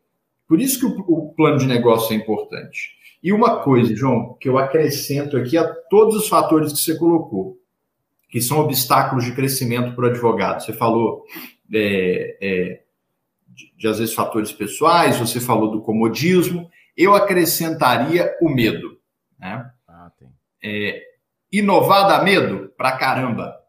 Por 0.47 0.60
isso 0.60 0.78
que 0.78 0.86
o, 0.86 1.05
o 1.06 1.34
plano 1.34 1.58
de 1.58 1.66
negócio 1.66 2.12
é 2.12 2.16
importante. 2.16 2.98
E 3.22 3.32
uma 3.32 3.60
coisa, 3.62 3.94
João, 3.94 4.36
que 4.40 4.48
eu 4.48 4.58
acrescento 4.58 5.36
aqui 5.36 5.56
a 5.56 5.64
todos 5.64 6.16
os 6.16 6.28
fatores 6.28 6.72
que 6.72 6.78
você 6.78 6.97
colocou 6.97 7.60
que 8.30 8.40
são 8.40 8.60
obstáculos 8.60 9.24
de 9.24 9.32
crescimento 9.32 9.94
para 9.94 10.05
o 10.05 10.08
advogado. 10.08 10.62
Você 10.62 10.72
falou 10.72 11.24
é, 11.72 12.36
é, 12.40 12.82
de, 13.48 13.72
de, 13.76 13.89
às 13.89 13.98
vezes, 13.98 14.14
fatores 14.14 14.52
pessoais, 14.52 15.18
você 15.18 15.40
falou 15.40 15.70
do 15.70 15.82
comodismo. 15.82 16.70
Eu 16.97 17.14
acrescentaria 17.14 18.32
o 18.40 18.48
medo. 18.48 18.98
Né? 19.39 19.68
Ah, 19.86 20.12
é, 20.62 21.02
inovar 21.52 22.06
dá 22.06 22.22
medo? 22.22 22.69
Pra 22.81 22.92
caramba. 22.92 23.60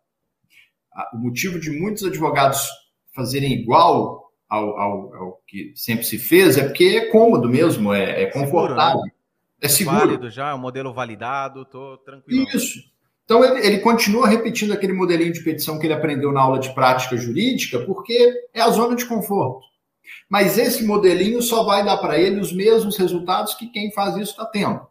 O 1.14 1.18
motivo 1.18 1.60
de 1.60 1.70
muitos 1.70 2.02
advogados 2.06 2.66
fazerem 3.14 3.52
igual 3.52 4.32
ao, 4.48 4.80
ao, 4.80 5.14
ao 5.14 5.42
que 5.46 5.74
sempre 5.76 6.06
se 6.06 6.18
fez 6.18 6.58
é 6.58 6.64
porque 6.64 6.86
é 6.86 7.06
cômodo 7.08 7.50
mesmo, 7.50 7.94
é, 7.94 8.22
é 8.22 8.26
confortável. 8.28 9.02
Seguro, 9.02 9.06
né? 9.06 9.12
É 9.60 9.68
seguro. 9.68 9.98
Válido 9.98 10.30
já, 10.30 10.52
é 10.52 10.54
um 10.54 10.60
modelo 10.60 10.94
validado, 10.94 11.66
tô 11.66 11.98
tranquilo. 11.98 12.48
Isso. 12.54 12.80
Então, 13.26 13.44
ele, 13.44 13.68
ele, 13.68 13.80
continua 13.80 14.30
repetindo 14.30 14.72
aquele 14.72 14.94
modelinho 14.94 15.34
de 15.34 15.44
petição 15.44 15.78
que 15.78 15.86
ele 15.88 15.94
aprendeu 15.94 16.32
na 16.32 16.40
aula 16.40 16.60
de 16.60 16.74
prática 16.74 17.18
jurídica, 17.18 17.80
porque 17.80 18.34
é 18.54 18.62
a 18.62 18.70
zona 18.70 18.96
de 18.96 19.06
conforto. 19.06 19.66
Mas 20.30 20.58
esse 20.58 20.86
modelinho 20.86 21.42
só 21.42 21.66
vai 21.66 21.84
dar 21.84 21.98
para 21.98 22.18
ele 22.18 22.40
os 22.40 22.54
mesmos 22.54 22.96
resultados 22.96 23.56
que 23.56 23.68
quem 23.68 23.92
faz 23.92 24.16
isso 24.16 24.32
está 24.32 24.46
tendo. 24.46 24.90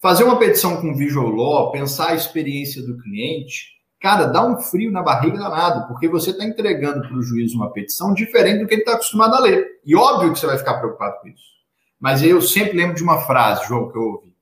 Fazer 0.00 0.24
uma 0.24 0.38
petição 0.38 0.80
com 0.80 0.94
Visual 0.94 1.28
Law, 1.28 1.72
pensar 1.72 2.10
a 2.10 2.14
experiência 2.14 2.82
do 2.82 2.98
cliente, 3.02 3.72
cara, 4.00 4.26
dá 4.26 4.46
um 4.46 4.58
frio 4.58 4.92
na 4.92 5.02
barriga 5.02 5.38
danado, 5.38 5.88
porque 5.88 6.08
você 6.08 6.30
está 6.30 6.44
entregando 6.44 7.00
para 7.00 7.16
o 7.16 7.22
juiz 7.22 7.52
uma 7.52 7.72
petição 7.72 8.14
diferente 8.14 8.60
do 8.60 8.68
que 8.68 8.74
ele 8.74 8.82
está 8.82 8.94
acostumado 8.94 9.34
a 9.34 9.40
ler. 9.40 9.80
E 9.84 9.96
óbvio 9.96 10.32
que 10.32 10.38
você 10.38 10.46
vai 10.46 10.58
ficar 10.58 10.78
preocupado 10.78 11.20
com 11.20 11.28
isso. 11.28 11.58
Mas 11.98 12.22
eu 12.22 12.40
sempre 12.40 12.76
lembro 12.76 12.94
de 12.94 13.02
uma 13.02 13.26
frase, 13.26 13.66
João, 13.66 13.90
que 13.90 13.98
eu 13.98 14.02
ouvi. 14.02 14.36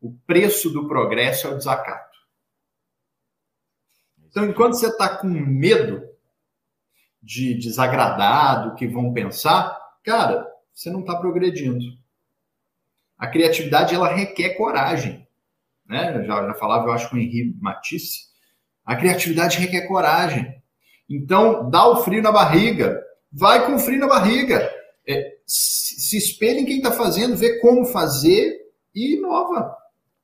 O 0.00 0.12
preço 0.26 0.70
do 0.70 0.88
progresso 0.88 1.46
é 1.46 1.50
o 1.50 1.56
desacato. 1.56 2.18
Então, 4.26 4.46
enquanto 4.46 4.74
você 4.74 4.86
está 4.86 5.16
com 5.18 5.28
medo, 5.28 6.02
de 7.22 7.54
desagradado, 7.54 8.74
que 8.74 8.86
vão 8.86 9.12
pensar, 9.12 9.78
cara, 10.02 10.50
você 10.74 10.90
não 10.90 11.00
está 11.00 11.14
progredindo. 11.14 11.84
A 13.22 13.28
criatividade 13.28 13.94
ela 13.94 14.12
requer 14.12 14.56
coragem, 14.56 15.24
né? 15.86 16.16
Eu 16.16 16.24
já, 16.24 16.44
já 16.44 16.54
falava, 16.54 16.88
eu 16.88 16.92
acho 16.92 17.08
com 17.08 17.14
o 17.14 17.20
Henri 17.20 17.54
Matisse, 17.60 18.22
a 18.84 18.96
criatividade 18.96 19.58
requer 19.58 19.86
coragem. 19.86 20.60
Então, 21.08 21.70
dá 21.70 21.86
o 21.86 22.02
frio 22.02 22.20
na 22.20 22.32
barriga, 22.32 23.00
vai 23.32 23.64
com 23.64 23.78
frio 23.78 24.00
na 24.00 24.08
barriga. 24.08 24.68
É, 25.08 25.36
se 25.46 26.16
espelha 26.16 26.58
em 26.58 26.64
quem 26.64 26.78
está 26.78 26.90
fazendo, 26.90 27.36
vê 27.36 27.60
como 27.60 27.84
fazer 27.84 28.58
e 28.92 29.14
inova. 29.14 29.72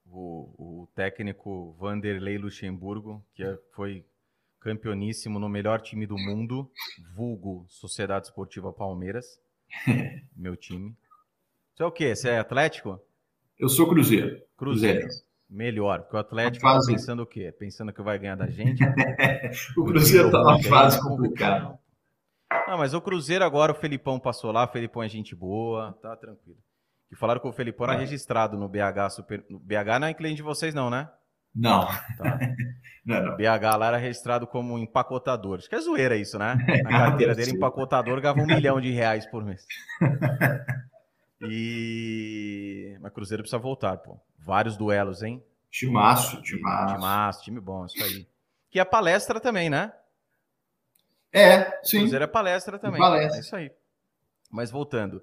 O, 0.05 0.83
o 0.83 0.89
técnico 0.93 1.77
Vanderlei 1.79 2.37
Luxemburgo, 2.37 3.25
que 3.33 3.45
é, 3.45 3.57
foi 3.77 4.05
campeoníssimo 4.59 5.39
no 5.39 5.49
melhor 5.49 5.81
time 5.81 6.05
do 6.05 6.19
mundo, 6.19 6.69
vulgo 7.15 7.65
Sociedade 7.69 8.27
Esportiva 8.27 8.73
Palmeiras, 8.73 9.39
meu 10.35 10.57
time. 10.57 10.97
Você 11.79 11.85
é 11.85 11.87
o 11.87 11.93
quê? 11.93 12.17
Você 12.17 12.29
é 12.31 12.39
Atlético? 12.41 13.01
Eu 13.57 13.69
sou 13.69 13.89
Cruzeiro. 13.89 14.43
Cruzeiro. 14.57 15.03
Cruzeiro. 15.03 15.25
Melhor, 15.49 16.01
porque 16.01 16.17
o 16.17 16.19
Atlético 16.19 16.67
tá 16.67 16.73
fase... 16.73 16.93
pensando 16.93 17.23
o 17.23 17.27
quê? 17.27 17.55
Pensando 17.57 17.93
que 17.93 18.03
vai 18.03 18.19
ganhar 18.19 18.35
da 18.35 18.49
gente? 18.51 18.83
o 19.77 19.85
Cruzeiro 19.85 20.29
tá 20.29 20.39
numa 20.39 20.61
fase 20.61 21.01
complicada. 21.01 21.79
Não, 22.67 22.79
mas 22.79 22.95
o 22.95 23.01
Cruzeiro 23.01 23.45
agora, 23.45 23.71
o 23.71 23.77
Felipão 23.77 24.19
passou 24.19 24.51
lá, 24.51 24.65
o 24.65 24.73
Felipão 24.73 25.05
é 25.05 25.09
gente 25.09 25.37
boa, 25.37 25.97
tá 26.03 26.17
tranquilo. 26.17 26.59
Que 27.09 27.15
falaram 27.15 27.41
que 27.41 27.47
o 27.47 27.53
Felipão 27.53 27.87
era 27.87 27.95
é. 27.95 28.01
registrado 28.01 28.59
no 28.59 28.69
BH 28.69 29.11
Super. 29.11 29.45
No 29.49 29.61
BH 29.61 30.01
não 30.01 30.09
é 30.09 30.15
cliente 30.15 30.39
de 30.39 30.43
vocês, 30.43 30.75
não, 30.75 30.91
né? 30.91 31.09
Não. 31.55 31.87
Tá. 31.87 32.41
não, 33.07 33.23
não. 33.23 33.37
BH 33.37 33.77
lá 33.79 33.87
era 33.87 33.99
registrado 33.99 34.49
como 34.49 34.81
empacotador. 34.81 35.59
Acho 35.59 35.69
que 35.69 35.77
é 35.77 35.81
zoeira 35.81 36.17
isso, 36.17 36.41
né? 36.41 36.57
Na 36.83 36.91
carteira 36.91 37.37
dele, 37.37 37.53
empacotador 37.53 38.21
ganhava 38.21 38.41
um 38.41 38.47
milhão 38.47 38.81
de 38.81 38.91
reais 38.91 39.27
por 39.27 39.45
mês. 39.45 39.65
E. 41.43 42.97
Mas 43.01 43.13
Cruzeiro 43.13 43.43
precisa 43.43 43.59
voltar, 43.59 43.99
pô. 43.99 44.19
Vários 44.39 44.77
duelos, 44.77 45.23
hein? 45.23 45.43
Timaço, 45.71 46.41
timaço. 46.43 46.95
Timaço, 46.95 47.43
time 47.45 47.61
bom, 47.61 47.85
isso 47.87 48.03
aí. 48.03 48.27
Que 48.71 48.81
é 48.81 48.85
palestra 48.85 49.39
também, 49.39 49.69
né? 49.69 49.93
É, 51.33 51.79
sim. 51.83 52.01
Cruzeiro 52.01 52.25
é 52.25 52.29
palestra 52.29 52.79
também. 52.79 53.01
Palestra. 53.01 53.37
É 53.37 53.41
isso 53.41 53.57
aí. 53.57 53.71
Mas 54.51 54.71
voltando. 54.71 55.23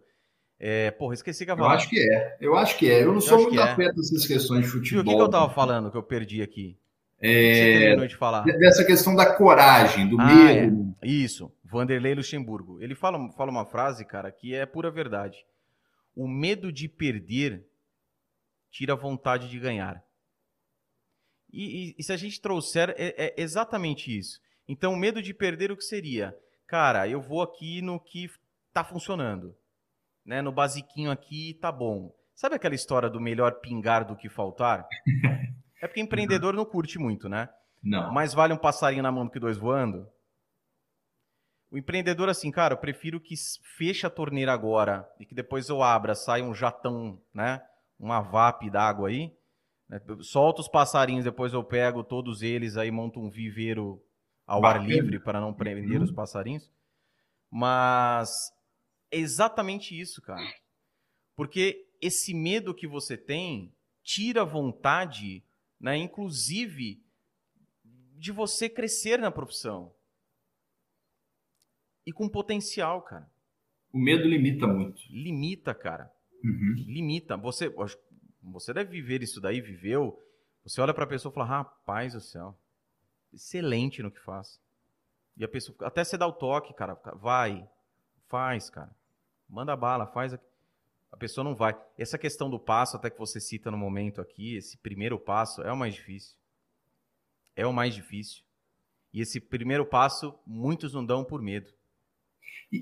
É, 0.59 0.91
porra, 0.91 1.13
esqueci 1.15 1.45
que 1.45 1.51
eu 1.51 1.65
acho 1.65 1.89
que 1.89 1.99
é. 1.99 2.37
Eu 2.39 2.55
acho 2.55 2.77
que 2.77 2.89
é. 2.89 3.01
Eu 3.01 3.07
não 3.07 3.15
eu 3.15 3.21
sou 3.21 3.41
muito 3.41 3.59
é. 3.59 3.63
afeto 3.63 3.95
dessas 3.95 4.25
questões 4.25 4.65
de 4.65 4.67
futebol. 4.67 4.99
E 4.99 5.01
o 5.01 5.09
que, 5.09 5.15
que, 5.15 5.21
eu 5.21 5.29
tava 5.29 5.53
falando 5.53 5.91
que 5.91 5.97
eu 5.97 6.03
perdi 6.03 6.41
aqui? 6.41 6.77
É... 7.19 7.95
De 7.95 8.15
falar? 8.15 8.43
Dessa 8.43 8.85
questão 8.85 9.15
da 9.15 9.33
coragem, 9.33 10.07
do 10.07 10.19
ah, 10.19 10.25
medo. 10.25 10.95
É. 11.01 11.07
Isso. 11.07 11.51
Vanderlei 11.63 12.15
Luxemburgo. 12.15 12.81
Ele 12.81 12.95
fala, 12.95 13.29
fala 13.33 13.51
uma 13.51 13.65
frase, 13.65 14.05
cara, 14.05 14.31
que 14.31 14.53
é 14.53 14.65
pura 14.65 14.89
verdade. 14.89 15.45
O 16.15 16.27
medo 16.27 16.71
de 16.71 16.87
perder 16.87 17.67
tira 18.71 18.93
a 18.93 18.97
vontade 18.97 19.49
de 19.49 19.59
ganhar. 19.59 20.03
E, 21.51 21.89
e, 21.89 21.95
e 21.97 22.03
se 22.03 22.11
a 22.11 22.17
gente 22.17 22.41
trouxer, 22.41 22.89
é, 22.97 23.25
é, 23.25 23.33
exatamente 23.37 24.15
isso. 24.15 24.39
Então, 24.67 24.93
o 24.93 24.97
medo 24.97 25.21
de 25.21 25.33
perder, 25.33 25.71
o 25.71 25.77
que 25.77 25.83
seria? 25.83 26.35
Cara, 26.67 27.07
eu 27.07 27.21
vou 27.21 27.41
aqui 27.41 27.81
no 27.81 27.99
que 27.99 28.29
tá 28.73 28.83
funcionando. 28.83 29.55
Né? 30.25 30.41
No 30.41 30.51
basiquinho 30.51 31.11
aqui 31.11 31.53
tá 31.61 31.71
bom. 31.71 32.13
Sabe 32.33 32.55
aquela 32.55 32.75
história 32.75 33.09
do 33.09 33.21
melhor 33.21 33.59
pingar 33.61 34.05
do 34.05 34.15
que 34.15 34.29
faltar? 34.29 34.87
É 35.81 35.87
porque 35.87 36.01
empreendedor 36.01 36.55
não 36.55 36.65
curte 36.65 36.97
muito, 36.97 37.29
né? 37.29 37.47
Não. 37.83 38.11
Mais 38.11 38.33
vale 38.33 38.53
um 38.53 38.57
passarinho 38.57 39.03
na 39.03 39.11
mão 39.11 39.25
do 39.25 39.29
que 39.29 39.39
dois 39.39 39.55
voando. 39.55 40.07
O 41.75 41.77
empreendedor, 41.77 42.29
assim, 42.29 42.51
cara, 42.51 42.73
eu 42.73 42.77
prefiro 42.77 43.19
que 43.19 43.35
feche 43.75 44.07
a 44.07 44.09
torneira 44.09 44.53
agora 44.53 45.05
e 45.19 45.25
que 45.25 45.35
depois 45.35 45.67
eu 45.67 45.83
abra, 45.83 46.15
saia 46.15 46.41
um 46.41 46.53
jatão, 46.53 47.21
né? 47.33 47.61
Uma 47.99 48.21
VAP 48.21 48.69
d'água 48.69 49.09
aí. 49.09 49.35
Né? 49.89 49.99
Solta 50.21 50.61
os 50.61 50.69
passarinhos, 50.69 51.25
depois 51.25 51.51
eu 51.51 51.61
pego 51.65 52.01
todos 52.01 52.41
eles 52.41 52.77
aí, 52.77 52.89
monto 52.89 53.19
um 53.19 53.29
viveiro 53.29 54.01
ao 54.47 54.61
Bacana. 54.61 54.85
ar 54.85 54.89
livre 54.89 55.19
para 55.19 55.41
não 55.41 55.53
prender 55.53 55.97
uhum. 55.97 56.05
os 56.05 56.13
passarinhos. 56.13 56.71
Mas 57.51 58.29
é 59.11 59.17
exatamente 59.17 59.99
isso, 59.99 60.21
cara. 60.21 60.47
Porque 61.35 61.89
esse 62.01 62.33
medo 62.33 62.73
que 62.73 62.87
você 62.87 63.17
tem 63.17 63.75
tira 64.01 64.43
a 64.43 64.45
vontade, 64.45 65.43
né, 65.77 65.97
inclusive, 65.97 67.03
de 68.13 68.31
você 68.31 68.69
crescer 68.69 69.19
na 69.19 69.29
profissão 69.29 69.93
e 72.05 72.11
com 72.11 72.29
potencial, 72.29 73.01
cara. 73.01 73.29
O 73.91 73.97
medo 73.97 74.27
limita 74.27 74.67
muito. 74.67 75.01
Limita, 75.09 75.73
cara. 75.73 76.11
Uhum. 76.43 76.73
Limita. 76.85 77.37
Você, 77.37 77.73
você 78.43 78.73
deve 78.73 78.91
viver 78.91 79.23
isso 79.23 79.41
daí, 79.41 79.61
viveu. 79.61 80.21
Você 80.63 80.81
olha 80.81 80.93
para 80.93 81.05
a 81.05 81.07
pessoa 81.07 81.31
e 81.31 81.33
fala: 81.33 81.47
rapaz 81.47 82.13
do 82.13 82.21
céu, 82.21 82.57
excelente 83.33 84.03
no 84.03 84.11
que 84.11 84.19
faz. 84.19 84.59
E 85.37 85.43
a 85.43 85.47
pessoa, 85.47 85.77
até 85.81 86.03
você 86.03 86.17
dá 86.17 86.27
o 86.27 86.33
toque, 86.33 86.73
cara, 86.73 86.93
vai, 87.15 87.67
faz, 88.27 88.69
cara. 88.69 88.93
Manda 89.49 89.75
bala, 89.75 90.07
faz. 90.07 90.33
A 91.11 91.17
pessoa 91.17 91.43
não 91.43 91.55
vai. 91.55 91.75
Essa 91.97 92.17
questão 92.17 92.49
do 92.49 92.59
passo, 92.59 92.97
até 92.97 93.09
que 93.09 93.19
você 93.19 93.39
cita 93.39 93.71
no 93.71 93.77
momento 93.77 94.21
aqui, 94.21 94.55
esse 94.55 94.77
primeiro 94.77 95.19
passo 95.19 95.61
é 95.61 95.71
o 95.71 95.77
mais 95.77 95.93
difícil. 95.93 96.35
É 97.55 97.65
o 97.65 97.73
mais 97.73 97.95
difícil. 97.95 98.43
E 99.13 99.21
esse 99.21 99.39
primeiro 99.39 99.85
passo, 99.85 100.37
muitos 100.45 100.93
não 100.93 101.05
dão 101.05 101.23
por 101.23 101.41
medo. 101.41 101.71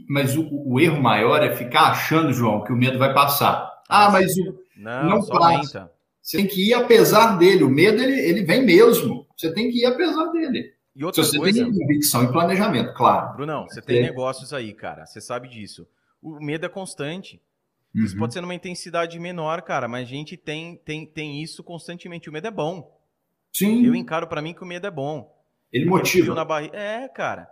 Mas 0.09 0.35
o, 0.35 0.47
o, 0.51 0.79
erro 0.79 1.01
maior 1.01 1.43
é 1.43 1.55
ficar 1.55 1.91
achando, 1.91 2.33
João, 2.33 2.63
que 2.63 2.71
o 2.71 2.75
medo 2.75 2.97
vai 2.97 3.13
passar. 3.13 3.71
Ah, 3.87 4.09
mas 4.09 4.35
o, 4.37 4.59
não, 4.75 5.09
não 5.09 5.25
passa. 5.25 5.45
Aumenta. 5.45 5.91
Você 6.21 6.37
tem 6.37 6.47
que 6.47 6.69
ir 6.69 6.73
apesar 6.73 7.37
dele. 7.37 7.63
O 7.63 7.69
medo, 7.69 8.01
ele, 8.01 8.19
ele 8.19 8.43
vem 8.43 8.65
mesmo. 8.65 9.27
Você 9.35 9.53
tem 9.53 9.69
que 9.69 9.81
ir 9.81 9.85
apesar 9.85 10.31
dele. 10.31 10.73
E 10.95 11.03
outra 11.03 11.23
Se 11.23 11.31
você 11.31 11.37
coisa... 11.37 11.63
tem 11.63 11.71
convicção 11.71 12.23
e 12.23 12.31
planejamento, 12.31 12.93
claro. 12.93 13.35
Brunão, 13.35 13.67
você 13.67 13.81
tem 13.81 13.97
é. 13.97 14.01
negócios 14.03 14.53
aí, 14.53 14.73
cara. 14.73 15.05
Você 15.05 15.19
sabe 15.19 15.49
disso. 15.49 15.87
O 16.21 16.39
medo 16.39 16.65
é 16.65 16.69
constante. 16.69 17.41
Uhum. 17.93 18.05
Isso 18.05 18.17
pode 18.17 18.33
ser 18.33 18.41
numa 18.41 18.55
intensidade 18.55 19.19
menor, 19.19 19.61
cara, 19.63 19.87
mas 19.87 20.07
a 20.07 20.09
gente 20.09 20.37
tem, 20.37 20.77
tem, 20.77 21.05
tem 21.05 21.43
isso 21.43 21.63
constantemente. 21.63 22.29
O 22.29 22.33
medo 22.33 22.47
é 22.47 22.51
bom. 22.51 22.97
Sim. 23.51 23.85
Eu 23.85 23.93
encaro 23.93 24.27
para 24.27 24.41
mim 24.41 24.53
que 24.53 24.63
o 24.63 24.65
medo 24.65 24.87
é 24.87 24.91
bom. 24.91 25.31
Ele 25.71 25.85
motiva. 25.85 26.33
Na 26.33 26.45
barriga. 26.45 26.77
É, 26.77 27.07
cara. 27.07 27.49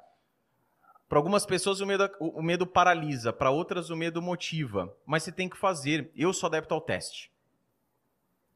Para 1.12 1.20
algumas 1.20 1.46
pessoas 1.46 1.82
o 1.82 1.86
medo, 1.86 2.10
o 2.22 2.42
medo 2.42 2.66
paralisa, 2.66 3.34
para 3.34 3.52
outras 3.52 3.90
o 3.90 3.98
medo 3.98 4.22
motiva. 4.22 4.96
Mas 5.06 5.24
você 5.24 5.32
tem 5.34 5.50
que 5.50 5.58
fazer. 5.58 6.10
Eu 6.16 6.32
sou 6.32 6.48
adepto 6.48 6.74
ao 6.74 6.80
teste. 6.80 7.30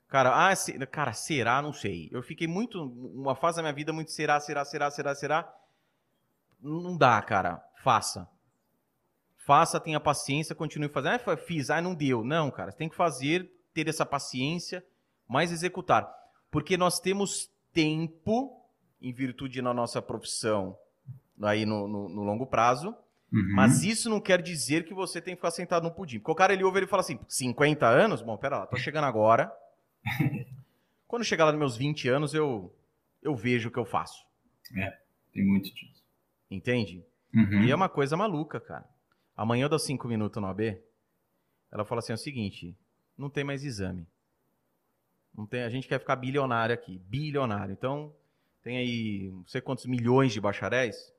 Cara, 0.07 0.47
ah, 0.47 0.55
se, 0.55 0.71
cara, 0.87 1.11
será? 1.11 1.61
Não 1.61 1.73
sei. 1.73 2.07
Eu 2.13 2.23
fiquei 2.23 2.47
muito. 2.47 2.81
Uma 2.81 3.35
fase 3.35 3.57
da 3.57 3.61
minha 3.61 3.73
vida 3.73 3.91
muito 3.91 4.09
será, 4.11 4.39
será, 4.39 4.63
será, 4.63 4.89
será, 4.89 5.13
será. 5.13 5.53
Não 6.61 6.95
dá, 6.95 7.21
cara. 7.21 7.61
Faça. 7.83 8.25
Faça, 9.35 9.77
tenha 9.77 9.99
paciência, 9.99 10.55
continue 10.55 10.87
fazendo. 10.87 11.19
Ah, 11.27 11.35
fiz, 11.35 11.69
ah, 11.69 11.81
não 11.81 11.93
deu. 11.93 12.23
Não, 12.23 12.49
cara. 12.49 12.71
Você 12.71 12.77
tem 12.77 12.87
que 12.87 12.95
fazer, 12.95 13.51
ter 13.73 13.89
essa 13.89 14.05
paciência, 14.05 14.81
mas 15.27 15.51
executar. 15.51 16.09
Porque 16.49 16.77
nós 16.77 17.01
temos 17.01 17.51
tempo, 17.73 18.65
em 19.01 19.11
virtude 19.11 19.61
da 19.61 19.73
nossa 19.73 20.01
profissão, 20.01 20.79
aí 21.41 21.65
no, 21.65 21.87
no, 21.87 22.09
no 22.09 22.23
longo 22.23 22.45
prazo. 22.45 22.95
Uhum. 23.31 23.53
Mas 23.53 23.83
isso 23.83 24.09
não 24.09 24.21
quer 24.21 24.41
dizer 24.41 24.85
que 24.85 24.93
você 24.93 25.21
tem 25.21 25.33
que 25.33 25.39
ficar 25.39 25.51
sentado 25.51 25.83
no 25.83 25.91
pudim. 25.91 26.19
Porque 26.19 26.31
o 26.31 26.35
cara 26.35 26.53
ele 26.53 26.63
ouve 26.63 26.79
ele 26.79 26.87
fala 26.87 27.01
assim: 27.01 27.19
50 27.27 27.87
anos? 27.87 28.21
Bom, 28.21 28.37
pera 28.37 28.59
lá, 28.59 28.67
tô 28.67 28.77
chegando 28.77 29.05
agora. 29.05 29.51
Quando 31.07 31.23
chegar 31.23 31.45
lá 31.45 31.51
nos 31.51 31.59
meus 31.59 31.77
20 31.77 32.09
anos, 32.09 32.33
eu, 32.33 32.73
eu 33.21 33.35
vejo 33.35 33.69
o 33.69 33.71
que 33.71 33.79
eu 33.79 33.85
faço. 33.85 34.25
É, 34.75 34.97
tem 35.33 35.45
muito 35.45 35.73
disso. 35.73 36.03
Entende? 36.49 37.03
Uhum. 37.33 37.63
E 37.63 37.71
é 37.71 37.75
uma 37.75 37.89
coisa 37.89 38.15
maluca, 38.15 38.59
cara. 38.59 38.85
Amanhã 39.35 39.65
eu 39.65 39.69
dou 39.69 39.79
5 39.79 40.07
minutos 40.07 40.41
no 40.41 40.47
AB. 40.47 40.81
Ela 41.71 41.85
fala 41.85 41.99
assim: 41.99 42.13
é 42.13 42.15
o 42.15 42.19
seguinte, 42.19 42.75
não 43.17 43.29
tem 43.29 43.43
mais 43.43 43.63
exame. 43.63 44.07
Não 45.35 45.45
tem, 45.45 45.63
a 45.63 45.69
gente 45.69 45.87
quer 45.87 45.99
ficar 45.99 46.15
bilionário 46.15 46.73
aqui. 46.73 46.97
Bilionário. 47.09 47.73
Então, 47.73 48.13
tem 48.63 48.77
aí 48.77 49.29
não 49.31 49.45
sei 49.45 49.59
quantos 49.59 49.85
milhões 49.85 50.31
de 50.31 50.39
bacharéis, 50.39 51.13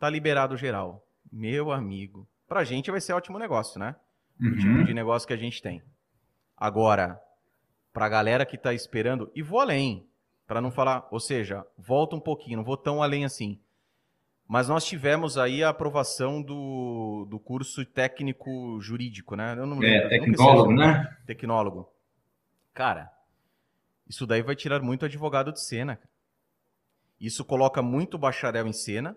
tá 0.00 0.08
liberado 0.08 0.56
geral. 0.56 1.06
Meu 1.30 1.70
amigo, 1.70 2.26
pra 2.48 2.64
gente 2.64 2.90
vai 2.90 3.00
ser 3.00 3.12
ótimo 3.12 3.38
negócio, 3.38 3.78
né? 3.78 3.94
Uhum. 4.40 4.48
O 4.48 4.56
tipo 4.56 4.84
de 4.84 4.94
negócio 4.94 5.28
que 5.28 5.34
a 5.34 5.36
gente 5.36 5.62
tem. 5.62 5.82
Agora, 6.56 7.20
pra 7.92 8.08
galera 8.08 8.46
que 8.46 8.56
tá 8.56 8.72
esperando, 8.72 9.30
e 9.34 9.42
vou 9.42 9.60
além, 9.60 10.08
para 10.46 10.60
não 10.60 10.70
falar, 10.70 11.06
ou 11.10 11.20
seja, 11.20 11.64
volta 11.76 12.16
um 12.16 12.20
pouquinho, 12.20 12.56
não 12.56 12.64
vou 12.64 12.78
tão 12.78 13.02
além 13.02 13.26
assim. 13.26 13.60
Mas 14.48 14.68
nós 14.68 14.84
tivemos 14.84 15.38
aí 15.38 15.62
a 15.62 15.68
aprovação 15.68 16.42
do, 16.42 17.26
do 17.30 17.38
curso 17.38 17.84
técnico 17.84 18.80
jurídico, 18.80 19.36
né? 19.36 19.54
Eu 19.56 19.66
não, 19.66 19.82
é, 19.82 20.08
tecnólogo, 20.08 20.72
né? 20.72 21.16
Tecnólogo. 21.26 21.92
Cara, 22.72 23.12
isso 24.08 24.26
daí 24.26 24.42
vai 24.42 24.56
tirar 24.56 24.80
muito 24.80 25.04
advogado 25.04 25.52
de 25.52 25.62
cena. 25.62 26.00
Isso 27.20 27.44
coloca 27.44 27.80
muito 27.82 28.18
bacharel 28.18 28.66
em 28.66 28.72
cena, 28.72 29.16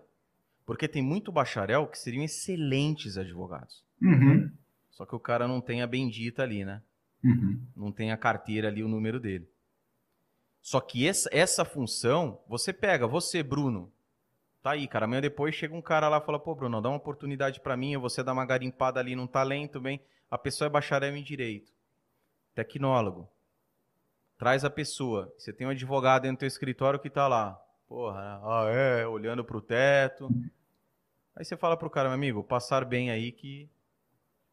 Porque 0.66 0.88
tem 0.88 1.02
muito 1.02 1.30
bacharel 1.30 1.86
que 1.86 1.98
seriam 1.98 2.24
excelentes 2.24 3.18
advogados. 3.18 3.84
Uhum. 4.00 4.50
Só 4.90 5.04
que 5.04 5.14
o 5.14 5.20
cara 5.20 5.46
não 5.46 5.60
tem 5.60 5.82
a 5.82 5.86
bendita 5.86 6.42
ali, 6.42 6.64
né? 6.64 6.82
Uhum. 7.22 7.60
Não 7.76 7.92
tem 7.92 8.12
a 8.12 8.16
carteira 8.16 8.68
ali, 8.68 8.82
o 8.82 8.88
número 8.88 9.18
dele. 9.18 9.48
Só 10.62 10.80
que 10.80 11.06
essa, 11.06 11.28
essa 11.32 11.64
função, 11.64 12.40
você 12.48 12.72
pega, 12.72 13.06
você, 13.06 13.42
Bruno, 13.42 13.92
tá 14.62 14.70
aí, 14.70 14.88
cara. 14.88 15.04
Amanhã 15.04 15.20
depois 15.20 15.54
chega 15.54 15.74
um 15.74 15.82
cara 15.82 16.08
lá 16.08 16.18
e 16.18 16.24
fala, 16.24 16.38
pô, 16.38 16.54
Bruno, 16.54 16.80
dá 16.80 16.88
uma 16.88 16.96
oportunidade 16.96 17.60
para 17.60 17.76
mim, 17.76 17.96
você 17.98 18.22
dá 18.22 18.32
uma 18.32 18.46
garimpada 18.46 18.98
ali 18.98 19.14
num 19.14 19.26
talento, 19.26 19.80
bem. 19.80 20.00
A 20.30 20.38
pessoa 20.38 20.66
é 20.66 20.70
bacharel 20.70 21.14
em 21.16 21.22
direito, 21.22 21.70
tecnólogo. 22.54 23.28
Traz 24.38 24.64
a 24.64 24.70
pessoa. 24.70 25.32
Você 25.38 25.52
tem 25.52 25.66
um 25.66 25.70
advogado 25.70 26.22
dentro 26.22 26.36
do 26.36 26.40
teu 26.40 26.48
escritório 26.48 26.98
que 26.98 27.10
tá 27.10 27.28
lá. 27.28 27.60
Porra, 27.88 28.20
né? 28.20 28.40
ah, 28.42 28.66
é, 28.70 29.06
olhando 29.06 29.44
pro 29.44 29.60
teto. 29.60 30.28
Aí 31.36 31.44
você 31.44 31.56
fala 31.56 31.76
pro 31.76 31.90
cara, 31.90 32.08
meu 32.08 32.14
amigo, 32.14 32.44
passar 32.44 32.84
bem 32.84 33.10
aí 33.10 33.32
que. 33.32 33.68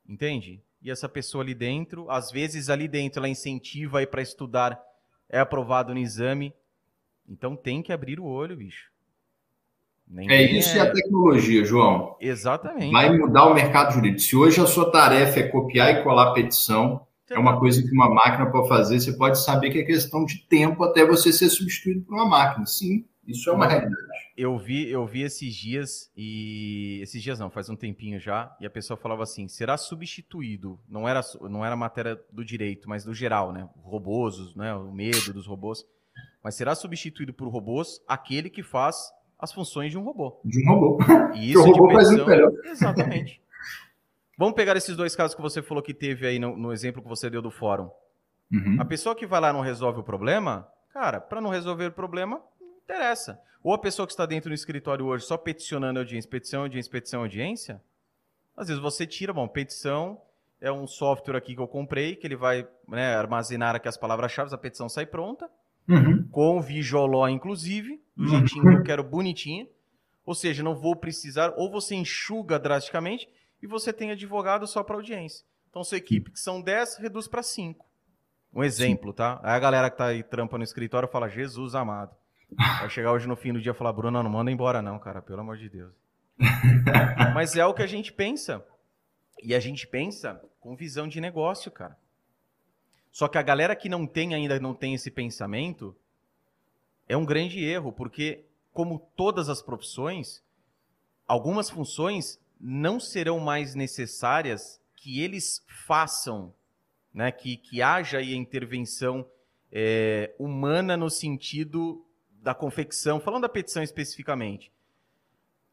Entende? 0.08 0.62
E 0.82 0.90
essa 0.90 1.08
pessoa 1.08 1.44
ali 1.44 1.54
dentro, 1.54 2.10
às 2.10 2.32
vezes 2.32 2.70
ali 2.70 2.88
dentro 2.88 3.20
ela 3.20 3.30
incentiva 3.30 4.00
aí 4.00 4.08
para 4.08 4.22
estudar, 4.22 4.82
é 5.30 5.40
aprovado 5.40 5.94
no 5.94 6.00
exame. 6.00 6.54
Então 7.28 7.56
tem 7.56 7.82
que 7.82 7.94
abrir 7.94 8.20
o 8.20 8.26
olho, 8.26 8.58
bicho. 8.58 8.90
Nem 10.08 10.30
é 10.30 10.42
isso 10.52 10.76
é... 10.76 10.78
e 10.78 10.80
a 10.80 10.92
tecnologia, 10.92 11.64
João. 11.64 12.18
Exatamente. 12.20 12.92
Vai 12.92 13.16
mudar 13.16 13.46
o 13.46 13.54
mercado 13.54 13.94
jurídico. 13.94 14.22
Se 14.22 14.36
hoje 14.36 14.60
a 14.60 14.66
sua 14.66 14.92
tarefa 14.92 15.40
é 15.40 15.48
copiar 15.48 15.92
e 15.92 16.04
colar 16.04 16.34
petição, 16.34 17.08
é 17.30 17.40
uma 17.40 17.58
coisa 17.58 17.82
que 17.82 17.94
uma 17.94 18.10
máquina 18.10 18.52
pode 18.52 18.68
fazer, 18.68 19.00
você 19.00 19.14
pode 19.14 19.42
saber 19.42 19.72
que 19.72 19.80
é 19.80 19.84
questão 19.84 20.26
de 20.26 20.40
tempo 20.50 20.84
até 20.84 21.06
você 21.06 21.32
ser 21.32 21.50
substituído 21.50 22.02
por 22.02 22.16
uma 22.16 22.26
máquina. 22.26 22.66
Sim, 22.66 23.06
isso 23.32 23.50
é 23.50 23.54
uma 23.54 23.68
realidade. 23.68 23.96
Eu 24.38 24.58
vi, 24.58 24.90
eu 24.90 25.06
vi 25.06 25.22
esses 25.22 25.54
dias 25.54 26.12
e 26.16 27.00
esses 27.02 27.22
dias 27.22 27.40
não, 27.40 27.50
faz 27.50 27.70
um 27.70 27.76
tempinho 27.76 28.20
já, 28.20 28.56
e 28.60 28.66
a 28.66 28.70
pessoa 28.70 28.98
falava 28.98 29.24
assim: 29.24 29.48
será 29.48 29.78
substituído? 29.78 30.80
Não 30.88 31.08
era, 31.08 31.22
não 31.50 31.66
era 31.66 31.76
matéria 31.76 32.20
do 32.32 32.44
direito, 32.44 32.88
mas 32.90 33.04
do 33.04 33.14
geral, 33.14 33.52
né? 33.52 33.68
Robôs, 33.78 34.56
né? 34.56 34.74
O 34.74 34.92
medo 34.92 35.34
dos 35.34 35.48
robôs. 35.48 35.86
Mas 36.44 36.56
será 36.56 36.76
substituído 36.76 37.34
por 37.34 37.48
robôs 37.48 38.02
aquele 38.08 38.50
que 38.50 38.64
faz 38.64 39.12
as 39.38 39.52
funções 39.52 39.92
de 39.92 39.98
um 39.98 40.04
robô. 40.04 40.40
De 40.46 40.64
um 40.64 40.74
robô. 40.74 40.98
E 41.36 41.52
isso 41.52 41.62
o 41.62 41.72
robô 41.72 41.92
faz 41.94 42.12
melhor. 42.12 42.52
Exatamente. 42.66 43.42
Vamos 44.38 44.56
pegar 44.56 44.76
esses 44.76 44.96
dois 44.96 45.16
casos 45.16 45.36
que 45.36 45.42
você 45.42 45.62
falou 45.62 45.84
que 45.84 45.94
teve 45.94 46.26
aí 46.26 46.40
no, 46.40 46.58
no 46.58 46.74
exemplo 46.74 47.02
que 47.02 47.08
você 47.08 47.30
deu 47.30 47.42
do 47.42 47.52
fórum. 47.52 47.90
Uhum. 48.52 48.78
A 48.80 48.86
pessoa 48.86 49.16
que 49.16 49.26
vai 49.26 49.40
lá 49.40 49.54
não 49.54 49.62
resolve 49.62 50.00
o 50.00 50.04
problema, 50.04 50.68
cara, 50.94 51.22
para 51.22 51.40
não 51.40 51.50
resolver 51.50 51.86
o 51.88 51.92
problema, 51.92 52.42
interessa. 52.92 53.40
Ou 53.64 53.74
a 53.74 53.78
pessoa 53.78 54.06
que 54.06 54.14
está 54.14 54.26
dentro 54.26 54.50
do 54.50 54.56
escritório 54.56 55.06
hoje 55.06 55.26
só 55.26 55.38
peticionando 55.38 56.00
audiência, 56.00 56.30
petição, 56.30 56.62
audiência, 56.62 56.92
petição, 56.92 57.22
audiência. 57.22 57.82
Às 58.56 58.68
vezes 58.68 58.82
você 58.82 59.06
tira, 59.06 59.34
bom, 59.34 59.48
petição 59.48 60.22
é 60.60 60.72
um 60.72 60.86
software 60.86 61.38
aqui 61.38 61.56
que 61.56 61.62
eu 61.62 61.68
comprei, 61.68 62.16
que 62.16 62.28
ele 62.28 62.36
vai 62.36 62.68
né, 62.88 63.16
armazenar 63.16 63.76
aqui 63.76 63.88
as 63.88 63.98
palavras-chave, 63.98 64.54
a 64.54 64.58
petição 64.58 64.90
sai 64.90 65.06
pronta, 65.06 65.50
uhum. 65.88 66.28
com 66.30 66.58
o 66.58 66.62
Vijoló, 66.62 67.28
inclusive, 67.28 68.02
do 68.16 68.24
uhum. 68.24 68.30
jeitinho 68.30 68.64
que 68.64 68.78
eu 68.78 68.84
quero 68.84 69.04
bonitinho. 69.04 69.68
Ou 70.24 70.36
seja, 70.36 70.62
não 70.62 70.76
vou 70.76 70.96
precisar, 70.96 71.54
ou 71.58 71.72
você 71.72 71.96
enxuga 71.96 72.60
drasticamente 72.60 73.28
e 73.62 73.68
você 73.68 73.92
tem 73.92 74.12
advogado 74.12 74.68
só 74.68 74.84
para 74.84 74.96
audiência. 74.96 75.44
Então, 75.70 75.84
sua 75.84 75.98
equipe, 75.98 76.32
que 76.32 76.40
são 76.40 76.62
10, 76.62 76.98
reduz 76.98 77.28
para 77.28 77.42
5. 77.42 77.86
Um 78.54 78.64
exemplo, 78.64 79.14
tá? 79.14 79.40
Aí 79.42 79.56
a 79.56 79.60
galera 79.60 79.90
que 79.90 79.98
tá 79.98 80.08
aí 80.08 80.22
trampa 80.22 80.58
no 80.58 80.64
escritório 80.64 81.08
fala, 81.08 81.30
Jesus 81.30 81.74
amado. 81.74 82.16
Vai 82.58 82.90
chegar 82.90 83.12
hoje 83.12 83.28
no 83.28 83.36
fim 83.36 83.54
do 83.54 83.62
dia 83.62 83.72
e 83.72 83.76
falar, 83.76 83.94
Bruno, 83.94 84.22
não 84.22 84.30
manda 84.30 84.52
embora 84.52 84.82
não, 84.82 85.00
cara, 85.00 85.22
pelo 85.22 85.42
amor 85.42 85.58
de 85.58 85.70
Deus. 85.70 85.94
Mas 87.34 87.56
é 87.56 87.66
o 87.66 87.74
que 87.74 87.82
a 87.82 87.88
gente 87.88 88.12
pensa. 88.12 88.66
E 89.42 89.56
a 89.56 89.60
gente 89.60 89.88
pensa 89.88 90.42
com 90.60 90.76
visão 90.76 91.08
de 91.08 91.22
negócio, 91.22 91.72
cara. 91.72 91.98
Só 93.12 93.28
que 93.28 93.38
a 93.38 93.42
galera 93.42 93.76
que 93.76 93.90
não 93.90 94.06
tem 94.06 94.34
ainda 94.34 94.60
não 94.60 94.74
tem 94.74 94.94
esse 94.94 95.10
pensamento 95.12 95.96
é 97.08 97.18
um 97.18 97.26
grande 97.26 97.64
erro, 97.64 97.92
porque 97.92 98.46
como 98.72 99.00
todas 99.16 99.50
as 99.50 99.62
profissões, 99.62 100.42
algumas 101.28 101.70
funções 101.70 102.40
não 102.60 103.00
serão 103.00 103.40
mais 103.40 103.76
necessárias 103.76 104.80
que 104.96 105.20
eles 105.22 105.66
façam, 105.86 106.54
né? 107.14 107.32
que, 107.32 107.58
que 107.58 107.82
haja 107.82 108.20
aí 108.20 108.34
a 108.34 108.38
intervenção 108.38 109.28
é, 109.72 110.34
humana 110.38 110.96
no 110.96 111.10
sentido 111.10 112.06
da 112.42 112.54
confecção, 112.56 113.20
falando 113.20 113.44
da 113.44 113.50
petição 113.50 113.84
especificamente, 113.84 114.72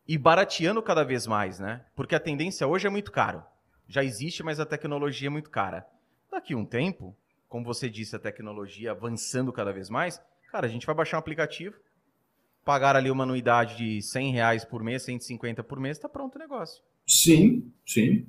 e 0.07 0.17
barateando 0.17 0.83
cada 0.83 1.03
vez 1.05 1.27
mais, 1.27 1.59
né? 1.59 1.85
Porque 1.95 2.15
a 2.15 2.21
tendência 2.21 2.67
hoje 2.67 2.87
é 2.87 2.91
muito 2.91 3.11
caro. 3.11 3.43
Já 3.87 4.05
existe, 4.05 4.43
mas 4.43 4.61
a 4.61 4.67
tecnologia 4.67 5.29
é 5.29 5.31
muito 5.31 5.51
cara. 5.51 5.87
Daqui 6.31 6.53
a 6.53 6.57
um 6.57 6.65
tempo, 6.65 7.17
como 7.49 7.65
você 7.65 7.89
disse, 7.89 8.15
a 8.15 8.19
tecnologia 8.19 8.91
avançando 8.91 9.53
cada 9.53 9.73
vez 9.73 9.89
mais, 9.89 10.21
cara, 10.51 10.67
a 10.67 10.71
gente 10.71 10.87
vai 10.87 10.95
baixar 10.95 11.17
um 11.17 11.21
aplicativo, 11.21 11.77
pagar 12.65 12.97
ali 12.97 13.11
uma 13.11 13.25
anuidade 13.25 13.77
de 13.77 14.03
100 14.03 14.33
reais 14.33 14.65
por 14.65 14.83
mês, 14.83 15.03
150 15.03 15.63
por 15.65 15.81
mês, 15.81 15.97
está 15.97 16.09
pronto 16.09 16.37
o 16.37 16.39
negócio. 16.39 16.83
Sim, 17.07 17.73
sim. 17.87 18.27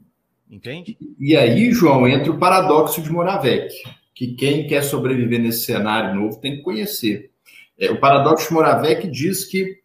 Entende? 0.50 0.98
E 1.20 1.36
aí, 1.36 1.72
João, 1.72 2.08
entra 2.08 2.32
o 2.32 2.40
paradoxo 2.40 3.02
de 3.02 3.12
Moravec, 3.12 3.74
que 4.16 4.34
quem 4.34 4.66
quer 4.66 4.82
sobreviver 4.82 5.40
nesse 5.40 5.66
cenário 5.66 6.20
novo 6.20 6.40
tem 6.40 6.58
que 6.58 6.62
conhecer. 6.62 7.32
É, 7.80 7.90
o 7.90 8.00
paradoxo 8.00 8.48
de 8.48 8.54
Moravec 8.54 9.08
diz 9.10 9.46
que 9.46 9.78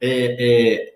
é, 0.00 0.88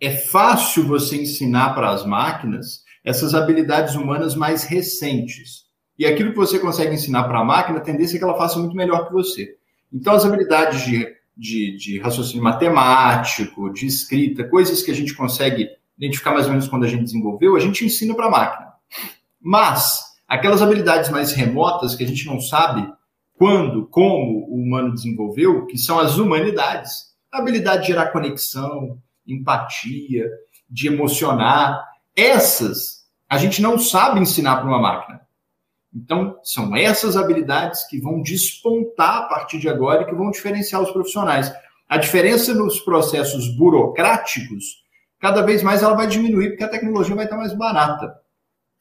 é, 0.00 0.08
é 0.08 0.10
fácil 0.10 0.86
você 0.86 1.16
ensinar 1.16 1.74
para 1.74 1.90
as 1.90 2.06
máquinas 2.06 2.82
essas 3.04 3.34
habilidades 3.34 3.94
humanas 3.94 4.34
mais 4.34 4.64
recentes. 4.64 5.64
E 5.98 6.06
aquilo 6.06 6.30
que 6.30 6.38
você 6.38 6.58
consegue 6.58 6.94
ensinar 6.94 7.24
para 7.24 7.38
a 7.38 7.44
máquina, 7.44 7.78
a 7.78 7.82
tendência 7.82 8.16
é 8.16 8.18
que 8.18 8.24
ela 8.24 8.36
faça 8.36 8.58
muito 8.58 8.74
melhor 8.74 9.06
que 9.06 9.12
você. 9.12 9.56
Então, 9.92 10.14
as 10.14 10.24
habilidades 10.24 10.84
de, 10.84 11.06
de, 11.36 11.76
de 11.76 11.98
raciocínio 12.00 12.42
matemático, 12.42 13.72
de 13.72 13.86
escrita, 13.86 14.48
coisas 14.48 14.82
que 14.82 14.90
a 14.90 14.94
gente 14.94 15.14
consegue 15.14 15.68
identificar 15.96 16.32
mais 16.32 16.46
ou 16.46 16.52
menos 16.52 16.66
quando 16.66 16.84
a 16.84 16.88
gente 16.88 17.04
desenvolveu, 17.04 17.54
a 17.54 17.60
gente 17.60 17.84
ensina 17.84 18.14
para 18.14 18.26
a 18.26 18.30
máquina. 18.30 18.72
Mas, 19.40 20.00
aquelas 20.26 20.62
habilidades 20.62 21.10
mais 21.10 21.32
remotas 21.32 21.94
que 21.94 22.02
a 22.02 22.08
gente 22.08 22.26
não 22.26 22.40
sabe 22.40 22.90
quando, 23.36 23.86
como 23.86 24.46
o 24.48 24.62
humano 24.62 24.94
desenvolveu, 24.94 25.66
que 25.66 25.76
são 25.76 25.98
as 25.98 26.16
humanidades. 26.16 27.14
A 27.32 27.38
habilidade 27.38 27.82
de 27.82 27.88
gerar 27.88 28.12
conexão, 28.12 28.98
empatia, 29.26 30.28
de 30.68 30.86
emocionar. 30.86 31.84
Essas 32.16 33.04
a 33.28 33.38
gente 33.38 33.60
não 33.60 33.78
sabe 33.78 34.20
ensinar 34.20 34.56
para 34.56 34.66
uma 34.66 34.78
máquina. 34.78 35.20
Então, 35.92 36.38
são 36.42 36.76
essas 36.76 37.16
habilidades 37.16 37.84
que 37.88 38.00
vão 38.00 38.22
despontar 38.22 39.18
a 39.18 39.22
partir 39.22 39.58
de 39.58 39.68
agora 39.68 40.02
e 40.02 40.06
que 40.06 40.14
vão 40.14 40.30
diferenciar 40.30 40.82
os 40.82 40.90
profissionais. 40.90 41.52
A 41.88 41.96
diferença 41.96 42.54
nos 42.54 42.80
processos 42.80 43.48
burocráticos, 43.56 44.84
cada 45.20 45.42
vez 45.42 45.62
mais 45.62 45.82
ela 45.82 45.94
vai 45.94 46.06
diminuir, 46.06 46.50
porque 46.50 46.64
a 46.64 46.68
tecnologia 46.68 47.14
vai 47.14 47.24
estar 47.24 47.36
mais 47.36 47.52
barata. 47.54 48.14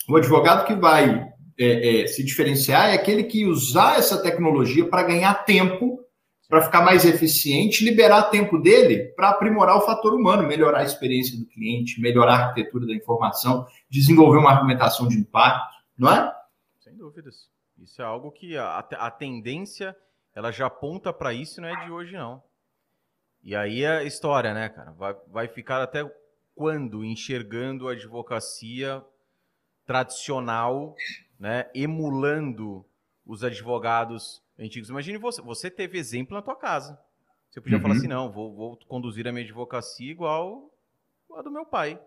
O 0.07 0.15
advogado 0.15 0.65
que 0.65 0.75
vai 0.75 1.32
é, 1.57 2.01
é, 2.01 2.07
se 2.07 2.23
diferenciar 2.23 2.89
é 2.89 2.93
aquele 2.93 3.23
que 3.23 3.45
usar 3.45 3.97
essa 3.97 4.21
tecnologia 4.21 4.87
para 4.87 5.03
ganhar 5.03 5.33
tempo, 5.45 6.03
para 6.49 6.61
ficar 6.61 6.81
mais 6.83 7.05
eficiente, 7.05 7.83
liberar 7.83 8.23
tempo 8.23 8.57
dele 8.57 9.13
para 9.15 9.29
aprimorar 9.29 9.77
o 9.77 9.81
fator 9.81 10.13
humano, 10.13 10.47
melhorar 10.47 10.79
a 10.79 10.83
experiência 10.83 11.37
do 11.37 11.45
cliente, 11.45 12.01
melhorar 12.01 12.33
a 12.33 12.45
arquitetura 12.47 12.85
da 12.85 12.93
informação, 12.93 13.65
desenvolver 13.89 14.37
uma 14.37 14.51
argumentação 14.51 15.07
de 15.07 15.17
impacto, 15.17 15.75
não 15.97 16.11
é? 16.11 16.35
Sem 16.79 16.95
dúvidas. 16.95 17.49
Isso 17.77 18.01
é 18.01 18.05
algo 18.05 18.31
que 18.31 18.57
a, 18.57 18.79
a 18.79 19.11
tendência 19.11 19.95
ela 20.35 20.51
já 20.51 20.67
aponta 20.67 21.13
para 21.13 21.33
isso, 21.33 21.61
não 21.61 21.69
é 21.69 21.85
de 21.85 21.91
hoje 21.91 22.13
não. 22.13 22.41
E 23.43 23.55
aí 23.55 23.83
é 23.83 23.97
a 23.97 24.03
história, 24.03 24.53
né, 24.53 24.69
cara? 24.69 24.91
Vai, 24.91 25.15
vai 25.27 25.47
ficar 25.47 25.81
até 25.81 26.09
quando 26.55 27.03
enxergando 27.03 27.87
a 27.87 27.91
advocacia 27.91 29.03
tradicional 29.85 30.95
né, 31.43 31.69
emulando 31.75 32.85
os 33.25 33.43
advogados 33.43 34.41
antigos. 34.57 34.89
Imagine 34.89 35.17
você, 35.17 35.41
você 35.41 35.69
teve 35.69 35.97
exemplo 35.97 36.33
na 36.33 36.41
tua 36.41 36.55
casa. 36.55 36.97
Você 37.49 37.59
podia 37.59 37.75
uhum. 37.75 37.81
falar 37.81 37.95
assim, 37.95 38.07
não, 38.07 38.31
vou, 38.31 38.55
vou, 38.55 38.77
conduzir 38.87 39.27
a 39.27 39.31
minha 39.33 39.43
advocacia 39.43 40.09
igual 40.09 40.71
a 41.35 41.41
do 41.41 41.51
meu 41.51 41.65
pai, 41.65 41.99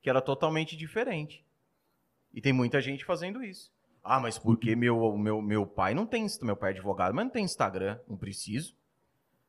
que 0.00 0.08
era 0.08 0.22
totalmente 0.22 0.78
diferente. 0.78 1.44
E 2.32 2.40
tem 2.40 2.54
muita 2.54 2.80
gente 2.80 3.04
fazendo 3.04 3.44
isso. 3.44 3.70
Ah, 4.02 4.18
mas 4.18 4.38
porque 4.38 4.72
uhum. 4.72 4.78
meu, 4.78 5.18
meu, 5.18 5.42
meu 5.42 5.66
pai 5.66 5.92
não 5.92 6.06
tem, 6.06 6.26
meu 6.40 6.56
pai 6.56 6.70
é 6.70 6.74
advogado, 6.74 7.14
mas 7.14 7.26
não 7.26 7.32
tem 7.32 7.44
Instagram, 7.44 8.00
não 8.08 8.16
preciso. 8.16 8.74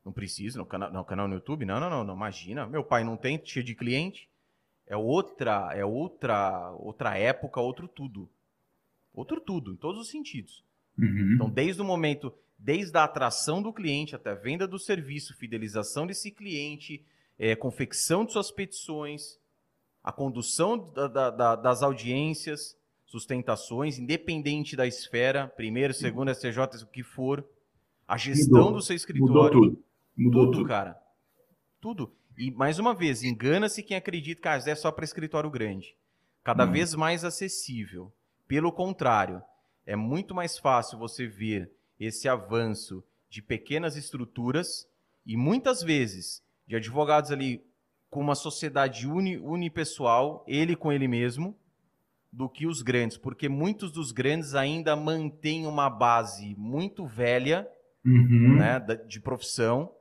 Não 0.04 0.12
preciso, 0.12 0.58
no 0.58 0.66
canal, 0.66 0.92
no 0.92 1.06
canal 1.06 1.26
no 1.26 1.36
YouTube, 1.36 1.64
não, 1.64 1.80
não, 1.80 1.90
não, 1.90 2.04
não, 2.04 2.16
imagina. 2.16 2.68
Meu 2.68 2.84
pai 2.84 3.06
não 3.06 3.16
tem, 3.16 3.42
cheio 3.46 3.66
de 3.66 3.76
cliente. 3.76 4.30
É 4.86 4.98
outra, 4.98 5.72
é 5.74 5.86
outra, 5.86 6.70
outra 6.74 7.18
época, 7.18 7.62
outro 7.62 7.88
tudo. 7.88 8.30
Outro 9.16 9.40
tudo, 9.40 9.72
em 9.72 9.76
todos 9.76 10.02
os 10.02 10.10
sentidos. 10.10 10.64
Uhum. 10.98 11.34
Então, 11.34 11.50
desde 11.50 11.82
o 11.82 11.86
momento, 11.86 12.34
desde 12.58 12.98
a 12.98 13.04
atração 13.04 13.62
do 13.62 13.74
cliente 13.74 14.16
até 14.16 14.32
a 14.32 14.36
venda 14.36 14.68
do 14.68 14.80
serviço, 14.80 15.36
fidelização 15.36 16.06
desse 16.06 16.32
cliente, 16.32 17.04
é, 17.38 17.56
confecção 17.56 18.26
de 18.26 18.32
suas 18.32 18.52
petições, 18.52 19.40
a 20.04 20.12
condução 20.12 20.92
da, 20.94 21.08
da, 21.08 21.30
da, 21.32 21.56
das 21.56 21.82
audiências, 21.82 22.78
sustentações, 23.06 23.98
independente 23.98 24.76
da 24.76 24.86
esfera, 24.86 25.48
primeiro, 25.48 25.94
segundo, 25.94 26.34
STJ, 26.34 26.84
o 26.84 26.88
que 26.88 27.04
for, 27.04 27.48
a 28.08 28.18
gestão 28.18 28.66
Mudou. 28.66 28.74
do 28.74 28.82
seu 28.82 28.96
escritório. 28.96 29.34
Mudou 29.34 29.50
tudo. 29.50 29.84
Mudou 30.18 30.46
tudo, 30.46 30.58
tudo. 30.58 30.68
cara. 30.68 30.98
Tudo. 31.82 32.12
E, 32.38 32.52
mais 32.52 32.80
uma 32.80 32.94
vez, 32.94 33.24
engana-se 33.24 33.82
quem 33.82 33.96
acredita 33.98 34.42
que 34.42 34.48
ah, 34.48 34.60
é 34.66 34.76
só 34.76 34.92
para 34.92 35.06
escritório 35.06 35.50
grande. 35.50 35.96
Cada 36.44 36.66
hum. 36.66 36.72
vez 36.72 36.94
mais 36.94 37.24
acessível. 37.24 38.12
Pelo 38.48 38.72
contrário, 38.72 39.42
é 39.86 39.96
muito 39.96 40.34
mais 40.36 40.58
fácil 40.58 40.98
você 40.98 41.28
ver 41.28 41.72
esse 42.00 42.28
avanço 42.28 43.04
de 43.30 43.42
pequenas 43.42 43.96
estruturas 43.96 44.88
e 45.26 45.36
muitas 45.36 45.82
vezes 45.82 46.44
de 46.68 46.76
advogados 46.76 47.32
ali 47.32 47.64
com 48.10 48.22
uma 48.22 48.36
sociedade 48.36 49.08
uni, 49.08 49.38
unipessoal, 49.38 50.44
ele 50.48 50.76
com 50.76 50.92
ele 50.92 51.08
mesmo, 51.08 51.58
do 52.32 52.50
que 52.50 52.68
os 52.68 52.82
grandes, 52.82 53.18
porque 53.18 53.48
muitos 53.48 53.92
dos 53.92 54.12
grandes 54.12 54.56
ainda 54.56 54.96
mantêm 54.96 55.66
uma 55.66 55.90
base 55.90 56.54
muito 56.56 57.06
velha 57.06 57.68
uhum. 58.06 58.58
né, 58.58 58.80
de 59.08 59.20
profissão, 59.22 59.92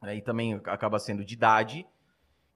aí 0.00 0.22
também 0.22 0.54
acaba 0.64 0.98
sendo 0.98 1.24
de 1.24 1.34
idade, 1.34 1.86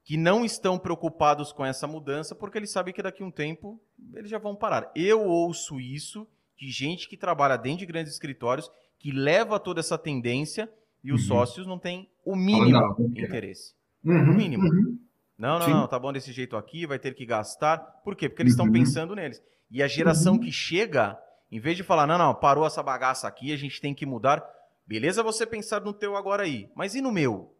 que 0.04 0.16
não 0.16 0.44
estão 0.44 0.78
preocupados 0.78 1.52
com 1.52 1.64
essa 1.64 1.86
mudança 1.86 2.34
porque 2.34 2.58
eles 2.58 2.70
sabem 2.70 2.92
que 2.92 3.02
daqui 3.02 3.22
a 3.22 3.26
um 3.26 3.30
tempo 3.30 3.80
eles 4.14 4.30
já 4.30 4.38
vão 4.38 4.54
parar. 4.54 4.90
Eu 4.94 5.22
ouço 5.22 5.80
isso 5.80 6.26
de 6.58 6.70
gente 6.70 7.08
que 7.08 7.16
trabalha 7.16 7.56
dentro 7.56 7.80
de 7.80 7.86
grandes 7.86 8.12
escritórios, 8.12 8.70
que 8.98 9.12
leva 9.12 9.58
toda 9.58 9.80
essa 9.80 9.98
tendência 9.98 10.70
e 11.02 11.12
os 11.12 11.22
uhum. 11.22 11.28
sócios 11.28 11.66
não 11.66 11.78
têm 11.78 12.08
o 12.24 12.36
mínimo 12.36 12.70
não, 12.70 12.96
não 12.96 13.06
interesse. 13.06 13.74
Uhum, 14.04 14.30
o 14.30 14.34
mínimo. 14.34 14.64
Uhum. 14.64 14.98
Não, 15.38 15.58
não, 15.58 15.66
Sim. 15.66 15.72
não, 15.72 15.88
tá 15.88 15.98
bom 15.98 16.12
desse 16.12 16.32
jeito 16.32 16.56
aqui, 16.56 16.86
vai 16.86 16.98
ter 16.98 17.14
que 17.14 17.26
gastar. 17.26 17.78
Por 18.04 18.14
quê? 18.14 18.28
Porque 18.28 18.42
eles 18.42 18.52
estão 18.52 18.66
uhum. 18.66 18.72
pensando 18.72 19.14
neles. 19.14 19.42
E 19.70 19.82
a 19.82 19.88
geração 19.88 20.34
uhum. 20.34 20.40
que 20.40 20.52
chega, 20.52 21.18
em 21.50 21.58
vez 21.58 21.76
de 21.76 21.82
falar, 21.82 22.06
não, 22.06 22.18
não, 22.18 22.34
parou 22.34 22.66
essa 22.66 22.82
bagaça 22.82 23.26
aqui, 23.26 23.52
a 23.52 23.56
gente 23.56 23.80
tem 23.80 23.94
que 23.94 24.06
mudar. 24.06 24.44
Beleza 24.86 25.22
você 25.22 25.46
pensar 25.46 25.80
no 25.80 25.92
teu 25.92 26.16
agora 26.16 26.44
aí, 26.44 26.68
mas 26.74 26.94
e 26.94 27.00
no 27.00 27.10
meu? 27.10 27.52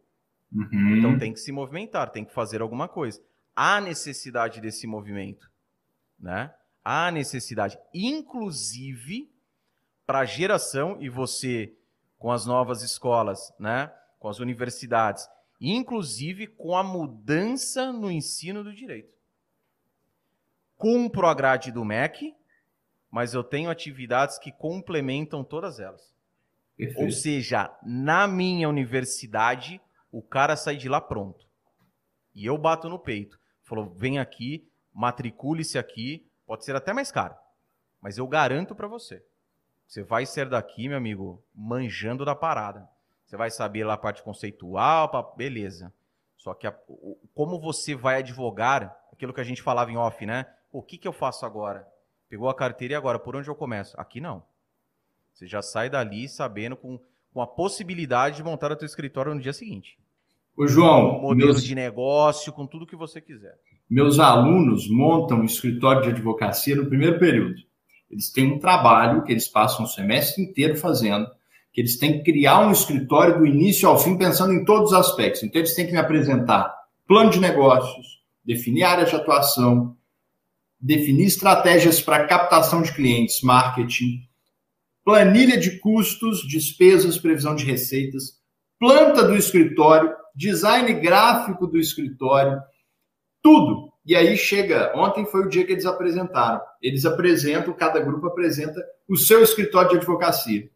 Uhum. 0.53 0.97
Então 0.97 1.17
tem 1.17 1.33
que 1.33 1.39
se 1.39 1.51
movimentar, 1.51 2.11
tem 2.11 2.23
que 2.23 2.33
fazer 2.33 2.61
alguma 2.61 2.87
coisa. 2.87 3.21
Há 3.55 3.81
necessidade 3.81 4.61
desse 4.61 4.85
movimento, 4.85 5.49
né? 6.19 6.53
Há 6.83 7.09
necessidade, 7.11 7.77
inclusive 7.93 9.31
para 10.05 10.19
a 10.19 10.25
geração 10.25 10.97
e 11.01 11.09
você 11.09 11.73
com 12.17 12.31
as 12.31 12.45
novas 12.45 12.81
escolas, 12.83 13.53
né? 13.59 13.91
Com 14.19 14.27
as 14.29 14.39
universidades, 14.39 15.27
inclusive 15.59 16.47
com 16.47 16.75
a 16.75 16.83
mudança 16.83 17.91
no 17.91 18.11
ensino 18.11 18.63
do 18.63 18.73
direito. 18.73 19.13
Cumpro 20.77 21.27
a 21.27 21.33
grade 21.33 21.71
do 21.71 21.85
MEC, 21.85 22.35
mas 23.09 23.33
eu 23.33 23.43
tenho 23.43 23.69
atividades 23.69 24.37
que 24.37 24.51
complementam 24.51 25.43
todas 25.43 25.79
elas. 25.79 26.13
Perfeito. 26.75 27.05
Ou 27.05 27.11
seja, 27.11 27.73
na 27.83 28.27
minha 28.27 28.67
universidade, 28.67 29.79
o 30.13 30.21
cara 30.21 30.55
sai 30.55 30.77
de 30.77 30.87
lá 30.87 31.01
pronto. 31.01 31.45
E 32.35 32.45
eu 32.45 32.55
bato 32.55 32.87
no 32.87 32.99
peito. 32.99 33.39
Falou: 33.63 33.89
vem 33.89 34.19
aqui, 34.19 34.69
matricule-se 34.93 35.77
aqui, 35.77 36.29
pode 36.45 36.63
ser 36.63 36.75
até 36.75 36.93
mais 36.93 37.11
caro, 37.11 37.35
mas 37.99 38.19
eu 38.19 38.27
garanto 38.27 38.75
para 38.75 38.87
você. 38.87 39.25
Você 39.87 40.03
vai 40.03 40.25
ser 40.25 40.47
daqui, 40.47 40.87
meu 40.87 40.97
amigo, 40.97 41.43
manjando 41.53 42.23
da 42.23 42.35
parada. 42.35 42.87
Você 43.25 43.35
vai 43.35 43.49
saber 43.49 43.83
lá 43.83 43.93
a 43.93 43.97
parte 43.97 44.21
conceitual, 44.21 45.33
beleza. 45.35 45.91
Só 46.37 46.53
que 46.53 46.67
a, 46.67 46.75
como 47.33 47.59
você 47.59 47.95
vai 47.95 48.17
advogar, 48.19 48.95
aquilo 49.11 49.33
que 49.33 49.41
a 49.41 49.45
gente 49.45 49.61
falava 49.61 49.91
em 49.91 49.97
off, 49.97 50.25
né? 50.25 50.45
O 50.71 50.81
que, 50.81 50.97
que 50.97 51.07
eu 51.07 51.13
faço 51.13 51.45
agora? 51.45 51.87
Pegou 52.29 52.49
a 52.49 52.55
carteira 52.55 52.93
e 52.93 52.97
agora, 52.97 53.17
por 53.17 53.35
onde 53.35 53.47
eu 53.47 53.55
começo? 53.55 53.99
Aqui 53.99 54.21
não. 54.21 54.43
Você 55.33 55.47
já 55.47 55.61
sai 55.61 55.89
dali 55.89 56.27
sabendo 56.27 56.75
com, 56.75 56.99
com 57.33 57.41
a 57.41 57.47
possibilidade 57.47 58.37
de 58.37 58.43
montar 58.43 58.71
o 58.71 58.75
teu 58.75 58.85
escritório 58.85 59.33
no 59.33 59.41
dia 59.41 59.53
seguinte. 59.53 59.97
O 60.55 60.67
João, 60.67 61.15
com 61.15 61.21
modelo 61.21 61.53
meus... 61.53 61.63
de 61.63 61.73
negócio, 61.73 62.53
com 62.53 62.67
tudo 62.67 62.85
que 62.85 62.95
você 62.95 63.19
quiser. 63.19 63.55
Meus 63.89 64.19
alunos 64.19 64.89
montam 64.89 65.39
um 65.39 65.45
escritório 65.45 66.03
de 66.03 66.09
advocacia 66.09 66.75
no 66.75 66.85
primeiro 66.85 67.19
período. 67.19 67.55
Eles 68.09 68.31
têm 68.31 68.53
um 68.53 68.59
trabalho 68.59 69.23
que 69.23 69.31
eles 69.31 69.47
passam 69.47 69.85
o 69.85 69.87
semestre 69.87 70.43
inteiro 70.43 70.75
fazendo, 70.75 71.27
que 71.71 71.81
eles 71.81 71.97
têm 71.97 72.13
que 72.13 72.31
criar 72.31 72.59
um 72.67 72.71
escritório 72.71 73.39
do 73.39 73.45
início 73.45 73.89
ao 73.89 73.97
fim, 73.97 74.15
pensando 74.15 74.53
em 74.53 74.63
todos 74.63 74.91
os 74.91 74.97
aspectos. 74.97 75.41
Então, 75.41 75.59
eles 75.59 75.73
têm 75.73 75.87
que 75.87 75.91
me 75.91 75.97
apresentar 75.97 76.71
plano 77.07 77.31
de 77.31 77.39
negócios, 77.39 78.21
definir 78.45 78.83
área 78.83 79.05
de 79.05 79.15
atuação, 79.15 79.97
definir 80.79 81.25
estratégias 81.25 81.99
para 81.99 82.27
captação 82.27 82.83
de 82.83 82.93
clientes, 82.93 83.41
marketing, 83.41 84.21
planilha 85.03 85.57
de 85.57 85.79
custos, 85.79 86.47
despesas, 86.47 87.17
previsão 87.17 87.55
de 87.55 87.65
receitas, 87.65 88.39
planta 88.79 89.23
do 89.23 89.35
escritório, 89.35 90.13
design 90.35 90.91
gráfico 90.93 91.67
do 91.67 91.77
escritório, 91.77 92.61
tudo. 93.41 93.91
E 94.05 94.15
aí 94.15 94.35
chega, 94.35 94.91
ontem 94.95 95.25
foi 95.25 95.45
o 95.45 95.49
dia 95.49 95.65
que 95.65 95.71
eles 95.71 95.85
apresentaram. 95.85 96.61
Eles 96.81 97.05
apresentam, 97.05 97.73
cada 97.73 97.99
grupo 97.99 98.27
apresenta 98.27 98.83
o 99.07 99.15
seu 99.15 99.41
escritório 99.41 99.91
de 99.91 99.97
advocacia. 99.97 100.69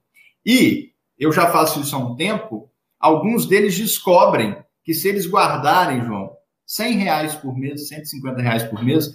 E 0.45 0.91
eu 1.19 1.31
já 1.31 1.47
faço 1.47 1.81
isso 1.81 1.95
há 1.95 1.99
um 1.99 2.15
tempo, 2.15 2.69
alguns 2.99 3.45
deles 3.45 3.77
descobrem 3.77 4.57
que 4.83 4.93
se 4.93 5.09
eles 5.09 5.29
guardarem, 5.29 6.05
João, 6.05 6.31
100 6.65 6.93
reais 6.93 7.35
por 7.35 7.57
mês, 7.57 7.87
150 7.87 8.41
reais 8.41 8.63
por 8.63 8.83
mês, 8.83 9.13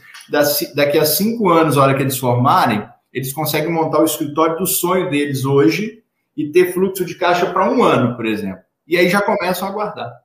daqui 0.75 0.99
a 0.99 1.05
cinco 1.05 1.49
anos, 1.49 1.77
a 1.77 1.83
hora 1.83 1.95
que 1.95 2.03
eles 2.03 2.19
formarem, 2.19 2.87
eles 3.13 3.33
conseguem 3.33 3.71
montar 3.71 4.01
o 4.01 4.05
escritório 4.05 4.57
do 4.57 4.67
sonho 4.67 5.11
deles 5.11 5.45
hoje 5.45 6.03
e 6.37 6.51
ter 6.51 6.73
fluxo 6.73 7.05
de 7.05 7.15
caixa 7.15 7.51
para 7.53 7.71
um 7.71 7.83
ano, 7.83 8.17
por 8.17 8.27
exemplo. 8.27 8.63
E 8.87 8.97
aí 8.97 9.09
já 9.09 9.21
começam 9.21 9.69
a 9.69 9.71
guardar. 9.71 10.22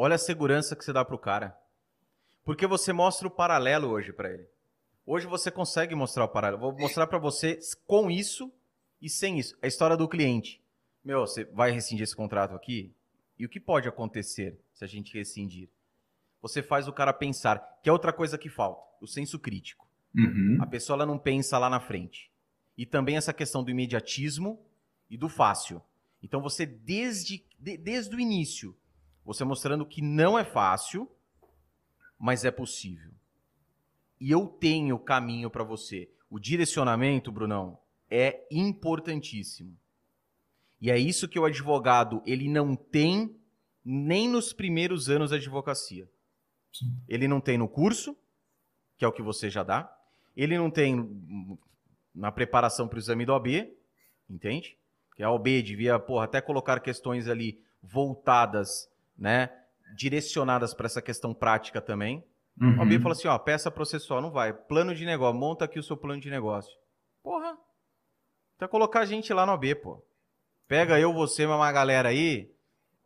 Olha 0.00 0.14
a 0.14 0.18
segurança 0.18 0.76
que 0.76 0.84
você 0.84 0.92
dá 0.92 1.04
para 1.04 1.16
o 1.16 1.18
cara. 1.18 1.58
Porque 2.44 2.68
você 2.68 2.92
mostra 2.92 3.26
o 3.26 3.30
paralelo 3.30 3.88
hoje 3.88 4.12
para 4.12 4.32
ele. 4.32 4.46
Hoje 5.04 5.26
você 5.26 5.50
consegue 5.50 5.92
mostrar 5.92 6.24
o 6.24 6.28
paralelo. 6.28 6.60
Vou 6.60 6.72
mostrar 6.78 7.08
para 7.08 7.18
você 7.18 7.58
com 7.84 8.08
isso 8.08 8.48
e 9.02 9.10
sem 9.10 9.40
isso. 9.40 9.58
A 9.60 9.66
história 9.66 9.96
do 9.96 10.08
cliente. 10.08 10.62
Meu, 11.04 11.22
você 11.22 11.44
vai 11.46 11.72
rescindir 11.72 12.04
esse 12.04 12.14
contrato 12.14 12.54
aqui? 12.54 12.94
E 13.36 13.44
o 13.44 13.48
que 13.48 13.58
pode 13.58 13.88
acontecer 13.88 14.56
se 14.72 14.84
a 14.84 14.86
gente 14.86 15.18
rescindir? 15.18 15.68
Você 16.40 16.62
faz 16.62 16.86
o 16.86 16.92
cara 16.92 17.12
pensar, 17.12 17.58
que 17.82 17.88
é 17.88 17.92
outra 17.92 18.12
coisa 18.12 18.38
que 18.38 18.48
falta, 18.48 18.80
o 19.00 19.06
senso 19.08 19.36
crítico. 19.36 19.88
Uhum. 20.14 20.58
A 20.60 20.66
pessoa 20.66 20.94
ela 20.94 21.06
não 21.06 21.18
pensa 21.18 21.58
lá 21.58 21.68
na 21.68 21.80
frente. 21.80 22.30
E 22.76 22.86
também 22.86 23.16
essa 23.16 23.32
questão 23.32 23.64
do 23.64 23.70
imediatismo 23.72 24.64
e 25.10 25.16
do 25.16 25.28
fácil. 25.28 25.82
Então 26.22 26.40
você, 26.40 26.64
desde, 26.64 27.44
de, 27.58 27.76
desde 27.76 28.14
o 28.14 28.20
início, 28.20 28.76
você 29.28 29.44
mostrando 29.44 29.84
que 29.84 30.00
não 30.00 30.38
é 30.38 30.42
fácil, 30.42 31.06
mas 32.18 32.46
é 32.46 32.50
possível. 32.50 33.12
E 34.18 34.30
eu 34.30 34.46
tenho 34.46 34.98
caminho 34.98 35.50
para 35.50 35.62
você. 35.62 36.10
O 36.30 36.38
direcionamento, 36.38 37.30
Brunão, 37.30 37.78
é 38.10 38.46
importantíssimo. 38.50 39.76
E 40.80 40.90
é 40.90 40.98
isso 40.98 41.28
que 41.28 41.38
o 41.38 41.44
advogado 41.44 42.22
ele 42.24 42.48
não 42.48 42.74
tem 42.74 43.38
nem 43.84 44.26
nos 44.26 44.54
primeiros 44.54 45.10
anos 45.10 45.28
da 45.28 45.36
advocacia. 45.36 46.08
Sim. 46.72 46.98
Ele 47.06 47.28
não 47.28 47.38
tem 47.38 47.58
no 47.58 47.68
curso, 47.68 48.16
que 48.96 49.04
é 49.04 49.08
o 49.08 49.12
que 49.12 49.20
você 49.20 49.50
já 49.50 49.62
dá. 49.62 49.94
Ele 50.34 50.56
não 50.56 50.70
tem 50.70 51.06
na 52.14 52.32
preparação 52.32 52.88
para 52.88 52.96
o 52.96 52.98
exame 52.98 53.26
do 53.26 53.34
OB, 53.34 53.76
entende? 54.30 54.78
Que 55.14 55.22
a 55.22 55.30
OB 55.30 55.62
devia, 55.62 55.98
porra, 55.98 56.24
até 56.24 56.40
colocar 56.40 56.80
questões 56.80 57.28
ali 57.28 57.62
voltadas, 57.82 58.88
né, 59.18 59.50
direcionadas 59.96 60.72
para 60.72 60.86
essa 60.86 61.02
questão 61.02 61.34
prática 61.34 61.80
também. 61.80 62.24
Uhum. 62.60 62.80
A 62.80 62.82
OB 62.82 62.98
fala 63.00 63.12
assim, 63.14 63.28
ó, 63.28 63.38
peça 63.38 63.70
processual, 63.70 64.22
não 64.22 64.30
vai. 64.30 64.52
Plano 64.52 64.94
de 64.94 65.04
negócio, 65.04 65.38
monta 65.38 65.64
aqui 65.64 65.78
o 65.78 65.82
seu 65.82 65.96
plano 65.96 66.20
de 66.20 66.30
negócio. 66.30 66.72
Porra, 67.22 67.56
então 68.56 68.68
colocar 68.68 69.00
a 69.00 69.04
gente 69.04 69.32
lá 69.32 69.46
no 69.46 69.52
AB, 69.52 69.74
pô. 69.76 70.02
Pega 70.66 70.98
eu, 71.00 71.12
você, 71.12 71.46
uma 71.46 71.72
galera 71.72 72.10
aí, 72.10 72.52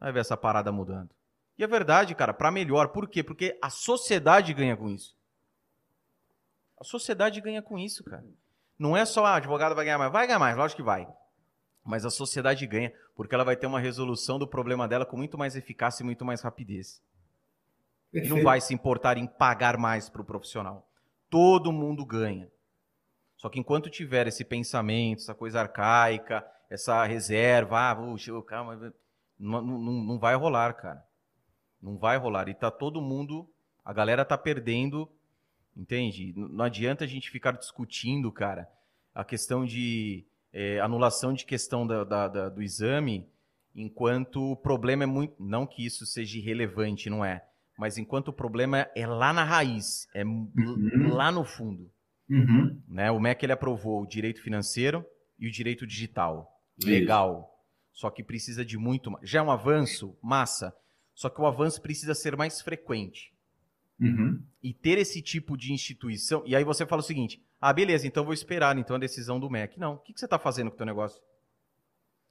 vai 0.01 0.11
ver 0.11 0.21
essa 0.21 0.37
parada 0.37 0.73
mudando. 0.73 1.11
E 1.59 1.63
é 1.63 1.67
verdade, 1.67 2.15
cara, 2.15 2.33
para 2.33 2.51
melhor. 2.51 2.89
Por 2.89 3.09
quê? 3.09 3.23
Porque 3.23 3.57
a 3.63 3.71
sociedade 3.71 4.53
ganha 4.55 4.77
com 4.77 4.89
isso. 4.89 5.17
A 6.81 6.85
sociedade 6.85 7.41
ganha 7.41 7.63
com 7.63 7.79
isso, 7.79 8.03
cara. 8.03 8.25
Não 8.79 8.97
é 8.97 9.05
só 9.05 9.25
a 9.25 9.31
ah, 9.31 9.37
advogada 9.37 9.75
vai 9.75 9.85
ganhar 9.85 9.99
mais. 9.99 10.11
Vai 10.11 10.27
ganhar 10.27 10.39
mais, 10.39 10.57
lógico 10.57 10.79
que 10.79 10.83
vai. 10.83 11.07
Mas 11.85 12.05
a 12.05 12.11
sociedade 12.11 12.67
ganha, 12.67 12.93
porque 13.15 13.35
ela 13.35 13.45
vai 13.45 13.57
ter 13.57 13.67
uma 13.67 13.81
resolução 13.81 14.39
do 14.39 14.47
problema 14.47 14.89
dela 14.89 15.05
com 15.05 15.17
muito 15.17 15.37
mais 15.37 15.57
eficácia 15.57 16.03
e 16.03 16.07
muito 16.07 16.25
mais 16.25 16.41
rapidez. 16.41 17.03
Perfeito. 18.11 18.35
Não 18.35 18.43
vai 18.43 18.61
se 18.61 18.75
importar 18.75 19.17
em 19.17 19.27
pagar 19.27 19.77
mais 19.79 20.09
para 20.09 20.23
o 20.23 20.25
profissional. 20.25 20.89
Todo 21.31 21.73
mundo 21.73 22.05
ganha. 22.05 22.51
Só 23.37 23.49
que 23.49 23.59
enquanto 23.59 23.91
tiver 23.91 24.27
esse 24.27 24.45
pensamento, 24.45 25.21
essa 25.21 25.35
coisa 25.35 25.61
arcaica, 25.61 26.47
essa 26.71 27.05
reserva, 27.05 27.91
ah, 27.91 27.97
puxa, 27.97 28.31
calma, 28.43 28.95
não, 29.39 29.61
não, 29.63 29.79
não 29.81 30.19
vai 30.19 30.35
rolar, 30.37 30.75
cara. 30.75 31.05
Não 31.81 31.97
vai 31.97 32.17
rolar. 32.17 32.49
E 32.49 32.55
tá 32.55 32.71
todo 32.71 33.03
mundo, 33.03 33.49
a 33.85 33.93
galera 33.93 34.25
tá 34.25 34.39
perdendo, 34.39 35.11
entende? 35.77 36.33
Não 36.37 36.65
adianta 36.65 37.05
a 37.05 37.07
gente 37.07 37.31
ficar 37.31 37.53
discutindo, 37.53 38.31
cara, 38.31 38.69
a 39.15 39.25
questão 39.25 39.65
de 39.65 40.25
é, 40.53 40.81
anulação 40.81 41.33
de 41.33 41.45
questão 41.45 41.87
da, 41.87 42.05
da, 42.05 42.29
da, 42.29 42.49
do 42.49 42.63
exame, 42.63 43.27
enquanto 43.75 44.53
o 44.53 44.57
problema 44.57 45.05
é 45.05 45.07
muito. 45.07 45.35
Não 45.39 45.67
que 45.67 45.85
isso 45.85 46.05
seja 46.05 46.39
irrelevante, 46.39 47.09
não 47.09 47.25
é. 47.25 47.45
Mas 47.79 47.97
enquanto 47.97 48.29
o 48.29 48.33
problema 48.33 48.89
é 48.95 49.07
lá 49.07 49.33
na 49.33 49.45
raiz, 49.45 50.07
é 50.15 50.25
uhum. 50.25 51.15
lá 51.15 51.33
no 51.33 51.45
fundo. 51.45 51.91
Uhum. 52.29 52.81
Né? 52.89 53.11
O 53.11 53.19
MEC 53.19 53.45
ele 53.45 53.53
aprovou 53.53 54.03
o 54.03 54.07
direito 54.07 54.43
financeiro 54.43 55.05
e 55.39 55.49
o 55.49 55.51
direito 55.51 55.87
digital. 55.87 56.61
Legal. 56.83 57.41
Isso. 57.41 58.01
Só 58.01 58.11
que 58.11 58.23
precisa 58.23 58.65
de 58.65 58.79
muito 58.79 59.11
mais. 59.11 59.29
Já 59.29 59.41
é 59.41 59.43
um 59.43 59.51
avanço, 59.51 60.17
massa. 60.23 60.75
Só 61.15 61.29
que 61.29 61.41
o 61.41 61.47
avanço 61.47 61.81
precisa 61.83 62.15
ser 62.15 62.37
mais 62.37 62.61
frequente. 62.61 63.33
Uhum. 64.01 64.43
E 64.63 64.73
ter 64.73 64.99
esse 64.99 65.21
tipo 65.21 65.57
de 65.57 65.73
instituição. 65.73 66.43
E 66.47 66.57
aí 66.57 66.65
você 66.65 66.87
fala 66.87 67.01
o 67.01 67.05
seguinte: 67.05 67.43
ah, 67.65 67.73
beleza, 67.73 68.09
então 68.09 68.25
vou 68.25 68.35
esperar 68.35 68.77
então 68.77 68.97
a 68.97 68.99
decisão 68.99 69.39
do 69.39 69.49
MEC. 69.49 69.79
Não, 69.79 69.95
o 69.95 69.99
que, 69.99 70.13
que 70.13 70.19
você 70.19 70.27
está 70.27 70.37
fazendo 70.37 70.69
com 70.69 70.75
o 70.75 70.77
teu 70.79 70.85
negócio? 70.85 71.23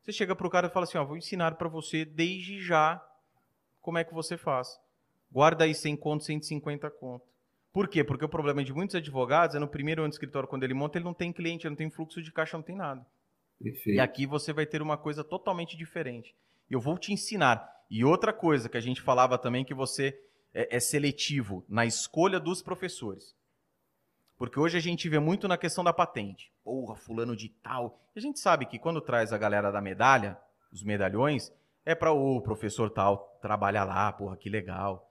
Você 0.02 0.12
chega 0.12 0.36
para 0.36 0.46
o 0.46 0.50
cara 0.50 0.68
e 0.68 0.70
fala 0.70 0.84
assim: 0.84 0.98
ó, 0.98 1.06
vou 1.06 1.16
ensinar 1.16 1.56
para 1.56 1.70
você 1.70 2.04
desde 2.04 2.62
já 2.62 3.02
como 3.80 3.98
é 3.98 4.04
que 4.04 4.14
você 4.14 4.36
faz. 4.36 4.78
Guarda 5.32 5.64
aí 5.64 5.74
100 5.74 5.96
conto, 5.96 6.26
150 6.26 6.92
conto. 6.92 7.26
Por 7.72 7.88
quê? 7.88 8.04
Porque 8.04 8.26
o 8.26 8.28
problema 8.28 8.62
de 8.62 8.74
muitos 8.74 8.94
advogados 8.94 9.56
é 9.56 9.60
no 9.60 9.70
primeiro 9.70 10.02
ano 10.02 10.10
de 10.10 10.16
escritório, 10.16 10.50
quando 10.50 10.64
ele 10.64 10.74
monta, 10.74 10.98
ele 10.98 11.06
não 11.06 11.14
tem 11.14 11.32
cliente, 11.32 11.66
ele 11.66 11.70
não 11.72 11.78
tem 11.78 11.90
fluxo 11.90 12.22
de 12.22 12.30
caixa, 12.30 12.58
não 12.58 12.64
tem 12.64 12.76
nada. 12.76 13.08
Perfeito. 13.58 13.96
E 13.96 14.02
aqui 14.02 14.26
você 14.26 14.52
vai 14.52 14.66
ter 14.66 14.82
uma 14.82 14.98
coisa 14.98 15.24
totalmente 15.24 15.78
diferente. 15.78 16.36
Eu 16.70 16.82
vou 16.82 16.98
te 16.98 17.14
ensinar. 17.14 17.66
E 17.90 18.04
outra 18.04 18.34
coisa 18.34 18.68
que 18.68 18.76
a 18.76 18.82
gente 18.82 19.02
falava 19.02 19.38
também 19.38 19.64
que 19.64 19.74
você 19.74 20.20
é, 20.54 20.76
é 20.76 20.80
seletivo 20.82 21.64
na 21.70 21.86
escolha 21.86 22.38
dos 22.38 22.62
professores. 22.62 23.34
Porque 24.42 24.60
hoje 24.60 24.76
a 24.76 24.82
gente 24.82 25.08
vê 25.08 25.20
muito 25.20 25.48
na 25.48 25.56
questão 25.56 25.84
da 25.84 25.94
patente. 25.94 26.52
Porra, 26.64 26.96
fulano 26.96 27.36
de 27.36 27.48
tal. 27.48 28.02
A 28.16 28.20
gente 28.20 28.40
sabe 28.40 28.66
que 28.66 28.80
quando 28.80 29.00
traz 29.00 29.32
a 29.32 29.38
galera 29.38 29.72
da 29.72 29.80
medalha, 29.80 30.36
os 30.74 30.82
medalhões, 30.82 31.54
é 31.86 31.94
para 31.94 32.12
o 32.12 32.42
professor 32.42 32.90
tal 32.90 33.38
trabalhar 33.40 33.84
lá, 33.84 34.12
porra, 34.12 34.36
que 34.36 34.50
legal. 34.50 35.08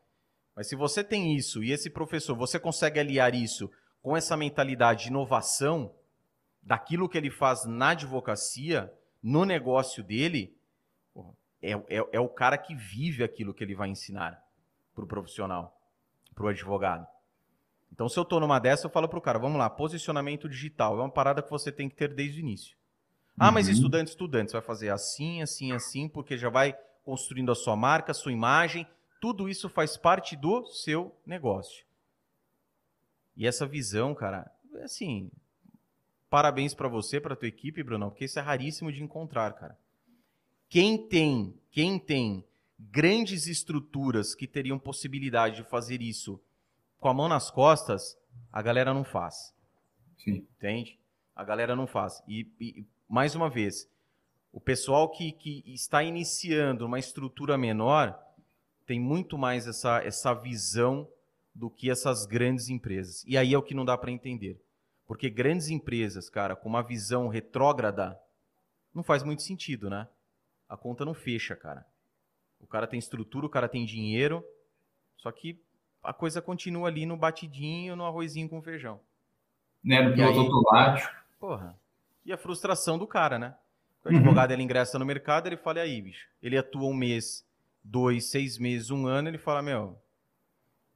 Mas 0.56 0.68
se 0.68 0.74
você 0.74 1.04
tem 1.04 1.36
isso 1.36 1.62
e 1.62 1.70
esse 1.70 1.88
professor, 1.88 2.34
você 2.34 2.58
consegue 2.58 2.98
aliar 2.98 3.32
isso 3.32 3.70
com 4.02 4.16
essa 4.16 4.36
mentalidade 4.36 5.04
de 5.04 5.10
inovação, 5.10 5.94
daquilo 6.60 7.08
que 7.08 7.16
ele 7.16 7.30
faz 7.30 7.64
na 7.64 7.90
advocacia, 7.90 8.92
no 9.22 9.44
negócio 9.44 10.02
dele, 10.02 10.52
é, 11.62 11.74
é, 11.74 12.04
é 12.14 12.18
o 12.18 12.28
cara 12.28 12.58
que 12.58 12.74
vive 12.74 13.22
aquilo 13.22 13.54
que 13.54 13.62
ele 13.62 13.76
vai 13.76 13.90
ensinar 13.90 14.42
para 14.92 15.04
o 15.04 15.06
profissional, 15.06 15.80
para 16.34 16.46
o 16.46 16.48
advogado. 16.48 17.06
Então, 17.92 18.08
se 18.08 18.18
eu 18.18 18.22
estou 18.22 18.40
numa 18.40 18.58
dessa, 18.58 18.86
eu 18.86 18.90
falo 18.90 19.08
para 19.08 19.18
o 19.18 19.22
cara, 19.22 19.38
vamos 19.38 19.58
lá, 19.58 19.68
posicionamento 19.68 20.48
digital. 20.48 20.98
É 20.98 21.02
uma 21.02 21.10
parada 21.10 21.42
que 21.42 21.50
você 21.50 21.70
tem 21.70 21.88
que 21.88 21.96
ter 21.96 22.14
desde 22.14 22.38
o 22.38 22.40
início. 22.40 22.76
Ah, 23.38 23.48
uhum. 23.48 23.54
mas 23.54 23.68
estudante, 23.68 24.08
estudante, 24.08 24.50
você 24.50 24.56
vai 24.56 24.66
fazer 24.66 24.90
assim, 24.90 25.42
assim, 25.42 25.72
assim, 25.72 26.08
porque 26.08 26.36
já 26.38 26.48
vai 26.48 26.76
construindo 27.04 27.50
a 27.50 27.54
sua 27.54 27.76
marca, 27.76 28.12
a 28.12 28.14
sua 28.14 28.32
imagem. 28.32 28.86
Tudo 29.20 29.48
isso 29.48 29.68
faz 29.68 29.96
parte 29.96 30.36
do 30.36 30.66
seu 30.66 31.14
negócio. 31.26 31.84
E 33.36 33.46
essa 33.46 33.66
visão, 33.66 34.14
cara, 34.14 34.50
é 34.74 34.84
assim, 34.84 35.30
Parabéns 36.30 36.72
para 36.72 36.86
você, 36.86 37.20
para 37.20 37.34
tua 37.34 37.48
equipe, 37.48 37.82
Bruno, 37.82 38.08
porque 38.08 38.24
isso 38.24 38.38
é 38.38 38.42
raríssimo 38.42 38.92
de 38.92 39.02
encontrar, 39.02 39.52
cara. 39.54 39.76
Quem 40.68 40.96
tem, 40.96 41.52
quem 41.72 41.98
tem 41.98 42.44
grandes 42.78 43.48
estruturas 43.48 44.32
que 44.32 44.46
teriam 44.46 44.78
possibilidade 44.78 45.56
de 45.56 45.64
fazer 45.64 46.00
isso 46.00 46.40
com 47.00 47.08
a 47.08 47.14
mão 47.14 47.28
nas 47.28 47.50
costas, 47.50 48.16
a 48.52 48.60
galera 48.60 48.92
não 48.92 49.02
faz. 49.02 49.54
Sim. 50.18 50.46
Entende? 50.56 51.00
A 51.34 51.42
galera 51.42 51.74
não 51.74 51.86
faz. 51.86 52.22
E, 52.28 52.46
e 52.60 52.86
mais 53.08 53.34
uma 53.34 53.48
vez, 53.48 53.90
o 54.52 54.60
pessoal 54.60 55.08
que, 55.08 55.32
que 55.32 55.62
está 55.66 56.02
iniciando 56.02 56.84
uma 56.84 56.98
estrutura 56.98 57.56
menor 57.56 58.18
tem 58.86 59.00
muito 59.00 59.38
mais 59.38 59.66
essa, 59.66 60.02
essa 60.04 60.34
visão 60.34 61.08
do 61.54 61.70
que 61.70 61.90
essas 61.90 62.26
grandes 62.26 62.68
empresas. 62.68 63.24
E 63.26 63.36
aí 63.36 63.54
é 63.54 63.58
o 63.58 63.62
que 63.62 63.74
não 63.74 63.84
dá 63.84 63.96
para 63.96 64.10
entender. 64.10 64.60
Porque 65.06 65.30
grandes 65.30 65.68
empresas, 65.68 66.28
cara, 66.28 66.54
com 66.54 66.68
uma 66.68 66.82
visão 66.82 67.28
retrógrada, 67.28 68.20
não 68.94 69.02
faz 69.02 69.22
muito 69.22 69.42
sentido, 69.42 69.88
né? 69.88 70.08
A 70.68 70.76
conta 70.76 71.04
não 71.04 71.14
fecha, 71.14 71.56
cara. 71.56 71.84
O 72.60 72.66
cara 72.66 72.86
tem 72.86 72.98
estrutura, 72.98 73.46
o 73.46 73.50
cara 73.50 73.68
tem 73.68 73.84
dinheiro, 73.84 74.44
só 75.16 75.32
que 75.32 75.60
a 76.02 76.12
coisa 76.12 76.40
continua 76.40 76.88
ali 76.88 77.06
no 77.06 77.16
batidinho, 77.16 77.96
no 77.96 78.04
arrozinho 78.04 78.48
com 78.48 78.62
feijão. 78.62 79.00
Né, 79.82 80.02
no 80.02 80.14
piloto 80.14 80.40
automático. 80.40 81.14
Porra. 81.38 81.78
E 82.24 82.32
a 82.32 82.36
frustração 82.36 82.98
do 82.98 83.06
cara, 83.06 83.38
né? 83.38 83.54
O 84.04 84.08
uhum. 84.08 84.16
advogado 84.16 84.52
ele 84.52 84.62
ingressa 84.62 84.98
no 84.98 85.06
mercado, 85.06 85.46
ele 85.46 85.56
fala, 85.56 85.78
e 85.78 85.82
aí, 85.82 86.02
bicho? 86.02 86.28
Ele 86.42 86.56
atua 86.56 86.86
um 86.86 86.94
mês, 86.94 87.46
dois, 87.82 88.26
seis 88.26 88.58
meses, 88.58 88.90
um 88.90 89.06
ano, 89.06 89.28
ele 89.28 89.38
fala, 89.38 89.62
meu, 89.62 89.98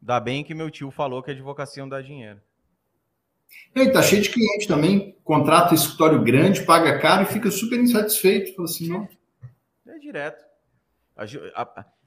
dá 0.00 0.20
bem 0.20 0.44
que 0.44 0.55
meu 0.55 0.70
tio 0.70 0.91
falou 0.91 1.23
que 1.23 1.31
a 1.31 1.34
advocacia 1.34 1.83
não 1.83 1.89
dá 1.89 2.00
dinheiro. 2.00 2.41
E 3.74 3.91
tá 3.91 4.02
cheio 4.02 4.23
de 4.23 4.31
cliente 4.31 4.66
também, 4.66 5.16
contrata 5.23 5.74
escritório 5.74 6.23
grande, 6.23 6.65
paga 6.65 6.99
caro 6.99 7.23
e 7.23 7.26
fica 7.26 7.50
super 7.50 7.78
insatisfeito. 7.78 8.55
Fala 8.55 8.68
assim, 8.68 8.89
não. 8.89 9.08
É 9.86 9.99
direto. 9.99 10.44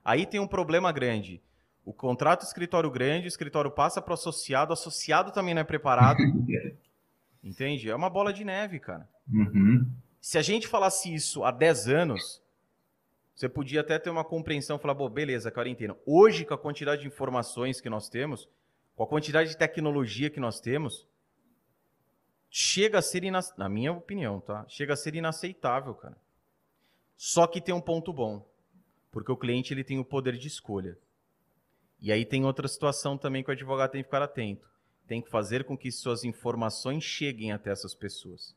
Aí 0.03 0.26
tem 0.26 0.40
um 0.40 0.48
problema 0.48 0.92
grande. 0.92 1.42
O 1.88 1.93
contrato 1.93 2.41
escritório 2.41 2.91
grande, 2.91 3.27
o 3.27 3.30
escritório 3.30 3.72
passa 3.72 4.01
para 4.01 4.11
o 4.11 4.14
associado, 4.14 4.72
o 4.72 4.74
associado 4.74 5.32
também 5.32 5.53
não 5.53 5.61
é 5.61 5.64
preparado. 5.64 6.17
Entende? 7.41 7.90
É 7.90 7.95
uma 7.95 8.09
bola 8.09 8.33
de 8.33 8.43
neve, 8.43 8.77
cara. 8.77 9.07
Uhum. 9.32 9.90
Se 10.19 10.38
a 10.38 10.41
gente 10.41 10.67
falasse 10.67 11.14
isso 11.14 11.45
há 11.45 11.49
10 11.49 11.88
anos, 11.88 12.41
você 13.33 13.48
podia 13.48 13.80
até 13.80 13.98
ter 13.98 14.09
uma 14.09 14.25
compreensão, 14.25 14.77
falar, 14.77 14.95
bom, 14.95 15.09
beleza, 15.09 15.49
quarentena. 15.49 15.95
Hoje, 16.06 16.43
com 16.43 16.53
a 16.53 16.57
quantidade 16.57 17.03
de 17.03 17.07
informações 17.07 17.80
que 17.80 17.90
nós 17.90 18.09
temos, 18.09 18.49
com 18.93 19.03
a 19.03 19.07
quantidade 19.07 19.51
de 19.51 19.57
tecnologia 19.57 20.30
que 20.30 20.41
nós 20.41 20.59
temos, 20.59 21.07
chega 22.49 22.99
a 22.99 23.01
ser, 23.01 23.24
na 23.57 23.69
minha 23.69 23.93
opinião, 23.93 24.41
tá? 24.41 24.66
Chega 24.67 24.91
a 24.91 24.98
ser 24.98 25.16
inaceitável, 25.16 25.93
cara. 25.93 26.17
Só 27.16 27.48
que 27.48 27.61
tem 27.61 27.74
um 27.74 27.80
ponto 27.80 28.11
bom, 28.11 28.45
porque 29.09 29.32
o 29.32 29.38
cliente 29.38 29.74
ele 29.74 29.85
tem 29.85 29.99
o 29.99 30.03
poder 30.03 30.38
de 30.38 30.49
escolha. 30.49 30.98
E 32.00 32.11
aí 32.11 32.26
tem 32.26 32.45
outra 32.45 32.67
situação 32.67 33.17
também 33.17 33.43
que 33.43 33.50
o 33.50 33.53
advogado 33.53 33.92
tem 33.92 34.01
que 34.01 34.08
ficar 34.08 34.22
atento. 34.22 34.69
Tem 35.08 35.22
que 35.22 35.30
fazer 35.30 35.64
com 35.64 35.77
que 35.77 35.92
suas 35.92 36.24
informações 36.24 37.03
cheguem 37.03 37.51
até 37.51 37.72
essas 37.72 37.95
pessoas. 37.95 38.56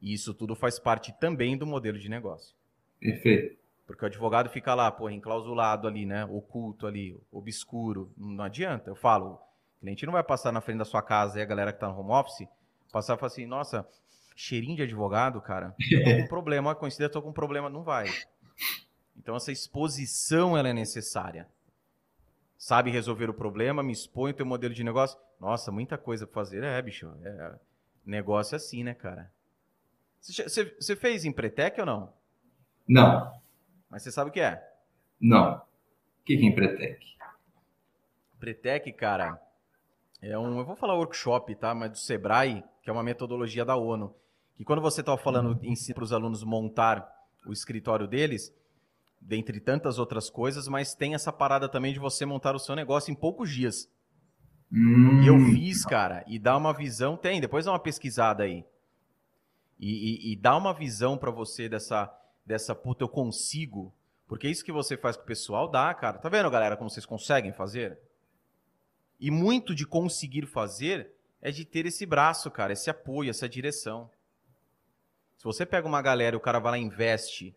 E 0.00 0.12
isso 0.12 0.32
tudo 0.32 0.54
faz 0.54 0.78
parte 0.78 1.12
também 1.18 1.56
do 1.56 1.66
modelo 1.66 1.98
de 1.98 2.08
negócio. 2.08 2.54
Perfeito. 3.00 3.56
Porque 3.86 4.04
o 4.04 4.06
advogado 4.06 4.48
fica 4.48 4.74
lá, 4.74 4.90
pô, 4.90 5.08
enclausulado 5.10 5.86
ali, 5.86 6.06
né? 6.06 6.24
Oculto 6.24 6.86
ali, 6.86 7.18
obscuro. 7.30 8.12
Não 8.16 8.44
adianta. 8.44 8.90
Eu 8.90 8.96
falo, 8.96 9.34
o 9.34 9.80
cliente 9.80 10.06
não 10.06 10.12
vai 10.12 10.24
passar 10.24 10.52
na 10.52 10.60
frente 10.60 10.78
da 10.78 10.84
sua 10.84 11.02
casa 11.02 11.38
e 11.38 11.42
a 11.42 11.46
galera 11.46 11.72
que 11.72 11.76
está 11.76 11.88
no 11.88 11.98
home 11.98 12.12
office 12.12 12.48
Passar 12.96 13.14
e 13.14 13.18
falar 13.18 13.26
assim, 13.26 13.46
nossa, 13.46 13.86
cheirinho 14.34 14.76
de 14.76 14.82
advogado, 14.82 15.38
cara, 15.40 15.74
tô 15.76 16.22
com 16.22 16.28
problema, 16.28 16.74
coincidência, 16.74 17.12
tô 17.12 17.20
com 17.20 17.32
problema, 17.32 17.68
não 17.68 17.82
vai. 17.82 18.06
Então 19.14 19.36
essa 19.36 19.52
exposição 19.52 20.56
ela 20.56 20.68
é 20.68 20.72
necessária. 20.72 21.46
Sabe 22.58 22.90
resolver 22.90 23.28
o 23.28 23.34
problema, 23.34 23.82
me 23.82 23.92
expõe 23.92 24.30
o 24.30 24.34
teu 24.34 24.46
modelo 24.46 24.72
de 24.72 24.82
negócio. 24.82 25.18
Nossa, 25.38 25.70
muita 25.70 25.98
coisa 25.98 26.26
para 26.26 26.34
fazer. 26.34 26.62
É, 26.62 26.80
bicho, 26.80 27.12
é, 27.22 27.54
negócio 28.04 28.54
é 28.54 28.56
assim, 28.56 28.82
né, 28.82 28.94
cara? 28.94 29.30
Você 30.20 30.96
fez 30.96 31.24
Empretec 31.24 31.78
ou 31.78 31.86
não? 31.86 32.12
Não. 32.88 33.32
Mas 33.90 34.02
você 34.02 34.10
sabe 34.10 34.30
o 34.30 34.32
que 34.32 34.40
é? 34.40 34.66
Não. 35.20 35.56
O 35.56 36.24
que 36.24 36.34
é 36.34 36.44
Empretec? 36.44 37.16
Empretec, 38.36 38.92
cara, 38.92 39.40
é 40.20 40.36
um, 40.38 40.58
eu 40.58 40.64
vou 40.64 40.76
falar 40.76 40.94
workshop, 40.94 41.54
tá? 41.54 41.74
Mas 41.74 41.90
do 41.90 41.98
Sebrae, 41.98 42.64
que 42.82 42.90
é 42.90 42.92
uma 42.92 43.02
metodologia 43.02 43.64
da 43.64 43.76
ONU. 43.76 44.14
Que 44.56 44.64
quando 44.64 44.82
você 44.82 45.00
estava 45.00 45.18
falando 45.18 45.58
em 45.62 45.76
si 45.76 45.92
para 45.92 46.04
os 46.04 46.12
alunos 46.12 46.42
montar 46.42 47.06
o 47.46 47.52
escritório 47.52 48.06
deles, 48.08 48.52
dentre 49.26 49.58
tantas 49.58 49.98
outras 49.98 50.30
coisas, 50.30 50.68
mas 50.68 50.94
tem 50.94 51.14
essa 51.14 51.32
parada 51.32 51.68
também 51.68 51.92
de 51.92 51.98
você 51.98 52.24
montar 52.24 52.54
o 52.54 52.60
seu 52.60 52.76
negócio 52.76 53.10
em 53.10 53.14
poucos 53.14 53.50
dias. 53.50 53.90
Hum. 54.72 55.22
E 55.22 55.26
eu 55.26 55.38
fiz, 55.52 55.84
cara, 55.84 56.24
e 56.28 56.38
dá 56.38 56.56
uma 56.56 56.72
visão, 56.72 57.16
tem, 57.16 57.40
depois 57.40 57.64
dá 57.64 57.72
uma 57.72 57.78
pesquisada 57.78 58.44
aí. 58.44 58.64
E, 59.78 60.30
e, 60.30 60.32
e 60.32 60.36
dá 60.36 60.56
uma 60.56 60.72
visão 60.72 61.18
para 61.18 61.30
você 61.30 61.68
dessa, 61.68 62.12
dessa, 62.44 62.74
puta, 62.74 63.02
eu 63.02 63.08
consigo. 63.08 63.92
Porque 64.28 64.48
isso 64.48 64.64
que 64.64 64.72
você 64.72 64.96
faz 64.96 65.16
com 65.16 65.24
o 65.24 65.26
pessoal 65.26 65.68
dá, 65.68 65.92
cara. 65.92 66.18
Tá 66.18 66.28
vendo, 66.28 66.50
galera, 66.50 66.76
como 66.76 66.88
vocês 66.88 67.04
conseguem 67.04 67.52
fazer? 67.52 67.98
E 69.18 69.30
muito 69.30 69.74
de 69.74 69.84
conseguir 69.84 70.46
fazer 70.46 71.12
é 71.42 71.50
de 71.50 71.64
ter 71.64 71.84
esse 71.84 72.06
braço, 72.06 72.50
cara, 72.50 72.72
esse 72.72 72.88
apoio, 72.88 73.30
essa 73.30 73.48
direção. 73.48 74.08
Se 75.36 75.44
você 75.44 75.66
pega 75.66 75.86
uma 75.86 76.00
galera 76.00 76.34
e 76.34 76.38
o 76.38 76.40
cara 76.40 76.58
vai 76.58 76.72
lá 76.72 76.78
e 76.78 76.82
investe 76.82 77.54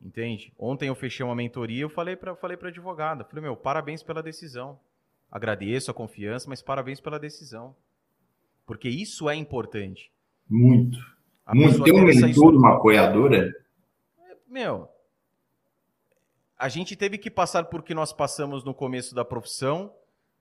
Entende? 0.00 0.52
Ontem 0.58 0.88
eu 0.88 0.94
fechei 0.94 1.24
uma 1.26 1.34
mentoria, 1.34 1.82
eu 1.82 1.90
falei 1.90 2.14
para 2.14 2.34
falei 2.36 2.56
para 2.56 2.68
advogada, 2.68 3.24
falei, 3.24 3.42
meu, 3.42 3.56
parabéns 3.56 4.02
pela 4.02 4.22
decisão. 4.22 4.78
Agradeço 5.30 5.90
a 5.90 5.94
confiança, 5.94 6.48
mas 6.48 6.62
parabéns 6.62 7.00
pela 7.00 7.18
decisão. 7.18 7.74
Porque 8.64 8.88
isso 8.88 9.28
é 9.28 9.34
importante. 9.34 10.10
Muito. 10.48 10.98
A 11.44 11.54
Muito. 11.54 11.82
Tem 11.82 11.92
um 11.92 12.04
mentor, 12.04 12.54
uma 12.54 12.76
apoiadora? 12.76 13.52
Meu, 14.46 14.88
a 16.58 16.68
gente 16.68 16.96
teve 16.96 17.18
que 17.18 17.30
passar 17.30 17.64
por 17.64 17.82
que 17.82 17.94
nós 17.94 18.12
passamos 18.12 18.64
no 18.64 18.74
começo 18.74 19.14
da 19.14 19.24
profissão 19.24 19.92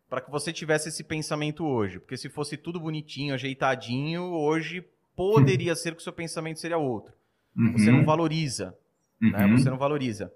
para 0.10 0.22
que 0.22 0.32
você 0.32 0.54
tivesse 0.54 0.90
esse 0.90 1.04
pensamento 1.04 1.66
hoje. 1.66 2.00
Porque 2.00 2.18
se 2.18 2.30
fosse 2.30 2.58
tudo 2.58 2.80
bonitinho, 2.80 3.34
ajeitadinho, 3.34 4.24
hoje 4.24 4.86
poderia 5.16 5.76
ser 5.76 5.94
que 5.94 6.02
o 6.02 6.04
seu 6.04 6.14
pensamento 6.14 6.60
seria 6.60 6.78
outro. 6.78 7.14
Uhum. 7.56 7.74
Você 7.74 7.92
não 7.92 8.06
valoriza. 8.06 8.78
Né? 9.20 9.30
Uhum. 9.30 9.48
Né? 9.50 9.58
Você 9.58 9.70
não 9.70 9.78
valoriza. 9.78 10.34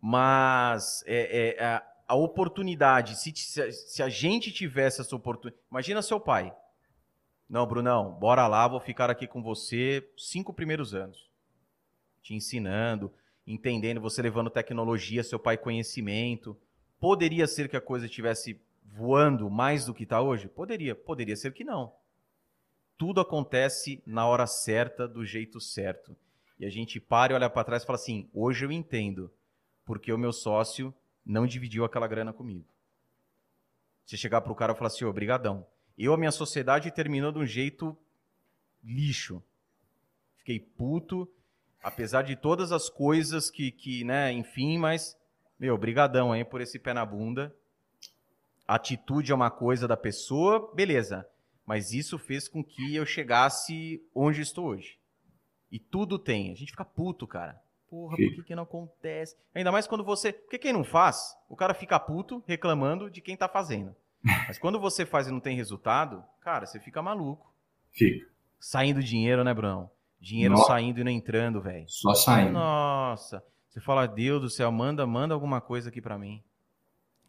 Mas 0.00 1.04
é, 1.06 1.56
é, 1.56 1.64
a, 1.64 1.82
a, 2.08 2.14
oportunidade, 2.14 3.16
se, 3.16 3.32
se 3.72 4.02
a 4.02 4.08
gente 4.08 4.50
tivesse 4.50 5.00
essa 5.00 5.14
oportunidade. 5.14 5.62
Imagina 5.70 6.02
seu 6.02 6.18
pai. 6.18 6.52
Não, 7.48 7.66
Brunão, 7.66 8.12
bora 8.12 8.46
lá, 8.48 8.66
vou 8.66 8.80
ficar 8.80 9.10
aqui 9.10 9.26
com 9.26 9.42
você 9.42 10.08
cinco 10.16 10.52
primeiros 10.52 10.94
anos. 10.94 11.30
Te 12.22 12.34
ensinando, 12.34 13.12
entendendo, 13.46 14.00
você 14.00 14.22
levando 14.22 14.50
tecnologia, 14.50 15.22
seu 15.22 15.38
pai 15.38 15.56
conhecimento. 15.56 16.58
Poderia 16.98 17.46
ser 17.46 17.68
que 17.68 17.76
a 17.76 17.80
coisa 17.80 18.06
estivesse 18.06 18.60
voando 18.84 19.50
mais 19.50 19.84
do 19.84 19.94
que 19.94 20.04
está 20.04 20.20
hoje? 20.20 20.48
Poderia. 20.48 20.94
Poderia 20.94 21.36
ser 21.36 21.52
que 21.52 21.62
não. 21.62 21.92
Tudo 22.96 23.20
acontece 23.20 24.02
na 24.06 24.26
hora 24.26 24.46
certa, 24.46 25.06
do 25.06 25.24
jeito 25.24 25.60
certo. 25.60 26.16
E 26.62 26.64
a 26.64 26.70
gente 26.70 27.00
para 27.00 27.32
e 27.32 27.34
olha 27.34 27.50
para 27.50 27.64
trás 27.64 27.82
e 27.82 27.86
fala 27.86 27.98
assim: 27.98 28.30
hoje 28.32 28.64
eu 28.64 28.70
entendo 28.70 29.28
porque 29.84 30.12
o 30.12 30.16
meu 30.16 30.32
sócio 30.32 30.94
não 31.26 31.44
dividiu 31.44 31.84
aquela 31.84 32.06
grana 32.06 32.32
comigo. 32.32 32.68
Você 34.06 34.16
chegar 34.16 34.40
para 34.42 34.52
o 34.52 34.54
cara 34.54 34.72
e 34.72 34.76
falar 34.76 34.86
assim: 34.86 35.04
obrigadão. 35.04 35.66
Eu, 35.98 36.14
a 36.14 36.16
minha 36.16 36.30
sociedade 36.30 36.92
terminou 36.92 37.32
de 37.32 37.40
um 37.40 37.46
jeito 37.46 37.98
lixo. 38.80 39.42
Fiquei 40.36 40.60
puto, 40.60 41.28
apesar 41.82 42.22
de 42.22 42.36
todas 42.36 42.70
as 42.70 42.88
coisas 42.88 43.50
que, 43.50 43.72
que 43.72 44.04
né, 44.04 44.30
enfim, 44.30 44.78
mas, 44.78 45.18
meu, 45.58 45.76
brigadão 45.76 46.30
aí 46.30 46.44
por 46.44 46.60
esse 46.60 46.78
pé 46.78 46.94
na 46.94 47.04
bunda. 47.04 47.52
Atitude 48.68 49.32
é 49.32 49.34
uma 49.34 49.50
coisa 49.50 49.88
da 49.88 49.96
pessoa, 49.96 50.72
beleza. 50.76 51.28
Mas 51.66 51.92
isso 51.92 52.20
fez 52.20 52.46
com 52.46 52.62
que 52.62 52.94
eu 52.94 53.04
chegasse 53.04 54.00
onde 54.14 54.40
estou 54.40 54.66
hoje. 54.66 55.01
E 55.72 55.78
tudo 55.78 56.18
tem. 56.18 56.52
A 56.52 56.54
gente 56.54 56.72
fica 56.72 56.84
puto, 56.84 57.26
cara. 57.26 57.58
Porra, 57.88 58.14
por 58.16 58.34
que, 58.34 58.42
que 58.42 58.54
não 58.54 58.64
acontece? 58.64 59.34
Ainda 59.54 59.72
mais 59.72 59.86
quando 59.86 60.04
você. 60.04 60.30
Porque 60.30 60.58
quem 60.58 60.72
não 60.72 60.84
faz, 60.84 61.34
o 61.48 61.56
cara 61.56 61.72
fica 61.72 61.98
puto 61.98 62.44
reclamando 62.46 63.10
de 63.10 63.22
quem 63.22 63.34
tá 63.34 63.48
fazendo. 63.48 63.96
Mas 64.46 64.58
quando 64.58 64.78
você 64.78 65.06
faz 65.06 65.28
e 65.28 65.30
não 65.30 65.40
tem 65.40 65.56
resultado, 65.56 66.22
cara, 66.40 66.66
você 66.66 66.78
fica 66.78 67.00
maluco. 67.00 67.50
Fica. 67.90 68.30
Saindo 68.60 69.02
dinheiro, 69.02 69.42
né, 69.42 69.52
Bruno? 69.54 69.90
Dinheiro 70.20 70.54
Nossa. 70.54 70.66
saindo 70.66 71.00
e 71.00 71.04
não 71.04 71.10
entrando, 71.10 71.60
velho. 71.60 71.86
Só 71.88 72.14
saindo. 72.14 72.52
Nossa. 72.52 73.42
Você 73.68 73.80
fala, 73.80 74.06
Deus 74.06 74.42
do 74.42 74.50
céu, 74.50 74.70
manda, 74.70 75.06
manda 75.06 75.32
alguma 75.32 75.60
coisa 75.60 75.88
aqui 75.88 76.00
para 76.00 76.18
mim. 76.18 76.42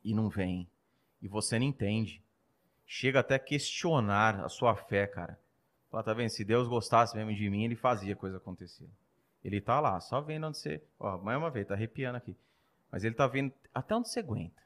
E 0.04 0.14
não 0.14 0.30
vem. 0.30 0.68
E 1.22 1.28
você 1.30 1.58
não 1.58 1.66
entende. 1.66 2.22
Chega 2.86 3.22
até 3.22 3.36
a 3.36 3.40
questionar 3.40 4.42
a 4.42 4.50
sua 4.50 4.76
fé, 4.76 5.08
cara. 5.08 5.40
Fala, 5.94 6.04
tá 6.04 6.12
vendo? 6.12 6.30
Se 6.30 6.44
Deus 6.44 6.68
gostasse 6.68 7.16
mesmo 7.16 7.36
de 7.36 7.48
mim, 7.52 7.66
ele 7.66 7.76
fazia 7.76 8.14
a 8.14 8.16
coisa 8.16 8.38
acontecer. 8.38 8.90
Ele 9.46 9.62
tá 9.62 9.80
lá, 9.80 10.00
só 10.00 10.20
vendo 10.22 10.48
onde 10.48 10.58
você. 10.58 10.82
Ó, 11.00 11.20
mais 11.20 11.38
uma 11.38 11.52
vez, 11.52 11.68
tá 11.68 11.76
arrepiando 11.76 12.18
aqui. 12.18 12.36
Mas 12.92 13.04
ele 13.04 13.14
tá 13.14 13.28
vendo 13.28 13.54
até 13.72 13.96
onde 13.96 14.10
você 14.10 14.22
aguenta. 14.22 14.60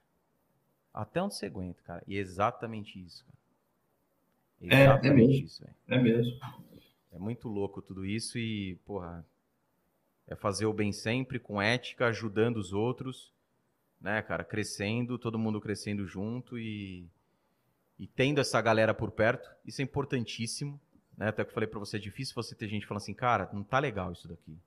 Até 0.93 1.22
onde 1.22 1.35
você 1.35 1.47
aguenta, 1.47 1.81
cara. 1.83 2.01
E 2.07 2.15
é 2.15 2.19
exatamente 2.22 2.97
isso, 2.97 3.25
cara. 3.25 3.38
Exatamente 4.61 5.06
é, 5.06 5.09
é 5.09 5.14
mesmo. 5.14 5.45
isso, 5.45 5.64
velho. 5.65 5.75
É 5.89 6.01
mesmo. 6.01 6.39
É 7.11 7.19
muito 7.19 7.49
louco 7.49 7.81
tudo 7.81 8.06
isso 8.06 8.38
e, 8.38 8.75
porra, 8.85 9.25
é 10.27 10.35
fazer 10.35 10.65
o 10.65 10.72
bem 10.72 10.93
sempre, 10.93 11.39
com 11.39 11.61
ética, 11.61 12.07
ajudando 12.07 12.56
os 12.56 12.72
outros, 12.72 13.33
né, 13.99 14.22
cara? 14.22 14.45
Crescendo, 14.45 15.19
todo 15.19 15.38
mundo 15.38 15.59
crescendo 15.59 16.07
junto 16.07 16.57
e, 16.57 17.06
e 17.99 18.07
tendo 18.07 18.39
essa 18.39 18.61
galera 18.61 18.93
por 18.93 19.11
perto. 19.11 19.51
Isso 19.65 19.81
é 19.81 19.83
importantíssimo. 19.83 20.80
Né? 21.18 21.30
Até 21.30 21.44
que 21.44 21.50
eu 21.50 21.54
falei 21.54 21.68
para 21.68 21.80
você, 21.80 21.98
é 21.98 22.00
difícil 22.00 22.36
você 22.36 22.54
ter 22.54 22.68
gente 22.68 22.86
falando 22.86 23.02
assim, 23.02 23.14
cara, 23.14 23.50
não 23.52 23.64
tá 23.64 23.80
legal 23.80 24.12
isso 24.12 24.28
daqui. 24.28 24.58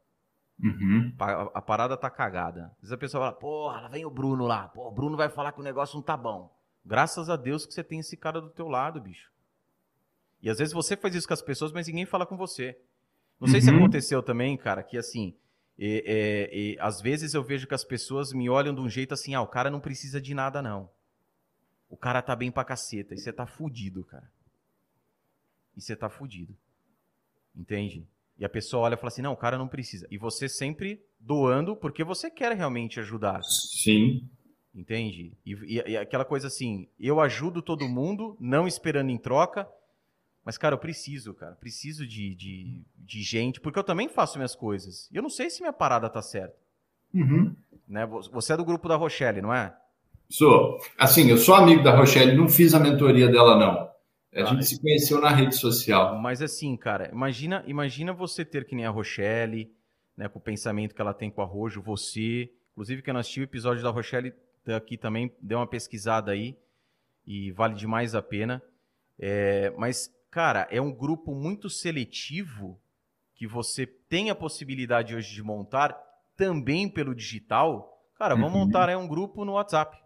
Uhum. 0.63 1.15
A, 1.19 1.43
a, 1.59 1.63
parada 1.63 1.97
tá 1.97 2.11
cagada. 2.11 2.73
Às 2.77 2.81
vezes 2.81 2.93
a 2.93 2.99
pessoa 2.99 3.25
fala, 3.27 3.33
porra, 3.33 3.81
lá 3.83 3.89
vem 3.89 4.05
o 4.05 4.11
Bruno 4.11 4.47
lá. 4.47 4.69
Pô, 4.69 4.89
o 4.89 4.91
Bruno 4.91 5.17
vai 5.17 5.29
falar 5.31 5.53
que 5.53 5.61
o 5.61 5.65
negócio 5.65 5.97
não 5.97 6.03
tá 6.03 6.17
bom. 6.17 6.55
Graças 6.85 7.31
a 7.31 7.37
Deus 7.37 7.65
que 7.65 7.73
você 7.73 7.85
tem 7.85 8.01
esse 8.01 8.17
cara 8.17 8.41
do 8.41 8.51
teu 8.51 8.69
lado, 8.69 9.01
bicho. 9.01 9.31
E 10.43 10.51
às 10.51 10.59
vezes 10.59 10.75
você 10.75 10.97
faz 10.97 11.15
isso 11.15 11.29
com 11.29 11.35
as 11.35 11.43
pessoas, 11.43 11.73
mas 11.73 11.87
ninguém 11.87 12.05
fala 12.05 12.27
com 12.27 12.37
você. 12.37 12.79
Não 13.39 13.49
sei 13.49 13.61
uhum. 13.61 13.67
se 13.67 13.75
aconteceu 13.75 14.23
também, 14.23 14.57
cara, 14.57 14.83
que 14.83 14.99
assim, 14.99 15.35
às 16.79 17.01
vezes 17.01 17.33
eu 17.33 17.43
vejo 17.43 17.67
que 17.67 17.75
as 17.75 17.85
pessoas 17.85 18.33
me 18.33 18.51
olham 18.51 18.75
de 18.75 18.81
um 18.81 18.89
jeito 18.89 19.15
assim, 19.15 19.35
ah, 19.35 19.41
o 19.41 19.47
cara 19.47 19.71
não 19.71 19.81
precisa 19.81 20.21
de 20.21 20.35
nada, 20.35 20.61
não. 20.61 20.91
O 21.89 21.97
cara 21.97 22.21
tá 22.21 22.37
bem 22.37 22.51
pra 22.51 22.65
caceta. 22.65 23.15
E 23.15 23.19
você 23.19 23.33
tá 23.33 23.47
fudido, 23.47 24.05
cara 24.05 24.31
e 25.81 25.83
você 25.83 25.97
tá 25.97 26.09
fudido. 26.09 26.55
Entende? 27.57 28.07
E 28.39 28.45
a 28.45 28.49
pessoa 28.49 28.85
olha 28.85 28.95
e 28.95 28.97
fala 28.97 29.09
assim: 29.09 29.23
não, 29.23 29.33
o 29.33 29.37
cara 29.37 29.59
não 29.59 29.67
precisa. 29.67 30.07
E 30.11 30.17
você 30.17 30.49
sempre 30.49 31.03
doando 31.19 31.75
porque 31.75 32.05
você 32.05 32.31
quer 32.31 32.53
realmente 32.53 33.01
ajudar. 33.01 33.43
Sim. 33.43 34.29
Entende? 34.75 35.33
E, 35.45 35.53
e, 35.53 35.91
e, 35.91 35.97
aquela 35.97 36.25
coisa 36.25 36.47
assim: 36.47 36.87
eu 36.99 37.21
ajudo 37.21 37.61
todo 37.61 37.89
mundo, 37.89 38.37
não 38.39 38.69
esperando 38.69 39.11
em 39.11 39.19
troca. 39.19 39.69
Mas, 40.45 40.57
cara, 40.57 40.75
eu 40.75 40.79
preciso, 40.79 41.35
cara. 41.35 41.55
Preciso 41.55 42.07
de, 42.07 42.35
de, 42.35 42.81
de 42.97 43.23
gente, 43.23 43.61
porque 43.61 43.79
eu 43.79 43.85
também 43.85 44.09
faço 44.09 44.39
minhas 44.39 44.55
coisas. 44.55 45.09
E 45.13 45.17
eu 45.17 45.23
não 45.23 45.29
sei 45.29 45.51
se 45.51 45.61
minha 45.61 45.73
parada 45.73 46.09
tá 46.09 46.23
certa. 46.23 46.57
Uhum. 47.13 47.55
Né? 47.87 48.07
Você 48.07 48.55
é 48.55 48.57
do 48.57 48.65
grupo 48.65 48.89
da 48.89 48.97
Rochelle, 48.97 49.43
não 49.43 49.53
é? 49.53 49.77
Sou. 50.31 50.79
Assim, 50.97 51.29
eu 51.29 51.37
sou 51.37 51.55
amigo 51.55 51.83
da 51.83 51.95
Rochelle, 51.95 52.37
não 52.37 52.49
fiz 52.49 52.73
a 52.73 52.81
mentoria 52.81 53.29
dela, 53.29 53.59
não. 53.59 53.90
A 54.33 54.45
gente 54.45 54.65
se 54.65 54.81
conheceu 54.81 55.21
na 55.21 55.31
rede 55.31 55.57
social. 55.57 56.17
Mas 56.19 56.41
assim, 56.41 56.77
cara, 56.77 57.11
imagina, 57.11 57.65
imagina 57.67 58.13
você 58.13 58.45
ter 58.45 58.65
que 58.65 58.77
nem 58.77 58.87
a 58.87 58.91
Rochelle, 58.91 59.73
né, 60.17 60.29
com 60.29 60.39
o 60.39 60.43
pensamento 60.43 60.95
que 60.95 61.01
ela 61.01 61.13
tem 61.13 61.31
com 61.31 61.41
o 61.41 61.45
Arrojo, 61.45 61.83
você, 61.83 62.51
inclusive 62.73 63.03
que 63.03 63.11
eu 63.11 63.17
assisti 63.17 63.41
o 63.41 63.45
episódio 63.45 63.83
da 63.83 63.91
Rochelle 63.91 64.33
aqui 64.69 64.97
também, 64.97 65.33
deu 65.41 65.59
uma 65.59 65.67
pesquisada 65.67 66.31
aí 66.31 66.57
e 67.27 67.51
vale 67.51 67.75
demais 67.75 68.15
a 68.15 68.23
pena. 68.23 68.63
É, 69.19 69.73
mas, 69.77 70.15
cara, 70.31 70.69
é 70.71 70.81
um 70.81 70.93
grupo 70.93 71.35
muito 71.35 71.69
seletivo 71.69 72.81
que 73.35 73.49
você 73.49 73.85
tem 73.85 74.31
a 74.31 74.35
possibilidade 74.35 75.15
hoje 75.17 75.35
de 75.35 75.43
montar 75.43 75.99
também 76.37 76.89
pelo 76.89 77.15
digital. 77.15 78.01
Cara, 78.17 78.35
vamos 78.37 78.53
uhum. 78.53 78.67
montar 78.67 78.89
aí 78.89 78.95
um 78.95 79.09
grupo 79.09 79.45
no 79.45 79.53
WhatsApp. 79.53 79.99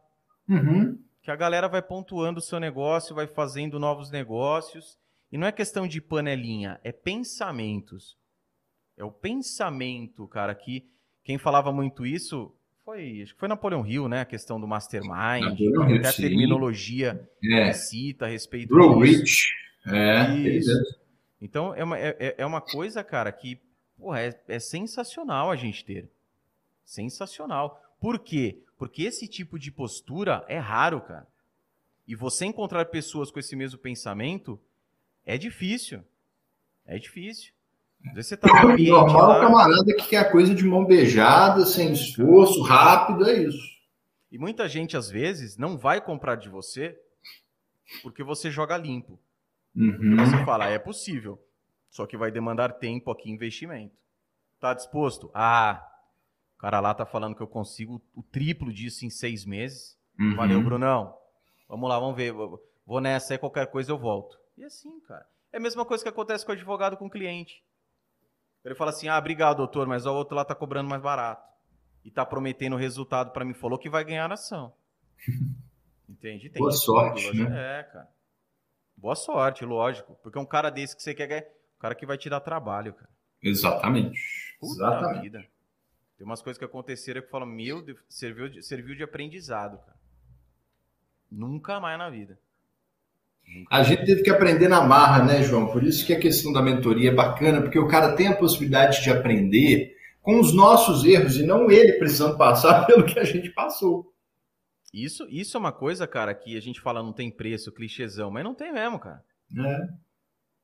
Uhum 0.48 0.98
que 1.24 1.30
a 1.30 1.36
galera 1.36 1.66
vai 1.66 1.80
pontuando 1.80 2.38
o 2.38 2.42
seu 2.42 2.60
negócio, 2.60 3.14
vai 3.14 3.26
fazendo 3.26 3.80
novos 3.80 4.10
negócios. 4.10 4.98
E 5.32 5.38
não 5.38 5.46
é 5.46 5.52
questão 5.52 5.88
de 5.88 5.98
panelinha, 5.98 6.78
é 6.84 6.92
pensamentos. 6.92 8.16
É 8.96 9.02
o 9.02 9.10
pensamento, 9.10 10.28
cara, 10.28 10.54
que 10.54 10.86
quem 11.24 11.38
falava 11.38 11.72
muito 11.72 12.06
isso 12.06 12.54
foi, 12.84 13.22
acho 13.22 13.32
que 13.32 13.40
foi 13.40 13.48
Napoleão 13.48 13.86
Hill, 13.86 14.06
né? 14.06 14.20
A 14.20 14.26
questão 14.26 14.60
do 14.60 14.68
mastermind, 14.68 15.58
Hill, 15.58 15.82
até 15.82 16.08
a 16.08 16.12
terminologia 16.12 17.26
é. 17.42 17.68
que 17.68 17.72
cita 17.72 18.26
a 18.26 18.28
respeito 18.28 18.68
Grow 18.68 19.02
disso. 19.02 19.20
Rich. 19.20 19.54
É, 19.86 20.36
isso. 20.36 20.70
Então, 21.40 21.74
é 21.74 21.82
uma, 21.82 21.98
é, 21.98 22.34
é 22.36 22.46
uma 22.46 22.60
coisa, 22.60 23.02
cara, 23.02 23.32
que 23.32 23.58
porra, 23.96 24.20
é, 24.20 24.38
é 24.46 24.58
sensacional 24.58 25.50
a 25.50 25.56
gente 25.56 25.84
ter. 25.86 26.10
Sensacional. 26.84 27.80
Por 27.98 28.18
quê? 28.18 28.62
Porque 28.84 29.04
esse 29.04 29.26
tipo 29.26 29.58
de 29.58 29.70
postura 29.70 30.44
é 30.46 30.58
raro, 30.58 31.00
cara. 31.00 31.26
E 32.06 32.14
você 32.14 32.44
encontrar 32.44 32.84
pessoas 32.84 33.30
com 33.30 33.38
esse 33.38 33.56
mesmo 33.56 33.78
pensamento 33.78 34.60
é 35.24 35.38
difícil. 35.38 36.04
É 36.84 36.98
difícil. 36.98 37.54
Às 38.06 38.12
vezes 38.14 38.28
você 38.28 38.36
tá 38.36 38.62
no 38.62 38.72
ambiente 38.72 38.90
normal 38.90 39.26
lá... 39.26 39.40
camarada 39.40 39.96
que 39.96 40.08
quer 40.08 40.30
coisa 40.30 40.54
de 40.54 40.64
mão 40.64 40.84
beijada, 40.84 41.64
sem 41.64 41.94
esforço, 41.94 42.60
rápido, 42.60 43.26
é 43.26 43.44
isso. 43.44 43.74
E 44.30 44.36
muita 44.36 44.68
gente, 44.68 44.98
às 44.98 45.08
vezes, 45.08 45.56
não 45.56 45.78
vai 45.78 45.98
comprar 45.98 46.34
de 46.34 46.50
você 46.50 46.94
porque 48.02 48.22
você 48.22 48.50
joga 48.50 48.76
limpo. 48.76 49.18
Uhum. 49.74 50.16
Você 50.18 50.44
fala, 50.44 50.66
é 50.66 50.78
possível. 50.78 51.42
Só 51.88 52.04
que 52.04 52.18
vai 52.18 52.30
demandar 52.30 52.74
tempo 52.74 53.10
aqui 53.10 53.30
investimento. 53.30 53.96
Tá 54.60 54.74
disposto? 54.74 55.30
Ah, 55.32 55.82
cara 56.64 56.80
lá 56.80 56.94
tá 56.94 57.04
falando 57.04 57.36
que 57.36 57.42
eu 57.42 57.46
consigo 57.46 58.02
o 58.14 58.22
triplo 58.22 58.72
disso 58.72 59.04
em 59.04 59.10
seis 59.10 59.44
meses. 59.44 59.98
Uhum. 60.18 60.34
Valeu, 60.34 60.62
Brunão. 60.62 61.14
Vamos 61.68 61.90
lá, 61.90 62.00
vamos 62.00 62.16
ver. 62.16 62.32
Vou 62.32 63.00
nessa 63.02 63.34
aí, 63.34 63.38
qualquer 63.38 63.66
coisa 63.66 63.92
eu 63.92 63.98
volto. 63.98 64.38
E 64.56 64.64
assim, 64.64 64.98
cara. 65.00 65.26
É 65.52 65.58
a 65.58 65.60
mesma 65.60 65.84
coisa 65.84 66.02
que 66.02 66.08
acontece 66.08 66.42
com 66.42 66.52
o 66.52 66.54
advogado 66.54 66.96
com 66.96 67.04
o 67.04 67.10
cliente. 67.10 67.62
Ele 68.64 68.74
fala 68.74 68.92
assim: 68.92 69.08
ah, 69.08 69.18
obrigado, 69.18 69.58
doutor, 69.58 69.86
mas 69.86 70.06
o 70.06 70.14
outro 70.14 70.34
lá 70.34 70.42
tá 70.42 70.54
cobrando 70.54 70.88
mais 70.88 71.02
barato. 71.02 71.46
E 72.02 72.10
tá 72.10 72.24
prometendo 72.24 72.76
resultado 72.76 73.30
para 73.30 73.44
mim. 73.44 73.52
Falou 73.52 73.78
que 73.78 73.90
vai 73.90 74.02
ganhar 74.02 74.30
a 74.30 74.34
ação. 74.34 74.72
Entende? 76.08 76.48
Tem 76.48 76.60
Boa 76.60 76.72
sorte, 76.72 77.30
tudo, 77.30 77.44
né? 77.46 77.80
É, 77.80 77.82
cara. 77.82 78.08
Boa 78.96 79.14
sorte, 79.14 79.66
lógico. 79.66 80.18
Porque 80.22 80.38
um 80.38 80.46
cara 80.46 80.70
desse 80.70 80.96
que 80.96 81.02
você 81.02 81.14
quer 81.14 81.26
ganhar, 81.26 81.44
um 81.76 81.78
cara 81.78 81.94
que 81.94 82.06
vai 82.06 82.16
te 82.16 82.30
dar 82.30 82.40
trabalho, 82.40 82.94
cara. 82.94 83.10
Exatamente. 83.42 84.18
Puta 84.58 84.72
Exatamente. 84.72 85.22
Vida. 85.22 85.53
Tem 86.16 86.26
umas 86.26 86.42
coisas 86.42 86.58
que 86.58 86.64
aconteceram 86.64 87.22
que 87.22 87.30
falam, 87.30 87.46
meu 87.46 87.82
Deus, 87.82 87.98
serviu 88.08 88.48
de, 88.48 88.62
serviu 88.62 88.94
de 88.94 89.02
aprendizado, 89.02 89.78
cara. 89.78 89.98
Nunca 91.30 91.80
mais 91.80 91.98
na 91.98 92.08
vida. 92.08 92.38
A 93.70 93.82
gente 93.82 94.06
teve 94.06 94.22
que 94.22 94.30
aprender 94.30 94.68
na 94.68 94.80
marra, 94.80 95.24
né, 95.24 95.42
João? 95.42 95.70
Por 95.70 95.82
isso 95.82 96.06
que 96.06 96.12
a 96.12 96.18
questão 96.18 96.52
da 96.52 96.62
mentoria 96.62 97.10
é 97.10 97.14
bacana, 97.14 97.60
porque 97.60 97.78
o 97.78 97.88
cara 97.88 98.14
tem 98.14 98.28
a 98.28 98.36
possibilidade 98.36 99.02
de 99.02 99.10
aprender 99.10 99.94
com 100.22 100.40
os 100.40 100.54
nossos 100.54 101.04
erros 101.04 101.36
e 101.36 101.44
não 101.44 101.70
ele 101.70 101.94
precisando 101.94 102.38
passar 102.38 102.84
pelo 102.86 103.04
que 103.04 103.18
a 103.18 103.24
gente 103.24 103.50
passou. 103.50 104.12
Isso, 104.92 105.26
isso 105.28 105.56
é 105.56 105.60
uma 105.60 105.72
coisa, 105.72 106.06
cara, 106.06 106.32
que 106.34 106.56
a 106.56 106.60
gente 106.60 106.80
fala 106.80 107.02
não 107.02 107.12
tem 107.12 107.30
preço, 107.30 107.72
clichêzão, 107.72 108.30
mas 108.30 108.44
não 108.44 108.54
tem 108.54 108.72
mesmo, 108.72 108.98
cara. 108.98 109.22
É. 109.58 109.88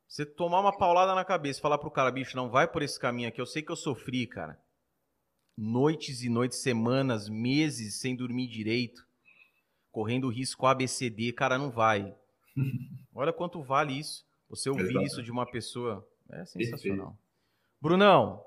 Você 0.07 0.25
tomar 0.25 0.61
uma 0.61 0.75
paulada 0.75 1.13
na 1.13 1.23
cabeça 1.23 1.59
e 1.59 1.61
falar 1.61 1.77
pro 1.77 1.91
cara, 1.91 2.11
bicho, 2.11 2.35
não 2.35 2.49
vai 2.49 2.67
por 2.67 2.81
esse 2.81 2.99
caminho 2.99 3.29
aqui, 3.29 3.39
eu 3.39 3.45
sei 3.45 3.61
que 3.61 3.71
eu 3.71 3.75
sofri, 3.75 4.25
cara. 4.25 4.57
Noites 5.57 6.23
e 6.23 6.29
noites, 6.29 6.59
semanas, 6.59 7.29
meses 7.29 7.99
sem 7.99 8.15
dormir 8.15 8.47
direito, 8.47 9.05
correndo 9.91 10.29
risco 10.29 10.65
ABCD, 10.65 11.33
cara, 11.33 11.57
não 11.57 11.69
vai. 11.69 12.15
Olha 13.13 13.33
quanto 13.33 13.61
vale 13.61 13.99
isso. 13.99 14.25
Você 14.49 14.69
ouvir 14.69 14.89
Exato. 14.89 15.05
isso 15.05 15.23
de 15.23 15.31
uma 15.31 15.45
pessoa 15.45 16.07
é 16.29 16.45
sensacional. 16.45 17.17
Brunão, 17.81 18.43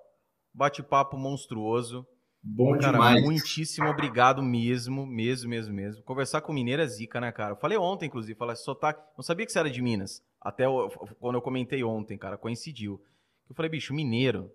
bate-papo 0.52 1.16
monstruoso. 1.16 2.06
Bom 2.42 2.76
cara, 2.78 2.92
demais. 2.92 3.24
Muitíssimo 3.24 3.88
obrigado 3.88 4.42
mesmo, 4.42 5.06
mesmo, 5.06 5.48
mesmo, 5.48 5.74
mesmo. 5.74 6.02
Conversar 6.02 6.42
com 6.42 6.52
mineiro 6.52 6.82
é 6.82 6.86
zica, 6.86 7.18
né, 7.20 7.32
cara? 7.32 7.52
Eu 7.52 7.56
falei 7.56 7.78
ontem, 7.78 8.06
inclusive, 8.06 8.38
falar 8.38 8.54
sotaque. 8.54 9.02
Não 9.16 9.22
sabia 9.22 9.46
que 9.46 9.52
você 9.52 9.58
era 9.58 9.70
de 9.70 9.80
Minas. 9.80 10.22
Até 10.40 10.66
eu, 10.66 10.90
quando 11.18 11.36
eu 11.36 11.42
comentei 11.42 11.82
ontem, 11.82 12.18
cara, 12.18 12.36
coincidiu. 12.36 13.02
Eu 13.48 13.54
falei, 13.54 13.70
bicho, 13.70 13.94
mineiro. 13.94 14.52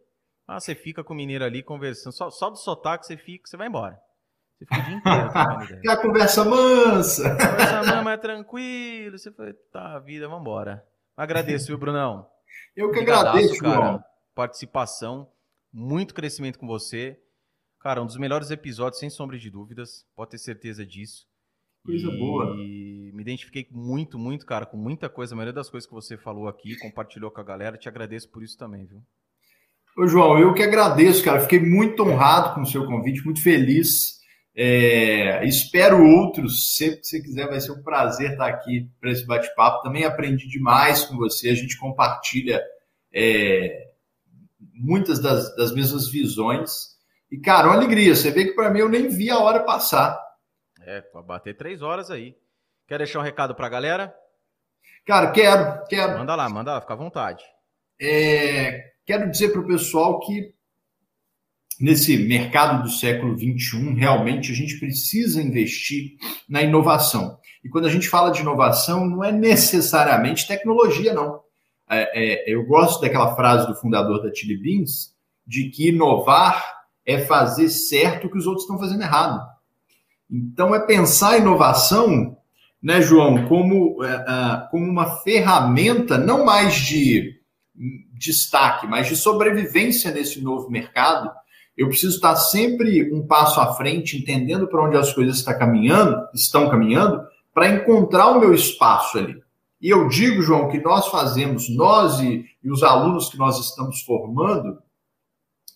Ah, 0.49 0.59
você 0.59 0.73
fica 0.73 1.03
com 1.03 1.13
o 1.13 1.15
mineiro 1.15 1.45
ali 1.45 1.61
conversando. 1.61 2.11
Só, 2.11 2.31
só 2.31 2.49
do 2.49 2.57
sotaque 2.57 3.05
você 3.05 3.15
fica, 3.15 3.47
você 3.47 3.55
vai 3.55 3.67
embora. 3.67 4.01
Você 4.57 4.65
fica 4.65 4.79
o 4.79 4.83
dia 4.83 4.95
inteiro 4.95 5.29
Que 5.81 5.89
a 5.89 6.01
conversa 6.01 6.43
mansa. 6.43 7.29
Conversa 7.29 7.77
mansa, 7.83 8.01
mas 8.01 8.19
tranquilo. 8.19 9.15
Você 9.19 9.31
foi, 9.31 9.53
tá, 9.71 9.99
vida, 9.99 10.27
vambora. 10.27 10.83
Agradeço, 11.15 11.67
viu, 11.67 11.77
Brunão? 11.77 12.27
Eu 12.75 12.91
que 12.91 12.97
agradeço, 12.97 13.59
cara. 13.59 14.03
Participação, 14.33 15.31
muito 15.71 16.15
crescimento 16.15 16.57
com 16.57 16.65
você. 16.65 17.21
Cara, 17.79 18.01
um 18.01 18.07
dos 18.07 18.17
melhores 18.17 18.49
episódios, 18.49 18.99
sem 18.99 19.09
sombra 19.11 19.37
de 19.37 19.51
dúvidas. 19.51 20.03
Pode 20.15 20.31
ter 20.31 20.39
certeza 20.39 20.83
disso. 20.83 21.27
Coisa 21.85 22.07
e 22.07 22.17
boa. 22.17 22.55
E 22.57 23.11
me 23.13 23.21
identifiquei 23.21 23.67
muito, 23.69 24.17
muito, 24.17 24.47
cara, 24.47 24.65
com 24.65 24.77
muita 24.77 25.09
coisa. 25.09 25.35
A 25.35 25.37
maioria 25.37 25.53
das 25.53 25.69
coisas 25.69 25.87
que 25.87 25.93
você 25.93 26.17
falou 26.17 26.47
aqui, 26.47 26.75
compartilhou 26.79 27.29
com 27.29 27.39
a 27.39 27.43
galera. 27.43 27.77
Te 27.77 27.87
agradeço 27.87 28.27
por 28.31 28.41
isso 28.41 28.57
também, 28.57 28.87
viu? 28.87 29.03
Ô, 29.99 30.07
João, 30.07 30.39
eu 30.39 30.53
que 30.53 30.63
agradeço, 30.63 31.21
cara. 31.25 31.41
Fiquei 31.41 31.59
muito 31.59 32.03
honrado 32.03 32.55
com 32.55 32.61
o 32.61 32.65
seu 32.65 32.85
convite, 32.85 33.25
muito 33.25 33.43
feliz. 33.43 34.21
É, 34.55 35.43
espero 35.43 36.01
outros. 36.01 36.77
Sempre 36.77 37.01
que 37.01 37.07
você 37.07 37.21
quiser, 37.21 37.49
vai 37.49 37.59
ser 37.59 37.73
um 37.73 37.83
prazer 37.83 38.31
estar 38.31 38.47
aqui 38.47 38.89
para 39.01 39.11
esse 39.11 39.25
bate-papo. 39.25 39.81
Também 39.81 40.05
aprendi 40.05 40.47
demais 40.47 41.03
com 41.03 41.17
você. 41.17 41.49
A 41.49 41.53
gente 41.53 41.77
compartilha 41.77 42.63
é, 43.13 43.89
muitas 44.73 45.19
das, 45.19 45.53
das, 45.57 45.73
mesmas 45.73 46.09
visões. 46.09 46.97
E, 47.29 47.37
cara, 47.37 47.67
uma 47.67 47.75
alegria. 47.75 48.15
Você 48.15 48.31
vê 48.31 48.45
que 48.45 48.53
para 48.53 48.69
mim 48.69 48.79
eu 48.79 48.87
nem 48.87 49.09
vi 49.09 49.29
a 49.29 49.39
hora 49.39 49.65
passar. 49.65 50.17
É, 50.79 51.01
para 51.01 51.21
bater 51.21 51.57
três 51.57 51.81
horas 51.81 52.09
aí. 52.09 52.37
Quer 52.87 52.99
deixar 52.99 53.19
um 53.19 53.23
recado 53.23 53.53
para 53.53 53.67
a 53.67 53.69
galera? 53.69 54.15
Cara, 55.05 55.29
quero, 55.31 55.83
quero. 55.89 56.19
Manda 56.19 56.35
lá, 56.35 56.47
manda 56.47 56.73
lá, 56.75 56.79
fica 56.79 56.93
à 56.93 56.95
vontade. 56.95 57.43
É, 58.01 58.93
quero 59.09 59.31
dizer 59.31 59.49
para 59.49 59.61
o 59.61 59.65
pessoal 59.65 60.19
que 60.19 60.53
nesse 61.81 62.15
mercado 62.15 62.83
do 62.83 62.91
século 62.91 63.35
XXI, 63.35 63.95
realmente 63.95 64.51
a 64.51 64.55
gente 64.55 64.77
precisa 64.79 65.41
investir 65.41 66.11
na 66.47 66.61
inovação. 66.61 67.39
E 67.63 67.69
quando 67.69 67.87
a 67.87 67.89
gente 67.89 68.07
fala 68.07 68.29
de 68.29 68.41
inovação, 68.41 69.09
não 69.09 69.23
é 69.23 69.31
necessariamente 69.31 70.47
tecnologia, 70.47 71.11
não. 71.11 71.41
É, 71.89 72.51
é, 72.51 72.53
eu 72.53 72.63
gosto 72.67 73.01
daquela 73.01 73.35
frase 73.35 73.65
do 73.65 73.73
fundador 73.73 74.21
da 74.21 74.31
Chili 74.31 74.55
Beans, 74.57 75.15
de 75.47 75.71
que 75.71 75.89
inovar 75.89 76.63
é 77.03 77.17
fazer 77.17 77.67
certo 77.69 78.27
o 78.27 78.29
que 78.29 78.37
os 78.37 78.45
outros 78.45 78.65
estão 78.65 78.77
fazendo 78.77 79.01
errado. 79.01 79.41
Então, 80.29 80.75
é 80.75 80.85
pensar 80.85 81.31
a 81.31 81.37
inovação, 81.39 82.37
né, 82.79 83.01
João, 83.01 83.47
como, 83.47 84.03
é, 84.03 84.67
como 84.69 84.85
uma 84.85 85.17
ferramenta 85.23 86.15
não 86.15 86.45
mais 86.45 86.75
de 86.75 87.39
destaque, 88.19 88.85
mas 88.85 89.07
de 89.07 89.15
sobrevivência 89.15 90.11
nesse 90.11 90.41
novo 90.41 90.69
mercado, 90.69 91.31
eu 91.77 91.87
preciso 91.87 92.15
estar 92.15 92.35
sempre 92.35 93.11
um 93.13 93.25
passo 93.25 93.61
à 93.61 93.73
frente, 93.73 94.17
entendendo 94.17 94.67
para 94.67 94.83
onde 94.83 94.97
as 94.97 95.13
coisas 95.13 95.37
estão 95.37 95.57
caminhando, 95.57 96.27
estão 96.33 96.69
caminhando, 96.69 97.23
para 97.53 97.69
encontrar 97.69 98.27
o 98.27 98.39
meu 98.39 98.53
espaço 98.53 99.17
ali. 99.17 99.41
E 99.81 99.89
eu 99.89 100.09
digo, 100.09 100.41
João, 100.41 100.67
que 100.69 100.79
nós 100.81 101.07
fazemos, 101.07 101.69
nós 101.69 102.19
e, 102.19 102.45
e 102.61 102.69
os 102.69 102.83
alunos 102.83 103.29
que 103.29 103.37
nós 103.37 103.57
estamos 103.57 104.01
formando, 104.01 104.77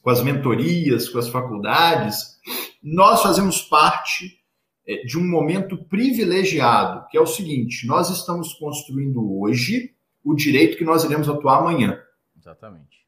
com 0.02 0.10
as 0.10 0.22
mentorias, 0.22 1.08
com 1.08 1.20
as 1.20 1.30
faculdades, 1.30 2.38
nós 2.84 3.22
fazemos 3.24 3.62
parte 3.62 4.44
é, 4.86 5.06
de 5.06 5.18
um 5.18 5.26
momento 5.26 5.78
privilegiado, 5.86 7.08
que 7.10 7.18
é 7.18 7.22
o 7.22 7.26
seguinte: 7.26 7.88
nós 7.88 8.10
estamos 8.10 8.54
construindo 8.56 9.40
hoje 9.40 9.92
o 10.22 10.36
direito 10.36 10.78
que 10.78 10.84
nós 10.84 11.06
iremos 11.06 11.30
atuar 11.30 11.60
amanhã. 11.60 11.98
Exatamente. 12.44 13.06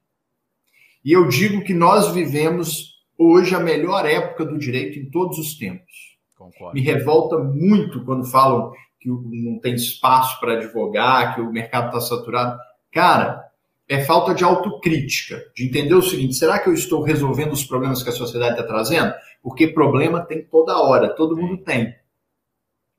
E 1.03 1.11
eu 1.11 1.27
digo 1.27 1.61
que 1.61 1.73
nós 1.73 2.13
vivemos 2.13 3.03
hoje 3.17 3.53
a 3.53 3.59
melhor 3.59 4.05
época 4.05 4.45
do 4.45 4.57
direito 4.57 4.97
em 4.97 5.09
todos 5.11 5.37
os 5.37 5.55
tempos. 5.57 6.17
Concordo. 6.37 6.73
Me 6.73 6.81
revolta 6.81 7.37
muito 7.37 8.05
quando 8.05 8.25
falam 8.25 8.71
que 8.97 9.09
não 9.09 9.59
tem 9.59 9.75
espaço 9.75 10.39
para 10.39 10.53
advogar, 10.53 11.35
que 11.35 11.41
o 11.41 11.51
mercado 11.51 11.87
está 11.87 11.99
saturado. 11.99 12.57
Cara, 12.93 13.43
é 13.89 14.05
falta 14.05 14.33
de 14.33 14.45
autocrítica, 14.45 15.43
de 15.53 15.65
entender 15.65 15.95
o 15.95 16.01
seguinte: 16.01 16.35
será 16.35 16.57
que 16.57 16.69
eu 16.69 16.73
estou 16.73 17.03
resolvendo 17.03 17.51
os 17.51 17.65
problemas 17.65 18.01
que 18.01 18.09
a 18.09 18.13
sociedade 18.13 18.53
está 18.53 18.65
trazendo? 18.65 19.13
Porque 19.43 19.67
problema 19.67 20.25
tem 20.25 20.45
toda 20.45 20.81
hora, 20.81 21.13
todo 21.13 21.35
mundo 21.35 21.57
tem. 21.57 21.93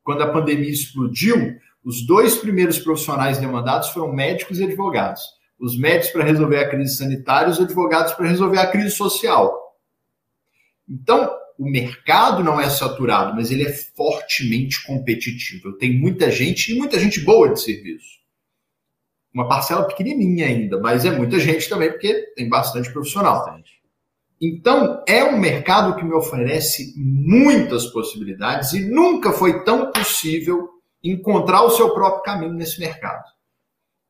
Quando 0.04 0.22
a 0.22 0.30
pandemia 0.30 0.70
explodiu, 0.70 1.58
os 1.82 2.06
dois 2.06 2.36
primeiros 2.36 2.78
profissionais 2.78 3.38
demandados 3.38 3.88
foram 3.88 4.12
médicos 4.12 4.60
e 4.60 4.64
advogados 4.64 5.35
os 5.58 5.78
médicos 5.78 6.10
para 6.10 6.24
resolver 6.24 6.58
a 6.58 6.68
crise 6.68 6.96
sanitária, 6.96 7.50
os 7.50 7.60
advogados 7.60 8.12
para 8.12 8.28
resolver 8.28 8.58
a 8.58 8.66
crise 8.66 8.90
social. 8.90 9.74
Então, 10.88 11.30
o 11.58 11.68
mercado 11.68 12.44
não 12.44 12.60
é 12.60 12.68
saturado, 12.68 13.34
mas 13.34 13.50
ele 13.50 13.64
é 13.64 13.72
fortemente 13.72 14.84
competitivo. 14.84 15.72
Tem 15.78 15.98
muita 15.98 16.30
gente 16.30 16.72
e 16.72 16.78
muita 16.78 16.98
gente 16.98 17.20
boa 17.20 17.52
de 17.52 17.60
serviço. 17.60 18.16
Uma 19.32 19.48
parcela 19.48 19.86
pequenininha 19.86 20.46
ainda, 20.46 20.78
mas 20.80 21.04
é 21.04 21.10
muita 21.10 21.38
gente 21.40 21.68
também, 21.68 21.90
porque 21.90 22.32
tem 22.34 22.48
bastante 22.48 22.92
profissional. 22.92 23.58
Então, 24.40 25.02
é 25.08 25.24
um 25.24 25.38
mercado 25.38 25.96
que 25.96 26.04
me 26.04 26.12
oferece 26.12 26.94
muitas 26.96 27.86
possibilidades 27.86 28.74
e 28.74 28.80
nunca 28.80 29.32
foi 29.32 29.64
tão 29.64 29.90
possível 29.90 30.68
encontrar 31.02 31.62
o 31.62 31.70
seu 31.70 31.94
próprio 31.94 32.22
caminho 32.22 32.52
nesse 32.52 32.78
mercado 32.78 33.35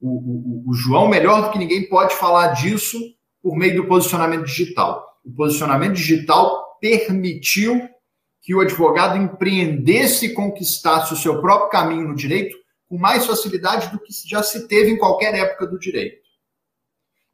o, 0.01 0.09
o, 0.09 0.71
o 0.71 0.75
João, 0.75 1.09
melhor 1.09 1.43
do 1.43 1.51
que 1.51 1.59
ninguém, 1.59 1.89
pode 1.89 2.15
falar 2.15 2.49
disso 2.49 2.99
por 3.43 3.57
meio 3.57 3.83
do 3.83 3.89
posicionamento 3.89 4.45
digital. 4.45 5.05
O 5.25 5.33
posicionamento 5.33 5.95
digital 5.95 6.77
permitiu 6.81 7.89
que 8.43 8.55
o 8.55 8.61
advogado 8.61 9.17
empreendesse 9.17 10.27
e 10.27 10.35
conquistasse 10.35 11.13
o 11.13 11.17
seu 11.17 11.41
próprio 11.41 11.71
caminho 11.71 12.09
no 12.09 12.15
direito 12.15 12.57
com 12.89 12.97
mais 12.97 13.27
facilidade 13.27 13.91
do 13.91 13.99
que 13.99 14.13
já 14.29 14.43
se 14.43 14.69
teve 14.69 14.93
em 14.93 14.99
qualquer 14.99 15.35
época 15.35 15.67
do 15.67 15.79
direito. 15.79 16.25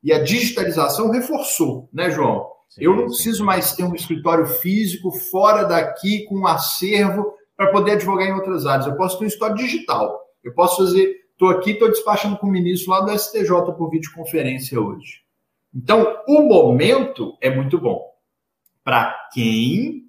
E 0.02 0.12
a 0.12 0.23
digitalização 0.23 1.10
reforçou, 1.10 1.89
né, 1.92 2.10
João? 2.10 2.47
Sim, 2.70 2.84
eu 2.84 2.97
não 2.97 3.05
preciso 3.05 3.39
sim. 3.39 3.44
mais 3.44 3.73
ter 3.73 3.84
um 3.84 3.94
escritório 3.94 4.47
físico 4.47 5.12
fora 5.12 5.65
daqui 5.65 6.24
com 6.24 6.39
um 6.39 6.47
acervo 6.47 7.34
para 7.57 7.70
poder 7.70 7.92
advogar 7.92 8.26
em 8.26 8.32
outras 8.32 8.66
áreas. 8.66 8.86
Eu 8.86 8.97
posso 8.97 9.18
ter 9.18 9.24
um 9.24 9.28
escritório 9.28 9.57
digital. 9.57 10.18
Eu 10.42 10.55
posso 10.55 10.78
fazer 10.78 11.15
Estou 11.43 11.59
aqui, 11.59 11.73
estou 11.73 11.89
despachando 11.89 12.37
com 12.37 12.47
o 12.47 12.51
ministro 12.53 12.93
lá 12.93 13.01
do 13.01 13.19
STJ 13.19 13.51
por 13.77 13.91
videoconferência 13.91 14.81
hoje. 14.81 15.23
Então, 15.75 16.07
o 16.29 16.43
momento 16.43 17.37
é 17.41 17.51
muito 17.51 17.81
bom. 17.81 18.01
Para 18.85 19.12
quem 19.35 20.05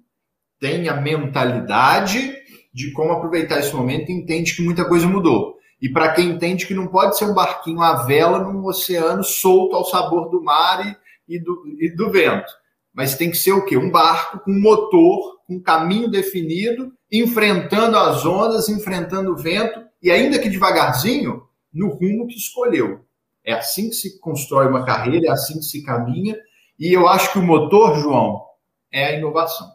tem 0.60 0.88
a 0.88 0.94
mentalidade 0.94 2.32
de 2.72 2.92
como 2.92 3.10
aproveitar 3.10 3.58
esse 3.58 3.74
momento 3.74 4.10
e 4.10 4.14
entende 4.14 4.54
que 4.54 4.62
muita 4.62 4.84
coisa 4.84 5.08
mudou. 5.08 5.56
E 5.82 5.88
para 5.88 6.12
quem 6.12 6.28
entende 6.28 6.68
que 6.68 6.72
não 6.72 6.86
pode 6.86 7.18
ser 7.18 7.24
um 7.24 7.34
barquinho 7.34 7.80
à 7.80 8.04
vela 8.04 8.38
num 8.38 8.64
oceano 8.64 9.24
solto 9.24 9.74
ao 9.74 9.84
sabor 9.84 10.30
do 10.30 10.40
mar 10.40 10.86
e, 10.86 11.34
e 11.34 11.40
do, 11.40 11.64
e 11.80 11.96
do 11.96 12.12
vento. 12.12 12.52
Mas 12.92 13.16
tem 13.16 13.32
que 13.32 13.36
ser 13.36 13.50
o 13.50 13.64
quê? 13.64 13.76
Um 13.76 13.90
barco 13.90 14.38
com 14.38 14.52
motor, 14.52 15.40
com 15.48 15.60
caminho 15.60 16.08
definido, 16.08 16.92
enfrentando 17.10 17.96
as 17.96 18.24
ondas, 18.24 18.68
enfrentando 18.68 19.32
o 19.32 19.36
vento, 19.36 19.83
e 20.04 20.10
ainda 20.10 20.38
que 20.38 20.50
devagarzinho, 20.50 21.48
no 21.72 21.88
rumo 21.88 22.26
que 22.28 22.36
escolheu. 22.36 23.06
É 23.42 23.54
assim 23.54 23.88
que 23.88 23.94
se 23.94 24.20
constrói 24.20 24.68
uma 24.68 24.84
carreira, 24.84 25.28
é 25.28 25.30
assim 25.30 25.54
que 25.54 25.64
se 25.64 25.82
caminha, 25.82 26.38
e 26.78 26.92
eu 26.92 27.08
acho 27.08 27.32
que 27.32 27.38
o 27.38 27.42
motor, 27.42 27.98
João, 27.98 28.46
é 28.92 29.06
a 29.06 29.12
inovação. 29.18 29.66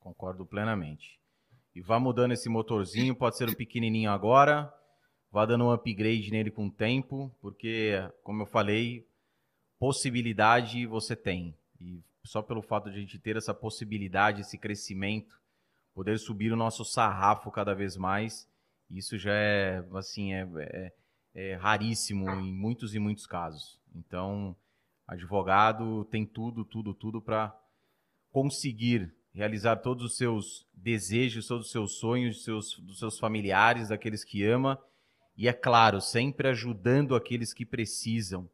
Concordo 0.00 0.44
plenamente. 0.44 1.20
E 1.72 1.80
vá 1.80 2.00
mudando 2.00 2.32
esse 2.32 2.48
motorzinho, 2.48 3.14
pode 3.14 3.36
ser 3.36 3.48
um 3.48 3.54
pequenininho 3.54 4.10
agora, 4.10 4.74
vá 5.30 5.46
dando 5.46 5.66
um 5.66 5.70
upgrade 5.70 6.32
nele 6.32 6.50
com 6.50 6.66
o 6.66 6.70
tempo, 6.70 7.32
porque, 7.40 7.92
como 8.24 8.42
eu 8.42 8.46
falei, 8.46 9.06
possibilidade 9.78 10.84
você 10.84 11.14
tem. 11.14 11.56
E 11.80 12.02
só 12.24 12.42
pelo 12.42 12.60
fato 12.60 12.90
de 12.90 12.96
a 12.96 13.00
gente 13.00 13.20
ter 13.20 13.36
essa 13.36 13.54
possibilidade, 13.54 14.40
esse 14.40 14.58
crescimento, 14.58 15.40
poder 15.94 16.18
subir 16.18 16.52
o 16.52 16.56
nosso 16.56 16.84
sarrafo 16.84 17.52
cada 17.52 17.72
vez 17.72 17.96
mais, 17.96 18.50
isso 18.92 19.18
já 19.18 19.32
é, 19.32 19.84
assim, 19.94 20.32
é, 20.32 20.48
é, 20.56 20.92
é 21.34 21.54
raríssimo 21.54 22.28
em 22.30 22.52
muitos 22.52 22.94
e 22.94 22.98
muitos 22.98 23.26
casos. 23.26 23.80
Então, 23.94 24.54
advogado 25.06 26.04
tem 26.06 26.26
tudo, 26.26 26.64
tudo, 26.64 26.94
tudo 26.94 27.20
para 27.20 27.56
conseguir 28.30 29.12
realizar 29.34 29.76
todos 29.76 30.04
os 30.04 30.16
seus 30.16 30.66
desejos, 30.74 31.46
todos 31.46 31.66
os 31.66 31.72
seus 31.72 31.98
sonhos, 31.98 32.36
dos 32.36 32.44
seus, 32.44 32.78
dos 32.78 32.98
seus 32.98 33.18
familiares, 33.18 33.88
daqueles 33.88 34.24
que 34.24 34.44
ama 34.44 34.78
e 35.36 35.48
é 35.48 35.52
claro, 35.52 36.00
sempre 36.00 36.48
ajudando 36.48 37.14
aqueles 37.14 37.54
que 37.54 37.64
precisam, 37.64 38.48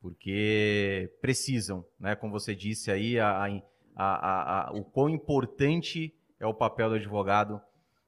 porque 0.00 1.12
precisam, 1.20 1.84
né? 2.00 2.16
Como 2.16 2.32
você 2.32 2.54
disse 2.54 2.90
aí, 2.90 3.18
a, 3.18 3.46
a, 3.94 4.68
a, 4.68 4.72
o 4.72 4.84
quão 4.84 5.08
importante 5.08 6.14
é 6.40 6.46
o 6.46 6.54
papel 6.54 6.90
do 6.90 6.94
advogado 6.94 7.60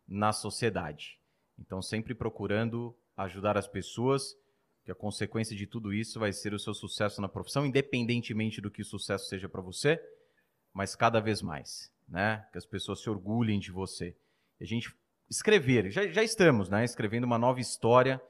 na 0.06 0.32
sociedade. 0.32 1.17
Então, 1.58 1.82
sempre 1.82 2.14
procurando 2.14 2.96
ajudar 3.16 3.56
as 3.56 3.66
pessoas, 3.66 4.34
que 4.84 4.92
a 4.92 4.94
consequência 4.94 5.54
de 5.54 5.66
tudo 5.66 5.92
isso 5.92 6.18
vai 6.18 6.32
ser 6.32 6.54
o 6.54 6.58
seu 6.58 6.72
sucesso 6.72 7.20
na 7.20 7.28
profissão, 7.28 7.66
independentemente 7.66 8.60
do 8.60 8.70
que 8.70 8.82
o 8.82 8.84
sucesso 8.84 9.28
seja 9.28 9.48
para 9.48 9.60
você, 9.60 10.00
mas 10.72 10.94
cada 10.94 11.20
vez 11.20 11.42
mais, 11.42 11.92
né? 12.08 12.46
Que 12.52 12.58
as 12.58 12.64
pessoas 12.64 13.02
se 13.02 13.10
orgulhem 13.10 13.58
de 13.58 13.70
você. 13.70 14.16
E 14.60 14.64
a 14.64 14.66
gente 14.66 14.94
escrever. 15.28 15.90
Já, 15.90 16.06
já 16.06 16.22
estamos, 16.22 16.68
né? 16.68 16.84
Escrevendo 16.84 17.24
uma 17.24 17.38
nova 17.38 17.60
história, 17.60 18.20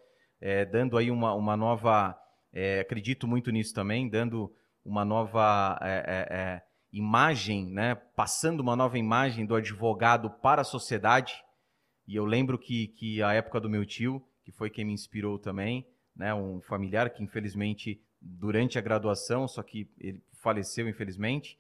é, 0.41 0.65
dando 0.65 0.97
aí 0.97 1.11
uma, 1.11 1.35
uma 1.35 1.57
nova. 1.57 2.19
É, 2.53 2.81
acredito 2.81 3.29
muito 3.29 3.51
nisso 3.51 3.75
também, 3.75 4.09
dando 4.09 4.53
uma 4.85 5.05
nova 5.05 5.79
é, 5.83 5.97
é, 6.07 6.37
é, 6.37 6.63
imagem, 6.93 7.71
né? 7.71 7.95
Passando 7.95 8.61
uma 8.61 8.75
nova 8.75 8.99
imagem 8.99 9.47
do 9.47 9.55
advogado 9.55 10.31
para 10.43 10.63
a 10.63 10.65
sociedade. 10.65 11.45
E 12.09 12.17
eu 12.17 12.25
lembro 12.25 12.59
que, 12.59 12.89
que 12.89 13.23
a 13.23 13.35
época 13.35 13.61
do 13.61 13.69
meu 13.69 13.85
tio, 13.85 14.21
que 14.43 14.51
foi 14.51 14.71
quem 14.71 14.87
me 14.87 14.95
inspirou 14.95 15.39
também, 15.39 15.87
né? 16.17 16.35
Um 16.35 16.61
familiar 16.63 17.11
que 17.11 17.23
infelizmente 17.23 18.01
durante 18.21 18.79
a 18.79 18.81
graduação, 18.81 19.47
só 19.47 19.63
que 19.63 19.87
ele 20.01 20.23
faleceu 20.33 20.89
infelizmente. 20.89 21.59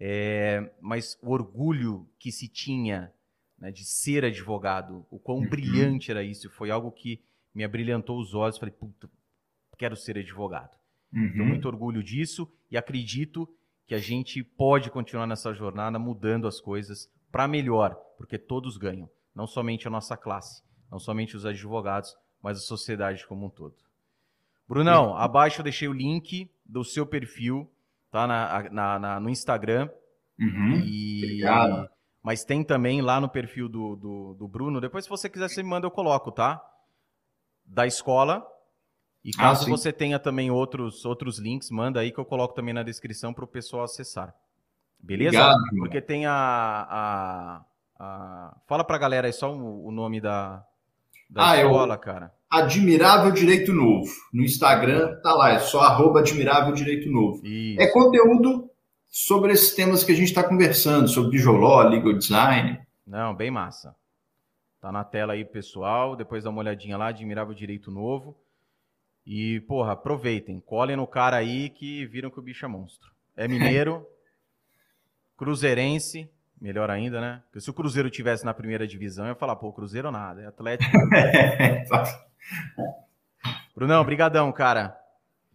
É, 0.00 0.70
mas 0.80 1.18
o 1.20 1.32
orgulho 1.32 2.08
que 2.16 2.30
se 2.30 2.46
tinha 2.46 3.12
né, 3.58 3.72
de 3.72 3.84
ser 3.84 4.24
advogado, 4.24 5.04
o 5.10 5.18
quão 5.18 5.38
uhum. 5.38 5.48
brilhante 5.48 6.12
era 6.12 6.22
isso, 6.22 6.48
foi 6.50 6.70
algo 6.70 6.92
que 6.92 7.20
me 7.52 7.64
abrilhantou 7.64 8.20
os 8.20 8.34
olhos. 8.34 8.56
Falei, 8.56 8.72
puta, 8.72 9.10
quero 9.76 9.96
ser 9.96 10.16
advogado. 10.16 10.76
Uhum. 11.12 11.32
Tenho 11.32 11.44
muito 11.44 11.66
orgulho 11.66 12.04
disso 12.04 12.48
e 12.70 12.76
acredito 12.76 13.48
que 13.84 13.94
a 13.96 13.98
gente 13.98 14.44
pode 14.44 14.90
continuar 14.90 15.26
nessa 15.26 15.52
jornada 15.52 15.98
mudando 15.98 16.46
as 16.46 16.60
coisas 16.60 17.10
para 17.32 17.48
melhor, 17.48 17.94
porque 18.16 18.38
todos 18.38 18.76
ganham, 18.76 19.10
não 19.38 19.46
somente 19.46 19.86
a 19.86 19.90
nossa 19.90 20.16
classe, 20.16 20.64
não 20.90 20.98
somente 20.98 21.36
os 21.36 21.46
advogados, 21.46 22.16
mas 22.42 22.58
a 22.58 22.60
sociedade 22.60 23.24
como 23.24 23.46
um 23.46 23.48
todo. 23.48 23.76
Brunão, 24.68 25.16
abaixo 25.16 25.60
eu 25.60 25.62
deixei 25.62 25.86
o 25.86 25.92
link 25.92 26.50
do 26.66 26.82
seu 26.82 27.06
perfil, 27.06 27.70
tá 28.10 28.26
na, 28.26 28.68
na, 28.68 28.98
na 28.98 29.20
no 29.20 29.30
Instagram. 29.30 29.88
Uhum. 30.40 30.80
E 30.84 31.22
Obrigado. 31.24 31.88
Mas 32.20 32.42
tem 32.42 32.64
também 32.64 33.00
lá 33.00 33.20
no 33.20 33.28
perfil 33.28 33.68
do, 33.68 33.94
do, 33.94 34.34
do, 34.34 34.48
Bruno. 34.48 34.80
Depois, 34.80 35.04
se 35.04 35.08
você 35.08 35.28
quiser, 35.28 35.48
você 35.48 35.62
me 35.62 35.68
manda, 35.68 35.86
eu 35.86 35.90
coloco, 35.90 36.32
tá? 36.32 36.60
Da 37.64 37.86
escola. 37.86 38.44
E 39.24 39.30
ah, 39.36 39.40
caso 39.40 39.66
ah, 39.66 39.70
você 39.70 39.92
tenha 39.92 40.18
também 40.18 40.50
outros, 40.50 41.04
outros 41.04 41.38
links, 41.38 41.70
manda 41.70 42.00
aí 42.00 42.10
que 42.10 42.18
eu 42.18 42.24
coloco 42.24 42.54
também 42.54 42.74
na 42.74 42.82
descrição 42.82 43.32
para 43.32 43.44
o 43.44 43.48
pessoal 43.48 43.84
acessar. 43.84 44.34
Beleza? 44.98 45.38
Obrigado, 45.38 45.76
Porque 45.78 46.00
tem 46.00 46.26
a. 46.26 46.34
a, 46.34 47.64
a... 47.98 48.56
Fala 48.66 48.84
para 48.84 48.96
a 48.96 49.00
galera 49.00 49.26
aí 49.26 49.32
só 49.32 49.52
o, 49.52 49.86
o 49.86 49.90
nome 49.90 50.20
da, 50.20 50.64
da 51.28 51.50
ah, 51.50 51.56
escola, 51.56 51.94
eu... 51.94 51.98
cara. 51.98 52.32
Admirável 52.50 53.30
Direito 53.30 53.72
Novo. 53.72 54.10
No 54.32 54.42
Instagram 54.42 55.20
tá 55.22 55.34
lá, 55.34 55.50
é 55.50 55.58
só 55.58 55.80
arroba 55.80 56.20
Admirável 56.20 56.72
Direito 56.72 57.10
Novo. 57.10 57.44
Isso. 57.44 57.80
É 57.80 57.86
conteúdo 57.88 58.70
sobre 59.08 59.52
esses 59.52 59.74
temas 59.74 60.02
que 60.02 60.12
a 60.12 60.14
gente 60.14 60.28
está 60.28 60.42
conversando, 60.42 61.08
sobre 61.08 61.32
Bijoló, 61.32 61.82
legal 61.82 62.14
design. 62.14 62.80
Não, 63.06 63.34
bem 63.34 63.50
massa. 63.50 63.94
Tá 64.80 64.92
na 64.92 65.04
tela 65.04 65.32
aí, 65.32 65.44
pessoal. 65.44 66.14
Depois 66.14 66.44
dá 66.44 66.50
uma 66.50 66.60
olhadinha 66.60 66.96
lá, 66.96 67.08
admirável 67.08 67.54
direito 67.54 67.90
novo. 67.90 68.36
E, 69.26 69.60
porra, 69.62 69.92
aproveitem. 69.92 70.60
Colhem 70.60 70.96
no 70.96 71.06
cara 71.06 71.36
aí 71.36 71.68
que 71.68 72.06
viram 72.06 72.30
que 72.30 72.38
o 72.38 72.42
bicho 72.42 72.64
é 72.64 72.68
monstro. 72.68 73.10
É 73.36 73.46
mineiro, 73.46 74.06
cruzeirense, 75.36 76.30
melhor 76.60 76.90
ainda, 76.90 77.20
né? 77.20 77.42
Porque 77.46 77.60
se 77.60 77.70
o 77.70 77.74
Cruzeiro 77.74 78.10
tivesse 78.10 78.44
na 78.44 78.52
primeira 78.54 78.86
divisão, 78.86 79.26
eu 79.26 79.30
ia 79.30 79.34
falar, 79.34 79.56
pô, 79.56 79.72
Cruzeiro 79.72 80.10
nada, 80.10 80.42
é 80.42 80.46
Atlético. 80.46 80.90
Brunão, 83.74 84.04
brigadão, 84.04 84.50
cara. 84.52 84.98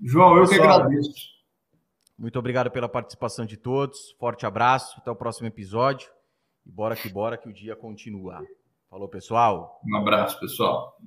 João, 0.02 0.38
eu 0.38 0.48
Pessoal, 0.48 0.62
que 0.62 0.68
agradeço. 0.68 1.34
Muito 2.18 2.40
obrigado 2.40 2.72
pela 2.72 2.88
participação 2.88 3.46
de 3.46 3.58
todos. 3.58 4.12
Forte 4.20 4.46
abraço. 4.46 4.96
Até 4.98 5.12
o 5.12 5.16
próximo 5.16 5.48
episódio. 5.48 6.10
E 6.66 6.72
bora 6.72 6.96
que 6.96 7.10
bora 7.10 7.38
que 7.38 7.50
o 7.50 7.54
dia 7.54 7.76
continua. 7.76 8.42
Falou, 8.90 9.10
pessoal. 9.10 9.82
Um 9.86 9.98
abraço, 9.98 10.40
pessoal. 10.40 10.98